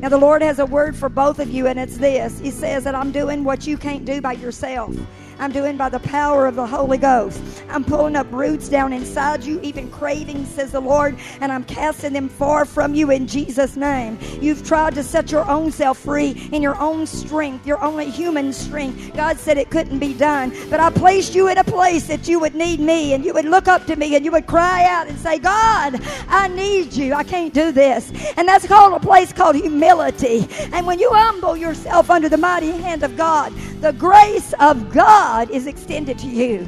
Now, 0.00 0.10
the 0.10 0.18
Lord 0.18 0.42
has 0.42 0.58
a 0.58 0.66
word 0.66 0.94
for 0.94 1.08
both 1.08 1.38
of 1.38 1.48
you, 1.48 1.66
and 1.66 1.78
it's 1.78 1.96
this 1.96 2.38
He 2.38 2.50
says 2.50 2.84
that 2.84 2.94
I'm 2.94 3.12
doing 3.12 3.44
what 3.44 3.66
you 3.66 3.78
can't 3.78 4.04
do 4.04 4.20
by 4.20 4.32
yourself. 4.32 4.94
I'm 5.38 5.52
doing 5.52 5.76
by 5.76 5.90
the 5.90 5.98
power 5.98 6.46
of 6.46 6.54
the 6.54 6.66
Holy 6.66 6.96
Ghost. 6.96 7.40
I'm 7.68 7.84
pulling 7.84 8.16
up 8.16 8.26
roots 8.32 8.70
down 8.70 8.94
inside 8.94 9.44
you, 9.44 9.60
even 9.60 9.90
cravings, 9.90 10.48
says 10.48 10.72
the 10.72 10.80
Lord, 10.80 11.18
and 11.42 11.52
I'm 11.52 11.64
casting 11.64 12.14
them 12.14 12.28
far 12.28 12.64
from 12.64 12.94
you 12.94 13.10
in 13.10 13.26
Jesus' 13.26 13.76
name. 13.76 14.18
You've 14.40 14.66
tried 14.66 14.94
to 14.94 15.02
set 15.02 15.30
your 15.30 15.48
own 15.48 15.70
self 15.70 15.98
free 15.98 16.48
in 16.52 16.62
your 16.62 16.80
own 16.80 17.06
strength, 17.06 17.66
your 17.66 17.82
only 17.84 18.08
human 18.10 18.52
strength. 18.52 19.14
God 19.14 19.36
said 19.36 19.58
it 19.58 19.70
couldn't 19.70 19.98
be 19.98 20.14
done, 20.14 20.54
but 20.70 20.80
I 20.80 20.88
placed 20.88 21.34
you 21.34 21.48
in 21.48 21.58
a 21.58 21.64
place 21.64 22.06
that 22.06 22.26
you 22.26 22.40
would 22.40 22.54
need 22.54 22.80
me 22.80 23.12
and 23.12 23.22
you 23.22 23.34
would 23.34 23.44
look 23.44 23.68
up 23.68 23.84
to 23.86 23.96
me 23.96 24.16
and 24.16 24.24
you 24.24 24.32
would 24.32 24.46
cry 24.46 24.84
out 24.84 25.06
and 25.06 25.18
say, 25.18 25.38
God, 25.38 26.00
I 26.28 26.48
need 26.48 26.94
you. 26.94 27.12
I 27.12 27.24
can't 27.24 27.52
do 27.52 27.72
this. 27.72 28.10
And 28.38 28.48
that's 28.48 28.66
called 28.66 28.94
a 28.94 29.00
place 29.00 29.34
called 29.34 29.56
humility. 29.56 30.48
And 30.72 30.86
when 30.86 30.98
you 30.98 31.10
humble 31.12 31.56
yourself 31.58 32.10
under 32.10 32.30
the 32.30 32.38
mighty 32.38 32.70
hand 32.70 33.02
of 33.02 33.18
God, 33.18 33.52
the 33.80 33.92
grace 33.92 34.54
of 34.60 34.92
God 34.92 35.25
is 35.50 35.66
extended 35.66 36.18
to 36.18 36.28
you. 36.28 36.58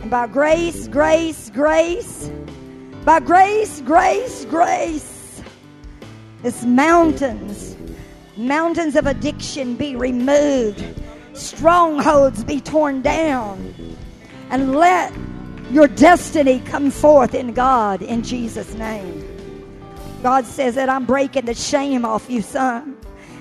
And 0.00 0.10
by 0.10 0.26
grace, 0.26 0.88
grace, 0.88 1.50
grace, 1.50 2.30
by 3.04 3.20
grace, 3.20 3.80
grace, 3.82 4.44
grace, 4.46 5.42
this 6.42 6.64
mountains, 6.64 7.76
mountains 8.36 8.96
of 8.96 9.06
addiction 9.06 9.76
be 9.76 9.94
removed, 9.94 10.82
strongholds 11.34 12.44
be 12.44 12.60
torn 12.60 13.02
down, 13.02 13.74
and 14.50 14.74
let 14.74 15.12
your 15.70 15.88
destiny 15.88 16.60
come 16.60 16.90
forth 16.90 17.34
in 17.34 17.52
God 17.52 18.00
in 18.02 18.22
Jesus' 18.22 18.74
name. 18.74 19.20
God 20.22 20.46
says 20.46 20.74
that 20.76 20.88
I'm 20.88 21.04
breaking 21.04 21.44
the 21.44 21.54
shame 21.54 22.06
off 22.06 22.30
you, 22.30 22.40
son. 22.40 22.96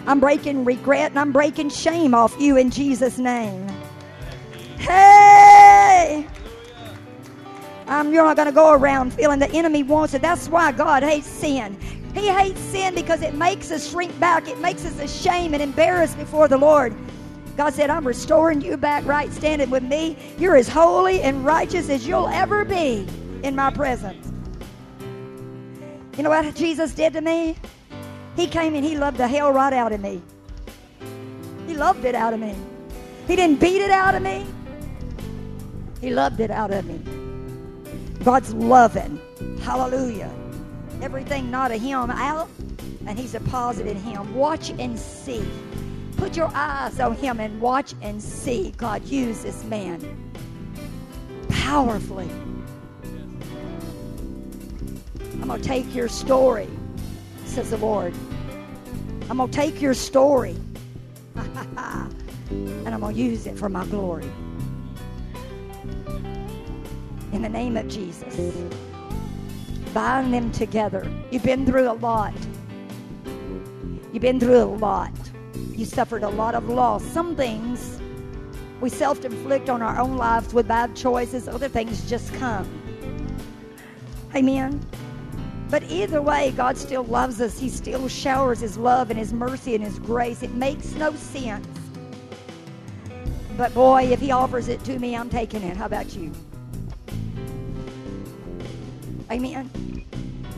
I'm 0.05 0.19
breaking 0.19 0.65
regret 0.65 1.11
and 1.11 1.19
I'm 1.19 1.31
breaking 1.31 1.69
shame 1.69 2.13
off 2.13 2.35
you 2.37 2.57
in 2.57 2.69
Jesus' 2.69 3.17
name. 3.17 3.69
Hey! 4.83 6.27
Um, 7.87 8.13
you're 8.13 8.25
not 8.25 8.35
going 8.35 8.47
to 8.47 8.53
go 8.53 8.73
around 8.73 9.13
feeling 9.13 9.39
the 9.39 9.49
enemy 9.51 9.81
wants 9.81 10.13
it. 10.13 10.21
That's 10.21 10.49
why 10.49 10.73
God 10.73 11.03
hates 11.03 11.27
sin. 11.27 11.79
He 12.13 12.27
hates 12.27 12.59
sin 12.59 12.93
because 12.93 13.21
it 13.21 13.33
makes 13.33 13.71
us 13.71 13.89
shrink 13.89 14.17
back. 14.19 14.47
It 14.47 14.59
makes 14.59 14.85
us 14.85 14.99
ashamed 14.99 15.53
and 15.53 15.63
embarrassed 15.63 16.17
before 16.17 16.47
the 16.47 16.57
Lord. 16.57 16.93
God 17.55 17.73
said, 17.73 17.89
I'm 17.89 18.05
restoring 18.05 18.61
you 18.61 18.75
back 18.75 19.05
right 19.05 19.31
standing 19.31 19.69
with 19.69 19.83
me. 19.83 20.17
You're 20.37 20.57
as 20.57 20.67
holy 20.67 21.21
and 21.21 21.45
righteous 21.45 21.89
as 21.89 22.05
you'll 22.05 22.27
ever 22.27 22.65
be 22.65 23.07
in 23.43 23.55
my 23.55 23.69
presence. 23.69 24.31
You 26.17 26.23
know 26.23 26.29
what 26.29 26.53
Jesus 26.55 26.93
did 26.93 27.13
to 27.13 27.21
me? 27.21 27.55
He 28.35 28.47
came 28.47 28.75
and 28.75 28.83
he 28.83 28.97
loved 28.97 29.17
the 29.17 29.27
hell 29.27 29.51
right 29.53 29.73
out 29.73 29.93
of 29.93 30.01
me. 30.01 30.21
He 31.67 31.73
loved 31.73 32.03
it 32.03 32.15
out 32.15 32.33
of 32.33 32.39
me. 32.39 32.55
He 33.27 33.35
didn't 33.35 33.59
beat 33.59 33.81
it 33.81 33.91
out 33.91 34.15
of 34.15 34.21
me. 34.21 34.45
He 36.03 36.13
loved 36.13 36.41
it 36.41 36.51
out 36.51 36.71
of 36.71 36.85
me. 36.85 36.99
God's 38.25 38.53
loving. 38.53 39.21
Hallelujah. 39.61 40.29
Everything 41.01 41.49
not 41.49 41.71
of 41.71 41.79
him 41.79 42.11
out, 42.11 42.49
and 43.07 43.17
he's 43.17 43.31
deposited 43.31 43.95
him. 43.95 44.35
Watch 44.35 44.71
and 44.71 44.99
see. 44.99 45.47
Put 46.17 46.35
your 46.35 46.51
eyes 46.53 46.99
on 46.99 47.15
him 47.15 47.39
and 47.39 47.61
watch 47.61 47.93
and 48.01 48.21
see 48.21 48.73
God 48.75 49.05
use 49.05 49.43
this 49.43 49.63
man. 49.63 50.01
powerfully. 51.49 52.29
I'm 55.41 55.47
going 55.47 55.61
to 55.61 55.65
take 55.65 55.95
your 55.95 56.09
story, 56.09 56.67
says 57.45 57.69
the 57.69 57.77
Lord. 57.77 58.13
I'm 59.29 59.37
going 59.37 59.49
to 59.49 59.57
take 59.57 59.81
your 59.81 59.93
story 59.93 60.57
and 61.35 62.89
I'm 62.89 62.99
going 62.99 63.15
to 63.15 63.21
use 63.21 63.47
it 63.47 63.57
for 63.57 63.69
my 63.69 63.85
glory. 63.85 64.29
In 67.33 67.41
the 67.41 67.49
name 67.49 67.77
of 67.77 67.87
Jesus. 67.87 68.71
Bind 69.91 70.33
them 70.33 70.51
together. 70.51 71.11
You've 71.31 71.43
been 71.43 71.65
through 71.65 71.89
a 71.89 71.93
lot. 71.93 72.33
You've 74.11 74.21
been 74.21 74.39
through 74.39 74.61
a 74.61 74.65
lot. 74.65 75.11
You 75.71 75.85
suffered 75.85 76.21
a 76.21 76.29
lot 76.29 76.53
of 76.53 76.69
loss. 76.69 77.03
Some 77.03 77.35
things 77.35 77.99
we 78.81 78.89
self 78.89 79.25
inflict 79.25 79.69
on 79.69 79.81
our 79.81 79.99
own 79.99 80.15
lives 80.15 80.53
with 80.53 80.67
bad 80.67 80.95
choices, 80.95 81.47
other 81.47 81.67
things 81.67 82.07
just 82.07 82.31
come. 82.35 82.69
Amen. 84.35 84.79
But 85.69 85.83
either 85.89 86.21
way, 86.21 86.53
God 86.55 86.77
still 86.77 87.03
loves 87.05 87.41
us. 87.41 87.57
He 87.57 87.69
still 87.69 88.07
showers 88.07 88.59
His 88.59 88.77
love 88.77 89.09
and 89.09 89.17
His 89.17 89.33
mercy 89.33 89.73
and 89.73 89.83
His 89.83 89.97
grace. 89.97 90.43
It 90.43 90.53
makes 90.53 90.93
no 90.93 91.15
sense. 91.15 91.67
But 93.57 93.73
boy, 93.73 94.03
if 94.03 94.19
He 94.19 94.31
offers 94.31 94.67
it 94.67 94.83
to 94.83 94.99
me, 94.99 95.15
I'm 95.15 95.31
taking 95.31 95.63
it. 95.63 95.75
How 95.75 95.85
about 95.85 96.15
you? 96.15 96.31
Amen. 99.33 99.67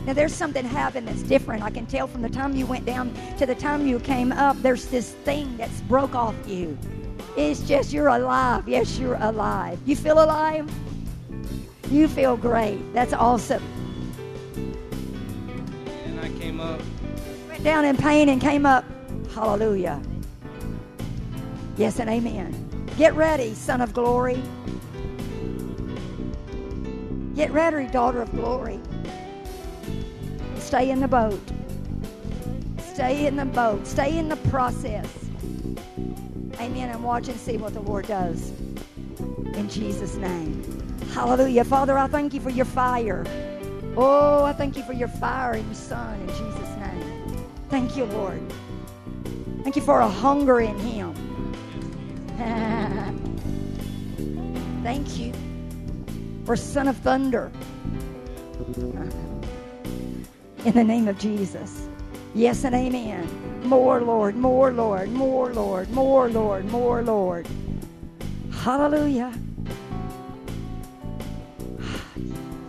Now, 0.04 0.12
there's 0.12 0.34
something 0.34 0.62
happened 0.62 1.08
that's 1.08 1.22
different. 1.22 1.62
I 1.62 1.70
can 1.70 1.86
tell 1.86 2.06
from 2.06 2.20
the 2.20 2.28
time 2.28 2.54
you 2.54 2.66
went 2.66 2.84
down 2.84 3.10
to 3.38 3.46
the 3.46 3.54
time 3.54 3.86
you 3.86 3.98
came 3.98 4.32
up, 4.32 4.60
there's 4.60 4.86
this 4.88 5.12
thing 5.24 5.56
that's 5.56 5.80
broke 5.82 6.14
off 6.14 6.34
you. 6.46 6.76
It's 7.38 7.60
just 7.66 7.90
you're 7.90 8.08
alive. 8.08 8.68
Yes, 8.68 8.98
you're 8.98 9.16
alive. 9.18 9.78
You 9.86 9.96
feel 9.96 10.22
alive? 10.22 10.70
You 11.90 12.06
feel 12.06 12.36
great. 12.36 12.78
That's 12.92 13.14
awesome. 13.14 13.62
And 16.04 16.20
I 16.20 16.28
came 16.38 16.60
up. 16.60 16.80
Went 17.48 17.64
down 17.64 17.86
in 17.86 17.96
pain 17.96 18.28
and 18.28 18.42
came 18.42 18.66
up. 18.66 18.84
Hallelujah. 19.34 20.02
Yes 21.78 21.98
and 21.98 22.10
amen. 22.10 22.86
Get 22.98 23.14
ready, 23.14 23.54
son 23.54 23.80
of 23.80 23.94
glory. 23.94 24.42
Get 27.36 27.52
ready, 27.52 27.86
daughter 27.88 28.22
of 28.22 28.32
glory. 28.32 28.80
Stay 30.56 30.90
in 30.90 31.00
the 31.00 31.08
boat. 31.08 31.38
Stay 32.78 33.26
in 33.26 33.36
the 33.36 33.44
boat. 33.44 33.86
Stay 33.86 34.16
in 34.16 34.30
the 34.30 34.36
process. 34.48 35.06
Amen. 36.58 36.88
And 36.88 37.04
watch 37.04 37.28
and 37.28 37.38
see 37.38 37.58
what 37.58 37.74
the 37.74 37.80
Lord 37.80 38.06
does. 38.06 38.52
In 39.52 39.68
Jesus' 39.68 40.16
name. 40.16 40.62
Hallelujah. 41.12 41.64
Father, 41.64 41.98
I 41.98 42.06
thank 42.06 42.32
you 42.32 42.40
for 42.40 42.48
your 42.48 42.64
fire. 42.64 43.26
Oh, 43.98 44.44
I 44.44 44.54
thank 44.54 44.74
you 44.74 44.82
for 44.82 44.94
your 44.94 45.08
fire 45.08 45.56
in 45.56 45.66
your 45.66 45.74
Son 45.74 46.18
in 46.18 46.28
Jesus' 46.28 46.76
name. 46.78 47.46
Thank 47.68 47.98
you, 47.98 48.06
Lord. 48.06 48.40
Thank 49.62 49.76
you 49.76 49.82
for 49.82 50.00
a 50.00 50.08
hunger 50.08 50.60
in 50.60 50.78
Him. 50.78 51.14
thank 54.82 55.18
you 55.18 55.34
for 56.46 56.56
Son 56.56 56.86
of 56.86 56.96
Thunder. 56.98 57.50
In 60.64 60.72
the 60.72 60.84
name 60.84 61.08
of 61.08 61.18
Jesus. 61.18 61.88
Yes 62.34 62.62
and 62.64 62.74
amen. 62.74 63.28
More, 63.64 64.00
Lord, 64.00 64.36
more, 64.36 64.72
Lord, 64.72 65.10
more, 65.10 65.52
Lord, 65.52 65.90
more, 65.90 66.28
Lord, 66.30 66.64
more, 66.66 67.02
Lord. 67.02 67.48
Hallelujah. 68.52 69.32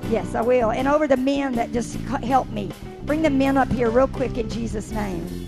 Yes, 0.10 0.34
I 0.34 0.42
will. 0.42 0.72
And 0.72 0.88
over 0.88 1.08
the 1.08 1.18
men 1.18 1.54
that 1.54 1.72
just 1.72 1.98
help 2.24 2.50
me. 2.50 2.72
Bring 3.04 3.22
the 3.22 3.30
men 3.30 3.58
up 3.58 3.72
here 3.72 3.92
real 3.92 4.08
quick 4.08 4.40
in 4.40 4.50
Jesus' 4.50 4.92
name. 4.92 5.48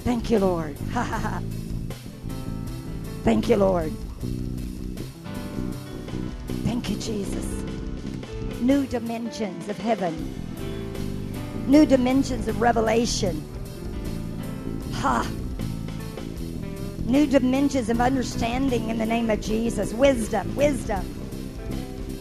Thank 0.00 0.30
you, 0.30 0.40
Lord. 0.40 0.76
Thank 3.22 3.48
you, 3.48 3.56
Lord. 3.56 3.92
Thank 6.78 6.90
you, 6.90 7.14
Jesus. 7.14 7.64
New 8.60 8.86
dimensions 8.86 9.68
of 9.68 9.76
heaven, 9.76 10.14
new 11.66 11.84
dimensions 11.84 12.46
of 12.46 12.60
revelation. 12.60 13.42
Ha! 14.92 15.28
New 17.04 17.26
dimensions 17.26 17.88
of 17.88 18.00
understanding 18.00 18.90
in 18.90 18.98
the 18.98 19.06
name 19.06 19.28
of 19.28 19.40
Jesus. 19.40 19.92
Wisdom, 19.92 20.54
wisdom. 20.54 21.04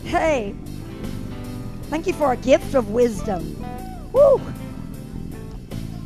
Hey, 0.05 0.55
thank 1.91 2.07
you 2.07 2.13
for 2.13 2.31
a 2.31 2.37
gift 2.37 2.73
of 2.73 2.89
wisdom. 2.89 3.63
Woo! 4.11 4.41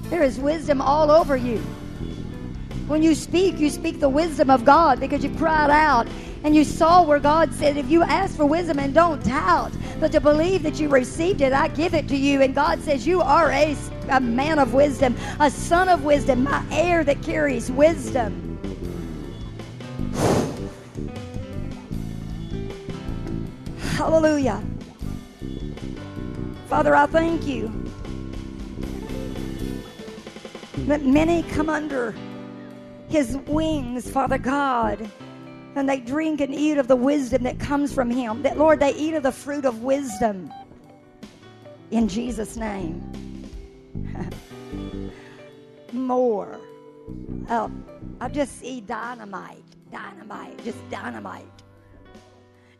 There 0.10 0.24
is 0.24 0.38
wisdom 0.42 0.82
all 0.82 1.10
over 1.10 1.38
you. 1.38 1.60
When 2.88 3.02
you 3.02 3.16
speak, 3.16 3.60
you 3.60 3.70
speak 3.70 4.02
the 4.02 4.10
wisdom 4.10 4.50
of 4.50 4.66
God 4.66 5.00
because 5.00 5.24
you 5.24 5.34
cried 5.38 5.70
out 5.70 6.06
and 6.44 6.56
you 6.56 6.64
saw 6.64 7.04
where 7.04 7.20
God 7.20 7.54
said, 7.54 7.78
if 7.78 7.90
you 7.90 8.02
ask 8.02 8.36
for 8.36 8.46
wisdom 8.46 8.80
and 8.80 8.94
don't 8.94 9.24
doubt, 9.24 9.72
but 10.00 10.12
to 10.14 10.20
believe 10.20 10.64
that 10.64 10.80
you 10.80 10.90
received 10.90 11.42
it, 11.42 11.54
I 11.54 11.68
give 11.68 11.94
it 11.94 12.08
to 12.08 12.18
you. 12.18 12.42
And 12.42 12.56
God 12.56 12.82
says, 12.82 13.06
You 13.06 13.22
are 13.22 13.52
a, 13.52 13.78
a 14.10 14.20
man 14.20 14.58
of 14.58 14.74
wisdom, 14.74 15.16
a 15.40 15.52
son 15.52 15.88
of 15.88 16.04
wisdom, 16.04 16.44
my 16.44 16.66
heir 16.72 17.04
that 17.04 17.22
carries 17.22 17.72
wisdom. 17.72 18.58
Hallelujah. 23.80 24.64
Father, 26.68 26.96
I 26.96 27.06
thank 27.06 27.46
you 27.46 27.72
that 30.88 31.06
many 31.06 31.44
come 31.44 31.70
under 31.70 32.16
his 33.10 33.38
wings, 33.46 34.10
Father 34.10 34.40
God, 34.40 35.08
and 35.76 35.88
they 35.88 36.00
drink 36.00 36.42
and 36.42 36.54
eat 36.54 36.78
of 36.78 36.88
the 36.88 36.96
wisdom 36.96 37.44
that 37.44 37.60
comes 37.60 37.94
from 37.94 38.10
him. 38.10 38.42
That, 38.44 38.58
Lord, 38.58 38.80
they 38.80 38.94
eat 38.96 39.14
of 39.14 39.24
the 39.24 39.32
fruit 39.32 39.66
of 39.66 39.84
wisdom 39.84 40.52
in 41.92 42.08
Jesus' 42.08 42.58
name. 42.58 43.02
More. 45.94 46.60
Oh, 47.50 47.72
I 48.20 48.30
just 48.30 48.60
see 48.60 48.82
dynamite, 48.82 49.64
dynamite, 49.92 50.64
just 50.64 50.78
dynamite 50.90 51.46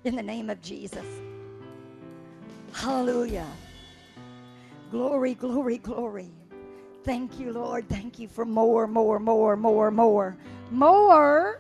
in 0.04 0.16
the 0.16 0.24
name 0.24 0.50
of 0.50 0.62
Jesus. 0.62 1.06
Hallelujah. 2.74 3.48
Glory, 4.92 5.36
glory, 5.36 5.78
glory. 5.78 6.30
Thank 7.04 7.40
you, 7.40 7.52
Lord. 7.52 7.88
Thank 7.90 8.20
you 8.20 8.28
for 8.28 8.46
more, 8.46 8.88
more, 8.88 9.20
more, 9.20 9.56
more, 9.56 9.92
more. 9.92 10.38
More. 10.70 11.60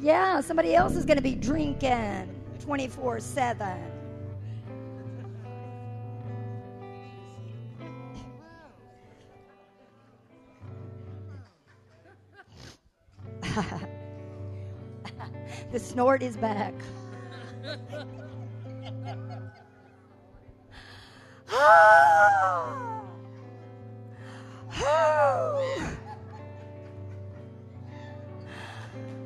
Yeah, 0.00 0.40
somebody 0.40 0.76
else 0.76 0.94
is 0.94 1.04
going 1.04 1.16
to 1.16 1.22
be 1.22 1.34
drinking 1.34 2.32
24 2.60 3.18
7. 3.18 3.76
the 15.72 15.78
snort 15.78 16.22
is 16.22 16.36
back. 16.36 16.74
Ah! 21.50 22.74
Oh. 24.80 25.96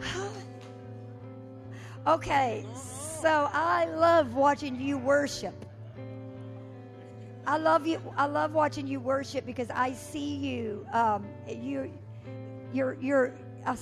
Okay, 2.05 2.67
so 2.75 3.49
I 3.53 3.85
love 3.85 4.35
watching 4.35 4.81
you 4.81 4.99
worship. 4.99 5.55
I 7.47 7.59
love 7.59 7.87
you. 7.87 8.01
I 8.17 8.27
love 8.27 8.55
watching 8.55 8.89
you 8.89 8.99
worship 8.99 9.47
because 9.47 9.71
I 9.71 9.93
see 9.93 10.35
you. 10.35 10.85
Um, 10.93 11.27
you, 11.49 11.93
you're, 12.73 12.97
you're. 13.01 13.35
I 13.65 13.77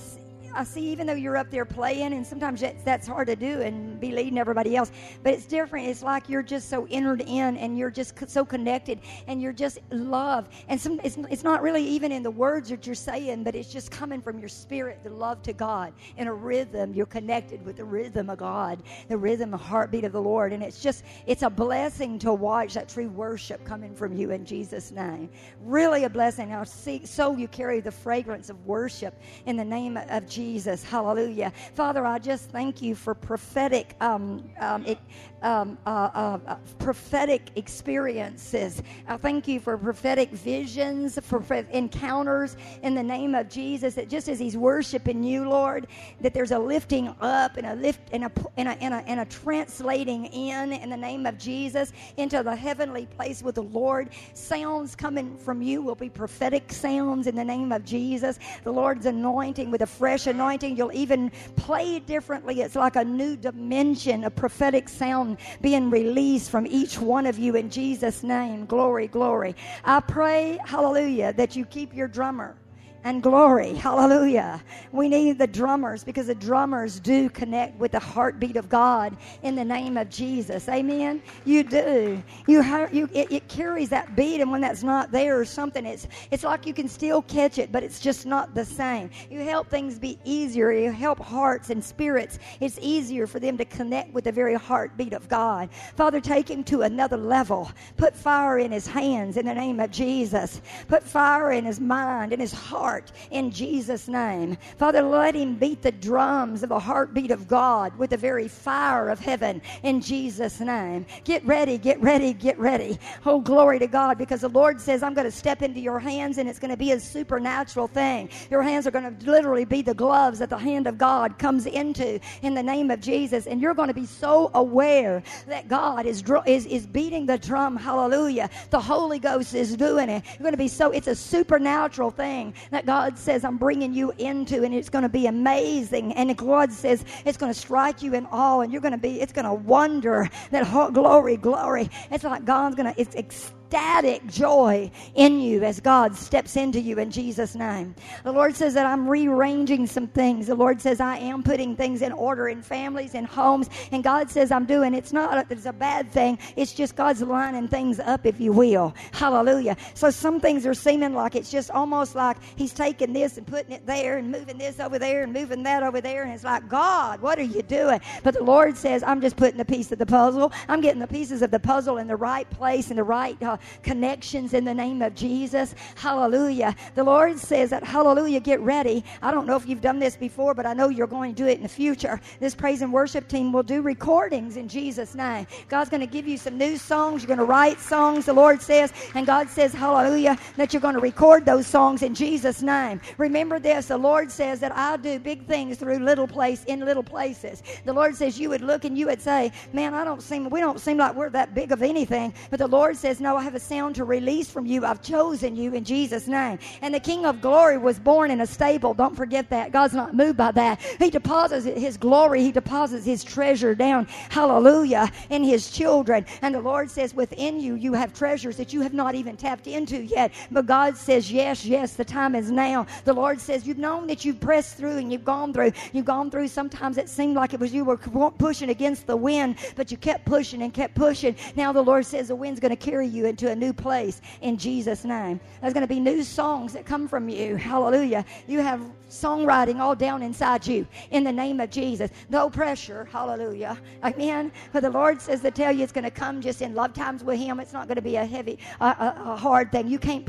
I 0.55 0.65
see, 0.65 0.81
even 0.89 1.07
though 1.07 1.15
you're 1.15 1.37
up 1.37 1.51
there 1.51 1.65
playing, 1.65 2.13
and 2.13 2.27
sometimes 2.27 2.63
that's, 2.85 3.07
hard 3.07 3.29
to 3.29 3.37
do 3.37 3.63
and 3.63 3.99
be 3.99 4.13
leading 4.13 4.39
everybody 4.39 4.77
else, 4.77 4.93
but 5.23 5.33
it's 5.33 5.47
different. 5.47 5.87
It's 5.89 6.03
like 6.03 6.29
you're 6.29 6.43
just 6.43 6.69
so 6.69 6.87
entered 6.91 7.23
in 7.23 7.57
and 7.57 7.77
you're 7.79 7.91
just 7.91 8.29
so 8.29 8.45
connected 8.45 9.01
and 9.27 9.41
you're 9.41 9.53
just 9.53 9.79
love. 9.91 10.49
And 10.69 10.81
some, 10.81 11.01
it's, 11.03 11.17
it's 11.31 11.43
not 11.43 11.63
really 11.63 11.85
even 11.85 12.13
in 12.13 12.23
the 12.23 12.31
words 12.31 12.69
that 12.69 12.87
you're 12.87 12.95
saying, 12.95 13.43
but 13.43 13.55
it's 13.55 13.73
just 13.73 13.91
coming 13.91 14.21
from 14.21 14.39
your 14.39 14.49
spirit, 14.49 15.01
the 15.03 15.11
love 15.11 15.43
to 15.43 15.53
God 15.53 15.93
in 16.19 16.29
a 16.29 16.33
rhythm. 16.33 16.93
You're 16.93 17.07
connected 17.07 17.65
with 17.65 17.77
the 17.77 17.85
rhythm 17.85 18.31
of 18.31 18.39
God, 18.39 18.83
the 19.09 19.17
rhythm, 19.17 19.51
the 19.51 19.57
heartbeat 19.57 20.05
of 20.05 20.13
the 20.13 20.23
Lord. 20.23 20.53
And 20.53 20.63
it's 20.63 20.83
just, 20.83 21.05
it's 21.27 21.43
a 21.43 21.51
blessing 21.51 22.19
to 22.21 22.33
watch 22.33 22.75
that 22.75 22.89
true 22.89 23.09
worship 23.09 23.65
coming 23.65 23.95
from 23.95 24.17
you 24.17 24.31
in 24.31 24.45
Jesus' 24.45 24.91
name. 24.91 25.31
Really 25.63 26.05
a 26.05 26.11
blessing. 26.11 26.51
Now, 26.51 26.65
see, 26.65 27.07
so 27.07 27.37
you 27.37 27.49
carry 27.49 27.81
the 27.81 27.91
fragrance 27.91 28.51
of 28.51 28.67
worship 28.67 29.15
in 29.47 29.57
the 29.57 29.65
name 29.65 29.97
of 29.97 30.27
Jesus. 30.27 30.40
Jesus. 30.41 30.83
Hallelujah. 30.83 31.53
Father, 31.75 32.07
I 32.07 32.19
just 32.19 32.49
thank 32.49 32.81
you 32.81 32.95
for 32.95 33.15
prophetic 33.15 33.95
um, 34.01 34.43
um, 34.59 34.87
it, 34.87 34.99
um, 35.43 35.77
uh, 35.85 36.11
uh, 36.15 36.39
uh, 36.47 36.57
prophetic 36.79 37.51
experiences. 37.57 38.83
I 39.07 39.19
thank 39.19 39.47
you 39.47 39.61
for 39.61 39.77
prophetic 39.77 40.31
visions, 40.31 41.19
for 41.23 41.43
encounters 41.73 42.57
in 42.83 42.95
the 42.95 43.03
name 43.03 43.35
of 43.35 43.51
Jesus. 43.51 43.95
That 43.97 44.09
just 44.09 44.31
as 44.31 44.39
He's 44.39 44.57
worshiping 44.57 45.23
you, 45.23 45.47
Lord, 45.47 45.89
that 46.23 46.33
there's 46.33 46.53
a 46.53 46.59
lifting 46.59 47.15
up 47.21 47.59
and 47.59 47.67
a 47.67 47.75
lift 47.75 48.01
and 48.13 48.25
a 48.25 48.33
and 48.57 48.69
a, 48.69 48.83
and 48.83 48.95
a, 48.95 49.05
and 49.07 49.21
a 49.21 49.27
translating 49.27 50.25
in 50.27 50.73
in 50.73 50.89
the 50.89 50.97
name 50.97 51.27
of 51.27 51.37
Jesus 51.37 51.93
into 52.17 52.43
the 52.43 52.57
heavenly 52.57 53.05
place 53.05 53.43
with 53.43 53.57
the 53.57 53.63
Lord. 53.63 54.09
Sounds 54.33 54.97
coming 54.97 55.37
from 55.37 55.61
you 55.61 55.83
will 55.83 55.95
be 55.95 56.09
prophetic 56.09 56.73
sounds 56.73 57.27
in 57.27 57.35
the 57.35 57.45
name 57.45 57.73
of 57.73 57.85
Jesus. 57.85 58.39
The 58.65 58.73
Lord's 58.73 59.05
anointing 59.05 59.71
with 59.71 59.83
a 59.83 59.87
fresh 59.87 60.27
anointing. 60.31 60.77
You'll 60.77 60.93
even 60.93 61.31
play 61.57 61.99
differently. 61.99 62.63
It's 62.63 62.77
like 62.77 62.97
a 62.97 63.05
new 63.05 63.37
dimension, 63.37 64.25
a 64.25 64.31
prophetic 64.31 64.89
sound 64.89 65.39
being 65.61 65.91
released 65.91 66.51
from 66.51 66.67
each 66.67 66.99
one 66.99 67.27
of 67.27 67.39
you 67.39 67.57
in 67.57 67.71
Jesus' 67.71 68.23
name. 68.23 68.67
Glory, 68.67 69.09
glory. 69.09 69.55
I 69.85 70.01
pray, 70.01 70.59
hallelujah, 70.65 71.33
that 71.35 71.55
you 71.57 71.65
keep 71.67 71.95
your 71.95 72.09
drummer 72.09 72.57
and 73.05 73.23
glory. 73.23 73.75
Hallelujah. 73.75 74.63
We 74.93 75.09
need 75.09 75.39
the 75.39 75.47
drummers 75.47 76.05
because 76.05 76.27
the 76.27 76.35
drummers 76.35 77.01
do 77.01 77.31
connect 77.31 77.79
with 77.79 77.93
the 77.93 77.99
heartbeat 77.99 78.57
of 78.57 78.69
God 78.69 79.17
in 79.43 79.55
the 79.55 79.65
name 79.65 79.97
of 79.97 80.11
Jesus. 80.11 80.69
Amen. 80.69 81.23
You 81.45 81.63
do. 81.63 82.23
You 82.47 82.63
you 82.93 83.09
it, 83.15 83.33
it 83.33 83.49
carries 83.49 83.89
that 83.89 84.15
beat 84.17 84.41
and 84.41 84.51
when 84.51 84.61
that's 84.61 84.83
not 84.83 85.11
there 85.11 85.39
or 85.39 85.45
something 85.45 85.87
it's 85.87 86.07
it's 86.31 86.45
like 86.45 86.67
you 86.67 86.75
can 86.75 86.89
still 86.89 87.23
catch 87.23 87.59
it 87.59 87.73
but 87.73 87.83
it's 87.83 88.01
just 88.01 88.27
not 88.27 88.55
the 88.55 88.65
same. 88.65 89.11
You 89.31 89.41
help 89.41 89.69
things 89.71 89.99
be 89.99 90.19
easier. 90.25 90.71
You 90.71 90.93
help 90.93 91.19
hearts 91.19 91.71
and 91.71 91.83
spirits. 91.83 92.39
It's 92.61 92.79
easier 92.83 93.27
for 93.27 93.41
them 93.41 93.57
to 93.59 93.65
connect 93.65 94.13
with 94.13 94.25
the 94.25 94.33
very 94.33 94.55
heartbeat 94.55 95.15
of 95.15 95.29
God. 95.29 95.71
Father, 95.97 96.21
take 96.21 96.51
him 96.51 96.65
to 96.65 96.83
another 96.83 97.17
level. 97.17 97.71
Put 97.97 98.15
fire 98.15 98.59
in 98.59 98.73
his 98.73 98.87
hands 98.87 99.39
in 99.39 99.47
the 99.47 99.55
name 99.55 99.81
of 99.81 99.91
Jesus. 99.91 100.61
Put 100.89 101.03
fire 101.03 101.53
in 101.53 101.65
his 101.65 101.81
mind 101.81 102.33
in 102.33 102.41
his 102.41 102.53
heart 102.53 102.90
heart 102.91 103.13
in 103.31 103.53
Jesus' 103.53 104.09
name. 104.09 104.57
Father, 104.77 105.03
let 105.03 105.37
him 105.37 105.55
beat 105.55 105.81
the 105.81 105.93
drums 105.93 106.65
of 106.65 106.71
the 106.71 106.79
heartbeat 106.79 107.31
of 107.31 107.47
God 107.47 107.97
with 107.97 108.11
the 108.11 108.17
very 108.17 108.49
fire 108.49 109.11
of 109.11 109.21
heaven 109.21 109.63
in 109.85 110.01
Jesus' 110.01 110.59
name. 110.59 111.07
Get 111.23 111.45
ready, 111.47 111.79
get 111.79 112.01
ready, 112.03 112.33
get 112.33 112.59
ready. 112.59 112.99
Oh, 113.25 113.41
glory 113.41 113.79
to 113.79 113.87
God, 113.87 114.19
because 114.19 114.41
the 114.41 114.49
Lord 114.49 114.81
says, 114.81 115.05
I'm 115.05 115.15
going 115.15 115.31
to 115.31 115.31
step 115.31 115.63
into 115.63 115.79
your 115.79 116.01
hands 116.01 116.39
and 116.39 116.49
it's 116.49 116.59
going 116.59 116.73
to 116.73 116.77
be 116.77 116.91
a 116.91 116.99
supernatural 116.99 117.87
thing. 117.87 118.29
Your 118.51 118.63
hands 118.63 118.89
are 118.89 118.91
going 118.91 119.17
to 119.17 119.31
literally 119.31 119.65
be 119.65 119.83
the 119.83 119.95
gloves 119.95 120.41
that 120.41 120.51
the 120.51 120.59
hand 120.59 120.89
of 120.89 120.99
God 120.99 121.39
comes 121.39 121.67
into 121.67 122.19
in 122.43 122.55
the 122.55 122.63
name 122.63 122.91
of 122.91 123.01
Jesus. 123.01 123.47
And 123.47 123.61
you're 123.61 123.75
going 123.75 123.89
to 123.89 123.95
be 123.95 124.07
so 124.07 124.51
aware 124.55 125.23
that 125.47 125.69
God 125.69 126.07
is, 126.07 126.25
is, 126.45 126.67
is 126.67 126.89
beating 126.89 127.27
the 127.27 127.39
drum. 127.39 127.77
Hallelujah. 127.77 128.51
The 128.71 128.81
Holy 128.81 129.21
Ghost 129.21 129.55
is 129.55 129.77
doing 129.77 130.09
it. 130.09 130.25
You're 130.27 130.43
going 130.43 130.53
to 130.53 130.59
be 130.59 130.67
so, 130.67 130.91
it's 130.91 131.07
a 131.07 131.15
supernatural 131.15 132.11
thing 132.11 132.53
that 132.81 132.87
God 132.87 133.19
says 133.19 133.45
I'm 133.45 133.59
bringing 133.59 133.93
you 133.93 134.13
into, 134.19 134.65
and 134.65 134.75
it's 134.75 134.89
going 134.89 135.03
to 135.03 135.09
be 135.09 135.27
amazing. 135.27 136.13
And 136.15 136.37
God 136.37 136.73
says 136.73 137.05
it's 137.25 137.37
going 137.37 137.53
to 137.53 137.59
strike 137.59 138.03
you 138.03 138.15
in 138.15 138.27
awe, 138.27 138.61
and 138.61 138.73
you're 138.73 138.81
going 138.81 138.93
to 138.93 138.99
be, 138.99 139.21
it's 139.21 139.33
going 139.33 139.45
to 139.45 139.55
wonder 139.55 140.29
that 140.51 140.67
oh, 140.73 140.91
glory, 140.91 141.37
glory. 141.37 141.91
It's 142.11 142.25
like 142.25 142.45
God's 142.45 142.77
going 142.77 142.93
to, 142.95 143.01
it's 143.01 143.53
ecstatic 143.71 144.27
joy 144.27 144.91
in 145.15 145.39
you 145.39 145.63
as 145.63 145.79
God 145.79 146.17
steps 146.17 146.57
into 146.57 146.81
you 146.81 146.99
in 146.99 147.09
Jesus' 147.09 147.55
name. 147.55 147.95
The 148.25 148.33
Lord 148.33 148.57
says 148.57 148.75
that 148.75 148.85
I'm 148.85 149.09
rearranging 149.09 149.87
some 149.87 150.09
things. 150.09 150.49
The 150.49 150.57
Lord 150.57 150.81
says 150.81 150.99
I 150.99 151.19
am 151.19 151.45
putting 151.45 151.77
things 151.77 152.03
in 152.03 152.11
order 152.11 152.49
in 152.49 152.63
families 152.63 153.15
and 153.15 153.29
homes. 153.29 153.71
And 153.93 154.03
God 154.03 154.29
says 154.29 154.51
I'm 154.51 154.67
doing 154.67 154.93
it's 154.93 155.13
not 155.13 155.47
it's 155.53 155.67
a 155.67 155.73
bad 155.73 156.11
thing. 156.11 156.37
It's 156.57 156.73
just 156.73 156.97
God's 156.97 157.23
lining 157.23 157.69
things 157.69 158.01
up, 158.01 158.27
if 158.27 158.41
you 158.41 158.53
will. 158.53 158.93
Hallelujah. 159.13 159.77
So 159.95 160.11
some 160.11 160.41
things 160.41 160.67
are 160.67 160.75
seeming 160.75 161.15
like 161.15 161.37
it's 161.37 161.51
just 161.51 161.71
almost 161.71 162.17
like 162.17 162.39
He's 162.57 162.73
taking 162.73 163.13
this 163.13 163.39
and 163.39 163.47
putting 163.47 163.71
it 163.71 163.87
there 163.87 164.19
and 164.19 164.33
moving 164.33 164.59
this 164.59 164.81
over 164.81 164.99
there 164.99 165.23
and 165.23 165.33
moving 165.33 165.63
that 165.63 165.85
over 165.85 166.01
there. 166.01 166.25
And 166.25 166.33
it's 166.33 166.43
like, 166.43 166.69
God, 166.69 167.21
what 167.21 167.39
are 167.39 167.43
you 167.43 167.63
doing? 167.63 168.01
But 168.25 168.35
the 168.35 168.43
Lord 168.43 168.77
says, 168.77 169.05
I'm 169.05 169.21
just 169.21 169.37
putting 169.37 169.61
a 169.61 169.65
piece 169.65 169.93
of 169.93 169.99
the 169.99 170.07
puzzle. 170.07 170.53
I'm 170.69 170.81
getting 170.81 171.01
the 171.01 171.07
pieces 171.07 171.41
of 171.41 171.53
the 171.53 171.61
puzzle 171.61 171.99
in 171.99 172.09
the 172.09 172.17
right 172.17 172.51
place 172.51 172.91
in 172.91 172.97
the 172.97 173.05
right 173.05 173.41
uh, 173.43 173.57
connections 173.83 174.55
in 174.55 174.65
the 174.65 174.75
name 174.75 175.03
of 175.03 175.15
Jesus. 175.15 175.75
Hallelujah. 175.97 176.75
The 176.95 177.05
Lord 177.05 177.39
says 177.39 177.71
that, 177.71 177.85
hallelujah, 177.85 178.41
get 178.41 178.61
ready. 178.61 179.05
I 179.23 179.31
don't 179.31 179.47
know 179.47 179.57
if 179.57 179.67
you've 179.67 179.81
done 179.81 179.99
this 179.99 180.17
before, 180.17 180.55
but 180.55 180.67
I 180.67 180.73
know 180.73 180.89
you're 180.89 181.07
going 181.07 181.35
to 181.35 181.43
do 181.43 181.49
it 181.49 181.57
in 181.57 181.63
the 181.63 181.69
future. 181.69 182.21
This 182.39 182.55
praise 182.55 182.83
and 182.83 182.93
worship 182.93 183.29
team 183.29 183.53
will 183.53 183.63
do 183.63 183.83
recordings 183.83 184.57
in 184.57 184.69
Jesus' 184.69 185.15
name. 185.15 185.47
God's 185.69 185.91
going 185.91 186.01
to 186.01 186.07
give 186.07 186.27
you 186.27 186.37
some 186.37 186.57
new 186.59 186.77
songs. 186.77 187.23
You're 187.23 187.29
going 187.29 187.39
to 187.39 187.45
write 187.45 187.81
songs, 187.81 188.27
the 188.27 188.33
Lord 188.33 188.63
says, 188.63 188.93
and 189.15 189.27
God 189.27 189.49
says, 189.49 189.73
hallelujah, 189.73 190.39
that 190.57 190.73
you're 190.73 190.81
going 190.81 190.95
to 190.95 191.01
record 191.01 191.45
those 191.45 191.67
songs 191.67 192.03
in 192.03 192.15
Jesus' 192.15 192.63
name. 192.63 193.01
Remember 193.19 193.59
this 193.59 193.87
the 193.87 193.99
Lord 193.99 194.31
says 194.31 194.61
that 194.61 194.77
I'll 194.77 194.99
do 194.99 195.19
big 195.19 195.47
things 195.47 195.79
through 195.79 195.99
little 195.99 196.27
place 196.27 196.65
in 196.65 196.81
little 196.81 197.03
places. 197.03 197.63
The 197.85 197.93
Lord 197.93 198.15
says 198.15 198.39
you 198.39 198.49
would 198.51 198.61
look 198.61 198.85
and 198.85 198.97
you 198.97 199.07
would 199.07 199.21
say, 199.21 199.53
Man, 199.73 199.95
I 199.95 200.05
don't 200.05 200.23
seem 200.23 200.49
we 200.49 200.61
don't 200.61 200.81
seem 200.81 200.97
like 200.97 201.15
we're 201.15 201.31
that 201.31 201.55
big 201.55 201.73
of 201.73 201.83
anything. 201.83 202.33
But 202.51 202.59
the 202.59 202.69
Lord 202.69 202.97
says, 202.97 203.21
No, 203.21 203.37
I 203.37 203.43
have 203.51 203.61
a 203.61 203.65
sound 203.65 203.97
to 203.97 204.05
release 204.05 204.49
from 204.49 204.65
you. 204.65 204.87
I've 204.87 205.03
chosen 205.03 205.57
you 205.57 205.75
in 205.75 205.83
Jesus' 205.83 206.29
name. 206.29 206.61
And 206.83 206.95
the 206.95 207.01
King 207.01 207.27
of 207.27 207.41
glory 207.41 207.79
was 207.79 207.99
born 207.99 208.31
in 208.31 208.43
a 208.43 208.47
stable. 208.47 208.95
Don't 208.95 209.17
forget 209.17 209.51
that. 209.51 209.73
God's 209.73 209.93
not 209.93 210.15
moved 210.15 210.37
by 210.37 210.53
that. 210.53 210.81
He 211.01 211.11
deposits 211.11 211.65
his 211.65 211.97
glory, 211.97 212.43
he 212.43 212.53
deposits 212.53 213.05
his 213.05 213.25
treasure 213.25 213.75
down, 213.75 214.07
hallelujah, 214.29 215.11
in 215.31 215.43
his 215.43 215.69
children. 215.73 216.25
And 216.43 216.55
the 216.55 216.61
Lord 216.61 216.89
says, 216.89 217.13
Within 217.13 217.59
you, 217.59 217.75
you 217.75 217.93
have 217.93 218.15
treasures 218.15 218.57
that 218.57 218.73
you 218.73 218.83
have 218.83 218.95
not 218.95 219.17
even 219.17 219.37
tapped 219.37 219.67
into 219.67 220.01
yet. 220.01 220.31
But 220.53 220.67
God 220.67 220.97
says, 220.97 221.33
Yes, 221.33 221.65
yes, 221.65 221.95
the 221.95 222.05
time 222.05 222.37
is 222.37 222.53
now. 222.53 222.87
The 223.05 223.13
Lord 223.13 223.41
says, 223.41 223.67
You've 223.67 223.79
known 223.79 224.07
that 224.07 224.25
you've 224.25 224.39
pressed 224.39 224.77
through 224.77 224.99
and 224.99 225.11
you've 225.11 225.25
gone 225.25 225.53
through. 225.53 225.73
You've 225.93 226.05
gone 226.05 226.31
through. 226.31 226.47
Sometimes 226.47 226.99
it 226.99 227.09
seemed 227.09 227.35
like 227.35 227.53
it 227.53 227.59
was 227.59 227.75
you 227.75 227.85
were 227.85 227.97
pushing 227.97 228.71
against 228.71 229.09
the 229.09 229.17
wind, 229.17 229.57
but 229.75 229.91
you 229.91 229.97
kept 229.97 230.25
pushing 230.25 230.63
and 230.63 230.73
kept 230.73 230.95
pushing. 230.95 231.35
Now 231.57 231.73
the 231.73 231.83
Lord 231.83 232.07
says 232.07 232.29
the 232.29 232.37
wind's 232.37 232.61
going 232.61 232.71
to 232.71 232.77
carry 232.77 233.09
you 233.09 233.27
into 233.41 233.53
a 233.53 233.57
new 233.57 233.73
place 233.73 234.21
in 234.43 234.59
Jesus' 234.59 235.05
name. 235.05 235.41
There's 235.61 235.73
going 235.73 235.87
to 235.87 235.93
be 235.93 236.01
new 236.01 236.23
songs 236.23 236.75
that 236.75 236.85
come 236.85 237.09
from 237.09 237.29
you. 237.29 237.57
Hallelujah. 237.57 238.25
You 238.47 238.61
have 238.61 238.83
songwriting 239.11 239.81
all 239.81 239.95
down 239.95 240.23
inside 240.23 240.67
you 240.67 240.87
in 241.11 241.25
the 241.25 241.33
name 241.33 241.61
of 241.61 241.71
Jesus. 241.71 242.11
No 242.29 242.49
pressure. 242.49 243.05
Hallelujah. 243.05 243.77
Amen. 244.03 244.53
But 244.73 244.83
the 244.83 244.91
Lord 244.91 245.21
says 245.21 245.41
to 245.43 245.51
tell 245.51 245.73
you 245.73 245.83
it's 245.83 245.93
going 245.93 246.05
to 246.05 246.11
come 246.11 246.41
just 246.41 246.63
in 246.63 246.75
love 246.75 246.95
times 246.95 247.25
with 247.25 247.39
Him. 247.39 247.61
It's 247.61 247.73
not 247.73 247.89
going 247.89 247.97
to 247.97 248.03
be 248.03 248.17
a 248.17 248.25
heavy, 248.25 248.59
a, 248.81 248.85
a, 248.85 249.23
a 249.33 249.37
hard 249.37 249.73
thing. 249.73 249.89
You 249.89 249.99
can't, 249.99 250.27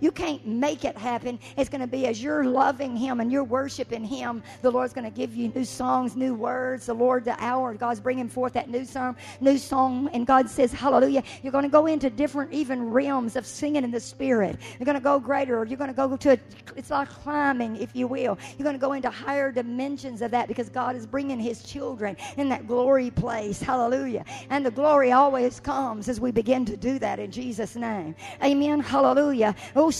you 0.00 0.12
can't 0.12 0.46
make 0.46 0.84
it 0.84 0.96
happen. 0.96 1.38
It's 1.56 1.70
going 1.70 1.80
to 1.80 1.86
be 1.86 2.06
as 2.06 2.22
you're 2.22 2.44
loving 2.44 2.96
Him 2.96 3.20
and 3.20 3.32
you're 3.32 3.44
worshiping 3.44 4.04
Him. 4.04 4.42
The 4.62 4.70
Lord's 4.70 4.92
going 4.92 5.10
to 5.10 5.16
give 5.16 5.34
you 5.34 5.48
new 5.48 5.64
songs, 5.64 6.14
new 6.14 6.34
words. 6.34 6.86
The 6.86 6.94
Lord, 6.94 7.24
the 7.24 7.42
hour, 7.42 7.74
God's 7.74 8.00
bringing 8.00 8.28
forth 8.28 8.52
that 8.52 8.68
new 8.68 8.84
song, 8.84 9.16
new 9.40 9.56
song, 9.56 10.10
and 10.12 10.26
God 10.26 10.48
says, 10.50 10.72
Hallelujah. 10.72 11.22
You're 11.42 11.52
going 11.52 11.64
to 11.64 11.70
go 11.70 11.86
into 11.86 12.10
different, 12.10 12.52
even 12.52 12.90
realms 12.90 13.36
of 13.36 13.46
singing 13.46 13.84
in 13.84 13.90
the 13.90 14.00
Spirit. 14.00 14.58
You're 14.78 14.84
going 14.84 14.96
to 14.96 15.02
go 15.02 15.18
greater. 15.18 15.64
You're 15.64 15.78
going 15.78 15.90
to 15.90 15.96
go 15.96 16.16
to, 16.16 16.32
a, 16.32 16.38
it's 16.76 16.90
like 16.90 17.08
climbing, 17.08 17.76
if 17.76 17.94
you 17.94 18.06
will 18.06 18.17
will. 18.18 18.38
You're 18.56 18.64
going 18.64 18.76
to 18.76 18.80
go 18.80 18.92
into 18.92 19.10
higher 19.10 19.52
dimensions 19.52 20.22
of 20.22 20.30
that 20.32 20.48
because 20.48 20.68
God 20.68 20.96
is 20.96 21.06
bringing 21.06 21.38
His 21.38 21.62
children 21.62 22.16
in 22.36 22.48
that 22.48 22.66
glory 22.66 23.10
place. 23.10 23.60
Hallelujah. 23.60 24.24
And 24.50 24.64
the 24.64 24.70
glory 24.70 25.12
always 25.12 25.60
comes 25.60 26.08
as 26.08 26.20
we 26.20 26.30
begin 26.30 26.64
to 26.66 26.76
do 26.76 26.98
that 26.98 27.18
in 27.18 27.30
Jesus' 27.30 27.76
name. 27.76 28.14
Amen. 28.42 28.80
Hallelujah. 28.80 29.54
Oh, 29.76 29.90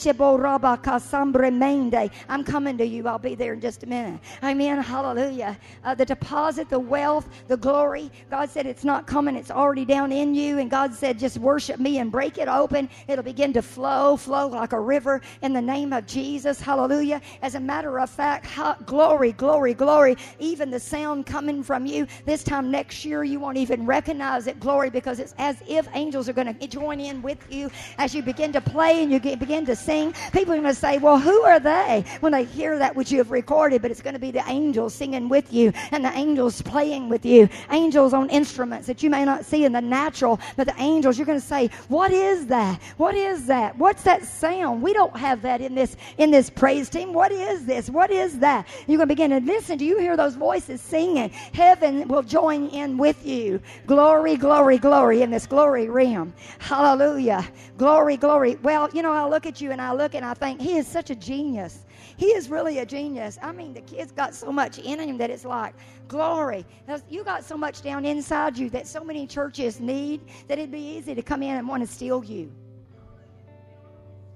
I'm 2.28 2.44
coming 2.44 2.78
to 2.78 2.86
you. 2.86 3.08
I'll 3.08 3.18
be 3.18 3.34
there 3.34 3.52
in 3.52 3.60
just 3.60 3.82
a 3.82 3.86
minute. 3.86 4.20
Amen. 4.42 4.82
Hallelujah. 4.82 5.56
Uh, 5.84 5.94
the 5.94 6.04
deposit, 6.04 6.68
the 6.68 6.78
wealth, 6.78 7.28
the 7.46 7.56
glory. 7.56 8.10
God 8.30 8.50
said 8.50 8.66
it's 8.66 8.84
not 8.84 9.06
coming, 9.06 9.36
it's 9.36 9.50
already 9.50 9.84
down 9.84 10.12
in 10.12 10.34
you. 10.34 10.58
And 10.58 10.70
God 10.70 10.94
said, 10.94 11.18
just 11.18 11.38
worship 11.38 11.80
me 11.80 11.98
and 11.98 12.10
break 12.10 12.38
it 12.38 12.48
open. 12.48 12.88
It'll 13.06 13.24
begin 13.24 13.52
to 13.54 13.62
flow, 13.62 14.16
flow 14.16 14.48
like 14.48 14.72
a 14.72 14.80
river 14.80 15.20
in 15.42 15.52
the 15.52 15.60
name 15.60 15.92
of 15.92 16.06
Jesus. 16.06 16.60
Hallelujah. 16.60 17.20
As 17.42 17.54
a 17.54 17.60
matter 17.60 18.00
of 18.00 18.07
fact, 18.08 18.48
glory, 18.86 19.32
glory, 19.32 19.74
glory. 19.74 20.16
Even 20.38 20.70
the 20.70 20.80
sound 20.80 21.26
coming 21.26 21.62
from 21.62 21.86
you 21.86 22.06
this 22.24 22.42
time 22.42 22.70
next 22.70 23.04
year, 23.04 23.24
you 23.24 23.40
won't 23.40 23.56
even 23.56 23.86
recognize 23.86 24.46
it, 24.46 24.58
glory, 24.60 24.90
because 24.90 25.18
it's 25.20 25.34
as 25.38 25.62
if 25.68 25.88
angels 25.94 26.28
are 26.28 26.32
going 26.32 26.52
to 26.54 26.66
join 26.66 27.00
in 27.00 27.22
with 27.22 27.38
you 27.52 27.70
as 27.98 28.14
you 28.14 28.22
begin 28.22 28.52
to 28.52 28.60
play 28.60 29.02
and 29.02 29.12
you 29.12 29.20
begin 29.20 29.64
to 29.66 29.76
sing. 29.76 30.14
People 30.32 30.54
are 30.54 30.56
going 30.56 30.64
to 30.64 30.74
say, 30.74 30.98
Well, 30.98 31.18
who 31.18 31.42
are 31.42 31.60
they? 31.60 32.04
When 32.20 32.32
they 32.32 32.44
hear 32.44 32.78
that 32.78 32.94
which 32.96 33.10
you 33.12 33.18
have 33.18 33.30
recorded, 33.30 33.82
but 33.82 33.90
it's 33.90 34.02
going 34.02 34.14
to 34.14 34.20
be 34.20 34.30
the 34.30 34.44
angels 34.48 34.94
singing 34.94 35.28
with 35.28 35.52
you 35.52 35.72
and 35.92 36.04
the 36.04 36.12
angels 36.12 36.62
playing 36.62 37.08
with 37.08 37.24
you. 37.24 37.48
Angels 37.70 38.12
on 38.12 38.30
instruments 38.30 38.86
that 38.86 39.02
you 39.02 39.10
may 39.10 39.24
not 39.24 39.44
see 39.44 39.64
in 39.64 39.72
the 39.72 39.80
natural, 39.80 40.40
but 40.56 40.66
the 40.66 40.74
angels, 40.78 41.18
you're 41.18 41.26
going 41.26 41.40
to 41.40 41.46
say, 41.46 41.70
What 41.88 42.12
is 42.12 42.46
that? 42.46 42.80
What 42.96 43.14
is 43.14 43.46
that? 43.46 43.76
What's 43.78 44.02
that 44.02 44.24
sound? 44.24 44.82
We 44.82 44.92
don't 44.92 45.16
have 45.16 45.42
that 45.42 45.60
in 45.60 45.74
this 45.74 45.96
in 46.18 46.30
this 46.30 46.50
praise 46.50 46.88
team. 46.88 47.12
What 47.12 47.32
is 47.32 47.64
this? 47.66 47.90
What 47.98 48.12
is 48.12 48.38
that? 48.38 48.68
You're 48.86 48.98
going 48.98 49.08
to 49.08 49.14
begin 49.16 49.30
to 49.30 49.40
listen. 49.40 49.76
Do 49.76 49.84
you 49.84 49.98
hear 49.98 50.16
those 50.16 50.36
voices 50.36 50.80
singing? 50.80 51.30
Heaven 51.52 52.06
will 52.06 52.22
join 52.22 52.68
in 52.68 52.96
with 52.96 53.26
you. 53.26 53.60
Glory, 53.88 54.36
glory, 54.36 54.78
glory 54.78 55.22
in 55.22 55.32
this 55.32 55.48
glory 55.48 55.88
realm. 55.88 56.32
Hallelujah. 56.60 57.44
Glory, 57.76 58.16
glory. 58.16 58.54
Well, 58.62 58.88
you 58.92 59.02
know, 59.02 59.12
I 59.12 59.28
look 59.28 59.46
at 59.46 59.60
you 59.60 59.72
and 59.72 59.82
I 59.82 59.92
look 59.92 60.14
and 60.14 60.24
I 60.24 60.34
think 60.34 60.60
he 60.60 60.76
is 60.76 60.86
such 60.86 61.10
a 61.10 61.16
genius. 61.16 61.86
He 62.16 62.26
is 62.26 62.48
really 62.48 62.78
a 62.78 62.86
genius. 62.86 63.36
I 63.42 63.50
mean, 63.50 63.74
the 63.74 63.80
kid's 63.80 64.12
got 64.12 64.32
so 64.32 64.52
much 64.52 64.78
in 64.78 65.00
him 65.00 65.18
that 65.18 65.30
it's 65.30 65.44
like, 65.44 65.74
glory. 66.06 66.64
You 67.10 67.24
got 67.24 67.42
so 67.42 67.56
much 67.56 67.82
down 67.82 68.04
inside 68.04 68.56
you 68.56 68.70
that 68.70 68.86
so 68.86 69.02
many 69.02 69.26
churches 69.26 69.80
need 69.80 70.20
that 70.46 70.56
it'd 70.56 70.70
be 70.70 70.78
easy 70.78 71.16
to 71.16 71.22
come 71.22 71.42
in 71.42 71.56
and 71.56 71.66
want 71.66 71.82
to 71.82 71.92
steal 71.92 72.22
you. 72.22 72.52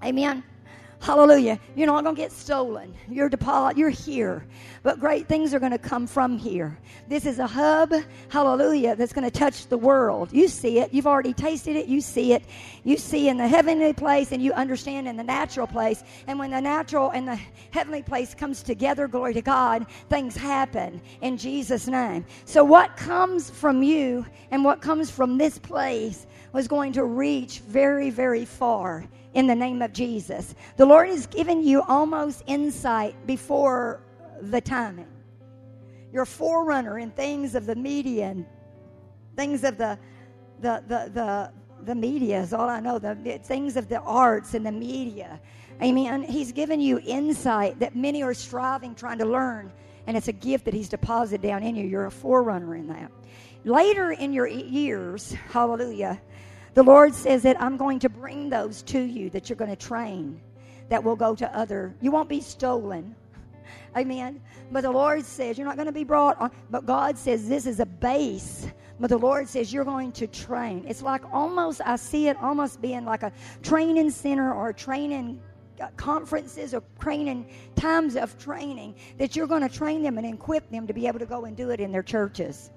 Amen. 0.03 0.43
Hallelujah. 1.03 1.59
You're 1.75 1.87
not 1.87 2.05
going 2.05 2.15
to 2.15 2.21
get 2.21 2.31
stolen. 2.31 2.95
You're 3.09 3.27
deposit, 3.27 3.77
you're 3.77 3.89
here. 3.89 4.47
But 4.83 5.01
great 5.01 5.27
things 5.27 5.53
are 5.53 5.59
going 5.59 5.73
to 5.73 5.77
come 5.77 6.07
from 6.07 6.37
here. 6.37 6.79
This 7.09 7.25
is 7.25 7.39
a 7.39 7.45
hub, 7.45 7.93
hallelujah, 8.29 8.95
that's 8.95 9.11
going 9.11 9.29
to 9.29 9.37
touch 9.39 9.67
the 9.67 9.77
world. 9.77 10.29
You 10.31 10.47
see 10.47 10.79
it. 10.79 10.93
You've 10.93 11.05
already 11.05 11.33
tasted 11.33 11.75
it. 11.75 11.87
You 11.87 11.99
see 11.99 12.31
it. 12.31 12.45
You 12.85 12.95
see 12.95 13.27
in 13.27 13.35
the 13.35 13.49
heavenly 13.49 13.91
place 13.91 14.31
and 14.31 14.41
you 14.41 14.53
understand 14.53 15.09
in 15.09 15.17
the 15.17 15.25
natural 15.25 15.67
place. 15.67 16.05
And 16.25 16.39
when 16.39 16.51
the 16.51 16.61
natural 16.61 17.09
and 17.09 17.27
the 17.27 17.37
heavenly 17.71 18.01
place 18.01 18.33
comes 18.33 18.63
together, 18.63 19.09
glory 19.09 19.33
to 19.33 19.41
God, 19.41 19.85
things 20.07 20.37
happen 20.37 21.01
in 21.19 21.35
Jesus' 21.35 21.85
name. 21.85 22.25
So 22.45 22.63
what 22.63 22.95
comes 22.95 23.49
from 23.49 23.83
you 23.83 24.25
and 24.51 24.63
what 24.63 24.79
comes 24.79 25.11
from 25.11 25.37
this 25.37 25.59
place 25.59 26.27
was 26.53 26.69
going 26.69 26.93
to 26.93 27.03
reach 27.03 27.59
very, 27.59 28.09
very 28.09 28.45
far 28.45 29.05
in 29.33 29.47
the 29.47 29.55
name 29.55 29.81
of 29.81 29.93
Jesus. 29.93 30.55
The 30.77 30.85
Lord 30.85 31.09
has 31.09 31.27
given 31.27 31.63
you 31.63 31.81
almost 31.83 32.43
insight 32.47 33.15
before 33.25 34.01
the 34.41 34.61
timing. 34.61 35.07
You're 36.11 36.23
a 36.23 36.27
forerunner 36.27 36.99
in 36.99 37.11
things 37.11 37.55
of 37.55 37.65
the 37.65 37.75
media 37.75 38.27
and 38.27 38.45
things 39.35 39.63
of 39.63 39.77
the 39.77 39.97
the 40.59 40.83
the 40.87 41.11
the, 41.13 41.51
the 41.83 41.95
media 41.95 42.39
is 42.39 42.53
all 42.53 42.69
I 42.69 42.79
know. 42.79 42.99
The, 42.99 43.15
things 43.43 43.75
of 43.77 43.89
the 43.89 43.99
arts 43.99 44.53
and 44.53 44.65
the 44.65 44.71
media. 44.71 45.41
Amen. 45.81 46.21
He's 46.21 46.51
given 46.51 46.79
you 46.79 46.99
insight 47.03 47.79
that 47.79 47.95
many 47.95 48.21
are 48.21 48.33
striving, 48.35 48.93
trying 48.93 49.17
to 49.17 49.25
learn, 49.25 49.73
and 50.05 50.15
it's 50.15 50.27
a 50.27 50.33
gift 50.33 50.65
that 50.65 50.73
He's 50.73 50.89
deposited 50.89 51.41
down 51.41 51.63
in 51.63 51.75
you. 51.75 51.85
You're 51.85 52.05
a 52.05 52.11
forerunner 52.11 52.75
in 52.75 52.87
that. 52.87 53.11
Later 53.65 54.11
in 54.11 54.33
your 54.33 54.47
years, 54.47 55.31
hallelujah, 55.49 56.21
the 56.73 56.83
Lord 56.83 57.13
says 57.13 57.43
that 57.43 57.61
I'm 57.61 57.77
going 57.77 57.99
to 57.99 58.09
bring 58.09 58.49
those 58.49 58.81
to 58.83 58.99
you 58.99 59.29
that 59.31 59.49
you're 59.49 59.57
going 59.57 59.69
to 59.69 59.75
train 59.75 60.41
that 60.89 61.03
will 61.03 61.15
go 61.15 61.35
to 61.35 61.57
other. 61.57 61.93
You 62.01 62.11
won't 62.11 62.29
be 62.29 62.41
stolen. 62.41 63.15
Amen. 63.95 64.41
But 64.71 64.81
the 64.81 64.91
Lord 64.91 65.23
says 65.23 65.57
you're 65.57 65.67
not 65.67 65.75
going 65.75 65.87
to 65.87 65.91
be 65.91 66.03
brought 66.03 66.39
on. 66.39 66.51
But 66.69 66.85
God 66.85 67.17
says 67.17 67.47
this 67.47 67.65
is 67.65 67.79
a 67.79 67.85
base. 67.85 68.67
But 68.99 69.09
the 69.09 69.17
Lord 69.17 69.47
says 69.47 69.73
you're 69.73 69.85
going 69.85 70.11
to 70.13 70.27
train. 70.27 70.85
It's 70.87 71.01
like 71.01 71.23
almost, 71.31 71.81
I 71.85 71.95
see 71.95 72.27
it 72.27 72.37
almost 72.41 72.81
being 72.81 73.05
like 73.05 73.23
a 73.23 73.31
training 73.61 74.09
center 74.09 74.53
or 74.53 74.73
training 74.73 75.41
uh, 75.81 75.87
conferences 75.95 76.73
or 76.73 76.83
training 76.99 77.47
times 77.75 78.15
of 78.15 78.37
training 78.37 78.95
that 79.17 79.35
you're 79.35 79.47
going 79.47 79.67
to 79.67 79.75
train 79.75 80.03
them 80.03 80.17
and 80.17 80.31
equip 80.31 80.69
them 80.69 80.87
to 80.87 80.93
be 80.93 81.07
able 81.07 81.19
to 81.19 81.25
go 81.25 81.45
and 81.45 81.57
do 81.57 81.71
it 81.71 81.79
in 81.79 81.91
their 81.91 82.03
churches. 82.03 82.71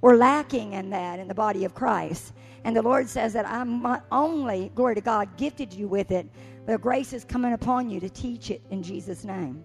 We're 0.00 0.16
lacking 0.16 0.74
in 0.74 0.90
that 0.90 1.18
in 1.18 1.26
the 1.26 1.34
body 1.34 1.64
of 1.64 1.74
Christ. 1.74 2.32
And 2.64 2.76
the 2.76 2.82
Lord 2.82 3.08
says 3.08 3.32
that 3.32 3.46
I'm 3.46 3.82
not 3.82 4.04
only, 4.10 4.70
glory 4.74 4.94
to 4.94 5.00
God, 5.00 5.36
gifted 5.36 5.72
you 5.72 5.88
with 5.88 6.10
it, 6.10 6.26
but 6.66 6.80
grace 6.80 7.12
is 7.12 7.24
coming 7.24 7.52
upon 7.52 7.88
you 7.88 8.00
to 8.00 8.10
teach 8.10 8.50
it 8.50 8.60
in 8.70 8.82
Jesus' 8.82 9.24
name. 9.24 9.62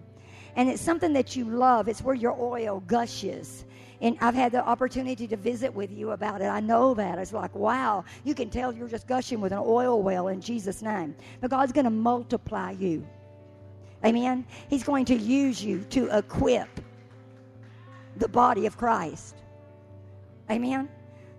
And 0.56 0.68
it's 0.68 0.80
something 0.80 1.12
that 1.14 1.36
you 1.36 1.44
love. 1.44 1.88
It's 1.88 2.02
where 2.02 2.14
your 2.14 2.36
oil 2.40 2.82
gushes. 2.86 3.64
And 4.00 4.16
I've 4.20 4.34
had 4.34 4.52
the 4.52 4.64
opportunity 4.64 5.26
to 5.26 5.36
visit 5.36 5.72
with 5.72 5.90
you 5.90 6.12
about 6.12 6.40
it. 6.40 6.46
I 6.46 6.60
know 6.60 6.94
that. 6.94 7.18
It's 7.18 7.32
like, 7.32 7.54
wow, 7.54 8.04
you 8.22 8.34
can 8.34 8.50
tell 8.50 8.72
you're 8.72 8.88
just 8.88 9.06
gushing 9.06 9.40
with 9.40 9.52
an 9.52 9.62
oil 9.62 10.02
well 10.02 10.28
in 10.28 10.40
Jesus' 10.40 10.82
name. 10.82 11.14
But 11.40 11.50
God's 11.50 11.72
going 11.72 11.84
to 11.84 11.90
multiply 11.90 12.72
you. 12.72 13.06
Amen. 14.04 14.46
He's 14.68 14.84
going 14.84 15.06
to 15.06 15.14
use 15.14 15.64
you 15.64 15.80
to 15.90 16.16
equip 16.16 16.68
the 18.16 18.28
body 18.28 18.66
of 18.66 18.76
Christ. 18.76 19.36
Amen. 20.50 20.88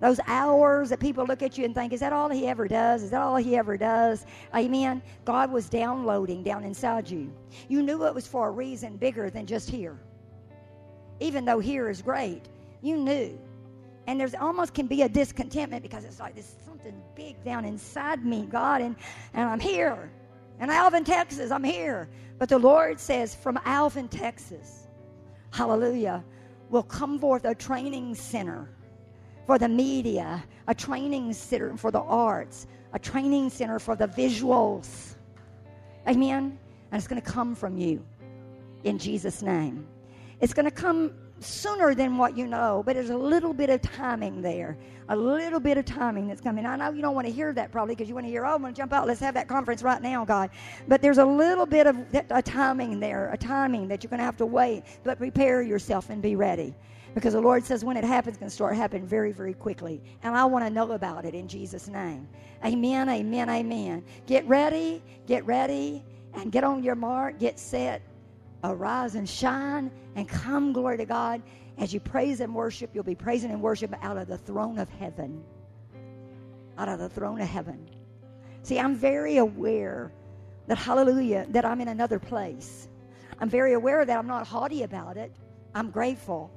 Those 0.01 0.19
hours 0.27 0.90
that 0.90 0.99
people 0.99 1.25
look 1.25 1.41
at 1.41 1.57
you 1.57 1.65
and 1.65 1.74
think, 1.74 1.93
is 1.93 2.01
that 2.01 2.11
all 2.11 2.30
he 2.30 2.48
ever 2.48 2.67
does? 2.67 3.01
Is 3.03 3.11
that 3.11 3.22
all 3.22 3.38
he 3.38 3.56
ever 3.56 3.77
does? 3.77 4.25
Amen. 4.53 5.01
God 5.24 5.51
was 5.51 5.69
downloading 5.69 6.43
down 6.43 6.64
inside 6.64 7.09
you. 7.09 7.33
You 7.69 7.82
knew 7.82 8.06
it 8.06 8.14
was 8.14 8.27
for 8.27 8.49
a 8.49 8.51
reason 8.51 8.98
bigger 8.98 9.30
than 9.30 9.45
just 9.45 9.69
here. 9.69 9.98
Even 11.22 11.45
though 11.45 11.59
here 11.59 11.90
is 11.90 12.01
great, 12.01 12.49
you 12.82 12.98
knew. 12.98 13.40
And 14.07 14.19
there's 14.19 14.35
almost 14.35 14.74
can 14.74 14.85
be 14.85 15.03
a 15.03 15.09
discontentment 15.09 15.82
because 15.82 16.03
it's 16.03 16.19
like 16.19 16.35
there's 16.35 16.53
something 16.65 16.93
big 17.15 17.41
down 17.43 17.64
inside 17.64 18.24
me, 18.25 18.45
God, 18.45 18.82
and, 18.82 18.95
and 19.33 19.49
I'm 19.49 19.61
here. 19.61 20.11
And 20.59 20.69
Alvin, 20.69 21.03
Texas, 21.03 21.51
I'm 21.51 21.64
here. 21.64 22.09
But 22.38 22.49
the 22.49 22.59
Lord 22.59 22.99
says, 22.99 23.33
from 23.33 23.59
Alvin, 23.64 24.09
Texas, 24.09 24.88
hallelujah, 25.51 26.24
will 26.69 26.83
come 26.83 27.17
forth 27.17 27.45
a 27.45 27.56
training 27.56 28.14
center 28.14 28.74
for 29.45 29.57
the 29.57 29.67
media, 29.67 30.43
a 30.67 30.75
training 30.75 31.33
center 31.33 31.77
for 31.77 31.91
the 31.91 32.01
arts, 32.01 32.67
a 32.93 32.99
training 32.99 33.49
center 33.49 33.80
for 33.80 33.95
the 33.95 34.07
visuals. 34.07 35.15
Amen? 36.07 36.57
And 36.91 36.99
it's 36.99 37.07
going 37.07 37.22
to 37.22 37.27
come 37.27 37.56
from 37.56 37.77
you 37.77 38.03
in 38.83 38.98
Jesus' 38.98 39.41
name. 39.41 39.85
It's 40.40 40.53
going 40.53 40.65
to 40.65 40.72
come 40.72 41.14
sooner 41.40 41.93
than 41.93 42.17
what 42.17 42.38
you 42.38 42.48
know, 42.48 42.82
but 42.85 42.95
there's 42.95 43.09
a 43.09 43.17
little 43.17 43.53
bit 43.53 43.69
of 43.69 43.82
timing 43.82 44.41
there. 44.41 44.77
A 45.09 45.15
little 45.15 45.59
bit 45.59 45.77
of 45.77 45.85
timing 45.85 46.27
that's 46.27 46.41
coming. 46.41 46.65
I 46.65 46.75
know 46.77 46.91
you 46.91 47.01
don't 47.01 47.14
want 47.14 47.27
to 47.27 47.33
hear 47.33 47.53
that 47.53 47.72
probably 47.72 47.93
because 47.93 48.09
you 48.09 48.15
want 48.15 48.25
to 48.25 48.32
hear, 48.32 48.45
oh, 48.45 48.56
I'm 48.56 48.61
going 48.61 48.74
to 48.74 48.77
jump 48.77 48.91
out. 48.91 49.06
Let's 49.06 49.19
have 49.19 49.35
that 49.35 49.48
conference 49.48 49.83
right 49.83 50.01
now, 50.01 50.25
God. 50.25 50.49
But 50.88 51.01
there's 51.01 51.19
a 51.19 51.25
little 51.25 51.67
bit 51.67 51.85
of 51.85 51.98
a 52.32 52.41
timing 52.41 52.99
there, 52.99 53.30
a 53.32 53.38
timing 53.38 53.88
that 53.90 54.01
you're 54.01 54.09
going 54.09 54.19
to 54.19 54.25
have 54.25 54.38
to 54.38 54.45
wait, 54.45 54.83
but 55.03 55.19
prepare 55.19 55.61
yourself 55.61 56.09
and 56.09 56.22
be 56.22 56.35
ready. 56.35 56.74
Because 57.15 57.31
the 57.31 57.39
Lord 57.41 57.63
says 57.63 57.85
when 57.85 57.95
it 57.95 58.03
happens, 58.03 58.33
it's 58.33 58.39
going 58.39 58.49
to 58.49 58.53
start 58.55 58.75
happening 58.75 59.07
very, 59.07 59.31
very 59.31 59.53
quickly. 59.53 60.03
And 60.21 60.35
I 60.35 60.43
want 60.43 60.65
to 60.65 60.69
know 60.69 60.91
about 60.91 61.23
it 61.23 61.33
in 61.33 61.47
Jesus' 61.47 61.87
name. 61.87 62.27
Amen, 62.63 63.07
amen, 63.07 63.49
amen. 63.49 64.03
Get 64.27 64.45
ready, 64.49 65.01
get 65.25 65.45
ready, 65.45 66.03
and 66.33 66.51
get 66.51 66.65
on 66.65 66.83
your 66.83 66.95
mark, 66.95 67.39
get 67.39 67.57
set, 67.57 68.01
arise 68.65 69.15
and 69.15 69.27
shine, 69.27 69.89
and 70.15 70.27
come, 70.27 70.73
glory 70.73 70.97
to 70.97 71.05
God. 71.05 71.41
As 71.77 71.93
you 71.93 72.01
praise 72.01 72.41
and 72.41 72.53
worship, 72.53 72.89
you'll 72.93 73.05
be 73.05 73.15
praising 73.15 73.49
and 73.49 73.61
worship 73.61 73.93
out 74.03 74.17
of 74.17 74.27
the 74.27 74.37
throne 74.37 74.77
of 74.77 74.89
heaven. 74.89 75.41
Out 76.77 76.89
of 76.89 76.99
the 76.99 77.07
throne 77.07 77.39
of 77.39 77.47
heaven. 77.47 77.89
See, 78.61 78.77
I'm 78.77 78.93
very 78.93 79.37
aware 79.37 80.11
that, 80.67 80.77
hallelujah, 80.77 81.45
that 81.51 81.63
I'm 81.63 81.79
in 81.79 81.87
another 81.87 82.19
place. 82.19 82.89
I'm 83.39 83.49
very 83.49 83.71
aware 83.71 84.03
that 84.03 84.17
I'm 84.17 84.27
not 84.27 84.45
haughty 84.45 84.83
about 84.83 85.15
it. 85.15 85.33
I'm 85.73 85.91
grateful 85.91 86.51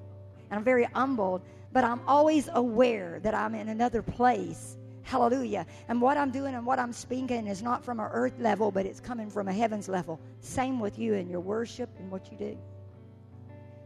and 0.50 0.58
I'm 0.58 0.64
very 0.64 0.84
humbled, 0.84 1.42
but 1.72 1.84
I'm 1.84 2.00
always 2.06 2.48
aware 2.54 3.20
that 3.20 3.34
I'm 3.34 3.54
in 3.54 3.68
another 3.68 4.02
place. 4.02 4.76
Hallelujah. 5.02 5.66
And 5.88 6.00
what 6.00 6.16
I'm 6.16 6.30
doing 6.30 6.54
and 6.54 6.66
what 6.66 6.78
I'm 6.78 6.92
speaking 6.92 7.46
is 7.46 7.62
not 7.62 7.84
from 7.84 8.00
an 8.00 8.08
earth 8.10 8.38
level, 8.38 8.70
but 8.70 8.86
it's 8.86 9.00
coming 9.00 9.30
from 9.30 9.48
a 9.48 9.52
heavens 9.52 9.88
level. 9.88 10.20
Same 10.40 10.80
with 10.80 10.98
you 10.98 11.14
and 11.14 11.30
your 11.30 11.40
worship 11.40 11.88
and 11.98 12.10
what 12.10 12.30
you 12.30 12.38
do. 12.38 12.58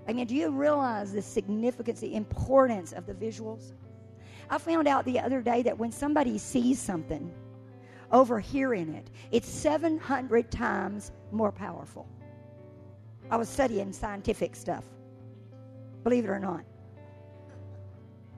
I 0.09 0.13
mean, 0.13 0.27
do 0.27 0.35
you 0.35 0.51
realize 0.51 1.13
the 1.13 1.23
significance, 1.23 2.01
the 2.01 2.15
importance 2.15 2.93
of 2.93 3.07
the 3.07 3.15
visuals? 3.15 3.73
I 4.51 4.59
found 4.59 4.89
out 4.89 5.05
the 5.05 5.21
other 5.21 5.41
day 5.41 5.63
that 5.63 5.79
when 5.79 5.93
somebody 5.93 6.39
sees 6.39 6.81
something, 6.81 7.33
overhearing 8.11 8.95
it, 8.95 9.09
it's 9.31 9.49
700 9.49 10.51
times 10.51 11.13
more 11.31 11.53
powerful. 11.53 12.09
I 13.31 13.37
was 13.37 13.49
studying 13.49 13.93
scientific 13.93 14.57
stuff 14.57 14.85
believe 16.03 16.25
it 16.25 16.29
or 16.29 16.39
not. 16.39 16.65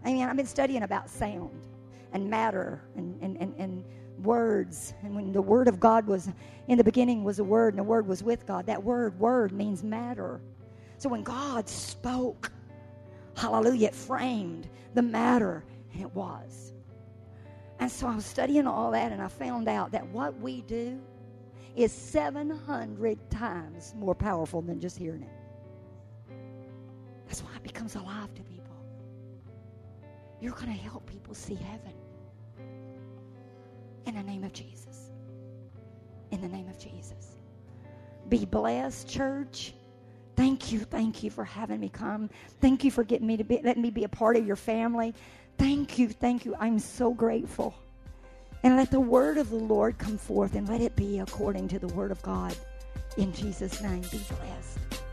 I 0.04 0.12
mean, 0.12 0.26
I've 0.28 0.36
been 0.36 0.46
studying 0.46 0.82
about 0.82 1.08
sound 1.08 1.66
and 2.12 2.28
matter 2.28 2.82
and, 2.96 3.18
and, 3.22 3.36
and, 3.38 3.54
and 3.58 3.84
words. 4.18 4.94
And 5.02 5.14
when 5.14 5.32
the 5.32 5.42
Word 5.42 5.68
of 5.68 5.80
God 5.80 6.06
was 6.06 6.28
in 6.68 6.78
the 6.78 6.84
beginning 6.84 7.24
was 7.24 7.38
a 7.38 7.44
word, 7.44 7.74
and 7.74 7.78
the 7.78 7.84
Word 7.84 8.06
was 8.06 8.22
with 8.22 8.46
God, 8.46 8.66
that 8.66 8.82
word, 8.82 9.18
word, 9.18 9.52
means 9.52 9.82
matter. 9.82 10.40
So 10.98 11.08
when 11.08 11.22
God 11.22 11.68
spoke, 11.68 12.52
hallelujah, 13.36 13.88
it 13.88 13.94
framed 13.94 14.68
the 14.94 15.02
matter, 15.02 15.64
and 15.92 16.02
it 16.02 16.14
was. 16.14 16.72
And 17.80 17.90
so 17.90 18.06
I 18.06 18.14
was 18.14 18.24
studying 18.24 18.66
all 18.66 18.90
that, 18.92 19.10
and 19.10 19.20
I 19.20 19.28
found 19.28 19.68
out 19.68 19.90
that 19.92 20.06
what 20.08 20.38
we 20.38 20.62
do 20.62 21.00
is 21.74 21.92
700 21.92 23.30
times 23.30 23.94
more 23.96 24.14
powerful 24.14 24.62
than 24.62 24.80
just 24.80 24.96
hearing 24.96 25.22
it. 25.22 25.43
That's 27.34 27.50
why 27.50 27.56
it 27.56 27.64
becomes 27.64 27.96
alive 27.96 28.32
to 28.36 28.44
people. 28.44 28.76
You're 30.40 30.52
going 30.52 30.66
to 30.66 30.72
help 30.72 31.04
people 31.04 31.34
see 31.34 31.56
heaven. 31.56 31.92
In 34.06 34.14
the 34.14 34.22
name 34.22 34.44
of 34.44 34.52
Jesus. 34.52 35.10
In 36.30 36.40
the 36.40 36.46
name 36.46 36.68
of 36.68 36.78
Jesus. 36.78 37.34
Be 38.28 38.44
blessed, 38.44 39.08
church. 39.08 39.74
Thank 40.36 40.70
you, 40.70 40.78
thank 40.78 41.24
you 41.24 41.30
for 41.32 41.42
having 41.42 41.80
me 41.80 41.88
come. 41.88 42.30
Thank 42.60 42.84
you 42.84 42.92
for 42.92 43.02
getting 43.02 43.26
me 43.26 43.36
to 43.36 43.42
be 43.42 43.60
letting 43.64 43.82
me 43.82 43.90
be 43.90 44.04
a 44.04 44.08
part 44.08 44.36
of 44.36 44.46
your 44.46 44.54
family. 44.54 45.12
Thank 45.58 45.98
you, 45.98 46.10
thank 46.10 46.44
you. 46.44 46.54
I'm 46.60 46.78
so 46.78 47.12
grateful. 47.12 47.74
And 48.62 48.76
let 48.76 48.92
the 48.92 49.00
word 49.00 49.38
of 49.38 49.50
the 49.50 49.56
Lord 49.56 49.98
come 49.98 50.18
forth 50.18 50.54
and 50.54 50.68
let 50.68 50.80
it 50.80 50.94
be 50.94 51.18
according 51.18 51.66
to 51.66 51.80
the 51.80 51.88
word 51.88 52.12
of 52.12 52.22
God. 52.22 52.56
In 53.16 53.32
Jesus' 53.32 53.82
name, 53.82 54.02
be 54.02 54.20
blessed. 54.28 55.03